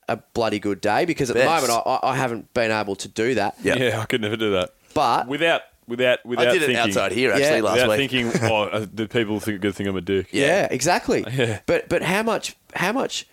a 0.08 0.16
bloody 0.34 0.58
good 0.58 0.80
day. 0.80 1.04
Because 1.04 1.30
at 1.30 1.34
Best. 1.36 1.62
the 1.66 1.68
moment, 1.72 1.86
I, 1.86 1.90
I- 2.08 2.12
I 2.12 2.16
haven't 2.16 2.52
been 2.54 2.70
able 2.72 2.96
to 2.96 3.08
do 3.08 3.34
that. 3.36 3.54
Yeah. 3.62 3.76
Yeah, 3.76 4.00
I 4.00 4.04
could 4.06 4.20
never 4.20 4.36
do 4.36 4.50
that. 4.52 4.70
But 4.94 5.28
Without, 5.28 5.62
without, 5.88 6.24
without 6.24 6.48
I 6.48 6.52
did 6.52 6.62
it 6.62 6.66
thinking, 6.66 6.76
outside 6.76 7.12
here 7.12 7.32
actually 7.32 7.56
Yeah. 7.56 7.62
last 7.62 7.74
Without 7.74 7.88
week. 7.98 8.10
thinking, 8.10 8.40
oh, 8.50 8.62
uh, 8.64 8.86
the 8.92 9.08
people 9.08 9.40
think 9.40 9.60
good 9.60 9.74
think 9.74 9.88
I'm 9.88 9.96
a 9.96 10.00
dick. 10.00 10.28
Yeah, 10.32 10.68
exactly. 10.70 11.24
Yeah. 11.32 11.60
But 11.66 11.88
but 11.88 12.02
how 12.02 12.22
much 12.22 12.54
how 12.74 12.92
much 12.92 13.26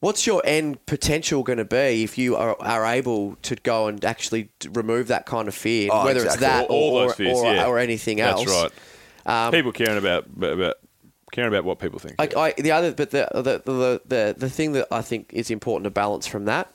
what's 0.00 0.26
your 0.26 0.42
end 0.44 0.84
potential 0.86 1.42
going 1.42 1.58
to 1.58 1.64
be 1.64 2.02
if 2.04 2.18
you 2.18 2.36
are, 2.36 2.56
are 2.60 2.84
able 2.86 3.36
to 3.42 3.54
go 3.56 3.86
and 3.88 4.04
actually 4.04 4.50
remove 4.72 5.08
that 5.08 5.26
kind 5.26 5.48
of 5.48 5.54
fear, 5.54 5.88
Oh, 5.92 6.04
whether 6.04 6.20
exactly. 6.24 6.46
it's 6.46 6.52
that 6.54 6.66
All- 6.68 6.76
all 6.76 6.96
or, 6.96 7.06
those 7.08 7.16
fears, 7.16 7.38
or, 7.38 7.54
yeah. 7.54 7.66
or 7.66 7.78
anything 7.78 8.20
else? 8.20 8.44
That's 8.44 8.72
right. 9.26 9.46
Um, 9.46 9.52
people 9.52 9.72
caring 9.72 9.98
about 9.98 10.26
about 10.40 10.74
caring 11.30 11.48
about 11.48 11.64
what 11.64 11.78
people 11.78 11.98
think. 11.98 12.16
I, 12.18 12.28
I, 12.48 12.52
the 12.58 12.72
other, 12.72 12.92
but 12.92 13.10
the, 13.10 13.28
the 13.32 13.62
the 13.64 14.00
the 14.04 14.34
the 14.36 14.50
thing 14.50 14.72
that 14.72 14.88
I 14.90 15.00
think 15.02 15.32
is 15.32 15.50
important 15.50 15.84
to 15.84 15.90
balance 15.90 16.26
from 16.26 16.44
that 16.46 16.68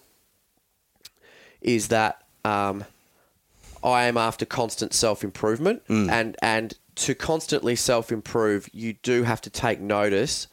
is 1.62 1.90
that 1.90 2.22
um, 2.46 2.86
I 3.88 4.06
am 4.06 4.18
after 4.18 4.46
constant 4.46 4.94
self 4.94 5.24
improvement, 5.24 5.84
hmm. 5.88 6.10
and 6.10 6.36
and 6.42 6.74
to 6.96 7.16
constantly 7.16 7.76
self 7.76 8.12
improve, 8.12 8.70
you 8.74 8.94
do 8.94 9.24
have 9.24 9.42
to 9.42 9.50
take 9.50 9.80
notice 9.80 10.48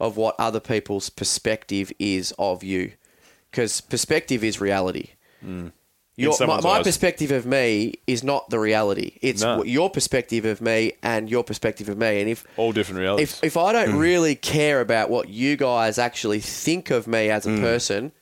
of 0.00 0.16
what 0.16 0.34
other 0.38 0.60
people's 0.60 1.10
perspective 1.10 1.92
is 1.98 2.32
of 2.38 2.64
you, 2.64 2.92
because 3.50 3.80
perspective 3.80 4.42
is 4.42 4.60
reality. 4.60 5.10
Hmm. 5.40 5.68
Your, 6.16 6.34
my, 6.46 6.60
my 6.60 6.82
perspective 6.82 7.30
of 7.30 7.46
me 7.46 7.94
is 8.06 8.22
not 8.22 8.50
the 8.50 8.58
reality. 8.58 9.16
It's 9.22 9.40
No. 9.40 9.64
your 9.64 9.88
perspective 9.88 10.44
of 10.44 10.60
me 10.60 10.92
and 11.02 11.30
your 11.30 11.42
perspective 11.42 11.88
of 11.88 11.96
me. 11.96 12.20
And 12.20 12.28
if 12.28 12.44
All 12.58 12.72
different 12.72 13.00
realities. 13.00 13.38
if 13.40 13.44
if 13.44 13.56
I 13.56 13.72
don't 13.72 13.92
hmm. 13.92 13.96
really 13.96 14.34
care 14.34 14.82
about 14.82 15.08
what 15.08 15.30
you 15.30 15.56
guys 15.56 15.98
actually 15.98 16.40
think 16.40 16.90
of 16.90 17.06
me 17.06 17.30
as 17.30 17.46
a 17.46 17.56
person, 17.58 18.12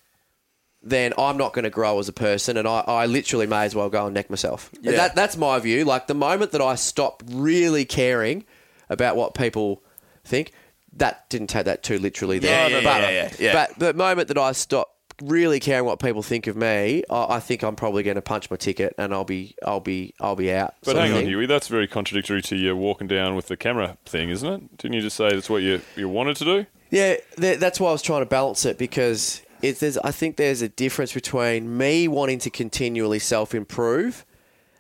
then 0.90 1.12
I'm 1.18 1.36
not 1.36 1.52
going 1.52 1.64
to 1.64 1.70
grow 1.70 1.98
as 1.98 2.08
a 2.08 2.12
person, 2.12 2.56
and 2.56 2.66
I, 2.66 2.80
I 2.86 3.06
literally 3.06 3.46
may 3.46 3.64
as 3.64 3.74
well 3.74 3.88
go 3.90 4.06
and 4.06 4.14
neck 4.14 4.30
myself. 4.30 4.70
Yeah. 4.80 4.92
That 4.92 5.14
that's 5.14 5.36
my 5.36 5.58
view. 5.58 5.84
Like 5.84 6.06
the 6.06 6.14
moment 6.14 6.52
that 6.52 6.60
I 6.60 6.74
stop 6.74 7.22
really 7.28 7.84
caring 7.84 8.44
about 8.88 9.16
what 9.16 9.34
people 9.34 9.82
think, 10.24 10.52
that 10.94 11.28
didn't 11.30 11.48
take 11.48 11.64
that 11.66 11.82
too 11.82 11.98
literally. 11.98 12.38
There, 12.38 12.68
Yeah, 12.70 12.76
yeah, 12.78 12.84
but, 12.84 13.02
yeah, 13.02 13.10
yeah, 13.10 13.32
yeah. 13.38 13.52
but 13.52 13.78
the 13.78 13.94
moment 13.94 14.28
that 14.28 14.38
I 14.38 14.52
stop 14.52 14.94
really 15.22 15.58
caring 15.58 15.84
what 15.84 15.98
people 15.98 16.22
think 16.22 16.46
of 16.46 16.56
me, 16.56 17.02
I, 17.10 17.36
I 17.36 17.40
think 17.40 17.62
I'm 17.64 17.74
probably 17.74 18.04
going 18.04 18.14
to 18.14 18.22
punch 18.22 18.50
my 18.50 18.56
ticket, 18.56 18.94
and 18.98 19.12
I'll 19.12 19.24
be 19.24 19.54
I'll 19.66 19.80
be 19.80 20.14
I'll 20.20 20.36
be 20.36 20.52
out. 20.52 20.74
but 20.84 20.96
hang 20.96 21.12
on, 21.12 21.18
thing. 21.18 21.26
Huey, 21.28 21.46
that's 21.46 21.68
very 21.68 21.88
contradictory 21.88 22.42
to 22.42 22.56
your 22.56 22.76
walking 22.76 23.06
down 23.08 23.34
with 23.34 23.48
the 23.48 23.56
camera 23.56 23.98
thing, 24.06 24.30
isn't 24.30 24.48
it? 24.48 24.78
Didn't 24.78 24.94
you 24.94 25.00
just 25.02 25.16
say 25.16 25.30
that's 25.30 25.50
what 25.50 25.62
you 25.62 25.80
you 25.96 26.08
wanted 26.08 26.36
to 26.36 26.44
do? 26.44 26.66
Yeah, 26.90 27.16
th- 27.38 27.58
that's 27.58 27.78
why 27.78 27.90
I 27.90 27.92
was 27.92 28.00
trying 28.00 28.22
to 28.22 28.26
balance 28.26 28.64
it 28.64 28.78
because 28.78 29.42
it, 29.62 29.80
there's, 29.80 29.98
I 29.98 30.10
think 30.10 30.36
there's 30.36 30.62
a 30.62 30.68
difference 30.68 31.12
between 31.12 31.76
me 31.76 32.08
wanting 32.08 32.38
to 32.40 32.50
continually 32.50 33.18
self 33.18 33.54
improve 33.54 34.24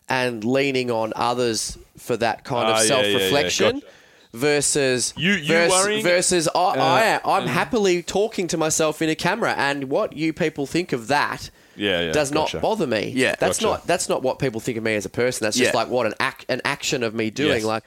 and 0.08 0.42
leaning 0.44 0.90
on 0.90 1.12
others 1.16 1.76
for 1.98 2.16
that 2.16 2.44
kind 2.44 2.66
Ah, 2.68 2.70
of 2.70 2.76
yeah, 2.76 2.82
yeah, 2.82 2.88
self 2.88 3.06
yeah, 3.06 3.24
reflection. 3.24 3.72
gotcha. 3.80 3.86
Versus 4.34 5.14
You- 5.16 5.32
you 5.32 5.46
vers- 5.48 5.70
worrying? 5.70 6.02
versus 6.02 6.48
I, 6.54 6.58
I 6.60 7.02
am, 7.04 7.20
I'm 7.24 7.42
mm. 7.44 7.46
happily 7.46 8.02
talking 8.02 8.46
to 8.48 8.58
myself 8.58 9.00
in 9.00 9.08
a 9.08 9.14
camera, 9.14 9.54
and 9.56 9.84
what 9.84 10.12
you 10.16 10.32
people 10.34 10.66
think 10.66 10.92
of 10.92 11.08
that 11.08 11.50
Yeah, 11.76 12.02
yeah. 12.02 12.12
does 12.12 12.30
gotcha. 12.30 12.56
not 12.56 12.62
bother 12.62 12.86
me. 12.86 13.12
Yeah. 13.16 13.34
that's 13.38 13.58
Gotcha. 13.58 13.66
not 13.78 13.86
that's 13.86 14.08
not 14.08 14.22
what 14.22 14.38
people 14.38 14.60
think 14.60 14.76
of 14.76 14.84
me 14.84 14.94
as 14.96 15.06
a 15.06 15.10
person. 15.10 15.44
That's 15.46 15.56
just 15.56 15.72
Yeah. 15.72 15.80
like 15.80 15.88
what 15.88 16.06
an 16.06 16.12
act 16.20 16.44
an 16.50 16.60
action 16.64 17.02
of 17.02 17.14
me 17.14 17.30
doing. 17.30 17.54
Yes. 17.60 17.64
Like 17.64 17.84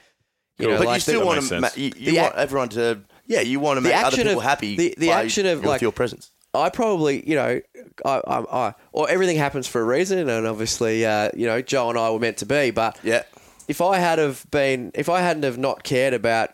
you 0.58 0.66
Cool. 0.66 0.72
know, 0.74 0.78
But 0.78 0.86
like 0.88 0.94
you 0.96 1.00
still 1.00 1.20
that 1.20 1.26
want 1.26 1.36
makes 1.38 1.48
to, 1.50 1.60
ma- 1.60 1.68
you, 1.76 1.92
you 1.96 2.12
The 2.12 2.18
want 2.18 2.34
ac- 2.34 2.42
everyone 2.42 2.68
to, 2.70 3.00
yeah, 3.26 3.40
you 3.40 3.60
want 3.60 3.76
to 3.76 3.80
make 3.80 3.94
other 3.94 4.06
action 4.08 4.24
people 4.26 4.40
of- 4.40 4.44
happy. 4.44 4.76
the- 4.76 4.94
the 4.98 5.08
by 5.08 5.22
action 5.22 5.46
of, 5.46 5.62
your, 5.62 5.70
like- 5.72 5.80
your 5.80 5.92
presence. 5.92 6.32
I 6.54 6.68
probably, 6.68 7.26
you 7.28 7.34
know, 7.34 7.60
I, 8.04 8.10
I, 8.26 8.38
I, 8.68 8.74
or 8.92 9.08
everything 9.08 9.38
happens 9.38 9.66
for 9.66 9.80
a 9.80 9.84
reason, 9.84 10.28
and 10.28 10.46
obviously, 10.46 11.04
uh, 11.06 11.30
you 11.34 11.46
know, 11.46 11.62
Jo 11.62 11.88
and 11.90 11.98
I 11.98 12.10
were 12.10 12.18
meant 12.18 12.36
to 12.38 12.46
be. 12.46 12.70
But 12.70 12.98
Yeah. 13.02 13.22
if 13.68 13.80
I 13.80 13.98
had 13.98 14.18
have 14.18 14.44
been, 14.50 14.90
if 14.94 15.08
I 15.08 15.20
hadn't 15.22 15.44
have 15.44 15.56
not 15.58 15.82
cared 15.82 16.12
about 16.12 16.50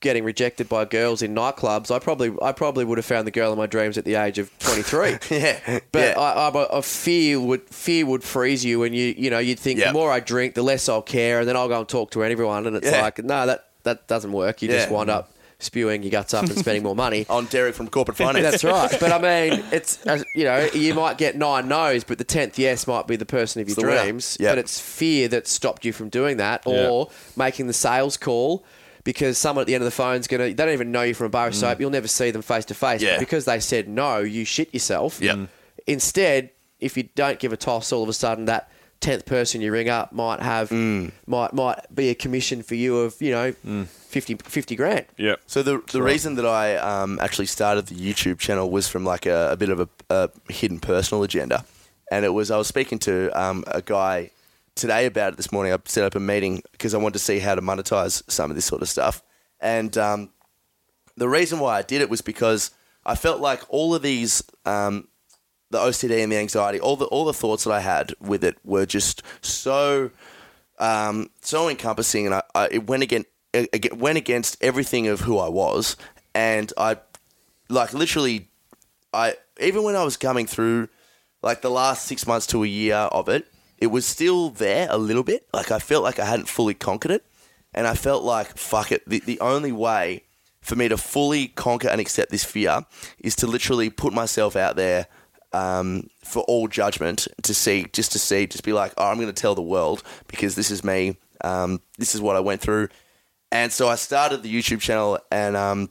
getting 0.00 0.22
rejected 0.22 0.68
by 0.68 0.84
girls 0.84 1.20
in 1.22 1.34
nightclubs, 1.34 1.90
I 1.90 1.98
probably, 1.98 2.32
I 2.42 2.52
probably 2.52 2.84
would 2.84 2.98
have 2.98 3.04
found 3.06 3.26
the 3.26 3.30
girl 3.32 3.50
of 3.50 3.58
my 3.58 3.66
dreams 3.66 3.96
at 3.98 4.04
the 4.04 4.14
age 4.16 4.38
of 4.38 4.56
twenty 4.60 4.82
three. 4.82 5.16
Yeah. 5.36 5.80
But 5.90 6.16
yeah. 6.16 6.20
I, 6.20 6.48
I, 6.50 6.78
I 6.78 6.80
fear 6.82 7.40
would 7.40 7.62
fear 7.70 8.06
would 8.06 8.22
freeze 8.22 8.64
you, 8.64 8.84
and 8.84 8.94
you, 8.94 9.14
you 9.16 9.30
know, 9.30 9.38
you'd 9.40 9.58
think 9.58 9.80
Yeah. 9.80 9.88
the 9.88 9.94
more 9.94 10.12
I 10.12 10.20
drink, 10.20 10.54
the 10.54 10.62
less 10.62 10.88
I'll 10.88 11.02
care, 11.02 11.40
and 11.40 11.48
then 11.48 11.56
I'll 11.56 11.68
go 11.68 11.80
and 11.80 11.88
talk 11.88 12.12
to 12.12 12.22
everyone, 12.22 12.66
and 12.68 12.76
it's 12.76 12.86
Yeah. 12.88 13.02
like, 13.02 13.18
no, 13.24 13.46
that 13.46 13.66
that 13.82 14.06
doesn't 14.06 14.30
work. 14.32 14.62
You 14.62 14.68
just 14.68 14.90
wind 14.90 15.10
up 15.10 15.30
spewing 15.64 16.02
your 16.02 16.10
guts 16.10 16.34
up 16.34 16.44
and 16.44 16.56
spending 16.58 16.82
more 16.82 16.94
money. 16.94 17.26
on 17.30 17.46
Derek 17.46 17.74
from 17.74 17.88
corporate 17.88 18.16
finance. 18.16 18.62
That's 18.62 18.64
right. 18.64 18.94
But 19.00 19.12
I 19.12 19.18
mean, 19.50 19.64
it's 19.72 20.04
uh, 20.06 20.22
you 20.34 20.44
know, 20.44 20.68
you 20.74 20.94
might 20.94 21.18
get 21.18 21.36
nine 21.36 21.68
no's, 21.68 22.04
but 22.04 22.18
the 22.18 22.24
tenth 22.24 22.58
yes 22.58 22.86
might 22.86 23.06
be 23.06 23.16
the 23.16 23.26
person 23.26 23.60
of 23.62 23.68
your 23.68 23.76
dreams. 23.76 24.36
Yep. 24.38 24.52
But 24.52 24.58
it's 24.58 24.80
fear 24.80 25.28
that 25.28 25.46
stopped 25.48 25.84
you 25.84 25.92
from 25.92 26.08
doing 26.08 26.36
that, 26.36 26.62
or 26.66 27.10
making 27.36 27.66
the 27.66 27.72
sales 27.72 28.16
call 28.16 28.64
because 29.04 29.36
someone 29.36 29.60
at 29.62 29.66
the 29.66 29.74
end 29.74 29.82
of 29.82 29.86
the 29.86 29.90
phone's 29.90 30.26
gonna 30.26 30.44
they 30.44 30.54
don't 30.54 30.70
even 30.70 30.90
know 30.92 31.02
you 31.02 31.14
from 31.14 31.26
a 31.26 31.30
bar 31.30 31.48
of 31.48 31.54
soap. 31.54 31.80
You'll 31.80 31.90
never 31.90 32.08
see 32.08 32.30
them 32.30 32.42
face 32.42 32.64
to 32.66 32.74
face. 32.74 33.02
Mm. 33.02 33.18
Because 33.18 33.44
they 33.44 33.60
said 33.60 33.88
no, 33.88 34.18
you 34.20 34.44
shit 34.44 34.72
yourself. 34.72 35.20
Yep. 35.20 35.36
Mm. 35.36 35.48
Instead, 35.86 36.50
if 36.80 36.96
you 36.96 37.04
don't 37.14 37.38
give 37.38 37.52
a 37.52 37.56
toss, 37.56 37.92
all 37.92 38.02
of 38.02 38.08
a 38.08 38.12
sudden 38.14 38.46
that 38.46 38.70
tenth 39.00 39.26
person 39.26 39.60
you 39.60 39.70
ring 39.70 39.88
up 39.90 40.12
might 40.12 40.40
have 40.40 40.70
Mm. 40.70 41.12
might 41.26 41.52
might 41.52 41.78
be 41.94 42.08
a 42.08 42.14
commission 42.14 42.62
for 42.62 42.74
you 42.74 42.96
of 42.98 43.20
you 43.20 43.30
know 43.32 43.54
50, 44.14 44.36
50 44.44 44.76
grand. 44.76 45.06
Yeah. 45.16 45.34
So 45.48 45.64
the 45.64 45.82
the 45.90 46.00
reason 46.00 46.36
that 46.36 46.46
I 46.46 46.76
um, 46.76 47.18
actually 47.20 47.46
started 47.46 47.88
the 47.88 47.96
YouTube 47.96 48.38
channel 48.38 48.70
was 48.70 48.86
from 48.86 49.04
like 49.04 49.26
a, 49.26 49.50
a 49.50 49.56
bit 49.56 49.70
of 49.70 49.80
a, 49.80 49.88
a 50.08 50.30
hidden 50.48 50.78
personal 50.78 51.24
agenda, 51.24 51.64
and 52.12 52.24
it 52.24 52.28
was 52.28 52.52
I 52.52 52.56
was 52.56 52.68
speaking 52.68 53.00
to 53.00 53.28
um, 53.30 53.64
a 53.66 53.82
guy 53.82 54.30
today 54.76 55.06
about 55.06 55.32
it 55.32 55.36
this 55.36 55.50
morning. 55.50 55.72
I 55.72 55.78
set 55.84 56.04
up 56.04 56.14
a 56.14 56.20
meeting 56.20 56.62
because 56.70 56.94
I 56.94 56.98
wanted 56.98 57.14
to 57.14 57.18
see 57.18 57.40
how 57.40 57.56
to 57.56 57.60
monetize 57.60 58.22
some 58.30 58.52
of 58.52 58.54
this 58.54 58.66
sort 58.66 58.82
of 58.82 58.88
stuff, 58.88 59.20
and 59.58 59.98
um, 59.98 60.30
the 61.16 61.28
reason 61.28 61.58
why 61.58 61.76
I 61.76 61.82
did 61.82 62.00
it 62.00 62.08
was 62.08 62.20
because 62.20 62.70
I 63.04 63.16
felt 63.16 63.40
like 63.40 63.62
all 63.68 63.96
of 63.96 64.02
these. 64.02 64.44
Um, 64.64 65.08
the 65.70 65.78
OCD 65.78 66.22
and 66.22 66.30
the 66.30 66.36
anxiety, 66.36 66.78
all 66.78 66.94
the 66.94 67.06
all 67.06 67.24
the 67.24 67.34
thoughts 67.34 67.64
that 67.64 67.72
I 67.72 67.80
had 67.80 68.14
with 68.20 68.44
it 68.44 68.56
were 68.62 68.86
just 68.86 69.22
so 69.40 70.12
um, 70.78 71.30
so 71.40 71.68
encompassing, 71.68 72.26
and 72.26 72.34
I, 72.36 72.42
I 72.54 72.68
it 72.70 72.86
went 72.86 73.02
again 73.02 73.24
it 73.54 73.96
went 73.96 74.18
against 74.18 74.62
everything 74.62 75.06
of 75.06 75.20
who 75.20 75.38
I 75.38 75.48
was, 75.48 75.96
and 76.34 76.72
I 76.76 76.98
like 77.68 77.94
literally, 77.94 78.48
I 79.12 79.36
even 79.60 79.82
when 79.82 79.96
I 79.96 80.04
was 80.04 80.16
coming 80.16 80.46
through 80.46 80.88
like 81.42 81.62
the 81.62 81.70
last 81.70 82.06
six 82.06 82.26
months 82.26 82.46
to 82.48 82.64
a 82.64 82.66
year 82.66 82.96
of 82.96 83.28
it, 83.28 83.46
it 83.78 83.88
was 83.88 84.06
still 84.06 84.50
there 84.50 84.86
a 84.90 84.98
little 84.98 85.22
bit. 85.22 85.46
Like 85.52 85.70
I 85.70 85.78
felt 85.78 86.02
like 86.02 86.18
I 86.18 86.24
hadn't 86.24 86.48
fully 86.48 86.74
conquered 86.74 87.12
it, 87.12 87.24
and 87.72 87.86
I 87.86 87.94
felt 87.94 88.24
like 88.24 88.56
fuck 88.58 88.92
it. 88.92 89.08
The 89.08 89.20
the 89.20 89.40
only 89.40 89.72
way 89.72 90.24
for 90.60 90.76
me 90.76 90.88
to 90.88 90.96
fully 90.96 91.48
conquer 91.48 91.88
and 91.88 92.00
accept 92.00 92.30
this 92.30 92.44
fear 92.44 92.86
is 93.18 93.36
to 93.36 93.46
literally 93.46 93.90
put 93.90 94.14
myself 94.14 94.56
out 94.56 94.76
there 94.76 95.06
um, 95.52 96.08
for 96.24 96.42
all 96.44 96.68
judgment 96.68 97.28
to 97.42 97.54
see, 97.54 97.86
just 97.92 98.12
to 98.12 98.18
see, 98.18 98.46
just 98.46 98.64
be 98.64 98.72
like, 98.72 98.92
oh, 98.96 99.06
I'm 99.06 99.16
going 99.16 99.28
to 99.28 99.32
tell 99.32 99.54
the 99.54 99.62
world 99.62 100.02
because 100.26 100.54
this 100.56 100.70
is 100.70 100.82
me. 100.82 101.16
Um, 101.42 101.80
this 101.98 102.14
is 102.14 102.20
what 102.20 102.34
I 102.34 102.40
went 102.40 102.62
through. 102.62 102.88
And 103.54 103.72
so 103.72 103.88
I 103.88 103.94
started 103.94 104.42
the 104.42 104.52
YouTube 104.52 104.80
channel, 104.80 105.20
and 105.30 105.56
um, 105.56 105.90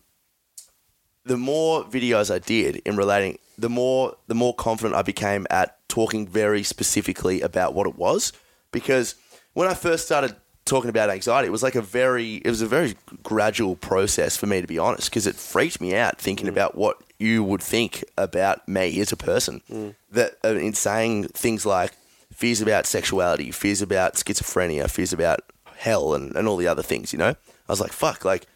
the 1.23 1.37
more 1.37 1.85
videos 1.85 2.29
I 2.29 2.39
did 2.39 2.81
in 2.83 2.97
relating, 2.97 3.39
the 3.57 3.69
more 3.69 4.17
the 4.27 4.35
more 4.35 4.53
confident 4.53 4.95
I 4.95 5.01
became 5.01 5.47
at 5.49 5.77
talking 5.87 6.27
very 6.27 6.63
specifically 6.63 7.39
about 7.39 7.73
what 7.73 7.87
it 7.87 7.97
was. 7.97 8.33
Because 8.73 9.15
when 9.53 9.69
I 9.69 9.75
first 9.75 10.05
started 10.05 10.35
talking 10.65 10.89
about 10.89 11.09
anxiety, 11.09 11.47
it 11.47 11.51
was 11.51 11.63
like 11.63 11.75
a 11.75 11.81
very 11.81 12.35
it 12.35 12.49
was 12.49 12.61
a 12.61 12.67
very 12.67 12.95
gradual 13.23 13.77
process 13.77 14.35
for 14.35 14.45
me 14.45 14.59
to 14.59 14.67
be 14.67 14.77
honest, 14.77 15.09
because 15.09 15.25
it 15.25 15.37
freaked 15.37 15.79
me 15.79 15.95
out 15.95 16.17
thinking 16.17 16.49
about 16.49 16.75
what 16.75 16.97
you 17.17 17.45
would 17.45 17.63
think 17.63 18.03
about 18.17 18.67
me 18.67 18.99
as 18.99 19.13
a 19.13 19.17
person. 19.17 19.61
That 20.11 20.33
uh, 20.43 20.49
in 20.49 20.73
saying 20.73 21.29
things 21.29 21.65
like 21.65 21.93
fears 22.33 22.59
about 22.59 22.87
sexuality, 22.87 23.51
fears 23.51 23.81
about 23.81 24.15
schizophrenia, 24.15 24.91
fears 24.91 25.13
about 25.13 25.39
hell, 25.77 26.13
and, 26.13 26.35
and 26.35 26.45
all 26.45 26.57
the 26.57 26.67
other 26.67 26.83
things. 26.83 27.13
You 27.13 27.19
know, 27.19 27.35
I 27.67 27.71
was 27.71 27.81
like, 27.81 27.91
fuck, 27.91 28.25
like 28.25 28.47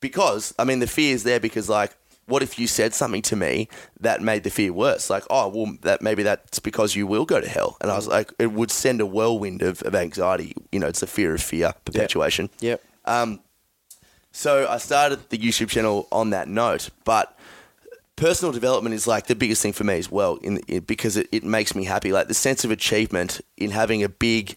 because 0.00 0.54
I 0.58 0.64
mean 0.64 0.78
the 0.78 0.86
fear 0.86 1.14
is 1.14 1.24
there 1.24 1.40
because 1.40 1.68
like 1.68 1.96
what 2.26 2.42
if 2.42 2.58
you 2.58 2.66
said 2.66 2.92
something 2.92 3.22
to 3.22 3.36
me 3.36 3.68
that 4.00 4.20
made 4.20 4.42
the 4.44 4.50
fear 4.50 4.72
worse 4.72 5.08
like 5.08 5.24
oh 5.30 5.48
well 5.48 5.76
that 5.82 6.02
maybe 6.02 6.22
that's 6.22 6.58
because 6.58 6.94
you 6.94 7.06
will 7.06 7.24
go 7.24 7.40
to 7.40 7.48
hell 7.48 7.76
and 7.80 7.90
I 7.90 7.96
was 7.96 8.06
like 8.06 8.32
it 8.38 8.52
would 8.52 8.70
send 8.70 9.00
a 9.00 9.06
whirlwind 9.06 9.62
of, 9.62 9.82
of 9.82 9.94
anxiety 9.94 10.54
you 10.70 10.78
know 10.78 10.86
it's 10.86 11.00
the 11.00 11.06
fear 11.06 11.34
of 11.34 11.42
fear 11.42 11.72
perpetuation 11.84 12.50
Yep. 12.60 12.82
Um. 13.04 13.40
so 14.32 14.68
I 14.68 14.78
started 14.78 15.30
the 15.30 15.38
YouTube 15.38 15.68
channel 15.68 16.08
on 16.10 16.30
that 16.30 16.48
note, 16.48 16.90
but 17.04 17.36
personal 18.16 18.50
development 18.50 18.94
is 18.94 19.06
like 19.06 19.26
the 19.26 19.36
biggest 19.36 19.62
thing 19.62 19.72
for 19.72 19.84
me 19.84 19.98
as 19.98 20.10
well, 20.10 20.36
in, 20.36 20.58
in 20.66 20.80
because 20.82 21.16
it, 21.16 21.28
it 21.30 21.44
makes 21.44 21.74
me 21.74 21.84
happy. 21.84 22.12
Like 22.12 22.28
the 22.28 22.34
sense 22.34 22.64
of 22.64 22.70
achievement 22.70 23.40
in 23.56 23.70
having 23.70 24.02
a 24.02 24.08
big 24.08 24.56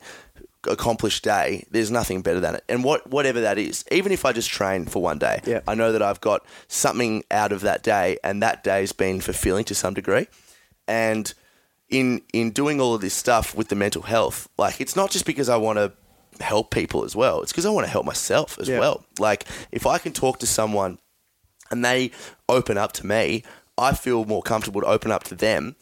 accomplished 0.67 1.23
day, 1.23 1.65
there's 1.71 1.89
nothing 1.91 2.21
better 2.21 2.39
than 2.39 2.55
it. 2.55 2.63
And 2.67 2.83
what 2.83 3.09
whatever 3.09 3.41
that 3.41 3.57
is, 3.57 3.85
even 3.91 4.11
if 4.11 4.25
I 4.25 4.33
just 4.33 4.49
train 4.49 4.85
for 4.85 5.01
one 5.01 5.17
day, 5.19 5.41
Yeah. 5.45 5.61
I 5.67 5.75
know 5.75 5.91
that 5.91 6.01
I've 6.01 6.21
got 6.21 6.45
something 6.67 7.23
out 7.31 7.51
of 7.51 7.61
that 7.61 7.81
day, 7.83 8.17
and 8.23 8.41
that 8.43 8.63
day's 8.63 8.91
been 8.91 9.21
fulfilling 9.21 9.63
to 9.65 9.75
some 9.75 9.93
degree. 9.93 10.27
And 10.87 11.33
in 11.89 12.21
in 12.33 12.51
doing 12.51 12.79
all 12.81 12.93
of 12.93 13.01
this 13.01 13.13
stuff 13.13 13.55
with 13.55 13.69
the 13.69 13.75
mental 13.75 14.01
health, 14.03 14.47
like 14.57 14.79
it's 14.81 14.95
not 14.95 15.11
just 15.11 15.25
because 15.25 15.49
I 15.49 15.57
want 15.57 15.77
to 15.79 15.93
help 16.43 16.71
people 16.71 17.03
as 17.03 17.15
well. 17.15 17.41
It's 17.41 17.51
because 17.51 17.65
I 17.65 17.69
want 17.69 17.85
to 17.85 17.91
help 17.91 18.05
myself 18.05 18.57
as 18.59 18.67
Yeah. 18.67 18.79
well. 18.79 19.03
Like 19.19 19.45
if 19.71 19.85
I 19.87 19.97
can 19.97 20.13
talk 20.13 20.39
to 20.39 20.45
someone 20.47 20.99
and 21.71 21.83
they 21.83 22.11
open 22.47 22.77
up 22.77 22.91
to 22.93 23.05
me, 23.05 23.43
I 23.77 23.93
feel 23.93 24.25
more 24.25 24.41
comfortable 24.41 24.81
to 24.81 24.87
open 24.87 25.11
up 25.11 25.23
to 25.25 25.35
them. 25.35 25.75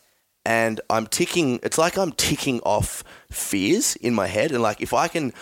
And 0.48 0.80
I'm 0.90 1.07
ticking. 1.07 1.60
It's 1.61 1.78
like 1.78 1.98
I'm 1.98 2.14
ticking 2.14 2.61
off 2.61 3.03
fears 3.30 3.98
in 3.98 4.14
my 4.14 4.28
head, 4.28 4.53
and 4.53 4.64
like 4.64 4.80
if 4.80 4.94
I 4.94 5.10
can, 5.10 5.34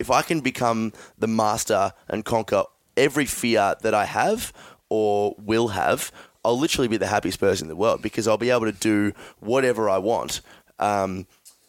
if 0.00 0.10
I 0.10 0.22
can 0.22 0.40
become 0.40 0.94
the 1.18 1.26
master 1.26 1.92
and 2.08 2.24
conquer 2.24 2.64
every 2.96 3.26
fear 3.26 3.74
that 3.82 3.92
I 3.92 4.06
have 4.06 4.54
or 4.88 5.34
will 5.38 5.68
have, 5.68 6.10
I'll 6.42 6.58
literally 6.58 6.88
be 6.88 6.96
the 6.96 7.06
happiest 7.06 7.38
person 7.38 7.66
in 7.66 7.68
the 7.68 7.76
world 7.76 8.00
because 8.00 8.26
I'll 8.26 8.38
be 8.38 8.48
able 8.48 8.64
to 8.64 8.72
do 8.72 9.12
whatever 9.40 9.90
I 9.90 9.98
want. 9.98 10.40
Um, 10.78 11.26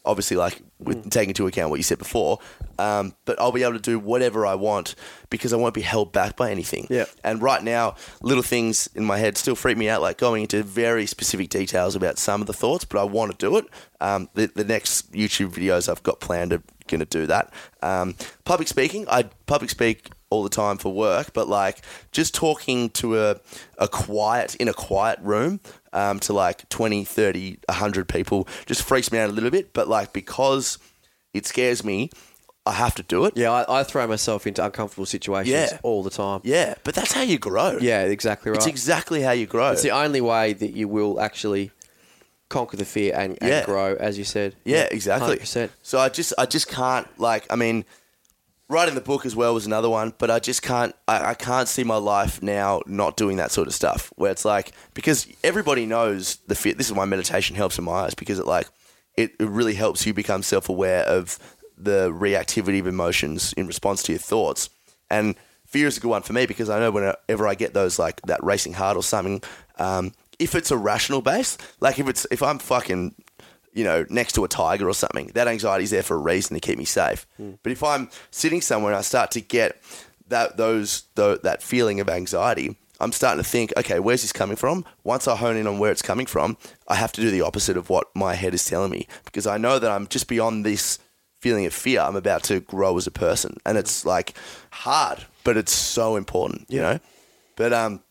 obviously, 0.07 0.37
like 0.37 0.61
with 0.79 1.09
taking 1.09 1.29
into 1.29 1.45
account 1.47 1.69
what 1.69 1.77
you 1.77 1.83
said 1.83 1.97
before, 1.97 2.39
um, 2.79 3.13
but 3.25 3.39
I'll 3.39 3.51
be 3.51 3.63
able 3.63 3.73
to 3.73 3.79
do 3.79 3.99
whatever 3.99 4.45
I 4.45 4.55
want 4.55 4.95
because 5.29 5.53
I 5.53 5.57
won't 5.57 5.73
be 5.73 5.81
held 5.81 6.11
back 6.11 6.35
by 6.35 6.51
anything. 6.51 6.87
Yeah. 6.89 7.05
And 7.23 7.41
right 7.41 7.63
now, 7.63 7.95
little 8.21 8.43
things 8.43 8.87
in 8.95 9.03
my 9.03 9.17
head 9.17 9.37
still 9.37 9.55
freak 9.55 9.77
me 9.77 9.89
out, 9.89 10.01
like 10.01 10.17
going 10.17 10.43
into 10.43 10.63
very 10.63 11.05
specific 11.05 11.49
details 11.49 11.95
about 11.95 12.17
some 12.17 12.41
of 12.41 12.47
the 12.47 12.53
thoughts, 12.53 12.85
but 12.85 12.99
I 12.99 13.03
want 13.03 13.31
to 13.31 13.37
do 13.37 13.57
it. 13.57 13.65
Um, 13.99 14.29
the, 14.33 14.47
the 14.47 14.63
next 14.63 15.11
YouTube 15.11 15.49
videos 15.49 15.89
I've 15.89 16.03
got 16.03 16.19
planned 16.19 16.53
are 16.53 16.63
going 16.87 16.99
to 16.99 17.05
do 17.05 17.27
that. 17.27 17.51
Um, 17.81 18.15
public 18.45 18.67
speaking, 18.67 19.05
I 19.09 19.23
public 19.45 19.69
speak 19.69 20.09
all 20.29 20.43
the 20.43 20.49
time 20.49 20.77
for 20.77 20.93
work, 20.93 21.33
but 21.33 21.47
like 21.47 21.81
just 22.11 22.35
talking 22.35 22.89
to 22.91 23.17
a, 23.19 23.37
a 23.77 23.87
quiet, 23.87 24.55
in 24.55 24.67
a 24.67 24.73
quiet 24.73 25.19
room 25.21 25.59
um, 25.93 26.19
to 26.21 26.33
like 26.33 26.67
20, 26.69 27.03
30, 27.03 27.57
100 27.67 28.07
people 28.09 28.47
just 28.65 28.83
freaks 28.83 29.11
me 29.11 29.19
out 29.19 29.29
a 29.29 29.33
little 29.33 29.49
bit. 29.51 29.73
But 29.73 29.87
like 29.87 30.13
because 30.13 30.77
it 31.33 31.45
scares 31.45 31.83
me, 31.83 32.09
I 32.65 32.73
have 32.73 32.95
to 32.95 33.03
do 33.03 33.23
it. 33.25 33.33
Yeah, 33.37 33.51
I, 33.51 33.79
I 33.79 33.83
throw 33.83 34.05
myself 34.07 34.45
into 34.45 34.63
uncomfortable 34.63 35.05
situations 35.05 35.53
Yeah. 35.71 35.79
all 35.83 36.03
the 36.03 36.09
time. 36.09 36.41
Yeah, 36.43 36.75
but 36.83 36.95
that's 36.95 37.13
how 37.13 37.21
you 37.21 37.37
grow. 37.39 37.77
Yeah, 37.79 38.01
exactly 38.03 38.51
right. 38.51 38.57
It's 38.57 38.67
exactly 38.67 39.21
how 39.21 39.31
you 39.31 39.45
grow. 39.45 39.71
It's 39.71 39.83
the 39.83 39.91
only 39.91 40.19
way 40.21 40.53
that 40.53 40.71
you 40.71 40.87
will 40.89 41.21
actually 41.21 41.71
conquer 42.49 42.77
the 42.77 42.85
fear 42.85 43.13
and, 43.15 43.37
and 43.41 43.49
Yeah. 43.49 43.65
grow, 43.65 43.95
as 43.95 44.17
you 44.17 44.23
said. 44.23 44.55
Yeah, 44.65 44.87
exactly. 44.91 45.37
100%. 45.37 45.69
So 45.83 45.99
I 45.99 46.09
just 46.09 46.33
I 46.37 46.45
just 46.45 46.67
can't 46.69 47.07
like 47.19 47.45
I 47.49 47.55
mean 47.55 47.85
writing 48.69 48.95
the 48.95 49.01
book 49.01 49.25
as 49.25 49.35
well 49.35 49.53
was 49.53 49.65
another 49.65 49.89
one, 49.89 50.13
but 50.17 50.29
I 50.29 50.39
just 50.39 50.61
can't 50.61 50.95
I, 51.07 51.31
I 51.31 51.33
can't 51.33 51.67
see 51.67 51.83
my 51.83 51.97
life 51.97 52.41
now 52.41 52.81
not 52.85 53.17
doing 53.17 53.37
that 53.37 53.51
sort 53.51 53.67
of 53.67 53.73
stuff. 53.73 54.11
Where 54.15 54.31
it's 54.31 54.45
like 54.45 54.71
because 54.93 55.27
everybody 55.43 55.85
knows 55.85 56.37
the 56.47 56.55
fear 56.55 56.73
this 56.73 56.87
is 56.87 56.93
why 56.93 57.05
meditation 57.05 57.55
helps 57.55 57.77
in 57.77 57.85
my 57.85 57.91
eyes, 57.91 58.13
because 58.13 58.39
it 58.39 58.47
like 58.47 58.67
it, 59.15 59.35
it 59.39 59.47
really 59.47 59.73
helps 59.73 60.05
you 60.05 60.13
become 60.13 60.43
self 60.43 60.69
aware 60.69 61.03
of 61.03 61.39
the 61.77 62.09
reactivity 62.11 62.79
of 62.79 62.87
emotions 62.87 63.53
in 63.53 63.67
response 63.67 64.03
to 64.03 64.11
your 64.11 64.19
thoughts. 64.19 64.69
And 65.09 65.35
fear 65.65 65.87
is 65.87 65.97
a 65.97 65.99
good 65.99 66.09
one 66.09 66.23
for 66.23 66.33
me 66.33 66.45
because 66.45 66.69
I 66.69 66.79
know 66.79 66.91
whenever 66.91 67.47
I 67.47 67.55
get 67.55 67.73
those 67.73 67.99
like 67.99 68.21
that 68.23 68.43
racing 68.43 68.73
heart 68.73 68.97
or 68.97 69.03
something, 69.03 69.41
um, 69.77 70.13
if 70.39 70.55
it's 70.55 70.71
a 70.71 70.77
rational 70.77 71.21
base, 71.21 71.57
like 71.79 71.99
if 71.99 72.07
it's 72.07 72.25
if 72.31 72.43
I'm 72.43 72.59
fucking 72.59 73.15
you 73.77 73.83
know, 73.83 74.05
next 74.09 74.33
to 74.33 74.43
a 74.43 74.47
tiger 74.47 74.89
or 74.89 74.93
something. 74.95 75.27
That 75.35 75.47
anxiety's 75.47 75.91
there 75.91 76.01
for 76.01 76.15
a 76.15 76.17
reason 76.17 76.55
to 76.55 76.59
keep 76.59 76.79
me 76.79 76.85
safe. 76.85 77.27
But 77.61 77.71
if 77.71 77.83
I'm 77.83 78.09
sitting 78.31 78.59
somewhere 78.59 78.91
and 78.91 78.97
I 78.97 79.01
start 79.01 79.29
to 79.31 79.41
get 79.41 79.79
that 80.29 80.57
those 80.57 81.03
tho- 81.13 81.37
that 81.43 81.61
feeling 81.61 81.99
of 81.99 82.09
anxiety, 82.09 82.75
I'm 82.99 83.11
starting 83.11 83.43
to 83.43 83.47
think, 83.47 83.71
okay, 83.77 83.99
where's 83.99 84.23
this 84.23 84.33
coming 84.33 84.55
from? 84.55 84.83
Once 85.03 85.27
I 85.27 85.35
hone 85.35 85.55
in 85.57 85.67
on 85.67 85.77
where 85.77 85.91
it's 85.91 86.01
coming 86.01 86.25
from, 86.25 86.57
I 86.87 86.95
have 86.95 87.11
to 87.13 87.21
do 87.21 87.29
the 87.29 87.41
opposite 87.41 87.77
of 87.77 87.91
what 87.91 88.07
my 88.15 88.33
head 88.33 88.55
is 88.55 88.65
telling 88.65 88.89
me 88.89 89.07
because 89.25 89.45
I 89.45 89.59
know 89.59 89.77
that 89.77 89.91
I'm 89.91 90.07
just 90.07 90.27
beyond 90.27 90.65
this 90.65 90.97
feeling 91.39 91.67
of 91.67 91.73
fear. 91.73 92.01
I'm 92.01 92.15
about 92.15 92.43
to 92.45 92.59
grow 92.61 92.97
as 92.97 93.05
a 93.05 93.11
person, 93.11 93.57
and 93.63 93.77
it's 93.77 94.05
like 94.05 94.33
hard, 94.71 95.25
but 95.43 95.55
it's 95.55 95.71
so 95.71 96.15
important, 96.15 96.65
you 96.67 96.81
know. 96.81 96.99
But 97.55 97.73
um, 97.73 98.01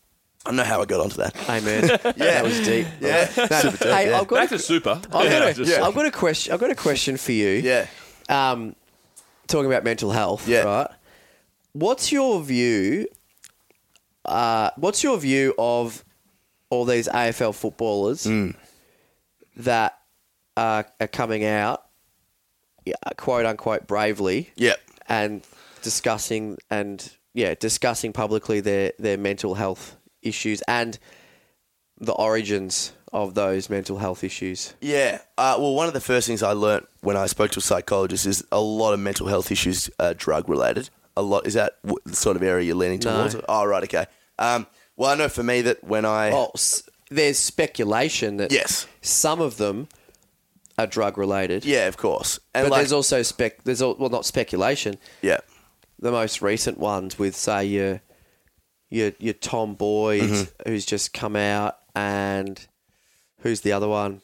I 0.45 0.49
don't 0.51 0.55
know 0.57 0.63
how 0.63 0.81
I 0.81 0.85
got 0.85 1.01
onto 1.01 1.17
that. 1.17 1.35
Amen. 1.49 1.87
yeah, 1.89 2.11
that 2.15 2.43
was 2.43 2.59
deep. 2.65 2.87
Yeah, 3.01 3.29
No, 3.35 3.45
super 3.47 3.71
deep, 3.71 3.79
hey, 3.79 4.09
yeah. 4.09 4.19
I've 4.19 4.27
got 4.27 4.35
Back 4.37 4.51
a, 4.51 4.57
to 4.57 4.59
super. 4.59 4.89
I've, 4.91 5.11
got 5.11 5.47
a, 5.49 5.53
just- 5.53 5.79
I've 5.79 5.93
got 5.93 6.05
a 6.05 6.11
question. 6.11 6.53
I've 6.53 6.59
got 6.59 6.71
a 6.71 6.75
question 6.75 7.17
for 7.17 7.33
you. 7.33 7.49
Yeah. 7.49 7.87
Um, 8.29 8.75
talking 9.47 9.65
about 9.65 9.83
mental 9.83 10.11
health. 10.11 10.47
Yeah. 10.47 10.61
Right. 10.63 10.87
What's 11.73 12.11
your 12.11 12.41
view? 12.41 13.07
Uh, 14.23 14.69
what's 14.77 15.03
your 15.03 15.17
view 15.17 15.53
of 15.57 16.03
all 16.69 16.85
these 16.85 17.07
AFL 17.09 17.53
footballers 17.53 18.23
Hmm. 18.23 18.51
that 19.57 19.99
are, 20.55 20.85
are 21.01 21.07
coming 21.07 21.43
out, 21.45 21.83
quote 23.17 23.45
unquote, 23.45 23.85
bravely, 23.87 24.51
Yeah. 24.55 24.73
and 25.09 25.43
discussing 25.81 26.57
and 26.69 27.09
yeah, 27.33 27.53
discussing 27.59 28.11
publicly 28.13 28.59
their 28.61 28.93
their 28.97 29.17
mental 29.17 29.55
health 29.55 29.95
issues 30.21 30.61
and 30.67 30.97
the 31.99 32.13
origins 32.13 32.93
of 33.13 33.33
those 33.33 33.69
mental 33.69 33.97
health 33.97 34.23
issues. 34.23 34.73
Yeah. 34.81 35.19
Uh, 35.37 35.55
well, 35.57 35.73
one 35.73 35.87
of 35.87 35.93
the 35.93 36.01
first 36.01 36.27
things 36.27 36.43
I 36.43 36.51
learnt 36.51 36.87
when 37.01 37.15
I 37.17 37.25
spoke 37.25 37.51
to 37.51 37.59
a 37.59 37.61
psychologist 37.61 38.25
is 38.25 38.43
a 38.51 38.59
lot 38.59 38.93
of 38.93 38.99
mental 38.99 39.27
health 39.27 39.51
issues 39.51 39.89
are 39.99 40.13
drug 40.13 40.49
related. 40.49 40.89
A 41.15 41.21
lot 41.21 41.47
is 41.47 41.53
that 41.55 41.73
the 42.05 42.15
sort 42.15 42.35
of 42.35 42.43
area 42.43 42.65
you're 42.67 42.75
leaning 42.75 42.99
No. 43.03 43.15
towards? 43.27 43.35
Oh, 43.49 43.65
right. 43.65 43.83
Okay. 43.83 44.05
Um, 44.37 44.67
well, 44.95 45.09
I 45.09 45.15
know 45.15 45.29
for 45.29 45.41
me 45.43 45.61
that 45.61 45.83
when 45.83 46.05
I 46.05 46.31
Oh, 46.31 46.51
s- 46.53 46.83
there's 47.09 47.39
speculation 47.39 48.37
that 48.37 48.51
yes, 48.51 48.85
some 49.01 49.39
of 49.41 49.57
them 49.57 49.87
are 50.77 50.85
drug 50.85 51.17
related. 51.17 51.65
yeah, 51.65 51.87
of 51.87 51.97
course, 51.97 52.39
and 52.53 52.65
but 52.65 52.71
like, 52.71 52.79
there's 52.81 52.91
also 52.91 53.23
spec. 53.23 53.63
There's 53.63 53.81
al- 53.81 53.95
well, 53.95 54.09
not 54.09 54.25
speculation. 54.25 54.97
yeah, 55.23 55.37
The 55.99 56.11
most 56.11 56.41
recent 56.43 56.77
ones 56.77 57.17
with 57.17 57.35
say 57.35 57.65
your 57.65 58.01
your 58.89 59.11
your 59.19 59.33
Tom 59.33 59.75
Boyd, 59.75 60.21
Mm-hmm. 60.23 60.69
who's 60.69 60.85
just 60.85 61.13
come 61.13 61.35
out, 61.35 61.77
and 61.95 62.59
who's 63.41 63.61
the 63.61 63.73
other 63.73 63.87
one? 63.87 64.21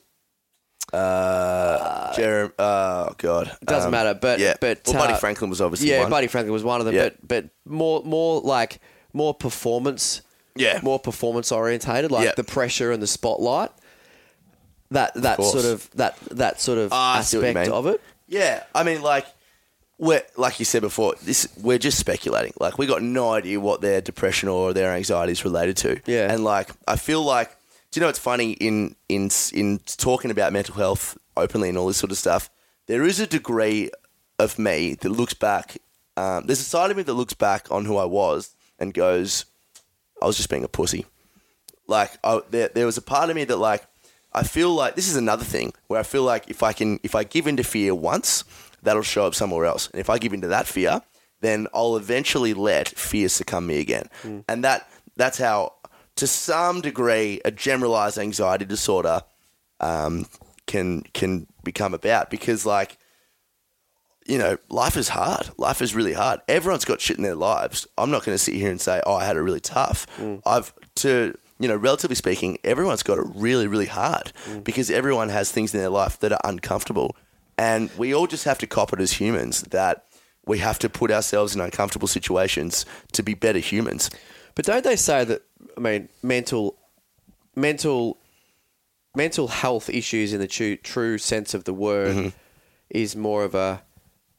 uh, 0.92 2.14
Jerem. 2.16 2.52
Oh 2.60 3.14
God, 3.18 3.48
It 3.62 3.66
doesn't 3.66 3.88
Um, 3.88 3.92
matter, 3.92 4.14
but 4.14 4.40
yeah, 4.40 4.56
but 4.62 4.82
well, 4.86 4.96
Buddy 4.96 5.14
uh, 5.14 5.18
Franklin 5.18 5.50
was 5.50 5.62
obviously 5.62 5.90
yeah, 5.90 6.02
one. 6.02 6.10
Buddy 6.10 6.28
Franklin 6.28 6.54
was 6.54 6.64
one 6.64 6.80
of 6.80 6.86
them. 6.86 6.96
Yeah. 6.96 7.10
But 7.22 7.28
but 7.28 7.46
more 7.66 8.04
more 8.04 8.42
like 8.42 8.80
more 9.14 9.34
performance. 9.34 10.22
Yeah. 10.56 10.80
more 10.84 11.00
performance 11.00 11.52
orientated, 11.52 12.12
like 12.12 12.26
Yeah. 12.26 12.34
the 12.36 12.44
pressure 12.44 12.92
and 12.92 13.02
the 13.02 13.08
spotlight. 13.08 13.72
That 14.92 15.16
that 15.16 15.38
course. 15.38 15.52
sort 15.52 15.66
of 15.66 15.90
that 15.96 16.16
that 16.30 16.62
sort 16.62 16.78
of 16.78 16.94
I 16.94 17.22
see 17.22 17.38
what 17.38 17.44
you 17.44 17.50
aspect 17.50 17.72
of 17.72 17.88
it. 17.88 18.02
Yeah, 18.28 18.64
I 18.76 18.84
mean, 18.84 19.02
like 19.02 19.26
we're 20.04 20.22
like 20.36 20.60
you 20.60 20.66
said 20.66 20.82
before, 20.82 21.16
this 21.24 21.48
we're 21.62 21.78
just 21.78 21.98
speculating. 21.98 22.54
Like 22.60 22.78
we 22.78 22.86
got 22.86 23.02
no 23.02 23.32
idea 23.32 23.60
what 23.60 23.82
their 23.82 24.02
depression 24.02 24.50
or 24.50 24.74
their 24.74 24.94
anxiety 24.94 25.32
is 25.32 25.46
related 25.46 25.78
to. 25.78 26.02
Yeah. 26.06 26.32
and 26.32 26.44
like 26.44 26.70
I 26.88 26.98
feel 26.98 27.24
like, 27.24 27.50
do 27.92 28.00
you 28.00 28.02
know 28.02 28.08
what's 28.08 28.20
funny 28.20 28.52
in 28.52 28.96
in 29.08 29.30
in 29.54 29.80
talking 29.98 30.30
about 30.30 30.52
mental 30.54 30.76
health 30.76 31.18
openly 31.38 31.70
and 31.70 31.78
all 31.78 31.88
this 31.88 31.98
sort 31.98 32.12
of 32.12 32.18
stuff? 32.18 32.50
There 32.88 33.04
is 33.04 33.20
a 33.20 33.28
degree 33.28 33.90
of 34.40 34.60
me 34.60 34.96
that 34.96 35.10
looks 35.10 35.34
back. 35.34 35.78
Um, 36.18 36.46
there's 36.46 36.60
a 36.60 36.64
side 36.64 36.92
of 36.92 36.98
me 36.98 37.04
that 37.04 37.14
looks 37.14 37.34
back 37.34 37.72
on 37.72 37.86
who 37.86 37.98
I 37.98 38.06
was 38.06 38.54
and 38.78 38.94
goes, 38.94 39.46
I 40.22 40.26
was 40.26 40.38
just 40.38 40.50
being 40.50 40.64
a 40.64 40.68
pussy. 40.68 41.06
Like 41.88 42.12
I, 42.24 42.42
there, 42.52 42.70
there 42.70 42.86
was 42.86 42.98
a 42.98 43.02
part 43.02 43.30
of 43.30 43.36
me 43.36 43.46
that 43.46 43.58
like 43.58 43.86
I 44.34 44.44
feel 44.44 44.74
like 44.74 44.96
this 44.96 45.08
is 45.08 45.16
another 45.16 45.46
thing 45.46 45.74
where 45.88 46.00
I 46.00 46.04
feel 46.04 46.24
like 46.24 46.50
if 46.50 46.62
I 46.62 46.74
can 46.74 47.00
if 47.04 47.16
I 47.16 47.24
give 47.24 47.48
into 47.48 47.64
fear 47.64 47.96
once, 47.96 48.44
that'll 48.84 49.04
show 49.04 49.26
up 49.26 49.36
somewhere 49.36 49.66
else, 49.66 49.90
and 49.90 50.00
if 50.00 50.10
I 50.10 50.18
give 50.18 50.34
into 50.34 50.48
that 50.48 50.68
fear, 50.68 51.02
then 51.42 51.68
I'll 51.74 51.98
eventually 51.98 52.54
let 52.54 52.90
fear 52.90 53.30
succumb 53.30 53.68
me 53.68 53.80
again, 53.80 54.10
mm. 54.24 54.44
and 54.48 54.64
that 54.64 54.90
that's 55.16 55.38
how 55.38 55.74
to 56.16 56.28
some 56.28 56.82
degree 56.82 57.42
a 57.44 57.52
generalized 57.52 58.18
anxiety 58.18 58.66
disorder 58.66 59.22
um, 59.80 60.28
can 60.68 61.02
can 61.14 61.48
become 61.64 61.94
about 61.94 62.30
because 62.30 62.66
like 62.66 62.98
you 64.26 64.38
know, 64.38 64.58
life 64.70 64.96
is 64.96 65.10
hard. 65.10 65.50
Life 65.58 65.82
is 65.82 65.94
really 65.94 66.14
hard. 66.14 66.40
Everyone's 66.48 66.86
got 66.86 67.02
shit 67.02 67.18
in 67.18 67.24
their 67.24 67.36
lives. 67.36 67.86
I'm 67.98 68.10
not 68.10 68.24
going 68.24 68.34
to 68.34 68.42
sit 68.42 68.56
here 68.56 68.72
and 68.72 68.80
say, 68.80 69.02
"Oh, 69.06 69.16
I 69.16 69.26
had 69.26 69.36
it 69.36 69.42
really 69.42 69.60
tough." 69.60 70.08
Mm. 70.18 70.42
I've 70.46 70.74
to 70.96 71.38
you 71.60 71.68
know, 71.68 71.76
relatively 71.76 72.16
speaking, 72.16 72.58
everyone's 72.64 73.04
got 73.04 73.20
it 73.20 73.26
really, 73.36 73.68
really 73.68 73.86
hard 73.86 74.34
mm. 74.48 74.64
because 74.64 74.90
everyone 74.90 75.30
has 75.30 75.52
things 75.52 75.74
in 75.74 75.80
their 75.80 75.90
life 75.90 76.20
that 76.20 76.34
are 76.34 76.42
uncomfortable, 76.44 77.16
and 77.58 77.90
we 77.98 78.14
all 78.14 78.28
just 78.28 78.46
have 78.46 78.58
to 78.60 78.68
cop 78.68 78.94
it 78.94 79.00
as 79.00 79.14
humans 79.14 79.62
that 79.64 80.06
we 80.46 80.58
have 80.60 80.80
to 80.80 80.90
put 80.90 81.12
ourselves 81.12 81.56
in 81.56 81.62
uncomfortable 81.62 82.08
situations 82.08 82.86
to 83.14 83.24
be 83.24 83.34
better 83.34 83.60
humans. 83.60 84.10
But 84.56 84.66
don't 84.66 84.84
they 84.84 84.96
say 84.96 85.24
that? 85.24 85.42
I 85.78 85.80
mean, 85.80 86.10
mental, 86.22 86.78
mental, 87.56 88.18
mental 89.16 89.48
health 89.48 89.90
issues 89.90 90.34
in 90.34 90.40
the 90.40 90.48
true, 90.48 90.76
true 90.78 91.18
sense 91.18 91.54
of 91.54 91.64
the 91.64 91.74
word 91.74 92.16
Mm-hmm. 92.16 92.30
is 92.90 93.16
more 93.16 93.44
of 93.44 93.56
a 93.56 93.84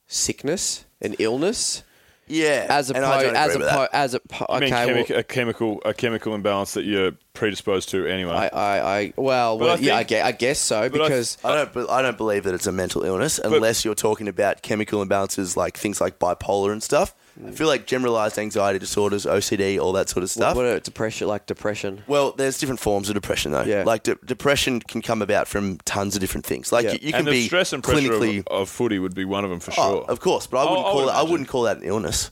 sickness, 0.07 0.85
an 1.01 1.15
illness, 1.19 1.83
Yeah, 2.27 2.67
as 2.69 2.91
and 2.91 3.05
I 3.05 3.23
opposed 3.23 3.27
don't 3.27 3.37
as 3.37 3.51
agree 3.55 3.65
with 3.65 3.73
opposed 3.73 3.91
as 3.93 4.15
a 4.15 4.21
I 4.49 4.61
mean, 4.61 4.73
okay. 4.73 4.87
chemi- 4.87 5.11
well, 5.11 5.19
a 5.19 5.23
chemical 5.23 5.83
a 5.85 5.95
chemical 5.95 6.35
imbalance 6.35 6.73
that 6.75 6.85
you're 6.85 7.13
predisposed 7.35 7.91
to 7.91 8.07
anyway. 8.07 8.33
I, 8.33 8.49
I, 8.49 8.99
I, 8.99 9.13
well, 9.17 9.59
well 9.59 9.77
I 9.77 9.81
yeah, 9.81 9.97
I 9.97 10.05
guess, 10.05 10.25
I 10.25 10.33
guess 10.33 10.59
so 10.59 10.89
but 10.89 11.01
I- 11.01 11.05
because 11.05 11.39
I 11.45 11.55
don't. 11.55 11.91
I 11.91 12.03
don't 12.03 12.17
believe 12.17 12.45
that 12.45 12.55
it's 12.55 12.67
a 12.67 12.73
mental 12.73 13.03
illness 13.03 13.39
unless 13.39 13.85
you're 13.85 13.95
talking 13.95 14.29
about 14.29 14.63
chemical 14.63 15.05
imbalances 15.05 15.57
like 15.57 15.77
things 15.77 16.01
like 16.01 16.19
bipolar 16.19 16.73
and 16.73 16.83
stuff. 16.83 17.15
I 17.47 17.51
feel 17.51 17.67
like 17.67 17.87
generalized 17.87 18.39
anxiety 18.39 18.79
disorders, 18.79 19.27
OCD, 19.27 19.81
all 19.81 19.93
that 19.95 20.09
sort 20.09 20.23
of 20.23 20.31
stuff. 20.31 20.55
what 20.55 20.67
are 20.67 20.79
depression 20.79 21.27
like 21.27 21.47
depression. 21.47 22.03
well, 22.07 22.31
there's 22.33 22.59
different 22.59 22.79
forms 22.81 23.09
of 23.09 23.15
depression 23.15 23.51
though. 23.53 23.63
Yeah. 23.65 23.83
Like 23.85 24.05
de- 24.05 24.15
depression 24.25 24.81
can 24.81 25.03
come 25.03 25.21
about 25.21 25.49
from 25.49 25.79
tons 25.85 26.15
of 26.15 26.21
different 26.21 26.47
things. 26.47 26.71
Like 26.71 26.85
Yeah. 26.85 26.93
you, 26.93 26.99
you 27.03 27.11
can 27.11 27.19
and 27.21 27.27
the 27.29 27.33
be 27.33 27.47
stress 27.47 27.73
and 27.73 27.83
pressure 27.83 28.09
clinically. 28.09 28.39
of, 28.47 28.47
of 28.63 28.69
footy 28.69 28.99
would 29.01 29.15
be 29.17 29.25
one 29.25 29.43
of 29.45 29.51
them 29.51 29.59
for 29.59 29.73
Oh, 29.73 29.75
sure. 29.75 30.05
of 30.05 30.21
course, 30.21 30.47
but 30.47 30.59
I 30.59 30.71
wouldn't 30.71 30.79
I 30.87 30.91
call 30.91 30.95
would 30.97 31.03
it. 31.03 31.09
I 31.09 31.15
imagine. 31.15 31.31
wouldn't 31.33 31.49
call 31.49 31.63
that 31.63 31.77
an 31.79 31.83
illness. 31.83 32.31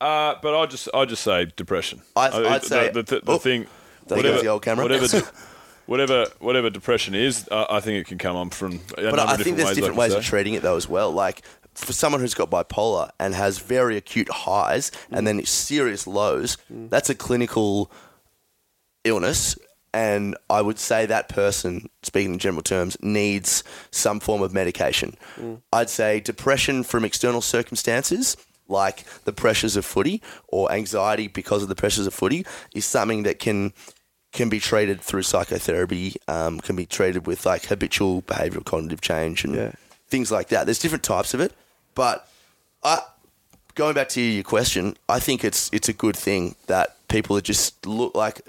Uh, 0.00 0.34
but 0.42 0.56
I 0.58 0.66
just 0.66 0.88
I 0.94 1.04
just 1.04 1.22
say 1.22 1.46
depression. 1.56 2.02
I- 2.16 2.28
I- 2.28 2.54
I'd 2.54 2.62
the, 2.62 2.66
say- 2.66 2.90
the, 2.90 3.02
the, 3.04 3.20
the 3.20 3.32
Oh, 3.32 3.38
thing. 3.38 3.66
there 4.06 4.22
goes 4.22 4.42
the 4.42 4.48
old 4.48 4.62
camera. 4.62 4.84
Whatever, 4.84 5.06
de- 5.08 5.26
whatever, 5.86 6.26
whatever 6.40 6.70
depression 6.70 7.14
is, 7.14 7.48
uh, 7.50 7.66
I 7.70 7.80
think 7.80 8.00
it 8.00 8.06
can 8.08 8.18
come 8.18 8.36
on 8.36 8.50
from. 8.50 8.74
A 8.74 8.78
But 8.96 9.02
number 9.04 9.20
I 9.22 9.34
of 9.34 9.40
think 9.42 9.56
there's 9.56 9.68
ways, 9.68 9.76
different 9.76 9.96
like 9.96 10.10
ways 10.10 10.14
of 10.18 10.24
say. 10.24 10.30
treating 10.30 10.54
it 10.54 10.62
though 10.62 10.76
as 10.76 10.88
well. 10.88 11.10
Like 11.12 11.42
for 11.78 11.92
someone 11.92 12.20
who's 12.20 12.34
got 12.34 12.50
bipolar 12.50 13.10
and 13.18 13.34
has 13.34 13.58
very 13.58 13.96
acute 13.96 14.28
highs 14.30 14.90
and 15.10 15.26
then 15.26 15.44
serious 15.44 16.06
lows, 16.06 16.58
that's 16.70 17.08
a 17.10 17.14
clinical 17.14 17.90
illness. 19.04 19.56
And 19.94 20.36
I 20.50 20.60
would 20.60 20.78
say 20.78 21.06
that 21.06 21.28
person, 21.30 21.88
speaking 22.02 22.34
in 22.34 22.38
general 22.38 22.62
terms, 22.62 22.96
needs 23.00 23.64
some 23.90 24.20
form 24.20 24.42
of 24.42 24.52
medication. 24.52 25.16
I'd 25.72 25.88
say 25.88 26.20
depression 26.20 26.82
from 26.82 27.04
external 27.04 27.40
circumstances, 27.40 28.36
like 28.68 29.04
the 29.24 29.32
pressures 29.32 29.76
of 29.76 29.86
footy 29.86 30.22
or 30.48 30.70
anxiety 30.70 31.26
because 31.26 31.62
of 31.62 31.70
the 31.70 31.74
pressures 31.74 32.06
of 32.06 32.12
footy, 32.12 32.44
is 32.74 32.84
something 32.84 33.22
that 33.22 33.38
can 33.38 33.72
can 34.30 34.50
be 34.50 34.60
treated 34.60 35.00
through 35.00 35.22
psychotherapy, 35.22 36.14
um, 36.28 36.60
can 36.60 36.76
be 36.76 36.84
treated 36.84 37.26
with 37.26 37.46
like 37.46 37.64
habitual 37.64 38.20
behavioural 38.22 38.62
cognitive 38.62 39.00
change 39.00 39.42
and 39.42 39.54
Yeah. 39.54 39.72
things 40.10 40.30
like 40.30 40.48
that. 40.48 40.66
There's 40.66 40.78
different 40.78 41.02
types 41.02 41.32
of 41.32 41.40
it, 41.40 41.54
but 41.98 42.28
I, 42.84 43.00
going 43.74 43.94
back 43.94 44.08
to 44.10 44.20
your 44.20 44.44
question, 44.44 44.96
I 45.08 45.18
think 45.18 45.44
it's 45.44 45.68
it's 45.72 45.88
a 45.88 45.92
good 45.92 46.16
thing 46.16 46.54
that 46.68 46.96
people 47.08 47.36
are 47.36 47.40
just 47.42 47.84
look 47.86 48.14
like 48.14 48.40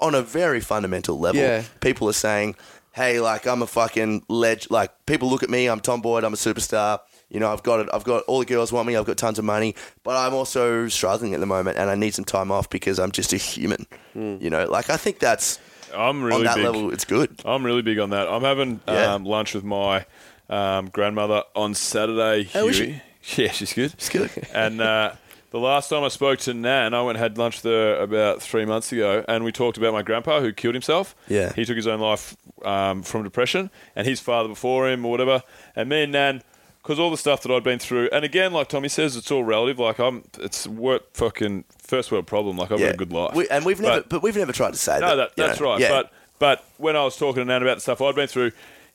on 0.00 0.14
a 0.14 0.22
very 0.22 0.60
fundamental 0.60 1.18
level. 1.18 1.40
Yeah. 1.42 1.62
People 1.80 2.08
are 2.08 2.14
saying, 2.28 2.56
"Hey, 2.92 3.20
like 3.20 3.46
I'm 3.46 3.62
a 3.62 3.66
fucking 3.66 4.24
leg." 4.28 4.64
Like 4.70 4.90
people 5.06 5.28
look 5.28 5.42
at 5.42 5.50
me, 5.50 5.68
I'm 5.68 5.80
Tom 5.80 6.00
Boyd, 6.00 6.24
I'm 6.24 6.32
a 6.32 6.36
superstar. 6.36 6.98
You 7.30 7.40
know, 7.40 7.52
I've 7.52 7.62
got 7.62 7.80
it. 7.80 7.88
I've 7.92 8.04
got 8.04 8.22
all 8.24 8.38
the 8.40 8.46
girls 8.46 8.72
want 8.72 8.86
me. 8.88 8.96
I've 8.96 9.06
got 9.06 9.16
tons 9.18 9.38
of 9.38 9.44
money, 9.44 9.74
but 10.02 10.16
I'm 10.16 10.34
also 10.34 10.88
struggling 10.88 11.34
at 11.34 11.40
the 11.40 11.46
moment, 11.46 11.76
and 11.78 11.90
I 11.90 11.94
need 11.96 12.14
some 12.14 12.24
time 12.24 12.50
off 12.50 12.70
because 12.70 12.98
I'm 12.98 13.10
just 13.12 13.32
a 13.32 13.36
human. 13.36 13.86
You 14.14 14.50
know, 14.50 14.64
like 14.76 14.88
I 14.90 14.96
think 14.96 15.18
that's 15.18 15.58
I'm 15.94 16.22
really 16.22 16.38
on 16.38 16.44
that 16.44 16.56
big. 16.56 16.64
level, 16.64 16.92
it's 16.92 17.04
good. 17.04 17.30
I'm 17.44 17.64
really 17.66 17.82
big 17.82 17.98
on 17.98 18.10
that. 18.10 18.28
I'm 18.28 18.42
having 18.42 18.80
Yeah. 18.86 19.14
um, 19.14 19.24
lunch 19.24 19.54
with 19.54 19.64
my 19.64 20.06
um, 20.48 20.88
grandmother 20.90 21.42
on 21.54 21.74
Saturday. 21.74 22.48
Oh, 22.54 22.68
is 22.68 22.78
Huey. 22.78 23.02
Yeah, 23.36 23.52
she's 23.52 23.72
good. 23.72 23.94
She's 23.98 24.10
good. 24.10 24.30
and 24.52 24.82
uh, 24.82 25.12
the 25.50 25.58
last 25.58 25.88
time 25.88 26.04
I 26.04 26.08
spoke 26.08 26.40
to 26.40 26.52
Nan, 26.52 26.92
I 26.92 27.00
went 27.00 27.16
and 27.16 27.22
had 27.22 27.38
lunch 27.38 27.62
there 27.62 27.98
about 28.02 28.42
three 28.42 28.66
months 28.66 28.92
ago, 28.92 29.24
and 29.26 29.44
we 29.44 29.50
talked 29.52 29.78
about 29.78 29.94
my 29.94 30.02
grandpa 30.02 30.40
who 30.40 30.52
killed 30.52 30.74
himself. 30.74 31.16
Yeah. 31.26 31.52
He 31.54 31.64
took 31.64 31.76
his 31.76 31.86
own 31.86 32.00
life 32.00 32.36
um, 32.66 33.02
from 33.02 33.24
depression, 33.24 33.70
and 33.96 34.06
his 34.06 34.20
father 34.20 34.48
before 34.50 34.90
him 34.90 35.06
or 35.06 35.10
whatever. 35.10 35.42
And 35.74 35.88
me 35.88 36.02
and 36.02 36.12
Nan, 36.12 36.42
because 36.82 36.98
all 36.98 37.10
the 37.10 37.16
stuff 37.16 37.42
that 37.44 37.50
I'd 37.50 37.64
been 37.64 37.78
through, 37.78 38.10
and 38.12 38.26
again, 38.26 38.52
like 38.52 38.68
Tommy 38.68 38.88
says, 38.90 39.16
it's 39.16 39.30
all 39.30 39.42
relative. 39.42 39.78
Like 39.78 39.98
I'm, 39.98 40.24
it's 40.40 40.66
work 40.66 41.14
fucking 41.14 41.64
first 41.78 42.12
world 42.12 42.26
problem. 42.26 42.58
Like 42.58 42.70
I've 42.72 42.78
got 42.78 42.92
a 42.92 42.96
good 42.98 43.10
life. 43.12 43.34
We, 43.34 43.48
and 43.48 43.64
we've 43.64 43.80
never, 43.80 44.02
But- 44.02 44.22
we've 44.22 44.36
never 44.36 44.52
tried 44.52 44.72
to 44.74 44.78
say 44.78 44.98
no, 45.00 45.16
that. 45.16 45.34
that, 45.34 45.46
that's 45.46 45.60
know. 45.60 45.66
right. 45.66 45.80
Yeah. 45.80 45.88
But 45.88 46.12
but 46.40 46.64
when 46.76 46.94
I 46.94 47.04
was 47.04 47.16
talking 47.16 47.40
to 47.40 47.44
Nan 47.46 47.62
about 47.62 47.76
the 47.76 47.80
stuff 47.80 48.02
I'd 48.02 48.14
been 48.16 48.26
through, 48.26 48.52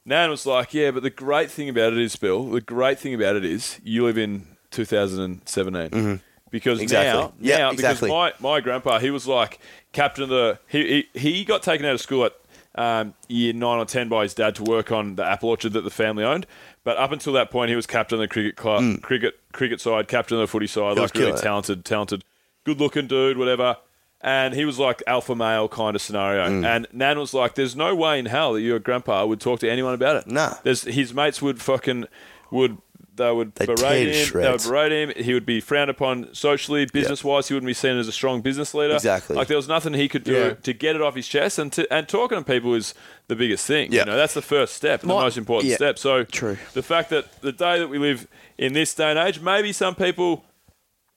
Nan 0.10 0.30
was 0.31 0.45
like, 0.45 0.73
"Yeah, 0.73 0.90
but 0.91 1.03
the 1.03 1.10
great 1.11 1.52
thing 1.52 1.69
about 1.69 1.94
it 1.94 1.99
is, 1.99 2.15
Bill. 2.15 2.44
The 2.49 2.61
great 2.61 2.98
thing 2.99 3.14
about 3.14 3.36
it 3.36 3.45
is 3.45 3.80
you 3.84 4.03
live 4.06 4.18
in 4.18 4.48
2017 4.72 6.22
because 6.52 6.77
Mm-hmm. 6.80 6.84
Exactly. 6.84 7.22
now, 7.22 7.34
Yeah, 7.40 7.57
now 7.60 7.72
exactly. 7.72 8.07
because 8.10 8.34
my 8.41 8.56
my 8.56 8.60
grandpa, 8.61 8.99
he 8.99 9.11
was 9.11 9.27
like 9.27 9.60
captain 9.94 10.23
of 10.23 10.30
the. 10.30 10.60
He 10.68 11.06
he, 11.14 11.19
he 11.19 11.44
got 11.45 11.61
taken 11.64 11.86
out 11.86 11.94
of 11.94 12.02
school 12.02 12.26
at 12.26 12.34
um, 12.76 13.14
year 13.27 13.53
nine 13.53 13.77
or 13.80 13.86
ten 13.86 14.10
by 14.10 14.23
his 14.23 14.34
dad 14.34 14.56
to 14.56 14.64
work 14.64 14.91
on 14.91 15.15
the 15.15 15.23
apple 15.26 15.49
orchard 15.49 15.73
that 15.73 15.81
the 15.84 15.90
family 15.90 16.23
owned. 16.23 16.48
But 16.84 16.98
up 16.98 17.11
until 17.11 17.34
that 17.34 17.52
point, 17.52 17.69
he 17.69 17.76
was 17.76 17.86
captain 17.86 18.15
of 18.15 18.22
the 18.22 18.27
cricket 18.27 18.56
club, 18.56 19.02
cricket 19.02 19.40
cricket 19.52 19.80
side, 19.81 20.07
captain 20.07 20.38
of 20.38 20.41
the 20.41 20.48
footy 20.48 20.68
side, 20.68 20.95
Mm. 20.98 21.02
Was 21.02 21.14
like 21.14 21.15
really 21.15 21.40
talented, 21.40 21.86
talented, 21.86 22.23
good 22.65 22.80
looking 22.80 23.06
dude, 23.07 23.38
whatever. 23.38 23.77
And 24.22 24.54
he 24.54 24.66
was 24.66 24.78
like 24.78 25.02
alpha 25.08 25.34
male 25.34 25.70
kind 25.70 25.96
of 25.96 26.02
scenario. 26.02 26.46
Mm. 26.50 26.66
And 26.66 26.88
Nan 26.91 27.20
was 27.20 27.34
like, 27.34 27.56
"There's 27.56 27.76
no 27.76 27.96
way 27.96 28.20
in 28.20 28.26
hell 28.26 28.54
that 28.54 28.62
your 28.62 28.78
grandpa 28.80 29.26
would 29.26 29.40
talk 29.40 29.62
to 29.62 29.70
anyone 29.70 29.94
about 29.94 30.18
it. 30.18 30.28
Nah. 30.28 30.56
There's 30.64 30.84
his 30.84 31.14
mates 31.14 31.41
would 31.41 31.62
fucking 31.62 32.06
would 32.52 32.80
they 33.20 33.32
would 33.32 33.54
They'd 33.56 33.68
berate 33.68 34.14
to 34.14 34.38
him. 34.38 34.41
They 34.41 34.52
would 34.52 34.64
berate 34.64 34.91
him. 34.91 35.24
He 35.24 35.34
would 35.34 35.46
be 35.46 35.60
frowned 35.60 35.91
upon 35.91 36.34
socially, 36.34 36.88
business 36.91 37.24
wise. 37.24 37.48
He 37.50 37.54
wouldn't 37.54 37.68
be 37.68 37.74
seen 37.74 37.98
as 37.98 38.08
a 38.08 38.12
strong 38.12 38.41
business 38.41 38.74
leader. 38.74 38.96
Exactly. 38.96 39.36
Like 39.36 39.48
there 39.48 39.58
was 39.58 39.68
nothing 39.68 39.94
he 39.94 40.08
could 40.10 40.24
do 40.24 40.34
Yeah. 40.34 40.54
to 40.54 40.74
get 40.74 40.96
it 40.96 41.02
off 41.02 41.16
his 41.16 41.28
chest, 41.28 41.60
and 41.60 41.72
to, 41.74 41.94
and 41.94 42.08
talking 42.08 42.38
to 42.38 42.44
people 42.44 42.74
is 42.74 42.96
the 43.28 43.36
biggest 43.36 43.68
thing. 43.68 43.91
Yeah. 43.91 44.02
You 44.02 44.06
know, 44.06 44.18
that's 44.18 44.34
the 44.34 44.41
first 44.41 44.74
step, 44.74 45.02
and 45.02 45.10
the 45.10 45.16
most 45.16 45.38
important 45.38 45.70
yeah. 45.70 45.76
step. 45.76 46.00
So 46.00 46.24
True. 46.24 46.58
the 46.74 46.82
fact 46.82 47.10
that 47.12 47.41
the 47.41 47.52
day 47.52 47.78
that 47.78 47.90
we 47.90 48.00
live 48.00 48.28
in 48.58 48.74
this 48.74 48.94
day 48.96 49.12
and 49.12 49.20
age, 49.20 49.40
maybe 49.40 49.72
some 49.74 49.96
people, 49.96 50.46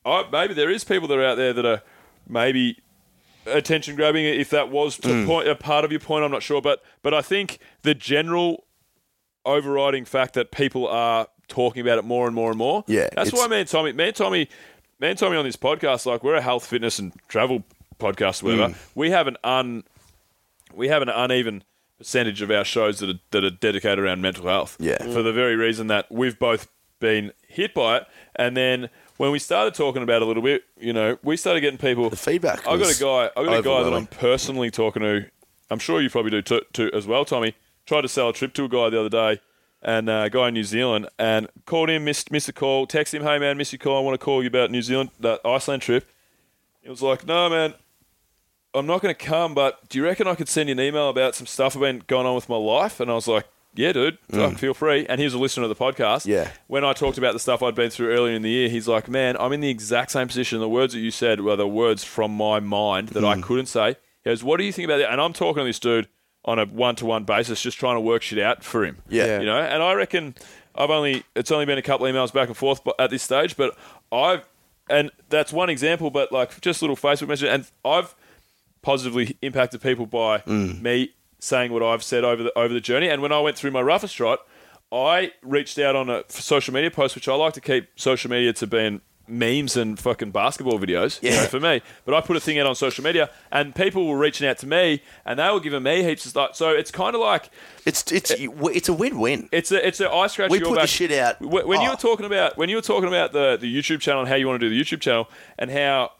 oh, 0.04 0.24
maybe 0.30 0.54
there 0.54 0.70
is 0.70 0.84
people 0.84 1.08
that 1.08 1.18
are 1.18 1.24
out 1.24 1.36
there 1.36 1.52
that 1.52 1.64
are 1.64 1.82
maybe 2.28 2.78
attention 3.46 3.96
grabbing. 3.96 4.24
If 4.24 4.50
that 4.50 4.68
was 4.70 4.96
to 4.98 5.08
Mm. 5.08 5.26
point, 5.26 5.48
a 5.48 5.54
part 5.54 5.84
of 5.84 5.90
your 5.90 6.00
point, 6.00 6.24
I'm 6.24 6.30
not 6.30 6.42
sure, 6.42 6.60
but 6.62 6.82
but 7.02 7.12
I 7.14 7.22
think 7.22 7.58
the 7.82 7.94
general 7.94 8.64
overriding 9.44 10.04
fact 10.04 10.34
that 10.34 10.50
people 10.52 10.86
are 10.86 11.26
talking 11.48 11.82
about 11.82 11.98
it 11.98 12.04
more 12.04 12.26
and 12.26 12.34
more 12.34 12.50
and 12.50 12.58
more. 12.58 12.84
Yeah, 12.86 13.08
that's 13.14 13.32
why 13.32 13.46
man 13.48 13.66
Tommy, 13.66 13.92
man 13.92 14.12
Tommy, 14.12 14.48
me 15.00 15.08
and 15.08 15.18
Tommy 15.18 15.36
on 15.36 15.44
this 15.44 15.56
podcast, 15.56 16.06
like 16.06 16.22
we're 16.22 16.36
a 16.36 16.40
health, 16.42 16.66
fitness, 16.66 16.98
and 16.98 17.12
travel 17.28 17.64
podcast, 17.98 18.42
whatever. 18.42 18.68
Mm. 18.72 18.76
We 18.94 19.10
have 19.10 19.26
an 19.26 19.36
un, 19.42 19.84
we 20.72 20.88
have 20.88 21.02
an 21.02 21.08
uneven 21.08 21.64
percentage 21.98 22.42
of 22.42 22.50
our 22.50 22.64
shows 22.64 22.98
that 23.00 23.10
are, 23.10 23.20
that 23.32 23.44
are 23.44 23.50
dedicated 23.50 23.98
around 23.98 24.22
mental 24.22 24.46
health. 24.46 24.76
Yeah. 24.80 24.98
for 24.98 25.22
the 25.22 25.32
very 25.32 25.56
reason 25.56 25.86
that 25.88 26.10
we've 26.10 26.38
both 26.38 26.68
been 27.00 27.32
hit 27.46 27.74
by 27.74 27.98
it, 27.98 28.06
and 28.36 28.56
then. 28.56 28.88
When 29.16 29.30
we 29.30 29.38
started 29.38 29.74
talking 29.74 30.02
about 30.02 30.16
it 30.16 30.22
a 30.22 30.24
little 30.24 30.42
bit, 30.42 30.64
you 30.78 30.92
know, 30.92 31.18
we 31.22 31.36
started 31.36 31.60
getting 31.60 31.78
people. 31.78 32.10
The 32.10 32.16
feedback 32.16 32.66
I 32.66 32.76
got 32.76 32.96
a 32.96 33.00
guy. 33.00 33.30
I 33.36 33.44
got 33.44 33.58
a 33.58 33.62
guy 33.62 33.82
that 33.82 33.92
I'm 33.92 34.06
personally 34.06 34.70
talking 34.70 35.02
to. 35.02 35.26
I'm 35.70 35.78
sure 35.78 36.00
you 36.00 36.10
probably 36.10 36.30
do 36.30 36.42
too, 36.42 36.60
too 36.72 36.90
as 36.92 37.06
well, 37.06 37.24
Tommy. 37.24 37.54
Tried 37.86 38.02
to 38.02 38.08
sell 38.08 38.28
a 38.28 38.32
trip 38.32 38.54
to 38.54 38.64
a 38.64 38.68
guy 38.68 38.90
the 38.90 39.00
other 39.00 39.08
day, 39.08 39.40
and 39.82 40.08
uh, 40.08 40.22
a 40.26 40.30
guy 40.30 40.48
in 40.48 40.54
New 40.54 40.64
Zealand, 40.64 41.08
and 41.18 41.48
called 41.66 41.90
him, 41.90 42.04
missed 42.04 42.30
missed 42.30 42.48
a 42.48 42.52
call, 42.52 42.86
text 42.86 43.14
him, 43.14 43.22
hey 43.22 43.38
man, 43.38 43.56
missed 43.56 43.72
your 43.72 43.78
call. 43.78 43.98
I 43.98 44.00
want 44.00 44.18
to 44.18 44.24
call 44.24 44.42
you 44.42 44.48
about 44.48 44.70
New 44.70 44.82
Zealand, 44.82 45.10
that 45.20 45.40
Iceland 45.44 45.82
trip. 45.82 46.08
He 46.80 46.90
was 46.90 47.02
like, 47.02 47.26
no 47.26 47.48
man, 47.48 47.74
I'm 48.74 48.86
not 48.86 49.02
going 49.02 49.14
to 49.14 49.24
come, 49.24 49.54
but 49.54 49.88
do 49.88 49.98
you 49.98 50.04
reckon 50.04 50.26
I 50.26 50.34
could 50.34 50.48
send 50.48 50.68
you 50.68 50.72
an 50.72 50.80
email 50.80 51.08
about 51.08 51.34
some 51.34 51.46
stuff 51.46 51.76
I've 51.76 51.82
been 51.82 52.02
going 52.06 52.26
on 52.26 52.34
with 52.34 52.48
my 52.48 52.56
life? 52.56 53.00
And 53.00 53.10
I 53.10 53.14
was 53.14 53.28
like, 53.28 53.46
yeah, 53.74 53.92
dude, 53.92 54.18
fuck, 54.30 54.54
feel 54.58 54.74
free. 54.74 55.06
And 55.08 55.18
he 55.18 55.24
was 55.24 55.34
a 55.34 55.38
listener 55.38 55.64
of 55.64 55.68
the 55.68 55.74
podcast. 55.76 56.26
Mm. 56.26 56.26
Yeah. 56.26 56.50
When 56.66 56.84
I 56.84 56.92
talked 56.92 57.18
about 57.18 57.32
the 57.32 57.38
stuff 57.38 57.62
I'd 57.62 57.74
been 57.74 57.90
through 57.90 58.10
earlier 58.12 58.34
in 58.34 58.42
the 58.42 58.50
year, 58.50 58.68
he's 58.68 58.86
like, 58.88 59.08
man, 59.08 59.36
I'm 59.40 59.52
in 59.52 59.60
the 59.60 59.70
exact 59.70 60.10
same 60.10 60.26
position. 60.28 60.60
The 60.60 60.68
words 60.68 60.92
that 60.94 61.00
you 61.00 61.10
said 61.10 61.40
were 61.40 61.56
the 61.56 61.66
words 61.68 62.04
from 62.04 62.36
my 62.36 62.60
mind 62.60 63.08
that 63.10 63.24
I 63.24 63.36
Mm. 63.36 63.42
couldn't 63.42 63.66
say. 63.66 63.96
He 64.24 64.30
goes, 64.30 64.44
what 64.44 64.58
do 64.58 64.64
you 64.64 64.72
think 64.72 64.86
about 64.86 64.98
that? 64.98 65.10
And 65.10 65.20
I'm 65.20 65.32
talking 65.32 65.62
to 65.62 65.64
this 65.64 65.78
dude 65.80 66.08
on 66.44 66.58
a 66.58 66.66
one-to-one 66.66 67.24
basis, 67.24 67.62
just 67.62 67.78
trying 67.78 67.96
to 67.96 68.00
work 68.00 68.22
shit 68.22 68.38
out 68.38 68.62
for 68.64 68.84
him. 68.84 68.98
Yeah. 69.08 69.40
You 69.40 69.46
know, 69.46 69.58
and 69.58 69.82
I 69.82 69.92
reckon 69.94 70.34
I've 70.74 70.90
only, 70.90 71.22
it's 71.34 71.50
only 71.52 71.66
been 71.66 71.78
a 71.78 71.82
couple 71.82 72.06
emails 72.06 72.32
back 72.32 72.48
and 72.48 72.56
forth 72.56 72.82
but- 72.84 72.96
at 73.00 73.10
this 73.10 73.22
stage, 73.22 73.56
but 73.56 73.76
I've, 74.10 74.44
and 74.90 75.10
that's 75.28 75.52
one 75.52 75.70
example, 75.70 76.10
but 76.10 76.32
like 76.32 76.60
just 76.60 76.82
a 76.82 76.84
little 76.84 76.96
Facebook 76.96 77.28
message, 77.28 77.48
and 77.48 77.64
I've 77.84 78.14
positively 78.82 79.36
impacted 79.42 79.80
people 79.80 80.06
by 80.06 80.38
Mm. 80.38 80.82
me 80.82 81.12
saying 81.42 81.72
what 81.72 81.82
I've 81.82 82.04
said 82.04 82.22
over 82.24 82.44
the 82.44 82.56
over 82.56 82.72
the 82.72 82.80
journey. 82.80 83.08
And 83.08 83.20
when 83.20 83.32
I 83.32 83.40
went 83.40 83.56
through 83.56 83.72
my 83.72 83.82
roughest 83.82 84.14
trot, 84.16 84.38
I 84.92 85.32
reached 85.42 85.78
out 85.78 85.96
on 85.96 86.08
a 86.08 86.22
social 86.28 86.72
media 86.72 86.90
post, 86.90 87.14
which 87.16 87.26
I 87.28 87.34
like 87.34 87.54
to 87.54 87.60
keep 87.60 87.88
social 87.96 88.30
media 88.30 88.52
to 88.52 88.66
being 88.66 89.00
memes 89.28 89.76
and 89.76 89.98
fucking 89.98 90.30
basketball 90.30 90.78
videos 90.78 91.22
you 91.22 91.30
know, 91.30 91.44
for 91.46 91.58
me. 91.60 91.80
But 92.04 92.12
I 92.14 92.20
put 92.20 92.36
a 92.36 92.40
thing 92.40 92.58
out 92.58 92.66
on 92.66 92.74
social 92.74 93.02
media, 93.02 93.30
and 93.50 93.74
people 93.74 94.06
were 94.06 94.18
reaching 94.18 94.46
out 94.46 94.58
to 94.58 94.66
me, 94.66 95.02
and 95.24 95.38
they 95.38 95.48
were 95.50 95.60
giving 95.60 95.82
me 95.82 96.02
heaps 96.02 96.24
of 96.26 96.30
stuff. 96.30 96.54
So 96.56 96.70
it's 96.70 96.90
kind 96.90 97.14
of 97.14 97.20
like 97.20 97.50
It's 97.86 98.10
it's 98.12 98.30
it's 98.38 98.88
a 98.88 98.92
win-win. 98.92 99.48
it's 99.50 99.72
a 99.72 99.84
it's 99.86 100.00
a 100.00 100.10
eye 100.10 100.26
scratch. 100.28 100.50
We 100.50 100.60
put 100.60 100.74
the 100.80 100.86
shit 100.86 101.10
out. 101.12 101.40
When 101.40 101.66
when 101.66 101.80
you 101.80 101.88
Oh. 101.88 101.92
were 101.92 101.96
talking 101.96 102.26
about 102.26 102.56
when 102.56 102.68
you 102.68 102.76
were 102.76 102.82
talking 102.82 103.08
about 103.08 103.32
the 103.32 103.56
the 103.60 103.74
YouTube 103.74 104.00
channel 104.00 104.20
and 104.20 104.28
how 104.28 104.36
you 104.36 104.46
want 104.46 104.60
to 104.60 104.68
do 104.68 104.74
the 104.74 104.80
YouTube 104.80 105.00
channel 105.00 105.28
and 105.58 105.70
how 105.70 106.12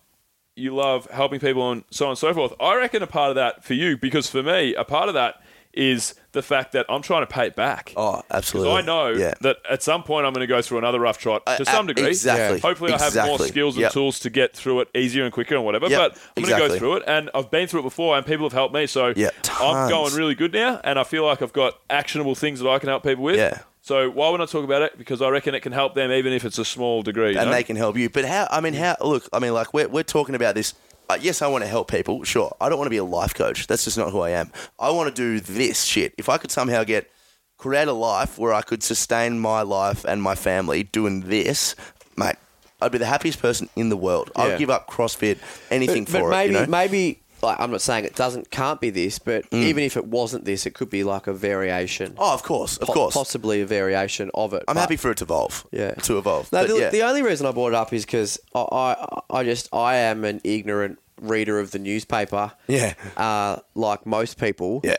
you 0.57 0.75
love 0.75 1.07
helping 1.11 1.41
people 1.41 1.71
and 1.71 1.85
so 1.91 2.07
on 2.07 2.11
and 2.11 2.19
so 2.19 2.33
forth. 2.35 2.53
I 2.61 2.77
reckon 2.77 3.03
a 3.03 3.07
part 3.07 3.31
of 3.31 3.37
that 3.37 3.65
for 3.65 3.75
you, 3.75 3.97
because 3.97 4.29
for 4.29 4.43
me, 4.43 4.75
a 4.75 4.85
part 4.85 5.09
of 5.09 5.15
that 5.15 5.37
is 5.75 6.15
the 6.33 6.43
fact 6.43 6.73
that 6.73 6.85
I'm 6.91 7.01
trying 7.01 7.23
to 7.23 7.27
pay 7.27 7.47
it 7.47 7.57
back. 7.57 7.95
Oh, 7.97 8.21
absolutely. 8.31 8.75
I 8.75 8.83
know 8.83 9.09
Yeah. 9.09 9.33
that 9.41 9.57
at 9.71 9.83
some 9.83 10.03
point 10.03 10.27
I'm 10.27 10.35
going 10.35 10.43
to 10.47 10.47
go 10.47 10.61
through 10.61 10.77
another 10.77 11.01
rough 11.01 11.17
trot 11.17 11.43
Uh, 11.47 11.57
to 11.57 11.63
uh, 11.63 11.65
some 11.65 11.87
degree. 11.87 12.09
exactly. 12.09 12.61
Hopefully, 12.61 12.93
I 12.93 12.99
have 12.99 13.15
more 13.27 13.39
skills 13.39 13.77
and 13.77 13.83
Yep. 13.85 13.93
tools 13.93 14.21
to 14.21 14.29
get 14.29 14.55
through 14.55 14.81
it 14.81 14.89
easier 14.95 15.25
and 15.25 15.33
quicker 15.33 15.55
and 15.57 15.65
whatever. 15.65 15.87
Yep. 15.89 15.99
But 16.13 16.19
I'm 16.37 16.43
going 16.45 16.61
to 16.63 16.69
go 16.69 16.79
through 16.79 16.97
it, 16.97 17.05
and 17.07 17.31
I've 17.35 17.51
been 17.51 17.69
through 17.69 17.81
it 17.81 17.85
before, 17.85 18.19
and 18.19 18.27
people 18.27 18.45
have 18.45 18.53
helped 18.53 18.75
me. 18.75 18.87
So 18.87 19.15
Yeah, 19.17 19.31
I'm 19.59 19.89
going 19.89 20.13
really 20.15 20.35
good 20.35 20.53
now, 20.53 20.79
and 20.85 20.99
I 20.99 21.05
feel 21.05 21.25
like 21.25 21.41
I've 21.41 21.55
got 21.55 21.79
actionable 21.89 22.35
things 22.35 22.61
that 22.61 22.69
I 22.69 22.79
can 22.79 22.91
help 22.91 23.03
people 23.05 23.25
with. 23.25 23.37
Yeah. 23.37 23.61
So 23.83 24.09
why 24.09 24.31
would 24.31 24.41
I 24.41 24.47
talk 24.47 24.63
about 24.65 24.83
it? 24.83 24.97
Because 24.97 25.21
I 25.21 25.29
reckon 25.29 25.57
it 25.57 25.61
can 25.61 25.73
help 25.73 25.97
them, 25.97 26.13
even 26.13 26.33
if 26.33 26.45
it's 26.45 26.59
a 26.59 26.65
small 26.65 27.03
degree. 27.03 27.33
you 27.33 27.39
and 27.39 27.51
know? 27.51 27.57
they 27.57 27.65
can 27.65 27.75
help 27.75 27.97
you. 27.97 28.09
But 28.09 28.25
how? 28.25 28.47
I 28.49 28.61
mean, 28.61 28.75
how? 28.75 28.97
Look, 29.01 29.29
I 29.33 29.41
mean, 29.41 29.53
like 29.53 29.75
we're 29.75 29.89
we're 29.89 30.05
talking 30.05 30.37
about 30.37 30.55
this. 30.55 30.75
Uh, 31.11 31.19
yes, 31.21 31.43
I 31.43 31.49
want 31.49 31.65
to 31.65 31.69
help 31.69 31.91
people. 31.91 32.23
Sure, 32.23 32.57
I 32.61 32.69
don't 32.69 32.79
want 32.79 32.87
to 32.87 32.91
be 32.91 32.99
a 32.99 33.05
life 33.05 33.35
coach. 33.35 33.67
That's 33.67 33.85
just 33.85 33.99
not 33.99 34.13
who 34.13 34.21
I 34.21 34.31
am. 34.31 34.53
I 34.79 34.91
want 34.91 35.15
to 35.15 35.15
do 35.15 35.41
this 35.41 35.83
shit. 35.83 36.15
If 36.17 36.29
I 36.29 36.39
could 36.39 36.53
somehow 36.53 36.85
get 36.85 37.11
create 37.59 37.89
a 37.89 37.93
life 37.93 38.39
where 38.39 38.53
I 38.53 38.63
could 38.63 38.85
sustain 38.85 39.41
my 39.41 39.63
life 39.63 40.05
and 40.05 40.23
my 40.23 40.37
family 40.37 40.85
doing 40.85 41.23
this, 41.23 41.75
mate, 42.17 42.37
I'd 42.81 42.93
be 42.93 42.99
the 42.99 43.07
happiest 43.07 43.41
person 43.41 43.69
in 43.75 43.89
the 43.89 43.97
world. 43.97 44.31
I'd 44.37 44.59
give 44.59 44.71
up 44.71 44.89
CrossFit, 44.89 45.39
anything 45.71 46.05
but, 46.05 46.13
for 46.13 46.31
but 46.31 46.37
maybe 46.37 46.55
it. 46.55 46.61
You 46.61 46.67
know? 46.67 46.71
maybe 46.71 47.22
like 47.43 47.59
I'm 47.61 47.71
not 47.71 47.81
saying 47.81 48.05
it 48.05 48.15
doesn't 48.15 48.51
can't 48.51 48.81
be 48.81 48.91
this, 48.91 49.19
but 49.19 49.49
Mm. 49.51 49.63
even 49.65 49.85
if 49.85 49.97
it 49.97 50.07
wasn't 50.07 50.45
this, 50.45 50.65
it 50.67 50.75
could 50.75 50.89
be 50.91 51.03
like 51.05 51.27
a 51.27 51.33
variation. 51.33 52.15
oh, 52.19 52.33
of 52.35 52.43
course, 52.43 52.77
of 52.79 52.87
Po- 52.87 52.95
course. 52.95 53.15
possibly 53.15 53.61
a 53.61 53.67
variation 53.67 54.31
of 54.35 54.55
it. 54.55 54.63
I'm 54.69 54.77
happy 54.77 54.97
for 54.97 55.11
it 55.11 55.17
to 55.19 55.25
evolve. 55.25 55.67
Yeah. 55.73 55.93
to 55.95 56.19
evolve. 56.19 56.53
No, 56.53 56.67
the, 56.67 56.79
yeah. 56.79 56.91
the 56.91 57.03
only 57.03 57.23
reason 57.23 57.47
I 57.47 57.51
brought 57.53 57.69
it 57.69 57.75
up 57.75 57.93
is 57.93 58.05
because 58.05 58.39
I, 58.55 58.61
I, 58.61 59.21
I 59.31 59.45
just 59.45 59.69
I 59.75 59.97
am 59.97 60.25
an 60.25 60.41
ignorant 60.45 60.99
reader 61.21 61.59
of 61.61 61.71
the 61.73 61.79
newspaper. 61.79 62.53
Yeah. 62.69 62.95
Uh, 63.17 63.57
like 63.75 64.07
most 64.07 64.39
people. 64.39 64.81
yeah. 64.85 64.97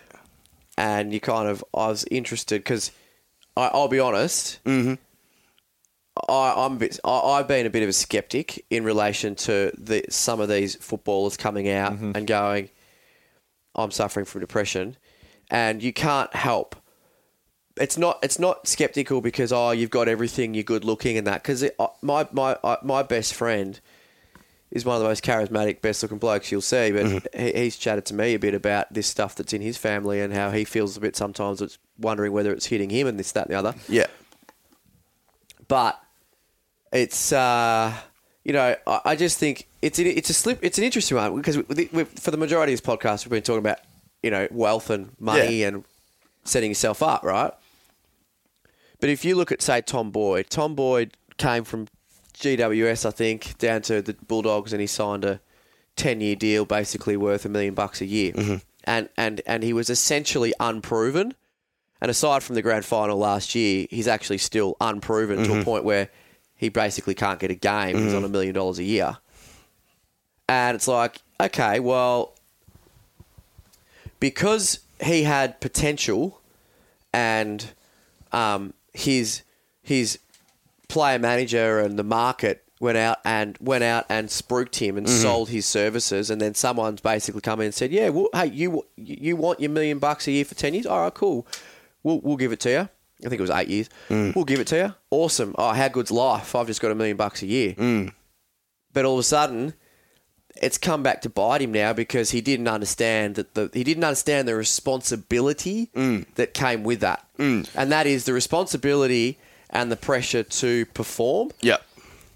And 0.78 1.14
you 1.14 1.20
kind 1.20 1.48
of 1.48 1.64
I 1.74 1.88
was 1.88 2.03
interested 2.11 2.60
because 2.61 2.91
I'll 3.56 3.88
be 3.88 3.99
honest. 3.99 4.60
Mm-hmm. 4.65 4.95
I, 6.30 6.66
I'm 6.66 6.74
a 6.74 6.78
bit, 6.78 7.00
I, 7.04 7.20
I've 7.20 7.48
been 7.48 7.66
a 7.66 7.70
bit 7.70 7.84
of 7.84 7.90
a 7.90 7.94
skeptic 7.94 8.66
in 8.70 8.84
relation 8.84 9.36
to 9.36 9.72
the 9.78 10.06
some 10.10 10.40
of 10.40 10.50
these 10.50 10.76
footballers 10.76 11.38
coming 11.38 11.70
out 11.70 11.94
mm-hmm. 11.94 12.12
and 12.16 12.28
going, 12.28 12.70
"I'm 13.76 13.91
suffering 13.91 14.26
from 14.26 14.41
depression," 14.41 14.98
and 15.50 15.82
you 15.82 15.94
can't 15.94 16.34
help 16.36 16.76
it's 17.78 17.98
not 17.98 18.20
it's 18.22 18.40
not 18.40 18.68
skeptical 18.68 19.22
because 19.22 19.52
oh 19.52 19.72
you've 19.72 19.90
got 19.90 20.08
everything 20.08 20.54
you're 20.54 20.64
good 20.64 20.86
looking 20.86 21.18
and 21.18 21.26
that 21.28 21.41
because 21.41 21.66
my 22.02 22.28
my 22.32 22.58
my 22.84 23.04
best 23.04 23.34
friend 23.34 23.80
is 24.72 24.86
one 24.86 24.95
of 24.95 25.02
the 25.02 25.08
most 25.08 25.24
charismatic 25.24 25.82
best 25.82 26.04
looking 26.04 26.18
blokes 26.18 26.52
you'll 26.52 26.62
see 26.62 26.91
but 26.91 27.06
mm-hmm. 27.06 27.40
he, 27.40 27.52
he's 27.64 27.78
chatted 27.78 28.06
to 28.06 28.14
me 28.14 28.34
a 28.34 28.40
bit 28.40 28.54
about 28.54 28.91
this 28.94 29.08
stuff 29.08 29.36
that's 29.36 29.54
in 29.54 29.62
his 29.62 29.78
family 29.78 30.22
and 30.22 30.34
how 30.34 30.52
he 30.52 30.64
feels 30.64 30.95
a 30.98 31.00
bit 31.00 31.16
sometimes 31.16 31.62
it's 31.62 31.80
wondering 31.98 32.32
whether 32.32 32.52
it's 32.52 32.68
hitting 32.68 32.90
him 32.90 33.08
and 33.08 33.20
this 33.20 33.32
that 33.32 33.48
and 33.48 33.54
the 33.54 33.58
other. 33.58 33.76
Yeah. 33.88 34.08
but 35.68 36.03
it's 36.94 37.34
uh, 37.34 37.94
you 38.44 38.53
know 38.53 38.76
I, 38.88 39.02
I 39.06 39.15
just 39.15 39.38
think 39.40 39.68
it's 39.82 39.99
it's 39.99 40.30
a 40.30 40.34
slip 40.34 40.60
it's 40.61 40.78
an 40.78 40.84
interesting 40.86 41.18
one 41.18 41.36
because 41.36 41.57
we, 41.57 41.90
we, 41.91 42.03
for 42.06 42.32
the 42.32 42.38
majority 42.38 42.74
of 42.74 42.82
this 42.82 42.88
podcast 42.95 43.26
we've 43.26 43.32
been 43.32 43.44
talking 43.44 43.60
about 43.60 43.80
you 44.22 44.32
know 44.32 44.48
wealth 44.52 44.90
and 44.90 45.11
money 45.20 45.61
Yeah. 45.61 45.68
and 45.70 45.84
setting 46.45 46.72
yourself 46.72 47.03
up 47.03 47.24
right? 47.24 47.52
But 48.99 49.10
if 49.10 49.26
you 49.26 49.36
look 49.36 49.52
at 49.52 49.61
say 49.61 49.82
Tom 49.82 50.11
Boyd 50.11 50.49
Tom 50.49 50.76
Boyd 50.76 51.18
came 51.38 51.64
from 51.64 51.88
GWS 52.36 53.06
I 53.06 53.11
think 53.11 53.57
down 53.57 53.82
to 53.84 54.02
the 54.02 54.14
Bulldogs 54.14 54.72
and 54.74 54.80
he 54.82 54.88
signed 54.88 55.26
a 55.26 55.40
10 55.95 56.22
year 56.22 56.36
deal 56.36 56.65
basically 56.65 57.18
worth 57.18 57.45
a 57.45 57.49
million 57.49 57.74
bucks 57.74 58.02
a 58.02 58.06
year. 58.06 58.34
And 58.86 59.07
and 59.18 59.41
and 59.45 59.64
he 59.64 59.72
was 59.74 59.90
essentially 59.90 60.53
unproven. 60.60 61.36
And 62.02 62.11
aside 62.11 62.44
from 62.44 62.56
the 62.56 62.61
grand 62.61 62.84
final 62.84 63.18
last 63.18 63.56
year, 63.56 63.88
he's 63.90 64.10
actually 64.10 64.40
still 64.40 64.76
unproven 64.82 65.44
to 65.45 65.61
a 65.61 65.64
point 65.64 65.86
where 65.86 66.10
he 66.64 66.69
basically 66.69 67.14
can't 67.14 67.40
get 67.41 67.52
a 67.52 67.56
game. 67.56 67.98
He's 67.98 68.14
on 68.14 68.23
a 68.23 68.30
million 68.30 68.56
dollars 68.56 68.80
a 68.80 68.84
year. 68.84 69.18
And 70.48 70.76
it's 70.76 70.88
like, 70.88 71.18
okay, 71.41 71.81
well, 71.81 72.35
because 74.22 74.80
he 75.03 75.23
had 75.23 75.60
potential 75.60 76.40
and 77.14 77.72
um, 78.31 78.73
his 78.94 79.44
his 79.81 80.19
player 80.88 81.19
manager 81.19 81.81
and 81.81 81.99
the 81.99 82.03
market 82.03 82.64
went 82.80 82.98
out 82.98 83.18
and 83.26 83.57
went 83.60 83.84
out 83.84 84.06
and 84.07 84.30
spruiked 84.30 84.76
him 84.77 84.98
and 84.98 85.10
sold 85.10 85.49
his 85.49 85.65
services, 85.65 86.30
and 86.30 86.40
then 86.41 86.56
someone's 86.56 87.02
basically 87.02 87.41
come 87.41 87.60
in 87.60 87.65
and 87.65 87.76
said, 87.76 87.91
"Yeah, 87.91 88.07
well, 88.10 88.30
hey, 88.34 88.45
you 88.48 88.85
you 88.95 89.35
want 89.35 89.60
your 89.60 89.69
million 89.69 89.99
bucks 89.99 90.27
a 90.27 90.31
year 90.31 90.45
for 90.45 90.56
ten 90.56 90.73
years? 90.73 90.85
All 90.85 91.02
right, 91.02 91.14
cool. 91.14 91.45
We'll 92.03 92.22
we'll 92.22 92.38
give 92.38 92.53
it 92.53 92.61
to 92.61 92.69
you. 92.69 92.90
I 93.26 93.30
think 93.30 93.40
it 93.40 93.41
was 93.41 93.50
eight 93.52 93.68
years. 93.70 93.90
Mm. 94.10 94.36
We'll 94.36 94.45
give 94.45 94.60
it 94.60 94.68
to 94.68 94.78
you. 94.78 94.95
Awesome. 95.10 95.56
Oh, 95.58 95.72
how 95.72 95.88
good's 95.88 96.12
life? 96.12 96.56
I've 96.56 96.68
just 96.68 96.82
got 96.82 96.91
a 96.91 96.95
million 96.95 97.18
bucks 97.18 97.41
a 97.41 97.45
year. 97.45 97.74
Mm. 97.74 98.14
But 98.91 99.06
all 99.06 99.14
of 99.14 99.20
a 99.20 99.24
sudden, 99.24 99.74
it's 100.62 100.78
come 100.78 101.02
back 101.04 101.22
to 101.22 101.30
bite 101.30 101.62
him 101.62 101.72
now 101.72 101.94
because 101.94 102.32
he 102.32 102.41
didn't 102.41 102.68
understand 102.68 103.36
that 103.36 103.54
the 103.56 103.70
he 103.74 103.84
didn't 103.84 104.04
understand 104.04 104.48
the 104.48 104.56
responsibility 104.56 105.90
mm. 105.95 106.26
that 106.36 106.54
came 106.54 106.84
with 106.84 107.00
that, 107.00 107.26
and 107.40 107.66
that 107.91 108.06
is 108.06 108.26
the 108.26 108.34
responsibility 108.34 109.40
and 109.70 109.91
the 109.91 109.95
pressure 109.95 110.44
to 110.44 110.86
perform. 110.88 111.50
Yep. 111.62 111.84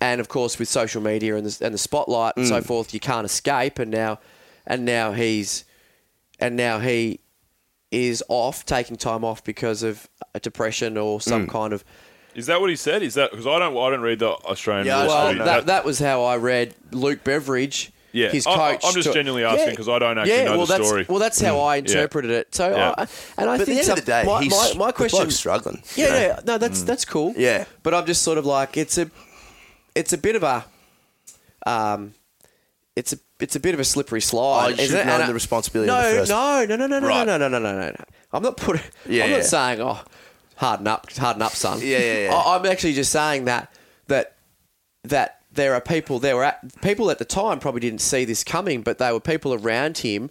And 0.02 0.20
of 0.22 0.28
course, 0.30 0.58
with 0.60 0.68
social 0.68 1.02
media 1.02 1.36
and 1.36 1.46
the, 1.46 1.66
and 1.66 1.74
the 1.74 1.78
spotlight 1.80 2.34
and 2.38 2.48
so 2.48 2.60
Mm. 2.60 2.66
forth, 2.66 2.94
you 2.94 3.00
can't 3.00 3.26
escape. 3.26 3.80
And 3.80 3.92
now, 3.92 4.20
and 4.66 4.86
now 4.86 5.12
he's, 5.14 5.64
and 6.40 6.56
now 6.56 6.80
he 6.80 7.20
is 7.92 8.24
off, 8.28 8.66
taking 8.66 8.96
time 8.98 9.24
off 9.24 9.44
because 9.44 9.84
of 9.84 10.08
a 10.34 10.40
depression 10.40 10.98
or 10.98 11.22
some 11.22 11.48
Mm. 11.48 11.52
kind 11.52 11.74
of. 11.74 11.84
Is 12.36 12.46
that 12.48 12.60
what 12.62 12.70
he 12.70 12.76
said? 12.76 13.02
Is 13.02 13.14
that 13.16 13.32
because 13.32 13.48
I 13.48 13.58
don't 13.60 13.76
I 13.78 13.90
don't 13.90 14.02
read 14.02 14.20
the 14.20 14.30
Australian 14.30 14.86
Yeah, 14.88 15.00
rules. 15.02 15.08
Well, 15.14 15.28
footy. 15.34 15.40
that, 15.46 15.66
that 15.68 15.86
was 15.86 15.98
how 16.00 16.24
I 16.24 16.38
read 16.38 16.76
Luke 16.92 17.24
Beveridge. 17.24 17.92
Yeah. 18.14 18.30
his 18.30 18.48
I- 18.48 18.52
I- 18.52 18.56
coach. 18.74 18.82
I'm 18.86 18.94
just 18.94 19.08
to- 19.10 19.14
genuinely 19.14 19.44
asking 19.44 19.76
'cause 19.76 19.88
I 19.90 20.00
don't 20.00 20.18
actually 20.18 20.38
yeah, 20.38 20.44
know 20.46 20.58
well, 20.58 20.66
the 20.66 20.78
that's, 20.78 20.88
story. 20.88 21.06
Well, 21.08 21.20
that's 21.20 21.40
how 21.40 21.60
I 21.60 21.76
interpreted 21.76 22.32
it. 22.32 22.56
So, 22.56 22.70
Yeah. 22.70 22.96
I, 22.98 23.02
and 23.38 23.50
I 23.50 23.58
But 23.58 23.62
at 23.62 23.66
the 23.68 23.74
end 23.78 23.86
some- 23.86 23.98
of 24.00 24.06
the 24.06 24.12
day, 24.12 24.24
my, 24.26 24.42
he's 24.44 24.52
my, 24.52 24.86
my 24.86 24.92
question 24.92 25.18
bloke's 25.20 25.36
struggling. 25.36 25.84
Yeah, 25.96 26.20
yeah, 26.20 26.40
no, 26.46 26.58
that's 26.58 26.82
that's 26.84 27.06
cool. 27.06 27.34
Yeah. 27.38 27.66
but 27.84 27.94
I'm 27.94 28.06
just 28.08 28.24
sort 28.24 28.38
of 28.38 28.46
like 28.46 28.76
it's 28.78 28.98
a, 28.98 29.12
it's 29.94 30.14
a 30.14 30.18
bit 30.18 30.36
of 30.36 30.42
a, 30.44 30.66
um, 31.66 32.14
it's 32.96 33.14
a 33.14 33.18
it's 33.40 33.56
a 33.56 33.60
bit 33.60 33.74
of 33.74 33.80
a 33.80 33.84
slippery 33.84 34.22
slide. 34.22 34.66
Oh, 34.66 34.70
you 34.70 34.76
should 34.76 34.86
isn't 34.86 35.08
it? 35.22 35.28
the 35.28 35.34
responsibility 35.34 35.88
No, 35.88 36.00
in 36.00 36.12
the 36.14 36.20
first- 36.22 36.32
no, 36.32 36.66
no, 36.66 36.76
no, 36.76 36.88
no, 36.88 37.00
no, 37.00 37.08
Right. 37.08 37.28
no, 37.28 37.38
no, 37.38 37.48
no, 37.48 37.60
no, 37.60 37.80
no, 37.80 37.90
no. 37.90 38.04
I'm 38.34 38.44
not 38.44 38.58
putting. 38.58 38.82
Yeah, 39.08 39.24
I'm 39.26 39.30
yeah. 39.30 39.38
not 39.38 39.46
saying 39.46 39.82
oh, 39.82 40.02
harden 40.56 40.88
up, 40.88 41.12
harden 41.14 41.42
up, 41.42 41.52
son. 41.54 41.80
Yeah, 41.82 42.00
yeah, 42.00 42.18
yeah. 42.26 42.34
I, 42.34 42.58
I'm 42.58 42.66
actually 42.66 42.94
just 42.94 43.12
saying 43.12 43.46
that 43.46 43.72
that 44.08 44.36
that 45.04 45.42
there 45.52 45.74
are 45.74 45.82
people 45.82 46.20
there 46.20 46.36
were 46.36 46.44
at, 46.44 46.82
people 46.82 47.10
at 47.12 47.20
the 47.20 47.26
time 47.26 47.60
probably 47.60 47.82
didn't 47.82 48.02
see 48.02 48.26
this 48.26 48.44
coming, 48.44 48.82
but 48.82 48.98
there 48.98 49.14
were 49.14 49.20
people 49.20 49.54
around 49.54 50.00
him 50.00 50.30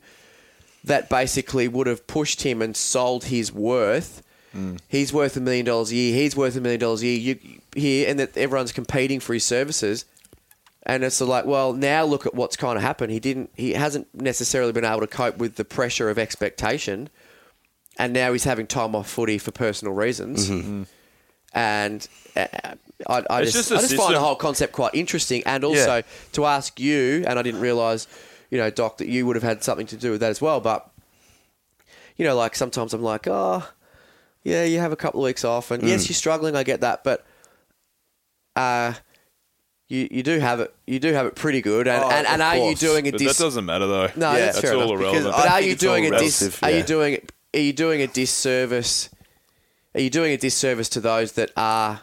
that 0.85 1.09
basically 1.09 1.69
would 1.69 1.87
have 1.87 2.07
pushed 2.07 2.43
him 2.43 2.61
and 2.63 2.77
sold 2.77 3.25
his 3.25 3.53
worth. 3.53 4.23
Hmm. 4.53 4.77
He's 4.89 5.13
worth 5.13 5.37
a 5.37 5.41
million 5.41 5.67
dollars 5.67 5.91
a 5.91 5.97
year. 5.97 6.15
He's 6.15 6.37
worth 6.37 6.57
a 6.57 6.61
million 6.61 6.81
dollars 6.81 7.03
a 7.03 7.07
year. 7.07 7.19
You, 7.19 7.61
here, 7.75 8.09
and 8.09 8.19
that 8.21 8.37
everyone's 8.37 8.73
competing 8.73 9.21
for 9.21 9.35
his 9.35 9.45
services. 9.45 10.05
And 10.89 11.03
it's 11.03 11.21
like, 11.21 11.45
well, 11.47 11.73
now 11.73 12.05
look 12.05 12.27
at 12.27 12.35
what's 12.35 12.57
kind 12.57 12.77
of 12.77 12.83
happened. 12.83 13.11
He 13.11 13.19
didn't. 13.19 13.51
He 13.55 13.73
hasn't 13.73 14.07
necessarily 14.15 14.71
been 14.71 14.85
able 14.85 15.01
to 15.01 15.09
cope 15.09 15.37
with 15.37 15.57
the 15.57 15.65
pressure 15.65 16.09
of 16.09 16.17
expectation, 16.19 17.11
and 17.99 18.13
now 18.13 18.33
he's 18.33 18.45
having 18.45 18.69
time 18.69 18.95
off 18.95 19.11
footy 19.11 19.37
for 19.39 19.51
personal 19.51 19.93
reasons. 19.95 20.49
And 21.53 22.07
uh, 22.37 22.47
I, 23.09 23.25
I 23.31 23.41
just, 23.43 23.55
just 23.55 23.71
a 23.73 23.75
I 23.77 23.81
just 23.81 23.95
find 23.97 24.15
the 24.15 24.21
whole 24.21 24.37
concept 24.37 24.73
quite 24.75 24.95
interesting. 24.95 25.43
And 25.45 25.65
also 25.65 25.97
Yeah. 25.97 26.03
to 26.33 26.47
ask 26.47 26.79
you, 26.79 27.25
and 27.27 27.37
I 27.39 27.43
didn't 27.43 27.61
realise, 27.61 28.07
you 28.51 28.59
know, 28.59 28.71
Doc, 28.71 28.99
that 28.99 29.09
you 29.09 29.27
would 29.27 29.35
have 29.37 29.43
had 29.43 29.65
something 29.65 29.87
to 29.89 29.97
do 29.97 30.13
with 30.13 30.21
that 30.21 30.31
as 30.31 30.41
well. 30.41 30.61
But 30.61 30.89
you 32.17 32.25
know, 32.25 32.37
like 32.37 32.55
sometimes 32.55 32.95
I'm 32.95 33.03
like, 33.03 33.27
oh, 33.27 33.69
yeah, 34.45 34.63
you 34.65 34.79
have 34.79 34.93
a 34.93 34.97
couple 34.97 35.21
of 35.21 35.25
weeks 35.25 35.45
off, 35.45 35.73
and 35.73 35.83
Mm. 35.83 35.89
yes, 35.89 36.09
you're 36.09 36.15
struggling. 36.15 36.55
I 36.55 36.63
get 36.63 36.81
that, 36.83 37.03
but 37.03 37.27
uh, 38.55 38.93
you 39.89 40.09
you 40.11 40.23
do 40.23 40.39
have 40.41 40.61
it. 40.61 40.75
You 40.87 40.99
do 40.99 41.13
have 41.13 41.27
it 41.27 41.35
pretty 41.35 41.61
good. 41.63 41.87
And 41.89 42.03
Oh, 42.05 42.11
and, 42.11 42.27
and 42.27 42.43
are 42.43 42.57
you 42.57 42.75
doing 42.75 43.07
a 43.09 43.11
But 43.13 43.19
dis- 43.21 43.37
that 43.39 43.45
doesn't 43.45 43.65
matter 43.65 43.87
though. 43.87 44.09
No, 44.17 44.33
Yeah, 44.33 44.39
that's 44.47 44.57
that's 44.57 44.61
fair 44.61 44.75
all 44.75 44.83
enough. 44.83 45.01
irrelevant. 45.01 45.25
Because 45.27 45.43
But 45.45 45.51
are 45.53 45.61
you 45.61 45.75
doing 45.77 46.07
a 46.07 46.11
dis- 46.19 46.43
relative, 46.43 46.63
Are 46.65 46.71
you 46.71 46.83
doing 46.83 47.19
Are 47.55 47.61
you 47.61 47.73
doing 47.73 48.03
a 48.03 48.07
disservice? 48.07 49.09
Are 49.95 50.01
you 50.01 50.11
doing 50.11 50.33
a 50.33 50.37
disservice 50.37 50.89
to 50.91 51.01
those 51.01 51.33
that 51.33 51.51
are 51.57 52.01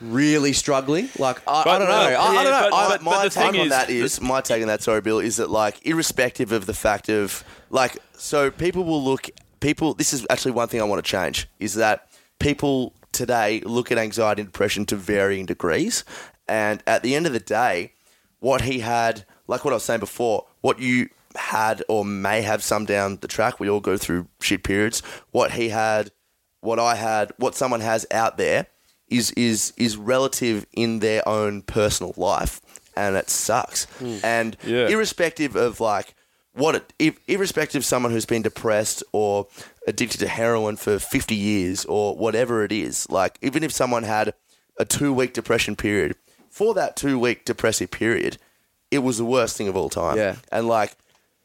really 0.00 0.52
struggling? 0.52 1.08
Like 1.18 1.40
I, 1.46 1.62
I 1.66 1.78
don't 1.78 1.88
know. 1.88 1.94
uh, 1.94 1.98
I, 1.98 2.26
I 2.26 2.44
don't 2.44 2.52
know. 2.52 2.68
but- 2.70 2.74
I- 2.76 2.88
but- 2.88 3.02
my 3.02 3.24
the 3.24 3.30
take 3.30 3.44
on 3.48 3.54
is- 3.56 3.68
that 3.70 3.90
is 3.90 4.20
my 4.20 4.40
take 4.40 4.62
on 4.62 4.68
that. 4.68 4.82
Sorry, 4.82 5.00
Bill, 5.00 5.18
is 5.20 5.36
that 5.36 5.50
like 5.50 5.84
irrespective 5.86 6.52
of 6.52 6.66
the 6.66 6.74
fact 6.74 7.08
of 7.08 7.44
like 7.70 7.98
so 8.16 8.50
people 8.50 8.84
will 8.84 9.02
look 9.02 9.28
people. 9.60 9.94
This 9.94 10.12
is 10.12 10.26
actually 10.30 10.52
one 10.52 10.68
thing 10.68 10.80
I 10.80 10.84
want 10.84 11.04
to 11.04 11.08
change 11.10 11.46
is 11.60 11.74
that 11.74 12.08
people 12.38 12.92
today 13.12 13.60
look 13.64 13.92
at 13.92 13.98
anxiety 13.98 14.40
and 14.40 14.48
depression 14.50 14.86
to 14.86 14.96
varying 14.96 15.44
degrees, 15.46 16.02
and 16.48 16.82
at 16.86 17.02
the 17.02 17.14
end 17.14 17.26
of 17.26 17.32
the 17.32 17.40
day, 17.40 17.92
what 18.40 18.62
he 18.62 18.80
had, 18.80 19.24
like 19.46 19.64
what 19.64 19.72
I 19.72 19.76
was 19.76 19.84
saying 19.84 20.00
before, 20.00 20.46
what 20.60 20.78
you 20.80 21.08
had 21.34 21.82
or 21.88 22.04
may 22.04 22.42
have 22.42 22.62
some 22.62 22.84
down 22.84 23.16
the 23.20 23.28
track. 23.28 23.58
We 23.60 23.70
all 23.70 23.80
go 23.80 23.96
through 23.96 24.28
shit 24.40 24.64
periods. 24.64 25.00
What 25.30 25.52
he 25.52 25.70
had, 25.70 26.10
what 26.60 26.78
I 26.78 26.94
had, 26.94 27.32
what 27.38 27.54
someone 27.54 27.80
has 27.80 28.06
out 28.10 28.36
there 28.36 28.66
is 29.08 29.30
is 29.32 29.72
is 29.76 29.96
relative 29.96 30.66
in 30.72 30.98
their 31.00 31.26
own 31.28 31.62
personal 31.62 32.14
life, 32.16 32.60
and 32.96 33.16
it 33.16 33.30
sucks. 33.30 33.84
Hmm. 33.98 34.18
And 34.22 34.56
Yeah. 34.64 34.88
irrespective 34.88 35.56
of 35.56 35.80
like 35.80 36.14
what, 36.54 36.74
it, 36.74 36.92
if, 36.98 37.18
irrespective 37.28 37.80
of 37.80 37.84
someone 37.86 38.12
who's 38.12 38.26
been 38.26 38.42
depressed 38.42 39.02
or 39.12 39.46
addicted 39.86 40.18
to 40.18 40.28
heroin 40.28 40.76
for 40.76 40.98
fifty 40.98 41.34
years 41.34 41.84
or 41.86 42.14
whatever 42.16 42.62
it 42.64 42.72
is, 42.72 43.08
like 43.08 43.38
even 43.40 43.62
if 43.62 43.72
someone 43.72 44.02
had 44.02 44.34
a 44.78 44.84
two 44.84 45.12
week 45.14 45.32
depression 45.32 45.76
period, 45.76 46.14
for 46.52 46.72
that 46.74 46.94
two 46.94 47.18
week 47.18 47.44
depressive 47.44 47.90
period, 47.90 48.38
it 48.92 48.98
was 49.00 49.18
the 49.18 49.24
worst 49.24 49.56
thing 49.56 49.66
of 49.68 49.76
all 49.76 49.88
time. 49.90 50.16
Yeah. 50.16 50.36
and 50.52 50.68
like. 50.68 50.94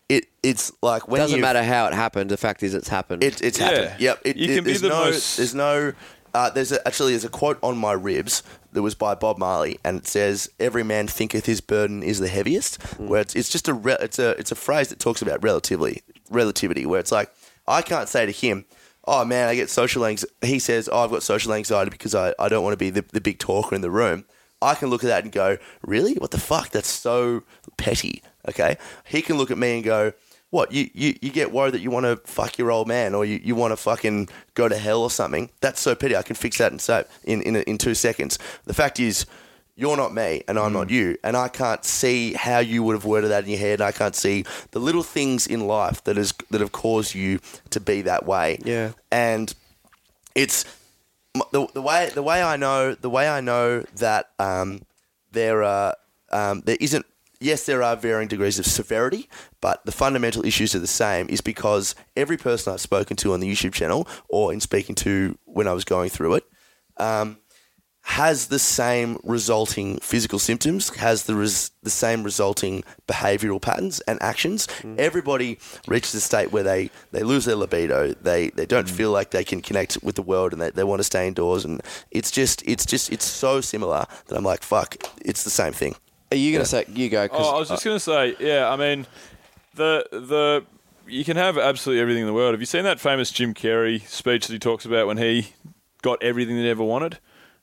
It, 0.10 0.28
it's 0.42 0.72
like 0.82 1.10
when 1.10 1.20
doesn't 1.20 1.36
you 1.36 1.42
matter 1.42 1.62
how 1.62 1.88
it 1.88 1.94
happened. 1.94 2.32
The 2.32 2.38
fact 2.38 2.64
is, 2.64 2.74
it's 2.74 2.88
happened. 2.88 3.22
it, 3.26 3.42
it's 3.42 3.60
Yeah. 3.60 3.66
happened. 3.66 4.00
Yep. 4.00 4.20
It, 4.24 4.38
You 4.38 4.46
it- 4.52 4.56
can 4.56 4.64
be 4.64 4.70
there's 4.72 4.80
the 4.82 4.88
no, 4.88 5.04
most- 5.04 5.36
There's 5.36 5.54
no. 5.54 5.92
Uh, 6.34 6.50
there's 6.50 6.72
a, 6.72 6.88
actually 6.88 7.12
there's 7.12 7.26
a 7.26 7.30
quote 7.30 7.60
on 7.62 7.78
my 7.78 7.92
ribs 7.92 8.42
that 8.72 8.82
was 8.82 8.96
by 8.96 9.16
Bob 9.16 9.38
Marley, 9.38 9.80
and 9.84 9.98
it 9.98 10.08
says, 10.08 10.50
"Every 10.62 10.84
man 10.84 11.08
thinketh 11.08 11.46
his 11.46 11.60
burden 11.60 12.04
is 12.04 12.20
the 12.20 12.30
heaviest." 12.30 12.82
Where 12.98 13.20
it's, 13.20 13.36
it's 13.36 13.50
just 13.50 13.68
a 13.68 13.74
re- 13.74 13.98
it's 14.00 14.18
a 14.18 14.30
it's 14.40 14.52
a 14.54 14.56
phrase 14.56 14.88
that 14.88 15.00
talks 15.00 15.22
about 15.22 15.44
relatively 15.44 16.04
relativity, 16.30 16.86
where 16.86 17.02
it's 17.02 17.12
like 17.12 17.30
I 17.68 17.82
can't 17.82 18.08
say 18.08 18.26
to 18.26 18.32
him, 18.32 18.64
"Oh 19.06 19.26
man, 19.26 19.50
I 19.50 19.56
get 19.56 19.70
social 19.70 20.06
anxiety." 20.06 20.34
He 20.42 20.60
says, 20.60 20.88
"Oh, 20.90 21.04
I've 21.04 21.12
got 21.12 21.22
social 21.22 21.52
anxiety 21.54 21.90
because 21.90 22.16
I, 22.16 22.34
I 22.40 22.48
don't 22.48 22.64
want 22.64 22.72
to 22.74 22.78
be 22.78 22.92
the, 22.92 23.04
the 23.12 23.20
big 23.20 23.40
talker 23.40 23.76
in 23.76 23.82
the 23.82 23.92
room." 23.92 24.24
I 24.62 24.76
can 24.76 24.90
look 24.90 25.04
at 25.04 25.08
that 25.08 25.24
and 25.24 25.32
go, 25.32 25.58
"Really? 25.82 26.16
What 26.16 26.32
the 26.32 26.40
fuck? 26.40 26.70
That's 26.70 26.90
so 26.90 27.44
petty." 27.78 28.22
Okay. 28.48 28.78
He 29.06 29.22
can 29.22 29.38
look 29.38 29.52
at 29.52 29.58
me 29.58 29.76
and 29.76 29.84
go, 29.84 30.14
what 30.50 30.72
you, 30.72 30.90
you, 30.94 31.16
you 31.22 31.30
get 31.30 31.52
worried 31.52 31.74
that 31.74 31.82
you 31.82 31.92
want 31.92 32.06
to 32.06 32.16
fuck 32.30 32.58
your 32.58 32.72
old 32.72 32.88
man 32.88 33.14
or 33.14 33.26
you, 33.26 33.40
you 33.44 33.56
want 33.56 33.72
to 33.72 33.78
fucking 33.78 34.30
go 34.54 34.70
to 34.70 34.78
hell 34.78 35.02
or 35.02 35.12
something 35.12 35.50
that's 35.62 35.82
so 35.82 35.94
petty 35.94 36.16
i 36.16 36.22
can 36.22 36.36
fix 36.36 36.58
that 36.58 36.72
in 36.72 36.80
so 36.80 37.04
in, 37.26 37.42
in, 37.42 37.56
in 37.58 37.78
two 37.78 37.94
seconds 37.94 38.40
the 38.66 38.74
fact 38.74 39.00
is 39.00 39.26
you're 39.76 39.98
not 39.98 40.14
me 40.14 40.42
and 40.48 40.58
i'm 40.58 40.74
not 40.74 40.88
mm. 40.88 40.92
you 40.92 41.18
and 41.24 41.36
i 41.36 41.48
can't 41.48 41.84
see 41.84 42.34
how 42.34 42.60
you 42.60 42.82
would 42.82 42.94
have 42.94 43.06
worded 43.06 43.30
that 43.30 43.44
in 43.44 43.50
your 43.50 43.60
head 43.60 43.82
i 43.82 43.92
can't 43.92 44.16
see 44.16 44.46
the 44.72 44.80
little 44.80 45.04
things 45.04 45.48
in 45.48 45.68
life 45.68 46.04
that 46.06 46.16
has 46.16 46.34
that 46.50 46.62
have 46.62 46.72
caused 46.72 47.14
you 47.14 47.40
to 47.70 47.80
be 47.80 48.02
that 48.02 48.26
way 48.26 48.58
Yeah. 48.64 48.92
and 49.12 49.54
it's 50.34 50.64
the, 51.52 51.82
way 51.82 52.10
the 52.14 52.24
way 52.24 52.42
I 52.42 52.58
know 52.58 52.94
the 52.94 53.10
way 53.10 53.28
I 53.28 53.42
know 53.42 53.82
that 53.96 54.32
um, 54.40 54.82
there 55.32 55.64
are 55.64 55.96
um, 56.32 56.62
there 56.66 56.78
isn't 56.80 57.06
yes 57.40 57.66
there 57.66 57.84
are 57.84 57.96
varying 57.96 58.28
degrees 58.28 58.60
of 58.60 58.66
severity, 58.66 59.30
but 59.62 59.86
the 59.86 59.92
fundamental 59.92 60.46
issues 60.46 60.76
are 60.76 60.80
the 60.80 60.88
same. 60.88 61.30
Is 61.30 61.42
because 61.42 61.96
every 62.16 62.38
person 62.38 62.74
I've 62.74 62.82
spoken 62.82 63.18
to 63.18 63.34
on 63.34 63.40
the 63.40 63.52
YouTube 63.52 63.74
channel 63.74 64.08
or 64.30 64.54
in 64.54 64.60
speaking 64.60 64.96
to 64.96 65.38
when 65.46 65.68
I 65.68 65.74
was 65.74 65.86
going 65.86 66.10
through 66.10 66.36
it. 66.36 66.46
Um, 66.98 67.38
has 68.08 68.48
the 68.48 68.58
same 68.58 69.20
resulting 69.26 70.00
physical 70.00 70.40
symptoms, 70.40 70.96
has 70.96 71.26
the 71.26 71.36
res- 71.36 71.72
the 71.84 71.90
same 71.90 72.24
resulting 72.24 72.82
behavioural 73.06 73.62
patterns 73.62 74.00
and 74.08 74.18
actions. 74.24 74.66
Mm. 74.82 74.98
Everybody 74.98 75.60
reaches 75.90 76.16
a 76.16 76.22
state 76.22 76.54
where 76.54 76.64
they, 76.64 76.90
they 77.12 77.24
lose 77.24 77.44
their 77.44 77.58
libido, 77.58 78.14
they 78.14 78.50
they 78.52 78.66
don't 78.66 78.88
mm. 78.88 78.92
feel 78.92 79.12
like 79.12 79.32
they 79.32 79.44
can 79.44 79.62
connect 79.62 79.98
with 80.02 80.16
the 80.16 80.22
world, 80.22 80.54
and 80.54 80.62
they, 80.62 80.70
they 80.70 80.86
want 80.86 81.00
to 81.02 81.04
stay 81.04 81.28
indoors. 81.28 81.66
And 81.66 81.82
it's 82.10 82.32
just 82.32 82.64
it's 82.66 82.86
just 82.86 83.12
it's 83.12 83.26
so 83.26 83.60
similar 83.60 84.06
that 84.28 84.38
I'm 84.38 84.46
like, 84.46 84.64
fuck, 84.64 84.96
it's 85.26 85.44
the 85.44 85.50
same 85.50 85.74
thing. 85.74 85.94
Are 86.32 86.38
you 86.38 86.54
going 86.54 86.64
to 86.64 86.70
say 86.70 86.86
you 86.88 87.10
go? 87.10 87.24
Oh, 87.24 87.28
'cause- 87.28 87.46
Oh, 87.46 87.56
I 87.58 87.60
was 87.60 87.68
just 87.70 87.84
going 87.84 87.98
to 87.98 88.00
say, 88.00 88.36
yeah. 88.40 88.70
I 88.70 88.78
mean, 88.78 89.06
the 89.76 90.08
the 90.12 90.64
you 91.08 91.26
can 91.26 91.36
have 91.36 91.58
absolutely 91.58 92.02
everything 92.02 92.22
in 92.22 92.28
the 92.28 92.34
world. 92.34 92.54
Have 92.54 92.62
you 92.62 92.66
seen 92.66 92.86
that 92.86 93.02
famous 93.02 93.32
Jim 93.32 93.54
Carrey 93.54 94.08
speech 94.08 94.48
that 94.48 94.54
he 94.54 94.60
talks 94.60 94.86
about 94.86 95.08
when 95.08 95.18
he 95.18 95.50
got 96.02 96.24
everything 96.24 96.56
that 96.56 96.64
he 96.64 96.70
ever 96.70 96.86
wanted 96.86 97.18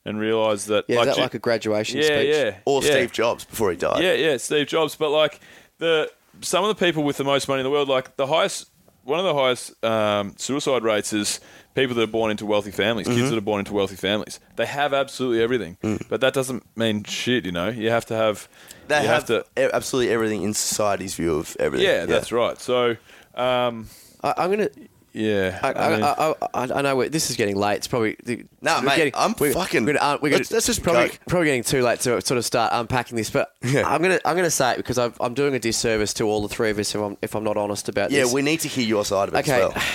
and 0.04 0.18
realised 0.18 0.68
that? 0.68 0.84
yeah, 0.88 1.00
is 1.00 1.06
that 1.06 1.18
like 1.18 1.34
a 1.34 1.38
graduation 1.38 1.98
yeah, 1.98 2.04
speech? 2.04 2.34
yeah, 2.34 2.56
Or 2.64 2.82
yeah. 2.82 2.90
Steve 2.90 3.12
Jobs 3.12 3.44
before 3.44 3.70
he 3.70 3.76
died. 3.76 4.02
Yeah, 4.02 4.14
yeah, 4.14 4.36
Steve 4.36 4.66
Jobs. 4.66 4.96
But 4.96 5.10
like 5.10 5.40
the 5.78 6.10
some 6.40 6.64
of 6.64 6.68
the 6.76 6.84
people 6.84 7.02
with 7.04 7.16
the 7.16 7.24
most 7.24 7.48
money 7.48 7.60
in 7.60 7.64
the 7.64 7.70
world, 7.70 7.88
like 7.88 8.16
the 8.16 8.26
highest, 8.26 8.68
one 9.04 9.18
of 9.18 9.24
the 9.24 9.34
highest 9.34 9.84
um, 9.84 10.34
suicide 10.36 10.82
rates 10.82 11.12
is 11.12 11.40
people 11.74 11.94
that 11.96 12.02
are 12.02 12.06
born 12.06 12.30
into 12.30 12.46
wealthy 12.46 12.70
families, 12.70 13.06
Mm-hmm. 13.06 13.16
kids 13.18 13.30
that 13.30 13.36
are 13.38 13.40
born 13.40 13.58
into 13.60 13.72
wealthy 13.72 13.96
families. 13.96 14.40
They 14.56 14.66
have 14.66 14.92
absolutely 14.94 15.42
everything, 15.42 15.76
but 16.08 16.20
that 16.20 16.34
doesn't 16.34 16.64
mean 16.76 17.04
shit. 17.04 17.44
You 17.46 17.52
know, 17.52 17.68
you 17.68 17.90
have 17.90 18.06
to 18.06 18.14
have. 18.14 18.48
Mm. 18.48 18.88
They 18.88 19.02
you 19.02 19.08
have, 19.08 19.24
to. 19.26 19.44
absolutely 19.56 20.12
everything 20.12 20.42
in 20.42 20.52
society's 20.54 21.14
view 21.14 21.36
of 21.36 21.56
everything. 21.58 21.86
Yeah, 21.86 22.04
that's 22.06 22.30
right. 22.32 22.58
So, 22.60 22.96
um, 23.34 23.88
I'm 24.22 24.50
going 24.50 24.68
to. 24.68 24.70
Yeah, 25.14 25.58
I, 25.62 25.72
I 25.72 25.88
mean- 25.94 26.02
I, 26.02 26.10
I, 26.12 26.34
I, 26.54 26.78
I 26.78 26.82
know 26.82 26.96
we're, 26.96 27.08
this 27.08 27.30
is 27.30 27.36
getting 27.36 27.56
late. 27.56 27.76
It's 27.76 27.86
probably 27.86 28.16
the, 28.24 28.44
Nah, 28.60 28.80
mate, 28.82 28.96
getting- 28.96 29.12
I'm 29.16 29.34
we're, 29.38 29.52
fucking- 29.52 29.84
We're, 29.86 29.94
gonna, 29.94 30.04
uh, 30.14 30.18
we're 30.20 30.30
gonna, 30.30 30.38
let's- 30.40 30.50
let's 30.52 30.66
just 30.66 30.82
probably 30.82 31.08
go. 31.08 31.14
probably 31.28 31.46
getting 31.46 31.62
too 31.62 31.82
late 31.82 32.00
to 32.00 32.20
sort 32.20 32.32
of 32.38 32.44
start 32.44 32.72
unpacking 32.74 33.16
this. 33.16 33.30
But 33.30 33.52
Yeah. 33.62 33.88
I'm 33.88 34.02
gonna 34.02 34.18
I'm 34.24 34.36
gonna 34.36 34.50
say 34.50 34.72
it 34.72 34.76
because 34.78 34.98
I've, 34.98 35.16
I'm 35.20 35.32
doing 35.34 35.54
a 35.54 35.58
disservice 35.58 36.12
to 36.14 36.24
all 36.24 36.42
the 36.42 36.48
three 36.48 36.70
of 36.70 36.78
us 36.78 36.94
if 36.94 37.00
I'm 37.00 37.16
if 37.22 37.34
I'm 37.34 37.44
not 37.44 37.56
honest 37.56 37.88
about 37.88 38.10
Yeah, 38.10 38.20
this. 38.20 38.28
Yeah, 38.30 38.34
we 38.34 38.42
need 38.42 38.60
to 38.60 38.68
hear 38.68 38.84
your 38.84 39.04
side 39.04 39.28
of 39.28 39.34
it 39.34 39.38
Okay. 39.48 39.62
as 39.62 39.74
well. 39.74 39.82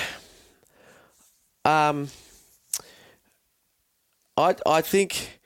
Um, 1.65 2.07
I 4.37 4.55
I 4.65 4.81
think 4.81 5.39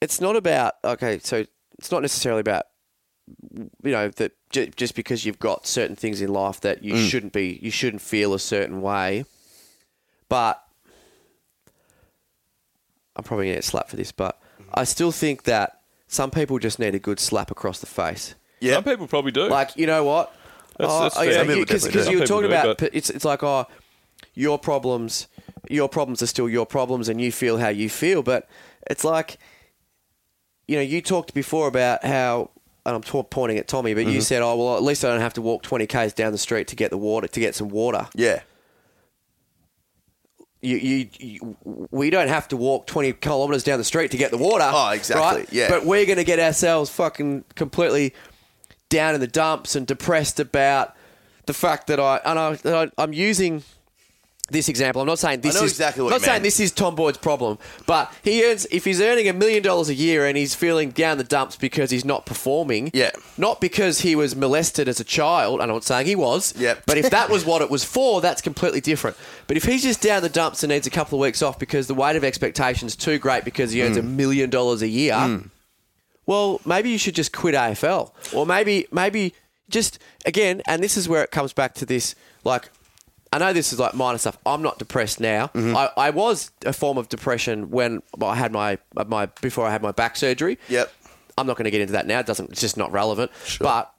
it's 0.00 0.20
not 0.20 0.36
about 0.36 0.74
okay. 0.84 1.18
So 1.18 1.44
it's 1.78 1.92
not 1.92 2.02
necessarily 2.02 2.40
about 2.40 2.64
you 3.82 3.90
know 3.90 4.08
that 4.08 4.32
j- 4.50 4.70
just 4.76 4.94
because 4.94 5.24
you've 5.26 5.38
got 5.38 5.66
certain 5.66 5.96
things 5.96 6.20
in 6.20 6.32
life 6.32 6.60
that 6.60 6.82
you 6.84 6.94
Mm. 6.94 7.08
shouldn't 7.08 7.32
be, 7.32 7.58
you 7.62 7.70
shouldn't 7.70 8.02
feel 8.02 8.34
a 8.34 8.38
certain 8.38 8.80
way. 8.80 9.24
But 10.28 10.62
I'm 13.16 13.24
probably 13.24 13.46
gonna 13.46 13.56
get 13.56 13.64
slapped 13.64 13.90
for 13.90 13.96
this, 13.96 14.12
but 14.12 14.40
I 14.74 14.84
still 14.84 15.12
think 15.12 15.44
that 15.44 15.80
some 16.06 16.30
people 16.30 16.58
just 16.58 16.78
need 16.78 16.94
a 16.94 16.98
good 16.98 17.18
slap 17.18 17.50
across 17.50 17.80
the 17.80 17.86
face. 17.86 18.34
Yeah. 18.60 18.74
Some 18.74 18.84
people 18.84 19.06
probably 19.06 19.32
do. 19.32 19.48
Like 19.48 19.76
you 19.76 19.86
know 19.86 20.04
what? 20.04 20.34
That's- 20.78 21.00
that's 21.00 21.14
fair. 21.16 21.32
yeah, 21.32 21.54
because 21.64 22.08
you 22.08 22.20
were 22.20 22.26
talking 22.26 22.48
do, 22.50 22.54
about 22.54 22.78
but- 22.78 22.94
it's 22.94 23.08
it's 23.10 23.24
like 23.24 23.42
oh 23.42 23.66
your 24.34 24.58
problems 24.58 25.26
your 25.68 25.88
problems 25.88 26.22
are 26.22 26.26
still 26.26 26.48
your 26.48 26.66
problems 26.66 27.08
and 27.08 27.20
you 27.20 27.32
feel 27.32 27.58
how 27.58 27.68
you 27.68 27.88
feel, 27.90 28.22
but 28.22 28.48
it's 28.88 29.02
like 29.04 29.38
you 30.68 30.76
know 30.76 30.82
you 30.82 31.00
talked 31.00 31.34
before 31.34 31.66
about 31.68 32.04
how. 32.04 32.50
And 32.86 32.94
I'm 32.94 33.02
t- 33.02 33.22
pointing 33.30 33.58
at 33.58 33.66
Tommy, 33.68 33.94
but 33.94 34.04
Mm-hmm. 34.04 34.10
you 34.14 34.20
said, 34.20 34.42
"Oh 34.42 34.56
well, 34.56 34.76
at 34.76 34.82
least 34.82 35.04
I 35.04 35.08
don't 35.08 35.20
have 35.20 35.34
to 35.34 35.42
walk 35.42 35.62
20 35.62 35.86
k's 35.88 36.12
down 36.12 36.30
the 36.32 36.38
street 36.38 36.68
to 36.68 36.76
get 36.76 36.90
the 36.90 36.96
water 36.98 37.26
to 37.26 37.40
get 37.40 37.54
some 37.54 37.68
water." 37.68 38.06
Yeah. 38.14 38.42
you, 40.62 40.76
you, 40.76 41.08
you, 41.18 41.56
we 41.90 42.10
don't 42.10 42.28
have 42.28 42.48
to 42.48 42.56
walk 42.56 42.86
20 42.86 43.12
kilometres 43.14 43.62
down 43.62 43.78
the 43.78 43.84
street 43.84 44.10
to 44.12 44.16
get 44.16 44.30
the 44.30 44.38
water. 44.38 44.68
Oh, 44.72 44.90
exactly, 44.90 45.40
right? 45.42 45.52
yeah. 45.52 45.68
But 45.68 45.84
we're 45.84 46.06
going 46.06 46.16
to 46.18 46.24
get 46.24 46.38
ourselves 46.40 46.90
fucking 46.90 47.44
completely 47.54 48.14
down 48.88 49.14
in 49.14 49.20
the 49.20 49.26
dumps 49.26 49.76
and 49.76 49.86
depressed 49.86 50.40
about 50.40 50.94
the 51.46 51.52
fact 51.54 51.86
that 51.88 52.00
I, 52.00 52.20
and 52.24 52.38
I, 52.38 52.58
I 52.82 52.90
I'm 52.98 53.12
using 53.12 53.62
this 54.48 54.68
example. 54.68 55.02
I'm 55.02 55.08
not 55.08 55.18
saying 55.18 55.40
this 55.40 55.54
know 55.56 55.64
is 55.64 55.72
exactly 55.72 56.04
what 56.04 56.10
I'm 56.12 56.20
not 56.20 56.22
saying 56.22 56.42
this 56.42 56.60
is 56.60 56.70
Tom 56.70 56.94
Boyd's 56.94 57.18
problem, 57.18 57.58
but 57.86 58.12
he 58.22 58.44
earns 58.44 58.64
if 58.70 58.84
he's 58.84 59.00
earning 59.00 59.28
a 59.28 59.32
million 59.32 59.62
dollars 59.62 59.88
a 59.88 59.94
year 59.94 60.24
and 60.24 60.36
he's 60.36 60.54
feeling 60.54 60.90
down 60.90 61.18
the 61.18 61.24
dumps 61.24 61.56
because 61.56 61.90
he's 61.90 62.04
not 62.04 62.26
performing. 62.26 62.90
Yeah. 62.94 63.10
Not 63.36 63.60
because 63.60 64.02
he 64.02 64.14
was 64.14 64.36
molested 64.36 64.88
as 64.88 65.00
a 65.00 65.04
child. 65.04 65.60
I'm 65.60 65.68
not 65.68 65.82
saying 65.82 66.06
he 66.06 66.14
was. 66.14 66.54
Yep. 66.56 66.84
But 66.86 66.96
if 66.96 67.10
that 67.10 67.28
was 67.28 67.44
what 67.50 67.60
it 67.60 67.70
was 67.70 67.82
for, 67.84 68.20
that's 68.20 68.40
completely 68.40 68.80
different. 68.80 69.16
But 69.48 69.56
if 69.56 69.64
he's 69.64 69.82
just 69.82 70.00
down 70.00 70.22
the 70.22 70.28
dumps 70.28 70.62
and 70.62 70.70
needs 70.70 70.86
a 70.86 70.90
couple 70.90 71.18
of 71.18 71.22
weeks 71.22 71.42
off 71.42 71.58
because 71.58 71.88
the 71.88 71.94
weight 71.94 72.14
of 72.14 72.22
expectations 72.22 72.94
too 72.94 73.18
great 73.18 73.44
because 73.44 73.72
he 73.72 73.80
Mm. 73.80 73.86
earns 73.86 73.96
a 73.96 74.02
million 74.02 74.48
dollars 74.50 74.80
a 74.82 74.88
year, 74.88 75.40
well, 76.24 76.60
maybe 76.64 76.90
you 76.90 76.98
should 76.98 77.14
just 77.14 77.32
quit 77.32 77.54
AFL, 77.54 78.12
or 78.32 78.46
maybe 78.46 78.86
maybe 78.90 79.32
just 79.68 79.98
again, 80.24 80.62
and 80.66 80.82
this 80.82 80.96
is 80.96 81.08
where 81.08 81.22
it 81.22 81.30
comes 81.30 81.52
back 81.52 81.74
to 81.74 81.86
this. 81.86 82.14
Like, 82.44 82.68
I 83.32 83.38
know 83.38 83.52
this 83.52 83.72
is 83.72 83.78
like 83.78 83.94
minor 83.94 84.18
stuff. 84.18 84.38
I'm 84.46 84.62
not 84.62 84.78
depressed 84.78 85.20
now. 85.20 85.48
Mm-hmm. 85.48 85.76
I, 85.76 85.90
I 85.96 86.10
was 86.10 86.50
a 86.64 86.72
form 86.72 86.96
of 86.98 87.08
depression 87.08 87.70
when 87.70 88.02
I 88.22 88.34
had 88.34 88.52
my 88.52 88.78
my 89.06 89.26
before 89.40 89.66
I 89.66 89.70
had 89.72 89.82
my 89.82 89.92
back 89.92 90.16
surgery. 90.16 90.58
Yep. 90.68 90.92
I'm 91.36 91.46
not 91.46 91.56
going 91.56 91.64
to 91.64 91.70
get 91.70 91.80
into 91.82 91.92
that 91.94 92.06
now. 92.06 92.20
It 92.20 92.26
doesn't. 92.26 92.50
It's 92.50 92.60
just 92.60 92.76
not 92.76 92.92
relevant. 92.92 93.30
Sure. 93.44 93.64
But 93.66 93.92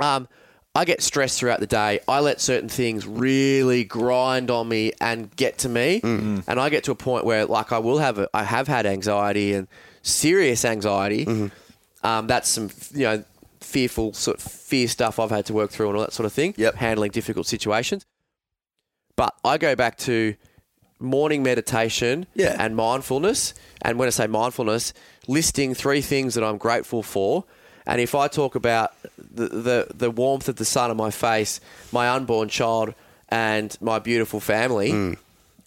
um, 0.00 0.28
I 0.74 0.84
get 0.84 1.02
stressed 1.02 1.38
throughout 1.38 1.60
the 1.60 1.66
day. 1.66 2.00
I 2.08 2.20
let 2.20 2.40
certain 2.40 2.68
things 2.68 3.06
really 3.06 3.84
grind 3.84 4.50
on 4.50 4.68
me 4.68 4.92
and 5.00 5.34
get 5.36 5.58
to 5.58 5.68
me, 5.68 6.00
Mm-hmm. 6.00 6.40
and 6.48 6.60
I 6.60 6.68
get 6.70 6.84
to 6.84 6.92
a 6.92 6.94
point 6.94 7.24
where, 7.24 7.44
like, 7.44 7.72
I 7.72 7.78
will 7.78 7.98
have 7.98 8.18
a, 8.18 8.28
I 8.32 8.44
have 8.44 8.68
had 8.68 8.86
anxiety 8.86 9.52
and 9.54 9.66
serious 10.02 10.64
anxiety. 10.64 11.26
Mm-hmm. 11.26 12.06
Um, 12.06 12.26
that's 12.28 12.48
some, 12.48 12.70
you 12.94 13.02
know, 13.04 13.24
fearful 13.60 14.12
sort 14.14 14.38
of 14.38 14.42
fear 14.42 14.86
stuff 14.88 15.18
I've 15.18 15.30
had 15.30 15.44
to 15.46 15.52
work 15.52 15.70
through 15.70 15.88
and 15.88 15.96
all 15.96 16.02
that 16.04 16.12
sort 16.12 16.26
of 16.26 16.32
thing. 16.32 16.54
Yep. 16.56 16.76
Handling 16.76 17.10
difficult 17.10 17.46
situations. 17.46 18.06
But 19.18 19.34
I 19.44 19.58
go 19.58 19.74
back 19.74 19.98
to 19.98 20.36
morning 21.00 21.42
meditation 21.42 22.26
Yeah. 22.36 22.54
and 22.56 22.76
mindfulness. 22.76 23.52
And 23.82 23.98
when 23.98 24.06
I 24.06 24.10
say 24.10 24.28
mindfulness, 24.28 24.92
listing 25.26 25.74
three 25.74 26.00
things 26.00 26.34
that 26.34 26.44
I'm 26.44 26.56
grateful 26.56 27.02
for. 27.02 27.42
And 27.84 28.00
if 28.00 28.14
I 28.14 28.28
talk 28.28 28.54
about 28.54 28.92
the, 29.18 29.48
the, 29.48 29.86
the 29.92 30.10
warmth 30.12 30.48
of 30.48 30.54
the 30.54 30.64
sun 30.64 30.90
on 30.92 30.96
my 30.96 31.10
face, 31.10 31.60
my 31.90 32.08
unborn 32.08 32.48
child, 32.48 32.94
and 33.28 33.76
my 33.80 33.98
beautiful 33.98 34.38
family, 34.38 34.90
Hmm. 34.92 35.12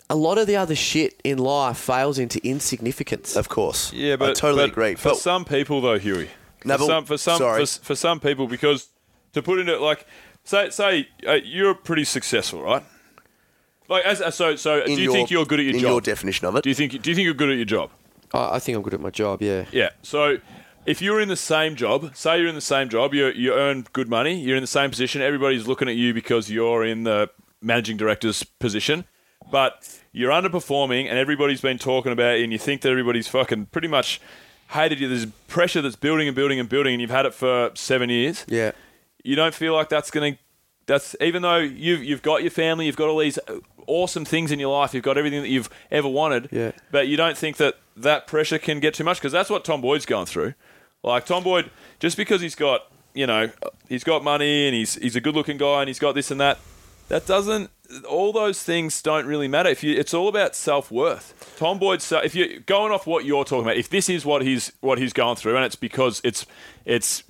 a 0.10 0.16
lot 0.16 0.38
of 0.38 0.48
the 0.48 0.56
other 0.56 0.76
shit 0.76 1.20
in 1.26 1.38
life 1.38 1.78
fails 1.78 2.18
into 2.20 2.40
insignificance. 2.48 3.36
Of 3.36 3.50
course. 3.50 3.92
Yeah, 3.92 4.16
but 4.16 4.30
I 4.30 4.34
totally 4.34 4.64
but 4.64 4.70
agree. 4.72 4.96
For 4.96 5.10
But- 5.10 5.18
some 5.18 5.44
people, 5.44 5.82
though, 5.82 6.00
Huey, 6.00 6.30
No, 6.64 6.78
for 6.78 6.86
some 6.86 7.06
for 7.06 7.18
some 7.18 7.38
sorry. 7.38 7.66
for, 7.66 7.84
for 7.84 7.96
some 7.96 8.20
people, 8.22 8.48
because 8.48 8.88
to 9.34 9.42
put 9.42 9.60
into 9.60 9.78
like 9.80 10.06
say 10.46 10.70
say 10.70 11.08
uh, 11.28 11.34
you're 11.44 11.74
pretty 11.76 12.04
successful, 12.06 12.62
right? 12.62 12.84
Like 13.92 14.06
as 14.06 14.22
as- 14.22 14.36
so 14.36 14.56
so, 14.56 14.84
do 14.86 14.92
you 14.94 14.98
your- 14.98 15.14
think 15.14 15.30
you're 15.30 15.46
good 15.46 15.60
at 15.60 15.66
your 15.66 15.76
in 15.76 15.80
job? 15.82 15.90
your 15.90 16.02
definition 16.02 16.48
of 16.48 16.56
it? 16.56 16.64
do 16.64 16.70
you 16.70 16.76
think 16.76 16.92
do 17.02 17.10
you 17.10 17.16
think 17.16 17.26
you're 17.26 17.34
good 17.34 17.50
at 17.50 17.58
your 17.58 17.66
job? 17.66 17.92
I, 18.34 18.56
I 18.56 18.60
think 18.60 18.76
I'm 18.78 18.82
good 18.84 18.94
at 18.94 19.02
my 19.02 19.10
job, 19.12 19.42
yeah. 19.42 19.66
Yeah. 19.72 19.90
So 20.02 20.38
if 20.86 21.02
you're 21.02 21.20
in 21.22 21.28
the 21.28 21.36
same 21.36 21.76
job, 21.76 22.16
say 22.16 22.40
you're 22.40 22.48
in 22.48 22.56
the 22.56 22.62
same 22.62 22.90
job, 22.90 23.14
you 23.14 23.28
you 23.28 23.54
earn 23.54 23.86
good 23.94 24.10
money, 24.10 24.40
you're 24.40 24.56
in 24.56 24.64
the 24.64 24.68
same 24.80 24.90
position, 24.90 25.22
everybody's 25.22 25.68
looking 25.68 25.88
at 25.90 25.96
you 25.96 26.14
because 26.14 26.50
you're 26.50 26.84
in 26.86 27.04
the 27.04 27.30
managing 27.62 27.98
director's 27.98 28.42
position, 28.44 29.04
but 29.52 30.00
you're 30.14 30.32
underperforming 30.32 31.08
and 31.10 31.18
everybody's 31.18 31.62
been 31.62 31.78
talking 31.78 32.12
about 32.12 32.36
it 32.36 32.44
and 32.44 32.52
you 32.52 32.58
think 32.60 32.82
that 32.82 32.90
everybody's 32.90 33.28
fucking 33.28 33.66
pretty 33.68 33.88
much 33.88 34.20
hated 34.70 35.00
you. 35.00 35.08
There's 35.08 35.26
pressure 35.48 35.82
that's 35.82 35.96
building 35.98 36.28
and 36.28 36.36
building 36.36 36.60
and 36.60 36.68
building 36.70 36.94
and 36.94 37.02
you've 37.02 37.12
had 37.12 37.26
it 37.26 37.34
for 37.34 37.72
seven 37.76 38.10
years. 38.10 38.46
Yeah. 38.48 38.72
You 39.24 39.36
don't 39.36 39.54
feel 39.54 39.74
like 39.74 39.90
that's 39.90 40.10
going 40.12 40.34
to 40.34 40.40
that's 40.86 41.16
even 41.22 41.42
though 41.42 41.58
you've 41.58 42.04
you've 42.04 42.22
got 42.22 42.42
your 42.42 42.52
family, 42.52 42.86
you've 42.86 42.96
got 42.96 43.10
all 43.10 43.20
these 43.20 43.40
awesome 43.88 44.26
things 44.26 44.52
in 44.52 44.60
your 44.60 44.78
life, 44.78 44.94
you've 44.94 45.04
got 45.04 45.18
everything 45.18 45.42
that 45.42 45.50
you've 45.50 45.70
ever 45.92 46.08
wanted. 46.08 46.50
Yeah. 46.52 46.72
But 46.92 47.08
you 47.08 47.18
don't 47.18 47.38
think 47.38 47.58
that 47.58 47.76
that 47.98 48.28
pressure 48.28 48.58
can 48.58 48.80
get 48.80 48.94
too 48.94 49.04
much 49.04 49.18
because 49.18 49.32
that's 49.32 49.50
what 49.50 49.64
Tom 49.66 49.82
Boyd's 49.82 50.06
going 50.06 50.26
through. 50.26 50.54
Like 51.04 51.26
Tom 51.26 51.44
Boyd, 51.44 51.72
just 52.00 52.18
because 52.18 52.42
he's 52.42 52.56
got 52.56 52.88
you 53.14 53.28
know 53.28 53.50
he's 53.90 54.04
got 54.04 54.24
money 54.24 54.68
and 54.68 54.76
he's 54.76 54.96
he's 54.96 55.16
a 55.16 55.22
good 55.22 55.36
looking 55.36 55.58
guy 55.58 55.82
and 55.82 55.88
he's 55.88 56.00
got 56.00 56.16
this 56.16 56.32
and 56.32 56.40
that, 56.40 56.60
that 57.10 57.26
doesn't. 57.26 57.70
All 58.08 58.32
those 58.32 58.64
things 58.64 59.02
don't 59.02 59.26
really 59.26 59.50
matter. 59.50 59.68
If 59.68 59.84
you, 59.84 59.98
it's 59.98 60.14
all 60.14 60.30
about 60.30 60.56
self 60.56 60.92
worth. 60.92 61.56
Tom 61.58 61.78
Boyd, 61.78 62.02
if 62.24 62.34
you're 62.34 62.60
going 62.60 62.94
off 62.94 63.06
what 63.06 63.26
you're 63.26 63.44
talking 63.44 63.66
about, 63.66 63.76
if 63.76 63.90
this 63.90 64.08
is 64.08 64.26
what 64.26 64.42
he's 64.44 64.72
what 64.80 64.98
he's 64.98 65.12
going 65.12 65.36
through, 65.36 65.58
and 65.58 65.66
it's 65.66 65.76
because 65.76 66.22
it's 66.24 66.46
it's 66.86 67.24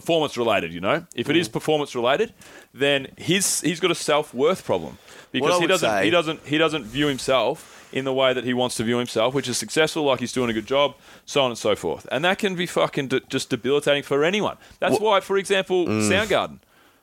performance 0.00 0.36
related, 0.36 0.72
you 0.72 0.80
know, 0.80 1.06
if 1.14 1.28
it 1.28 1.34
Mm. 1.36 1.40
is 1.40 1.48
performance 1.48 1.94
related, 1.94 2.32
then 2.74 3.08
he's 3.16 3.60
he's 3.62 3.80
got 3.80 3.90
a 3.90 3.94
self 3.94 4.32
worth 4.34 4.64
problem 4.64 4.98
because 5.32 5.60
he 5.60 5.66
doesn't 5.66 5.88
say- 5.90 6.04
he 6.04 6.10
doesn't 6.10 6.40
he 6.46 6.58
doesn't 6.58 6.84
view 6.84 7.06
himself 7.08 7.58
in 7.92 8.04
the 8.04 8.12
way 8.12 8.34
that 8.34 8.44
he 8.44 8.52
wants 8.52 8.76
to 8.76 8.84
view 8.84 8.98
himself, 8.98 9.32
which 9.34 9.48
is 9.48 9.56
successful, 9.56 10.02
like 10.04 10.20
he's 10.20 10.32
doing 10.32 10.50
a 10.50 10.52
good 10.52 10.66
job, 10.66 10.94
so 11.24 11.42
on 11.42 11.50
and 11.50 11.58
so 11.58 11.74
forth. 11.74 12.06
And 12.12 12.22
that 12.24 12.38
can 12.38 12.54
be 12.54 12.66
fucking 12.66 13.08
de- 13.08 13.20
just 13.30 13.48
debilitating 13.50 14.02
for 14.02 14.24
anyone. 14.24 14.56
That's 14.78 15.00
why, 15.00 15.20
for 15.20 15.38
example, 15.38 15.86
Mm. 15.86 16.02
Soundgarden, 16.10 16.58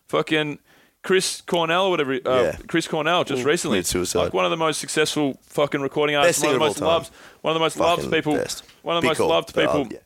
fucking 0.08 0.60
Chris 1.02 1.42
Cornell 1.42 1.86
or 1.86 1.90
whatever, 1.92 2.14
uh, 2.14 2.42
Yeah. 2.44 2.58
Chris 2.68 2.88
Cornell 2.88 3.24
just 3.24 3.44
recently, 3.44 3.82
suicide. 3.84 4.20
like 4.26 4.34
one 4.34 4.46
of 4.46 4.52
the 4.52 4.58
most 4.58 4.80
successful 4.80 5.40
fucking 5.48 5.82
recording 5.82 6.16
artists, 6.16 6.42
one 6.42 6.54
of 6.54 6.60
the 6.60 6.66
singer 6.66 6.68
most 6.68 6.78
of 6.78 6.84
all 6.84 6.90
time. 6.90 6.96
loved, 7.02 7.12
one 7.42 7.52
of 7.52 7.56
the 7.56 7.60
most 7.66 7.78
Fucking 7.78 8.04
loved 8.04 8.12
people, 8.14 8.34
best. 8.36 8.64
one 8.84 8.96
of 8.98 9.02
the 9.02 9.06
Big 9.06 9.10
most 9.10 9.18
call, 9.18 9.28
loved 9.30 9.54
but, 9.54 9.62
people 9.66 9.82
um, 9.82 9.90
yeah. 9.92 9.98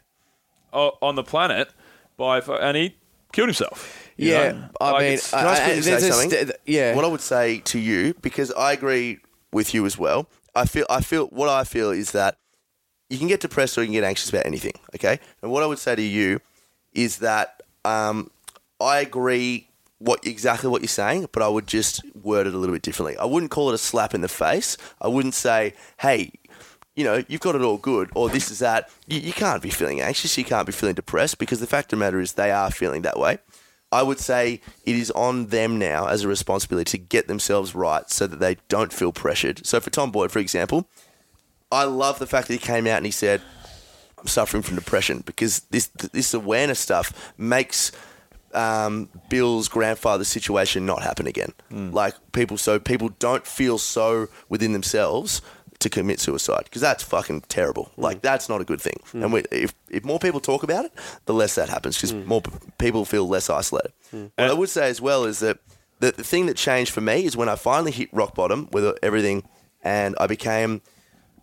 o- 0.73 0.97
on 1.01 1.15
the 1.15 1.23
planet 1.23 1.69
by, 2.19 2.39
and 2.39 2.77
he 2.77 2.95
killed 3.31 3.47
himself. 3.49 3.95
Yeah, 4.17 4.51
know? 4.51 4.69
I 4.81 4.91
Like, 4.91 5.01
mean, 5.01 5.19
I- 5.33 5.37
Can 5.39 5.47
I 5.47 5.51
I- 5.51 5.55
say 5.55 5.79
there's 5.79 6.03
a 6.03 6.11
something? 6.11 6.29
st- 6.29 6.51
yeah. 6.65 6.93
What 6.95 7.05
I 7.05 7.07
would 7.07 7.21
say 7.21 7.59
to 7.59 7.79
you, 7.79 8.13
because 8.21 8.51
I 8.51 8.73
agree 8.73 9.19
with 9.51 9.73
you 9.73 9.85
as 9.85 9.97
well. 9.97 10.27
I 10.55 10.65
feel, 10.65 10.85
I 10.89 11.01
feel, 11.01 11.27
what 11.27 11.47
I 11.49 11.63
feel 11.63 11.89
is 11.91 12.11
that 12.11 12.37
you 13.09 13.17
can 13.17 13.27
get 13.27 13.39
depressed 13.39 13.77
or 13.77 13.81
you 13.81 13.87
can 13.87 13.93
get 13.93 14.03
anxious 14.03 14.29
about 14.29 14.45
anything. 14.45 14.73
Okay, 14.95 15.19
and 15.41 15.51
what 15.51 15.63
I 15.63 15.65
would 15.65 15.79
say 15.79 15.95
to 15.95 16.01
you 16.01 16.41
is 16.93 17.17
that 17.17 17.63
um, 17.85 18.29
I 18.81 18.99
agree 18.99 19.67
what 19.99 20.25
exactly 20.25 20.69
what 20.69 20.81
you're 20.81 20.87
saying, 20.89 21.27
but 21.31 21.41
I 21.41 21.47
would 21.47 21.65
just 21.67 22.01
word 22.15 22.45
it 22.47 22.53
a 22.53 22.57
little 22.57 22.73
bit 22.75 22.81
differently. 22.81 23.17
I 23.17 23.25
wouldn't 23.25 23.51
call 23.51 23.69
it 23.69 23.73
a 23.75 23.77
slap 23.77 24.13
in 24.13 24.21
the 24.21 24.27
face. 24.27 24.75
I 25.01 25.07
wouldn't 25.07 25.33
say, 25.35 25.73
"Hey, 25.99 26.31
you 26.99 27.05
know, 27.05 27.23
you've 27.29 27.39
got 27.39 27.55
it 27.55 27.61
all 27.61 27.77
good," 27.77 28.09
or 28.13 28.27
"This 28.27 28.51
is 28.51 28.59
that." 28.59 28.89
You, 29.07 29.21
you 29.21 29.31
can't 29.31 29.63
be 29.63 29.69
feeling 29.69 30.01
anxious. 30.01 30.37
You 30.37 30.43
can't 30.43 30.65
be 30.65 30.73
feeling 30.73 30.95
depressed 30.95 31.37
because 31.37 31.61
the 31.61 31.67
fact 31.67 31.85
of 31.93 31.97
the 31.97 32.03
matter 32.03 32.19
is 32.19 32.33
they 32.33 32.51
are 32.51 32.69
feeling 32.69 33.03
that 33.03 33.17
way. 33.17 33.37
I 33.89 34.03
would 34.03 34.19
say 34.19 34.59
it 34.85 34.95
is 34.95 35.09
on 35.11 35.47
them 35.47 35.79
now 35.79 36.07
as 36.07 36.23
a 36.23 36.27
responsibility 36.27 36.97
to 36.97 36.97
get 36.97 37.27
themselves 37.27 37.73
right 37.73 38.07
so 38.09 38.27
that 38.27 38.39
they 38.39 38.57
don't 38.67 38.91
feel 38.91 39.13
pressured. 39.13 39.65
So 39.65 39.79
for 39.79 39.89
Tom 39.89 40.11
Boyd, 40.11 40.31
for 40.31 40.39
example, 40.39 40.89
I 41.71 41.85
love 41.85 42.19
the 42.19 42.27
fact 42.27 42.49
that 42.49 42.53
he 42.53 42.59
came 42.59 42.85
out 42.85 42.97
and 42.97 43.05
he 43.05 43.11
said, 43.11 43.41
I'm 44.19 44.27
suffering 44.27 44.61
from 44.61 44.75
depression 44.75 45.23
because 45.25 45.61
this 45.71 45.87
this 45.87 46.33
awareness 46.33 46.79
stuff 46.79 47.33
makes 47.37 47.93
um, 48.53 49.09
Bill's 49.29 49.67
grandfather's 49.67 50.27
situation 50.27 50.85
not 50.85 51.01
happen 51.01 51.27
again. 51.27 51.53
Like 51.93 52.15
people, 52.31 52.57
so 52.57 52.79
people 52.79 53.09
don't 53.19 53.45
feel 53.47 53.77
so 53.77 54.27
within 54.49 54.73
themselves 54.73 55.41
to 55.79 55.89
commit 55.89 56.19
suicide 56.19 56.65
because 56.65 56.81
that's 56.81 57.03
fucking 57.03 57.41
terrible. 57.41 57.85
Mm. 57.97 58.03
Like 58.03 58.21
that's 58.21 58.49
not 58.49 58.61
a 58.61 58.65
good 58.65 58.81
thing. 58.81 58.99
Mm. 59.13 59.23
And 59.23 59.33
we, 59.33 59.43
if 59.51 59.73
if 59.89 60.03
more 60.03 60.19
people 60.19 60.39
talk 60.39 60.63
about 60.63 60.85
it, 60.85 60.91
the 61.25 61.33
less 61.33 61.55
that 61.55 61.69
happens 61.69 61.95
because 61.97 62.13
mm. 62.13 62.25
more 62.25 62.41
p- 62.41 62.51
people 62.77 63.05
feel 63.05 63.27
less 63.27 63.49
isolated. 63.49 63.93
What 64.11 64.31
I 64.37 64.53
would 64.53 64.69
say 64.69 64.89
as 64.89 64.99
well 64.99 65.25
is 65.25 65.39
that 65.39 65.59
the, 65.99 66.11
the 66.11 66.23
thing 66.23 66.47
that 66.47 66.57
changed 66.57 66.91
for 66.91 67.01
me 67.01 67.25
is 67.25 67.37
when 67.37 67.49
I 67.49 67.55
finally 67.55 67.91
hit 67.91 68.09
rock 68.11 68.35
bottom 68.35 68.67
with 68.71 68.97
everything, 69.03 69.43
and 69.83 70.15
I 70.19 70.27
became 70.27 70.81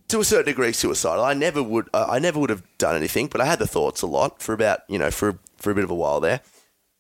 to 0.09 0.21
a 0.21 0.25
certain 0.25 0.47
degree 0.47 0.73
suicidal. 0.73 1.25
I 1.25 1.35
never 1.35 1.63
would. 1.63 1.89
I 1.95 2.17
I 2.17 2.19
never 2.19 2.39
would 2.39 2.51
have 2.51 2.63
done 2.79 2.97
anything, 2.97 3.29
but 3.29 3.41
I 3.41 3.47
had 3.47 3.59
the 3.59 3.67
thoughts 3.67 4.03
a 4.03 4.07
lot 4.07 4.43
for 4.43 4.53
about 4.53 4.81
you 4.89 4.99
know 4.99 5.11
for 5.11 5.39
for 5.57 5.71
a 5.71 5.75
bit 5.75 5.85
of 5.85 5.91
a 5.91 5.95
while 5.95 6.21
there. 6.21 6.41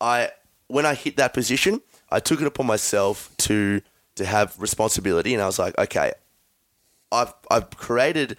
I 0.01 0.31
when 0.69 0.87
I 0.87 0.95
hit 0.95 1.17
that 1.17 1.35
position, 1.35 1.81
I 2.11 2.21
took 2.21 2.41
it 2.41 2.47
upon 2.47 2.67
myself 2.67 3.31
to 3.39 3.83
to 4.17 4.25
have 4.25 4.55
responsibility, 4.59 5.35
and 5.35 5.43
I 5.43 5.47
was 5.47 5.59
like, 5.59 5.77
okay, 5.79 6.13
I've 7.13 7.35
I've 7.51 7.71
created 7.71 8.37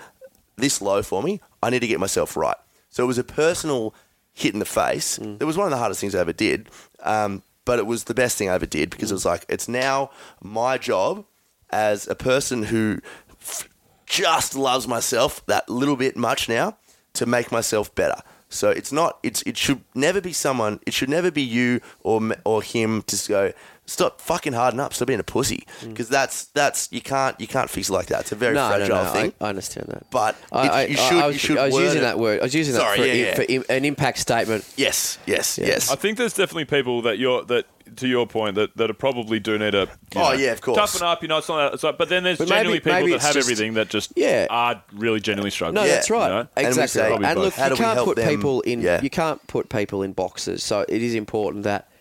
this 0.56 0.82
low 0.82 1.02
for 1.02 1.24
me. 1.24 1.42
I 1.62 1.70
need 1.70 1.80
to 1.80 1.88
get 1.88 2.00
myself 2.00 2.36
right. 2.36 2.58
So 2.90 3.04
it 3.04 3.08
was 3.08 3.18
a 3.18 3.24
personal 3.24 3.94
hit 4.34 4.54
in 4.54 4.60
the 4.60 4.66
face. 4.66 5.18
It 5.18 5.44
was 5.44 5.58
one 5.58 5.66
of 5.66 5.72
the 5.72 5.78
hardest 5.78 6.02
things 6.02 6.16
I 6.16 6.20
ever 6.20 6.34
did, 6.34 6.70
um, 7.04 7.44
but 7.66 7.80
it 7.80 7.86
was 7.86 8.06
the 8.06 8.14
best 8.14 8.38
thing 8.38 8.50
I 8.50 8.54
ever 8.54 8.66
did 8.66 8.90
because 8.90 9.12
it 9.12 9.16
was 9.16 9.26
like 9.26 9.46
it's 9.50 9.68
now 9.68 10.12
my 10.42 10.78
job 10.78 11.26
as 11.70 12.08
a 12.08 12.16
person 12.16 12.64
who 12.64 13.00
f- 13.42 13.68
just 14.06 14.56
loves 14.56 14.88
myself 14.88 15.46
that 15.48 15.70
little 15.70 15.96
bit 15.96 16.16
much 16.16 16.48
now 16.48 16.78
to 17.14 17.26
make 17.26 17.52
myself 17.52 17.94
better. 17.94 18.22
So 18.50 18.70
it's 18.70 18.92
not. 18.92 19.20
It's 19.24 19.42
it 19.44 19.58
should 19.58 19.82
never 19.94 20.22
be 20.22 20.34
someone. 20.34 20.80
It 20.86 20.94
should 20.94 21.10
never 21.10 21.32
be 21.32 21.42
you 21.42 21.82
or 22.04 22.22
or 22.46 22.62
him 22.62 23.02
to 23.04 23.28
go 23.28 23.54
stop 23.88 24.22
fucking 24.22 24.54
harden 24.54 24.80
up. 24.80 24.94
Stop 24.94 25.08
being 25.08 25.20
a 25.20 25.24
pussy 25.24 25.66
mm. 25.82 25.90
because 25.90 26.10
that's 26.10 26.46
that's 26.48 26.88
you 26.92 27.02
can't 27.02 27.40
you 27.42 27.48
can't 27.48 27.70
fix 27.70 27.90
it 27.90 27.94
like 27.94 28.08
that. 28.08 28.22
It's 28.22 28.32
a 28.32 28.36
very 28.36 28.54
no, 28.54 28.70
no, 28.70 28.76
fragile 28.78 29.04
no, 29.06 29.10
thing. 29.12 29.34
I, 29.42 29.46
I 29.46 29.50
understand 29.50 29.88
that. 29.88 30.10
But 30.12 30.36
I, 30.52 30.66
it- 30.66 30.70
I, 30.72 30.86
you 30.86 30.98
I- 30.98 31.10
should- 31.10 31.18
I 31.24 31.28
was, 31.28 31.36
you 31.36 31.40
should 31.40 31.58
I 31.58 31.66
was 31.66 31.74
word 31.74 31.82
using 31.84 31.98
it- 32.00 32.02
that 32.02 32.20
word. 32.20 32.40
I 32.42 32.44
was 32.44 32.54
using 32.54 32.76
Sorry, 32.76 32.98
that 33.00 33.04
for, 33.04 33.08
yeah, 33.08 33.26
yeah. 33.26 33.36
for 33.36 33.46
im- 33.48 33.64
an 33.70 33.86
impact 33.86 34.20
statement. 34.20 34.72
yes, 34.78 35.18
yes, 35.26 35.58
Yeah. 35.58 35.68
yes. 35.68 35.90
I 35.90 35.96
think 35.96 36.18
there's 36.18 36.34
definitely 36.34 36.66
people 36.66 37.02
that 37.04 37.18
you're 37.18 37.44
that 37.46 37.66
to 37.96 38.08
your 38.08 38.28
point 38.28 38.56
that 38.56 38.76
that 38.76 38.90
are 38.90 38.94
probably 38.94 39.40
do 39.40 39.58
need 39.58 39.74
a. 39.74 39.80
you 39.80 39.88
Oh, 40.18 40.20
know, 40.20 40.32
yeah, 40.34 40.52
of 40.52 40.60
course. 40.60 40.78
Toughen 40.78 41.08
up, 41.08 41.22
you 41.22 41.30
know. 41.30 41.38
It's 41.38 41.48
not. 41.48 41.74
It's 41.74 41.84
like, 41.84 41.98
but 41.98 42.10
then 42.10 42.24
there's 42.24 42.38
But 42.38 42.50
maybe- 42.50 42.58
genuinely 42.58 42.80
people 42.82 42.94
maybe 43.00 43.10
that 43.12 43.16
it's 43.16 43.26
have 43.26 43.34
just- 43.36 43.50
everything 43.50 43.74
that 43.76 43.88
just 43.88 44.12
Yeah. 44.18 44.48
are 44.50 44.84
really 44.94 45.22
genuinely 45.22 45.52
struggling. 45.52 45.76
No, 45.76 45.84
Yeah. 45.88 45.94
that's 45.96 46.10
right. 46.10 46.24
You 46.28 46.34
know? 46.34 46.40
And 46.40 46.50
we 46.58 46.66
Exactly. 46.68 46.88
say- 46.88 47.02
And, 47.14 47.22
Probably 47.24 47.28
look, 47.28 47.44
both. 47.46 47.56
How 47.56 47.66
you 47.68 47.72
we 47.72 47.78
can't 47.78 47.94
help 47.96 48.06
put 48.08 48.16
them? 48.18 48.28
people 48.30 48.62
in. 48.62 48.82
Yeah. 48.82 49.02
You 49.02 49.10
can't 49.10 49.48
put 49.48 49.70
people 49.70 50.04
in 50.04 50.12
boxes. 50.12 50.64
So 50.66 50.82
it 50.90 51.02
is 51.02 51.16
important 51.16 51.64
that 51.64 51.88
i 51.90 51.97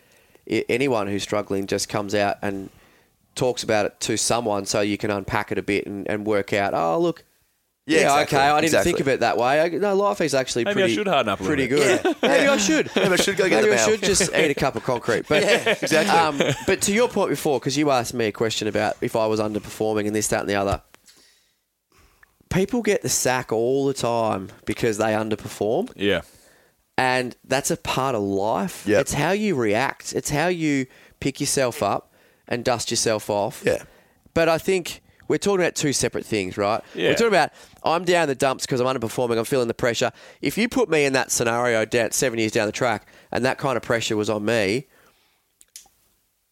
anyone 0.47 1.07
who's 1.09 1.23
struggling 1.23 1.67
just 1.67 1.89
comes 1.89 2.15
out 2.15 2.37
and 2.43 2.71
talks 3.35 3.63
about 3.63 3.87
it 3.87 4.01
to 4.01 4.17
someone, 4.17 4.67
so 4.67 4.81
you 4.81 4.97
can 4.99 5.11
unpack 5.11 5.53
it 5.53 5.59
a 5.59 5.63
bit 5.63 5.87
and, 5.87 6.09
and 6.09 6.27
work 6.27 6.53
out. 6.53 6.75
Oh, 6.75 6.99
look. 6.99 7.25
Yeah, 7.89 7.99
Yeah, 8.01 8.05
exactly, 8.23 8.39
okay. 8.39 8.47
I 8.49 8.55
didn't 8.57 8.65
exactly. 8.65 8.93
think 8.93 9.01
of 9.01 9.09
it 9.09 9.21
that 9.21 9.37
way. 9.37 9.61
I, 9.61 9.69
no, 9.69 9.95
life 9.95 10.21
is 10.21 10.35
actually 10.35 10.65
Maybe 10.65 10.81
I 10.81 10.87
pretty. 10.87 10.95
should 10.97 11.07
harden 11.07 11.29
up 11.33 11.39
a 11.39 11.43
little 11.45 11.55
pretty 11.57 11.69
bit. 11.73 12.03
good. 12.03 12.17
Maybe 12.23 12.49
I 12.49 12.57
should. 12.57 12.91
Maybe 12.97 13.13
I 13.13 13.17
should 13.17 13.37
go 13.37 13.49
get 13.49 13.63
Maybe 13.63 13.75
I 13.75 13.77
mail. 13.77 13.89
should 13.91 14.03
just 14.03 14.23
eat 14.35 14.51
a 14.51 14.55
cup 14.55 14.75
of 14.75 14.83
concrete. 14.83 15.27
But 15.29 15.43
Yeah, 15.45 15.77
exactly. 15.81 16.49
Um, 16.49 16.55
but 16.67 16.81
to 16.83 16.93
your 16.93 17.09
point 17.09 17.31
before, 17.31 17.61
because 17.61 17.77
you 17.77 17.93
asked 17.93 18.13
me 18.13 18.25
a 18.27 18.33
question 18.33 18.67
about 18.67 18.97
if 19.03 19.15
I 19.15 19.27
was 19.27 19.39
underperforming 19.39 20.07
and 20.07 20.17
this, 20.17 20.27
that, 20.29 20.41
and 20.41 20.49
the 20.49 20.57
other. 20.57 20.83
People 22.49 22.83
get 22.83 23.03
the 23.03 23.09
sack 23.09 23.53
all 23.53 23.87
the 23.87 23.95
time 23.95 24.49
because 24.65 24.99
they 24.99 25.13
underperform, 25.13 25.91
Yeah. 25.97 26.23
And 26.99 27.37
that's 27.45 27.71
a 27.71 27.77
part 27.77 28.15
of 28.15 28.23
life. 28.23 28.87
Yep. 28.87 29.01
It's 29.03 29.13
how 29.13 29.33
you 29.33 29.55
react. 29.55 30.13
It's 30.15 30.31
how 30.31 30.49
you 30.49 30.87
pick 31.21 31.41
yourself 31.41 31.83
up 31.83 32.13
and 32.49 32.65
dust 32.65 32.91
yourself 32.91 33.29
off. 33.29 33.63
Yeah. 33.65 33.83
But 34.35 34.49
I 34.49 34.59
think 34.59 35.03
we're 35.29 35.39
talking 35.39 35.61
about 35.61 35.75
two 35.75 35.93
separate 35.93 36.25
things, 36.25 36.57
right? 36.57 36.83
Yeah. 36.95 37.11
We're 37.11 37.15
talking 37.15 37.29
about 37.29 37.51
I'm 37.83 38.05
down 38.05 38.29
the 38.29 38.35
dumps 38.35 38.65
because 38.65 38.81
I'm 38.81 38.87
underperforming. 38.87 39.39
I'm 39.39 39.45
feeling 39.45 39.69
the 39.69 39.75
pressure. 39.75 40.13
If 40.41 40.57
you 40.57 40.69
put 40.69 40.89
me 40.89 41.05
in 41.05 41.13
that 41.15 41.31
scenario 41.31 41.85
down 41.85 42.13
seven 42.13 42.39
years 42.39 42.53
down 42.53 42.67
the 42.67 42.73
track, 42.73 43.09
and 43.33 43.45
that 43.45 43.59
kind 43.59 43.77
of 43.77 43.83
pressure 43.83 44.17
was 44.17 44.31
on 44.31 44.45
me, 44.45 44.87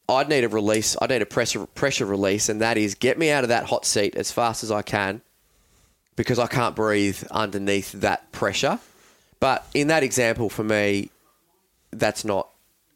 I'd 0.08 0.28
need 0.28 0.44
a 0.44 0.48
release. 0.48 0.96
I'd 1.00 1.10
need 1.10 1.22
a 1.22 1.26
pressure 1.26 1.66
pressure 1.66 2.04
release, 2.04 2.48
and 2.48 2.60
that 2.60 2.76
is 2.76 2.94
get 2.94 3.18
me 3.18 3.30
out 3.30 3.44
of 3.44 3.48
that 3.48 3.66
hot 3.66 3.86
seat 3.86 4.16
as 4.16 4.30
fast 4.30 4.62
as 4.62 4.70
I 4.70 4.82
can, 4.82 5.22
because 6.16 6.38
I 6.38 6.46
can't 6.46 6.76
breathe 6.76 7.22
underneath 7.30 7.92
that 7.92 8.30
pressure. 8.32 8.78
But 9.40 9.66
in 9.74 9.88
that 9.88 10.02
example, 10.02 10.48
for 10.48 10.64
me, 10.64 11.10
that's 11.90 12.24
not 12.24 12.48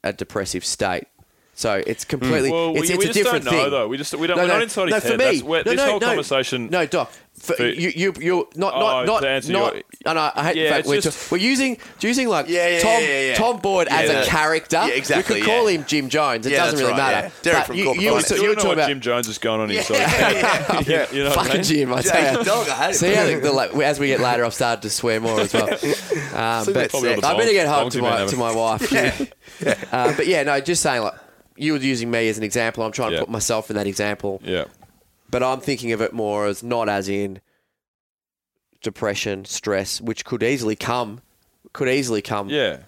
a 0.02 0.12
depressive 0.12 0.64
state. 0.64 1.06
So 1.54 1.82
it's 1.86 2.04
completely. 2.04 2.50
Hmm. 2.50 2.54
Well, 2.54 2.76
it's, 2.76 2.88
we, 2.88 2.94
it's 2.94 2.98
we 2.98 3.04
a 3.04 3.06
just 3.08 3.14
different 3.14 3.44
don't 3.44 3.54
know 3.54 3.62
thing. 3.62 3.70
though. 3.72 3.88
We 3.88 3.96
just 3.96 4.14
we 4.14 4.26
don't. 4.28 4.36
No, 4.36 4.44
we're 4.44 4.48
no, 4.48 4.54
not 4.54 4.62
inside 4.62 4.90
no, 4.90 4.94
his 4.94 5.02
for 5.02 5.08
head. 5.10 5.18
me. 5.18 5.24
That's 5.24 5.42
where, 5.42 5.64
no, 5.64 5.70
this 5.70 5.76
no, 5.76 5.90
whole 5.90 6.00
no, 6.00 6.06
conversation. 6.06 6.70
No, 6.70 6.86
Doc. 6.86 7.12
For, 7.38 7.54
for- 7.54 7.66
you, 7.66 7.90
you, 7.94 8.12
you're 8.20 8.46
not, 8.56 8.74
Oh, 8.74 9.04
not, 9.04 9.22
not, 9.22 9.22
not. 9.22 9.74
your- 9.74 9.82
and 10.06 10.18
I, 10.18 10.32
I 10.34 10.44
hate 10.44 10.56
Yeah, 10.56 10.64
the 10.64 10.74
fact 10.76 10.88
we're, 10.88 11.00
just- 11.00 11.30
we're 11.30 11.38
using 11.38 11.78
using 12.00 12.28
like 12.28 12.48
Yeah, 12.48 12.68
yeah, 12.68 12.78
Tom 12.80 12.90
yeah, 13.02 13.08
yeah, 13.08 13.20
yeah. 13.30 13.34
Tom 13.36 13.58
Boyd 13.60 13.88
as 13.88 14.10
Yeah. 14.10 14.20
a 14.22 14.26
character. 14.26 14.76
Yeah, 14.86 14.94
exactly, 14.94 15.36
We 15.36 15.40
could 15.42 15.46
call 15.50 15.70
yeah. 15.70 15.78
him 15.78 15.84
Jim 15.86 16.08
Jones. 16.08 16.46
It 16.46 16.52
Yeah, 16.52 16.58
doesn't 16.64 16.78
really 16.78 16.90
right, 16.92 16.96
matter. 16.98 17.26
yeah. 17.26 17.42
Derek 17.42 17.58
But 17.58 17.66
from 17.66 17.76
you, 17.76 17.84
Corporate 17.84 18.04
you, 18.04 18.10
were- 18.10 18.16
you 18.18 18.22
still 18.24 18.42
were 18.42 18.48
know 18.48 18.54
talking 18.54 18.68
what 18.68 18.72
about 18.78 18.88
Jim 18.88 19.00
Jones 19.00 19.26
has 19.26 19.38
going 19.38 19.60
on 19.60 19.70
inside. 19.70 19.94
yeah, 19.96 20.80
You- 20.80 21.06
you 21.18 21.24
know 21.24 21.30
what 21.30 21.38
I 21.38 21.42
fucking 21.44 21.52
mean? 21.54 21.62
Jim. 21.64 21.92
I 21.92 21.96
Yeah, 21.96 22.02
tell 22.02 22.38
you. 22.38 22.44
dog, 22.44 22.68
I. 22.68 22.92
See 22.92 23.14
how 23.14 23.26
the, 23.26 23.34
the, 23.36 23.52
like, 23.52 23.74
as 23.74 23.98
we 24.00 24.08
get 24.08 24.20
later, 24.20 24.44
I've 24.44 24.54
started 24.54 24.82
to 24.82 24.90
swear 24.90 25.20
more 25.20 25.40
as 25.40 25.52
well. 25.54 25.68
Um, 26.28 26.66
but 26.72 26.90
Probably 26.90 27.14
all 27.14 27.20
the 27.20 27.26
I'm 27.26 27.36
get 27.38 27.66
home 27.66 27.90
to 27.90 28.02
my 28.02 28.26
to 28.26 28.36
my 28.36 28.54
wife. 28.54 28.92
Uh, 29.90 30.14
but 30.16 30.26
yeah, 30.28 30.42
no, 30.44 30.60
just 30.60 30.82
saying 30.82 31.02
like 31.02 31.14
you 31.56 31.72
were 31.72 31.78
using 31.78 32.10
me 32.10 32.28
as 32.28 32.38
an 32.38 32.44
example. 32.44 32.84
I'm 32.84 32.92
trying 32.92 33.12
to 33.12 33.18
put 33.20 33.28
myself 33.28 33.70
in 33.70 33.76
that 33.76 33.86
example. 33.88 34.40
Yeah. 34.44 34.66
But 35.30 35.42
I'm 35.42 35.60
thinking 35.60 35.92
of 35.92 36.00
it 36.00 36.12
more 36.12 36.46
as 36.46 36.62
not 36.62 36.88
as 36.88 37.08
in 37.08 37.40
depression, 38.82 39.44
stress, 39.44 40.00
which 40.00 40.24
could 40.24 40.42
easily 40.42 40.76
come, 40.76 41.20
could 41.72 41.88
easily 41.88 42.22
come 42.22 42.48
Yeah. 42.48 42.78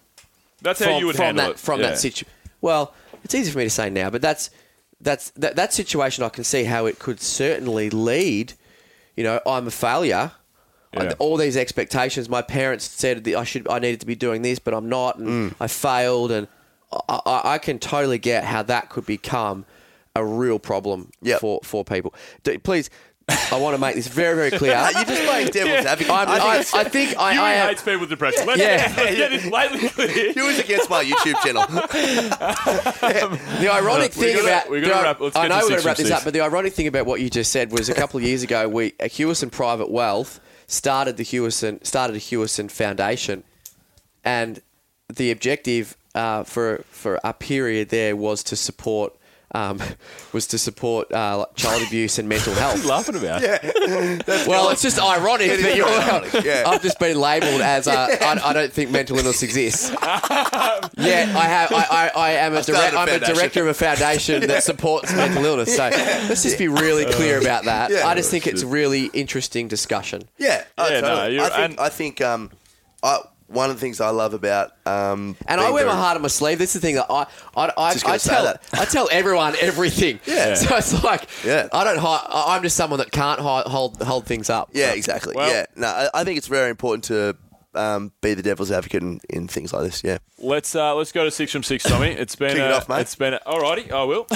That's 0.62 0.82
from, 0.82 0.92
how 0.92 0.98
you 0.98 1.06
would 1.06 1.16
from 1.16 1.24
handle 1.24 1.44
that 1.46 1.50
it. 1.52 1.58
from 1.58 1.80
yeah. 1.80 1.88
that 1.88 1.98
situation. 1.98 2.28
Well, 2.60 2.94
it's 3.24 3.34
easy 3.34 3.50
for 3.50 3.58
me 3.58 3.64
to 3.64 3.70
say 3.70 3.90
now, 3.90 4.10
but 4.10 4.20
that's 4.20 4.50
that's 5.00 5.30
that, 5.30 5.56
that 5.56 5.72
situation. 5.72 6.22
I 6.22 6.28
can 6.28 6.44
see 6.44 6.64
how 6.64 6.86
it 6.86 6.98
could 6.98 7.20
certainly 7.20 7.88
lead. 7.88 8.52
You 9.16 9.24
know, 9.24 9.40
I'm 9.46 9.66
a 9.66 9.70
failure. 9.70 10.32
I- 10.96 11.12
all 11.14 11.36
these 11.36 11.56
expectations. 11.56 12.28
My 12.28 12.42
parents 12.42 12.84
said 12.84 13.24
that 13.24 13.36
I 13.36 13.44
should, 13.44 13.68
I 13.68 13.78
needed 13.78 14.00
to 14.00 14.06
be 14.06 14.16
doing 14.16 14.42
this, 14.42 14.58
but 14.58 14.74
I'm 14.74 14.88
not, 14.88 15.18
and 15.18 15.52
mm. 15.52 15.54
I 15.60 15.68
failed, 15.68 16.32
and 16.32 16.48
I, 17.08 17.20
I, 17.24 17.40
I 17.54 17.58
can 17.58 17.78
totally 17.78 18.18
get 18.18 18.44
how 18.44 18.62
that 18.64 18.88
could 18.90 19.06
become 19.06 19.64
a 20.16 20.24
real 20.24 20.58
problem 20.58 21.10
Yep. 21.22 21.40
for 21.40 21.60
for 21.64 21.84
people. 21.84 22.14
D- 22.42 22.58
Please, 22.58 22.90
I 23.28 23.56
want 23.58 23.74
to 23.76 23.80
make 23.80 23.94
this 23.94 24.08
very 24.08 24.34
very 24.34 24.50
clear. 24.50 24.72
You're 24.94 25.04
just 25.04 25.22
playing 25.24 25.48
devil's 25.48 25.86
advocate. 25.86 26.12
I'm, 26.12 26.28
I 26.28 26.32
I, 26.58 26.62
think 26.62 26.74
I 26.74 26.88
think 26.88 27.16
I, 27.18 27.32
You 27.34 27.40
I 27.40 27.52
am, 27.52 27.68
hates 27.68 27.82
people 27.82 28.00
with 28.00 28.10
depression. 28.10 28.46
Let's, 28.46 28.60
Yeah. 28.60 28.92
let's 28.96 29.16
get 29.16 29.30
this 29.30 29.48
blatantly 29.48 29.88
clear. 29.90 30.32
He 30.32 30.40
was 30.42 30.58
against 30.58 30.90
my 30.90 31.04
YouTube 31.04 31.40
channel. 31.42 31.64
The 33.60 33.68
ironic 33.70 34.14
We're 34.16 34.22
thing 34.24 34.36
gonna- 34.36 34.48
about 34.48 34.70
we're 34.70 34.80
gonna 34.80 34.94
wrap- 35.02 35.20
let's 35.20 35.36
I 35.36 35.48
know 35.48 35.56
we're 35.62 35.68
going 35.68 35.80
to 35.80 35.86
wrap 35.86 35.96
this 35.96 36.08
six. 36.08 36.18
up, 36.18 36.24
but 36.24 36.32
the 36.32 36.40
ironic 36.40 36.72
thing 36.72 36.86
about 36.86 37.06
what 37.06 37.20
you 37.20 37.30
just 37.30 37.52
said 37.52 37.72
was 37.72 37.88
a 37.88 37.94
couple 37.94 38.18
of 38.18 38.24
years 38.24 38.42
ago, 38.42 38.68
we 38.68 38.92
Hewison 38.92 39.50
Private 39.50 39.90
Wealth 39.90 40.40
started 40.66 41.16
the 41.16 41.24
Hewison 41.24 41.84
started 41.86 42.16
a 42.16 42.18
Hewison 42.20 42.70
Foundation, 42.70 43.44
and 44.24 44.60
the 45.08 45.30
objective 45.30 45.96
uh, 46.14 46.44
for 46.44 46.84
for 46.90 47.18
a 47.24 47.32
period 47.32 47.88
there 47.90 48.16
was 48.16 48.42
to 48.44 48.56
support. 48.56 49.14
Um, 49.52 49.80
was 50.32 50.46
to 50.48 50.58
support 50.58 51.10
uh, 51.12 51.38
like 51.38 51.54
child 51.56 51.82
abuse 51.86 52.18
and 52.18 52.28
mental 52.28 52.54
health. 52.54 52.84
laughing 52.84 53.16
about? 53.16 53.42
Well, 54.46 54.70
it's 54.70 54.82
just 54.82 54.98
ironic 55.00 55.60
that 55.60 55.76
you're. 55.76 55.88
ironic, 55.88 56.44
yeah. 56.44 56.64
I've 56.66 56.82
just 56.82 56.98
been 56.98 57.18
labelled 57.18 57.60
as 57.60 57.86
uh, 57.88 58.16
I, 58.20 58.40
I 58.44 58.52
don't 58.52 58.72
think 58.72 58.90
mental 58.90 59.18
illness 59.18 59.42
exists. 59.42 59.90
yeah, 60.02 61.32
I 61.36 61.46
have. 61.46 61.72
I, 61.72 61.86
I, 61.90 62.10
I 62.14 62.30
am 62.32 62.54
a, 62.54 62.62
started 62.62 62.90
direct, 62.92 62.94
a 62.94 62.98
I'm 62.98 63.22
a 63.22 63.34
director 63.34 63.62
of 63.62 63.68
a 63.68 63.74
foundation 63.74 64.46
that 64.46 64.62
supports 64.62 65.12
mental 65.14 65.44
illness. 65.44 65.74
So 65.74 65.88
let's 65.88 66.42
just 66.42 66.58
be 66.58 66.68
really 66.68 67.04
clear 67.12 67.40
about 67.40 67.64
that. 67.64 67.90
Yeah. 67.90 68.06
I 68.06 68.14
just 68.14 68.30
think 68.30 68.46
it's 68.46 68.62
a 68.62 68.66
really 68.66 69.06
interesting 69.12 69.68
discussion. 69.68 70.22
Yeah, 70.38 70.64
oh, 70.78 70.88
Yeah, 70.88 71.00
no, 71.00 71.08
totally. 71.08 71.34
you're- 71.36 71.50
I 71.50 71.66
think, 71.66 71.80
I 71.80 71.88
think 71.88 72.20
um, 72.20 72.50
I, 73.02 73.18
one 73.50 73.68
of 73.70 73.76
the 73.76 73.80
things 73.80 74.00
I 74.00 74.10
love 74.10 74.32
about 74.32 74.72
um, 74.86 75.36
And 75.46 75.60
I 75.60 75.64
being 75.64 75.74
wear 75.74 75.86
my 75.86 75.94
heart 75.94 76.16
on 76.16 76.22
my 76.22 76.28
sleeve. 76.28 76.58
This 76.58 76.74
is 76.74 76.80
the 76.80 76.86
thing 76.86 76.94
that 76.94 77.06
I 77.10 77.26
I, 77.56 77.72
I, 77.76 77.92
Just 77.92 78.06
I 78.06 78.16
tell 78.18 78.44
that. 78.44 78.62
I 78.72 78.84
tell 78.84 79.08
everyone 79.10 79.54
everything. 79.60 80.20
Yeah. 80.26 80.54
So 80.54 80.76
it's 80.76 81.02
like 81.04 81.28
Yeah. 81.44 81.68
I 81.72 81.84
don't 81.84 81.98
hi- 81.98 82.24
I- 82.28 82.56
I'm 82.56 82.62
just 82.62 82.76
someone 82.76 82.98
that 82.98 83.10
can't 83.10 83.40
hi- 83.40 83.64
hold 83.66 84.00
hold 84.02 84.26
things 84.26 84.48
up. 84.50 84.70
Yeah, 84.72 84.92
exactly. 84.92 85.34
Well- 85.34 85.50
yeah, 85.50 85.66
no, 85.76 85.88
I, 85.88 86.08
I 86.14 86.24
think 86.24 86.38
it's 86.38 86.46
very 86.46 86.70
important 86.70 87.04
to 87.04 87.36
um, 87.74 88.12
be 88.20 88.34
the 88.34 88.42
devil's 88.42 88.70
advocate 88.72 89.02
in, 89.02 89.20
in 89.28 89.46
things 89.48 89.72
like 89.72 89.84
this. 89.84 90.02
Yeah, 90.04 90.18
Let's 90.38 90.74
uh, 90.74 90.94
let's 90.94 91.12
go 91.12 91.24
to 91.24 91.30
six 91.30 91.52
from 91.52 91.62
six, 91.62 91.84
Tommy. 91.84 92.08
It's 92.08 92.34
been 92.36 92.50
Kick 92.50 92.58
it 92.58 92.70
uh, 92.72 92.76
off, 92.78 92.88
mate. 92.88 93.00
It's 93.02 93.14
been 93.14 93.38
alrighty. 93.46 93.90
I 93.92 94.02
will. 94.04 94.26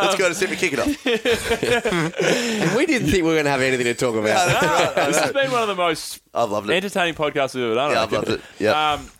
let's 0.00 0.16
go 0.16 0.28
to 0.28 0.34
Super 0.34 0.54
Kick 0.56 0.72
It 0.74 0.78
Off. 0.80 1.06
And 2.60 2.76
we 2.76 2.86
didn't 2.86 3.08
think 3.08 3.22
we 3.22 3.28
were 3.28 3.34
going 3.34 3.44
to 3.44 3.50
have 3.50 3.60
anything 3.62 3.84
to 3.86 3.94
talk 3.94 4.14
about. 4.14 4.94
this 5.06 5.18
has 5.18 5.32
been 5.32 5.50
one 5.50 5.62
of 5.62 5.68
the 5.68 5.74
most 5.74 6.20
I've 6.34 6.50
loved 6.50 6.68
it. 6.70 6.74
entertaining 6.74 7.14
podcasts 7.14 7.54
we've 7.54 7.64
ever 7.64 7.74
done. 7.74 7.90
I 7.90 7.94
Yeah, 7.94 8.02
I've 8.02 8.12
reckon. 8.12 8.30
loved 8.32 8.42
it. 8.58 8.62
Yeah. 8.62 8.92
Um, 8.92 9.10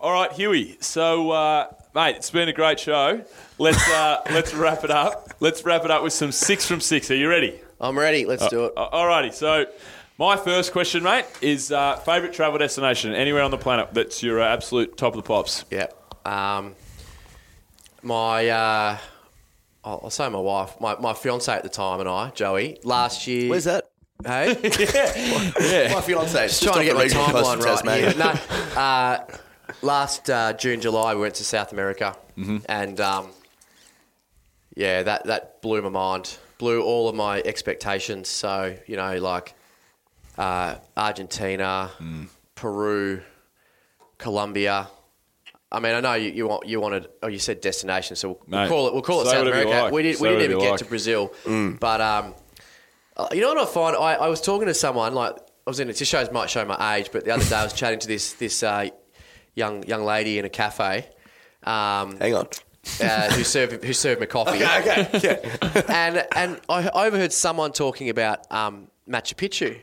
all 0.00 0.12
right, 0.12 0.32
Huey. 0.32 0.76
So, 0.80 1.30
uh, 1.30 1.66
mate, 1.94 2.16
it's 2.16 2.30
been 2.30 2.48
a 2.48 2.52
great 2.52 2.78
show. 2.80 3.24
Let's 3.58 3.88
uh, 3.90 4.22
let's 4.30 4.54
wrap 4.54 4.84
it 4.84 4.90
up. 4.90 5.32
Let's 5.40 5.64
wrap 5.64 5.84
it 5.84 5.90
up 5.90 6.02
with 6.02 6.12
some 6.12 6.32
six 6.32 6.66
from 6.66 6.80
six. 6.80 7.10
Are 7.10 7.16
you 7.16 7.28
ready? 7.28 7.60
I'm 7.80 7.98
ready. 7.98 8.24
Let's 8.24 8.48
do 8.48 8.66
it. 8.66 8.72
Uh, 8.76 8.88
Alrighty. 8.90 9.32
So, 9.34 9.66
my 10.18 10.36
first 10.36 10.72
question, 10.72 11.02
mate, 11.02 11.26
is 11.40 11.70
uh, 11.72 11.96
favorite 11.96 12.32
travel 12.32 12.58
destination 12.58 13.14
anywhere 13.14 13.42
on 13.42 13.50
the 13.50 13.58
planet 13.58 13.88
that's 13.92 14.22
your 14.22 14.40
uh, 14.40 14.46
absolute 14.48 14.96
top 14.96 15.14
of 15.14 15.22
the 15.22 15.26
pops. 15.26 15.64
Yeah. 15.70 15.86
Um, 16.24 16.74
my, 18.02 18.48
uh, 18.48 18.98
I'll, 19.84 20.00
I'll 20.04 20.10
say 20.10 20.28
my 20.28 20.38
wife, 20.38 20.80
my, 20.80 20.96
my 20.98 21.12
fiance 21.14 21.52
at 21.52 21.62
the 21.62 21.68
time 21.68 22.00
and 22.00 22.08
I, 22.08 22.30
Joey, 22.30 22.78
last 22.82 23.26
year. 23.26 23.50
Where's 23.50 23.64
that? 23.64 23.90
Hey, 24.24 24.52
Yeah. 25.60 25.92
My 25.94 26.00
fiance 26.00 26.46
is 26.46 26.58
just 26.58 26.62
trying 26.62 26.78
to 26.78 26.84
get 26.86 26.94
my 26.96 27.02
regional 27.02 27.26
coast 27.26 27.50
timeline 27.50 27.56
right. 27.58 27.64
Tasmania. 27.66 28.10
here. 28.12 28.18
No, 28.18 28.80
uh, 28.80 29.24
last 29.82 30.30
uh, 30.30 30.54
June, 30.54 30.80
July, 30.80 31.14
we 31.14 31.20
went 31.20 31.34
to 31.34 31.44
South 31.44 31.70
America, 31.72 32.16
Mm-hmm. 32.38 32.58
and 32.66 32.98
um, 32.98 33.28
yeah, 34.74 35.02
that 35.02 35.24
that 35.26 35.60
blew 35.60 35.82
my 35.82 35.90
mind, 35.90 36.38
blew 36.56 36.82
all 36.82 37.10
of 37.10 37.14
my 37.14 37.40
expectations. 37.42 38.28
So 38.28 38.74
you 38.86 38.96
know, 38.96 39.18
like 39.18 39.52
uh, 40.38 40.76
Argentina, 40.96 41.90
Mm. 42.00 42.28
Peru, 42.54 43.20
Colombia. 44.18 44.88
I 45.70 45.80
mean, 45.80 45.94
I 45.94 46.00
know 46.00 46.14
you, 46.14 46.30
you 46.30 46.46
want 46.48 46.66
you 46.66 46.80
wanted, 46.80 47.08
oh, 47.22 47.26
you 47.26 47.38
said 47.38 47.60
destination, 47.60 48.16
so 48.16 48.28
we'll, 48.28 48.40
we'll 48.46 48.60
Mate, 48.62 48.68
call 48.68 48.86
it 48.88 48.92
we'll 48.94 49.02
call 49.02 49.22
it 49.22 49.26
say 49.26 49.32
South 49.32 49.46
America. 49.46 49.68
like. 49.70 49.92
We 49.92 50.02
did 50.02 50.16
Say 50.16 50.22
we 50.22 50.28
didn't 50.28 50.44
even 50.44 50.56
you 50.58 50.62
get 50.62 50.70
like. 50.70 50.78
to 50.78 50.84
Brazil, 50.84 51.32
Mm. 51.44 51.80
but 51.80 52.00
um, 52.00 52.34
uh, 53.16 53.28
you 53.32 53.40
know 53.40 53.48
what 53.54 53.58
I 53.58 53.64
find? 53.66 53.96
I, 53.96 54.14
I 54.14 54.28
was 54.28 54.40
talking 54.40 54.66
to 54.68 54.74
someone 54.74 55.14
like 55.14 55.34
I 55.66 55.70
was 55.70 55.80
in. 55.80 55.90
It 55.90 55.94
just 55.94 56.10
shows 56.10 56.30
might 56.30 56.48
show 56.50 56.64
my 56.64 56.96
age, 56.96 57.10
but 57.12 57.24
the 57.24 57.32
other 57.32 57.44
day 57.44 57.56
I 57.56 57.64
was 57.64 57.72
chatting 57.80 57.98
to 57.98 58.06
this 58.08 58.34
this 58.34 58.62
uh, 58.62 58.88
young 59.54 59.82
young 59.84 60.04
lady 60.04 60.38
in 60.38 60.44
a 60.44 60.48
cafe. 60.48 61.08
Um, 61.64 62.16
Hang 62.18 62.34
on. 62.34 62.46
uh, 63.00 63.32
who 63.32 63.42
served 63.42 63.82
who 63.84 63.92
served 63.92 64.20
me 64.20 64.26
coffee. 64.28 64.62
Okay, 64.64 65.08
okay. 65.14 65.58
and 65.88 66.24
and 66.36 66.60
I 66.68 66.88
overheard 66.90 67.32
someone 67.32 67.72
talking 67.72 68.08
about 68.08 68.50
um, 68.52 68.86
Machu 69.08 69.34
Picchu, 69.34 69.82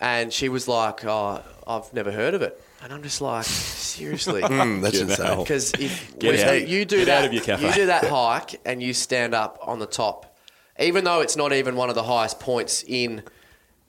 and 0.00 0.32
she 0.32 0.48
was 0.48 0.68
like, 0.68 1.04
"Oh, 1.04 1.42
I've 1.66 1.92
never 1.92 2.10
heard 2.12 2.34
of 2.34 2.42
it," 2.42 2.60
and 2.82 2.92
I'm 2.92 3.02
just 3.02 3.20
like, 3.20 3.44
"Seriously." 3.44 4.42
Mm, 4.56 4.82
that's 4.82 4.98
insane. 5.00 5.38
Because 5.38 5.72
if 5.78 6.18
Get 6.18 6.34
when 6.36 6.48
out. 6.62 6.68
you 6.68 6.84
do 6.84 6.98
Get 6.98 7.04
that, 7.06 7.18
out 7.20 7.24
of 7.26 7.32
your 7.32 7.42
cafe. 7.42 7.66
you 7.68 7.72
do 7.74 7.86
that 7.86 8.04
hike 8.08 8.60
and 8.64 8.82
you 8.82 8.92
stand 8.92 9.34
up 9.34 9.58
on 9.62 9.78
the 9.78 9.86
top, 9.86 10.36
even 10.78 11.04
though 11.04 11.20
it's 11.20 11.36
not 11.36 11.52
even 11.52 11.76
one 11.76 11.88
of 11.88 11.94
the 11.94 12.02
highest 12.02 12.38
points 12.40 12.84
in, 12.86 13.22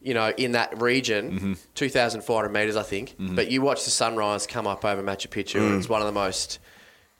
you 0.01 0.13
know, 0.13 0.31
in 0.37 0.53
that 0.53 0.81
region, 0.81 1.31
Mm-hmm. 1.31 1.53
2,400 1.75 2.49
meters, 2.49 2.75
I 2.75 2.83
think. 2.83 3.15
But 3.19 3.51
you 3.51 3.61
watch 3.61 3.83
the 3.85 3.91
sunrise 3.91 4.47
come 4.47 4.65
up 4.67 4.85
over 4.85 5.01
Machu 5.03 5.27
Picchu, 5.27 5.59
Mm. 5.59 5.67
and 5.67 5.75
it's 5.79 5.89
one 5.89 6.01
of 6.01 6.07
the 6.07 6.13
most 6.13 6.59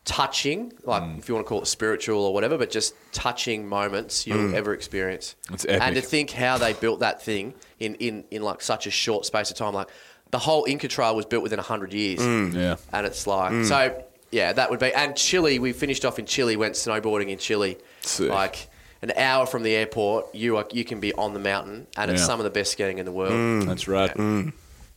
touching, 0.07 0.71
like 0.83 1.03
mm. 1.03 1.19
if 1.19 1.27
you 1.27 1.35
want 1.35 1.45
to 1.45 1.49
call 1.49 1.61
it 1.61 1.67
spiritual 1.67 2.23
or 2.23 2.33
whatever, 2.33 2.57
but 2.57 2.71
just 2.71 2.95
touching 3.11 3.67
moments 3.67 4.25
you'll 4.25 4.37
mm. 4.37 4.53
ever 4.53 4.73
experience. 4.73 5.35
It's 5.51 5.65
epic. 5.65 5.81
And 5.81 5.95
to 5.95 6.01
think 6.01 6.31
how 6.31 6.57
they 6.57 6.73
built 6.73 7.01
that 7.01 7.21
thing 7.21 7.53
in, 7.77 7.95
in, 7.95 8.23
in 8.31 8.41
like 8.41 8.61
such 8.61 8.87
a 8.87 8.91
short 8.91 9.25
space 9.25 9.51
of 9.51 9.57
time, 9.57 9.73
like 9.73 9.89
the 10.31 10.39
whole 10.39 10.65
Inca 10.65 10.87
Trail 10.87 11.15
was 11.15 11.25
built 11.25 11.43
within 11.43 11.57
100 11.57 11.93
years. 11.93 12.19
Mm. 12.19 12.53
Yeah. 12.53 12.77
and 12.93 13.05
it's 13.05 13.27
like 13.27 13.65
so 13.65 14.03
yeah 14.31 14.51
that 14.53 14.69
would 14.69 14.79
be 14.79 14.93
and 14.93 15.15
chile 15.15 15.57
we 15.57 15.71
finished 15.71 16.03
off 16.03 16.19
in 16.19 16.25
chile 16.25 16.57
went 16.57 16.75
snowboarding 16.75 17.29
in 17.29 17.37
chile. 17.37 17.77
Sick. 18.01 18.29
like 18.29 18.69
an 19.01 19.11
hour 19.15 19.45
from 19.45 19.63
the 19.63 19.75
airport 19.75 20.33
you 20.33 20.57
are 20.57 20.65
you 20.71 20.85
can 20.85 20.99
be 20.99 21.13
on 21.13 21.33
the 21.33 21.39
mountain 21.39 21.85
and 21.97 22.09
it's 22.09 22.25
some 22.25 22.39
of 22.39 22.45
the 22.45 22.49
best 22.49 22.71
skiing 22.71 22.97
in 22.97 23.05
the 23.05 23.11
world. 23.11 23.67
That's 23.67 23.87
right. 23.87 24.15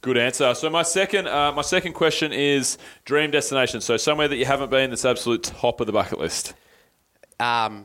Good 0.03 0.17
answer. 0.17 0.55
So 0.55 0.70
my 0.70 0.83
second, 0.83 1.29
uh, 1.29 1.53
my 1.53 1.62
second 1.62 1.93
question 1.93 2.33
is 2.33 2.79
dream 3.05 3.31
destination. 3.31 3.81
So 3.83 3.97
somewhere 3.99 4.29
that 4.29 4.37
you 4.37 4.47
haven't 4.47 4.70
been 4.70 4.91
that's 4.91 5.05
absolute 5.05 5.43
top 5.43 5.81
of 5.81 5.87
the 5.87 5.93
bucket 5.93 6.19
list. 6.19 6.55
um 7.39 7.85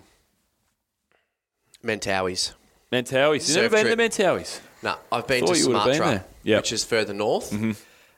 mentawais 1.83 2.53
Mentawais. 2.91 3.47
You've 3.47 3.71
never 3.71 3.95
been 3.95 3.95
to 3.95 3.95
trip. 3.95 4.11
Mentawais? 4.11 4.59
no 4.83 4.95
i've 5.11 5.27
been 5.27 5.45
Thought 5.45 5.55
to 5.55 5.59
you 5.59 5.67
would've 5.69 5.83
been 5.85 5.93
sumatra 5.95 6.11
there. 6.19 6.25
Yep. 6.43 6.59
which 6.61 6.71
is 6.71 6.83
further 6.83 7.13
north 7.13 7.53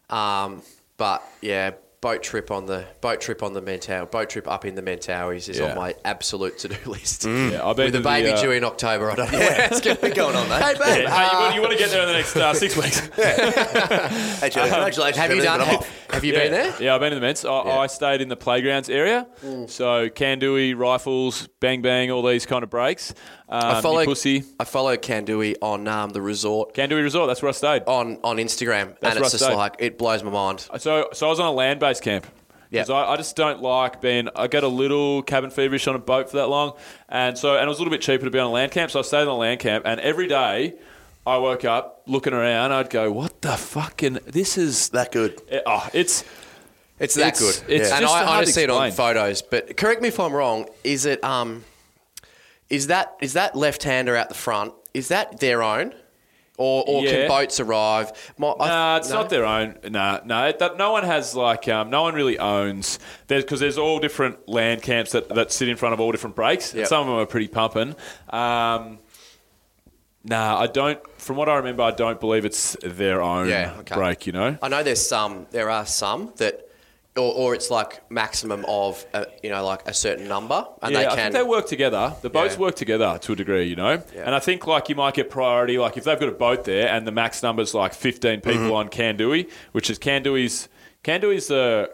um 0.10 0.62
but 0.98 1.22
yeah 1.42 1.72
boat 2.00 2.22
trip 2.22 2.52
on 2.52 2.68
the 2.68 2.86
boat 3.02 3.20
trip 3.20 3.42
on 3.42 3.54
the 3.54 3.62
Mentau 3.62 4.10
boat 4.10 4.30
trip 4.30 4.48
up 4.48 4.66
in 4.66 4.76
the 4.76 4.84
Mentawais 4.84 5.50
is 5.50 5.58
Yeah. 5.58 5.72
on 5.72 5.76
my 5.76 5.96
absolute 6.06 6.60
to 6.60 6.68
do 6.68 6.76
list. 6.86 7.26
Yeah, 7.26 7.62
I've 7.68 7.76
been 7.76 7.86
With 7.86 7.94
to 7.94 8.00
a 8.00 8.02
the, 8.02 8.08
baby 8.10 8.30
uh, 8.30 8.42
due 8.42 8.52
in 8.52 8.64
October, 8.64 9.10
I 9.12 9.16
don't 9.16 9.32
know 9.32 9.40
where 9.40 9.68
it's 9.72 9.82
going 9.82 9.98
to 9.98 10.02
be 10.04 10.12
going 10.12 10.36
on, 10.36 10.48
mate? 10.48 10.62
Hey, 10.62 10.74
babe, 10.74 11.04
Yeah, 11.04 11.10
hey, 11.10 11.24
you, 11.24 11.38
uh, 11.38 11.42
want, 11.42 11.56
you 11.56 11.62
want 11.62 11.74
to 11.74 11.80
get 11.80 11.90
there 11.90 12.02
in 12.04 12.08
the 12.08 12.14
next 12.14 12.36
uh, 12.36 12.54
six 12.54 12.76
weeks? 12.82 13.00
Hey, 14.38 14.50
Joe, 14.52 14.62
congratulations. 14.62 15.18
have 15.18 15.34
you 15.36 15.42
done? 15.42 15.60
Have, 15.62 15.90
have 16.12 16.24
you 16.24 16.34
yeah. 16.34 16.40
been 16.40 16.52
there? 16.52 16.76
Yeah, 16.82 16.94
I've 16.96 17.02
been 17.02 17.10
to 17.10 17.16
the 17.16 17.22
Mets. 17.22 17.44
I, 17.44 17.52
I 17.52 17.88
stayed 17.88 18.22
in 18.22 18.30
the 18.30 18.36
playgrounds 18.38 18.90
area. 18.90 19.28
So 19.68 20.10
Kandui, 20.10 20.78
rifles, 20.78 21.48
bang 21.60 21.82
bang, 21.82 22.12
all 22.12 22.22
these 22.24 22.46
kind 22.46 22.64
of 22.64 22.70
breaks. 22.70 23.14
Um, 23.50 23.62
I 23.78 23.82
follow 23.82 24.04
pussy. 24.04 24.44
I 24.60 24.66
follow 24.66 24.96
Kandui 24.98 25.56
on 25.62 25.88
um, 25.88 26.10
the 26.10 26.22
resort 26.22 26.74
Kandui 26.74 27.02
Resort, 27.02 27.28
that's 27.28 27.42
where 27.42 27.50
I 27.50 27.54
stayed. 27.54 27.84
on 27.88 28.20
on 28.24 28.38
Instagram, 28.38 28.98
That's 29.00 29.04
and 29.04 29.12
it's 29.14 29.20
right, 29.22 29.32
just 29.32 29.48
Dave. 29.48 29.56
like 29.58 29.76
it 29.80 29.98
blows 29.98 30.22
my 30.24 30.32
mind. 30.32 30.68
So, 30.80 31.08
so 31.14 31.28
I 31.28 31.30
was 31.30 31.40
on 31.40 31.46
a 31.46 31.52
land 31.54 31.80
based 31.80 32.02
camp. 32.04 32.28
Yeah. 32.70 32.82
Because 32.82 32.90
I, 32.90 33.14
I 33.14 33.16
just 33.16 33.38
don't 33.38 33.62
like 33.62 34.02
being. 34.02 34.28
I 34.36 34.48
get 34.48 34.64
a 34.66 34.68
little 34.68 35.22
cabin 35.24 35.50
feverish 35.52 35.88
on 35.88 35.96
a 35.96 36.00
boat 36.00 36.30
for 36.30 36.36
that 36.38 36.48
long, 36.48 36.74
and 37.08 37.38
so 37.38 37.56
and 37.56 37.64
it 37.64 37.68
was 37.70 37.78
a 37.78 37.82
little 37.82 37.92
bit 37.92 38.02
cheaper 38.02 38.26
to 38.26 38.32
be 38.32 38.40
on 38.40 38.48
a 38.48 38.52
land 38.52 38.74
camp. 38.74 38.92
So 38.92 39.00
I 39.00 39.04
stayed 39.04 39.22
on 39.22 39.28
a 39.30 39.36
land 39.38 39.62
camp, 39.62 39.86
and 39.88 40.02
every 40.02 40.28
day 40.28 40.74
I 41.26 41.38
woke 41.38 41.64
up 41.64 42.02
looking 42.08 42.34
around. 42.34 42.74
I'd 42.74 42.90
go, 42.90 43.10
"What 43.14 43.42
the 43.42 43.56
fucking? 43.56 44.20
This 44.26 44.58
is 44.58 44.90
That 44.90 45.14
good. 45.14 45.40
it- 45.50 45.64
oh, 45.66 45.88
it's 45.94 46.26
It's 47.00 47.14
that 47.16 47.36
It's- 47.36 47.40
good, 47.62 47.72
it's 47.72 47.92
and 47.92 48.02
just 48.02 48.14
I, 48.14 48.24
I 48.24 48.26
hard 48.26 48.40
to 48.42 48.46
just 48.48 48.56
see 48.56 48.64
it 48.64 48.70
on 48.70 48.88
explain. 48.88 49.14
photos. 49.16 49.42
But 49.44 49.78
correct 49.78 50.02
me 50.02 50.10
if 50.10 50.20
I'm 50.20 50.34
wrong. 50.34 50.68
Is 50.84 51.06
it 51.06 51.24
um, 51.24 51.64
is 52.70 52.88
that 52.88 53.16
is 53.22 53.34
that 53.34 53.56
left 53.56 53.84
hander 53.84 54.16
out 54.16 54.30
the 54.30 54.36
front? 54.36 54.74
Is 54.94 55.10
that 55.10 55.40
their 55.40 55.62
own, 55.64 55.94
or 56.58 56.84
or 56.88 57.04
Yeah. 57.04 57.12
can 57.12 57.28
boats 57.28 57.60
arrive? 57.60 58.12
My, 58.38 58.54
I- 58.60 58.68
Nah, 58.68 58.98
it's 58.98 59.10
no? 59.10 59.16
not 59.18 59.30
their 59.30 59.46
own. 59.46 59.76
Nah, 59.90 60.22
no, 60.26 60.52
that, 60.52 60.78
no 60.78 60.92
one 60.92 61.04
has 61.04 61.36
like 61.36 61.68
um, 61.68 61.90
no 61.90 62.02
one 62.02 62.14
really 62.16 62.38
owns. 62.40 63.00
There's 63.28 63.44
because 63.44 63.60
there's 63.60 63.78
all 63.78 64.00
different 64.00 64.50
land 64.50 64.82
camps 64.82 65.12
that, 65.12 65.30
that 65.30 65.52
sit 65.52 65.70
in 65.70 65.78
front 65.78 65.94
of 65.94 66.00
all 66.00 66.12
different 66.12 66.36
breaks. 66.36 66.74
Yep. 66.74 66.88
Some 66.88 67.02
of 67.02 67.08
them 67.08 67.16
are 67.18 67.26
pretty 67.26 67.48
pumping. 67.48 67.96
Um, 68.30 69.00
nah, 70.24 70.60
I 70.60 70.68
don't. 70.68 71.00
From 71.20 71.36
what 71.38 71.48
I 71.50 71.56
remember, 71.58 71.84
I 71.84 71.92
don't 71.92 72.20
believe 72.20 72.44
it's 72.46 72.76
their 72.84 73.22
own 73.22 73.48
Yeah, 73.50 73.76
okay. 73.80 73.96
break. 73.96 74.26
You 74.28 74.34
know. 74.34 74.58
I 74.62 74.68
know 74.68 74.84
there's 74.84 75.06
some. 75.08 75.48
There 75.52 75.70
are 75.70 75.86
some 75.86 76.34
that. 76.38 76.64
Or, 77.18 77.34
or 77.34 77.56
it's 77.56 77.70
like 77.72 78.10
maximum 78.12 78.64
of 78.68 79.06
a, 79.14 79.26
you 79.44 79.50
know 79.50 79.66
like 79.66 79.88
a 79.88 79.94
certain 79.94 80.28
number, 80.28 80.66
and 80.82 80.94
yeah, 80.94 81.00
they 81.00 81.08
I 81.08 81.16
think 81.16 81.34
they 81.34 81.44
work 81.44 81.68
together. 81.68 82.14
The 82.22 82.30
boats 82.30 82.54
Yeah. 82.56 82.60
work 82.62 82.76
together 82.76 83.18
to 83.22 83.34
a 83.34 83.36
degree, 83.36 83.66
you 83.66 83.76
know. 83.76 84.02
Yeah. 84.16 84.24
And 84.26 84.36
I 84.36 84.40
think 84.40 84.68
like 84.68 84.88
you 84.90 84.96
might 84.96 85.14
get 85.16 85.30
priority. 85.30 85.78
Like 85.78 85.98
if 85.98 86.04
they've 86.04 86.20
got 86.20 86.30
a 86.30 86.34
boat 86.34 86.64
there 86.66 86.88
and 86.90 87.08
the 87.08 87.12
max 87.12 87.42
number's 87.44 87.74
like 87.74 87.94
15 87.94 88.42
people 88.42 88.54
Mm-hmm. 88.62 88.72
on 88.72 88.90
Kandui, 88.90 89.50
which 89.72 89.90
is 89.90 89.98
Kandui's 90.00 90.70
Kandui's 91.04 91.48
the 91.48 91.92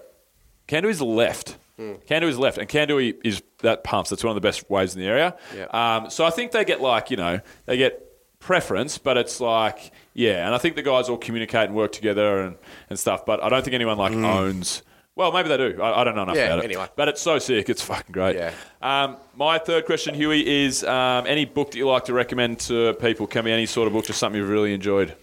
Kandui's 0.67 0.97
the 0.99 1.05
left. 1.05 1.57
Hmm. 1.77 1.93
Kandui's 2.07 2.37
left, 2.37 2.57
and 2.59 2.69
Kandui 2.69 3.15
is 3.23 3.41
that 3.59 3.83
pumps. 3.83 4.09
That's 4.11 4.23
one 4.23 4.29
of 4.31 4.41
the 4.41 4.47
best 4.47 4.69
waves 4.69 4.93
in 4.95 5.01
the 5.01 5.07
area. 5.07 5.35
Yeah. 5.55 5.65
Um, 5.71 6.09
so 6.09 6.23
I 6.25 6.29
think 6.29 6.51
they 6.51 6.63
get 6.65 6.81
like 6.81 7.09
you 7.11 7.17
know 7.17 7.39
they 7.65 7.77
get 7.77 7.99
preference, 8.39 8.97
but 8.97 9.17
it's 9.17 9.39
like 9.39 9.91
yeah. 10.13 10.45
And 10.45 10.53
I 10.53 10.57
think 10.59 10.75
the 10.75 10.83
guys 10.83 11.09
all 11.09 11.17
communicate 11.17 11.65
and 11.67 11.75
work 11.75 11.91
together 11.91 12.41
and, 12.41 12.55
and 12.89 12.99
stuff. 12.99 13.25
But 13.25 13.41
I 13.43 13.49
don't 13.49 13.63
think 13.63 13.73
anyone 13.73 13.97
like 13.97 14.13
owns. 14.13 14.83
Well, 15.15 15.31
maybe 15.31 15.49
they 15.49 15.57
do. 15.57 15.81
I, 15.81 16.01
I 16.01 16.03
don't 16.03 16.15
know 16.15 16.23
enough. 16.23 16.35
Yeah, 16.35 16.45
about 16.45 16.59
it. 16.59 16.65
anyway. 16.65 16.87
But 16.95 17.07
it's 17.07 17.21
so 17.21 17.37
sick. 17.37 17.69
It's 17.69 17.83
fucking 17.83 18.11
great. 18.11 18.35
Yeah. 18.35 18.53
Um, 18.81 19.17
my 19.35 19.59
third 19.59 19.85
question, 19.85 20.15
Huey, 20.15 20.65
is 20.65 20.83
um, 20.83 21.27
any 21.27 21.45
book 21.45 21.71
that 21.71 21.77
you 21.77 21.87
like 21.87 22.05
to 22.05 22.13
recommend 22.13 22.59
to 22.61 22.93
people? 22.95 23.27
Can 23.27 23.45
be 23.45 23.51
any 23.51 23.67
sort 23.67 23.87
of 23.87 23.93
book, 23.93 24.05
just 24.05 24.17
something 24.19 24.39
you've 24.39 24.49
really 24.49 24.73
enjoyed. 24.73 25.15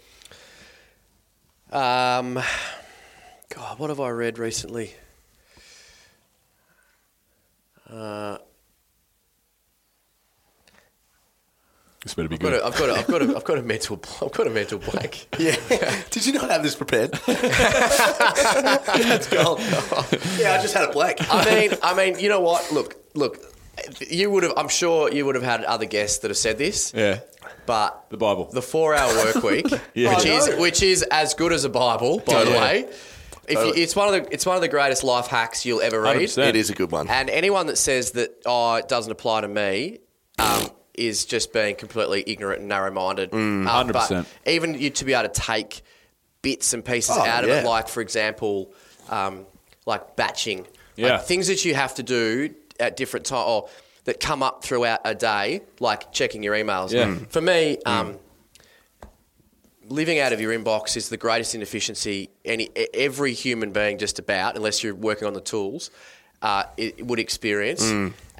Um, 1.72 2.40
God, 3.48 3.78
what 3.78 3.90
have 3.90 4.00
I 4.00 4.10
read 4.10 4.38
recently? 4.38 4.94
Uh, 7.88 8.38
This 12.02 12.14
better 12.14 12.28
be 12.28 12.36
I've 12.36 12.40
got, 12.40 12.50
good. 12.50 12.62
a, 12.62 12.66
I've 12.66 12.76
got, 12.76 12.88
a, 12.88 12.92
I've 12.94 13.06
got, 13.06 13.22
a, 13.22 13.36
I've 13.36 13.44
got 13.44 13.58
a 13.58 13.62
mental, 13.62 14.00
I've 14.22 14.32
got 14.32 14.46
a 14.46 14.50
mental 14.50 14.78
blank. 14.78 15.26
Yeah. 15.38 15.56
Did 16.10 16.26
you 16.26 16.32
not 16.32 16.50
have 16.50 16.62
this 16.62 16.74
prepared? 16.74 17.12
That's 17.26 19.28
gold. 19.28 19.60
yeah, 20.38 20.54
I 20.54 20.62
just 20.62 20.74
had 20.74 20.88
a 20.88 20.92
blank. 20.92 21.18
I 21.30 21.44
mean, 21.54 21.70
I 21.82 21.94
mean, 21.94 22.18
you 22.18 22.28
know 22.28 22.40
what? 22.40 22.70
Look, 22.72 22.96
look, 23.14 23.38
you 24.08 24.30
would 24.30 24.42
have. 24.44 24.52
I'm 24.56 24.68
sure 24.68 25.12
you 25.12 25.26
would 25.26 25.34
have 25.34 25.44
had 25.44 25.64
other 25.64 25.86
guests 25.86 26.18
that 26.18 26.30
have 26.30 26.38
said 26.38 26.58
this. 26.58 26.92
yeah. 26.94 27.20
But 27.66 28.06
The 28.10 28.16
Bible. 28.16 28.46
the 28.52 28.62
four-hour 28.62 29.14
work 29.16 29.42
week, 29.44 29.66
Yeah. 29.94 30.14
which 30.16 30.26
I 30.26 30.30
is 30.30 30.48
know. 30.48 30.60
which 30.60 30.82
is 30.82 31.02
as 31.10 31.34
good 31.34 31.52
as 31.52 31.64
a 31.64 31.68
Bible, 31.68 32.18
by 32.20 32.44
the 32.44 32.50
Totally. 32.50 32.58
way. 32.58 32.88
If 33.48 33.58
you, 33.76 33.82
it's 33.82 33.94
one 33.96 34.12
of 34.12 34.14
the 34.24 34.32
it's 34.32 34.46
one 34.46 34.56
of 34.56 34.62
the 34.62 34.68
greatest 34.68 35.04
life 35.04 35.26
hacks 35.26 35.64
you'll 35.66 35.80
ever 35.80 36.00
read. 36.00 36.16
100%. 36.16 36.48
It 36.48 36.56
is 36.56 36.70
a 36.70 36.74
good 36.74 36.90
one. 36.90 37.08
And 37.08 37.28
anyone 37.30 37.66
that 37.66 37.76
says 37.76 38.12
that 38.12 38.30
oh 38.46 38.74
it 38.76 38.88
doesn't 38.88 39.10
apply 39.12 39.42
to 39.42 39.48
me 39.48 39.98
um, 40.38 40.68
is 41.00 41.24
just 41.24 41.52
being 41.52 41.74
completely 41.76 42.22
ignorant 42.26 42.60
and 42.60 42.68
narrow-minded. 42.68 43.30
Mm. 43.30 43.66
Um, 43.66 43.86
but 43.88 43.96
100%. 44.10 44.26
even 44.46 44.74
you 44.74 44.90
to 44.90 45.04
be 45.04 45.14
able 45.14 45.28
to 45.28 45.40
take 45.40 45.82
bits 46.42 46.72
and 46.72 46.84
pieces 46.84 47.16
Oh, 47.18 47.24
out 47.24 47.44
of 47.44 47.50
it, 47.50 47.64
like 47.64 47.88
for 47.88 48.00
example, 48.00 48.72
um, 49.08 49.46
like 49.86 50.16
batching, 50.16 50.66
Yeah. 50.96 51.12
like 51.12 51.24
things 51.24 51.48
that 51.48 51.64
you 51.64 51.74
have 51.74 51.94
to 51.96 52.02
do 52.02 52.54
at 52.78 52.96
different 52.96 53.26
times 53.26 53.44
or 53.48 53.68
that 54.04 54.20
come 54.20 54.42
up 54.42 54.62
throughout 54.64 55.00
a 55.04 55.14
day, 55.14 55.62
like 55.80 56.12
checking 56.12 56.42
your 56.42 56.54
emails. 56.54 56.92
Yeah. 56.92 57.06
Mm. 57.06 57.30
For 57.30 57.40
me. 57.40 57.78
Um, 57.84 58.18
living 59.88 60.20
out 60.20 60.32
of 60.32 60.40
your 60.40 60.56
inbox 60.56 60.96
is 60.96 61.08
the 61.08 61.16
greatest 61.16 61.54
inefficiency 61.56 62.30
any 62.44 62.70
every 62.94 63.32
human 63.32 63.72
being 63.72 63.98
just 63.98 64.20
about 64.20 64.54
unless 64.54 64.84
you're 64.84 64.94
working 64.94 65.26
on 65.26 65.34
the 65.34 65.40
tools 65.40 65.90
uh, 66.42 66.62
it 66.76 67.04
would 67.04 67.18
experience. 67.18 67.82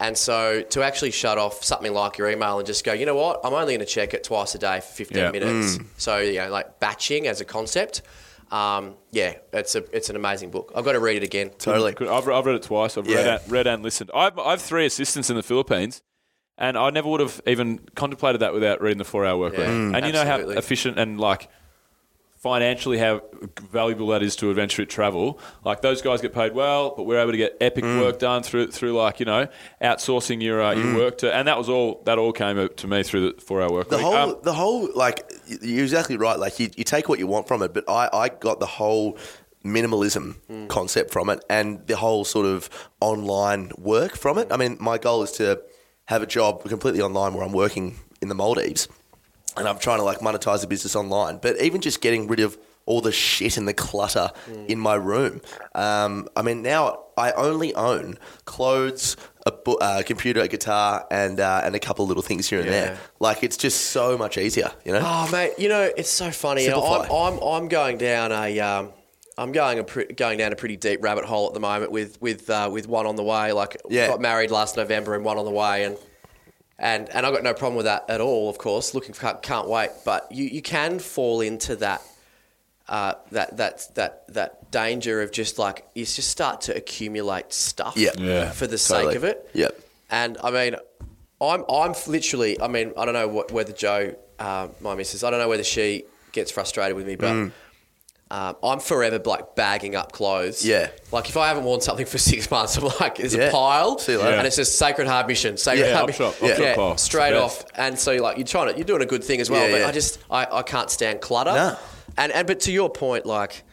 And 0.01 0.17
so 0.17 0.63
to 0.71 0.83
actually 0.83 1.11
shut 1.11 1.37
off 1.39 1.63
something 1.63 1.93
like 1.93 2.17
your 2.19 2.29
email 2.31 2.59
and 2.59 2.67
just 2.67 2.85
go, 2.85 2.93
you 2.95 3.05
know 3.07 3.15
what, 3.15 3.41
I'm 3.45 3.53
only 3.53 3.75
going 3.75 3.81
to 3.87 3.93
check 3.93 4.15
it 4.15 4.25
twice 4.25 4.55
a 4.55 4.59
day 4.59 4.81
for 4.81 4.87
15 4.95 5.19
Yeah. 5.19 5.31
minutes. 5.31 5.77
Mm. 5.79 5.87
So 5.99 6.19
you 6.19 6.39
know, 6.39 6.49
like 6.51 6.81
batching 6.81 7.27
as 7.27 7.41
a 7.41 7.45
concept. 7.45 8.01
Um, 8.51 8.95
yeah, 9.13 9.35
it's 9.53 9.75
a 9.77 9.85
it's 9.97 10.11
an 10.11 10.17
amazing 10.17 10.51
book. 10.51 10.73
I've 10.75 10.85
got 10.85 10.93
to 10.93 11.01
read 11.01 11.19
it 11.19 11.23
again. 11.23 11.51
Totally. 11.51 11.93
Could- 11.93 12.09
I've, 12.09 12.27
I've 12.29 12.47
read 12.47 12.57
it 12.57 12.63
twice. 12.63 12.97
I've 12.97 13.07
read, 13.07 13.27
and, 13.27 13.53
read 13.53 13.67
and 13.69 13.83
listened. 13.83 14.11
I've, 14.13 14.37
I've 14.41 14.61
three 14.61 14.87
assistants 14.87 15.31
in 15.31 15.37
the 15.37 15.43
Philippines, 15.45 16.03
and 16.59 16.77
I 16.77 16.91
never 16.91 17.09
would 17.09 17.21
have 17.21 17.41
even 17.47 17.79
contemplated 17.95 18.41
that 18.41 18.53
without 18.53 18.81
reading 18.81 18.99
the 18.99 19.05
Four 19.05 19.25
Hour 19.25 19.39
Work 19.39 19.53
Week. 19.53 19.61
Yeah, 19.61 19.67
Mm. 19.69 19.97
And 19.97 20.07
you 20.07 20.13
know 20.13 20.25
how 20.25 20.39
efficient 20.39 20.99
and 20.99 21.21
like 21.21 21.49
financially 22.41 22.97
how 22.99 23.23
valuable 23.71 24.07
that 24.09 24.23
is 24.23 24.35
to 24.37 24.49
Adventure 24.51 24.77
Fit 24.83 24.89
Travel. 24.91 25.39
Like 25.65 25.83
those 25.83 26.01
guys 26.03 26.21
get 26.23 26.33
paid 26.33 26.55
well, 26.55 26.95
but 26.97 27.05
we're 27.05 27.19
able 27.21 27.33
to 27.33 27.37
get 27.39 27.57
epic 27.61 27.85
Mm. 27.85 28.01
work 28.01 28.19
done 28.19 28.43
through 28.43 28.69
through 28.73 28.93
like 28.95 29.21
you 29.21 29.27
know 29.27 29.47
outsourcing 29.83 30.43
your 30.43 30.63
uh, 30.63 30.73
your 30.73 30.97
work 30.97 31.19
to, 31.19 31.35
and 31.35 31.47
that 31.49 31.59
was 31.59 31.69
all 31.69 32.03
that 32.07 32.19
all 32.19 32.33
came 32.33 32.69
to 32.69 32.87
me 32.87 33.03
through 33.03 33.33
the 33.33 33.41
Four 33.41 33.61
Hour 33.63 33.71
Work 33.73 33.89
The 33.91 33.97
Week. 33.99 34.05
whole, 34.07 34.15
Um, 34.17 34.37
the 34.43 34.55
whole, 34.55 34.89
like, 34.95 35.31
you're 35.61 35.83
exactly 35.85 36.17
right. 36.17 36.39
Like, 36.39 36.59
you, 36.59 36.71
you 36.77 36.85
take 36.85 37.09
what 37.11 37.19
you 37.19 37.27
want 37.27 37.47
from 37.47 37.63
it, 37.63 37.75
but 37.75 37.85
I, 37.89 38.09
I 38.13 38.29
got 38.31 38.59
the 38.59 38.67
whole 38.67 39.19
minimalism 39.65 40.37
Hmm. 40.47 40.67
concept 40.69 41.11
from 41.13 41.29
it 41.29 41.45
and 41.51 41.87
the 41.87 41.97
whole 41.97 42.25
sort 42.25 42.47
of 42.47 42.71
online 43.01 43.71
work 43.77 44.17
from 44.17 44.39
it. 44.39 44.49
I 44.51 44.57
mean, 44.57 44.79
my 44.81 44.97
goal 44.97 45.23
is 45.23 45.33
to 45.33 45.61
have 46.07 46.23
a 46.23 46.27
job 46.27 46.65
completely 46.65 47.03
online 47.03 47.35
where 47.35 47.45
I'm 47.45 47.53
working 47.53 47.97
in 48.23 48.29
the 48.29 48.35
Maldives 48.35 48.89
and 49.57 49.67
I'm 49.69 49.79
trying 49.79 49.99
to, 49.99 50.05
like, 50.05 50.19
monetize 50.21 50.61
the 50.61 50.67
business 50.67 50.95
online. 50.97 51.39
But 51.39 51.61
even 51.61 51.81
just 51.81 52.01
getting 52.01 52.27
rid 52.27 52.41
of 52.41 52.59
all 52.87 53.01
the 53.01 53.13
shit 53.13 53.57
and 53.57 53.69
the 53.69 53.75
clutter 53.75 54.31
in 54.67 54.81
my 54.81 54.95
room. 54.95 55.41
Um, 55.75 56.29
I 56.35 56.43
mean, 56.43 56.63
now 56.63 57.05
I 57.17 57.31
only 57.33 57.73
own 57.75 58.19
clothes, 58.47 59.17
a 59.47 59.53
bu- 59.53 59.77
uh, 59.77 60.03
computer, 60.03 60.41
a 60.41 60.49
guitar, 60.49 61.07
and 61.11 61.39
uh, 61.39 61.61
and 61.63 61.75
a 61.77 61.79
couple 61.79 62.07
little 62.07 62.23
things 62.23 62.49
here 62.49 62.59
and 62.59 62.67
Yeah. 62.69 62.73
there. 62.87 62.99
Like 63.21 63.45
it's 63.45 63.57
just 63.57 63.89
so 63.93 64.19
much 64.19 64.39
easier, 64.39 64.73
you 64.85 64.93
know. 64.93 65.03
Oh 65.05 65.29
mate, 65.31 65.53
you 65.59 65.69
know 65.69 65.91
it's 65.97 66.11
so 66.11 66.31
funny. 66.31 66.65
You 66.65 66.71
know, 66.71 66.83
I'm, 66.85 67.11
I'm 67.13 67.43
I'm 67.43 67.69
going 67.69 67.97
down 67.99 68.33
a 68.33 68.59
um, 68.59 68.93
I'm 69.39 69.53
going 69.53 69.79
a 69.79 69.85
pre- 69.85 70.07
going 70.07 70.39
down 70.39 70.53
a 70.53 70.57
pretty 70.57 70.77
deep 70.77 71.03
rabbit 71.03 71.25
hole 71.27 71.47
at 71.49 71.55
the 71.55 71.61
moment 71.61 71.93
with 71.93 72.21
with 72.21 72.49
uh, 72.51 72.69
with 72.73 72.89
one 72.89 73.07
on 73.07 73.15
the 73.17 73.23
way. 73.25 73.53
Like 73.53 73.77
Yeah. 73.89 74.09
got 74.09 74.21
married 74.21 74.51
last 74.51 74.77
November 74.77 75.15
and 75.15 75.25
one 75.25 75.39
on 75.39 75.45
the 75.45 75.51
way, 75.53 75.85
and 75.85 75.97
and 76.81 77.09
and 77.11 77.25
I've 77.27 77.33
got 77.33 77.43
no 77.45 77.55
problem 77.55 77.77
with 77.77 77.87
that 77.87 78.09
at 78.09 78.21
all. 78.21 78.49
Of 78.51 78.59
course, 78.59 78.95
looking 78.95 79.13
for, 79.15 79.21
can't, 79.21 79.43
can't 79.43 79.69
wait. 79.69 79.91
But 80.05 80.33
you 80.33 80.45
you 80.47 80.63
can 80.63 80.99
fall 80.99 81.41
into 81.41 81.77
that. 81.77 82.03
Uh, 82.89 83.15
that 83.31 83.57
that 83.59 83.89
that 83.95 84.25
that 84.35 84.71
danger 84.73 85.23
of 85.23 85.31
just 85.31 85.61
like 85.61 85.87
you 85.95 86.05
just 86.05 86.29
start 86.29 86.63
to 86.63 86.75
accumulate 86.77 87.53
stuff 87.53 87.97
Yeah. 87.97 88.11
Yeah, 88.19 88.51
for 88.51 88.67
the 88.67 88.77
totally. 88.79 89.13
sake 89.13 89.17
of 89.17 89.23
it. 89.23 89.49
Yep. 89.55 89.81
And 90.11 90.37
I 90.43 90.51
mean, 90.51 90.75
I'm 91.41 91.65
I'm 91.71 91.95
literally. 92.09 92.61
I 92.61 92.67
mean, 92.67 92.93
I 92.97 93.05
don't 93.05 93.15
know 93.15 93.29
what, 93.29 93.53
whether 93.53 93.73
Jo, 93.73 94.17
uh, 94.41 94.69
my 94.81 94.97
missus, 94.97 95.23
I 95.23 95.31
don't 95.31 95.39
know 95.39 95.49
whether 95.49 95.63
she 95.63 96.03
gets 96.33 96.51
frustrated 96.51 96.97
with 96.97 97.07
me, 97.07 97.15
but 97.15 97.33
Mm. 97.33 97.53
Um, 98.31 98.57
I'm 98.63 98.79
forever 98.81 99.19
like 99.25 99.57
bagging 99.57 99.97
up 99.97 100.13
clothes. 100.13 100.65
Yeah. 100.65 100.91
Like 101.11 101.29
if 101.29 101.37
I 101.37 101.49
haven't 101.49 101.65
worn 101.65 101.81
something 101.81 102.07
for 102.07 102.19
six 102.33 102.51
months, 102.51 102.77
I'm 102.77 102.85
like, 103.01 103.17
there's 103.17 103.35
Yeah. 103.35 103.49
a 103.49 103.51
pile, 103.51 103.99
See 103.99 104.13
you 104.13 104.19
later. 104.19 104.37
and 104.39 104.47
it's 104.47 104.57
just 104.57 104.79
sacred 104.79 105.09
heart 105.09 105.27
mission, 105.27 105.57
sacred 105.57 105.87
Yeah, 105.87 105.93
heart 105.95 106.03
up 106.05 106.07
mission. 106.09 106.25
top, 106.33 106.43
up 106.43 106.57
top 106.57 106.77
pile. 106.77 106.97
straight 106.97 107.35
off. 107.35 107.65
And 107.75 107.99
so 107.99 108.13
you're 108.13 108.23
like 108.23 108.37
you're 108.39 108.47
trying 108.47 108.69
to, 108.73 108.77
you're 108.79 108.85
doing 108.85 109.03
a 109.03 109.07
good 109.07 109.25
thing 109.25 109.41
as 109.41 109.51
well, 109.51 109.65
Yeah, 109.67 109.73
but 109.75 109.81
yeah. 109.81 109.89
I 109.89 109.93
just 109.93 110.19
I, 110.31 110.47
I 110.51 110.63
can't 110.63 110.91
stand 110.91 111.21
clutter. 111.21 111.53
No. 111.53 111.77
And 112.17 112.31
and 112.33 112.47
but 112.47 112.61
to 112.61 112.73
your 112.73 112.89
point, 112.91 113.27
like 113.27 113.65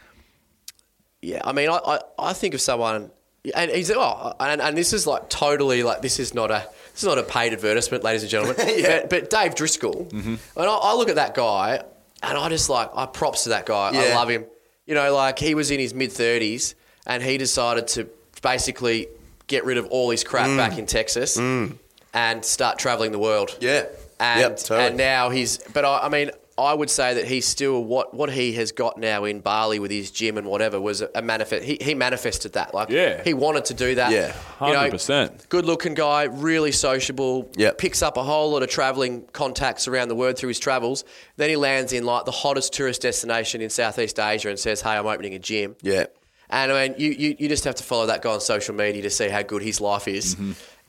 yeah, 1.22 1.42
I 1.44 1.52
mean, 1.52 1.70
I, 1.70 1.78
I, 1.86 2.00
I 2.20 2.34
think 2.34 2.54
of 2.54 2.62
someone, 2.62 3.12
and 3.56 3.72
he's 3.72 3.92
oh, 3.92 4.34
and, 4.40 4.62
and 4.62 4.78
this 4.78 4.94
is 4.94 5.08
like 5.08 5.30
totally 5.30 5.82
like 5.84 6.02
this 6.02 6.20
is 6.20 6.34
not 6.34 6.52
a 6.52 6.68
this 6.94 7.04
is 7.04 7.08
not 7.08 7.18
a 7.18 7.24
paid 7.24 7.54
advertisement, 7.54 8.04
ladies 8.04 8.22
and 8.24 8.30
gentlemen. 8.32 8.56
Yeah. 8.78 9.02
but, 9.02 9.10
but 9.10 9.30
Dave 9.30 9.56
Driscoll, 9.56 10.08
and 10.12 10.40
I, 10.56 10.64
I 10.64 10.94
look 10.96 11.10
at 11.10 11.16
that 11.16 11.34
guy, 11.34 11.84
and 12.24 12.38
I 12.38 12.50
just 12.50 12.70
like 12.70 12.90
I 12.96 13.06
props 13.06 13.44
to 13.44 13.50
that 13.50 13.66
guy. 13.66 13.92
I 13.94 14.14
love 14.16 14.30
him. 14.30 14.46
You 14.86 14.96
know, 14.96 15.14
like 15.14 15.38
he 15.40 15.54
was 15.56 15.72
in 15.72 15.80
his 15.80 15.94
mid 15.94 16.12
thirties, 16.12 16.76
and 17.06 17.22
he 17.22 17.38
decided 17.38 17.88
to 17.90 18.08
basically 18.42 19.08
get 19.48 19.66
rid 19.66 19.78
of 19.78 19.86
all 19.88 20.10
his 20.10 20.24
crap 20.24 20.48
Mm. 20.48 20.58
back 20.58 20.78
in 20.78 20.86
Texas 20.86 21.38
and 21.38 22.44
start 22.46 22.80
traveling 22.80 23.12
the 23.12 23.20
world. 23.20 23.56
Yeah. 23.60 23.86
And, 24.20 24.40
Yep, 24.42 24.58
totally. 24.58 24.88
and 24.88 24.98
now 24.98 25.30
he's, 25.30 25.60
but 25.74 25.86
I, 25.86 26.00
I 26.00 26.10
mean, 26.10 26.32
I 26.60 26.74
would 26.74 26.90
say 26.90 27.14
that 27.14 27.26
he's 27.26 27.46
still 27.46 27.84
what 27.84 28.14
what 28.16 28.32
he 28.32 28.54
has 28.54 28.72
got 28.72 28.98
now 28.98 29.26
in 29.26 29.42
Bali 29.42 29.78
with 29.80 29.92
his 29.92 30.10
gym 30.10 30.38
and 30.38 30.48
whatever 30.48 30.82
was 30.82 31.02
a, 31.02 31.10
a 31.14 31.22
manifest. 31.22 31.64
He, 31.66 31.78
he 31.80 31.94
manifested 31.94 32.54
that, 32.54 32.74
like 32.74 32.90
Yeah. 32.90 33.24
he 33.24 33.34
wanted 33.36 33.66
to 33.66 33.74
do 33.76 33.94
that. 33.96 34.12
Yeah. 34.12 34.36
You 34.60 34.74
know, 34.74 34.90
100%. 34.90 35.50
Good 35.50 35.66
looking 35.66 35.94
guy, 35.94 36.24
really 36.24 36.72
sociable. 36.72 37.52
Yep. 37.58 37.78
picks 37.78 38.02
up 38.02 38.18
a 38.18 38.24
whole 38.24 38.50
lot 38.52 38.64
of 38.64 38.70
traveling 38.70 39.28
contacts 39.34 39.88
around 39.88 40.08
the 40.08 40.16
world 40.16 40.38
through 40.38 40.50
his 40.50 40.60
travels. 40.60 41.04
Then 41.36 41.50
he 41.50 41.56
lands 41.56 41.94
in 41.94 42.06
like 42.06 42.26
the 42.26 42.32
hottest 42.32 42.74
tourist 42.74 43.02
destination 43.04 43.62
in 43.62 43.70
Southeast 43.70 44.18
Asia 44.20 44.50
and 44.50 44.58
says, 44.58 44.82
"Hey, 44.82 44.92
I'm 44.98 45.06
opening 45.06 45.36
a 45.36 45.40
gym." 45.40 45.76
Yeah. 45.84 46.06
And 46.50 46.72
I 46.72 46.88
mean, 46.88 46.96
you, 46.98 47.12
you, 47.12 47.36
you 47.40 47.50
just 47.50 47.66
have 47.66 47.76
to 47.76 47.84
follow 47.84 48.06
that 48.06 48.22
guy 48.22 48.32
on 48.32 48.40
social 48.40 48.74
media 48.74 49.02
to 49.02 49.10
see 49.10 49.28
how 49.28 49.42
good 49.44 49.62
his 49.62 49.82
life 49.82 50.08
is. 50.08 50.38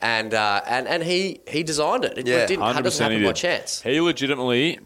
And, 0.01 0.33
uh, 0.33 0.61
and 0.65 0.87
and 0.87 1.03
he 1.03 1.41
he 1.45 1.63
designed 1.63 2.05
it. 2.05 2.17
It 2.17 2.25
Yeah, 2.25 2.45
didn't 2.45 2.63
it 2.77 2.81
doesn't 2.83 3.03
happen 3.11 3.21
by 3.21 3.33
chance. 3.33 3.81
He 3.81 3.99
legitimately, 3.99 4.79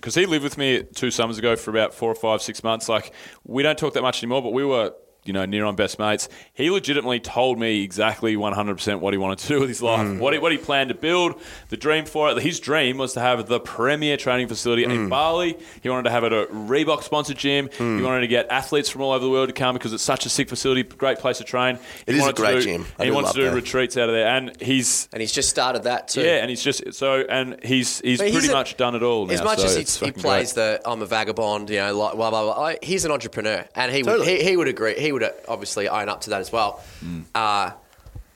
because 0.00 0.14
he 0.14 0.24
lived 0.24 0.42
with 0.42 0.56
me 0.56 0.82
two 0.94 1.10
summers 1.10 1.36
ago 1.36 1.56
for 1.56 1.70
about 1.70 1.92
four 1.92 2.10
or 2.10 2.14
five, 2.14 2.40
six 2.40 2.64
months. 2.64 2.88
Like 2.88 3.12
we 3.44 3.62
don't 3.62 3.78
talk 3.78 3.92
that 3.94 4.02
much 4.02 4.22
anymore, 4.22 4.42
but 4.42 4.54
we 4.54 4.64
were, 4.64 4.94
you 5.30 5.34
know, 5.34 5.44
near 5.44 5.64
on 5.64 5.76
best 5.76 5.96
mates. 6.00 6.28
He 6.54 6.70
legitimately 6.70 7.20
told 7.20 7.56
me 7.56 7.82
exactly 7.84 8.36
one 8.36 8.52
hundred 8.52 8.74
percent 8.74 8.98
what 9.00 9.14
he 9.14 9.18
wanted 9.18 9.38
to 9.38 9.46
do 9.46 9.60
with 9.60 9.68
his 9.68 9.80
life, 9.80 10.00
Mm. 10.08 10.18
what 10.18 10.32
he, 10.32 10.40
what 10.40 10.50
he 10.50 10.58
planned 10.58 10.88
to 10.88 10.94
build, 10.96 11.40
the 11.68 11.76
dream 11.76 12.04
for 12.04 12.30
it. 12.32 12.42
His 12.42 12.58
dream 12.58 12.98
was 12.98 13.12
to 13.12 13.20
have 13.20 13.46
the 13.46 13.60
premier 13.60 14.16
training 14.16 14.48
facility 14.48 14.82
in 14.82 14.90
Mm. 14.90 15.08
Bali. 15.08 15.56
He 15.82 15.88
wanted 15.88 16.02
to 16.04 16.10
have 16.10 16.24
it 16.24 16.32
a 16.32 16.46
Reebok 16.46 17.04
sponsored 17.04 17.38
gym. 17.38 17.68
He 17.78 18.02
wanted 18.02 18.22
to 18.22 18.26
get 18.26 18.50
athletes 18.50 18.88
from 18.88 19.02
all 19.02 19.12
over 19.12 19.24
the 19.24 19.30
world 19.30 19.48
to 19.48 19.54
come 19.54 19.74
because 19.74 19.92
it's 19.92 20.02
such 20.02 20.26
a 20.26 20.28
sick 20.28 20.48
facility, 20.48 20.82
great 20.82 21.18
place 21.18 21.38
to 21.38 21.44
train. 21.44 21.78
It 22.08 22.14
he 22.14 22.20
is 22.20 22.26
a 22.26 22.32
great 22.32 22.54
do- 22.56 22.62
gym. 22.62 22.80
I 22.98 23.02
And 23.02 23.04
he 23.04 23.10
do 23.10 23.14
wants 23.14 23.32
to 23.32 23.38
do 23.38 23.44
that. 23.44 23.54
retreats 23.54 23.96
out 23.96 24.08
of 24.08 24.14
there, 24.16 24.26
and 24.26 24.60
he's 24.60 25.08
And 25.12 25.20
he's 25.20 25.30
just 25.32 25.48
started 25.50 25.84
that 25.84 26.08
too. 26.08 26.22
yeah, 26.22 26.38
and 26.42 26.50
he's 26.50 26.62
just 26.64 26.92
so, 26.94 27.20
and 27.28 27.56
he's 27.62 28.00
he's 28.00 28.20
he's 28.20 28.32
pretty 28.32 28.48
a- 28.48 28.52
much 28.52 28.76
done 28.76 28.94
it 28.96 29.02
all 29.04 29.26
now. 29.26 29.34
As 29.34 29.42
much 29.42 29.58
so 29.60 29.66
as 29.66 29.76
he, 30.00 30.06
he 30.06 30.10
plays 30.12 30.52
great. 30.54 30.80
the 30.80 30.88
I'm 30.90 31.02
a 31.02 31.06
vagabond, 31.06 31.70
you 31.70 31.76
know, 31.76 31.94
like 31.96 32.16
blah 32.16 32.30
blah 32.30 32.42
blah. 32.54 32.64
I- 32.64 32.78
He's 32.82 33.04
an 33.04 33.12
entrepreneur, 33.12 33.64
and 33.76 33.92
he 33.92 34.02
would 34.02 34.26
he, 34.26 34.42
he 34.42 34.56
would 34.56 34.68
agree. 34.68 34.94
He 34.98 35.12
would 35.12 35.19
obviously 35.48 35.88
own 35.88 36.08
up 36.08 36.22
to 36.22 36.30
that 36.30 36.40
as 36.40 36.50
well. 36.52 36.82
Mm. 37.04 37.24
Uh, 37.34 37.70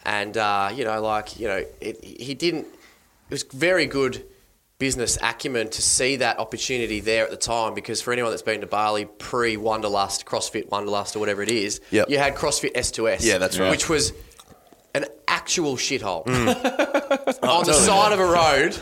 and 0.04 0.36
uh, 0.36 0.70
you 0.74 0.84
know, 0.84 1.00
like 1.00 1.38
you 1.38 1.48
know, 1.48 1.64
it, 1.80 2.02
he 2.04 2.34
didn't. 2.34 2.66
It 2.66 3.30
was 3.30 3.42
very 3.44 3.86
good 3.86 4.24
business 4.78 5.16
acumen 5.22 5.70
to 5.70 5.80
see 5.80 6.16
that 6.16 6.38
opportunity 6.38 7.00
there 7.00 7.24
at 7.24 7.30
the 7.30 7.36
time 7.36 7.72
because 7.74 8.02
for 8.02 8.12
anyone 8.12 8.30
that's 8.32 8.42
been 8.42 8.60
to 8.60 8.66
Bali 8.66 9.06
pre 9.06 9.56
Wanderlust, 9.56 10.26
CrossFit 10.26 10.68
Wanderlust, 10.68 11.16
or 11.16 11.20
whatever 11.20 11.42
it 11.42 11.48
is, 11.50 11.80
Yep. 11.90 12.10
you 12.10 12.18
had 12.18 12.34
CrossFit 12.34 12.74
S2S. 12.74 13.18
Yeah, 13.24 13.38
that's 13.38 13.58
right. 13.58 13.70
Which 13.70 13.88
was 13.88 14.12
an 14.94 15.06
actual 15.26 15.76
shithole 15.76 16.26
on 17.42 17.64
the 17.64 17.72
side 17.72 18.12
of 18.12 18.20
a 18.20 18.26
road. 18.26 18.78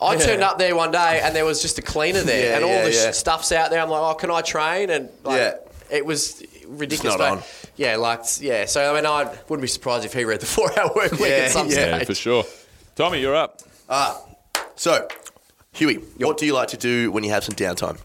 I 0.00 0.16
turned 0.16 0.42
up 0.42 0.58
there 0.58 0.76
one 0.76 0.90
day 0.90 1.20
and 1.22 1.34
there 1.34 1.44
was 1.44 1.62
just 1.62 1.78
a 1.78 1.82
cleaner 1.82 2.22
there, 2.22 2.50
Yeah, 2.50 2.56
and 2.56 2.64
all 2.64 2.70
yeah, 2.70 2.84
the 2.84 2.92
yeah. 2.92 3.10
stuff's 3.12 3.50
out 3.52 3.70
there. 3.70 3.80
I'm 3.80 3.88
like, 3.90 4.02
oh, 4.02 4.14
can 4.14 4.30
I 4.30 4.42
train? 4.42 4.90
And 4.90 5.08
like, 5.24 5.38
Yeah. 5.38 5.54
it 5.90 6.04
was 6.04 6.42
ridiculous. 6.68 7.16
not 7.16 7.18
but 7.18 7.38
on. 7.38 7.42
Yeah, 7.76 7.96
like 7.96 8.20
yeah. 8.40 8.64
So 8.66 8.90
I 8.90 8.94
mean, 8.94 9.06
I 9.06 9.24
wouldn't 9.48 9.62
be 9.62 9.68
surprised 9.68 10.04
if 10.04 10.12
he 10.12 10.24
read 10.24 10.40
the 10.40 10.46
four 10.56 10.70
hour 10.78 10.90
work 10.94 11.12
week 11.12 11.20
Yeah, 11.22 11.26
at 11.46 11.50
some 11.50 11.68
yeah, 11.68 11.74
yeah, 11.74 11.94
stage. 11.96 12.06
for 12.08 12.14
sure. 12.14 12.44
Tommy, 12.94 13.20
you're 13.20 13.34
up. 13.36 13.60
Uh, 13.88 14.18
so, 14.74 15.06
Huey, 15.72 15.96
what 16.18 16.38
do 16.38 16.46
you 16.46 16.54
like 16.54 16.68
to 16.68 16.76
do 16.76 17.10
when 17.12 17.24
you 17.24 17.30
have 17.30 17.44
some 17.44 17.54
downtime? 17.54 17.98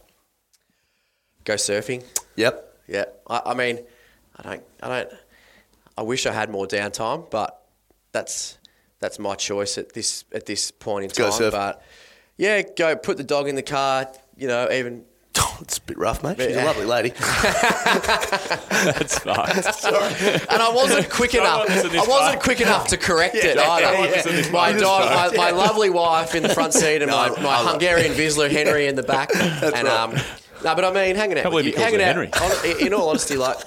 Go 1.43 1.55
surfing. 1.55 2.03
Yep. 2.35 2.67
Yeah, 2.87 3.05
I, 3.29 3.41
I 3.47 3.53
mean, 3.53 3.79
I 4.37 4.43
don't, 4.43 4.63
I 4.83 4.87
don't. 4.89 5.09
I 5.97 6.01
wish 6.03 6.25
I 6.25 6.33
had 6.33 6.49
more 6.49 6.67
downtime, 6.67 7.29
but 7.31 7.61
that's 8.11 8.57
that's 8.99 9.17
my 9.19 9.35
choice 9.35 9.77
at 9.77 9.93
this 9.93 10.25
at 10.33 10.45
this 10.45 10.71
point 10.71 11.05
in 11.05 11.11
go 11.15 11.29
time. 11.29 11.31
surf. 11.37 11.51
But 11.53 11.81
yeah, 12.37 12.61
go 12.61 12.95
put 12.95 13.17
the 13.17 13.23
dog 13.23 13.47
in 13.47 13.55
the 13.55 13.63
car. 13.63 14.07
You 14.37 14.47
know, 14.47 14.69
even 14.71 15.05
Oh, 15.37 15.57
it's 15.61 15.77
a 15.77 15.81
bit 15.81 15.97
rough, 15.97 16.23
mate. 16.23 16.37
She's 16.39 16.55
a 16.57 16.65
lovely 16.65 16.85
lady. 16.85 17.09
That's 17.41 19.19
fine. 19.19 19.49
and 20.49 20.61
I 20.61 20.71
wasn't 20.73 21.09
quick 21.09 21.33
enough. 21.35 21.69
in 21.69 21.91
this 21.91 22.07
I 22.07 22.09
wasn't 22.09 22.41
quick 22.43 22.59
enough 22.59 22.87
to 22.87 22.97
correct 22.97 23.35
it 23.35 23.55
yeah, 23.55 23.69
either. 23.69 24.07
yeah, 24.07 24.41
yeah. 24.41 24.51
My 24.51 24.73
dog, 24.73 25.33
my, 25.33 25.37
my 25.37 25.51
lovely 25.51 25.89
wife 25.89 26.35
in 26.35 26.43
the 26.43 26.49
front 26.49 26.73
seat, 26.73 27.01
and 27.01 27.11
No, 27.11 27.33
my, 27.35 27.41
my 27.41 27.71
Hungarian 27.71 28.13
Vizsla 28.13 28.51
Henry 28.51 28.87
in 28.87 28.95
the 28.95 29.03
back. 29.03 29.33
and 29.33 29.61
right. 29.61 29.85
um, 29.85 30.15
no, 30.63 30.75
but 30.75 30.83
I 30.83 30.91
mean, 30.91 31.15
hanging 31.15 31.39
out, 31.39 31.53
with 31.53 31.65
you, 31.65 31.73
hanging 31.73 32.01
out. 32.01 32.33
Henry. 32.33 32.85
In 32.85 32.93
all 32.93 33.09
honesty, 33.09 33.37
like. 33.37 33.57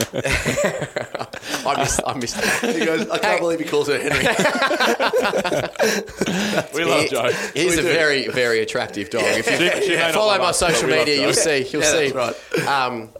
I 1.66 1.74
missed. 1.78 2.00
I 2.06 2.14
missed. 2.14 2.40
He 2.64 2.84
goes, 2.84 3.08
I 3.10 3.18
can't 3.18 3.40
believe 3.40 3.60
he 3.60 3.66
calls 3.66 3.88
her 3.88 3.98
Henry. 3.98 4.24
We 6.74 6.84
love 6.84 7.02
He- 7.02 7.08
Jo. 7.08 7.30
He's 7.54 7.72
We 7.74 7.78
a 7.78 7.82
do. 7.82 7.84
very, 7.92 8.28
very 8.28 8.60
attractive 8.60 9.10
dog. 9.10 9.22
If 9.24 9.46
you 9.50 9.56
She- 9.82 9.88
she 9.90 9.96
may 9.96 10.12
follow 10.12 10.36
my 10.38 10.44
us, 10.46 10.58
social 10.58 10.88
media, 10.88 11.20
you'll 11.20 11.32
see. 11.34 11.66
You'll 11.70 11.82
Yeah, 11.82 11.92
see. 11.92 12.10
that's 12.10 12.66
Um, 12.66 13.10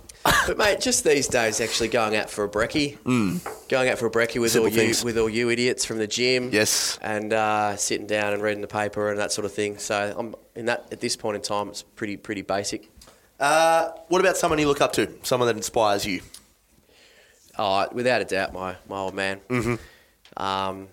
but 0.47 0.59
mate, 0.59 0.81
just 0.81 1.05
these 1.05 1.27
days, 1.29 1.61
actually 1.61 1.89
going 1.89 2.15
out 2.17 2.29
for 2.31 2.45
a 2.45 2.49
brekkie, 2.49 2.99
going 3.69 3.89
out 3.89 3.99
for 3.99 4.07
a 4.07 4.11
brekkie 4.11 4.41
with 4.41 4.53
Simple 4.53 4.71
all 4.71 4.77
you 4.85 4.95
with 5.05 5.19
all 5.19 5.29
you 5.31 5.49
idiots 5.51 5.85
from 5.85 5.99
the 5.99 6.07
gym, 6.07 6.51
Yes. 6.53 6.99
and 7.03 7.33
uh, 7.33 7.77
sitting 7.77 8.07
down 8.07 8.33
and 8.35 8.43
reading 8.43 8.61
the 8.61 8.67
paper 8.69 9.09
and 9.11 9.19
that 9.19 9.33
sort 9.33 9.45
of 9.47 9.53
thing. 9.55 9.79
So 9.79 10.15
I'm 10.17 10.35
in 10.55 10.67
that 10.67 10.87
at 10.93 11.01
this 11.01 11.17
point 11.17 11.37
in 11.37 11.43
time, 11.43 11.69
it's 11.69 11.83
pretty 11.83 12.17
pretty 12.19 12.43
basic. 12.43 12.91
Uh, 13.39 13.91
what 14.09 14.21
about 14.21 14.37
someone 14.37 14.59
you 14.59 14.69
look 14.69 14.83
up 14.83 14.93
to? 14.95 15.09
Someone 15.23 15.47
that 15.49 15.57
inspires 15.57 16.05
you? 16.05 16.21
Oh, 17.63 17.87
without 17.93 18.23
a 18.23 18.25
doubt, 18.25 18.55
my 18.55 18.77
my 18.89 18.97
old 18.97 19.13
man. 19.15 19.39
Mm-hmm. 19.51 20.43
Um, 20.43 20.89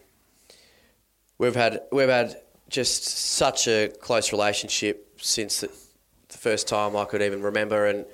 we've 1.38 1.56
had 1.56 1.84
we've 1.94 2.10
had 2.10 2.42
just 2.68 3.06
such 3.06 3.70
a 3.70 3.88
close 3.88 4.34
relationship 4.34 5.18
since 5.22 5.62
the, 5.62 5.72
the 6.28 6.38
first 6.38 6.68
time 6.68 6.98
I 6.98 7.06
could 7.06 7.22
even 7.22 7.42
remember, 7.42 7.86
and 7.86 8.06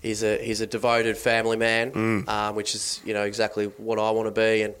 he's 0.00 0.22
a 0.22 0.38
he's 0.38 0.60
a 0.60 0.66
devoted 0.66 1.16
family 1.16 1.56
man, 1.56 2.24
um, 2.28 2.54
which 2.54 2.76
is 2.76 3.00
you 3.04 3.14
know 3.14 3.24
exactly 3.24 3.66
what 3.66 3.98
I 3.98 4.12
want 4.12 4.32
to 4.32 4.40
be, 4.40 4.62
and 4.62 4.74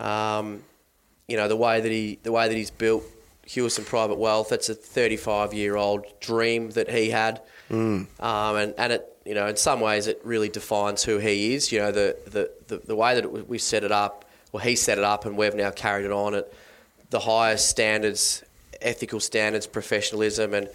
um, 0.00 0.64
you 1.28 1.36
know 1.36 1.46
the 1.46 1.54
way 1.54 1.80
that 1.80 1.92
he 1.92 2.18
the 2.24 2.32
way 2.32 2.48
that 2.48 2.56
he's 2.56 2.72
built 2.72 3.04
Hewison 3.46 3.86
Private 3.86 4.18
Wealth. 4.18 4.48
That's 4.48 4.68
a 4.68 4.74
35 4.74 5.54
year 5.54 5.76
old 5.76 6.06
dream 6.18 6.70
that 6.70 6.90
he 6.90 7.10
had, 7.10 7.40
um, 8.18 8.56
and 8.56 8.74
and 8.76 8.94
it 8.94 9.09
you 9.24 9.34
know 9.34 9.46
in 9.46 9.56
some 9.56 9.80
ways 9.80 10.06
it 10.06 10.20
really 10.24 10.48
defines 10.48 11.02
who 11.04 11.18
he 11.18 11.54
is. 11.54 11.72
You 11.72 11.80
know 11.80 11.92
the 11.92 12.16
the 12.26 12.50
the, 12.68 12.82
the 12.86 12.96
way 12.96 13.14
that 13.14 13.24
it, 13.24 13.48
we 13.48 13.58
set 13.58 13.84
it 13.84 13.92
up, 13.92 14.24
well 14.52 14.62
he 14.62 14.76
set 14.76 14.98
it 14.98 15.04
up, 15.04 15.26
and 15.26 15.36
we've 15.36 15.54
now 15.54 15.70
carried 15.70 16.04
it 16.04 16.12
on 16.12 16.34
at 16.34 16.52
the 17.10 17.20
highest 17.20 17.68
standards, 17.68 18.42
ethical 18.80 19.20
standards, 19.20 19.66
professionalism, 19.66 20.54
and 20.54 20.68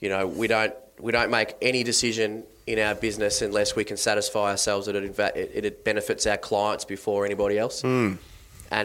you 0.00 0.08
know 0.08 0.26
we 0.26 0.46
don't 0.46 0.74
we 1.00 1.12
don't 1.12 1.30
make 1.30 1.54
any 1.60 1.82
decision 1.82 2.44
in 2.66 2.78
our 2.78 2.94
business 2.94 3.42
unless 3.42 3.74
we 3.74 3.84
can 3.84 3.96
satisfy 3.96 4.50
ourselves 4.50 4.86
that 4.86 4.94
it, 4.94 5.18
it, 5.18 5.64
it 5.64 5.84
benefits 5.84 6.26
our 6.26 6.36
clients 6.36 6.84
before 6.84 7.26
anybody 7.26 7.58
else. 7.58 7.82
And 7.82 8.18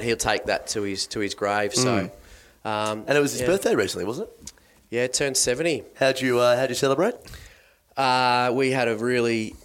he'll 0.03 0.17
take 0.17 0.45
that 0.45 0.67
to 0.69 0.81
his 0.81 1.07
to 1.07 1.19
his 1.19 1.33
grave. 1.35 1.73
So, 1.73 2.09
um, 2.65 3.05
And 3.07 3.17
it 3.17 3.21
was 3.21 3.31
his 3.33 3.41
yeah. 3.41 3.47
birthday 3.47 3.75
recently, 3.75 4.05
wasn't 4.05 4.29
it? 4.29 4.51
Yeah, 4.89 5.03
it 5.03 5.13
turned 5.13 5.37
seventy. 5.37 5.83
How'd 5.95 6.19
you 6.19 6.39
uh, 6.39 6.57
How'd 6.57 6.69
you 6.69 6.75
celebrate? 6.75 7.15
Uh, 7.97 8.51
we 8.53 8.71
had 8.71 8.87
a 8.87 8.95
really 8.95 9.55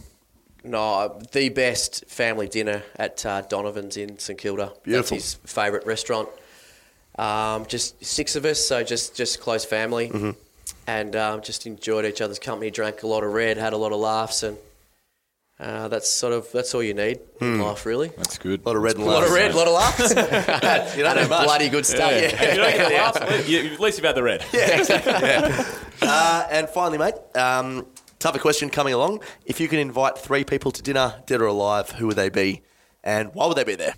no 0.65 1.20
the 1.33 1.49
best 1.51 2.05
family 2.09 2.49
dinner 2.49 2.83
at 2.97 3.25
uh, 3.27 3.43
Donovan's 3.43 3.97
in 3.97 4.19
St 4.19 4.39
Kilda. 4.39 4.73
Beautiful. 4.83 5.17
That's 5.17 5.35
his 5.35 5.35
favourite 5.52 5.86
restaurant. 5.86 6.28
Um, 7.19 7.67
just 7.67 8.02
six 8.05 8.36
of 8.36 8.44
us, 8.47 8.65
so 8.67 8.83
just 8.83 9.15
just 9.15 9.39
close 9.41 9.65
family, 9.67 10.09
Mm-hmm. 10.09 10.31
and 10.86 11.15
um, 11.15 11.43
just 11.43 11.67
enjoyed 11.67 12.07
each 12.07 12.20
other's 12.23 12.39
company. 12.39 12.70
Drank 12.70 13.02
a 13.02 13.07
lot 13.07 13.23
of 13.23 13.33
red, 13.35 13.59
had 13.59 13.75
a 13.75 13.77
lot 13.77 13.93
of 13.93 14.01
laughs, 14.01 14.43
and 14.43 14.57
uh, 15.61 15.89
that's 15.89 16.09
sort 16.09 16.33
of 16.33 16.51
that's 16.52 16.75
all 16.75 16.83
you 16.83 16.94
need 16.94 17.20
in 17.43 17.61
life, 17.61 17.85
really. 17.85 18.09
That's 18.17 18.39
good. 18.39 18.62
A 18.65 18.67
lot 18.67 18.77
of 18.77 18.83
red 18.83 18.94
and 18.94 19.05
A 19.05 19.07
lot 19.07 19.25
of 19.25 19.31
laughs. 19.31 19.35
red, 19.35 19.51
a 19.51 19.57
lot 19.57 19.67
of 19.69 19.75
laughs, 19.75 20.97
You 20.97 21.02
don't 21.02 21.19
and 21.19 21.20
know 21.20 21.27
a 21.27 21.28
much. 21.28 21.44
bloody 21.44 21.69
good 21.69 21.85
stuff. 21.85 22.12
Yeah. 22.12 22.51
You 22.51 22.57
don't 22.57 22.73
get 22.73 22.93
laughs, 22.94 23.49
you- 23.49 23.73
at 23.75 23.81
least 23.81 23.99
you've 23.99 24.07
had 24.07 24.17
the 24.17 24.23
red. 24.23 24.43
Uh, 26.05 26.49
and 26.51 26.69
finally, 26.69 26.99
mate, 26.99 27.15
um, 27.36 27.86
tougher 28.23 28.39
question 28.39 28.70
coming 28.70 28.94
along. 28.94 29.23
If 29.44 29.60
you 29.60 29.68
can 29.68 29.78
invite 29.78 30.17
three 30.17 30.44
people 30.44 30.70
to 30.70 30.83
dinner, 30.83 31.23
dead 31.26 31.41
or 31.41 31.47
alive, 31.47 31.91
who 31.91 32.07
would 32.07 32.17
they 32.17 32.28
be, 32.28 32.62
and 33.02 33.34
why 33.34 33.47
would 33.47 33.57
they 33.57 33.65
be 33.65 33.75
there? 33.75 33.94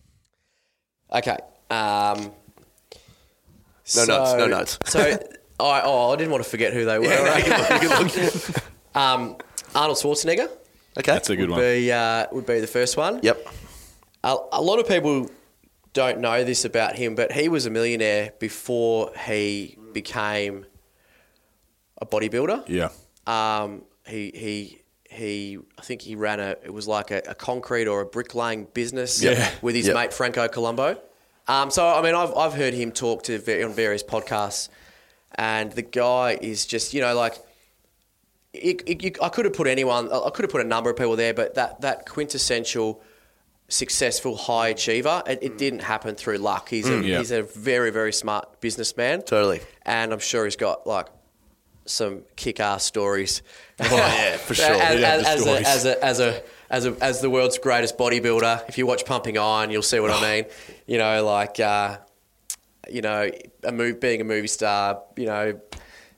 Okay. 1.13 1.39
Um, 1.71 2.33
No 3.95 4.05
notes, 4.07 4.35
no 4.35 4.47
notes. 4.47 4.79
So, 4.87 5.01
I, 5.61 5.83
oh, 5.85 6.13
I 6.13 6.17
didn't 6.17 6.33
want 6.33 6.43
to 6.43 6.51
forget 6.51 6.73
who 6.73 6.85
they 6.85 6.99
were. 6.99 7.07
right? 7.07 7.47
um, 8.95 9.37
Arnold 9.75 9.99
Schwarzenegger 9.99 10.49
Okay, 10.97 11.13
That's 11.13 11.29
a 11.29 11.37
good 11.37 11.51
would 11.51 11.57
one. 11.57 11.61
be, 11.61 11.91
uh, 11.93 12.27
would 12.33 12.47
be 12.47 12.61
the 12.61 12.69
first 12.69 12.97
one. 12.97 13.21
Yep. 13.23 13.47
A, 14.23 14.37
a 14.53 14.63
lot 14.63 14.79
of 14.79 14.87
people 14.87 15.29
don't 15.93 16.21
know 16.21 16.45
this 16.45 16.65
about 16.65 16.95
him, 16.95 17.15
but 17.15 17.33
he 17.33 17.49
was 17.49 17.67
a 17.67 17.71
millionaire 17.71 18.33
before 18.39 19.11
he 19.27 19.77
became 19.93 20.67
a 22.01 22.07
bodybuilder. 22.07 22.65
Yeah. 22.69 22.91
Um, 23.27 23.83
he 24.07 24.31
he 24.35 24.81
he. 25.11 25.59
I 25.79 25.83
think 25.83 26.03
he 26.03 26.15
ran 26.17 26.41
a. 26.41 26.57
It 26.65 26.73
was 26.73 26.87
like 26.89 27.11
a, 27.11 27.23
a 27.29 27.35
concrete 27.35 27.87
or 27.87 28.01
a 28.01 28.07
bricklaying 28.07 28.69
business 28.75 29.23
Yeah. 29.23 29.51
with 29.63 29.75
his 29.75 29.87
Yep. 29.87 29.95
mate 29.95 30.13
Franco 30.13 30.47
Columbu. 30.49 30.99
Um, 31.47 31.71
so 31.71 31.87
I 31.87 32.03
mean, 32.03 32.15
I've 32.15 32.35
I've 32.37 32.55
heard 32.55 32.75
him 32.75 32.91
talk 32.93 33.23
to 33.25 33.35
on 33.65 33.73
various 33.73 34.03
podcasts, 34.03 34.69
and 35.37 35.73
the 35.73 35.83
guy 35.83 36.39
is 36.41 36.67
just 36.67 36.95
you 36.95 37.01
know 37.01 37.15
like. 37.15 37.39
It, 38.53 38.83
it, 38.87 39.03
you, 39.03 39.11
I 39.21 39.31
could 39.31 39.47
have 39.47 39.55
put 39.55 39.67
anyone. 39.67 40.13
I 40.13 40.31
could 40.31 40.45
have 40.45 40.51
put 40.51 40.61
a 40.61 40.69
number 40.69 40.89
of 40.89 40.97
people 40.97 41.17
there, 41.17 41.35
but 41.35 41.55
that 41.57 41.81
that 41.81 42.09
quintessential 42.09 43.03
successful 43.69 44.37
high 44.37 44.69
achiever, 44.69 45.23
it, 45.27 45.41
it 45.43 45.59
didn't 45.59 45.81
happen 45.81 46.15
through 46.15 46.37
luck. 46.37 46.69
He's 46.69 46.89
a, 46.89 47.03
Yeah. 47.03 47.19
he's 47.19 47.33
a 47.33 47.43
very 47.43 47.91
very 47.91 48.13
smart 48.13 48.61
businessman. 48.61 49.23
Totally. 49.23 49.61
and 49.83 50.13
I'm 50.13 50.21
sure 50.21 50.45
he's 50.45 50.55
got 50.55 50.87
like 50.87 51.07
some 51.87 52.23
kick-ass 52.37 52.85
stories. 52.85 53.43
Oh, 53.81 53.85
yeah, 53.97 54.37
for 54.37 54.55
sure. 54.55 54.67
As, 54.67 55.25
as, 55.25 55.45
the 55.45 55.51
as, 55.51 55.65
a, 55.67 55.67
as 55.67 55.85
a 55.85 56.05
as 56.05 56.21
a 56.21 56.43
as 56.71 56.87
a 56.87 56.97
as 57.05 57.21
the 57.21 57.29
world's 57.29 57.59
greatest 57.59 57.99
bodybuilder, 57.99 58.69
if 58.69 58.79
you 58.79 58.87
watch 58.87 59.05
Pumping 59.05 59.37
Iron, 59.37 59.71
you'll 59.71 59.83
see 59.83 59.99
what 59.99 60.13
Oh. 60.13 60.15
I 60.15 60.23
mean. 60.43 60.45
You 60.87 60.99
know, 60.99 61.25
like 61.25 61.59
uh, 61.59 61.99
you 62.89 63.03
know, 63.03 63.29
a 63.65 63.73
move, 63.73 64.01
being 64.01 64.21
a 64.21 64.25
movie 64.25 64.47
star. 64.47 65.03
You 65.17 65.27
know, 65.27 65.61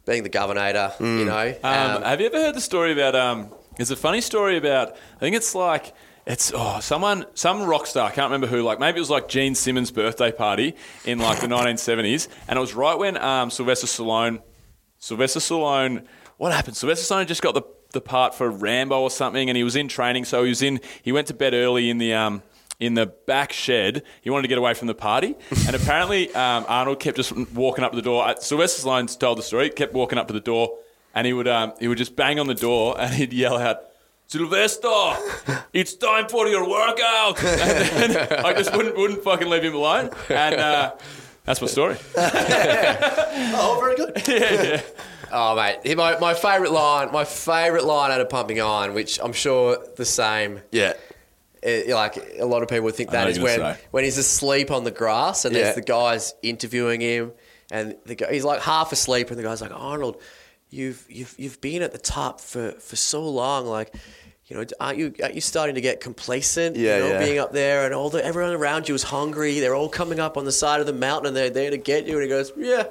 being 0.05 0.23
the 0.23 0.29
governor. 0.29 0.93
You 1.01 1.25
know, 1.25 1.55
Um, 1.63 2.03
have 2.03 2.21
you 2.21 2.27
ever 2.27 2.37
heard 2.43 2.55
the 2.55 2.61
story 2.61 2.93
about? 2.93 3.15
Um, 3.17 3.49
there's 3.79 3.91
a 3.91 3.97
funny 3.97 4.21
story 4.21 4.59
about. 4.59 4.93
I 5.17 5.19
think 5.21 5.35
it's 5.35 5.55
like 5.55 5.95
it's 6.27 6.53
oh 6.55 6.81
someone 6.81 7.25
some 7.33 7.63
rock 7.63 7.87
star. 7.87 8.07
I 8.09 8.13
can't 8.13 8.27
remember 8.31 8.49
who. 8.49 8.63
Like 8.63 8.79
maybe 8.81 8.99
it 8.99 9.01
was 9.01 9.09
like 9.11 9.29
Gene 9.29 9.55
Simmons' 9.55 9.91
birthday 9.91 10.31
party 10.31 10.75
in 11.07 11.19
like 11.21 11.41
the 11.41 11.47
1970s, 11.57 12.29
and 12.49 12.59
it 12.59 12.61
was 12.61 12.75
right 12.75 12.99
when 12.99 13.17
um, 13.17 13.51
Sylvester 13.51 13.87
Stallone. 13.87 14.43
Sylvester 15.07 15.39
Stallone. 15.39 16.05
What 16.37 16.53
happened? 16.53 16.77
Sylvester 16.77 17.15
Stallone 17.15 17.29
just 17.29 17.41
got 17.41 17.55
the 17.55 17.63
the 17.93 18.01
part 18.01 18.35
for 18.35 18.51
Rambo 18.51 19.01
or 19.01 19.09
something, 19.09 19.49
and 19.49 19.57
he 19.57 19.63
was 19.63 19.77
in 19.77 19.87
training. 19.87 20.25
So 20.25 20.43
he 20.43 20.49
was 20.49 20.63
in. 20.63 20.81
He 21.01 21.13
went 21.13 21.29
to 21.29 21.35
bed 21.35 21.55
early 21.55 21.91
in 21.91 21.99
the 21.99 22.13
um, 22.13 22.43
in 22.81 22.95
the 22.95 23.07
back 23.07 23.53
shed. 23.53 24.03
He 24.21 24.31
wanted 24.31 24.43
to 24.43 24.49
get 24.49 24.59
away 24.59 24.75
from 24.75 24.89
the 24.89 24.97
party, 24.97 25.37
and 25.65 25.77
apparently 25.81 26.35
um, 26.35 26.65
Arnold 26.67 26.99
kept 26.99 27.19
just 27.19 27.33
walking 27.55 27.85
up 27.85 27.93
to 27.93 27.97
the 27.97 28.03
door. 28.03 28.27
Uh, 28.27 28.35
Sylvester 28.35 28.83
Stallone's 28.83 29.15
told 29.15 29.39
the 29.39 29.43
story. 29.43 29.71
Kept 29.71 29.95
walking 29.95 30.19
up 30.19 30.27
to 30.27 30.35
the 30.35 30.41
door, 30.41 30.77
and 31.15 31.25
he 31.25 31.33
would 31.33 31.47
um, 31.47 31.73
he 31.79 31.87
would 31.87 31.99
just 31.99 32.17
bang 32.17 32.41
on 32.41 32.49
the 32.49 32.55
door, 32.55 33.01
and 33.01 33.15
he'd 33.15 33.33
yell 33.33 33.59
out. 33.59 33.83
Sylvester, 34.27 34.89
it's 35.73 35.95
time 35.95 36.27
for 36.29 36.49
your 36.49 36.69
workout. 36.69 37.41
And 37.45 38.13
then 38.13 38.45
I 38.45 38.53
just 38.55 38.75
wouldn't 38.77 38.97
wouldn't 38.97 39.23
fucking 39.23 39.49
leave 39.49 39.63
him 39.63 39.77
alone, 39.77 40.11
and 40.29 40.57
uh, 40.57 40.95
that's 41.47 41.61
my 41.61 41.67
story. 41.69 41.97
Oh, 43.59 43.79
very 43.81 43.97
good. 43.97 44.83
oh 45.33 45.55
mate, 45.57 45.97
my 45.97 46.19
my 46.19 46.35
favourite 46.35 46.73
line, 46.73 47.13
my 47.13 47.25
favourite 47.25 47.85
line 47.85 48.11
out 48.11 48.21
of 48.21 48.29
Pumping 48.29 48.61
Iron, 48.61 48.95
which 48.95 49.19
I'm 49.23 49.33
sure 49.33 49.79
the 49.97 50.05
same. 50.05 50.61
Yeah. 50.73 50.95
eh, 51.63 51.95
like 51.95 52.17
a 52.39 52.45
lot 52.47 52.63
of 52.63 52.69
people 52.69 52.85
would 52.85 52.95
think 52.95 53.11
that 53.11 53.29
is 53.29 53.39
when 53.39 53.59
say. 53.59 53.77
when 53.91 54.05
he's 54.05 54.19
asleep 54.19 54.71
on 54.71 54.85
the 54.85 54.91
grass 54.91 55.45
and 55.45 55.55
Yeah. 55.55 55.65
there's 55.65 55.75
the 55.77 55.83
guys 55.83 56.35
interviewing 56.43 57.01
him 57.01 57.33
and 57.71 57.97
the 58.07 58.15
guy, 58.15 58.33
he's 58.33 58.45
like 58.45 58.63
half 58.63 58.93
asleep 58.93 59.31
and 59.31 59.39
the 59.39 59.43
guy's 59.43 59.61
like 59.61 59.73
Arnold, 59.75 60.21
you've 60.71 61.05
you've 61.09 61.35
you've 61.39 61.61
been 61.61 61.83
at 61.83 61.93
the 61.93 61.99
top 61.99 62.41
for 62.41 62.73
for 62.73 62.97
so 62.97 63.23
long, 63.29 63.67
like. 63.67 63.95
You 64.47 64.57
know, 64.57 64.65
aren't 64.79 64.99
you 64.99 65.13
aren't 65.23 65.35
you 65.35 65.41
starting 65.41 65.75
to 65.75 65.81
get 65.81 66.01
complacent? 66.01 66.77
Yeah, 66.77 66.99
you 66.99 67.03
know, 67.03 67.11
yeah. 67.11 67.19
being 67.19 67.39
up 67.41 67.53
there 67.53 67.85
and 67.85 67.93
all 67.93 68.11
the 68.11 68.25
everyone 68.25 68.55
around 68.55 68.89
you 68.89 68.95
is 68.95 69.03
hungry. 69.03 69.59
They're 69.59 69.75
all 69.75 69.89
coming 69.89 70.21
up 70.21 70.37
on 70.37 70.45
the 70.45 70.53
side 70.53 70.79
of 70.79 70.87
the 70.87 70.93
mountain 70.93 71.29
and 71.29 71.37
they're 71.37 71.51
there 71.51 71.71
to 71.71 71.77
get 71.77 72.07
you. 72.07 72.15
And 72.15 72.23
he 72.23 72.29
goes, 72.29 72.53
"Yeah, 72.57 72.85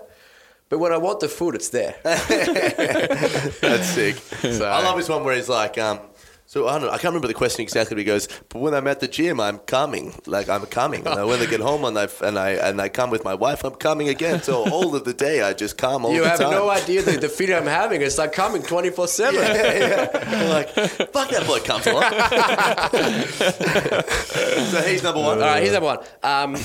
but 0.68 0.80
when 0.80 0.92
I 0.92 0.98
want 0.98 1.22
the 1.22 1.30
food, 1.30 1.56
it's 1.56 1.70
there." 1.70 1.96
That's 2.04 3.88
sick. 3.88 4.22
I 4.44 4.84
love 4.84 4.98
this 4.98 5.08
one 5.08 5.24
where 5.24 5.34
he's 5.34 5.48
like, 5.48 5.78
um, 5.78 6.02
so 6.48 6.68
I 6.68 6.74
don't 6.74 6.84
know, 6.84 6.88
I 6.90 6.98
can't 6.98 7.06
remember 7.06 7.28
the 7.28 7.34
question 7.34 7.62
exactly. 7.64 7.96
But 7.96 8.00
he 8.00 8.06
goes, 8.06 8.28
but 8.50 8.60
when 8.60 8.74
I'm 8.74 8.88
at 8.88 9.00
the 9.00 9.08
gym, 9.08 9.40
I'm 9.40 9.58
coming, 9.60 10.14
like 10.28 10.48
I'm 10.48 10.66
coming. 10.68 11.06
And 11.08 11.28
when 11.28 11.40
I 11.40 11.46
get 11.48 11.60
home 11.60 11.84
and 11.86 11.98
I 11.98 12.08
and 12.24 12.38
I 12.38 12.52
and 12.52 12.80
I 12.80 12.90
come 12.90 13.10
with 13.10 13.24
my 13.24 13.34
wife, 13.34 13.64
I'm 13.64 13.74
coming 13.76 14.10
again. 14.10 14.42
So 14.44 14.70
all 14.70 14.96
of 14.96 15.06
the 15.06 15.14
day, 15.14 15.42
I 15.42 15.54
just 15.54 15.78
come 15.78 16.06
all 16.06 16.14
you 16.14 16.22
the 16.22 16.30
have 16.30 16.40
no 16.40 16.70
idea 16.70 17.02
the, 17.02 17.14
the 17.18 17.30
feeling 17.30 17.56
I'm 17.56 17.66
having. 17.66 18.02
It's 18.02 18.18
like 18.18 18.34
coming 18.34 18.62
twenty 18.62 18.90
four 18.92 19.08
seven. 19.08 19.42
I'm 19.42 20.50
like, 20.50 20.70
fuck 20.70 21.30
that 21.30 21.44
bloke 21.46 21.66
comes 21.66 21.88
along. 21.88 22.04
so 24.72 24.82
he's 24.82 25.04
number 25.04 25.22
one. 25.22 25.40
All 25.42 25.48
right, 25.48 25.62
here's 25.62 25.74
number 25.74 25.88
one. 25.88 26.00
Um, 26.24 26.56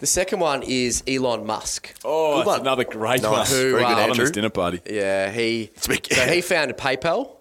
the 0.00 0.06
second 0.06 0.40
one 0.40 0.62
is 0.62 1.02
Elon 1.06 1.46
Musk. 1.46 1.94
Oh, 2.04 2.38
Good 2.38 2.38
that's 2.38 2.46
one. 2.46 2.60
another 2.62 2.84
great 2.84 3.22
Nice. 3.22 3.30
one. 3.30 3.46
Very 3.46 3.70
good, 3.72 3.80
Not 3.82 3.92
on 3.92 3.98
Andrew. 4.10 4.24
this 4.24 4.30
dinner 4.32 4.50
party. 4.50 4.80
Yeah, 4.90 5.30
he. 5.30 5.70
So 5.76 5.92
he 5.92 6.40
founded 6.40 6.76
PayPal, 6.76 7.36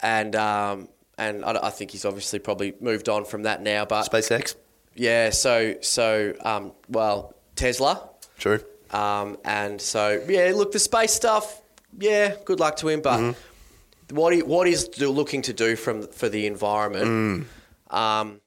and 0.00 0.34
um, 0.34 0.88
and 1.26 1.44
I, 1.44 1.68
I 1.68 1.70
think 1.70 1.90
he's 1.90 2.04
obviously 2.04 2.38
probably 2.38 2.74
moved 2.80 3.08
on 3.08 3.24
from 3.24 3.42
that 3.44 3.62
now. 3.62 3.84
But 3.84 4.10
SpaceX. 4.10 4.54
yeah, 4.94 5.30
so 5.30 5.76
so 5.80 6.34
um, 6.44 6.72
well 6.88 7.34
Tesla, 7.56 8.08
True. 8.38 8.60
um, 8.90 9.38
and 9.44 9.80
so 9.80 10.22
yeah, 10.28 10.52
look 10.54 10.72
the 10.72 10.78
space 10.78 11.12
stuff. 11.12 11.60
Yeah, 11.98 12.34
good 12.44 12.60
luck 12.60 12.76
to 12.76 12.88
him. 12.88 13.00
But 13.02 13.18
Mm-hmm. 13.20 14.16
what 14.16 14.32
he, 14.34 14.42
what 14.42 14.66
he's 14.66 14.84
do, 14.88 15.10
looking 15.10 15.42
to 15.42 15.52
do 15.52 15.76
from 15.76 16.06
for 16.08 16.28
the 16.28 16.46
environment. 16.46 17.46
Um, 17.90 18.40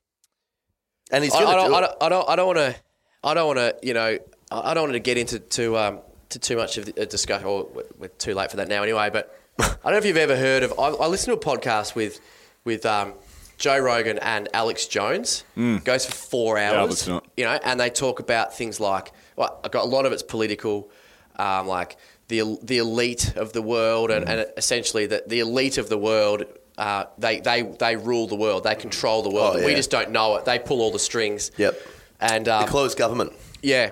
and 1.11 1.23
he's 1.23 1.33
I, 1.33 1.39
I 1.39 1.55
don't, 1.55 1.69
do 1.69 1.75
I 1.75 1.77
it. 1.77 1.81
don't, 1.81 2.03
I 2.03 2.09
don't, 2.09 2.29
I 2.29 2.35
don't 2.35 2.47
want 2.47 2.57
to, 2.59 2.75
I 3.23 3.33
don't 3.35 3.47
want 3.47 3.59
to, 3.59 3.75
you 3.87 3.93
know, 3.93 4.17
I 4.51 4.73
don't 4.73 4.83
want 4.83 4.93
to 4.93 4.99
get 4.99 5.17
into 5.17 5.37
to, 5.39 5.77
um, 5.77 5.99
to 6.29 6.39
too 6.39 6.55
much 6.57 6.77
of 6.79 6.87
a 6.97 7.05
discussion. 7.05 7.47
Or 7.47 7.65
we're- 7.73 7.87
we're 7.99 8.07
too 8.07 8.33
late 8.33 8.49
for 8.51 8.57
that 8.57 8.67
now, 8.67 8.81
anyway. 8.83 9.09
But 9.13 9.33
I 9.59 9.67
don't 9.83 9.91
know 9.91 9.97
if 9.97 10.05
you've 10.05 10.17
ever 10.17 10.35
heard 10.35 10.63
of. 10.63 10.73
I, 10.79 10.87
I 10.89 11.07
listened 11.07 11.39
to 11.39 11.49
a 11.51 11.57
podcast 11.57 11.93
with 11.95 12.19
with 12.65 12.85
um, 12.85 13.13
Joe 13.57 13.79
Rogan 13.79 14.19
and 14.19 14.49
Alex 14.53 14.87
Jones. 14.87 15.45
Goes 15.55 16.05
for 16.05 16.11
four 16.13 16.57
hours. 16.57 17.07
it. 17.07 17.23
You 17.37 17.45
know, 17.45 17.57
and 17.63 17.79
they 17.79 17.89
talk 17.89 18.19
about 18.19 18.55
things 18.57 18.79
like. 18.79 19.13
Well, 19.37 19.59
I 19.63 19.69
got 19.69 19.83
a 19.83 19.87
lot 19.87 20.05
of 20.05 20.11
it's 20.11 20.23
political, 20.23 20.89
um, 21.37 21.67
like 21.67 21.97
the 22.27 22.57
the 22.63 22.79
elite 22.79 23.35
of 23.37 23.53
the 23.53 23.61
world, 23.61 24.11
and, 24.11 24.27
and 24.27 24.45
essentially 24.57 25.05
that 25.07 25.29
the 25.29 25.39
elite 25.39 25.77
of 25.77 25.87
the 25.87 25.97
world. 25.97 26.43
Uh, 26.77 27.05
they, 27.17 27.39
they 27.39 27.61
they 27.61 27.95
rule 27.95 28.27
the 28.27 28.35
world. 28.35 28.65
They 28.65 28.75
control 28.75 29.21
the 29.23 29.29
world. 29.29 29.55
Oh, 29.57 29.65
We 29.65 29.75
just 29.75 29.89
don't 29.89 30.11
know 30.11 30.35
it. 30.35 30.43
They 30.43 30.59
pull 30.59 30.81
all 30.81 30.91
the 30.91 30.99
strings. 30.99 31.51
Yep. 31.55 31.79
And 32.19 32.47
The 32.47 32.57
um, 32.57 32.67
closed 32.67 32.97
government. 32.97 33.31
yeah, 33.61 33.91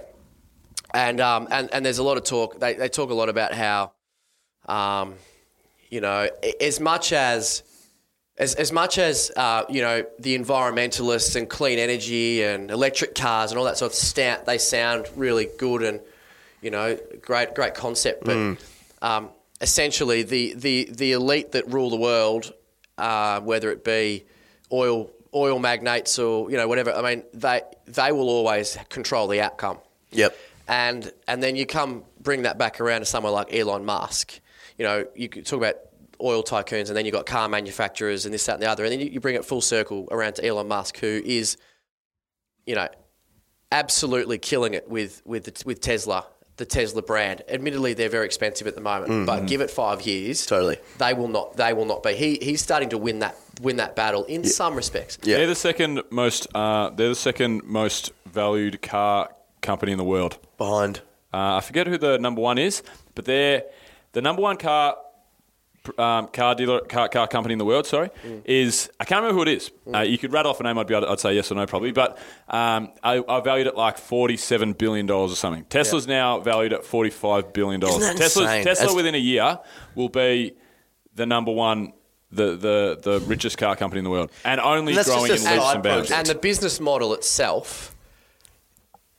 and 0.93 1.21
um, 1.21 1.47
and 1.49 1.73
and 1.73 1.85
there's 1.85 1.99
a 1.99 2.03
lot 2.03 2.17
of 2.17 2.25
talk. 2.25 2.59
They 2.59 2.73
they 2.73 2.89
talk 2.89 3.09
a 3.09 3.13
lot 3.13 3.29
about 3.29 3.53
how, 3.53 3.93
um, 4.67 5.15
you 5.89 6.01
know, 6.01 6.27
as 6.59 6.81
much 6.81 7.13
as. 7.13 7.63
As, 8.37 8.55
as 8.55 8.71
much 8.71 8.97
as 8.97 9.31
uh, 9.35 9.63
you 9.69 9.81
know 9.81 10.05
the 10.19 10.37
environmentalists 10.37 11.35
and 11.35 11.47
clean 11.47 11.77
energy 11.77 12.43
and 12.43 12.71
electric 12.71 13.13
cars 13.13 13.51
and 13.51 13.59
all 13.59 13.65
that 13.65 13.77
sort 13.77 13.91
of 13.91 13.95
stuff, 13.95 14.45
they 14.45 14.57
sound 14.57 15.07
really 15.15 15.47
good 15.59 15.83
and 15.83 15.99
you 16.61 16.71
know 16.71 16.97
great 17.21 17.53
great 17.53 17.75
concept. 17.75 18.25
But 18.25 18.57
um, 19.03 19.29
essentially, 19.61 20.23
the, 20.23 20.53
the 20.55 20.89
the 20.91 21.11
elite 21.11 21.51
that 21.51 21.71
rule 21.71 21.89
the 21.89 21.97
world, 21.97 22.53
uh, 22.97 23.39
whether 23.41 23.71
it 23.71 23.83
be 23.83 24.25
oil 24.71 25.11
oil 25.35 25.59
magnates 25.59 26.17
or 26.17 26.49
you 26.49 26.57
know 26.57 26.67
whatever, 26.67 26.91
I 26.91 27.01
mean 27.01 27.23
they 27.33 27.61
they 27.85 28.11
will 28.11 28.29
always 28.29 28.77
control 28.89 29.27
the 29.27 29.41
outcome. 29.41 29.77
Yep. 30.11 30.37
And 30.67 31.11
and 31.27 31.43
then 31.43 31.55
you 31.55 31.65
come 31.65 32.03
bring 32.19 32.43
that 32.43 32.57
back 32.57 32.79
around 32.79 33.01
to 33.01 33.05
someone 33.05 33.33
like 33.33 33.53
Elon 33.53 33.85
Musk. 33.85 34.39
You 34.77 34.85
know, 34.85 35.05
you 35.15 35.29
could 35.29 35.45
talk 35.45 35.57
about 35.57 35.75
oil 36.23 36.43
tycoons, 36.43 36.87
and 36.87 36.95
then 36.95 37.05
you've 37.05 37.13
got 37.13 37.25
car 37.25 37.49
manufacturers 37.49 38.25
and 38.25 38.33
this, 38.33 38.45
that, 38.45 38.53
and 38.53 38.63
the 38.63 38.69
other, 38.69 38.83
and 38.83 38.93
then 38.93 38.99
you, 38.99 39.07
you 39.07 39.19
bring 39.19 39.35
it 39.35 39.43
full 39.45 39.61
circle 39.61 40.07
around 40.11 40.35
to 40.35 40.45
Elon 40.45 40.67
Musk, 40.67 40.97
who 40.97 41.21
is, 41.23 41.57
you 42.65 42.75
know, 42.75 42.87
absolutely 43.71 44.37
killing 44.37 44.73
it 44.73 44.87
with 44.89 45.21
with 45.25 45.43
the, 45.45 45.63
with 45.65 45.81
Tesla, 45.81 46.25
the 46.57 46.65
Tesla 46.65 47.01
brand. 47.01 47.41
Admittedly, 47.49 47.93
they're 47.93 48.09
very 48.09 48.25
expensive 48.25 48.67
at 48.67 48.75
the 48.75 48.81
moment, 48.81 49.25
but 49.25 49.45
give 49.47 49.61
it 49.61 49.69
five 49.71 50.03
years, 50.03 50.45
Totally. 50.45 50.77
they 50.99 51.13
will 51.13 51.27
not 51.27 51.57
they 51.57 51.73
will 51.73 51.85
not 51.85 52.03
be. 52.03 52.13
He 52.13 52.37
he's 52.41 52.61
starting 52.61 52.89
to 52.89 52.97
win 52.97 53.19
that 53.19 53.35
win 53.61 53.77
that 53.77 53.95
battle 53.95 54.23
in 54.25 54.43
some 54.43 54.75
respects. 54.75 55.17
Yeah. 55.23 55.37
They're 55.37 55.47
the 55.47 55.55
second 55.55 56.01
most. 56.09 56.47
Uh, 56.55 56.89
they're 56.91 57.09
the 57.09 57.15
second 57.15 57.63
most 57.63 58.11
valued 58.27 58.81
car 58.81 59.29
company 59.61 59.91
in 59.91 59.97
the 59.97 60.03
world. 60.03 60.37
Behind. 60.57 61.01
Uh, 61.33 61.57
I 61.57 61.61
forget 61.61 61.87
who 61.87 61.97
the 61.97 62.19
number 62.19 62.41
one 62.41 62.59
is, 62.59 62.83
but 63.15 63.25
they're 63.25 63.63
the 64.11 64.21
number 64.21 64.41
one 64.43 64.57
car 64.57 64.95
um, 65.97 66.27
car 66.27 66.55
dealer 66.55 66.79
car, 66.81 67.09
car 67.09 67.27
company 67.27 67.53
in 67.53 67.59
the 67.59 67.65
world. 67.65 67.85
Sorry, 67.85 68.09
is 68.45 68.89
I 68.99 69.05
can't 69.05 69.21
remember 69.21 69.43
who 69.43 69.49
it 69.49 69.57
is. 69.57 69.71
Uh, 69.93 69.99
you 69.99 70.17
could 70.17 70.31
rattle 70.31 70.51
off 70.51 70.59
a 70.59 70.63
name. 70.63 70.77
I'd 70.77 70.87
be 70.87 70.93
able 70.93 71.07
to, 71.07 71.11
I'd 71.11 71.19
say 71.19 71.33
yes 71.33 71.51
or 71.51 71.55
no 71.55 71.65
probably, 71.65 71.91
but 71.91 72.17
um, 72.47 72.91
I, 73.03 73.23
I 73.27 73.41
valued 73.41 73.67
it 73.67 73.75
like 73.75 73.97
forty-seven 73.97 74.73
billion 74.73 75.05
dollars 75.05 75.31
or 75.31 75.35
something. 75.35 75.65
Tesla's 75.65 76.07
now 76.07 76.39
valued 76.39 76.73
at 76.73 76.85
forty-five 76.85 77.53
billion 77.53 77.79
dollars. 77.79 78.01
Isn't 78.03 78.15
that 78.15 78.21
Tesla's, 78.21 78.45
insane? 78.45 78.63
Tesla 78.63 78.81
That's- 78.81 78.95
within 78.95 79.15
a 79.15 79.19
year 79.19 79.59
will 79.95 80.09
be 80.09 80.55
the 81.15 81.25
number 81.25 81.51
one. 81.51 81.93
The, 82.35 82.55
the, 82.55 82.99
the 82.99 83.19
richest 83.27 83.59
car 83.59 83.75
company 83.75 83.99
in 83.99 84.03
the 84.05 84.09
world, 84.09 84.31
and 84.43 84.59
only 84.59 84.97
And 84.97 85.05
growing 85.05 85.25
in 85.25 85.43
leaps 85.43 85.45
and 85.45 85.83
bounds. 85.83 86.09
And 86.09 86.25
the 86.25 86.33
business 86.33 86.79
model 86.79 87.13
itself, 87.13 87.95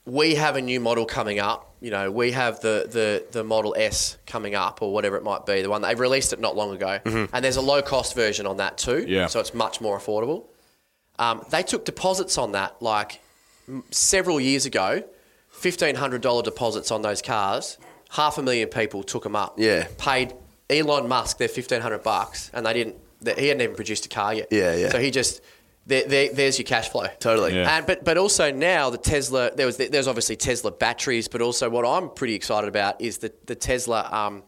we 0.05 0.34
have 0.34 0.57
a 0.57 0.60
new 0.60 0.81
model 0.81 1.07
coming 1.07 1.39
up. 1.39 1.74
You 1.85 1.91
know, 1.91 2.11
we 2.11 2.33
have 2.33 2.61
the, 2.61 2.89
the, 2.91 3.27
the 3.31 3.45
Model 3.45 3.75
S 3.77 4.17
coming 4.27 4.55
up 4.55 4.81
or 4.81 4.91
whatever 4.95 5.19
it 5.19 5.23
might 5.23 5.45
be, 5.45 5.61
the 5.61 5.69
one 5.69 5.83
they 5.83 5.95
released 5.95 6.33
it 6.33 6.41
not 6.41 6.57
long 6.57 6.75
ago. 6.75 6.99
And 7.05 7.45
there's 7.45 7.57
a 7.59 7.61
low 7.61 7.83
cost 7.83 8.15
version 8.15 8.47
on 8.47 8.57
that 8.57 8.79
too. 8.79 9.05
Yeah. 9.07 9.27
So 9.27 9.39
it's 9.39 9.53
much 9.53 9.83
more 9.83 9.99
affordable. 9.99 10.47
Um, 11.19 11.45
they 11.51 11.63
took 11.63 11.85
deposits 11.85 12.39
on 12.39 12.53
that 12.53 12.81
like 12.81 13.21
m- 13.69 13.85
several 13.91 14.41
years 14.41 14.65
ago, 14.65 15.05
$1,500 15.61 16.43
deposits 16.43 16.91
on 16.91 17.03
those 17.03 17.21
cars. 17.21 17.77
Half 18.11 18.39
a 18.39 18.43
million 18.43 18.69
people 18.71 19.03
took 19.03 19.23
them 19.25 19.37
up. 19.37 19.57
Yeah. 19.59 19.87
Paid 19.99 20.33
Elon 20.71 21.07
Musk 21.07 21.37
their 21.37 21.49
1500 21.49 22.03
bucks 22.03 22.51
and 22.55 22.65
they 22.65 22.73
didn't, 22.73 22.97
that 23.21 23.39
he 23.39 23.49
hadn't 23.49 23.61
even 23.63 23.77
produced 23.77 24.07
a 24.07 24.09
car 24.09 24.33
yet. 24.33 24.49
Yeah, 24.51 24.75
yeah. 24.75 24.89
So 24.89 24.99
he 24.99 25.11
just, 25.11 25.43
there, 25.87 26.07
there, 26.07 26.33
there's 26.33 26.59
your 26.59 26.65
cash 26.65 26.89
flow. 26.89 27.07
Totally. 27.19 27.55
Yeah. 27.55 27.77
And 27.77 27.87
but 27.87 28.05
but 28.05 28.17
also 28.17 28.51
now 28.51 28.91
the 28.91 28.99
Tesla 28.99 29.51
there 29.55 29.67
was 29.67 29.77
there's 29.77 30.09
obviously 30.09 30.37
Tesla 30.37 30.71
batteries, 30.71 31.29
but 31.29 31.43
also 31.43 31.69
what 31.69 31.85
I'm 31.85 32.11
pretty 32.11 32.35
excited 32.35 32.69
about 32.69 33.01
is 33.01 33.19
the 33.19 33.33
the 33.47 33.55
Tesla 33.55 34.09
um, 34.11 34.43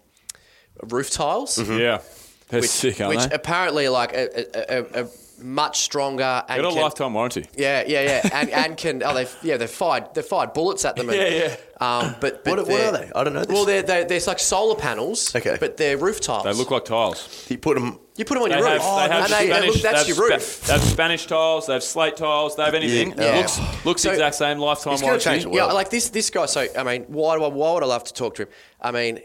roof 0.83 1.11
tiles, 1.11 1.59
yeah, 1.59 2.01
they're 2.49 2.61
which, 2.61 2.71
sick, 2.71 3.01
aren't 3.01 3.17
which 3.17 3.27
they? 3.27 3.35
apparently 3.35 3.89
like 3.89 4.13
a, 4.15 4.39
a, 4.39 4.79
a, 4.79 5.05
a 5.05 5.09
much 5.43 5.81
stronger 5.81 6.45
and 6.49 6.63
Got 6.63 6.69
a 6.71 6.73
can- 6.75 6.83
lifetime 6.83 7.15
warranty. 7.15 7.47
Yeah, 7.57 7.85
yeah, 7.87 8.03
yeah, 8.03 8.29
and 8.41 8.51
and 8.51 8.77
can 8.77 9.03
oh 9.05 9.15
they 9.15 9.27
yeah 9.43 9.57
they 9.57 9.67
fired 9.67 10.15
they 10.15 10.23
fired 10.23 10.53
bullets 10.53 10.85
at 10.85 10.97
them. 10.97 11.09
And, 11.11 11.19
Yeah, 11.19 11.29
yeah. 11.29 11.57
Um, 11.79 12.17
but, 12.23 12.43
but 12.43 12.57
What, 12.57 12.59
what 12.61 12.69
they're- 12.69 12.93
they? 12.93 13.13
I 13.15 13.23
don't 13.25 13.35
know. 13.35 13.45
This. 13.45 13.55
Well, 13.55 13.65
they're, 13.67 13.83
they're 13.83 14.05
they're 14.07 14.21
like 14.27 14.39
solar 14.39 14.77
panels. 14.77 15.35
Okay. 15.37 15.57
but 15.61 15.77
they're 15.77 15.99
roof 15.99 16.21
tiles. 16.21 16.45
They 16.45 16.53
look 16.55 16.71
like 16.71 16.87
tiles. 16.87 17.47
you 17.51 17.59
put 17.59 17.75
them. 17.75 17.99
you 18.17 18.25
put 18.25 18.35
them 18.35 18.45
on 18.45 18.49
They 18.49 18.57
your 18.57 18.67
have, 18.67 18.77
roof, 18.81 18.83
they 18.97 19.15
have 19.15 19.25
and 19.25 19.33
they, 19.33 19.47
they 19.47 19.53
Spanish, 19.53 19.75
look, 19.75 19.83
that's 19.83 19.93
they 19.93 19.99
have 19.99 20.09
your 20.09 20.17
Spa- 20.17 20.35
roof. 20.35 20.61
they 20.67 20.73
have 20.73 20.83
Spanish 20.83 21.27
tiles, 21.27 21.67
they 21.67 21.73
have 21.75 21.83
slate 21.83 22.17
tiles, 22.17 22.57
they 22.57 22.65
have 22.65 22.75
anything. 22.75 23.13
Yeah. 23.19 23.35
It 23.35 23.37
looks 23.39 23.85
looks 23.85 24.03
So- 24.03 24.09
the 24.09 24.15
exact 24.15 24.37
same 24.37 24.59
lifetime 24.59 24.99
warranty. 25.03 25.47
Yeah, 25.53 25.65
like 25.67 25.91
this 25.91 26.09
this 26.11 26.31
guy. 26.31 26.47
So 26.47 26.67
I 26.79 26.83
mean, 26.83 27.03
why 27.09 27.37
do 27.37 27.45
I, 27.45 27.49
why 27.49 27.73
would 27.75 27.83
I 27.83 27.87
love 27.87 28.05
to 28.05 28.13
talk 28.15 28.37
to 28.37 28.43
him? 28.45 28.49
I 28.81 28.91
mean, 28.91 29.21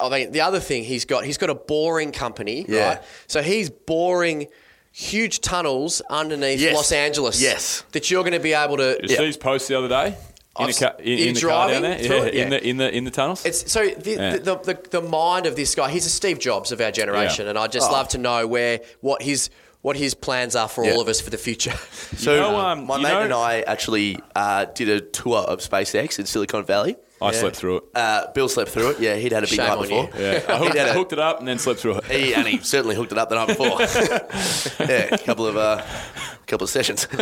I 0.00 0.08
mean 0.08 0.32
the 0.32 0.40
other 0.40 0.60
thing 0.60 0.84
he's 0.84 1.04
got 1.04 1.24
he's 1.24 1.36
got 1.36 1.50
a 1.50 1.54
boring 1.54 2.12
company, 2.12 2.64
Yeah. 2.66 2.88
right? 2.88 3.02
So 3.26 3.42
he's 3.42 3.68
boring 3.68 4.46
huge 4.92 5.40
tunnels 5.40 6.02
underneath 6.10 6.60
Yes. 6.60 6.74
Los 6.74 6.92
Angeles. 6.92 7.40
Yes. 7.40 7.84
that 7.92 8.10
you're 8.10 8.22
going 8.22 8.32
to 8.34 8.40
be 8.40 8.52
able 8.52 8.76
to. 8.78 8.98
You 9.02 9.08
see 9.08 9.26
his 9.26 9.36
post 9.36 9.68
the 9.68 9.76
other 9.78 9.88
day 9.88 10.16
in, 10.58 10.64
I've 10.66 10.70
a 10.70 10.72
ca- 10.72 10.86
s- 10.86 10.94
in, 11.00 11.18
in 11.28 11.34
the 11.34 11.40
car 11.40 11.68
down 11.70 11.82
there, 11.82 11.98
through 11.98 12.16
yeah, 12.16 12.22
it? 12.24 12.34
in 12.34 12.50
the 12.50 12.68
in 12.68 12.76
the 12.76 12.96
in 12.96 13.04
the 13.04 13.10
tunnels. 13.10 13.44
It's 13.44 13.70
so 13.70 13.86
the, 13.88 14.10
Yeah. 14.10 14.30
the, 14.36 14.38
the, 14.38 14.56
the 14.74 15.00
the 15.00 15.02
mind 15.02 15.46
of 15.46 15.54
this 15.56 15.74
guy. 15.74 15.90
He's 15.90 16.06
a 16.06 16.10
Steve 16.10 16.38
Jobs 16.38 16.72
of 16.72 16.80
our 16.80 16.90
generation, 16.90 17.44
Yeah. 17.44 17.50
and 17.50 17.58
I'd 17.58 17.72
just 17.72 17.88
Oh. 17.90 17.92
love 17.92 18.08
to 18.08 18.18
know 18.18 18.46
where 18.46 18.80
what 19.00 19.22
his 19.22 19.48
what 19.82 19.96
his 19.96 20.12
plans 20.14 20.54
are 20.56 20.68
for 20.68 20.84
Yeah. 20.84 20.92
all 20.92 21.00
of 21.00 21.08
us 21.08 21.20
for 21.20 21.30
the 21.30 21.38
future. 21.38 21.72
So 22.16 22.36
know, 22.36 22.56
um, 22.58 22.84
my 22.86 22.96
mate 22.98 23.08
know- 23.08 23.20
and 23.22 23.32
I 23.32 23.60
actually 23.60 24.18
uh, 24.36 24.66
did 24.66 24.88
a 24.90 25.00
tour 25.00 25.38
of 25.38 25.60
SpaceX 25.60 26.18
in 26.18 26.26
Silicon 26.26 26.64
Valley. 26.64 26.96
I 27.22 27.32
slept 27.32 27.56
through 27.56 27.76
it. 27.78 27.84
Uh, 27.94 28.30
Bill 28.32 28.48
slept 28.48 28.70
through 28.70 28.90
it. 28.90 29.00
Yeah, 29.00 29.16
he'd 29.16 29.32
had 29.32 29.44
a 29.44 29.46
big 29.46 29.56
Shame 29.56 29.66
night 29.66 29.76
on 29.76 29.82
before. 29.82 30.04
you. 30.04 30.24
Yeah, 30.24 30.42
I 30.48 30.56
hooked, 30.58 30.76
had 30.76 30.88
a- 30.88 30.92
hooked 30.94 31.12
it 31.12 31.18
up 31.18 31.38
and 31.38 31.46
then 31.48 31.58
slept 31.58 31.80
through 31.80 31.96
it. 31.98 32.04
He, 32.06 32.34
and 32.34 32.46
he 32.48 32.58
certainly 32.58 32.96
hooked 32.96 33.12
it 33.12 33.18
up 33.18 33.28
the 33.28 33.34
night 33.34 33.48
before. 33.48 33.78
yeah, 34.88 35.14
a 35.14 35.18
couple 35.18 35.46
of 35.46 35.56
uh, 35.56 35.84
couple 36.46 36.64
of 36.64 36.70
sessions. 36.70 37.06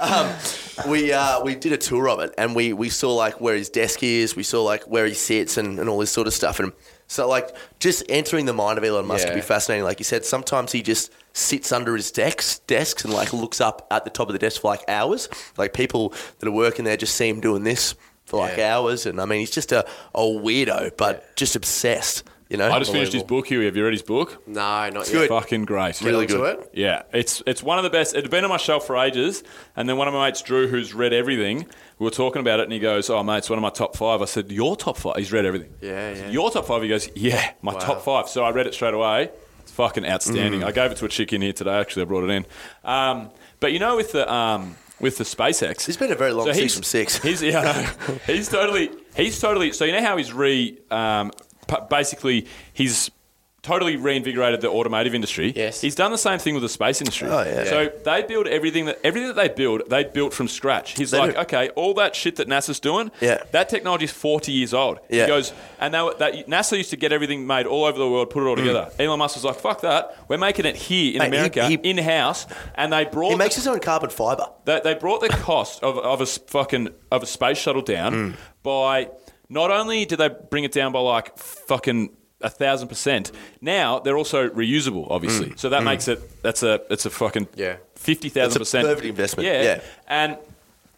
um, 0.00 0.32
we 0.88 1.12
uh, 1.12 1.42
we 1.42 1.54
did 1.54 1.72
a 1.72 1.76
tour 1.76 2.08
of 2.08 2.20
it, 2.20 2.34
and 2.38 2.54
we, 2.54 2.72
we 2.72 2.88
saw 2.88 3.14
like 3.14 3.40
where 3.40 3.56
his 3.56 3.68
desk 3.68 4.02
is, 4.02 4.36
we 4.36 4.42
saw 4.42 4.62
like 4.62 4.84
where 4.84 5.06
he 5.06 5.14
sits, 5.14 5.56
and, 5.56 5.78
and 5.80 5.88
all 5.88 5.98
this 5.98 6.10
sort 6.12 6.26
of 6.26 6.32
stuff. 6.34 6.60
And 6.60 6.72
so 7.08 7.28
like 7.28 7.54
just 7.80 8.04
entering 8.08 8.46
the 8.46 8.52
mind 8.52 8.78
of 8.78 8.84
Elon 8.84 9.06
Musk 9.06 9.24
Yeah. 9.24 9.30
can 9.30 9.38
be 9.38 9.42
fascinating. 9.42 9.84
Like 9.84 9.98
you 9.98 10.04
said, 10.04 10.24
sometimes 10.24 10.72
he 10.72 10.82
just 10.82 11.12
sits 11.32 11.70
under 11.72 11.94
his 11.96 12.10
desks 12.10 12.60
desks 12.60 13.04
and 13.04 13.12
like 13.12 13.32
looks 13.32 13.60
up 13.60 13.86
at 13.90 14.04
the 14.04 14.10
top 14.10 14.28
of 14.28 14.32
the 14.32 14.38
desk 14.38 14.60
for 14.60 14.70
like 14.70 14.84
hours. 14.88 15.28
Like 15.56 15.72
people 15.74 16.14
that 16.38 16.48
are 16.48 16.52
working 16.52 16.84
there 16.84 16.96
just 16.96 17.14
see 17.16 17.28
him 17.28 17.40
doing 17.40 17.62
this 17.64 17.94
for 18.26 18.38
like 18.40 18.56
Yeah. 18.58 18.76
hours. 18.76 19.06
And 19.06 19.20
I 19.20 19.24
mean, 19.24 19.40
he's 19.40 19.50
just 19.50 19.72
a, 19.72 19.86
a 20.14 20.20
weirdo, 20.20 20.96
but 20.96 21.34
just 21.36 21.56
obsessed. 21.56 22.24
You 22.48 22.56
know, 22.56 22.70
I 22.70 22.78
just 22.78 22.92
finished 22.92 23.12
his 23.12 23.24
book, 23.24 23.48
Huey. 23.48 23.64
Have 23.64 23.76
you 23.76 23.82
read 23.82 23.92
his 23.92 24.02
book? 24.04 24.40
no, 24.46 24.88
not 24.90 25.06
Good. 25.06 25.12
yet. 25.12 25.28
Fucking 25.30 25.64
great. 25.64 26.00
Really 26.00 26.26
good. 26.26 26.60
it. 26.60 26.70
Yeah, 26.74 27.02
it's 27.12 27.42
it's 27.44 27.60
one 27.60 27.76
of 27.78 27.82
the 27.82 27.90
best. 27.90 28.14
It 28.14 28.22
had 28.22 28.30
been 28.30 28.44
on 28.44 28.50
my 28.50 28.56
shelf 28.56 28.86
for 28.86 28.96
ages, 28.96 29.42
and 29.74 29.88
then 29.88 29.96
one 29.96 30.06
of 30.06 30.14
my 30.14 30.26
mates, 30.28 30.42
Drew, 30.42 30.68
who's 30.68 30.94
read 30.94 31.12
everything, 31.12 31.66
we 31.98 32.04
were 32.04 32.10
talking 32.12 32.38
about 32.38 32.60
it, 32.60 32.62
and 32.62 32.72
he 32.72 32.78
goes, 32.78 33.10
"Oh, 33.10 33.20
mate, 33.24 33.38
it's 33.38 33.50
one 33.50 33.58
of 33.58 33.62
my 33.62 33.70
top 33.70 33.96
five. 33.96 34.22
I 34.22 34.26
said, 34.26 34.52
"Your 34.52 34.76
top 34.76 34.96
five? 34.96 35.16
He's 35.16 35.32
read 35.32 35.44
everything. 35.44 35.74
Yeah, 35.80 36.10
I 36.10 36.14
said, 36.14 36.26
yeah. 36.26 36.30
Your 36.30 36.50
top 36.52 36.66
five? 36.66 36.82
He 36.82 36.88
goes, 36.88 37.08
"Yeah, 37.16 37.50
my 37.62 37.72
Wow. 37.72 37.78
top 37.80 38.02
five. 38.02 38.28
So 38.28 38.44
I 38.44 38.50
read 38.50 38.68
it 38.68 38.74
straight 38.74 38.94
away. 38.94 39.30
It's 39.62 39.72
fucking 39.72 40.06
outstanding. 40.06 40.60
Mm. 40.60 40.66
I 40.66 40.70
gave 40.70 40.92
it 40.92 40.98
to 40.98 41.04
a 41.04 41.08
chick 41.08 41.32
in 41.32 41.42
here 41.42 41.52
today. 41.52 41.76
Actually, 41.80 42.02
I 42.02 42.04
brought 42.04 42.22
it 42.22 42.30
in. 42.30 42.46
Um, 42.84 43.30
but 43.58 43.72
you 43.72 43.80
know, 43.80 43.96
with 43.96 44.12
the 44.12 44.32
um, 44.32 44.76
with 45.00 45.18
the 45.18 45.24
SpaceX, 45.24 45.88
It's 45.88 45.96
been 45.96 46.12
a 46.12 46.16
very 46.16 46.32
long 46.32 46.46
six 46.46 46.58
he's- 46.58 46.74
from 46.74 46.82
six. 46.82 47.18
He's 47.18 47.42
yeah, 47.42 47.90
he's 48.26 48.48
totally 48.48 48.90
he's 49.16 49.38
totally. 49.40 49.72
So 49.72 49.84
you 49.84 49.92
know 49.92 50.02
how 50.02 50.16
he's 50.16 50.32
re 50.32 50.78
um, 50.90 51.32
basically 51.90 52.46
he's 52.72 53.10
totally 53.66 53.96
reinvigorated 53.96 54.60
the 54.60 54.68
automotive 54.70 55.14
industry. 55.14 55.52
Yes. 55.56 55.80
He's 55.80 55.94
done 55.94 56.10
the 56.12 56.18
same 56.18 56.38
thing 56.38 56.54
with 56.54 56.62
the 56.62 56.68
space 56.68 57.00
industry. 57.00 57.28
Oh, 57.28 57.42
yeah. 57.42 57.64
So 57.64 57.90
they 58.04 58.22
build 58.22 58.46
everything 58.46 58.86
that 58.86 58.98
everything 59.04 59.28
that 59.28 59.36
they 59.36 59.48
build, 59.48 59.82
they 59.90 60.04
built 60.04 60.32
from 60.32 60.48
scratch. 60.48 60.96
He's 60.96 61.10
They 61.10 61.18
like, 61.18 61.32
do. 61.34 61.40
okay, 61.40 61.68
all 61.70 61.94
that 61.94 62.14
shit 62.14 62.36
that 62.36 62.48
NASA's 62.48 62.80
doing, 62.80 63.10
Yeah. 63.20 63.42
that 63.50 63.68
technology 63.68 64.04
is 64.04 64.12
40 64.12 64.52
years 64.52 64.72
old. 64.72 65.00
Yeah. 65.10 65.22
He 65.22 65.26
goes, 65.28 65.52
and 65.80 65.92
they, 65.94 66.10
that, 66.18 66.46
NASA 66.48 66.76
used 66.78 66.90
to 66.90 66.96
get 66.96 67.12
everything 67.12 67.46
made 67.46 67.66
all 67.66 67.84
over 67.84 67.98
the 67.98 68.08
world, 68.08 68.30
put 68.30 68.42
it 68.44 68.46
all 68.46 68.56
together. 68.56 68.90
Elon 68.98 69.18
Musk 69.18 69.36
was 69.36 69.44
like, 69.44 69.56
fuck 69.56 69.80
that. 69.80 70.16
We're 70.28 70.38
making 70.38 70.64
it 70.66 70.76
here 70.76 71.14
in 71.16 71.20
Mm. 71.22 71.30
Mate, 71.30 71.32
he- 71.32 71.36
America, 71.60 71.68
he- 71.68 71.90
in 71.90 71.98
house, 71.98 72.46
and 72.76 72.92
they 72.92 73.04
brought 73.04 73.28
He 73.30 73.34
the- 73.34 73.38
makes 73.38 73.56
his 73.56 73.66
own 73.66 73.80
carbon 73.80 74.10
fiber. 74.10 74.46
they, 74.64 74.80
they 74.84 74.94
brought 74.94 75.20
the 75.20 75.28
cost 75.28 75.82
of, 75.82 75.98
of 75.98 76.20
a 76.20 76.22
s- 76.22 76.38
fucking 76.46 76.88
of 77.10 77.22
a 77.22 77.26
space 77.26 77.58
shuttle 77.58 77.82
down 77.82 78.12
Mm. 78.12 78.34
by 78.62 79.08
not 79.48 79.70
only 79.70 80.04
did 80.04 80.18
they 80.18 80.28
bring 80.28 80.64
it 80.64 80.72
down 80.72 80.92
by 80.92 81.00
like 81.00 81.36
fucking 81.38 82.10
a 82.46 82.50
thousand 82.50 82.88
percent. 82.88 83.32
Now 83.60 83.98
they're 83.98 84.16
also 84.16 84.48
reusable, 84.48 85.06
obviously. 85.10 85.50
Mm. 85.50 85.58
So 85.58 85.68
that 85.70 85.82
makes 85.84 86.08
it 86.08 86.18
that's 86.42 86.62
a 86.62 86.80
that's 86.88 87.04
a 87.06 87.10
fucking 87.10 87.48
Yeah. 87.56 87.76
fifty 87.94 88.28
thousand 88.30 88.60
percent 88.60 88.86
perfect 88.86 89.06
investment, 89.06 89.46
Yeah. 89.46 89.62
yeah. 89.62 89.80
and 90.08 90.38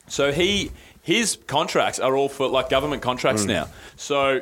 so 0.06 0.30
he 0.32 0.70
his 1.02 1.38
contracts 1.46 1.98
are 1.98 2.14
all 2.16 2.28
for 2.28 2.46
like 2.48 2.68
government 2.70 3.02
contracts 3.02 3.42
Mm. 3.44 3.48
now. 3.48 3.68
So. 3.96 4.40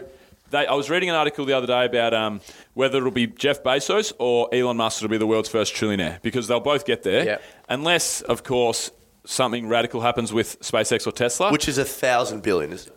They, 0.48 0.64
I 0.64 0.74
was 0.74 0.88
reading 0.88 1.08
an 1.08 1.16
article 1.16 1.44
the 1.44 1.56
other 1.56 1.66
day 1.66 1.86
about 1.86 2.14
um, 2.14 2.40
whether 2.74 2.98
it'll 2.98 3.10
be 3.10 3.26
Jeff 3.26 3.64
Bezos 3.64 4.12
or 4.20 4.48
Elon 4.54 4.76
Musk 4.76 5.00
that'll 5.00 5.10
be 5.10 5.18
the 5.18 5.26
world's 5.26 5.48
first 5.48 5.74
trillionaire 5.74 6.22
because 6.22 6.46
they'll 6.46 6.60
both 6.60 6.86
get 6.86 7.02
there, 7.02 7.40
unless, 7.68 8.20
of 8.22 8.44
course, 8.44 8.92
something 9.24 9.66
radical 9.66 10.02
happens 10.02 10.32
with 10.32 10.60
SpaceX 10.60 11.04
or 11.04 11.10
Tesla. 11.10 11.50
Which 11.50 11.66
is 11.68 11.78
a 11.78 11.84
thousand 11.84 12.44
billion, 12.44 12.72
isn't 12.72 12.92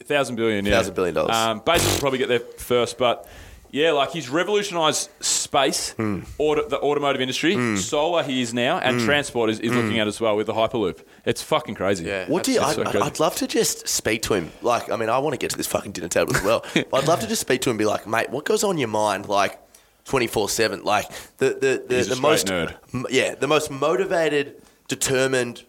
it? 0.00 0.06
thousand 0.08 0.36
billion, 0.36 0.66
yeah, 0.66 0.74
Thousand 0.76 0.94
billion 0.94 1.14
dollars. 1.14 1.34
Um, 1.34 1.62
Bezos 1.62 1.90
will 1.94 2.00
probably 2.00 2.18
get 2.18 2.28
there 2.28 2.40
first, 2.40 2.98
but 2.98 3.26
yeah, 3.72 3.92
like 3.92 4.10
he's 4.10 4.28
revolutionised 4.28 5.10
space, 5.22 5.92
Hmm. 5.92 6.20
auto, 6.38 6.68
the 6.68 6.80
automotive 6.80 7.20
industry, 7.20 7.54
hmm. 7.54 7.76
solar 7.76 8.22
he 8.22 8.42
is 8.42 8.52
now, 8.52 8.78
and 8.78 9.00
hmm. 9.00 9.06
transport 9.06 9.50
is, 9.50 9.60
is 9.60 9.70
hmm. 9.70 9.78
looking 9.78 9.98
at 9.98 10.06
as 10.08 10.20
well 10.20 10.36
with 10.36 10.46
the 10.46 10.54
Hyperloop. 10.54 11.00
It's 11.24 11.42
fucking 11.42 11.74
crazy. 11.74 12.04
Yeah. 12.04 12.26
What 12.26 12.44
do 12.44 12.52
you? 12.52 12.60
I'd, 12.60 12.74
so 12.74 12.82
crazy. 12.82 12.98
I'd 12.98 13.20
love 13.20 13.36
to 13.36 13.46
just 13.46 13.86
speak 13.88 14.22
to 14.22 14.34
him. 14.34 14.50
Like, 14.62 14.90
I 14.90 14.96
mean, 14.96 15.08
I 15.08 15.18
want 15.18 15.34
to 15.34 15.38
get 15.38 15.50
to 15.50 15.56
this 15.56 15.66
fucking 15.66 15.92
dinner 15.92 16.08
table 16.08 16.36
as 16.36 16.42
well. 16.42 16.64
but 16.74 16.94
I'd 16.94 17.08
love 17.08 17.20
to 17.20 17.26
just 17.26 17.40
speak 17.40 17.60
to 17.62 17.70
him 17.70 17.74
and 17.74 17.78
be 17.78 17.84
like, 17.84 18.06
mate, 18.06 18.30
what 18.30 18.44
goes 18.44 18.64
on 18.64 18.72
in 18.72 18.78
your 18.78 18.88
mind, 18.88 19.28
like, 19.28 19.58
twenty 20.04 20.26
four 20.26 20.48
seven? 20.48 20.82
Like, 20.82 21.08
the 21.38 21.50
the 21.50 21.84
the, 21.86 21.96
He's 21.96 22.08
the 22.08 22.16
straight 22.16 22.22
most 22.22 22.46
nerd. 22.48 22.74
m- 22.92 23.06
yeah, 23.10 23.34
the 23.34 23.48
most 23.48 23.70
motivated, 23.70 24.62
determined 24.88 25.64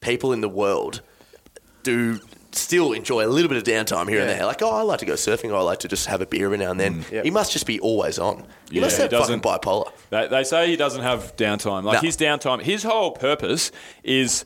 people 0.00 0.32
in 0.32 0.40
the 0.40 0.48
world 0.48 1.02
do 1.82 2.20
still 2.56 2.92
enjoy 2.92 3.24
a 3.24 3.28
little 3.28 3.48
bit 3.48 3.58
of 3.58 3.64
downtime 3.64 4.08
here 4.08 4.20
and 4.20 4.28
Yeah. 4.30 4.36
there. 4.38 4.46
Like, 4.46 4.62
oh, 4.62 4.70
I 4.70 4.82
like 4.82 4.98
to 5.00 5.06
go 5.06 5.14
surfing, 5.14 5.50
or 5.50 5.56
I 5.56 5.62
like 5.62 5.78
to 5.80 5.88
just 5.88 6.06
have 6.06 6.20
a 6.20 6.26
beer 6.26 6.46
every 6.46 6.58
now 6.58 6.70
and 6.70 6.80
then. 6.80 7.04
Yep. 7.10 7.24
He 7.24 7.30
must 7.30 7.52
just 7.52 7.66
be 7.66 7.78
always 7.80 8.18
on. 8.18 8.44
He 8.70 8.76
Yeah, 8.76 8.82
must 8.82 8.96
he 8.96 9.02
have 9.02 9.10
fucking 9.10 9.40
doesn't- 9.40 9.42
bipolar. 9.42 9.90
They, 10.10 10.28
they 10.28 10.44
say 10.44 10.68
he 10.68 10.76
doesn't 10.76 11.02
have 11.02 11.36
downtime. 11.36 11.84
Like 11.84 12.02
No. 12.02 12.06
his 12.06 12.16
downtime, 12.16 12.62
his 12.62 12.82
whole 12.82 13.12
purpose 13.12 13.70
is 14.04 14.44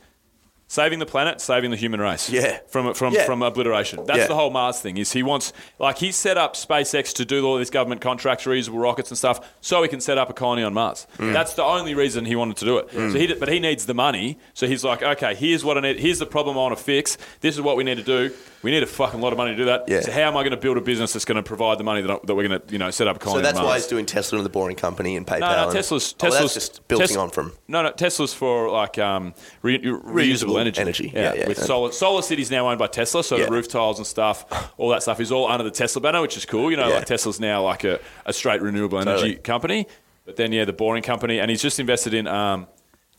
saving 0.70 1.00
the 1.00 1.06
planet, 1.06 1.40
saving 1.40 1.72
the 1.72 1.76
human 1.76 2.00
race. 2.00 2.30
Yeah. 2.30 2.60
From 2.68 2.94
from 2.94 3.12
Yeah. 3.12 3.26
from 3.26 3.42
obliteration. 3.42 4.06
That's 4.06 4.20
Yeah. 4.20 4.26
the 4.28 4.36
whole 4.36 4.50
Mars 4.50 4.78
thing. 4.80 4.98
Is 4.98 5.10
he 5.12 5.22
wants 5.24 5.52
like 5.80 5.98
he's 5.98 6.14
set 6.14 6.38
up 6.38 6.54
SpaceX 6.54 7.12
to 7.14 7.24
do 7.24 7.44
all 7.44 7.58
these 7.58 7.70
government 7.70 8.00
contracts, 8.00 8.44
reusable 8.44 8.80
rockets 8.80 9.10
and 9.10 9.18
stuff, 9.18 9.40
so 9.60 9.82
he 9.82 9.88
can 9.88 10.00
set 10.00 10.16
up 10.16 10.30
a 10.30 10.32
colony 10.32 10.62
on 10.62 10.72
Mars. 10.72 11.08
Mm. 11.18 11.32
That's 11.32 11.54
the 11.54 11.64
only 11.64 11.94
reason 11.94 12.24
he 12.24 12.36
wanted 12.36 12.56
to 12.58 12.64
do 12.64 12.78
it. 12.78 12.88
So 12.92 13.18
he, 13.18 13.34
but 13.34 13.48
he 13.48 13.58
needs 13.58 13.86
the 13.86 13.94
money. 13.94 14.38
So 14.54 14.68
he's 14.68 14.84
like, 14.84 15.02
okay, 15.02 15.34
here's 15.34 15.64
what 15.64 15.76
I 15.76 15.80
need. 15.80 15.98
Here's 15.98 16.20
the 16.20 16.26
problem 16.26 16.56
I 16.56 16.60
want 16.60 16.78
to 16.78 16.82
fix. 16.82 17.18
This 17.40 17.56
is 17.56 17.60
what 17.60 17.76
we 17.76 17.82
need 17.82 17.96
to 17.96 18.04
do. 18.04 18.30
We 18.62 18.70
need 18.70 18.82
a 18.82 18.86
fucking 18.86 19.20
lot 19.22 19.32
of 19.32 19.38
money 19.38 19.52
to 19.52 19.56
do 19.56 19.64
that. 19.66 19.84
Yeah. 19.88 20.00
So 20.02 20.12
how 20.12 20.20
am 20.20 20.36
I 20.36 20.42
going 20.42 20.50
to 20.50 20.56
build 20.58 20.76
a 20.76 20.82
business 20.82 21.14
that's 21.14 21.24
going 21.24 21.36
to 21.36 21.42
provide 21.42 21.78
the 21.78 21.84
money 21.84 22.02
that, 22.02 22.10
I, 22.10 22.18
that 22.24 22.34
we're 22.34 22.46
going 22.46 22.60
to 22.60 22.72
you 22.72 22.78
know 22.78 22.90
set 22.90 23.08
up 23.08 23.16
a 23.16 23.18
colony? 23.18 23.38
So 23.44 23.52
that's 23.52 23.58
why 23.64 23.76
he's 23.76 23.86
doing 23.86 24.04
Tesla 24.04 24.38
and 24.38 24.44
the 24.44 24.50
Boring 24.50 24.76
Company 24.76 25.16
and 25.16 25.26
PayPal. 25.26 25.40
No, 25.40 25.46
no, 25.56 25.62
and- 25.64 25.72
Tesla's 25.72 26.14
Oh, 26.14 26.20
Tesla's 26.28 26.40
that's 26.42 26.54
just 26.54 26.88
building 26.88 27.08
Tes- 27.08 27.16
on 27.16 27.30
from. 27.30 27.52
No, 27.68 27.82
no, 27.82 27.90
Tesla's 27.92 28.34
for 28.34 28.70
like 28.70 28.98
um, 28.98 29.32
re- 29.62 29.78
reusable, 29.78 30.02
Reusable 30.04 30.60
energy. 30.60 30.80
energy, 30.80 31.10
yeah, 31.14 31.32
yeah. 31.34 31.48
With 31.48 31.58
solar, 31.58 31.88
SolarCity's 31.90 32.50
now 32.50 32.68
owned 32.68 32.78
by 32.78 32.86
Tesla, 32.88 33.24
so 33.24 33.36
Yeah. 33.38 33.46
the 33.46 33.52
roof 33.52 33.68
tiles 33.68 33.98
and 33.98 34.06
stuff, 34.06 34.44
all 34.76 34.90
that 34.90 35.02
stuff 35.02 35.20
is 35.20 35.32
all 35.32 35.46
under 35.50 35.64
the 35.64 35.70
Tesla 35.70 36.02
banner, 36.02 36.20
which 36.20 36.36
is 36.36 36.44
cool. 36.44 36.70
You 36.70 36.76
know, 36.76 36.88
Yeah. 36.88 36.96
like 36.96 37.06
Tesla's 37.06 37.40
now 37.40 37.62
like 37.62 37.84
a, 37.84 37.98
a 38.26 38.32
straight 38.34 38.60
renewable 38.60 38.98
energy 38.98 39.14
Totally. 39.20 39.34
company. 39.36 39.86
But 40.26 40.36
then 40.36 40.52
yeah, 40.52 40.66
the 40.66 40.72
Boring 40.74 41.02
Company, 41.02 41.40
and 41.40 41.50
he's 41.50 41.62
just 41.62 41.80
invested 41.80 42.12
in 42.14 42.26
um, 42.28 42.66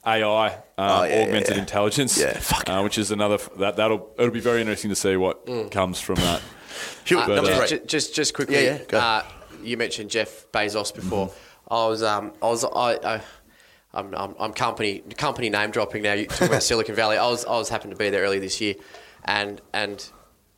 AI, 0.06 0.48
um, 0.48 0.54
Oh, 0.78 1.04
yeah, 1.04 1.22
augmented 1.24 1.56
yeah. 1.56 1.62
intelligence, 1.62 2.18
Yeah, 2.20 2.34
fuck. 2.40 2.68
uh, 2.70 2.82
which 2.82 2.98
is 2.98 3.12
another 3.12 3.38
that 3.58 3.76
that'll 3.76 4.12
it'll 4.18 4.32
be 4.32 4.40
very 4.40 4.62
interesting 4.62 4.90
to 4.90 4.96
see 4.96 5.16
what 5.16 5.46
comes 5.72 6.00
from 6.02 6.16
that. 6.16 6.42
Hugh, 7.06 7.20
Uh, 7.20 7.42
just, 7.46 7.70
three. 7.74 7.80
just, 7.86 8.16
just 8.16 8.34
quickly, 8.34 8.64
Yeah, 8.66 8.80
yeah. 8.92 8.98
Uh, 8.98 9.24
you 9.64 9.78
mentioned 9.78 10.10
Jeff 10.10 10.52
Bezos 10.52 10.94
before. 10.94 11.32
I 11.70 11.88
was, 11.88 12.02
um, 12.04 12.34
I 12.42 12.46
was, 12.48 12.64
I, 12.66 12.70
I 13.16 13.22
I'm, 13.94 14.14
I'm, 14.16 14.36
I'm 14.40 14.54
company 14.54 15.00
company 15.18 15.50
name 15.50 15.70
dropping 15.72 16.02
now. 16.04 16.14
You 16.14 16.26
talking 16.26 16.48
about 16.48 16.64
Silicon 16.72 16.96
Valley. 16.96 17.18
I 17.18 17.28
was, 17.28 17.46
I 17.46 17.52
was 17.52 17.70
happened 17.70 17.92
to 17.92 17.98
be 17.98 18.10
there 18.10 18.24
earlier 18.24 18.40
this 18.40 18.60
year, 18.62 18.76
and 19.26 19.62
and 19.74 20.04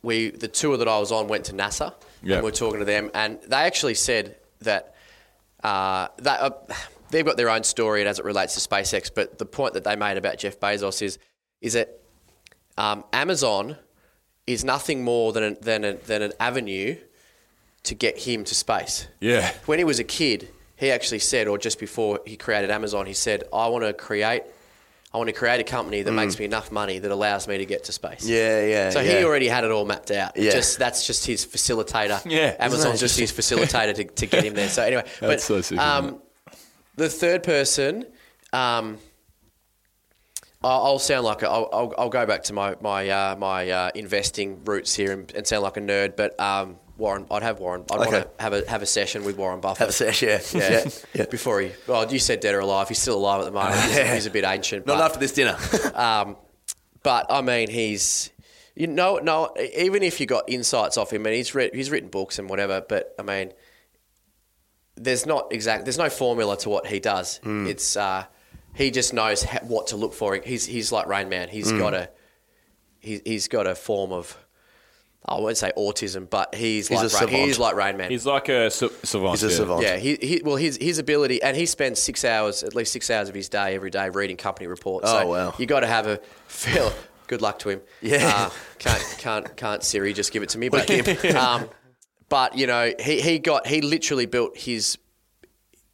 we 0.02 0.30
the 0.30 0.48
tour 0.48 0.76
that 0.78 0.88
I 0.88 0.98
was 0.98 1.12
on 1.12 1.28
went 1.28 1.44
to 1.46 1.52
NASA. 1.52 1.92
Yeah. 2.22 2.36
And 2.36 2.42
we 2.44 2.48
we're 2.48 2.52
talking 2.56 2.78
to 2.78 2.84
them, 2.86 3.10
and 3.12 3.38
they 3.42 3.56
actually 3.58 3.94
said 3.94 4.36
that 4.60 4.94
uh, 5.62 6.08
that 6.18 6.40
uh, 6.40 6.50
they've 7.14 7.24
got 7.24 7.36
their 7.36 7.48
own 7.48 7.62
story 7.62 8.06
as 8.06 8.18
it 8.18 8.24
relates 8.24 8.54
to 8.54 8.68
SpaceX. 8.68 9.10
But 9.14 9.38
the 9.38 9.46
point 9.46 9.74
that 9.74 9.84
they 9.84 9.96
made 9.96 10.16
about 10.16 10.38
Jeff 10.38 10.58
Bezos 10.58 11.00
is 11.00 11.18
is 11.60 11.72
that 11.74 12.00
um, 12.76 13.04
Amazon 13.12 13.76
is 14.46 14.64
nothing 14.64 15.04
more 15.04 15.32
than 15.32 15.42
an, 15.42 15.56
than, 15.62 15.84
a, 15.84 15.94
than 15.94 16.20
an 16.20 16.32
avenue 16.38 16.96
to 17.84 17.94
get 17.94 18.18
him 18.18 18.44
to 18.44 18.54
space. 18.54 19.06
Yeah, 19.20 19.52
When 19.66 19.78
he 19.78 19.84
was 19.84 19.98
a 19.98 20.04
kid, 20.04 20.48
he 20.76 20.90
actually 20.90 21.20
said, 21.20 21.48
or 21.48 21.56
just 21.56 21.78
before 21.78 22.20
he 22.26 22.36
created 22.36 22.70
Amazon, 22.70 23.06
he 23.06 23.12
said, 23.12 23.44
"I 23.52 23.68
want 23.68 23.84
to 23.84 23.92
create, 23.92 24.42
I 25.12 25.18
want 25.18 25.28
to 25.28 25.32
create 25.32 25.60
a 25.60 25.64
company 25.64 26.02
that 26.02 26.12
makes 26.12 26.38
me 26.38 26.44
enough 26.44 26.72
money 26.72 26.98
that 26.98 27.10
allows 27.10 27.46
me 27.46 27.58
to 27.58 27.64
get 27.64 27.84
to 27.84 27.92
space." 27.92 28.26
Mm. 28.26 28.30
Yeah, 28.30 28.66
yeah. 28.66 28.90
So 28.90 29.00
yeah. 29.00 29.18
he 29.18 29.24
already 29.24 29.48
had 29.48 29.64
it 29.64 29.70
all 29.70 29.84
mapped 29.84 30.10
out. 30.10 30.36
Yeah. 30.36 30.50
Just 30.50 30.78
that's 30.78 31.06
just 31.06 31.24
his 31.26 31.46
facilitator. 31.46 32.20
Yeah. 32.28 32.56
Amazon's 32.58 33.00
just 33.00 33.18
his 33.18 33.32
facilitator 33.32 33.94
to, 33.94 34.04
to 34.04 34.26
get 34.26 34.44
him 34.44 34.54
there. 34.54 34.68
So 34.68 34.82
anyway, 34.82 35.04
but 35.20 35.40
so 35.40 35.60
sick, 35.60 35.78
um, 35.78 36.20
the 36.96 37.08
third 37.08 37.42
person, 37.42 38.06
um, 38.52 38.98
I'll, 40.62 40.82
I'll 40.84 40.98
sound 40.98 41.24
like 41.24 41.42
a, 41.42 41.48
I'll, 41.48 41.68
I'll, 41.72 41.94
I'll 41.98 42.08
go 42.08 42.24
back 42.26 42.44
to 42.44 42.52
my 42.52 42.76
my 42.80 43.08
uh, 43.08 43.36
my 43.36 43.68
uh, 43.70 43.90
investing 43.94 44.64
roots 44.64 44.94
here 44.94 45.12
and, 45.12 45.30
and 45.34 45.46
sound 45.46 45.62
like 45.62 45.76
a 45.76 45.80
nerd, 45.80 46.16
but 46.16 46.38
um, 46.40 46.76
Warren, 46.96 47.26
I'd 47.30 47.42
have 47.42 47.58
Warren. 47.58 47.84
I'd 47.90 47.98
Okay. 48.00 48.10
want 48.12 48.38
to 48.38 48.42
have 48.42 48.52
a 48.54 48.70
have 48.70 48.82
a 48.82 48.86
session 48.86 49.24
with 49.24 49.36
Warren 49.36 49.60
Buffett. 49.60 49.80
Have 49.80 49.88
a 49.90 49.92
sesh, 49.92 50.22
yeah. 50.22 50.40
yeah, 50.52 50.70
yeah. 50.84 50.90
yeah. 51.14 51.26
Before 51.26 51.60
he, 51.60 51.72
well, 51.86 52.10
you 52.10 52.18
said 52.18 52.40
dead 52.40 52.54
or 52.54 52.60
alive. 52.60 52.88
He's 52.88 52.98
still 52.98 53.16
alive 53.18 53.40
at 53.40 53.44
the 53.44 53.50
moment. 53.50 53.80
He's, 53.80 53.96
Yeah. 53.96 54.14
he's 54.14 54.26
a 54.26 54.30
bit 54.30 54.44
ancient. 54.44 54.86
Not 54.86 54.98
but- 54.98 55.04
after 55.04 55.18
this 55.18 55.32
dinner. 55.32 55.56
um, 55.94 56.36
but 57.02 57.26
I 57.28 57.42
mean, 57.42 57.68
he's 57.68 58.30
you 58.74 58.86
know 58.86 59.18
no. 59.18 59.54
Even 59.76 60.02
if 60.02 60.18
you 60.18 60.24
got 60.26 60.44
insights 60.48 60.96
off 60.96 61.12
him, 61.12 61.26
and 61.26 61.34
he's 61.34 61.54
read, 61.54 61.74
he's 61.74 61.90
written 61.90 62.08
books 62.08 62.38
and 62.38 62.48
whatever. 62.48 62.80
But 62.80 63.14
I 63.18 63.22
mean, 63.22 63.52
there's 64.96 65.26
not 65.26 65.52
exact. 65.52 65.84
There's 65.84 65.98
no 65.98 66.08
formula 66.10 66.56
to 66.58 66.68
what 66.68 66.86
he 66.86 67.00
does. 67.00 67.38
Hmm. 67.38 67.66
It's 67.66 67.96
uh, 67.96 68.24
he 68.74 68.90
just 68.90 69.12
knows 69.12 69.42
ha- 69.42 69.60
what 69.62 69.88
to 69.88 69.96
look 69.96 70.14
for. 70.14 70.34
He's 70.36 70.66
he's 70.66 70.92
like 70.92 71.06
Rain 71.06 71.28
Man. 71.28 71.48
He's 71.48 71.70
Hmm. 71.70 71.78
got 71.78 71.94
a 71.94 72.10
he, 73.00 73.20
he's 73.24 73.48
got 73.48 73.66
a 73.66 73.74
form 73.74 74.12
of. 74.12 74.36
I 75.26 75.40
won't 75.40 75.56
say 75.56 75.72
autism, 75.74 76.28
but 76.28 76.54
he's, 76.54 76.86
He's 76.88 77.14
like 77.14 77.30
Rain, 77.30 77.46
he's 77.46 77.58
like 77.58 77.74
Rain 77.76 77.96
Man. 77.96 78.10
he's 78.10 78.26
like 78.26 78.50
a 78.50 78.70
sa- 78.70 78.88
savant. 79.04 79.30
He's 79.40 79.44
a 79.44 79.48
yeah. 79.48 79.54
savant. 79.56 79.82
Yeah, 79.82 79.96
he, 79.96 80.16
he 80.20 80.42
well 80.44 80.56
his 80.56 80.76
his 80.76 80.98
ability 80.98 81.42
and 81.42 81.56
he 81.56 81.64
spends 81.64 81.98
six 81.98 82.26
hours 82.26 82.62
at 82.62 82.74
least 82.74 82.92
six 82.92 83.08
hours 83.08 83.30
of 83.30 83.34
his 83.34 83.48
day 83.48 83.74
every 83.74 83.88
day 83.88 84.10
reading 84.10 84.36
company 84.36 84.66
reports. 84.66 85.06
Oh, 85.08 85.20
so 85.22 85.26
wow. 85.28 85.54
You 85.58 85.64
got 85.64 85.80
to 85.80 85.86
have 85.86 86.06
a 86.06 86.18
feel. 86.46 86.92
Good 87.26 87.40
luck 87.40 87.58
to 87.60 87.70
him. 87.70 87.80
Yeah. 88.02 88.30
uh, 88.36 88.50
can't 88.78 89.14
can't 89.18 89.56
can't 89.56 89.82
Siri 89.82 90.12
just 90.12 90.30
give 90.30 90.42
it 90.42 90.50
to 90.50 90.58
me, 90.58 90.68
but 90.68 90.90
um, 91.34 91.70
but 92.34 92.58
you 92.58 92.66
know 92.66 92.92
he, 92.98 93.20
he 93.20 93.38
got 93.38 93.64
he 93.64 93.80
literally 93.80 94.26
built 94.26 94.56
his 94.56 94.98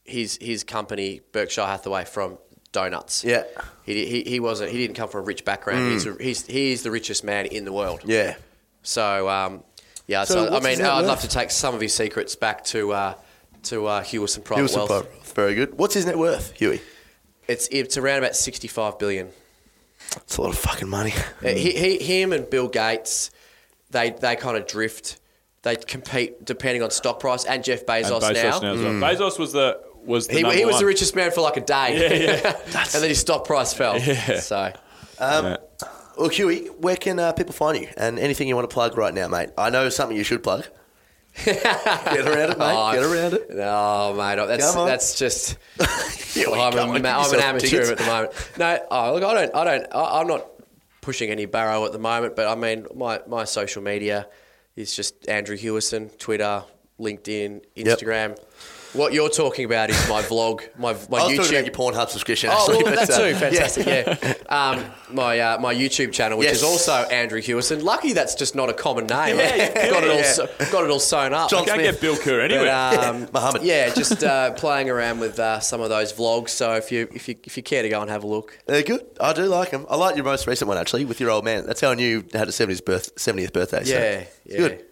his 0.03 0.39
his 0.41 0.63
company 0.63 1.21
Berkshire 1.31 1.65
Hathaway 1.67 2.03
from 2.05 2.39
donuts. 2.71 3.23
Yeah. 3.23 3.43
he 3.83 4.05
he, 4.07 4.23
he 4.23 4.39
wasn't 4.39 4.71
he 4.71 4.77
didn't 4.79 4.95
come 4.95 5.07
from 5.07 5.21
a 5.21 5.23
rich 5.23 5.45
background. 5.45 5.91
He's 5.91 6.07
a, 6.07 6.15
he's 6.19 6.47
he's 6.47 6.81
the 6.81 6.89
richest 6.89 7.23
man 7.23 7.45
in 7.45 7.63
the 7.63 7.71
world. 7.71 8.01
yeah. 8.05 8.37
So 8.81 9.29
um, 9.29 9.63
yeah, 10.07 10.23
So 10.23 10.47
so, 10.47 10.55
I 10.55 10.59
mean, 10.61 10.81
I'd 10.81 11.05
love 11.05 11.21
to 11.21 11.27
take 11.27 11.51
some 11.51 11.75
of 11.75 11.81
his 11.81 11.93
secrets 11.93 12.35
back 12.35 12.63
to 12.73 12.91
uh, 12.91 13.13
to 13.69 13.85
uh, 13.85 14.03
Hewison 14.03 14.43
Private 14.43 14.61
He 14.61 14.63
was 14.63 14.75
Wealth. 14.75 14.89
super, 14.89 15.33
very 15.35 15.53
good. 15.53 15.77
What's 15.77 15.93
his 15.93 16.07
net 16.07 16.17
worth, 16.17 16.53
Huey? 16.53 16.81
It's 17.47 17.67
it's 17.71 17.97
around 17.97 18.17
about 18.17 18.35
sixty 18.35 18.67
five 18.67 18.97
billion. 18.97 19.29
It's 20.17 20.37
a 20.37 20.41
lot 20.41 20.49
of 20.53 20.57
fucking 20.57 20.89
money. 20.89 21.13
Uh, 21.45 21.49
He, 21.49 21.71
he, 21.71 21.97
him 21.99 22.33
and 22.33 22.49
Bill 22.49 22.67
Gates, 22.67 23.29
they 23.91 24.09
they 24.09 24.35
kind 24.35 24.57
of 24.57 24.65
drift. 24.65 25.19
They 25.63 25.75
compete 25.75 26.43
depending 26.43 26.81
on 26.83 26.89
stock 26.91 27.19
price, 27.19 27.45
and 27.45 27.63
Jeff 27.63 27.79
And 27.81 27.87
Bezos, 28.05 28.21
Bezos 28.21 28.33
now. 28.33 28.59
now. 28.59 28.73
as 28.73 28.79
well. 28.81 28.91
Mm. 28.93 28.99
Bezos 29.17 29.37
was 29.39 29.51
the 29.53 29.79
was 30.03 30.27
the 30.27 30.33
He, 30.33 30.39
he 30.57 30.65
was 30.65 30.73
one. 30.73 30.81
the 30.81 30.85
richest 30.87 31.15
man 31.15 31.31
for 31.31 31.41
like 31.41 31.57
a 31.57 31.61
day, 31.61 32.25
Yeah, 32.25 32.55
and 32.65 32.85
then 33.01 33.09
his 33.09 33.19
stock 33.19 33.45
price 33.45 33.71
fell. 33.73 33.99
So 33.99 34.73
Um, 35.19 35.57
Well, 36.17 36.29
Huey, 36.29 36.65
where 36.67 36.95
can 36.97 37.19
uh, 37.19 37.31
people 37.33 37.53
find 37.53 37.77
you? 37.79 37.87
And 37.95 38.17
anything 38.19 38.47
you 38.47 38.55
want 38.55 38.67
to 38.69 38.73
plug 38.73 38.97
right 38.97 39.13
now, 39.13 39.27
mate? 39.27 39.49
I 39.57 39.69
know 39.69 39.89
something 39.89 40.17
you 40.17 40.23
should 40.23 40.41
plug. 40.43 40.65
Get 41.45 41.65
around 41.65 42.51
it, 42.51 42.57
mate. 42.59 42.75
Oh, 42.75 42.91
Get 42.93 43.03
around 43.03 43.33
it. 43.33 43.49
No, 43.55 44.13
mate. 44.17 44.35
That's 44.47 44.71
Come 44.71 44.81
on. 44.81 44.87
that's 44.87 45.17
just. 45.17 45.57
Here 46.33 46.49
we 46.51 46.59
I'm, 46.59 46.73
go. 46.73 46.89
a, 46.89 46.93
Give 46.93 47.01
ma- 47.03 47.21
I'm 47.23 47.33
an 47.33 47.39
amateur 47.39 47.67
tickets. 47.67 47.89
at 47.91 47.97
the 47.99 48.05
moment. 48.05 48.33
No, 48.57 48.79
oh, 48.91 49.13
look, 49.13 49.23
I 49.23 49.33
don't. 49.33 49.55
I 49.55 49.63
don't. 49.63 49.87
I, 49.93 50.19
I'm 50.19 50.27
not 50.27 50.45
pushing 51.01 51.29
any 51.29 51.45
barrow 51.45 51.85
at 51.85 51.91
the 51.93 51.99
moment, 51.99 52.35
but 52.35 52.47
I 52.47 52.55
mean, 52.55 52.85
my 52.95 53.21
my 53.27 53.45
social 53.45 53.81
media 53.81 54.27
is 54.81 54.95
just 54.95 55.27
Andrew 55.29 55.57
Hewison, 55.57 56.17
Twitter, 56.17 56.63
LinkedIn, 56.99 57.63
Yep. 57.75 57.99
Instagram. 58.93 58.99
What 58.99 59.13
you're 59.13 59.29
talking 59.29 59.65
about 59.65 59.89
is 59.89 60.09
my 60.09 60.21
vlog, 60.21 60.61
my 60.77 60.93
my 61.09 61.19
I 61.19 61.23
was 61.27 61.33
YouTube. 61.33 61.37
talking 61.37 61.55
about 61.55 61.65
your 61.65 61.73
Pornhub 61.75 62.09
subscription. 62.09 62.49
Oh, 62.51 62.57
actually, 62.57 62.83
well, 62.83 62.95
but, 62.95 63.07
that 63.07 63.09
uh, 63.09 63.27
too. 63.29 63.35
Fantastic. 63.35 63.85
Yeah. 63.85 64.33
Um, 64.49 64.85
my 65.13 65.39
uh, 65.39 65.59
my 65.59 65.73
YouTube 65.73 66.11
channel, 66.13 66.37
which 66.37 66.47
Yes. 66.47 66.57
is 66.57 66.63
also 66.63 66.93
Andrew 66.93 67.41
Hewison. 67.41 67.83
Lucky 67.83 68.13
that's 68.13 68.35
just 68.35 68.55
not 68.55 68.69
a 68.69 68.73
common 68.73 69.07
name. 69.07 69.37
Yeah, 69.37 69.83
you're 69.83 69.91
got 69.91 70.03
it 70.03 70.09
all 70.09 70.17
yeah. 70.59 70.71
got 70.71 70.83
it 70.83 70.89
all 70.89 70.99
sewn 70.99 71.33
up. 71.33 71.49
John 71.49 71.65
Can't 71.65 71.79
Smith. 71.79 71.93
get 71.93 72.01
Bill 72.01 72.17
Kerr 72.17 72.41
anywhere. 72.41 72.65
But, 72.65 73.03
um, 73.03 73.27
Muhammad. 73.33 73.63
Yeah, 73.63 73.89
just 73.93 74.23
uh, 74.23 74.51
playing 74.53 74.89
around 74.89 75.19
with 75.19 75.39
uh, 75.39 75.59
some 75.59 75.81
of 75.81 75.89
those 75.89 76.13
vlogs. 76.13 76.49
So 76.49 76.73
if 76.75 76.91
you 76.91 77.07
if 77.13 77.27
you 77.27 77.35
if 77.43 77.57
you 77.57 77.63
care 77.63 77.81
to 77.83 77.89
go 77.89 78.01
and 78.01 78.09
have 78.09 78.23
a 78.23 78.27
look, 78.27 78.57
They're 78.65 78.83
good. 78.83 79.05
I 79.19 79.33
do 79.33 79.43
like 79.45 79.71
them. 79.71 79.85
I 79.89 79.95
like 79.95 80.15
your 80.15 80.25
most 80.25 80.47
recent 80.47 80.67
one 80.67 80.77
actually 80.77 81.05
with 81.05 81.19
your 81.19 81.29
old 81.29 81.45
man. 81.45 81.65
That's 81.65 81.81
how 81.81 81.91
I 81.91 81.95
knew 81.95 82.07
you 82.07 82.25
had 82.33 82.47
a 82.47 82.51
70th, 82.51 82.85
birth, 82.85 83.15
70th 83.15 83.53
birthday. 83.53 83.83
so 83.83 83.93
yeah, 83.93 84.23
yeah. 84.45 84.57
Good. 84.57 84.85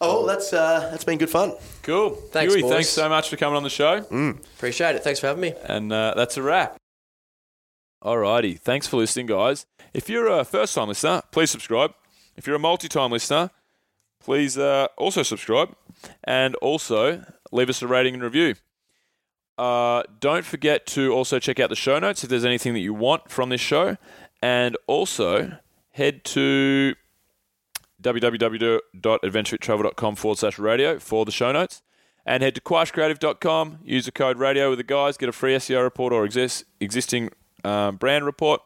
Oh, 0.00 0.18
well, 0.18 0.26
that's 0.26 0.52
uh, 0.52 0.88
that's 0.90 1.04
been 1.04 1.18
good 1.18 1.30
fun. 1.30 1.54
cool. 1.82 2.10
Thanks, 2.10 2.52
Huey, 2.52 2.62
boys. 2.62 2.72
thanks 2.72 2.88
so 2.90 3.08
much 3.08 3.28
for 3.30 3.36
coming 3.36 3.56
on 3.56 3.62
the 3.62 3.70
show. 3.70 3.98
Appreciate 4.56 4.96
it. 4.96 5.02
Thanks 5.04 5.20
for 5.20 5.28
having 5.28 5.40
me. 5.42 5.54
And 5.64 5.92
uh, 5.92 6.14
that's 6.16 6.36
a 6.36 6.42
wrap. 6.42 6.76
Alrighty. 8.02 8.58
Thanks 8.58 8.86
for 8.86 8.98
listening, 8.98 9.26
guys. 9.26 9.66
If 9.94 10.08
you're 10.08 10.26
a 10.28 10.44
first 10.44 10.74
time 10.74 10.88
listener, 10.88 11.22
please 11.30 11.50
subscribe. 11.50 11.94
If 12.36 12.46
you're 12.46 12.56
a 12.56 12.60
multi 12.60 12.88
time 12.88 13.12
listener, 13.12 13.50
please 14.20 14.58
uh, 14.58 14.88
also 14.98 15.22
subscribe. 15.22 15.74
And 16.24 16.54
also 16.56 17.24
leave 17.52 17.70
us 17.70 17.80
a 17.80 17.86
rating 17.86 18.14
and 18.14 18.22
review. 18.22 18.56
Uh, 19.56 20.02
don't 20.20 20.44
forget 20.44 20.84
to 20.84 21.12
also 21.12 21.38
check 21.38 21.60
out 21.60 21.70
the 21.70 21.76
show 21.76 21.98
notes 21.98 22.24
if 22.24 22.28
there's 22.30 22.44
anything 22.44 22.74
that 22.74 22.80
you 22.80 22.92
want 22.92 23.30
from 23.30 23.48
this 23.48 23.60
show. 23.60 23.96
And 24.42 24.76
also 24.86 25.56
head 25.92 26.24
to 26.24 26.94
www.adventuretravel.com 28.04 30.14
forward 30.14 30.38
slash 30.38 30.58
radio 30.58 30.98
for 30.98 31.24
the 31.24 31.32
show 31.32 31.52
notes. 31.52 31.82
And 32.26 32.42
head 32.42 32.54
to 32.54 32.60
quarshcreative.com, 32.60 33.80
use 33.84 34.06
the 34.06 34.12
code 34.12 34.38
radio 34.38 34.70
with 34.70 34.78
the 34.78 34.84
guys, 34.84 35.18
get 35.18 35.28
a 35.28 35.32
free 35.32 35.54
SEO 35.56 35.82
report 35.82 36.12
or 36.12 36.24
exist, 36.24 36.64
existing 36.80 37.30
um, 37.64 37.96
brand 37.96 38.24
report. 38.24 38.62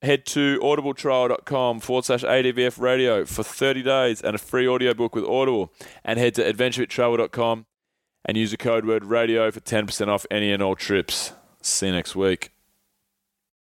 Head 0.00 0.26
to 0.26 0.58
audibletrial.com 0.60 1.80
forward 1.80 2.04
slash 2.04 2.22
ADVF 2.22 2.78
radio 2.78 3.24
for 3.24 3.42
30 3.42 3.82
days 3.82 4.22
and 4.22 4.34
a 4.34 4.38
free 4.38 4.68
audiobook 4.68 5.14
with 5.14 5.24
Audible. 5.24 5.72
And 6.04 6.18
head 6.18 6.34
to 6.36 6.52
adventuretravel.com 6.52 7.66
and 8.24 8.36
use 8.36 8.50
the 8.50 8.56
code 8.56 8.86
word 8.86 9.04
radio 9.04 9.50
for 9.50 9.60
10% 9.60 10.08
off 10.08 10.26
any 10.30 10.52
and 10.52 10.62
all 10.62 10.76
trips. 10.76 11.32
See 11.62 11.86
you 11.86 11.92
next 11.92 12.14
week. 12.14 12.53